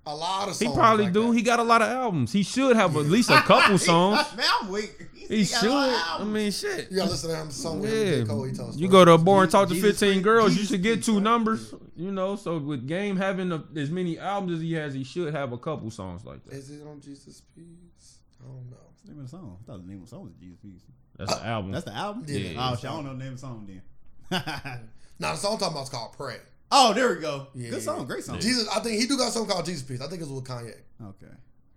A 0.04 0.14
lot 0.14 0.48
of 0.48 0.58
He 0.58 0.66
probably 0.66 1.04
like 1.04 1.14
do. 1.14 1.28
That. 1.28 1.36
He 1.38 1.42
got 1.42 1.60
a 1.60 1.62
lot 1.62 1.80
of 1.80 1.88
albums. 1.88 2.30
He 2.32 2.42
should 2.42 2.76
have 2.76 2.94
at 2.96 3.06
least 3.06 3.30
a 3.30 3.36
couple 3.46 3.78
songs. 3.78 4.18
Man, 4.36 4.44
I'm 4.60 4.68
weak. 4.68 4.94
He's- 5.14 5.28
He 5.48 5.54
got 5.54 5.60
should. 5.60 5.70
a 5.70 5.74
lot 5.96 6.20
of 6.20 6.26
I 6.26 6.30
mean, 6.30 6.50
shit. 6.52 6.90
You 6.90 6.96
gotta 6.98 7.10
listen 7.12 7.30
to 7.30 7.36
him 7.36 7.50
song 7.50 7.80
with 7.80 7.90
him, 7.90 8.18
Yeah, 8.18 8.24
Cole, 8.26 8.48
you 8.76 8.88
go 8.88 9.04
to 9.06 9.12
a 9.12 9.18
bar 9.18 9.44
and 9.44 9.50
talk 9.50 9.68
to 9.70 9.74
15 9.74 9.94
freak- 10.14 10.22
girls, 10.22 10.56
you 10.58 10.64
should 10.64 10.82
get 10.82 11.02
two 11.04 11.14
right? 11.14 11.22
numbers, 11.22 11.72
you 11.96 12.10
know. 12.12 12.36
So 12.36 12.58
with 12.58 12.86
Game 12.86 13.16
having 13.16 13.50
a, 13.52 13.64
as 13.76 13.90
many 13.90 14.18
albums 14.18 14.56
as 14.56 14.60
he 14.60 14.72
has, 14.74 14.92
he 14.92 15.04
should 15.04 15.32
have 15.34 15.52
a 15.52 15.58
couple 15.58 15.90
songs 15.90 16.24
like 16.26 16.44
that. 16.44 16.52
Is 16.54 16.70
it 16.70 16.86
on 16.86 17.00
Jesus 17.00 17.40
Piece? 17.54 18.18
I 18.40 18.44
don't 18.46 18.68
know. 18.70 18.76
What's 19.02 19.08
the 19.08 19.14
name 19.14 19.24
of 19.24 19.30
the 19.30 19.36
song? 19.36 19.58
I 19.60 19.66
thought 19.66 19.82
the 19.84 19.88
name 19.88 19.98
of 19.98 20.04
the 20.04 20.10
song 20.10 20.22
was 20.24 20.32
Jesus 20.34 20.58
Piece. 20.58 20.82
That's 21.18 21.34
the 21.34 21.44
album. 21.46 21.72
That's 21.72 21.84
the 21.84 21.92
album. 21.94 22.24
Yeah. 22.28 22.70
Oh, 22.70 22.76
shit, 22.76 22.84
I 22.90 22.94
don't 22.94 23.04
know 23.04 23.12
the 23.12 23.18
name 23.18 23.28
of 23.32 23.34
the 23.34 23.38
song 23.40 23.66
then. 23.68 23.82
Now 25.18 25.32
the 25.32 25.38
song 25.38 25.52
I'm 25.54 25.58
talking 25.58 25.74
about 25.76 25.82
is 25.84 25.90
called 25.90 26.12
Pray. 26.16 26.36
oh, 26.70 26.94
there 26.94 27.14
we 27.14 27.20
go. 27.20 27.46
Yeah. 27.54 27.70
Good 27.70 27.82
song. 27.82 28.06
Great 28.06 28.24
song. 28.24 28.40
Jesus, 28.40 28.66
I 28.68 28.80
think 28.80 29.00
he 29.00 29.06
do 29.06 29.16
got 29.18 29.28
a 29.28 29.30
song 29.32 29.46
called 29.46 29.66
Jesus 29.66 29.82
Piece. 29.82 30.00
I 30.00 30.06
think 30.08 30.22
it's 30.22 30.30
with 30.30 30.44
Kanye. 30.44 30.74
I 31.00 31.04
Okay. 31.04 31.26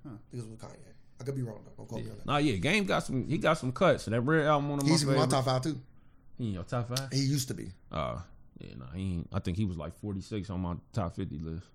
think 0.04 0.20
it's 0.34 0.44
with 0.46 0.60
Kanye. 0.60 0.78
I 1.20 1.24
could 1.24 1.36
be 1.36 1.42
wrong 1.44 1.62
though. 1.66 1.72
Don't 1.78 1.88
quote 1.88 2.04
me 2.04 2.10
on 2.12 2.18
that. 2.18 2.26
Nah, 2.26 2.38
yeah, 2.38 2.56
Game 2.58 2.86
got 2.86 3.00
some. 3.04 3.28
He 3.28 3.38
got 3.38 3.58
some 3.58 3.72
cuts. 3.72 4.06
That 4.06 4.22
Red 4.22 4.46
album, 4.46 4.70
one 4.70 4.80
of 4.80 4.86
my 4.86 4.92
He's 4.92 5.04
in 5.04 5.16
my 5.16 5.26
top 5.26 5.46
five 5.46 5.62
too. 5.64 5.80
He 6.38 6.48
in 6.48 6.54
your 6.54 6.64
top 6.64 6.90
five? 6.96 7.12
He 7.12 7.20
used 7.20 7.48
to 7.50 7.54
be. 7.54 7.70
Uh, 7.92 8.20
yeah, 8.60 8.76
nah, 8.78 8.86
he 8.94 9.02
ain't, 9.16 9.28
I 9.34 9.40
think 9.40 9.58
he 9.58 9.66
was 9.66 9.78
like 9.78 9.96
46 10.00 10.50
on 10.50 10.60
my 10.62 10.76
top 10.94 11.16
50 11.16 11.40
list. 11.40 11.66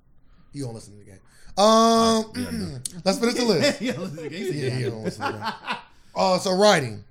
You 0.52 0.64
don't 0.64 0.74
listen 0.74 0.94
to 0.94 0.98
the 0.98 1.10
game. 1.10 1.20
Um, 1.58 2.82
let's 3.04 3.18
finish 3.18 3.34
the 3.34 3.44
list. 3.44 3.80
yeah, 3.82 3.92
listen 3.98 4.16
to 4.16 4.22
the 4.22 4.28
game. 4.28 4.46
Yeah, 4.52 4.70
he 4.70 4.82
don't 4.84 5.04
listen 5.04 5.26
to 5.26 5.32
the 5.32 5.38
game. 5.38 5.76
Uh, 6.16 6.38
so 6.38 6.52
writing 6.56 7.04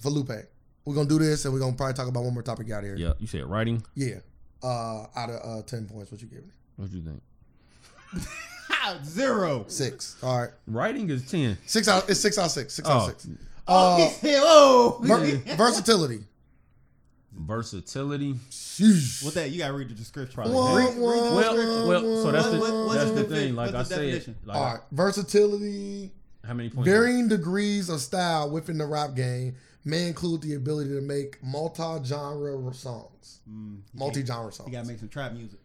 for 0.00 0.10
Lupe. 0.10 0.28
We're 0.84 0.94
gonna 0.94 1.08
do 1.08 1.18
this, 1.18 1.44
and 1.46 1.54
we're 1.54 1.60
gonna 1.60 1.72
probably 1.74 1.94
talk 1.94 2.06
about 2.06 2.22
one 2.22 2.34
more 2.34 2.42
topic 2.42 2.70
out 2.70 2.84
here. 2.84 2.96
Yeah, 2.96 3.14
you 3.18 3.26
said 3.26 3.46
writing. 3.46 3.82
Yeah. 3.94 4.16
Uh, 4.62 5.06
out 5.16 5.30
of 5.30 5.40
uh, 5.58 5.62
ten 5.62 5.86
points, 5.86 6.12
what 6.12 6.20
you 6.20 6.28
giving 6.28 6.44
it? 6.44 6.52
What 6.76 6.90
you 6.92 7.02
think? 7.02 7.22
Zero. 9.04 9.64
Six. 9.68 10.16
All 10.22 10.40
right. 10.40 10.50
Writing 10.66 11.08
is 11.10 11.28
10. 11.30 11.56
Six 11.66 11.88
out. 11.88 12.08
It's 12.10 12.20
six 12.20 12.36
out 12.38 12.46
of 12.46 12.50
six. 12.50 12.74
Six 12.74 12.88
out 12.88 12.96
of 12.96 13.02
Oh. 13.02 13.06
six. 13.08 13.28
Oh, 13.68 13.96
Uh, 14.28 14.36
oh. 14.44 14.98
ver- 15.02 15.56
versatility. 15.56 16.24
Versatility. 17.34 18.34
Sheesh. 18.50 19.24
What 19.24 19.34
that? 19.34 19.50
You 19.50 19.58
gotta 19.58 19.72
read 19.74 19.88
the 19.88 19.94
description. 19.94 20.34
Probably. 20.34 20.54
Wah, 20.54 20.74
Read- 20.76 20.84
read 20.88 20.96
the 20.96 21.00
wah, 21.00 21.40
description. 21.42 21.88
Well, 21.88 22.02
well, 22.04 22.22
so 22.22 22.30
that's 22.32 22.48
the 22.50 22.58
What- 22.58 22.72
what's 22.86 22.94
that's 22.94 23.10
the 23.10 23.14
the 23.16 23.22
defi- 23.22 23.34
thing. 23.34 23.54
Like 23.54 23.72
what's 23.74 23.90
I 23.92 23.94
said, 23.94 24.34
like 24.44 24.56
All 24.56 24.64
right. 24.64 24.80
Versatility. 24.92 26.12
how 26.44 26.54
many 26.54 26.68
points? 26.70 26.88
Varying 26.88 27.28
degrees 27.28 27.88
of 27.88 28.00
style 28.00 28.50
within 28.50 28.78
the 28.78 28.86
rap 28.86 29.14
game 29.14 29.54
may 29.84 30.06
include 30.06 30.42
the 30.42 30.54
ability 30.54 30.90
to 30.90 31.00
make 31.00 31.42
multi-genre 31.42 32.72
songs, 32.74 33.40
Mm, 33.50 33.78
multi-genre 33.94 34.52
songs. 34.52 34.68
He 34.68 34.72
gotta 34.72 34.86
make 34.88 34.98
some 34.98 35.08
trap 35.08 35.32
music. 35.32 35.58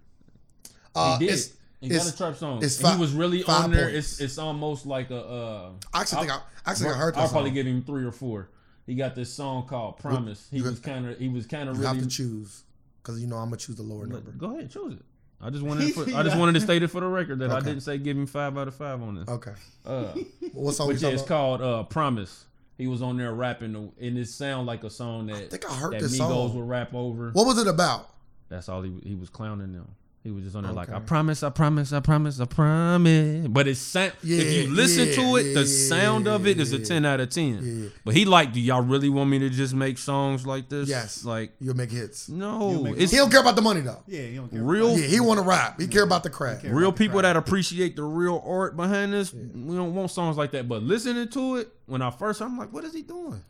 Uh, 0.95 1.17
he 1.19 1.25
did. 1.25 1.33
it's- 1.33 1.53
he 1.79 1.89
got 1.89 2.07
a 2.07 2.15
trap 2.17 2.35
song. 2.37 2.63
it's 2.63 2.77
And 2.79 2.87
fi- 2.87 2.95
he 2.95 2.99
was 3.01 3.11
really 3.13 3.43
on 3.43 3.69
there. 3.71 3.91
points. 3.91 4.13
It's 4.13 4.21
it's 4.21 4.37
almost 4.39 4.85
like 4.87 5.11
a. 5.11 5.21
Uh, 5.23 5.69
I 5.93 6.01
actually 6.01 6.21
think 6.21 6.31
I, 6.31 6.35
I 6.65 6.71
actually 6.71 6.85
think 6.85 6.95
I 6.95 6.99
heard 6.99 7.13
that 7.15 7.19
I'll 7.19 7.27
song. 7.27 7.33
probably 7.33 7.51
give 7.51 7.67
him 7.67 7.83
three 7.83 8.03
or 8.03 8.11
four. 8.11 8.49
He 8.87 8.95
got 8.95 9.13
this 9.13 9.31
song 9.31 9.67
called 9.67 9.97
"Promise." 9.97 10.47
He 10.49 10.61
was 10.61 10.79
kind 10.79 11.07
of 11.07 11.19
he 11.19 11.27
was 11.29 11.45
kind 11.45 11.69
of 11.69 11.77
you 11.77 11.83
have 11.83 11.97
really. 11.97 12.07
to 12.07 12.11
choose 12.15 12.63
because 13.03 13.21
you 13.21 13.27
know 13.27 13.35
I'm 13.35 13.47
gonna 13.49 13.57
choose 13.57 13.75
the 13.75 13.83
lower 13.83 14.07
number. 14.07 14.31
Go 14.31 14.57
ahead, 14.57 14.71
choose 14.71 14.93
it. 14.93 15.05
I 15.39 15.49
just 15.51 15.63
wanted 15.65 15.89
to 15.89 15.93
put, 15.93 16.15
I 16.15 16.23
just 16.23 16.37
wanted 16.37 16.53
to 16.53 16.61
state 16.61 16.81
it 16.81 16.87
for 16.87 17.01
the 17.01 17.07
record 17.07 17.39
that 17.39 17.51
I 17.51 17.59
didn't 17.59 17.81
say 17.81 17.97
give 17.97 18.17
him 18.17 18.25
five 18.25 18.57
out 18.57 18.67
of 18.67 18.75
five 18.75 19.01
on 19.03 19.15
this. 19.15 19.27
Okay. 19.29 19.53
Uh, 19.85 20.13
What 20.53 20.73
song 20.73 20.87
we 20.87 20.93
but 20.95 21.01
yeah, 21.01 21.07
talking 21.09 21.13
it's 21.19 21.25
about? 21.25 21.27
called 21.27 21.61
uh, 21.61 21.83
"Promise." 21.83 22.45
He 22.77 22.87
was 22.87 23.01
on 23.01 23.17
there 23.17 23.33
rapping, 23.33 23.75
and 23.99 24.17
it 24.17 24.27
sound 24.27 24.67
like 24.67 24.83
a 24.83 24.89
song 24.89 25.27
that 25.27 25.35
I 25.35 25.47
think 25.47 25.69
I 25.69 25.73
heard 25.75 25.93
that 25.93 26.01
this 26.01 26.13
Migos 26.13 26.17
song. 26.17 26.55
would 26.55 26.67
rap 26.67 26.93
over. 26.93 27.31
What 27.31 27.45
was 27.45 27.57
it 27.57 27.67
about? 27.67 28.09
That's 28.49 28.69
all 28.69 28.81
he 28.83 28.93
he 29.03 29.15
was 29.15 29.29
clowning 29.29 29.73
them. 29.73 29.89
He 30.27 30.33
was 30.33 30.43
just 30.43 30.57
on 30.57 30.63
there 30.63 30.73
like, 30.73 30.89
I 30.89 30.99
promise, 30.99 31.41
I 31.41 31.49
promise, 31.49 31.93
I 31.93 32.01
promise, 32.01 32.41
I 32.41 32.43
promise. 32.43 33.47
But 33.47 33.65
it's 33.65 33.79
sound. 33.79 34.11
Yeah, 34.21 34.41
if 34.41 34.51
you 34.51 34.75
listen 34.75 35.07
yeah, 35.07 35.15
to 35.15 35.21
it, 35.37 35.45
yeah, 35.45 35.53
the 35.53 35.59
yeah, 35.61 35.87
sound 35.87 36.27
of 36.27 36.45
it 36.45 36.59
is 36.59 36.73
a 36.73 36.79
ten 36.79 37.05
out 37.05 37.21
of 37.21 37.29
ten. 37.29 37.59
Yeah. 37.63 37.89
But 38.03 38.13
he 38.13 38.25
like, 38.25 38.51
do 38.51 38.59
y'all 38.59 38.81
really 38.81 39.07
want 39.07 39.29
me 39.29 39.39
to 39.39 39.49
just 39.49 39.73
make 39.73 39.97
songs 39.97 40.45
like 40.45 40.67
this? 40.67 40.89
Yes. 40.89 41.23
Like, 41.23 41.53
You'll 41.61 41.77
make 41.77 41.91
hits. 41.91 42.27
no, 42.27 42.83
make- 42.83 42.97
it's 42.97 43.13
He 43.13 43.17
don't 43.19 43.31
care 43.31 43.39
about 43.39 43.55
the 43.55 43.61
money 43.61 43.79
though. 43.79 44.03
Yeah, 44.05 44.23
you 44.23 44.39
don't 44.39 44.51
care. 44.51 44.61
real. 44.61 44.99
Yeah, 44.99 45.07
he 45.07 45.21
want 45.21 45.39
to 45.39 45.45
rap. 45.45 45.79
He 45.79 45.87
care 45.87 46.03
about 46.03 46.23
the 46.23 46.29
craft. 46.29 46.65
real 46.65 46.91
the 46.91 46.97
people 46.97 47.21
crowd. 47.21 47.35
that 47.35 47.37
appreciate 47.37 47.95
the 47.95 48.03
real 48.03 48.43
art 48.45 48.75
behind 48.75 49.13
this, 49.13 49.33
we 49.33 49.77
don't 49.77 49.95
want 49.95 50.11
songs 50.11 50.35
like 50.35 50.51
that. 50.51 50.67
But 50.67 50.83
listening 50.83 51.29
to 51.29 51.55
it, 51.55 51.69
when 51.85 52.01
I 52.01 52.09
first, 52.09 52.41
I'm 52.41 52.57
like, 52.57 52.73
what 52.73 52.83
is 52.83 52.93
he 52.93 53.03
doing? 53.03 53.41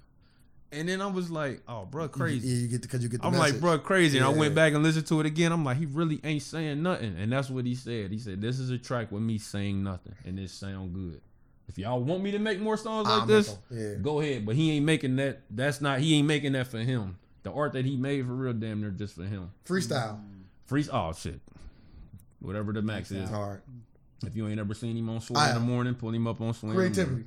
And 0.78 0.88
then 0.88 1.02
I 1.02 1.08
was 1.08 1.30
like, 1.30 1.62
oh, 1.68 1.86
bro, 1.86 2.08
crazy. 2.08 2.48
Yeah, 2.48 2.56
you 2.62 2.68
get 2.68 2.82
because 2.82 3.04
you 3.04 3.10
get 3.10 3.22
the 3.22 3.28
I'm 3.28 3.34
message. 3.34 3.54
like, 3.54 3.62
bro, 3.62 3.80
crazy. 3.80 4.18
And 4.18 4.26
I 4.26 4.30
went 4.30 4.56
back 4.56 4.74
and 4.74 4.84
listened 4.84 5.08
to 5.08 5.20
it 5.20 5.26
again. 5.26 5.52
I'm 5.52 5.66
like, 5.66 5.78
he 5.78 5.86
really 5.86 6.20
ain't 6.24 6.44
saying 6.44 6.82
nothing. 6.84 7.18
And 7.18 7.32
that's 7.32 7.50
what 7.50 7.66
he 7.66 7.76
said. 7.76 8.12
He 8.12 8.20
said, 8.20 8.42
this 8.42 8.60
is 8.60 8.70
a 8.70 8.78
track 8.78 9.12
with 9.12 9.22
me 9.22 9.38
saying 9.38 9.84
nothing, 9.84 10.16
and 10.26 10.40
it 10.40 10.50
sound 10.50 10.94
good. 10.94 11.22
If 11.68 11.78
y'all 11.78 12.00
want 12.02 12.24
me 12.24 12.32
to 12.32 12.40
make 12.40 12.60
more 12.60 12.78
songs 12.78 13.08
like 13.08 13.22
I'll 13.22 13.28
this. 13.28 13.58
Yeah. 13.70 13.96
go 13.96 14.22
ahead. 14.22 14.46
But 14.46 14.56
he 14.56 14.72
ain't 14.72 14.86
making 14.86 15.18
that. 15.18 15.42
That's 15.50 15.82
not. 15.82 16.00
He 16.00 16.16
ain't 16.16 16.28
making 16.28 16.54
that 16.54 16.68
for 16.68 16.80
him. 16.80 17.18
The 17.44 17.52
art 17.52 17.74
that 17.74 17.86
he 17.86 17.98
made 17.98 18.26
for 18.26 18.34
real, 18.34 18.54
damn 18.54 18.82
near 18.82 18.90
just 18.90 19.16
for 19.16 19.24
him. 19.24 19.52
Freestyle. 19.66 20.16
Mm. 20.16 20.44
Free. 20.66 20.86
Oh 20.92 21.14
shit. 21.14 21.40
Whatever 22.40 22.74
the 22.74 22.82
max 22.82 23.12
is. 23.12 23.30
Hard. 23.30 23.62
If 24.26 24.36
you 24.36 24.48
ain't 24.48 24.60
ever 24.60 24.74
seen 24.74 24.98
him 24.98 25.10
on 25.10 25.22
Swim 25.22 25.38
I 25.38 25.50
in 25.50 25.56
the 25.56 25.62
morning, 25.62 25.94
pull 25.96 26.12
him 26.12 26.28
up 26.28 26.42
on 26.42 26.54
Swim. 26.54 26.74
Creativity. 26.74 27.26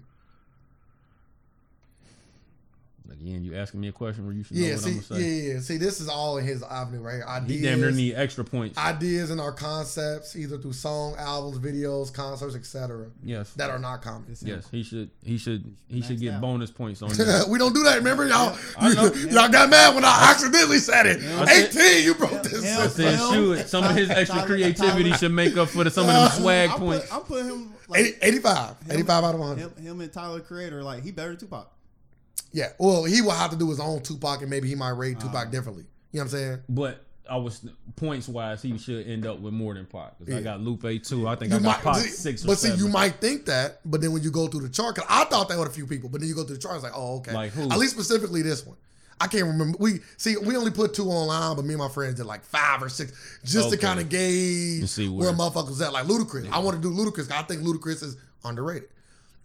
Again, 3.11 3.43
you 3.45 3.57
asking 3.57 3.81
me 3.81 3.89
a 3.89 3.93
question 3.93 4.25
where 4.25 4.35
you 4.35 4.45
should 4.45 4.57
know 4.57 4.63
Yeah, 4.67 4.73
what 4.75 4.81
see, 4.83 4.91
I'm 4.91 4.95
gonna 4.97 5.21
say. 5.21 5.21
yeah, 5.47 5.53
yeah. 5.55 5.61
See, 5.61 5.77
this 5.79 6.01
is 6.01 6.09
all 6.09 6.39
in 6.39 6.45
his 6.45 6.63
avenue 6.63 7.01
right 7.03 7.15
here. 7.17 7.25
Ideas, 7.27 7.61
He 7.61 7.67
damn 7.67 7.81
near 7.81 7.91
need 7.91 8.15
extra 8.15 8.45
points. 8.45 8.79
ideas 8.79 9.31
and 9.31 9.41
our 9.41 9.51
concepts, 9.53 10.37
either 10.37 10.59
through 10.59 10.75
song, 10.75 11.17
albums, 11.19 11.59
videos, 11.59 12.13
concerts, 12.13 12.55
etc. 12.55 13.07
yes. 13.25 13.53
That 13.55 13.69
are 13.71 13.79
not 13.81 14.03
common. 14.03 14.35
Yes, 14.43 14.69
he 14.71 14.83
should. 14.85 15.11
He 15.25 15.39
should. 15.39 15.75
He 15.89 16.03
should 16.03 16.21
get 16.21 16.35
out. 16.35 16.41
bonus 16.41 16.71
points 16.71 17.03
on 17.03 17.09
this. 17.15 17.47
we 17.49 17.59
don't 17.59 17.75
do 17.75 17.83
that. 17.83 17.97
Remember, 17.97 18.27
y'all. 18.29 18.57
I 18.79 18.95
know. 18.95 19.13
y'all 19.13 19.49
got 19.49 19.69
mad 19.71 19.95
when 19.95 20.05
I 20.05 20.29
accidentally 20.31 20.79
said 20.79 21.07
it. 21.07 21.19
I 21.23 21.45
said- 21.47 21.67
Eighteen, 21.69 22.05
you 22.05 22.15
broke 22.15 22.43
this. 22.45 22.63
Hell, 22.65 22.81
I 22.83 22.87
said, 22.87 23.15
Hell, 23.17 23.33
shoot, 23.33 23.69
some 23.69 23.85
of 23.85 23.95
his 23.97 24.09
extra 24.09 24.45
creativity 24.47 25.13
should 25.15 25.33
make 25.33 25.57
up 25.57 25.69
for 25.69 25.83
the, 25.85 25.91
some 25.91 26.05
of 26.09 26.15
them 26.15 26.23
uh, 26.25 26.31
swag 26.31 26.71
I'm 26.71 26.79
points. 26.79 27.07
Put, 27.09 27.15
I'm 27.17 27.23
putting 27.23 27.47
him 27.49 27.73
like 27.89 28.01
80, 28.01 28.17
85. 28.23 28.77
85 28.89 29.25
out 29.25 29.35
of 29.35 29.41
100. 29.41 29.61
him, 29.79 29.85
him 29.85 30.01
and 30.01 30.13
Tyler 30.13 30.41
Creator 30.41 30.83
like 30.85 31.03
he 31.03 31.11
better 31.11 31.31
than 31.31 31.39
Tupac. 31.39 31.71
Yeah. 32.53 32.69
Well, 32.79 33.05
he 33.05 33.23
will 33.23 33.31
have 33.31 33.51
to 33.51 33.57
do 33.57 33.69
his 33.71 33.81
own 33.81 34.03
Tupac 34.03 34.41
and 34.41 34.51
maybe 34.51 34.69
he 34.69 34.75
might 34.75 34.91
rate 34.91 35.21
Tupac 35.21 35.47
Uh, 35.49 35.51
differently. 35.51 35.85
You 36.13 36.19
know 36.19 36.25
what 36.25 36.33
I'm 36.35 36.39
saying? 36.39 36.59
But 36.69 37.05
I 37.31 37.37
was 37.37 37.61
points 37.95 38.27
wise, 38.29 38.61
he 38.61 38.77
should 38.77 39.07
end 39.07 39.25
up 39.25 39.39
with 39.39 39.53
more 39.55 39.75
than 39.75 39.87
Pac. 39.87 40.19
'Cause 40.19 40.29
I 40.29 40.33
Yeah. 40.33 40.41
got 40.41 40.61
Lupe 40.61 41.03
too. 41.05 41.29
I 41.29 41.37
think 41.37 41.53
You 41.53 41.59
I 41.59 41.61
got 41.61 41.85
might, 41.85 41.95
Pac 41.95 42.07
six 42.09 42.43
or 42.45 42.49
but 42.49 42.59
see, 42.59 42.69
seven. 42.69 42.85
you 42.85 42.91
might 42.91 43.21
think 43.21 43.47
that, 43.47 43.81
but 43.89 44.01
then 44.01 44.11
when 44.13 44.23
you 44.25 44.33
go 44.33 44.49
through 44.49 44.63
the 44.63 44.69
chart, 44.69 44.97
because 44.97 45.09
I 45.09 45.25
thought 45.27 45.49
that 45.49 45.59
with 45.59 45.69
a 45.69 45.73
few 45.73 45.87
people, 45.87 46.09
but 46.09 46.21
then 46.21 46.29
you 46.29 46.35
go 46.35 46.43
through 46.43 46.57
the 46.57 46.63
chart, 46.63 46.75
it's 46.75 46.83
like, 46.83 46.93
oh, 46.97 47.19
okay. 47.19 47.33
Like 47.33 47.53
who? 47.53 47.71
At 47.71 47.79
least 47.79 47.93
specifically 47.95 48.43
this 48.43 48.67
one. 48.67 48.77
I 49.21 49.27
can't 49.29 49.45
remember. 49.45 49.77
We 49.79 50.01
see, 50.17 50.37
we 50.39 50.57
only 50.57 50.71
put 50.71 50.95
two 50.95 51.09
online, 51.11 51.55
but 51.55 51.65
me 51.65 51.75
and 51.75 51.83
my 51.83 51.89
friends 51.91 52.15
did 52.17 52.25
like 52.25 52.43
five 52.43 52.83
or 52.83 52.89
six, 52.89 53.13
just 53.45 53.69
to 53.71 53.77
kind 53.77 54.01
of 54.01 54.09
gauge 54.09 54.81
where. 54.99 55.11
where. 55.11 55.33
motherfuckers 55.33 55.81
at. 55.83 55.93
Like 55.93 56.07
Ludacris, 56.07 56.49
I 56.51 56.59
want 56.59 56.83
to 56.83 56.83
do 56.83 56.93
Ludacris. 56.93 57.31
I 57.31 57.43
think 57.43 57.63
Ludacris 57.63 58.03
is 58.03 58.17
underrated. 58.45 58.89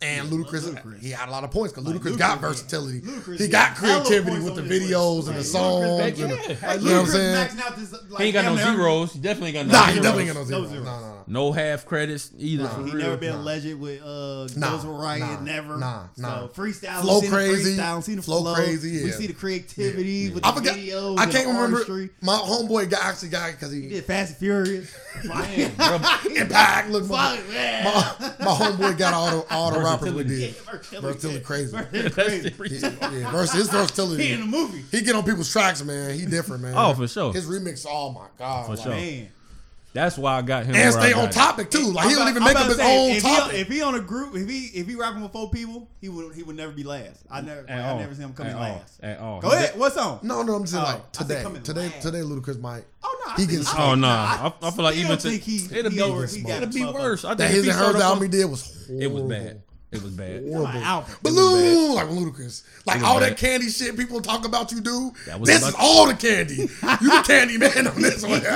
And 0.02 0.30
Ludacris, 0.30 0.62
Ludacris. 0.70 1.00
he 1.02 1.10
had 1.12 1.30
a 1.30 1.32
lot 1.32 1.44
of 1.46 1.52
points 1.52 1.74
because 1.74 1.88
Like, 1.88 2.02
Ludacris 2.02 2.18
got 2.18 2.38
Ludacris, 2.38 2.42
versatility. 2.42 3.02
Ludacris 3.02 3.40
he 3.40 3.48
got 3.48 3.70
got 3.70 3.78
creativity 3.78 4.40
with 4.44 4.56
the 4.56 4.62
videos 4.62 5.16
list. 5.16 5.28
and 5.30 5.38
the 5.38 5.44
songs. 5.44 5.86
Ludacris, 5.86 6.22
and 6.24 6.32
the- 6.32 6.36
yeah. 6.62 6.74
you 6.76 6.90
know 6.90 6.92
what 6.92 7.02
I'm 7.02 7.08
saying? 7.08 7.58
this, 7.78 7.92
like, 8.10 8.20
he 8.20 8.24
ain't 8.26 8.34
got 8.34 8.46
no 8.46 8.56
damn 8.58 8.76
zeros. 8.76 9.14
He 9.14 9.20
definitely 9.20 9.52
got 9.54 9.66
no 9.68 9.72
Nah, 9.72 9.86
he 9.86 9.96
definitely 10.02 10.24
ain't 10.26 10.34
no 10.36 10.42
No 10.42 10.46
zeros. 10.48 10.64
No, 10.64 10.70
zeros. 10.70 10.86
no, 10.86 11.00
no. 11.00 11.24
No 11.28 11.52
half 11.54 11.86
credits 11.86 12.32
either. 12.38 12.64
Nah. 12.66 12.84
He 12.84 12.92
real. 12.92 12.96
never 12.98 13.18
been 13.18 13.34
Nah. 13.34 13.40
a 13.40 13.42
legend 13.42 13.80
with 13.80 14.02
uh 14.04 14.48
Nah, 14.58 14.72
Ghost 14.72 14.86
Riot, 14.88 15.20
nah, 15.22 15.40
never. 15.40 15.78
nah, 15.78 16.04
nah. 16.18 16.42
So 16.48 16.52
freestyle, 16.54 17.02
Flow 17.02 17.22
seen 17.22 17.30
crazy, 17.32 17.76
the 17.76 17.82
freestyle, 17.82 18.04
seen 18.04 18.16
the 18.18 18.22
flow 18.22 18.42
flow, 18.42 18.54
crazy, 18.56 19.04
We 19.06 19.12
see 19.12 19.28
the 19.28 19.34
creativity 19.34 20.30
with 20.30 20.46
I 20.46 20.52
the 20.52 20.58
forgot. 20.58 20.76
videos. 20.76 21.18
I 21.20 21.26
can't 21.26 21.48
remember. 21.48 22.10
My 22.22 22.36
homeboy 22.36 22.90
got 22.90 23.02
actually 23.04 23.30
got 23.30 23.52
because 23.52 23.72
He 23.72 23.82
he 23.84 23.90
did 23.90 24.06
Fast 24.06 24.32
and 24.32 24.38
Furious. 24.40 24.94
Man, 25.24 25.72
impact. 26.36 26.90
Look, 26.90 27.08
my, 27.08 27.40
man. 27.50 27.84
my, 27.86 28.16
my 28.40 28.52
homeboy 28.52 28.98
got 28.98 29.14
all 29.14 29.30
the 29.42 29.54
all 29.54 29.72
the 29.72 29.80
rappers 29.80 30.14
we 30.14 30.24
Versatility. 30.24 30.38
did. 30.38 30.56
Versatility. 30.56 31.08
Versatility 31.08 31.44
crazy. 31.44 31.78
Versatility 31.78 32.50
crazy. 32.52 32.88
He, 32.90 33.20
yeah, 33.20 33.32
vers- 33.32 33.52
his 33.54 33.70
versatility. 33.70 34.24
He 34.28 34.34
in 34.34 34.40
the 34.42 34.46
movie. 34.46 34.84
He 34.92 35.02
get 35.02 35.16
on 35.16 35.24
people's 35.24 35.52
tracks, 35.52 35.84
man. 35.84 36.18
He 36.18 36.26
different, 36.26 36.64
man. 36.64 36.74
Oh, 36.76 36.94
for 36.94 37.08
sure. 37.08 37.34
His 37.34 37.46
remix, 37.48 37.86
oh 37.90 38.12
my 38.12 38.28
god, 38.38 38.66
For 38.66 38.76
like- 38.76 38.84
sure. 38.84 38.92
Man. 38.92 39.30
That's 39.96 40.18
why 40.18 40.38
I 40.38 40.42
got 40.42 40.66
him. 40.66 40.76
and 40.76 40.94
stay 40.94 41.14
on 41.14 41.30
topic 41.30 41.72
too. 41.72 41.92
Like 41.92 42.08
he 42.10 42.12
I'm 42.14 42.18
don't 42.20 42.28
about- 42.28 42.30
even 42.32 42.44
make 42.44 42.56
up 42.58 42.68
his 42.68 42.76
say, 42.76 42.98
own 43.06 43.12
if 43.16 43.24
he, 43.24 43.36
topic. 43.36 43.56
if 43.62 43.68
he 43.70 43.82
on 43.82 43.96
a 43.96 44.00
group, 44.02 44.36
if 44.36 44.48
he 44.50 44.66
if 44.78 44.88
he 44.88 44.96
rapping 44.96 45.22
with 45.24 45.32
four 45.32 45.50
people, 45.50 45.88
he 46.02 46.10
would 46.10 46.36
he 46.36 46.44
would 46.44 46.58
never 46.58 46.74
be 46.74 46.84
last. 46.84 47.22
I 47.32 47.40
never 47.40 47.62
At 47.70 47.80
I 47.80 47.90
all. 47.92 48.00
never 48.00 48.14
see 48.14 48.22
him 48.22 48.34
coming 48.34 48.52
At 48.52 48.58
all. 48.58 48.62
last. 48.62 49.00
At 49.02 49.20
all. 49.20 49.40
Go 49.40 49.50
He 49.52 49.56
ahead. 49.56 49.80
What's 49.80 49.96
on? 49.98 50.20
no, 50.22 50.44
no, 50.44 50.56
I'm 50.56 50.68
saying 50.68 50.84
Oh, 50.86 50.88
like 50.88 51.02
said 51.14 51.28
today, 51.44 51.60
today, 51.64 51.88
last. 51.88 52.02
today, 52.02 52.20
Ludacris 52.20 52.60
might. 52.60 52.84
Oh 53.04 53.24
no, 53.26 53.32
I 53.32 53.36
He 53.40 53.48
gets- 53.48 53.74
Oh 53.74 53.96
no, 53.96 54.08
I 54.10 54.52
I, 54.62 54.68
I 54.68 54.72
feel 54.72 54.84
like 54.84 54.96
even 54.98 55.18
to, 55.18 55.30
think 55.30 55.42
he, 55.44 55.66
it'll 55.72 55.90
he 55.90 55.98
be 55.98 56.02
over, 56.04 56.26
he 56.28 56.42
got 56.42 56.62
it'll 56.64 56.74
be 56.74 56.86
worse. 56.86 57.24
I 57.24 57.30
think 57.30 57.38
That 57.40 57.52
his 57.52 57.68
and 57.68 57.78
hers 57.78 57.96
up 57.96 58.02
album 58.02 58.24
he 58.24 58.30
did 58.30 58.46
was 58.50 58.86
horrible. 58.88 59.02
It 59.04 59.12
was 59.12 59.24
bad. 59.24 59.62
It 59.96 60.04
was 60.04 60.12
bad. 60.14 60.46
My 60.46 60.78
album. 60.82 61.12
Balloon, 61.24 61.96
like 61.96 62.08
Ludacris. 62.08 62.64
Like 62.86 63.02
all 63.04 63.20
bad. 63.20 63.32
that 63.32 63.38
candy 63.38 63.70
shit 63.70 63.98
people 63.98 64.22
talk 64.22 64.46
about 64.46 64.72
you 64.72 64.82
do. 64.82 65.12
That 65.26 65.40
was 65.40 65.48
This 65.50 65.60
about- 65.60 65.70
is 65.70 65.76
all 65.80 66.08
the 66.08 66.14
candy. 66.14 66.56
You 66.56 66.68
the 66.68 67.24
candy 67.26 67.58
man 67.58 67.88
on 67.88 68.02
this 68.02 68.24
one. 68.24 68.42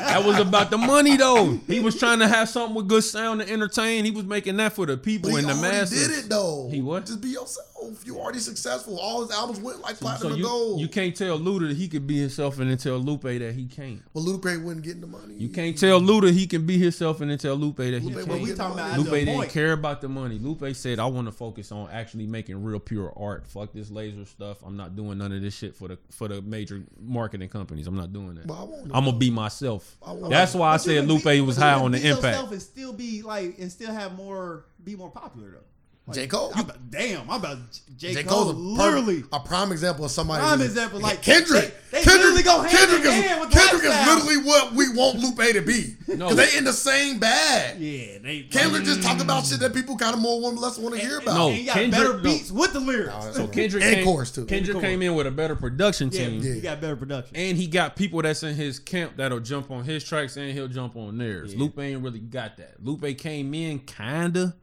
That 0.00 0.24
was 0.24 0.38
about 0.38 0.70
the 0.70 0.78
money 0.78 1.16
though. 1.16 1.58
He 1.66 1.80
was 1.80 1.98
trying 1.98 2.18
to 2.20 2.28
have 2.28 2.48
something 2.48 2.74
with 2.74 2.88
good 2.88 3.04
sound 3.04 3.40
to 3.40 3.50
entertain. 3.50 4.04
He 4.04 4.10
was 4.10 4.24
making 4.24 4.56
that 4.56 4.72
for 4.72 4.86
the 4.86 4.96
people 4.96 5.30
But 5.30 5.40
and 5.40 5.48
the 5.48 5.52
already 5.54 5.78
masses. 5.78 6.08
did 6.08 6.18
it 6.24 6.28
though. 6.28 6.68
He 6.70 6.80
what? 6.82 7.06
Just 7.06 7.20
be 7.20 7.28
yourself. 7.28 7.66
You 8.04 8.18
already 8.18 8.38
successful. 8.40 8.98
All 8.98 9.22
his 9.22 9.30
albums 9.30 9.58
went 9.60 9.80
like 9.80 9.98
platinum 9.98 10.20
So 10.20 10.28
and 10.28 10.38
you, 10.38 10.44
gold. 10.44 10.80
you 10.80 10.88
can't 10.88 11.16
tell 11.16 11.38
Luda 11.38 11.68
that 11.68 11.76
he 11.76 11.88
could 11.88 12.06
be 12.06 12.18
himself 12.20 12.58
and 12.58 12.70
then 12.70 12.76
tell 12.76 12.98
Lupe 12.98 13.22
that 13.22 13.54
he 13.54 13.66
can't. 13.66 14.02
but 14.12 14.20
Ludacris 14.20 14.62
wasn't 14.62 14.84
getting 14.84 15.00
the 15.00 15.06
money. 15.06 15.34
You 15.34 15.48
can't 15.48 15.76
tell 15.78 16.00
Luda 16.00 16.30
he 16.32 16.46
can 16.46 16.66
be 16.66 16.78
himself 16.78 17.20
and 17.20 17.30
then 17.30 17.38
tell 17.38 17.54
Lupe 17.56 17.76
that 17.78 18.02
he 18.02 18.10
can't. 18.12 18.28
But 18.28 18.40
we 18.40 18.52
talking 18.54 18.78
about 18.78 18.98
Lupe 18.98 19.10
didn't 19.10 19.34
point. 19.34 19.50
care 19.50 19.72
about 19.72 20.00
the 20.02 20.08
money. 20.08 20.38
Lupe 20.38 20.59
said, 20.74 20.98
"I 20.98 21.06
want 21.06 21.26
to 21.26 21.32
focus 21.32 21.72
on 21.72 21.90
actually 21.90 22.26
making 22.26 22.62
real 22.62 22.78
pure 22.78 23.12
art. 23.16 23.46
Fuck 23.46 23.72
this 23.72 23.90
laser 23.90 24.24
stuff. 24.24 24.58
I'm 24.64 24.76
not 24.76 24.94
doing 24.96 25.18
none 25.18 25.32
of 25.32 25.42
this 25.42 25.56
shit 25.56 25.74
for 25.74 25.88
the 25.88 25.98
for 26.10 26.28
the 26.28 26.42
major 26.42 26.84
marketing 27.00 27.48
companies. 27.48 27.86
I'm 27.86 27.96
not 27.96 28.12
doing 28.12 28.34
that. 28.36 28.46
But 28.46 28.54
I 28.54 28.62
want 28.64 28.88
to 28.88 28.96
I'm 28.96 29.04
gonna 29.04 29.16
be 29.16 29.30
myself. 29.30 29.96
That's 30.28 30.54
why 30.54 30.72
I 30.72 30.76
said 30.76 31.06
Lupe 31.08 31.24
be- 31.24 31.40
was 31.40 31.56
high 31.56 31.74
on 31.74 31.92
the 31.92 32.06
impact. 32.06 32.52
And 32.52 32.62
still 32.62 32.92
be 32.92 33.22
like, 33.22 33.58
and 33.58 33.70
still 33.72 33.92
have 33.92 34.14
more, 34.14 34.66
be 34.82 34.96
more 34.96 35.10
popular 35.10 35.50
though. 35.50 35.64
Like, 36.06 36.14
J. 36.16 36.26
Cole. 36.26 36.50
I'm 36.54 36.64
about, 36.64 36.90
damn, 36.90 37.30
I'm 37.30 37.38
about 37.38 37.58
J. 37.96 38.14
J. 38.14 38.24
Cole. 38.24 38.44
Cole's 38.44 38.54
a, 38.54 38.56
literally, 38.56 39.22
a 39.32 39.38
prime 39.38 39.70
example 39.70 40.04
of 40.04 40.10
somebody. 40.10 40.42
prime 40.42 40.60
example. 40.60 40.98
Like 40.98 41.22
Kendrick. 41.22 41.72
they, 41.90 41.98
they 41.98 42.02
Kendrick, 42.02 42.44
go 42.44 42.62
hand 42.62 42.70
Kendrick 42.70 43.00
in 43.02 43.06
is, 43.06 43.24
hand 43.24 43.40
with 43.40 43.50
Kendrick 43.52 43.84
is 43.84 44.06
literally 44.06 44.36
what 44.38 44.72
we 44.72 44.88
want 44.88 45.18
Lupe 45.20 45.52
to 45.52 45.60
be. 45.60 45.94
No. 46.08 46.28
Because 46.28 46.36
they 46.36 46.58
in 46.58 46.64
the 46.64 46.72
same 46.72 47.18
bag. 47.18 47.78
Yeah, 47.78 48.18
they. 48.22 48.42
Kendrick 48.50 48.84
just 48.84 49.02
talk 49.02 49.20
about 49.20 49.46
shit 49.46 49.60
that 49.60 49.70
mm. 49.70 49.74
people 49.76 49.96
kind 49.96 50.14
of 50.14 50.20
more 50.20 50.40
want 50.40 50.58
less 50.58 50.78
want 50.78 50.94
to 50.94 51.00
hear 51.00 51.18
about. 51.18 51.34
No. 51.34 51.48
And 51.48 51.56
he 51.56 51.64
got 51.66 51.74
Kendrick- 51.74 51.92
better 51.92 52.16
no. 52.16 52.22
beats 52.22 52.50
with 52.50 52.72
the 52.72 52.80
lyrics. 52.80 53.36
So 53.36 53.46
Kendrick 53.46 53.84
And 53.84 53.96
came, 53.96 54.04
chorus, 54.04 54.32
too. 54.32 54.46
Kendrick 54.46 54.76
And 54.76 54.84
came 54.84 55.02
in 55.02 55.14
with 55.14 55.26
a 55.26 55.30
better 55.30 55.54
production 55.54 56.10
yeah, 56.10 56.26
team. 56.26 56.42
he 56.42 56.60
got 56.60 56.80
better 56.80 56.96
production. 56.96 57.36
And 57.36 57.56
he 57.56 57.68
got 57.68 57.94
people 57.94 58.22
that's 58.22 58.42
in 58.42 58.56
his 58.56 58.78
camp 58.80 59.16
that'll 59.16 59.40
jump 59.40 59.70
on 59.70 59.84
his 59.84 60.02
tracks 60.02 60.36
and 60.36 60.50
he'll 60.52 60.68
jump 60.68 60.96
on 60.96 61.18
theirs. 61.18 61.54
Yeah. 61.54 61.60
Lupe 61.60 61.78
ain't 61.78 62.02
really 62.02 62.18
got 62.18 62.56
that. 62.56 62.82
Lupe 62.82 63.16
came 63.18 63.54
in 63.54 63.78
kinda 63.80 64.56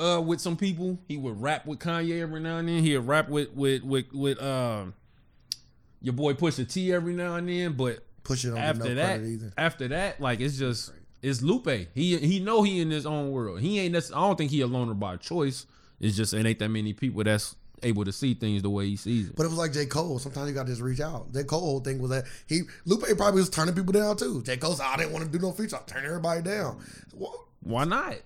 uh 0.00 0.20
with 0.20 0.40
some 0.40 0.56
people. 0.56 0.98
He 1.08 1.16
would 1.16 1.40
rap 1.40 1.66
with 1.66 1.78
Kanye 1.78 2.20
every 2.20 2.40
now 2.40 2.58
and 2.58 2.68
then. 2.68 2.82
He'd 2.82 2.96
rap 2.98 3.28
with 3.28 3.52
with 3.52 3.82
with 3.82 4.12
with 4.12 4.42
um 4.42 4.94
your 6.00 6.14
boy 6.14 6.34
Pusha 6.34 6.70
T 6.70 6.92
every 6.92 7.14
now 7.14 7.36
and 7.36 7.48
then. 7.48 7.72
But 7.72 8.04
Push 8.22 8.44
it 8.44 8.50
on 8.50 8.58
after 8.58 8.94
that, 8.94 9.52
after 9.56 9.88
that, 9.88 10.20
like 10.20 10.40
it's 10.40 10.58
just 10.58 10.92
it's 11.22 11.42
Lupe. 11.42 11.68
He 11.94 12.16
he 12.18 12.38
know 12.40 12.62
he 12.62 12.80
in 12.80 12.90
his 12.90 13.06
own 13.06 13.30
world. 13.30 13.60
He 13.60 13.78
ain't. 13.80 13.96
I 13.96 14.00
don't 14.00 14.36
think 14.36 14.50
he 14.50 14.60
a 14.60 14.66
loner 14.66 14.94
by 14.94 15.16
choice. 15.16 15.66
It's 16.00 16.16
just 16.16 16.34
it 16.34 16.44
ain't 16.46 16.58
that 16.58 16.68
many 16.68 16.92
people 16.92 17.24
that's 17.24 17.56
able 17.82 18.04
to 18.04 18.12
see 18.12 18.34
things 18.34 18.62
the 18.62 18.70
way 18.70 18.86
he 18.86 18.96
sees 18.96 19.28
it. 19.28 19.36
But 19.36 19.44
it 19.44 19.48
was 19.48 19.58
like 19.58 19.72
J. 19.72 19.86
Cole. 19.86 20.18
Sometimes 20.18 20.48
you 20.48 20.54
got 20.54 20.64
to 20.66 20.72
just 20.72 20.82
reach 20.82 21.00
out. 21.00 21.32
J. 21.32 21.44
Cole 21.44 21.60
whole 21.60 21.80
thing 21.80 21.98
was 22.00 22.10
that 22.10 22.24
he 22.46 22.62
Lupe 22.84 23.04
probably 23.16 23.40
was 23.40 23.50
turning 23.50 23.74
people 23.74 23.92
down 23.92 24.16
too. 24.16 24.42
J. 24.42 24.56
Cole 24.56 24.74
said, 24.74 24.86
I 24.86 24.96
didn't 24.96 25.12
want 25.12 25.24
to 25.24 25.30
do 25.30 25.38
no 25.38 25.52
feature. 25.52 25.76
I'll 25.76 25.82
turn 25.84 26.04
everybody 26.04 26.42
down. 26.42 26.80
Well, 27.14 27.48
Why 27.62 27.84
not? 27.84 28.16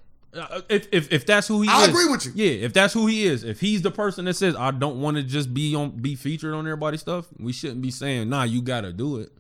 If, 0.69 0.89
if 0.93 1.13
if 1.13 1.27
that's 1.27 1.47
who 1.47 1.63
he 1.63 1.69
I 1.69 1.83
is, 1.83 1.89
I 1.89 1.91
agree 1.91 2.09
with 2.09 2.27
you. 2.27 2.33
Yeah, 2.35 2.65
if 2.65 2.73
that's 2.73 2.93
who 2.93 3.07
he 3.07 3.25
is, 3.25 3.45
if 3.45 3.61
he's 3.61 3.83
the 3.83 3.91
person 3.91 4.25
that 4.25 4.35
says 4.35 4.57
I 4.57 4.71
don't 4.71 5.01
want 5.01 5.17
to 5.17 5.23
just 5.23 5.55
be 5.55 5.75
on 5.75 5.91
be 5.91 6.15
featured 6.17 6.55
on 6.55 6.67
everybody's 6.67 7.01
stuff, 7.01 7.27
we 7.39 7.53
shouldn't 7.53 7.83
be 7.83 7.91
saying 7.91 8.29
nah. 8.29 8.43
You 8.45 8.63
got 8.63 8.83
to 8.83 8.93
do 8.93 9.19
it, 9.19 9.31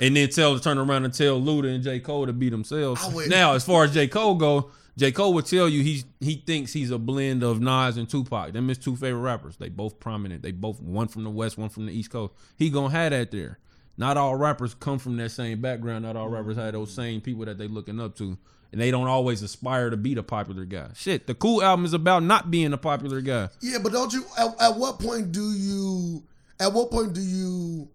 and 0.00 0.16
then 0.16 0.28
tell 0.28 0.58
turn 0.58 0.78
around 0.78 1.04
and 1.04 1.12
tell 1.12 1.40
Luda 1.40 1.74
and 1.74 1.82
J 1.82 2.00
Cole 2.00 2.26
to 2.26 2.32
be 2.32 2.48
themselves. 2.48 3.02
Now, 3.28 3.54
as 3.54 3.64
far 3.64 3.84
as 3.84 3.92
J 3.92 4.08
Cole 4.08 4.36
go, 4.36 4.70
J 4.96 5.12
Cole 5.12 5.34
would 5.34 5.46
tell 5.46 5.68
you 5.68 5.82
he's 5.82 6.04
he 6.20 6.36
thinks 6.36 6.72
he's 6.72 6.90
a 6.90 6.98
blend 6.98 7.42
of 7.42 7.60
Nas 7.60 7.96
and 7.96 8.08
Tupac. 8.08 8.52
Them 8.52 8.68
his 8.68 8.78
two 8.78 8.96
favorite 8.96 9.20
rappers. 9.20 9.56
They 9.56 9.68
both 9.68 10.00
prominent. 10.00 10.42
They 10.42 10.52
both 10.52 10.80
one 10.80 11.08
from 11.08 11.24
the 11.24 11.30
west, 11.30 11.58
one 11.58 11.68
from 11.68 11.86
the 11.86 11.92
east 11.92 12.10
coast. 12.10 12.32
He 12.56 12.70
gonna 12.70 12.90
have 12.90 13.10
that 13.10 13.30
there. 13.30 13.58
Not 13.98 14.16
all 14.16 14.36
rappers 14.36 14.74
come 14.74 14.98
from 14.98 15.16
that 15.18 15.30
same 15.30 15.60
background. 15.60 16.04
Not 16.04 16.16
all 16.16 16.28
rappers 16.28 16.56
have 16.56 16.72
those 16.72 16.92
same 16.92 17.20
people 17.20 17.44
that 17.44 17.58
they 17.58 17.68
looking 17.68 18.00
up 18.00 18.16
to. 18.16 18.38
And 18.70 18.80
they 18.80 18.90
don't 18.90 19.06
always 19.06 19.42
aspire 19.42 19.88
to 19.90 19.96
be 19.96 20.14
the 20.14 20.22
popular 20.22 20.64
guy. 20.66 20.88
Shit, 20.94 21.26
the 21.26 21.34
cool 21.34 21.62
album 21.62 21.86
is 21.86 21.94
about 21.94 22.22
not 22.22 22.50
being 22.50 22.72
a 22.74 22.76
popular 22.78 23.20
guy. 23.22 23.48
Yeah, 23.62 23.78
but 23.82 23.92
don't 23.92 24.12
you? 24.12 24.24
At, 24.38 24.60
at 24.60 24.76
what 24.76 24.98
point 25.00 25.32
do 25.32 25.52
you? 25.52 26.22
At 26.60 26.72
what 26.74 26.90
point 26.90 27.14
do 27.14 27.20
you? 27.22 27.88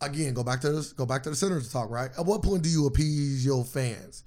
Again, 0.00 0.34
go 0.34 0.42
back 0.44 0.60
to 0.62 0.70
this. 0.70 0.92
Go 0.92 1.06
back 1.06 1.22
to 1.24 1.30
the 1.30 1.36
Senators 1.36 1.72
talk. 1.72 1.90
Right. 1.90 2.10
At 2.18 2.26
what 2.26 2.42
point 2.42 2.62
do 2.62 2.68
you 2.68 2.86
appease 2.86 3.44
your 3.44 3.64
fans? 3.64 4.24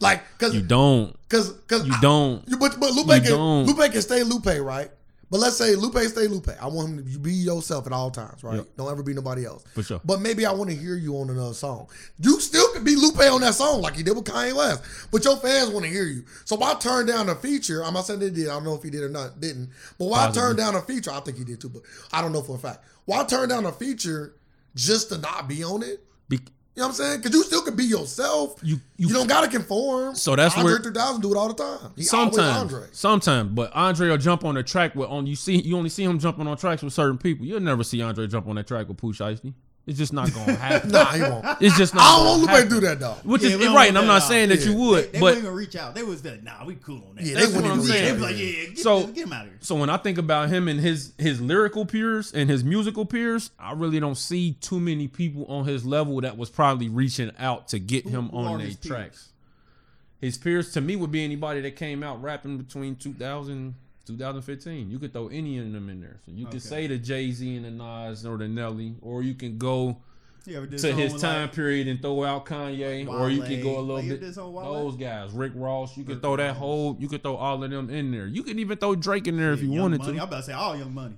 Like, 0.00 0.22
cause, 0.38 0.54
You 0.54 0.62
don't. 0.62 1.14
cause, 1.28 1.52
cause 1.68 1.86
You 1.86 1.92
I- 1.94 2.00
don't. 2.00 2.48
You, 2.48 2.56
but 2.56 2.78
but 2.80 2.92
Lupe 2.92 3.06
You 3.08 3.20
can 3.20 3.24
don't. 3.24 3.66
Lupe 3.66 3.92
can 3.92 4.02
stay 4.02 4.22
Lupe, 4.22 4.46
right? 4.60 4.90
But 5.30 5.38
let's 5.38 5.56
say 5.56 5.76
Lupe 5.76 5.96
stay 5.98 6.26
Lupe. 6.26 6.48
I 6.60 6.66
want 6.66 6.88
him 6.88 7.12
to 7.12 7.18
be 7.18 7.32
yourself 7.32 7.86
at 7.86 7.92
all 7.92 8.10
times, 8.10 8.42
right? 8.42 8.56
Yep. 8.56 8.66
Don't 8.76 8.90
ever 8.90 9.02
be 9.02 9.14
nobody 9.14 9.46
else. 9.46 9.64
For 9.74 9.82
sure. 9.82 10.00
But 10.04 10.20
maybe 10.20 10.44
I 10.44 10.52
want 10.52 10.70
to 10.70 10.76
hear 10.76 10.96
you 10.96 11.14
on 11.18 11.30
another 11.30 11.54
song. 11.54 11.88
You 12.18 12.40
still 12.40 12.66
could 12.72 12.84
be 12.84 12.96
Lupe 12.96 13.20
on 13.20 13.40
that 13.42 13.54
song 13.54 13.80
like 13.80 13.96
you 13.96 14.02
did 14.02 14.16
with 14.16 14.24
Kanye 14.24 14.54
West. 14.56 14.82
But 15.12 15.24
your 15.24 15.36
fans 15.36 15.70
want 15.70 15.84
to 15.84 15.90
hear 15.90 16.04
you. 16.04 16.24
So 16.44 16.56
why 16.56 16.74
turn 16.74 17.06
down 17.06 17.28
a 17.28 17.36
feature? 17.36 17.84
I'm 17.84 17.94
not 17.94 18.06
saying 18.06 18.18
they 18.20 18.30
did. 18.30 18.48
I 18.48 18.54
don't 18.54 18.64
know 18.64 18.74
if 18.74 18.82
he 18.82 18.90
did 18.90 19.02
or 19.02 19.08
not, 19.08 19.40
didn't. 19.40 19.70
But 19.98 20.06
why 20.06 20.26
Possibly. 20.26 20.42
turn 20.42 20.56
down 20.56 20.74
a 20.74 20.82
feature? 20.82 21.12
I 21.12 21.20
think 21.20 21.38
he 21.38 21.44
did 21.44 21.60
too, 21.60 21.68
but 21.68 21.82
I 22.12 22.20
don't 22.22 22.32
know 22.32 22.42
for 22.42 22.56
a 22.56 22.58
fact. 22.58 22.84
Why 23.04 23.22
turn 23.24 23.48
down 23.48 23.66
a 23.66 23.72
feature 23.72 24.34
just 24.74 25.10
to 25.10 25.18
not 25.18 25.46
be 25.48 25.62
on 25.62 25.82
it? 25.84 26.04
You 26.76 26.82
know 26.82 26.86
what 26.86 26.90
I'm 26.90 26.94
saying? 26.94 27.20
Because 27.20 27.34
you 27.34 27.42
still 27.42 27.62
could 27.62 27.76
be 27.76 27.84
yourself. 27.84 28.54
You- 28.62 28.80
you, 28.96 29.08
you- 29.08 29.14
don't 29.14 29.26
gotta 29.28 29.48
conform. 29.48 30.14
So 30.14 30.36
that's 30.36 30.56
Andre 30.56 30.72
where- 30.74 30.82
3000 30.82 31.20
do 31.20 31.32
it 31.32 31.36
all 31.36 31.48
the 31.48 31.54
time. 31.54 31.92
He 31.96 32.02
sometimes, 32.04 32.38
Andre. 32.72 32.86
sometimes, 32.92 33.50
but 33.52 33.72
Andre 33.74 34.08
will 34.10 34.18
jump 34.18 34.44
on 34.44 34.54
the 34.54 34.62
track 34.62 34.94
with 34.94 35.08
on 35.10 35.26
you 35.26 35.34
see 35.36 35.60
you 35.60 35.76
only 35.76 35.90
see 35.90 36.04
him 36.04 36.18
jumping 36.18 36.46
on 36.46 36.56
tracks 36.56 36.82
with 36.82 36.92
certain 36.92 37.18
people. 37.18 37.44
You'll 37.44 37.60
never 37.60 37.82
see 37.82 38.00
Andre 38.00 38.26
jump 38.28 38.46
on 38.46 38.54
that 38.54 38.66
track 38.68 38.88
with 38.88 38.96
Pooh 38.98 39.12
Shiesty. 39.12 39.52
It's 39.90 39.98
just 39.98 40.12
not 40.12 40.32
gonna 40.32 40.52
happen. 40.54 40.90
Nah, 40.92 41.04
he 41.12 41.20
won't. 41.22 41.44
It's 41.60 41.76
just 41.76 41.94
not. 41.94 42.02
I 42.04 42.16
don't 42.16 42.26
want 42.26 42.42
Lupe 42.52 42.62
to 42.62 42.68
do 42.68 42.80
that 42.86 43.00
though. 43.00 43.16
Which 43.24 43.42
Yeah, 43.42 43.56
is 43.56 43.68
right, 43.68 43.88
and 43.88 43.98
I'm 43.98 44.04
that 44.04 44.12
not 44.12 44.22
out. 44.22 44.28
saying 44.28 44.48
that 44.50 44.60
Yeah. 44.60 44.66
you 44.66 44.72
They, 44.72 44.78
would, 44.78 45.04
they 45.12 45.18
but 45.18 45.20
wouldn't 45.22 45.42
even 45.42 45.54
reach 45.54 45.74
out. 45.76 45.94
They 45.96 46.02
was 46.04 46.24
like, 46.24 46.42
nah, 46.44 46.64
we 46.64 46.76
cool 46.76 47.02
on 47.10 47.16
that. 47.16 47.24
Yeah, 47.24 47.34
they 47.34 47.40
That's 47.40 47.46
wouldn't 47.54 47.64
what 47.64 47.72
I'm 47.72 47.82
saying. 47.82 48.04
reach 48.04 48.04
They 48.04 48.10
out. 48.10 48.16
be 48.16 48.22
like, 48.22 48.54
yeah, 48.64 48.68
get, 48.70 48.78
So- 48.78 49.06
get 49.08 49.26
him 49.26 49.32
out 49.32 49.44
of 49.46 49.50
here. 49.50 49.58
So 49.62 49.74
when 49.74 49.90
I 49.90 49.96
think 49.96 50.18
about 50.18 50.48
him 50.48 50.68
and 50.68 50.78
his 50.80 51.12
his 51.18 51.40
lyrical 51.40 51.84
peers 51.84 52.32
and 52.32 52.48
his 52.48 52.62
musical 52.62 53.04
peers, 53.04 53.50
I 53.58 53.72
really 53.72 53.98
don't 54.00 54.14
see 54.16 54.52
too 54.60 54.78
many 54.78 55.08
people 55.08 55.44
on 55.46 55.64
his 55.66 55.84
level 55.84 56.20
that 56.20 56.38
was 56.38 56.50
probably 56.50 56.88
reaching 56.88 57.32
out 57.38 57.68
to 57.68 57.78
get 57.80 58.06
him 58.06 58.28
who 58.28 58.38
are 58.38 58.48
on 58.50 58.58
their 58.58 58.68
his 58.68 58.76
peers? 58.76 58.88
tracks. 58.94 59.28
His 60.20 60.38
peers 60.38 60.70
to 60.74 60.80
me 60.80 60.94
would 60.96 61.10
be 61.10 61.24
anybody 61.24 61.60
that 61.62 61.74
came 61.76 62.02
out 62.04 62.22
rapping 62.22 62.58
between 62.58 62.94
2000 62.94 63.74
2015. 64.18 64.90
You 64.90 64.98
could 64.98 65.12
throw 65.12 65.28
any 65.28 65.58
of 65.58 65.72
them 65.72 65.88
in 65.88 66.00
there. 66.00 66.20
So 66.26 66.32
you 66.32 66.44
could 66.46 66.56
Okay. 66.56 66.58
say 66.60 66.86
the 66.86 66.98
Jay 66.98 67.30
Z 67.32 67.56
and 67.56 67.64
the 67.64 67.70
Nas 67.70 68.24
or 68.26 68.36
the 68.38 68.48
Nelly, 68.48 68.94
or 69.02 69.22
you 69.22 69.34
can 69.34 69.58
go 69.58 69.98
You 70.46 70.56
ever 70.56 70.66
did 70.66 70.78
to 70.80 70.92
his 70.92 71.20
time 71.20 71.42
like, 71.42 71.52
period 71.54 71.86
and 71.88 72.00
throw 72.00 72.24
out 72.24 72.46
Kanye, 72.46 73.06
or 73.08 73.28
you 73.30 73.42
can 73.42 73.62
go 73.62 73.78
a 73.78 73.80
little 73.80 73.96
Like, 73.96 74.08
bit 74.08 74.20
did 74.20 74.34
something 74.34 74.52
with 74.54 74.64
Wale? 74.64 74.72
those 74.90 74.96
guys, 74.96 75.32
Rick 75.32 75.52
Ross. 75.54 75.96
You 75.96 76.04
can 76.04 76.14
Rick 76.14 76.22
throw 76.22 76.36
that 76.36 76.56
whole, 76.56 76.96
you 76.98 77.08
could 77.08 77.22
throw 77.22 77.36
all 77.36 77.62
of 77.62 77.70
them 77.70 77.90
in 77.90 78.10
there. 78.10 78.26
You 78.26 78.42
can 78.42 78.58
even 78.58 78.78
throw 78.78 78.94
Drake 78.94 79.26
in 79.28 79.36
there 79.36 79.52
if 79.52 79.62
you 79.62 79.70
wanted 79.70 79.98
money. 79.98 80.12
to. 80.14 80.18
I'm 80.22 80.28
about 80.28 80.36
to 80.38 80.42
say 80.44 80.52
all 80.52 80.76
Young 80.76 80.94
Money. 80.94 81.14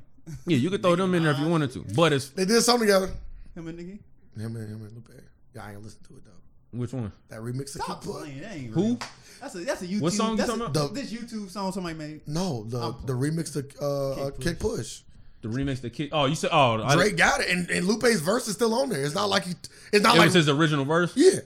Yeah, 0.46 0.56
you 0.56 0.70
could 0.70 0.82
throw 0.82 0.94
them 0.96 1.14
in 1.14 1.22
there 1.24 1.32
if 1.32 1.38
you 1.40 1.48
wanted 1.48 1.70
to. 1.72 1.84
But 1.94 2.12
it's 2.12 2.28
They 2.30 2.44
did 2.44 2.60
something 2.62 2.86
together. 2.86 3.10
Him 3.54 3.68
and 3.68 3.76
Nicki. 3.78 3.98
Him 4.36 4.56
and 4.56 4.68
him 4.68 4.82
and 4.82 4.92
Lupe. 4.94 5.10
Yeah, 5.54 5.64
I 5.64 5.72
ain't 5.72 5.82
listen 5.82 6.00
to 6.08 6.14
it 6.16 6.24
though. 6.24 6.30
Which 6.72 6.92
one? 6.92 7.12
That 7.28 7.40
remix 7.40 7.74
of 7.76 7.82
Stop 7.82 8.02
Kid 8.02 8.10
playing. 8.10 8.40
That 8.40 8.52
ain't 8.54 8.72
Who? 8.74 8.98
That's 9.40 9.54
a 9.54 9.58
that's 9.58 9.82
a 9.82 9.86
YouTube. 9.86 10.00
What 10.02 10.12
song 10.12 10.30
you 10.32 10.36
that's 10.38 10.48
talking 10.48 10.62
a- 10.62 10.66
about? 10.66 10.94
The- 10.94 11.00
This 11.02 11.12
YouTube 11.12 11.50
song 11.50 11.72
somebody 11.72 11.94
made. 11.96 12.20
No, 12.28 12.64
the 12.64 12.78
I'm- 12.80 12.94
the 13.06 13.12
remix 13.12 13.52
to 13.54 13.84
uh, 13.84 14.10
uh, 14.12 14.30
Kick 14.32 14.40
Kick 14.40 14.58
Push. 14.60 15.00
The 15.42 15.48
remix 15.48 15.80
the 15.80 15.90
kid. 15.90 16.10
Oh, 16.12 16.26
you 16.26 16.36
said 16.36 16.50
oh, 16.52 16.80
I, 16.84 16.94
Drake 16.94 17.16
got 17.16 17.40
it, 17.40 17.50
and, 17.50 17.68
and 17.68 17.84
Lupe's 17.88 18.20
verse 18.20 18.46
is 18.46 18.54
still 18.54 18.72
on 18.74 18.90
there. 18.90 19.02
It's 19.04 19.14
not 19.16 19.28
like 19.28 19.44
he. 19.44 19.54
It's 19.92 20.04
not 20.04 20.14
it 20.14 20.18
like 20.18 20.26
was 20.26 20.34
his 20.34 20.48
original 20.48 20.84
verse. 20.84 21.12
yeah, 21.16 21.40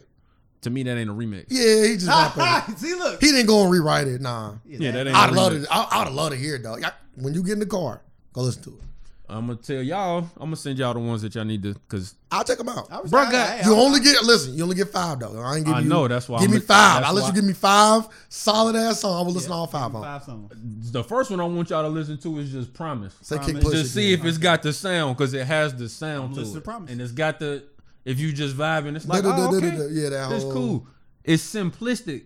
To 0.61 0.69
me, 0.71 0.83
that 0.83 0.99
ain't 0.99 1.09
a 1.09 1.15
remix. 1.15 1.47
yeah. 1.49 1.87
He 1.87 1.95
just 1.97 2.07
rapping. 2.09 2.77
See, 2.77 2.95
look. 2.95 3.21
He 3.23 3.29
didn't 3.29 3.47
go 3.47 3.63
and 3.63 3.71
rewrite 3.73 4.07
it. 4.07 4.21
Nah, 4.21 4.57
Yeah, 4.67 4.91
that 4.91 5.07
ain't. 5.07 5.17
I'd 5.17 5.31
a 5.31 5.33
love 5.33 5.53
remix. 5.55 5.65
to. 5.65 5.73
I, 5.73 6.03
I'd 6.03 6.13
love 6.13 6.31
to 6.33 6.37
hear 6.37 6.57
it 6.57 6.63
though. 6.63 6.77
Yeah, 6.77 6.91
When 7.15 7.33
you 7.33 7.43
get 7.43 7.55
in 7.55 7.61
the 7.61 7.65
car, 7.67 8.03
go 8.35 8.43
listen 8.43 8.63
to 8.65 8.71
it. 8.77 8.83
I'm 9.29 9.47
gonna 9.49 9.59
tell 9.59 9.83
y'all. 9.83 10.19
I'm 10.37 10.47
gonna 10.47 10.57
send 10.57 10.79
y'all 10.79 10.95
the 10.95 11.01
ones 11.01 11.23
that 11.23 11.35
y'all 11.35 11.45
need 11.45 11.63
to, 11.65 11.75
cause 11.89 12.15
I'll 12.31 12.45
check 12.45 12.59
them 12.59 12.69
out. 12.69 12.87
I 12.93 13.01
was- 13.01 13.11
Bruh 13.11 13.27
I- 13.27 13.33
got- 13.33 13.51
I- 13.51 13.69
You 13.69 13.75
I- 13.75 13.79
only 13.79 13.99
get 14.01 14.23
listen. 14.23 14.55
You 14.55 14.63
only 14.63 14.77
get 14.77 14.93
five 14.93 15.19
though. 15.19 15.41
I 15.41 15.57
ain't 15.57 15.67
give 15.67 15.75
I 15.75 15.81
you. 15.81 15.89
know, 15.89 16.07
that's 16.07 16.29
why 16.29 16.39
Give 16.39 16.47
I'm 16.49 16.53
me 16.53 16.57
a- 16.59 16.61
five. 16.61 16.95
that's 17.01 17.09
I'll 17.09 17.15
let 17.15 17.23
why- 17.23 17.29
you 17.29 17.35
give 17.35 17.45
me 17.45 17.53
five 17.53 18.09
solid 18.29 18.77
ass 18.77 19.01
songs. 19.01 19.15
I 19.21 19.27
will 19.27 19.33
listen 19.33 19.51
to 19.51 19.55
all 19.57 19.67
five 19.67 19.87
of 19.87 19.93
them. 19.95 20.03
Five 20.03 20.23
songs. 20.25 20.93
the 20.93 21.03
first 21.03 21.31
one 21.33 21.41
I 21.41 21.45
want 21.45 21.71
y'all 21.71 21.83
to 21.83 21.89
listen 21.89 22.19
to 22.19 22.39
is 22.39 22.53
just 22.53 22.73
Promise. 22.73 23.15
Say 23.23 23.37
Promise. 23.37 23.53
Kick 23.55 23.63
Push. 23.65 23.73
Just 23.73 23.95
see 23.95 24.13
again. 24.13 24.27
if 24.27 24.29
it's 24.31 24.39
got 24.39 24.63
the 24.63 24.73
sound, 24.73 25.17
cause 25.19 25.35
it 25.35 25.47
has 25.47 25.75
the 25.75 25.89
sound 25.89 26.25
I'm 26.27 26.35
to 26.35 26.41
listening 26.41 26.57
it, 26.57 26.61
to 26.61 26.65
Promise. 26.65 26.91
and 26.93 27.01
it's 27.01 27.13
got 27.13 27.39
the. 27.41 27.65
If 28.05 28.21
you 28.21 28.33
just 28.33 28.57
vibing, 28.57 28.95
it's 28.95 29.07
like 29.09 29.25
Da- 29.25 29.31
da- 29.37 29.49
oh, 29.49 29.53
da- 29.53 29.61
da- 29.61 29.67
okay, 29.67 29.77
da- 29.77 29.87
yeah, 29.91 30.09
that 30.11 30.31
it's 30.33 30.45
whole- 30.45 30.53
cool. 30.53 30.87
It's 31.25 31.43
simplistic, 31.43 32.23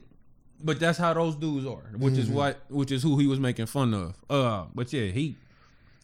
but 0.62 0.78
that's 0.78 0.98
how 0.98 1.14
those 1.14 1.34
dudes 1.36 1.64
are, 1.66 1.90
which 1.96 2.12
Mm-hmm. 2.12 2.20
is 2.22 2.28
what, 2.28 2.60
which 2.68 2.92
is 2.92 3.02
who 3.02 3.16
he 3.18 3.26
was 3.26 3.40
making 3.40 3.64
fun 3.64 3.94
of. 3.94 4.14
Uh, 4.28 4.64
but 4.74 4.92
yeah, 4.92 5.06
he, 5.06 5.36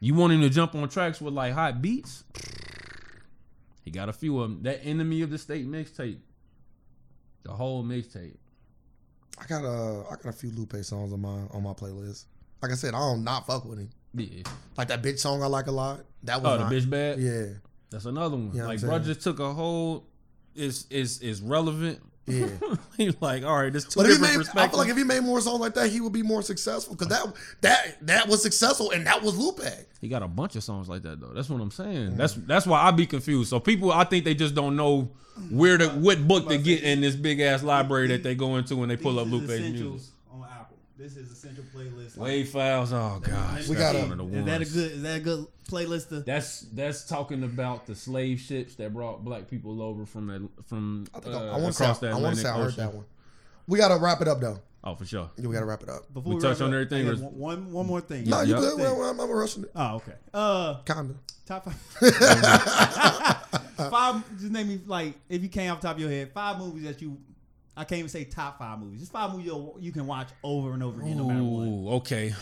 you 0.01 0.15
want 0.15 0.33
him 0.33 0.41
to 0.43 0.51
jump 0.51 0.75
on 0.75 0.89
tracks 0.89 1.21
with 1.21 1.35
like 1.35 1.53
hot 1.53 1.81
beats. 1.83 2.25
He 3.85 3.91
got 3.91 4.09
a 4.09 4.13
few 4.13 4.41
of 4.41 4.51
them. 4.51 4.63
That 4.65 4.85
enemy 4.85 5.23
of 5.23 5.31
the 5.31 5.39
state 5.39 5.67
mixtape, 5.69 6.19
the 7.45 7.53
whole 7.53 7.85
mixtape. 7.85 8.37
I 9.39 9.47
got 9.47 9.65
a 9.65 10.05
I 10.11 10.17
got 10.17 10.27
a 10.27 10.33
few 10.33 10.51
Lupe 10.51 10.75
songs 10.83 11.13
on 11.13 11.21
my 11.21 11.43
on 11.51 11.63
my 11.63 11.73
playlist. 11.73 12.25
Like 12.63 12.73
I 12.73 12.75
said, 12.75 12.95
I 12.95 12.99
don't 12.99 13.23
not 13.23 13.47
fuck 13.47 13.65
with 13.65 13.79
him. 13.79 13.91
Yeah. 14.15 14.43
Like 14.79 14.89
that 14.89 15.03
bitch 15.03 15.19
song 15.19 15.43
I 15.43 15.47
like 15.47 15.67
a 15.67 15.73
lot. 15.73 16.01
That 16.25 16.43
was 16.43 16.53
Oh, 16.53 16.57
the 16.59 16.65
not- 16.65 16.73
bitch 16.73 16.89
bad. 16.91 17.19
Yeah, 17.21 17.47
That's 17.91 18.07
another 18.07 18.37
one. 18.37 18.51
Yeah, 18.55 18.63
I'm 18.63 18.69
like, 18.69 18.81
bro, 18.81 18.99
just 18.99 19.21
took 19.23 19.39
a 19.41 19.53
whole. 19.53 20.05
Is 20.55 20.87
is 20.91 21.21
is 21.21 21.43
relevant. 21.43 22.01
Yeah. 22.27 22.47
He 22.97 23.11
like, 23.21 23.45
all 23.45 23.61
right, 23.61 23.71
there's 23.71 23.85
two 23.85 24.01
But 24.01 24.07
if 24.07 24.17
he 24.17 24.23
different 24.23 24.55
made, 24.55 24.63
I 24.63 24.69
feel 24.69 24.79
like 24.79 24.89
if 24.89 24.97
he 24.97 25.05
made 25.05 25.23
more 25.23 25.41
songs 25.41 25.61
like 25.61 25.75
that, 25.75 25.91
he 25.91 26.01
would 26.01 26.13
be 26.13 26.23
more 26.23 26.43
successful. 26.43 26.95
Because 26.95 27.09
that 27.09 27.35
that 27.61 28.07
that 28.07 28.29
was 28.29 28.43
successful, 28.43 28.91
and 28.91 29.07
that 29.07 29.23
was 29.23 29.37
Lupe. 29.37 29.61
he 30.01 30.09
got 30.09 30.23
a 30.23 30.29
bunch 30.29 30.57
of 30.57 30.65
songs 30.65 30.89
like 30.89 31.03
that 31.03 31.21
though. 31.21 31.33
That's 31.35 31.51
what 31.51 31.61
I'm 31.61 31.71
saying. 31.71 32.13
Mm. 32.13 32.17
That's 32.17 32.35
that's 32.35 32.67
why 32.67 32.81
I 32.81 32.91
be 32.91 33.07
confused. 33.07 33.51
So 33.51 33.61
people, 33.61 33.93
I 33.93 34.05
think 34.05 34.25
they 34.25 34.35
just 34.35 34.55
don't 34.55 34.77
know 34.77 35.11
where 35.51 35.77
to 35.77 35.89
what 35.89 36.27
book 36.27 36.49
to 36.49 36.59
get 36.59 36.83
in 36.83 37.01
this 37.01 37.15
big 37.15 37.41
ass 37.41 37.63
library 37.63 38.09
that 38.09 38.23
they 38.23 38.35
go 38.35 38.57
into 38.57 38.77
when 38.77 38.89
they 38.89 38.97
pull 38.97 39.21
up 39.21 39.29
Lupe's 39.29 39.49
music. 39.49 40.01
On 40.99 41.05
Apple. 41.05 41.17
This 41.17 41.17
is 41.17 41.31
essential 41.33 41.65
playlist. 41.75 42.17
Wave 42.17 42.49
files. 42.49 42.93
Oh 42.93 43.21
gosh, 43.23 43.69
We 43.69 43.77
gotta- 43.77 43.99
one 44.01 44.13
of 44.13 44.19
the 44.19 44.25
ones. 44.25 44.37
Is 44.37 44.45
that 44.47 44.61
a 44.63 44.65
good? 44.65 44.93
Is 44.93 45.03
that 45.03 45.17
a 45.17 45.21
good 45.21 45.47
playlist? 45.69 46.09
To, 46.11 46.21
That's 46.21 46.61
that's 46.73 47.05
talking 47.07 47.43
about 47.45 47.87
the 47.87 47.95
slave 47.95 48.41
ships 48.41 48.75
that 48.77 48.93
brought 48.93 49.25
black 49.25 49.49
people 49.49 49.83
over 49.83 50.07
from 50.07 50.27
that 50.29 50.49
from 50.67 51.07
I 51.15 51.21
think 51.21 51.35
uh, 51.35 51.39
I, 51.39 51.49
I 51.49 51.59
want 51.59 51.67
to 51.67 51.73
say 51.73 51.85
across 51.85 51.99
the 52.01 52.09
I 52.11 52.15
want 52.15 52.37
to 52.37 52.41
say 52.43 52.49
I 52.49 52.57
heard 52.59 52.77
that 52.77 52.95
one. 52.95 53.05
We 53.67 53.79
gotta 53.79 53.97
wrap 54.01 54.21
it 54.21 54.29
up 54.29 54.41
though. 54.41 54.61
Oh, 54.85 54.95
for 54.95 55.05
sure. 55.05 55.29
Yeah, 55.37 55.49
we 55.49 55.53
gotta 55.55 55.67
wrap 55.67 55.83
it 55.83 55.89
up. 55.89 56.13
before 56.15 56.35
We 56.35 56.41
touched 56.41 56.61
wrap 56.61 56.69
on 56.69 56.73
up, 56.75 56.81
everything, 56.81 57.09
I 57.09 57.11
or- 57.11 57.17
got 57.17 57.33
one, 57.33 57.65
one 57.65 57.73
one 57.73 57.87
more 57.87 58.01
thing. 58.01 58.25
No, 58.25 58.43
you 58.43 58.53
Yep. 58.55 58.61
good? 58.61 58.79
Well, 58.79 59.03
I'm, 59.03 59.19
I'm 59.19 59.31
rushing 59.31 59.65
it. 59.65 59.71
Oh, 59.75 59.97
okay. 59.97 60.13
Uh, 60.33 60.75
Kinda. 60.85 61.15
top 61.45 61.65
five. 61.65 61.75
five. 63.91 64.39
Just 64.39 64.53
name 64.53 64.69
me 64.69 64.81
like 64.87 65.15
if 65.29 65.43
you 65.43 65.49
came 65.49 65.71
off 65.73 65.81
the 65.81 65.89
top 65.89 65.97
of 65.97 66.01
your 66.01 66.11
head, 66.11 66.31
five 66.33 66.59
movies 66.59 66.85
that 66.85 67.03
you. 67.03 67.19
I 67.77 67.85
can't 67.85 67.99
even 68.01 68.09
say 68.09 68.25
top 68.25 68.59
five 68.59 68.79
movies. 68.79 69.01
Just 69.01 69.13
five 69.13 69.31
movies 69.33 69.47
you'll, 69.47 69.77
you 69.81 69.93
can 69.93 70.07
watch 70.07 70.29
over 70.43 70.73
and 70.73 70.83
over 70.83 71.01
again, 71.03 71.19
no 71.19 71.29
matter 71.29 71.43
what. 71.43 71.65
Ooh, 71.67 71.97
okay. 71.97 72.33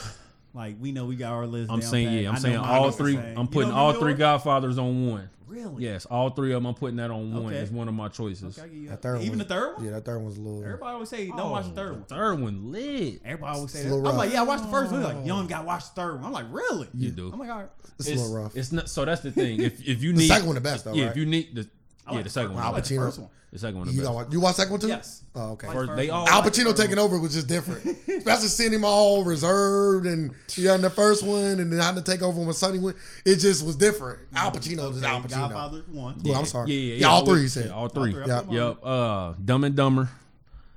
Like 0.55 0.77
we 0.81 0.93
know 0.93 1.07
we 1.07 1.17
got 1.17 1.33
our 1.33 1.47
list. 1.47 1.71
I'm 1.71 1.81
down 1.81 1.91
saying 1.91 2.07
pat. 2.09 2.15
yeah. 2.15 2.21
I 2.21 2.29
I'm 2.29 2.35
know 2.35 2.41
saying 2.41 2.61
mine 2.61 2.71
all 2.71 2.89
is 2.89 2.97
three. 2.97 3.17
same. 3.17 3.39
I'm 3.39 3.49
putting 3.49 3.73
all 3.73 3.91
yours? 3.91 4.01
three 4.03 4.15
Godfathers 4.15 4.79
on 4.79 5.11
one. 5.11 5.29
Really? 5.49 5.83
Yes, 5.85 6.07
all 6.07 6.31
three 6.31 6.53
of 6.53 6.63
them. 6.63 6.67
I'm 6.67 6.75
putting 6.75 6.97
that 6.97 7.11
on 7.11 7.33
one. 7.33 7.47
Okay. 7.47 7.57
It's 7.57 7.71
one 7.73 7.87
of 7.89 7.95
my 7.95 8.09
choices. 8.09 8.59
Okay, 8.59 8.69
I'll 8.69 8.83
That 8.83 8.91
that. 8.91 9.03
third 9.03 9.17
Even 9.23 9.31
one- 9.31 9.39
the 9.39 9.45
third 9.45 9.77
one. 9.77 9.85
Yeah, 9.85 9.91
that 9.93 10.05
third 10.05 10.19
one's 10.23 10.39
a 10.39 10.41
little. 10.41 10.65
Everybody 10.65 10.93
always 10.95 11.09
say 11.09 11.27
don't 11.29 11.41
Oh, 11.41 11.51
watch 11.51 11.65
the 11.65 11.71
third 11.73 11.93
one. 11.93 12.05
Third 12.05 12.41
one 12.41 12.73
lit. 12.73 13.21
Everybody 13.25 13.57
always 13.57 13.73
say 13.73 13.83
that. 13.83 13.95
I'm 13.95 14.17
like, 14.17 14.33
yeah, 14.33 14.41
I 14.41 14.45
watched 14.45 14.65
the 14.65 14.71
first 14.71 14.93
one. 14.93 15.03
They're 15.03 15.13
like, 15.15 15.27
young 15.27 15.47
gotta 15.49 15.67
watch 15.67 15.85
the 15.85 16.01
third 16.01 16.15
one. 16.17 16.25
I'm 16.25 16.33
like, 16.33 16.47
really? 16.51 16.89
You 16.95 17.11
do. 17.11 17.31
I'm 17.33 17.39
like, 17.41 17.51
all 17.51 17.59
right. 17.59 17.69
It's, 17.99 18.09
a 18.09 18.15
little 18.15 18.35
rough. 18.35 18.57
It's 18.57 18.73
not. 18.73 18.89
So 18.89 19.05
that's 19.05 19.21
the 19.23 19.31
thing. 19.33 19.61
If 19.61 19.87
if 19.87 20.03
you 20.03 20.13
need 20.13 20.23
the 20.23 20.29
second 20.29 20.47
one 20.47 20.55
the 20.55 20.61
best 20.61 20.85
though, 20.85 20.95
yeah, 20.95 21.05
right? 21.05 21.11
if 21.11 21.17
you 21.17 21.27
need 21.27 21.55
the 21.55 21.69
I 22.07 22.11
yeah 22.11 22.17
like 22.17 22.25
the 22.25 22.31
second 22.31 22.55
one. 22.55 22.63
I 22.63 22.67
the 22.67 22.73
like 22.73 22.85
the 22.85 22.95
Pacino. 22.95 22.99
first 22.99 23.19
one. 23.21 23.29
The 23.53 23.59
second 23.61 23.79
one. 23.79 23.87
The 23.87 23.93
you 23.93 23.99
best. 24.01 24.07
don't 24.09 24.15
watch, 24.17 24.33
you 24.33 24.41
watch 24.41 24.55
second 24.57 24.71
one 24.73 24.81
too? 24.81 24.89
Yes. 24.89 25.23
Oh, 25.37 25.53
okay. 25.53 25.67
First, 25.69 25.77
first 25.89 25.97
they 25.97 26.11
all 26.11 26.29
Al 26.29 26.43
Pacino 26.43 26.77
taking 26.77 26.99
over 26.99 27.19
was 27.19 27.33
just 27.35 27.47
different. 27.47 27.85
Especially 28.09 28.49
seeing 28.49 28.73
him 28.73 28.85
all 28.85 29.23
reserved 29.25 30.07
and 30.07 30.33
yeah, 30.57 30.71
had 30.73 30.77
in 30.77 30.83
the 30.83 30.91
first 30.91 31.23
one 31.25 31.61
and 31.61 31.73
then 31.73 31.79
having 31.81 32.03
to 32.03 32.11
take 32.11 32.21
over 32.23 32.41
when 32.41 32.53
Sonny 32.53 32.79
went. 32.81 32.97
It 33.25 33.37
just 33.37 33.65
was 33.65 33.77
different. 33.77 34.19
Al 34.35 34.51
Pacino 34.51 34.91
is 34.91 34.99
Okay, 34.99 35.07
Al 35.07 35.21
Pacino. 35.23 35.31
Godfather 35.31 35.83
one. 35.93 36.21
Well, 36.25 36.39
I'm 36.39 36.47
sorry. 36.47 36.71
Yeah, 36.73 36.95
yeah, 36.95 37.01
Yeah, 37.03 37.07
all 37.09 37.25
three, 37.25 37.43
you 37.43 37.49
said. 37.49 37.67
yeah, 37.67 37.73
all 37.75 37.89
three. 37.89 38.13
All 38.15 38.23
three. 38.23 38.27
Yeah. 38.27 38.41
Come 38.41 38.49
on. 38.51 38.55
Yep. 38.55 38.79
Uh, 38.83 39.33
Dumb 39.45 39.65
and 39.65 39.77
Dumber. 39.77 40.09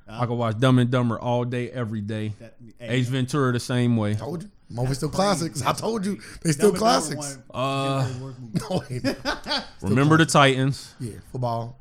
I 0.10 0.26
could 0.26 0.36
watch 0.36 0.58
Dumb 0.60 0.80
and 0.80 0.90
Dumber 0.90 1.20
all 1.20 1.44
day, 1.46 1.70
every 1.72 2.00
day. 2.02 2.34
That- 2.40 2.56
hey, 2.80 2.88
Ace 3.00 3.10
Ventura 3.10 3.52
the 3.52 3.60
same 3.60 3.98
way. 3.98 4.14
told 4.16 4.44
you. 4.44 4.50
Movies 4.70 4.98
still 4.98 5.10
crazy. 5.10 5.50
classics. 5.50 5.62
I 5.64 5.74
told 5.74 6.06
you. 6.06 6.20
They 6.44 6.52
still 6.52 6.72
Dumb 6.74 6.84
and 6.84 7.10
Dumber 7.10 7.16
classics. 7.16 7.38
Uh, 7.54 7.58
of 7.58 8.08
Jim 8.08 8.20
Carrey's 8.20 8.22
worst 8.22 8.40
movies. 9.00 9.16
No. 9.24 9.64
Remember 9.90 10.18
the 10.18 10.26
Titans. 10.26 10.94
yeah, 11.00 11.14
football. 11.32 11.80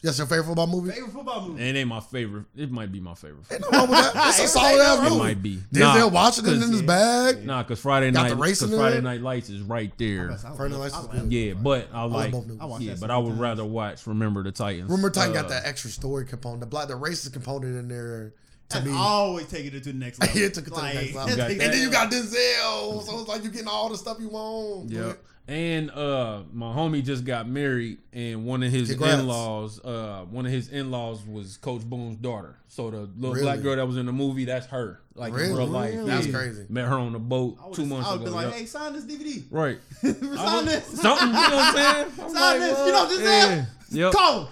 That's 0.00 0.16
your 0.16 0.28
favorite 0.28 0.44
football 0.44 0.68
movie? 0.68 0.92
Favorite 0.92 1.10
football 1.10 1.48
movie. 1.48 1.60
It 1.68 1.74
ain't 1.74 1.88
my 1.88 1.98
favorite. 1.98 2.44
It 2.54 2.70
might 2.70 2.92
be 2.92 3.00
my 3.00 3.14
favorite. 3.14 3.46
Ain't 3.50 3.62
no 3.62 3.68
wrong 3.80 3.90
with 3.90 3.98
that. 3.98 4.28
It's 4.28 4.38
a 4.44 4.46
solid 4.46 4.80
ass 4.80 5.12
It 5.12 5.18
might 5.18 5.42
be. 5.42 5.56
Denzel 5.74 5.98
Nah, 5.98 6.06
Washington 6.06 6.54
'cause- 6.54 6.66
in 6.66 6.70
his 6.72 6.82
bag. 6.82 7.44
Nah, 7.44 7.64
because 7.64 7.80
Friday 7.80 8.12
Got 8.12 8.22
night, 8.22 8.28
the 8.28 8.36
racing 8.36 8.68
cause 8.68 8.74
in 8.74 8.78
Friday? 8.80 9.00
Night 9.00 9.22
Lights 9.22 9.50
is 9.50 9.60
right 9.62 9.92
there. 9.98 10.36
Friday 10.56 10.74
Night 10.78 10.92
Lights. 10.92 10.96
Yeah, 11.28 11.54
but 11.54 11.88
I 11.92 12.04
like, 12.04 12.30
both 12.30 12.46
movies. 12.46 12.60
I 12.62 12.78
yeah, 12.78 12.94
but 13.00 13.10
I 13.10 13.18
would 13.18 13.40
rather 13.40 13.64
watch 13.64 14.06
Remember 14.06 14.44
the 14.44 14.52
Titans. 14.52 14.88
Remember, 14.88 15.10
Titan 15.10 15.34
got 15.34 15.46
Uh, 15.46 15.48
that 15.48 15.66
extra 15.66 15.90
story 15.90 16.24
component, 16.26 16.60
the 16.60 16.66
black, 16.66 16.86
the 16.86 16.94
racist 16.94 17.32
component 17.32 17.76
in 17.76 17.88
there. 17.88 18.34
To 18.70 18.74
That's 18.76 18.86
me, 18.86 18.92
always 18.94 19.46
taking 19.46 19.74
it 19.74 19.82
to 19.84 19.92
the 19.92 19.98
next 19.98 20.20
level. 20.20 20.36
it 20.36 20.52
took 20.54 20.66
it 20.66 20.74
to 20.74 20.76
the 20.80 20.92
next 20.92 21.14
level. 21.14 21.36
got 21.36 21.50
And 21.50 21.60
that. 21.60 21.72
then 21.72 21.82
you 21.82 21.90
got 21.90 22.10
Denzel, 22.10 23.02
so 23.02 23.18
it's 23.20 23.28
like 23.28 23.42
you 23.42 23.50
getting 23.50 23.66
all 23.68 23.88
the 23.88 23.96
stuff 23.96 24.18
you 24.20 24.28
want. 24.28 24.90
Yeah. 24.90 25.14
And 25.50 25.90
uh 25.90 26.42
my 26.52 26.66
homie 26.74 27.02
just 27.02 27.24
got 27.24 27.48
married 27.48 27.96
and 28.12 28.44
one 28.44 28.62
of 28.62 28.70
his 28.70 28.90
Congrats. 28.90 29.20
in-laws, 29.22 29.82
uh 29.82 30.26
one 30.30 30.44
of 30.44 30.52
his 30.52 30.68
in-laws 30.68 31.24
was 31.26 31.56
Coach 31.56 31.80
Boone's 31.88 32.16
daughter. 32.16 32.58
So 32.68 32.90
the 32.90 33.08
little 33.16 33.32
Really? 33.32 33.42
black 33.44 33.62
girl 33.62 33.76
that 33.76 33.86
was 33.86 33.96
in 33.96 34.04
the 34.04 34.12
movie, 34.12 34.44
that's 34.44 34.66
her. 34.66 35.00
Like 35.14 35.32
in 35.32 35.38
real 35.38 35.66
life. 35.66 35.94
Really? 35.94 36.10
That's 36.10 36.26
crazy. 36.26 36.66
Met 36.68 36.86
her 36.86 36.96
on 36.98 37.14
the 37.14 37.18
boat 37.18 37.56
I 37.66 37.70
two 37.72 37.86
months 37.86 38.06
I 38.06 38.12
would 38.12 38.20
ago. 38.20 38.30
be 38.32 38.36
like, 38.36 38.46
Yep. 38.48 38.54
hey, 38.56 38.66
sign 38.66 38.92
this 38.92 39.04
DVD. 39.06 39.42
Right. 39.50 39.78
sign 40.02 40.64
this. 40.66 40.84
Something, 41.00 41.28
you 41.28 41.32
know 41.32 41.40
what 41.40 41.52
I'm 41.52 41.74
saying? 41.74 42.06
I'm 42.22 42.30
Sign 42.34 42.60
this. 42.60 42.78
You 42.80 42.92
know 42.92 42.98
what 43.04 43.08
this 43.08 43.20
yeah. 43.22 43.62
is? 43.88 43.94
Yep. 43.96 44.12
Call. 44.12 44.50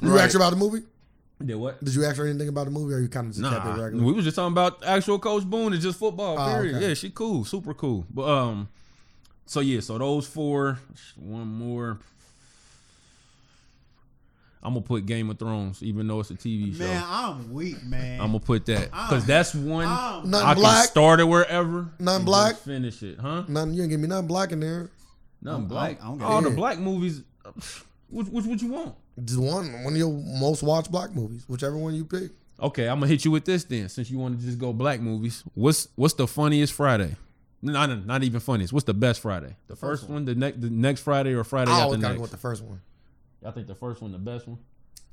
You 0.00 0.14
Right. 0.14 0.22
asked 0.22 0.32
her 0.34 0.38
about 0.38 0.50
the 0.50 0.56
movie? 0.56 0.84
Did 1.44 1.56
what? 1.56 1.82
Did 1.84 1.94
you 1.94 2.04
ask 2.04 2.16
her 2.16 2.26
anything 2.26 2.48
about 2.48 2.64
the 2.66 2.70
movie, 2.70 2.94
or 2.94 3.00
you 3.00 3.08
kind 3.08 3.26
of 3.28 3.34
just 3.36 3.48
kept 3.52 3.66
it 3.66 3.80
regular? 3.82 4.04
we 4.04 4.12
was 4.12 4.24
just 4.24 4.36
talking 4.36 4.52
about 4.52 4.82
actual 4.84 5.18
Coach 5.18 5.44
Boone. 5.44 5.72
It's 5.74 5.82
just 5.82 5.98
football. 5.98 6.38
Oh, 6.38 6.54
Period. 6.54 6.76
okay. 6.76 6.88
Yeah, 6.88 6.94
she 6.94 7.10
cool, 7.10 7.44
super 7.44 7.74
cool. 7.74 8.06
But 8.12 8.28
um, 8.28 8.68
so 9.46 9.60
yeah, 9.60 9.80
so 9.80 9.98
those 9.98 10.26
four. 10.26 10.78
One 11.16 11.46
more. 11.48 11.98
I'm 14.62 14.72
gonna 14.72 14.80
put 14.86 15.04
Game 15.04 15.28
of 15.28 15.38
Thrones, 15.38 15.82
even 15.82 16.06
though 16.08 16.20
it's 16.20 16.30
a 16.30 16.34
TV 16.34 16.72
show. 16.74 16.84
Man, 16.84 17.02
I'm 17.06 17.52
weak, 17.52 17.84
man. 17.84 18.18
I'm 18.20 18.28
gonna 18.28 18.40
put 18.40 18.64
that 18.66 18.90
because 18.90 19.26
that's 19.26 19.54
one 19.54 19.86
I'm- 19.86 20.30
Nothing 20.30 20.48
I 20.48 20.54
black? 20.54 20.76
can 20.84 20.88
start 20.90 21.20
it 21.20 21.24
wherever. 21.24 21.90
Nothing 21.98 22.16
and 22.16 22.24
black? 22.24 22.56
Finish 22.56 23.02
it, 23.02 23.18
huh? 23.18 23.44
Nothing. 23.46 23.74
You 23.74 23.82
ain't 23.82 23.90
give 23.90 24.00
me 24.00 24.08
nothing 24.08 24.26
black 24.26 24.52
in 24.52 24.60
there. 24.60 24.88
Nothing 25.42 25.64
I 25.64 25.68
black. 25.68 25.98
don't- 25.98 26.06
I 26.06 26.08
don't 26.08 26.18
get 26.18 26.24
All 26.26 26.40
the 26.42 26.50
black 26.50 26.78
movies. 26.78 27.20
Which, 28.10 28.28
which 28.28 28.44
what 28.46 28.62
you 28.62 28.68
want? 28.72 28.94
Just 29.22 29.38
one, 29.38 29.84
one 29.84 29.92
of 29.92 29.96
your 29.98 30.10
most 30.12 30.62
watched 30.62 30.90
black 30.90 31.14
movies, 31.14 31.44
whichever 31.48 31.76
one 31.76 31.94
you 31.94 32.04
pick. 32.04 32.30
Okay, 32.60 32.88
I'm 32.88 32.98
gonna 33.00 33.08
hit 33.08 33.24
you 33.24 33.30
with 33.30 33.44
this 33.44 33.64
then. 33.64 33.88
Since 33.88 34.10
you 34.10 34.18
want 34.18 34.38
to 34.40 34.44
just 34.46 34.58
go 34.58 34.72
black 34.72 35.00
movies, 35.00 35.42
what's 35.54 35.88
what's 35.96 36.14
the 36.14 36.26
funniest 36.26 36.72
Friday? 36.72 37.14
Not 37.62 38.06
not 38.06 38.22
even 38.22 38.40
funniest. 38.40 38.72
What's 38.72 38.84
the 38.86 38.94
best 38.94 39.20
Friday? 39.20 39.56
The 39.68 39.76
first, 39.76 40.08
one, 40.08 40.24
the 40.24 40.34
next 40.34 40.60
the 40.60 40.70
next 40.70 41.00
Friday, 41.02 41.32
or 41.34 41.44
Friday 41.44 41.70
I 41.70 41.74
after 41.74 41.84
always 41.84 42.00
gotta 42.00 42.12
next? 42.14 42.18
go 42.18 42.22
with 42.22 42.30
the 42.30 42.36
first 42.36 42.62
one. 42.62 42.80
I 43.44 43.50
think 43.50 43.66
the 43.66 43.74
first 43.74 44.02
one 44.02 44.12
the 44.12 44.18
best 44.18 44.46
one. 44.48 44.58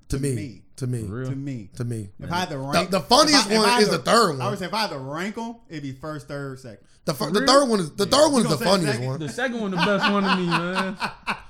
To, 0.10 0.20
me, 0.20 0.36
me. 0.36 0.62
to 0.76 0.88
me, 0.88 1.04
For 1.08 1.14
real? 1.14 1.30
to 1.30 1.36
me. 1.38 1.70
to 1.78 1.86
me. 1.86 2.10
If 2.20 2.30
I 2.30 2.40
had 2.42 2.50
to 2.50 2.58
rank, 2.58 2.90
the 2.90 3.00
funniest 3.00 3.50
I- 3.50 3.58
one 3.58 3.82
is 3.82 3.88
to- 3.90 3.98
the 3.98 4.04
third 4.04 4.32
one. 4.34 4.42
I 4.42 4.50
would 4.50 4.60
say 4.60 4.66
if 4.66 4.74
I 4.74 4.82
had 4.82 4.90
to 4.90 5.00
rank 5.00 5.36
them, 5.36 5.56
it'd 5.70 5.84
be 5.84 5.94
first, 5.94 6.28
third, 6.28 6.60
second. 6.60 6.80
The, 7.06 7.14
fir- 7.14 7.32
the 7.32 7.46
third 7.48 7.70
one 7.70 7.80
is 7.80 7.92
the 7.92 8.06
third 8.06 8.30
one 8.30 8.42
is 8.46 8.50
the 8.50 8.58
funniest 8.58 8.94
second? 8.94 9.08
one. 9.08 9.20
The 9.22 9.30
second 9.30 9.62
one 9.62 9.72
the 9.72 9.78
best 9.78 10.12
one 10.12 10.24
to 10.24 10.36
me, 10.36 10.46
man. 10.48 10.98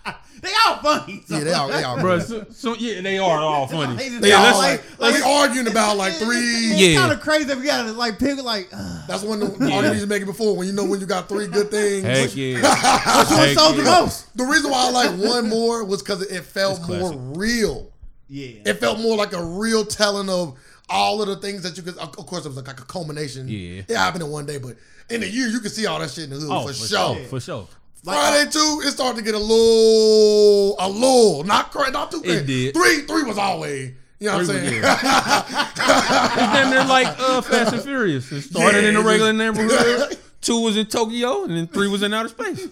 They 0.42 0.52
all 0.66 0.78
funny. 0.78 1.24
so- 1.28 1.38
Yeah, 1.38 1.44
they 1.44 1.54
are. 1.54 1.68
They 1.72 1.84
are. 1.84 2.00
Bro, 2.02 2.20
so, 2.20 2.46
so 2.52 2.76
yeah, 2.76 3.00
they 3.02 3.18
are 3.20 3.40
all 3.40 3.68
funny. 3.68 3.96
They 3.96 4.10
They 4.10 4.30
Yeah, 4.30 4.38
all 4.38 4.44
let's- 4.44 4.58
like, 4.58 5.00
like 5.00 5.14
we 5.16 5.22
arguing 5.22 5.68
about 5.68 5.98
like 5.98 6.14
three. 6.14 6.38
It's 6.38 6.80
Yeah. 6.82 7.00
kind 7.00 7.12
of 7.14 7.22
crazy 7.22 7.52
if 7.52 7.60
you 7.60 7.66
gotta 7.66 7.92
like 7.92 8.18
pick 8.18 8.42
like 8.44 8.70
uh, 8.74 9.04
That's 9.08 9.24
one 9.24 9.42
of 9.42 9.60
the 9.60 9.66
arguments 9.72 10.02
you 10.02 10.08
making 10.08 10.26
before 10.28 10.56
when 10.58 10.68
you 10.68 10.74
know 10.74 10.86
when 10.86 11.00
you 11.00 11.06
got 11.06 11.30
three 11.30 11.48
good 11.48 11.70
things. 11.70 12.04
Heck 12.04 12.36
yeah. 12.36 12.56
who 13.26 13.36
Heck 13.36 13.58
sold 13.58 13.78
the 13.78 13.84
yeah. 13.84 14.02
most. 14.02 14.36
The 14.36 14.44
reason 14.46 14.72
why 14.72 14.88
I 14.88 14.90
like 14.90 15.12
one 15.20 15.48
more 15.50 15.84
was 15.86 16.02
because 16.02 16.24
it 16.24 16.44
felt 16.44 16.80
It's 16.80 16.88
more 16.88 16.98
classic. 17.00 17.18
real. 17.36 17.92
Yeah, 18.28 18.62
It 18.66 18.80
felt 18.80 19.00
more 19.00 19.18
like 19.18 19.34
a 19.34 19.44
real 19.44 19.84
telling 19.86 20.30
of 20.30 20.58
all 20.90 21.22
of 21.22 21.28
the 21.28 21.36
things 21.36 21.64
that 21.64 21.76
you 21.78 21.84
could. 21.84 21.98
Of 21.98 22.16
course, 22.26 22.46
it 22.46 22.50
was 22.50 22.58
like 22.58 22.68
a 22.80 22.84
culmination. 22.86 23.48
Yeah. 23.48 23.84
it 23.88 23.96
happened 23.96 24.24
in 24.24 24.30
one 24.30 24.46
day, 24.46 24.58
but 24.58 24.76
in 25.10 25.22
a 25.22 25.26
year 25.26 25.48
you 25.50 25.60
could 25.60 25.72
see 25.72 25.86
all 25.86 26.00
that 26.00 26.10
shit 26.10 26.24
in 26.26 26.30
the 26.32 26.38
hood 26.38 26.50
Oh, 26.50 26.68
for, 26.68 26.74
sure. 26.74 27.16
For 27.26 27.40
sure. 27.42 27.68
Friday 28.04 28.50
two, 28.50 28.82
it 28.84 28.92
started 28.92 29.18
to 29.20 29.24
get 29.24 29.36
a 29.36 29.40
little, 29.40 30.76
a 30.80 30.90
little, 30.90 31.44
not 31.44 31.72
crazy, 31.72 31.92
not 31.92 32.12
too 32.12 32.22
crazy. 32.22 32.46
did. 32.46 32.74
Three, 32.74 33.02
three 33.02 33.24
was 33.24 33.38
always, 33.38 33.92
you 34.20 34.28
know 34.28 34.34
what 34.38 34.40
I'm 34.42 34.46
saying? 34.48 34.84
It's 34.84 35.78
damn 35.78 36.70
near 36.72 36.84
like 36.86 37.08
uh, 37.20 37.42
Fast 37.42 37.74
and 37.74 37.82
Furious. 37.84 38.32
It 38.32 38.42
started 38.44 38.84
Yeah, 38.84 38.90
in 38.90 38.96
the 38.96 39.02
regular 39.02 39.34
neighborhood. 39.34 40.18
Two 40.42 40.62
was 40.62 40.76
in 40.78 40.88
Tokyo, 40.88 41.44
and 41.44 41.56
then 41.56 41.68
three 41.68 41.88
was 41.88 42.02
in 42.02 42.14
outer 42.14 42.30
space. 42.30 42.66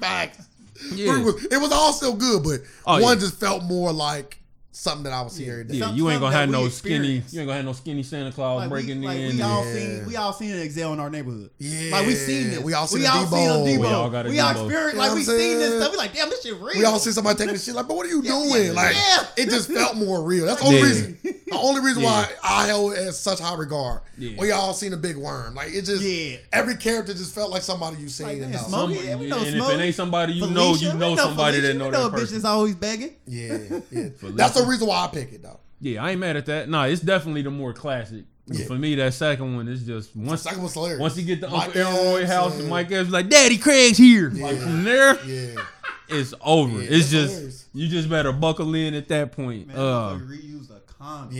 Facts. 0.00 0.46
Yeah. 0.92 1.22
Was, 1.22 1.44
it 1.46 1.56
was 1.58 1.72
all 1.72 1.94
still 1.94 2.14
good, 2.14 2.42
but 2.42 2.60
Oh, 2.86 3.00
one 3.00 3.16
yeah. 3.16 3.20
just 3.20 3.40
felt 3.40 3.62
more 3.64 3.90
like 3.92 4.38
something 4.78 5.04
that 5.04 5.12
I 5.14 5.22
was 5.22 5.32
see 5.32 5.48
every 5.48 5.64
day. 5.64 5.76
Yeah, 5.76 5.86
Some- 5.86 5.96
you 5.96 6.10
ain't 6.10 6.20
gonna 6.20 6.36
have 6.36 6.50
that 6.50 6.58
we 6.58 6.64
no 6.64 6.68
skinny. 6.68 7.08
You 7.30 7.40
ain't 7.40 7.48
gonna 7.48 7.54
have 7.54 7.64
no 7.64 7.72
skinny 7.72 8.02
Santa 8.02 8.30
Claus 8.30 8.58
like 8.60 8.68
breaking 8.68 9.00
we, 9.00 9.06
like 9.06 9.18
in. 9.18 9.36
we 9.36 9.42
all 9.42 9.64
Yeah. 9.64 9.72
seen, 9.74 10.06
we 10.06 10.16
all 10.16 10.32
seen 10.34 10.50
an 10.50 10.68
Ezal 10.68 10.92
in 10.92 11.00
our 11.00 11.08
neighborhood. 11.08 11.48
Yeah. 11.58 11.92
like 11.92 12.06
we 12.06 12.14
seen 12.14 12.50
it. 12.50 12.62
We 12.62 12.74
all 12.74 12.86
seen 12.86 12.98
it. 12.98 13.02
we 13.02 13.06
a 13.06 13.10
all 13.10 13.24
Debo. 13.26 13.30
seen 13.30 13.48
a 13.48 13.52
Debo. 13.54 13.80
We 13.80 13.86
all 13.86 14.10
got 14.10 14.26
a 14.26 14.28
We 14.28 14.38
all 14.38 14.50
experienced. 14.50 14.94
You 14.96 15.00
know 15.00 15.06
Like 15.06 15.14
we 15.14 15.20
I'm 15.20 15.24
seen 15.26 15.58
this 15.58 15.80
stuff. 15.80 15.92
We 15.92 15.96
like, 15.98 16.14
damn, 16.14 16.28
this 16.28 16.42
shit 16.42 16.54
real. 16.54 16.66
We 16.76 16.84
all 16.84 16.98
see 16.98 17.10
somebody 17.12 17.38
taking 17.38 17.54
this 17.54 17.64
shit 17.64 17.74
like, 17.74 17.88
but 17.88 17.96
what 17.96 18.04
are 18.06 18.10
you 18.10 18.22
doing? 18.22 18.66
yeah, 18.66 18.72
like, 18.72 18.94
yeah. 18.94 19.24
it 19.38 19.48
just 19.48 19.70
felt 19.72 19.96
more 19.96 20.22
real. 20.22 20.44
That's 20.44 20.60
the 20.60 20.66
only 20.66 20.78
Yeah. 20.80 20.84
reason. 20.84 21.18
The 21.22 21.56
only 21.56 21.80
reason 21.80 22.02
Yeah. 22.02 22.10
why 22.10 22.28
I 22.42 22.66
held 22.66 22.92
it 22.92 22.98
as 22.98 23.18
such 23.18 23.38
high 23.38 23.54
regard. 23.54 24.00
Yeah. 24.18 24.32
We 24.38 24.50
all 24.50 24.74
seen 24.74 24.92
a 24.92 24.96
big 24.96 25.16
worm. 25.16 25.54
Like 25.54 25.68
it 25.72 25.82
just, 25.86 26.02
Yeah. 26.02 26.36
every 26.52 26.74
character 26.76 27.14
just 27.14 27.34
felt 27.34 27.50
like 27.50 27.62
somebody 27.62 27.96
you 28.02 28.08
seen 28.10 28.26
Like, 28.26 28.38
and. 28.42 28.54
Smokey, 28.60 28.96
Some- 28.96 29.04
yeah, 29.06 29.16
we 29.16 29.26
know 29.28 29.38
and 29.38 29.46
if 29.56 29.68
it 29.70 29.80
ain't 29.80 29.94
somebody 29.94 30.34
you 30.34 30.46
know, 30.50 30.74
you 30.74 30.92
know 30.94 31.16
somebody 31.16 31.60
that 31.60 31.76
know 31.76 31.90
that 31.90 31.98
know 31.98 32.06
a 32.06 32.10
bitch 32.10 32.14
person. 32.14 32.34
that's 32.34 32.44
always 32.44 32.74
begging. 32.74 33.10
Yeah, 33.26 33.58
yeah. 33.90 34.08
Felicia. 34.18 34.36
That's 34.36 34.60
the 34.60 34.65
reason 34.66 34.86
why 34.88 35.04
I 35.04 35.08
pick 35.08 35.32
it 35.32 35.42
though. 35.42 35.60
Yeah, 35.80 36.02
I 36.04 36.10
ain't 36.12 36.20
mad 36.20 36.36
at 36.36 36.46
that. 36.46 36.68
Nah, 36.68 36.84
it's 36.84 37.00
definitely 37.02 37.42
the 37.42 37.50
more 37.50 37.72
classic. 37.72 38.24
Yeah. 38.46 38.66
For 38.66 38.74
me, 38.74 38.94
that 38.94 39.12
second 39.12 39.56
one 39.56 39.66
is 39.68 39.84
just 39.84 40.14
once 40.16 40.42
Second 40.42 40.62
was 40.62 40.72
hilarious. 40.74 41.00
once 41.00 41.16
you 41.18 41.24
get 41.24 41.40
to 41.40 41.48
Mike 41.50 41.74
Uncle 41.76 41.82
Elroy 41.82 42.26
house 42.26 42.52
and- 42.52 42.60
and 42.62 42.70
Mike 42.70 42.90
Epps 42.92 43.10
like, 43.10 43.28
Daddy 43.28 43.58
Craig's 43.58 43.98
here. 43.98 44.30
Like 44.30 44.56
from 44.58 44.84
there, 44.84 45.18
Yeah, 45.24 45.60
it's 46.08 46.32
over. 46.40 46.74
Yeah, 46.78 46.82
it's 46.82 46.92
it's 46.92 47.10
just 47.10 47.30
hilarious. 47.34 47.66
you 47.74 47.88
just 47.88 48.08
better 48.08 48.32
buckle 48.32 48.72
in 48.76 48.94
at 48.94 49.08
that 49.08 49.32
point. 49.32 49.66
Man, 49.66 49.76
uh, 49.76 49.80
motherfucker 49.80 50.28
reused 50.28 50.70
a 50.70 50.80
condom. 50.80 51.36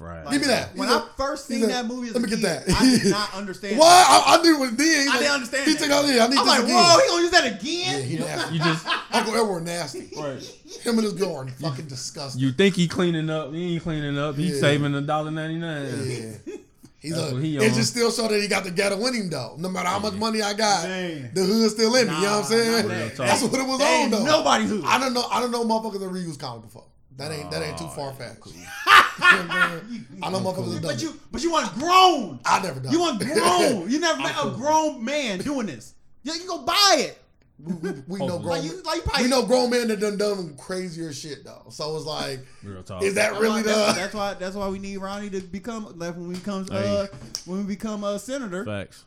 Yeah. 0.00 0.22
Friday. 0.22 0.30
Give 0.30 0.40
me 0.42 0.46
that. 0.48 0.76
When 0.76 0.88
He's 0.88 0.96
I 0.96 1.00
a- 1.00 1.06
first 1.16 1.46
seen 1.46 1.64
a- 1.64 1.66
that 1.68 1.86
movie, 1.86 2.08
let 2.08 2.16
a 2.16 2.20
me 2.20 2.28
get 2.28 2.42
that. 2.42 2.64
I 2.68 2.84
did 2.98 3.10
not 3.10 3.34
understand. 3.34 3.78
What? 3.78 3.86
I, 3.88 4.36
I 4.38 4.42
knew 4.42 4.58
what 4.58 4.72
it 4.72 4.76
did. 4.76 5.02
He's 5.02 5.10
I 5.10 5.18
didn't 5.18 5.32
understand. 5.32 5.66
He 5.70 5.76
took 5.76 5.90
out 5.90 6.04
here. 6.04 6.20
I 6.22 6.26
need 6.28 6.38
I'm 6.38 6.44
this 6.46 6.46
like, 6.46 6.62
again. 6.64 6.74
whoa, 6.76 6.98
he 7.00 7.08
gonna 7.08 7.22
use 7.22 7.30
that 7.30 7.46
again? 7.46 7.60
Yeah, 7.62 7.96
again? 7.98 8.08
he 8.08 8.18
nasty. 8.18 8.54
You 8.54 8.60
just 8.60 8.86
Uncle 9.12 9.34
Edward 9.36 9.64
nasty. 9.64 10.08
right. 10.16 10.42
Him 10.82 10.94
and 10.98 11.02
his 11.04 11.12
girl 11.14 11.36
are 11.36 11.48
fucking 11.48 11.86
disgusting. 11.86 12.40
You 12.42 12.52
think 12.52 12.74
he 12.76 12.88
cleaning 12.88 13.30
up? 13.30 13.52
He 13.52 13.74
ain't 13.74 13.82
cleaning 13.82 14.18
up. 14.18 14.36
He's 14.36 14.54
Yeah. 14.56 14.60
saving 14.60 14.94
a 14.94 15.00
dollar 15.00 15.30
ninety 15.30 15.56
nine. 15.58 15.86
Yeah. 16.04 16.54
He's 16.98 17.16
a, 17.16 17.38
he 17.40 17.56
it 17.58 17.72
just 17.74 17.90
still 17.92 18.10
show 18.10 18.26
that 18.26 18.40
he 18.40 18.48
got 18.48 18.64
the 18.64 18.70
ghetto 18.70 18.96
in 19.06 19.14
him 19.14 19.30
though. 19.30 19.54
No 19.58 19.68
matter 19.68 19.88
how 19.88 19.98
much 20.00 20.14
money 20.14 20.42
I 20.42 20.54
got, 20.54 20.88
Man. 20.88 21.30
the 21.34 21.42
hood's 21.44 21.74
still 21.74 21.94
in 21.94 22.08
me. 22.08 22.14
you 22.16 22.22
know 22.22 22.30
what 22.30 22.38
I'm 22.38 22.44
saying? 22.44 22.88
that- 22.88 23.16
That's 23.16 23.42
what 23.42 23.54
it 23.60 23.66
was 23.66 23.78
that 23.78 24.04
on 24.04 24.10
though. 24.10 24.24
Nobody's 24.24 24.70
hood. 24.70 24.82
I 24.84 24.98
don't 24.98 25.14
know. 25.14 25.24
I 25.30 25.40
don't 25.40 25.52
know 25.52 25.62
motherfuckers 25.64 26.00
that 26.00 26.10
reuse 26.10 26.38
comic 26.38 26.62
before. 26.64 26.84
That 27.16 27.32
ain't 27.32 27.50
that 27.50 27.62
ain't 27.62 27.78
too 27.78 27.84
Oh, 27.86 27.88
far 27.88 28.12
fetched. 28.12 28.42
I 28.86 30.28
know 30.30 30.40
motherfuckers 30.40 30.74
that 30.74 30.82
But 30.82 31.02
you, 31.02 31.10
it. 31.10 31.16
but 31.32 31.42
you 31.42 31.50
want 31.50 31.72
grown. 31.74 32.40
I 32.44 32.60
never 32.62 32.80
done. 32.80 32.92
You 32.92 32.98
it. 32.98 33.02
want 33.02 33.20
grown. 33.20 33.90
You 33.96 34.00
never 34.00 34.18
met 34.18 34.34
a 34.42 34.50
grown 34.50 35.04
man 35.04 35.38
doing 35.38 35.66
this. 35.66 35.94
Yeah, 36.22 36.34
you 36.34 36.46
go 36.46 36.62
buy 36.62 36.96
it. 36.98 37.18
we 37.62 37.72
we, 37.74 37.90
we 38.06 38.18
know 38.18 38.38
grown. 38.38 38.44
Like 38.44 38.64
you, 38.64 38.82
like 38.82 38.96
you 38.96 39.02
probably. 39.02 39.22
we 39.24 39.30
know 39.30 39.46
grown 39.46 39.70
men 39.70 39.88
that 39.88 40.00
done 40.00 40.18
done 40.18 40.56
crazier 40.58 41.12
shit 41.12 41.44
though. 41.44 41.64
So 41.70 41.96
it's 41.96 42.04
like, 42.04 42.40
Real 42.62 42.80
is 42.80 42.86
that 42.88 43.00
That's 43.14 43.32
really 43.40 43.48
why, 43.48 43.62
that's, 43.62 43.94
the? 43.94 44.00
that's 44.00 44.14
why. 44.14 44.34
That's 44.34 44.56
why 44.56 44.68
we 44.68 44.78
need 44.78 44.98
Ronnie 44.98 45.30
to 45.30 45.40
become. 45.40 45.84
Like 45.98 46.14
when 46.16 46.28
we 46.28 46.34
become, 46.34 46.66
Hey. 46.66 46.86
uh, 46.86 47.06
when 47.46 47.58
we 47.60 47.64
become 47.64 48.04
a 48.04 48.18
senator, 48.18 48.64
Facts. 48.64 49.04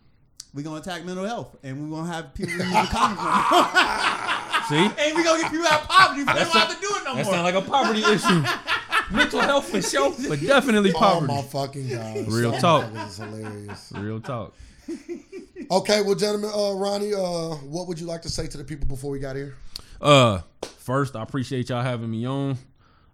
we 0.53 0.63
gonna 0.63 0.77
attack 0.81 1.05
mental 1.05 1.25
health, 1.25 1.55
and 1.61 1.83
we 1.83 1.95
gonna 1.95 2.11
have 2.11 2.33
people 2.33 2.53
use 2.53 2.59
the 2.59 2.65
condoms. 2.65 4.25
See, 4.69 4.75
and 4.77 5.15
we 5.15 5.23
gonna 5.23 5.41
get 5.41 5.51
people 5.51 5.65
out 5.67 5.81
of 5.81 5.87
poverty. 5.87 6.23
But 6.25 6.33
they 6.35 6.39
That's 6.43 6.53
don't 6.53 6.71
a- 6.71 6.73
have 7.17 7.25
to 7.27 7.31
do 7.31 7.31
it 7.31 7.31
no 7.31 7.31
that 7.31 7.31
more. 7.31 7.33
sounds 7.33 7.43
like 7.43 7.55
a 7.55 7.61
poverty 7.69 8.03
issue. 8.13 9.15
Mental 9.15 9.39
health 9.41 9.69
for 9.69 9.81
sure, 9.81 10.13
but 10.29 10.39
definitely 10.39 10.93
Oh 10.93 10.99
poverty. 10.99 11.33
my 11.33 11.41
fucking 11.41 11.87
god! 11.89 12.27
Real 12.27 12.51
talk. 12.53 12.85
motherfuckers 12.91 13.07
is 13.07 13.17
hilarious. 13.17 13.91
Real 13.95 14.19
talk. 14.21 14.53
Okay, 15.71 16.01
well, 16.01 16.15
gentlemen, 16.15 16.49
uh, 16.53 16.73
Ronnie, 16.73 17.13
uh, 17.13 17.55
what 17.65 17.87
would 17.87 17.99
you 17.99 18.05
like 18.07 18.21
to 18.23 18.29
say 18.29 18.47
to 18.47 18.57
the 18.57 18.63
people 18.63 18.87
before 18.87 19.11
we 19.11 19.19
got 19.19 19.35
here? 19.35 19.55
Uh, 20.01 20.41
first, 20.79 21.15
I 21.15 21.21
appreciate 21.23 21.69
y'all 21.69 21.83
having 21.83 22.09
me 22.09 22.25
on. 22.25 22.57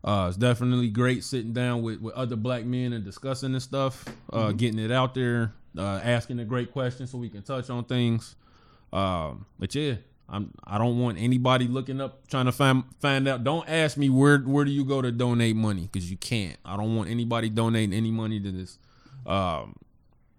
Uh, 0.03 0.27
it's 0.29 0.37
definitely 0.37 0.87
great 0.89 1.23
sitting 1.23 1.51
down 1.51 1.81
with, 1.81 1.99
with 1.99 2.13
other 2.13 2.35
black 2.35 2.63
men 2.63 2.93
and 2.93 3.03
discussing 3.03 3.51
this 3.51 3.63
stuff, 3.63 4.05
uh, 4.31 4.51
getting 4.51 4.79
it 4.79 4.91
out 4.91 5.15
there, 5.15 5.51
uh, 5.77 5.99
asking 6.03 6.37
the 6.37 6.45
great 6.45 6.71
questions 6.71 7.11
so 7.11 7.17
we 7.17 7.27
can 7.29 7.41
touch 7.41 7.69
on 7.69 7.83
things. 7.85 8.35
Um, 8.93 9.45
but 9.59 9.73
yeah, 9.75 9.95
I'm 10.27 10.51
I 10.63 10.77
don't 10.77 10.99
want 10.99 11.17
anybody 11.19 11.67
looking 11.67 12.01
up 12.01 12.27
trying 12.27 12.45
to 12.45 12.51
find 12.51 12.83
find 12.99 13.27
out. 13.27 13.43
Don't 13.43 13.67
ask 13.69 13.95
me 13.97 14.09
where 14.09 14.39
where 14.39 14.65
do 14.65 14.71
you 14.71 14.83
go 14.85 15.01
to 15.01 15.11
donate 15.11 15.55
money 15.55 15.89
because 15.91 16.09
you 16.09 16.17
can't. 16.17 16.57
I 16.65 16.75
don't 16.77 16.95
want 16.95 17.09
anybody 17.09 17.49
donating 17.49 17.93
any 17.93 18.11
money 18.11 18.39
to 18.39 18.51
this. 18.51 18.77
Um, 19.25 19.75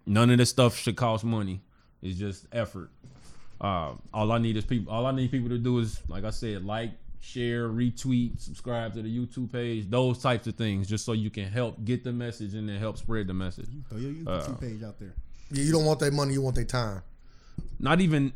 none 0.06 0.31
of 0.31 0.39
this 0.39 0.50
stuff 0.50 0.76
should 0.76 0.97
cost 0.97 1.24
money. 1.24 1.60
It's 2.02 2.18
just 2.18 2.47
effort. 2.52 2.90
Um, 3.60 4.02
all 4.12 4.32
I 4.32 4.39
need 4.39 4.56
is 4.56 4.65
people. 4.65 4.92
All 4.92 5.06
I 5.06 5.12
need 5.12 5.31
people 5.31 5.48
to 5.50 5.58
do 5.58 5.78
is, 5.78 6.00
like 6.08 6.24
I 6.24 6.31
said, 6.31 6.65
like, 6.65 6.90
share, 7.20 7.68
retweet, 7.68 8.40
subscribe 8.40 8.92
to 8.94 9.02
the 9.02 9.08
YouTube 9.18 9.50
page, 9.50 9.89
those 9.89 10.18
types 10.18 10.47
of 10.47 10.56
things, 10.56 10.86
just 10.89 11.05
so 11.05 11.12
you 11.12 11.31
can 11.31 11.47
help 11.47 11.82
get 11.84 12.05
the 12.05 12.12
message 12.12 12.55
and 12.55 12.68
then 12.68 12.78
help 12.78 12.98
spread 12.98 13.26
the 13.28 13.34
message. 13.34 13.68
Throw 13.89 13.98
your 13.98 14.12
YouTube 14.12 14.52
Uh, 14.55 14.56
page 14.56 14.82
out 14.82 14.98
there. 14.98 15.15
Yeah, 15.50 15.62
you 15.62 15.73
don't 15.73 15.84
want 15.84 16.00
that 16.00 16.12
money, 16.12 16.34
you 16.34 16.42
want 16.42 16.56
their 16.56 16.65
time. 16.65 17.02
Not 17.78 18.00
even. 18.00 18.32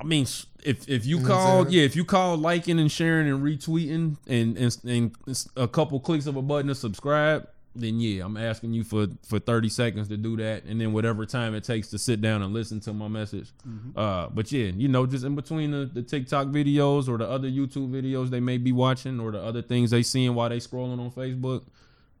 I 0.00 0.04
mean, 0.04 0.26
if 0.62 0.88
if 0.88 1.04
you 1.06 1.18
You 1.18 1.22
know 1.22 1.28
what 1.28 1.36
I'm 1.36 1.64
call, 1.64 1.72
yeah, 1.72 1.82
if 1.82 1.94
you 1.94 2.04
call 2.04 2.36
liking 2.36 2.78
and 2.78 2.90
sharing 2.90 3.28
and 3.28 3.42
retweeting 3.42 4.16
and, 4.26 4.56
and 4.56 4.76
and 4.84 5.46
a 5.56 5.68
couple 5.68 6.00
clicks 6.00 6.26
of 6.26 6.36
a 6.36 6.42
button 6.42 6.68
to 6.68 6.74
subscribe, 6.74 7.48
then 7.74 8.00
yeah, 8.00 8.24
I'm 8.24 8.36
asking 8.36 8.72
you 8.72 8.82
for 8.82 9.08
for 9.22 9.38
30 9.38 9.68
seconds 9.68 10.08
to 10.08 10.16
do 10.16 10.36
that, 10.38 10.64
and 10.64 10.80
then 10.80 10.92
whatever 10.92 11.26
time 11.26 11.54
it 11.54 11.64
takes 11.64 11.88
to 11.88 11.98
sit 11.98 12.20
down 12.20 12.42
and 12.42 12.52
listen 12.52 12.80
to 12.80 12.92
my 12.92 13.08
message. 13.08 13.50
Uh, 13.96 14.28
but 14.28 14.50
yeah, 14.50 14.66
you 14.66 14.88
know, 14.88 15.06
just 15.06 15.24
in 15.24 15.34
between 15.34 15.70
the, 15.70 15.84
the 15.84 16.02
TikTok 16.02 16.48
videos 16.48 17.08
or 17.08 17.18
the 17.18 17.28
other 17.28 17.48
YouTube 17.48 17.90
videos 17.90 18.30
they 18.30 18.40
may 18.40 18.58
be 18.58 18.72
watching 18.72 19.20
or 19.20 19.30
the 19.32 19.40
other 19.40 19.62
things 19.62 19.90
they 19.90 20.02
seeing 20.02 20.34
while 20.34 20.48
they 20.48 20.58
scrolling 20.58 20.98
on 20.98 21.10
Facebook, 21.10 21.64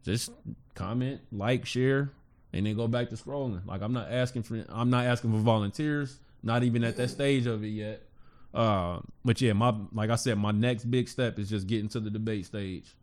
just 0.04 0.30
comment, 0.74 1.20
like, 1.32 1.66
share, 1.66 2.10
and 2.52 2.66
then 2.66 2.76
go 2.76 2.86
back 2.86 3.08
to 3.10 3.16
scrolling. 3.16 3.66
Like 3.66 3.82
I'm 3.82 3.92
not 3.92 4.10
asking 4.10 4.44
for 4.44 4.64
I'm 4.68 4.90
not 4.90 5.06
asking 5.06 5.32
for 5.32 5.38
volunteers. 5.38 6.18
Not 6.42 6.62
even 6.62 6.84
at 6.84 6.96
that 6.96 7.08
stage 7.08 7.46
of 7.46 7.64
it 7.64 7.68
yet. 7.68 8.02
Uh, 8.52 9.00
but 9.24 9.40
yeah, 9.40 9.52
my 9.52 9.74
like 9.92 10.10
I 10.10 10.16
said, 10.16 10.38
my 10.38 10.50
next 10.50 10.84
big 10.84 11.08
step 11.08 11.38
is 11.38 11.48
just 11.48 11.66
getting 11.66 11.88
to 11.90 12.00
the 12.00 12.10
debate 12.10 12.46
stage. 12.46 12.96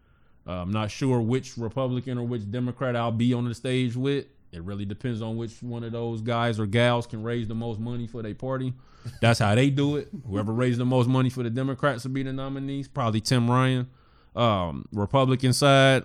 Uh, 0.45 0.61
I'm 0.61 0.71
not 0.71 0.91
sure 0.91 1.21
which 1.21 1.57
Republican 1.57 2.17
or 2.17 2.23
which 2.23 2.49
Democrat 2.49 2.95
I'll 2.95 3.11
be 3.11 3.33
on 3.33 3.45
the 3.45 3.53
stage 3.53 3.95
with. 3.95 4.25
It 4.51 4.63
really 4.63 4.85
depends 4.85 5.21
on 5.21 5.35
which 5.35 5.61
one 5.61 5.83
of 5.83 5.91
those 5.91 6.21
guys 6.21 6.59
or 6.59 6.65
gals 6.65 7.05
can 7.05 7.21
raise 7.21 7.47
the 7.47 7.55
most 7.55 7.79
money 7.79 8.07
for 8.07 8.21
their 8.21 8.33
party. 8.33 8.73
That's 9.21 9.39
how 9.39 9.55
they 9.55 9.69
do 9.69 9.97
it. 9.97 10.09
Whoever 10.25 10.53
raised 10.53 10.79
the 10.79 10.85
most 10.85 11.07
money 11.07 11.29
for 11.29 11.43
the 11.43 11.49
Democrats 11.49 12.03
will 12.03 12.11
be 12.11 12.23
the 12.23 12.33
nominees. 12.33 12.87
Probably 12.87 13.21
Tim 13.21 13.49
Ryan. 13.49 13.87
Um, 14.35 14.87
Republican 14.91 15.51
side, 15.51 16.03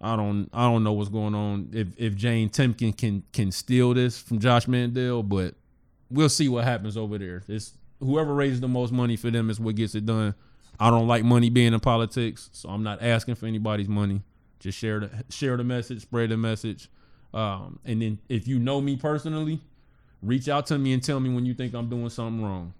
I 0.00 0.16
don't 0.16 0.48
I 0.52 0.64
don't 0.70 0.82
know 0.82 0.92
what's 0.92 1.10
going 1.10 1.34
on. 1.34 1.70
If 1.72 1.88
if 1.96 2.16
Jane 2.16 2.48
Timken 2.50 2.96
can 2.96 3.22
can 3.32 3.52
steal 3.52 3.94
this 3.94 4.18
from 4.18 4.38
Josh 4.38 4.66
Mandel, 4.66 5.22
but 5.22 5.54
we'll 6.10 6.28
see 6.28 6.48
what 6.48 6.64
happens 6.64 6.96
over 6.96 7.18
there. 7.18 7.42
It's 7.48 7.72
whoever 8.00 8.34
raises 8.34 8.60
the 8.60 8.68
most 8.68 8.92
money 8.92 9.16
for 9.16 9.30
them 9.30 9.50
is 9.50 9.60
what 9.60 9.76
gets 9.76 9.94
it 9.94 10.06
done. 10.06 10.34
I 10.78 10.90
don't 10.90 11.06
like 11.06 11.24
money 11.24 11.50
being 11.50 11.74
in 11.74 11.80
politics, 11.80 12.48
so 12.52 12.68
I'm 12.70 12.82
not 12.82 13.02
asking 13.02 13.34
for 13.34 13.46
anybody's 13.46 13.88
money. 13.88 14.22
Just 14.58 14.78
share 14.78 15.00
the 15.00 15.24
share 15.28 15.56
the 15.56 15.64
message, 15.64 16.02
spread 16.02 16.30
the 16.30 16.36
message. 16.36 16.88
Um, 17.32 17.78
and 17.84 18.02
then 18.02 18.18
if 18.28 18.48
you 18.48 18.58
know 18.58 18.80
me 18.80 18.96
personally, 18.96 19.60
reach 20.22 20.48
out 20.48 20.66
to 20.66 20.78
me 20.78 20.92
and 20.92 21.02
tell 21.02 21.20
me 21.20 21.30
when 21.30 21.46
you 21.46 21.54
think 21.54 21.74
I'm 21.74 21.88
doing 21.88 22.08
something 22.10 22.44
wrong. 22.44 22.74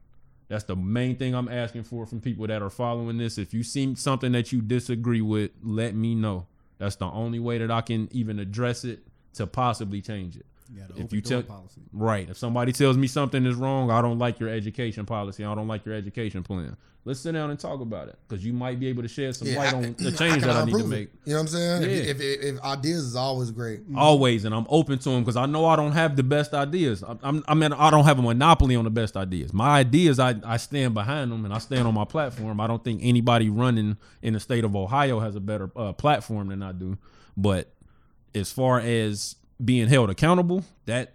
That's 0.48 0.64
the 0.64 0.74
main 0.74 1.16
thing 1.16 1.34
I'm 1.34 1.48
asking 1.48 1.84
for 1.84 2.06
from 2.06 2.20
people 2.20 2.46
that 2.48 2.60
are 2.60 2.70
following 2.70 3.18
this. 3.18 3.38
If 3.38 3.54
you 3.54 3.62
see 3.62 3.94
something 3.94 4.32
that 4.32 4.50
you 4.50 4.60
disagree 4.60 5.20
with, 5.20 5.52
let 5.62 5.94
me 5.94 6.14
know. 6.14 6.46
That's 6.78 6.96
the 6.96 7.06
only 7.06 7.38
way 7.38 7.58
that 7.58 7.70
I 7.70 7.82
can 7.82 8.08
even 8.10 8.40
address 8.40 8.84
it 8.84 9.00
to 9.34 9.46
possibly 9.46 10.00
change 10.00 10.36
it. 10.36 10.46
You 10.72 10.82
If 11.04 11.12
you 11.12 11.20
tell- 11.20 11.42
policy. 11.42 11.80
Right. 11.92 12.28
If 12.30 12.36
somebody 12.38 12.72
tells 12.72 12.96
me 12.96 13.06
something 13.06 13.44
is 13.46 13.54
wrong, 13.56 13.90
I 13.90 14.00
don't 14.02 14.18
like 14.18 14.38
your 14.38 14.48
education 14.48 15.04
policy. 15.06 15.44
I 15.44 15.54
don't 15.54 15.68
like 15.68 15.84
your 15.84 15.94
education 15.94 16.42
plan. 16.42 16.76
Let's 17.06 17.18
sit 17.20 17.32
down 17.32 17.48
and 17.50 17.58
talk 17.58 17.80
about 17.80 18.08
it 18.08 18.18
because 18.28 18.44
you 18.44 18.52
might 18.52 18.78
be 18.78 18.86
able 18.88 19.00
to 19.02 19.08
shed 19.08 19.34
some 19.34 19.48
light 19.54 19.72
I- 19.72 19.76
on 19.76 19.82
the 19.98 20.12
change 20.12 20.40
can 20.40 20.40
that 20.42 20.50
I 20.50 20.64
need 20.66 20.72
to 20.72 20.76
improve 20.76 20.92
it. 20.92 20.96
make. 20.96 21.08
You 21.24 21.32
know 21.32 21.36
what 21.36 21.40
I'm 21.40 21.48
saying? 21.48 21.82
Yeah. 21.82 21.88
If, 21.88 22.20
if, 22.20 22.42
if 22.42 22.60
ideas 22.62 23.04
is 23.06 23.16
always 23.16 23.50
great. 23.50 23.80
Always, 23.96 24.44
and 24.44 24.54
I'm 24.54 24.66
open 24.68 24.98
to 24.98 25.08
them 25.08 25.20
because 25.22 25.36
I 25.36 25.46
know 25.46 25.64
I 25.64 25.76
don't 25.76 25.92
have 25.92 26.14
the 26.16 26.22
best 26.22 26.52
ideas. 26.52 27.02
I, 27.02 27.16
I'm, 27.22 27.42
I 27.48 27.54
mean, 27.54 27.72
I 27.72 27.90
don't 27.90 28.04
have 28.04 28.18
a 28.18 28.22
monopoly 28.22 28.76
on 28.76 28.84
the 28.84 28.90
best 28.90 29.16
ideas. 29.16 29.52
My 29.54 29.78
ideas, 29.78 30.18
I, 30.20 30.34
I 30.44 30.58
stand 30.58 30.92
behind 30.92 31.32
them 31.32 31.46
and 31.46 31.54
I 31.54 31.58
stand 31.58 31.88
on 31.88 31.94
my 31.94 32.04
platform. 32.04 32.60
I 32.60 32.66
don't 32.66 32.84
think 32.84 33.00
anybody 33.02 33.48
running 33.48 33.96
in 34.20 34.34
the 34.34 34.40
state 34.40 34.64
of 34.64 34.76
Ohio 34.76 35.20
has 35.20 35.34
a 35.34 35.40
better 35.40 35.70
uh, 35.74 35.94
platform 35.94 36.48
than 36.48 36.62
I 36.62 36.72
do. 36.72 36.98
But 37.36 37.72
as 38.34 38.52
far 38.52 38.78
as 38.78 39.36
being 39.64 39.88
held 39.88 40.10
accountable, 40.10 40.64
that 40.86 41.14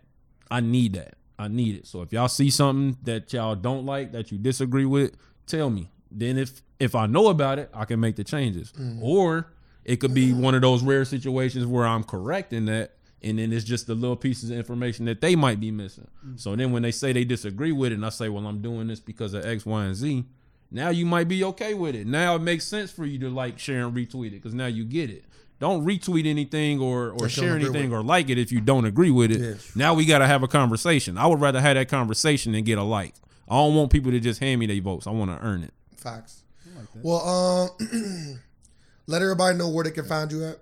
I 0.49 0.59
need 0.59 0.93
that. 0.93 1.15
I 1.37 1.47
need 1.47 1.75
it. 1.75 1.87
So 1.87 2.01
if 2.01 2.13
y'all 2.13 2.27
see 2.27 2.49
something 2.49 2.97
that 3.03 3.33
y'all 3.33 3.55
don't 3.55 3.85
like, 3.85 4.11
that 4.13 4.31
you 4.31 4.37
disagree 4.37 4.85
with, 4.85 5.15
tell 5.47 5.69
me. 5.69 5.91
Then 6.11 6.37
if 6.37 6.61
if 6.79 6.95
I 6.95 7.07
know 7.07 7.27
about 7.27 7.59
it, 7.59 7.69
I 7.73 7.85
can 7.85 7.99
make 7.99 8.15
the 8.15 8.23
changes. 8.23 8.71
Mm. 8.73 9.01
Or 9.01 9.51
it 9.83 9.97
could 9.97 10.13
be 10.13 10.33
one 10.33 10.55
of 10.55 10.61
those 10.61 10.83
rare 10.83 11.05
situations 11.05 11.65
where 11.65 11.85
I'm 11.85 12.03
correct 12.03 12.53
in 12.53 12.65
that, 12.65 12.95
and 13.21 13.39
then 13.39 13.51
it's 13.53 13.65
just 13.65 13.87
the 13.87 13.95
little 13.95 14.15
pieces 14.15 14.49
of 14.49 14.57
information 14.57 15.05
that 15.05 15.21
they 15.21 15.35
might 15.35 15.59
be 15.59 15.71
missing. 15.71 16.07
Mm. 16.25 16.39
So 16.39 16.55
then 16.55 16.71
when 16.71 16.83
they 16.83 16.91
say 16.91 17.13
they 17.13 17.23
disagree 17.23 17.71
with 17.71 17.91
it, 17.91 17.95
and 17.95 18.05
I 18.05 18.09
say, 18.09 18.29
well, 18.29 18.45
I'm 18.47 18.61
doing 18.61 18.87
this 18.87 18.99
because 18.99 19.33
of 19.33 19.45
X, 19.45 19.65
Y, 19.65 19.85
and 19.85 19.95
Z, 19.95 20.25
now 20.71 20.89
you 20.89 21.05
might 21.05 21.27
be 21.27 21.43
okay 21.43 21.73
with 21.73 21.95
it. 21.95 22.07
Now 22.07 22.35
it 22.35 22.41
makes 22.41 22.65
sense 22.65 22.91
for 22.91 23.05
you 23.05 23.19
to 23.19 23.29
like, 23.29 23.59
share, 23.59 23.85
and 23.85 23.95
retweet 23.95 24.27
it 24.27 24.31
because 24.41 24.53
now 24.53 24.65
you 24.65 24.83
get 24.85 25.09
it. 25.09 25.25
Don't 25.59 25.85
retweet 25.85 26.25
anything 26.25 26.79
or 26.81 27.11
or 27.11 27.29
share 27.29 27.55
anything 27.55 27.93
or 27.93 28.03
like 28.03 28.29
it 28.29 28.37
if 28.37 28.51
you 28.51 28.59
don't 28.59 28.85
agree 28.85 29.11
with 29.11 29.31
it. 29.31 29.39
Yeah. 29.39 29.53
Now 29.75 29.93
we 29.93 30.05
got 30.05 30.19
to 30.19 30.27
have 30.27 30.43
a 30.43 30.47
conversation. 30.47 31.17
I 31.17 31.27
would 31.27 31.39
rather 31.39 31.61
have 31.61 31.75
that 31.75 31.87
conversation 31.87 32.51
than 32.51 32.63
get 32.63 32.77
a 32.77 32.83
like. 32.83 33.15
I 33.47 33.55
don't 33.55 33.75
want 33.75 33.91
people 33.91 34.11
to 34.11 34.19
just 34.19 34.39
hand 34.39 34.59
me 34.59 34.65
their 34.65 34.81
votes. 34.81 35.07
I 35.07 35.11
want 35.11 35.31
to 35.31 35.45
earn 35.45 35.63
it. 35.63 35.73
Facts. 35.95 36.43
Like. 36.75 36.87
Well, 37.01 37.69
um, 37.81 38.39
let 39.07 39.21
everybody 39.21 39.57
know 39.57 39.69
where 39.69 39.83
they 39.83 39.91
can 39.91 40.05
find 40.05 40.31
you 40.31 40.45
at. 40.45 40.59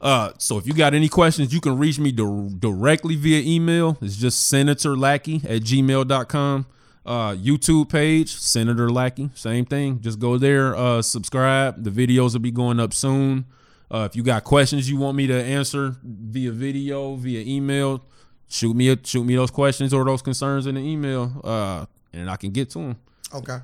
Uh, 0.00 0.32
so 0.38 0.58
if 0.58 0.66
you 0.66 0.74
got 0.74 0.94
any 0.94 1.08
questions, 1.08 1.52
you 1.52 1.60
can 1.60 1.78
reach 1.78 1.98
me 1.98 2.12
dir- 2.12 2.48
directly 2.58 3.16
via 3.16 3.40
email. 3.40 3.96
It's 4.00 4.16
just 4.16 4.48
Senator 4.48 4.96
Lackey 4.96 5.36
at 5.36 5.62
gmail.com. 5.62 6.66
Uh, 7.06 7.34
YouTube 7.34 7.90
page, 7.90 8.34
Senator 8.34 8.90
Lackey, 8.90 9.28
same 9.34 9.66
thing. 9.66 10.00
Just 10.00 10.18
go 10.18 10.38
there, 10.38 10.74
uh, 10.74 11.02
subscribe. 11.02 11.84
The 11.84 11.90
videos 11.90 12.32
will 12.32 12.40
be 12.40 12.50
going 12.50 12.80
up 12.80 12.94
soon. 12.94 13.44
Uh, 13.94 14.06
if 14.06 14.16
you 14.16 14.24
got 14.24 14.42
questions 14.42 14.90
you 14.90 14.96
want 14.96 15.16
me 15.16 15.28
to 15.28 15.44
answer 15.44 15.94
via 16.02 16.50
video, 16.50 17.14
via 17.14 17.44
email, 17.46 18.04
shoot 18.48 18.74
me 18.74 18.88
a, 18.88 18.98
shoot 19.04 19.22
me 19.22 19.36
those 19.36 19.52
questions 19.52 19.94
or 19.94 20.04
those 20.04 20.20
concerns 20.20 20.66
in 20.66 20.74
the 20.74 20.80
email, 20.80 21.40
uh, 21.44 21.86
and 22.12 22.28
I 22.28 22.34
can 22.34 22.50
get 22.50 22.70
to 22.70 22.78
them. 22.80 22.96
Okay. 23.32 23.58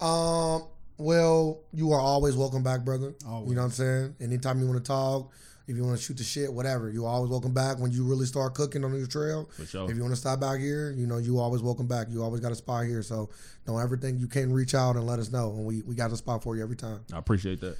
Um. 0.00 0.68
Well, 0.98 1.62
you 1.72 1.90
are 1.92 2.00
always 2.00 2.36
welcome 2.36 2.62
back, 2.62 2.84
brother. 2.84 3.14
Always. 3.26 3.48
You 3.48 3.56
know 3.56 3.62
what 3.62 3.66
I'm 3.66 3.72
saying? 3.72 4.14
Anytime 4.20 4.60
you 4.60 4.68
want 4.68 4.78
to 4.78 4.86
talk, 4.86 5.32
if 5.66 5.76
you 5.76 5.84
want 5.84 5.98
to 5.98 6.02
shoot 6.02 6.16
the 6.16 6.22
shit, 6.22 6.50
whatever, 6.50 6.88
you 6.88 7.04
are 7.04 7.12
always 7.12 7.30
welcome 7.30 7.52
back 7.52 7.80
when 7.80 7.90
you 7.90 8.04
really 8.04 8.24
start 8.24 8.54
cooking 8.54 8.84
on 8.84 8.96
your 8.96 9.08
trail. 9.08 9.50
For 9.56 9.66
sure. 9.66 9.90
If 9.90 9.96
you 9.96 10.02
want 10.02 10.14
to 10.14 10.20
stop 10.20 10.44
out 10.44 10.60
here, 10.60 10.92
you 10.92 11.08
know, 11.08 11.18
you 11.18 11.40
always 11.40 11.60
welcome 11.60 11.88
back. 11.88 12.06
You 12.08 12.22
always 12.22 12.40
got 12.40 12.52
a 12.52 12.54
spot 12.54 12.86
here. 12.86 13.02
So 13.02 13.30
don't 13.66 13.82
ever 13.82 13.96
think 13.96 14.20
you 14.20 14.28
can't 14.28 14.52
reach 14.52 14.76
out 14.76 14.94
and 14.94 15.06
let 15.06 15.18
us 15.18 15.32
know. 15.32 15.50
And 15.50 15.66
we, 15.66 15.82
we 15.82 15.96
got 15.96 16.12
a 16.12 16.16
spot 16.16 16.44
for 16.44 16.56
you 16.56 16.62
every 16.62 16.76
time. 16.76 17.00
I 17.12 17.18
appreciate 17.18 17.60
that. 17.62 17.76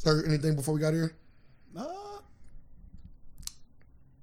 Sir, 0.00 0.24
anything 0.26 0.56
before 0.56 0.72
we 0.72 0.80
got 0.80 0.94
here? 0.94 1.14
Uh, 1.76 1.84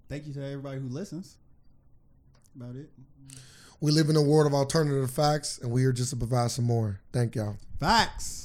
thank 0.09 0.25
you 0.25 0.33
to 0.33 0.43
everybody 0.43 0.79
who 0.79 0.87
listens. 0.87 1.37
About 2.55 2.75
it. 2.75 2.89
We 3.79 3.91
live 3.91 4.09
in 4.09 4.15
a 4.15 4.21
world 4.23 4.47
of 4.47 4.55
alternative 4.55 5.11
facts, 5.11 5.59
and 5.59 5.71
we 5.71 5.85
are 5.85 5.93
just 5.93 6.09
to 6.09 6.15
provide 6.15 6.49
some 6.49 6.65
more. 6.65 6.99
Thank 7.13 7.35
y'all. 7.35 7.57
Facts. 7.79 8.37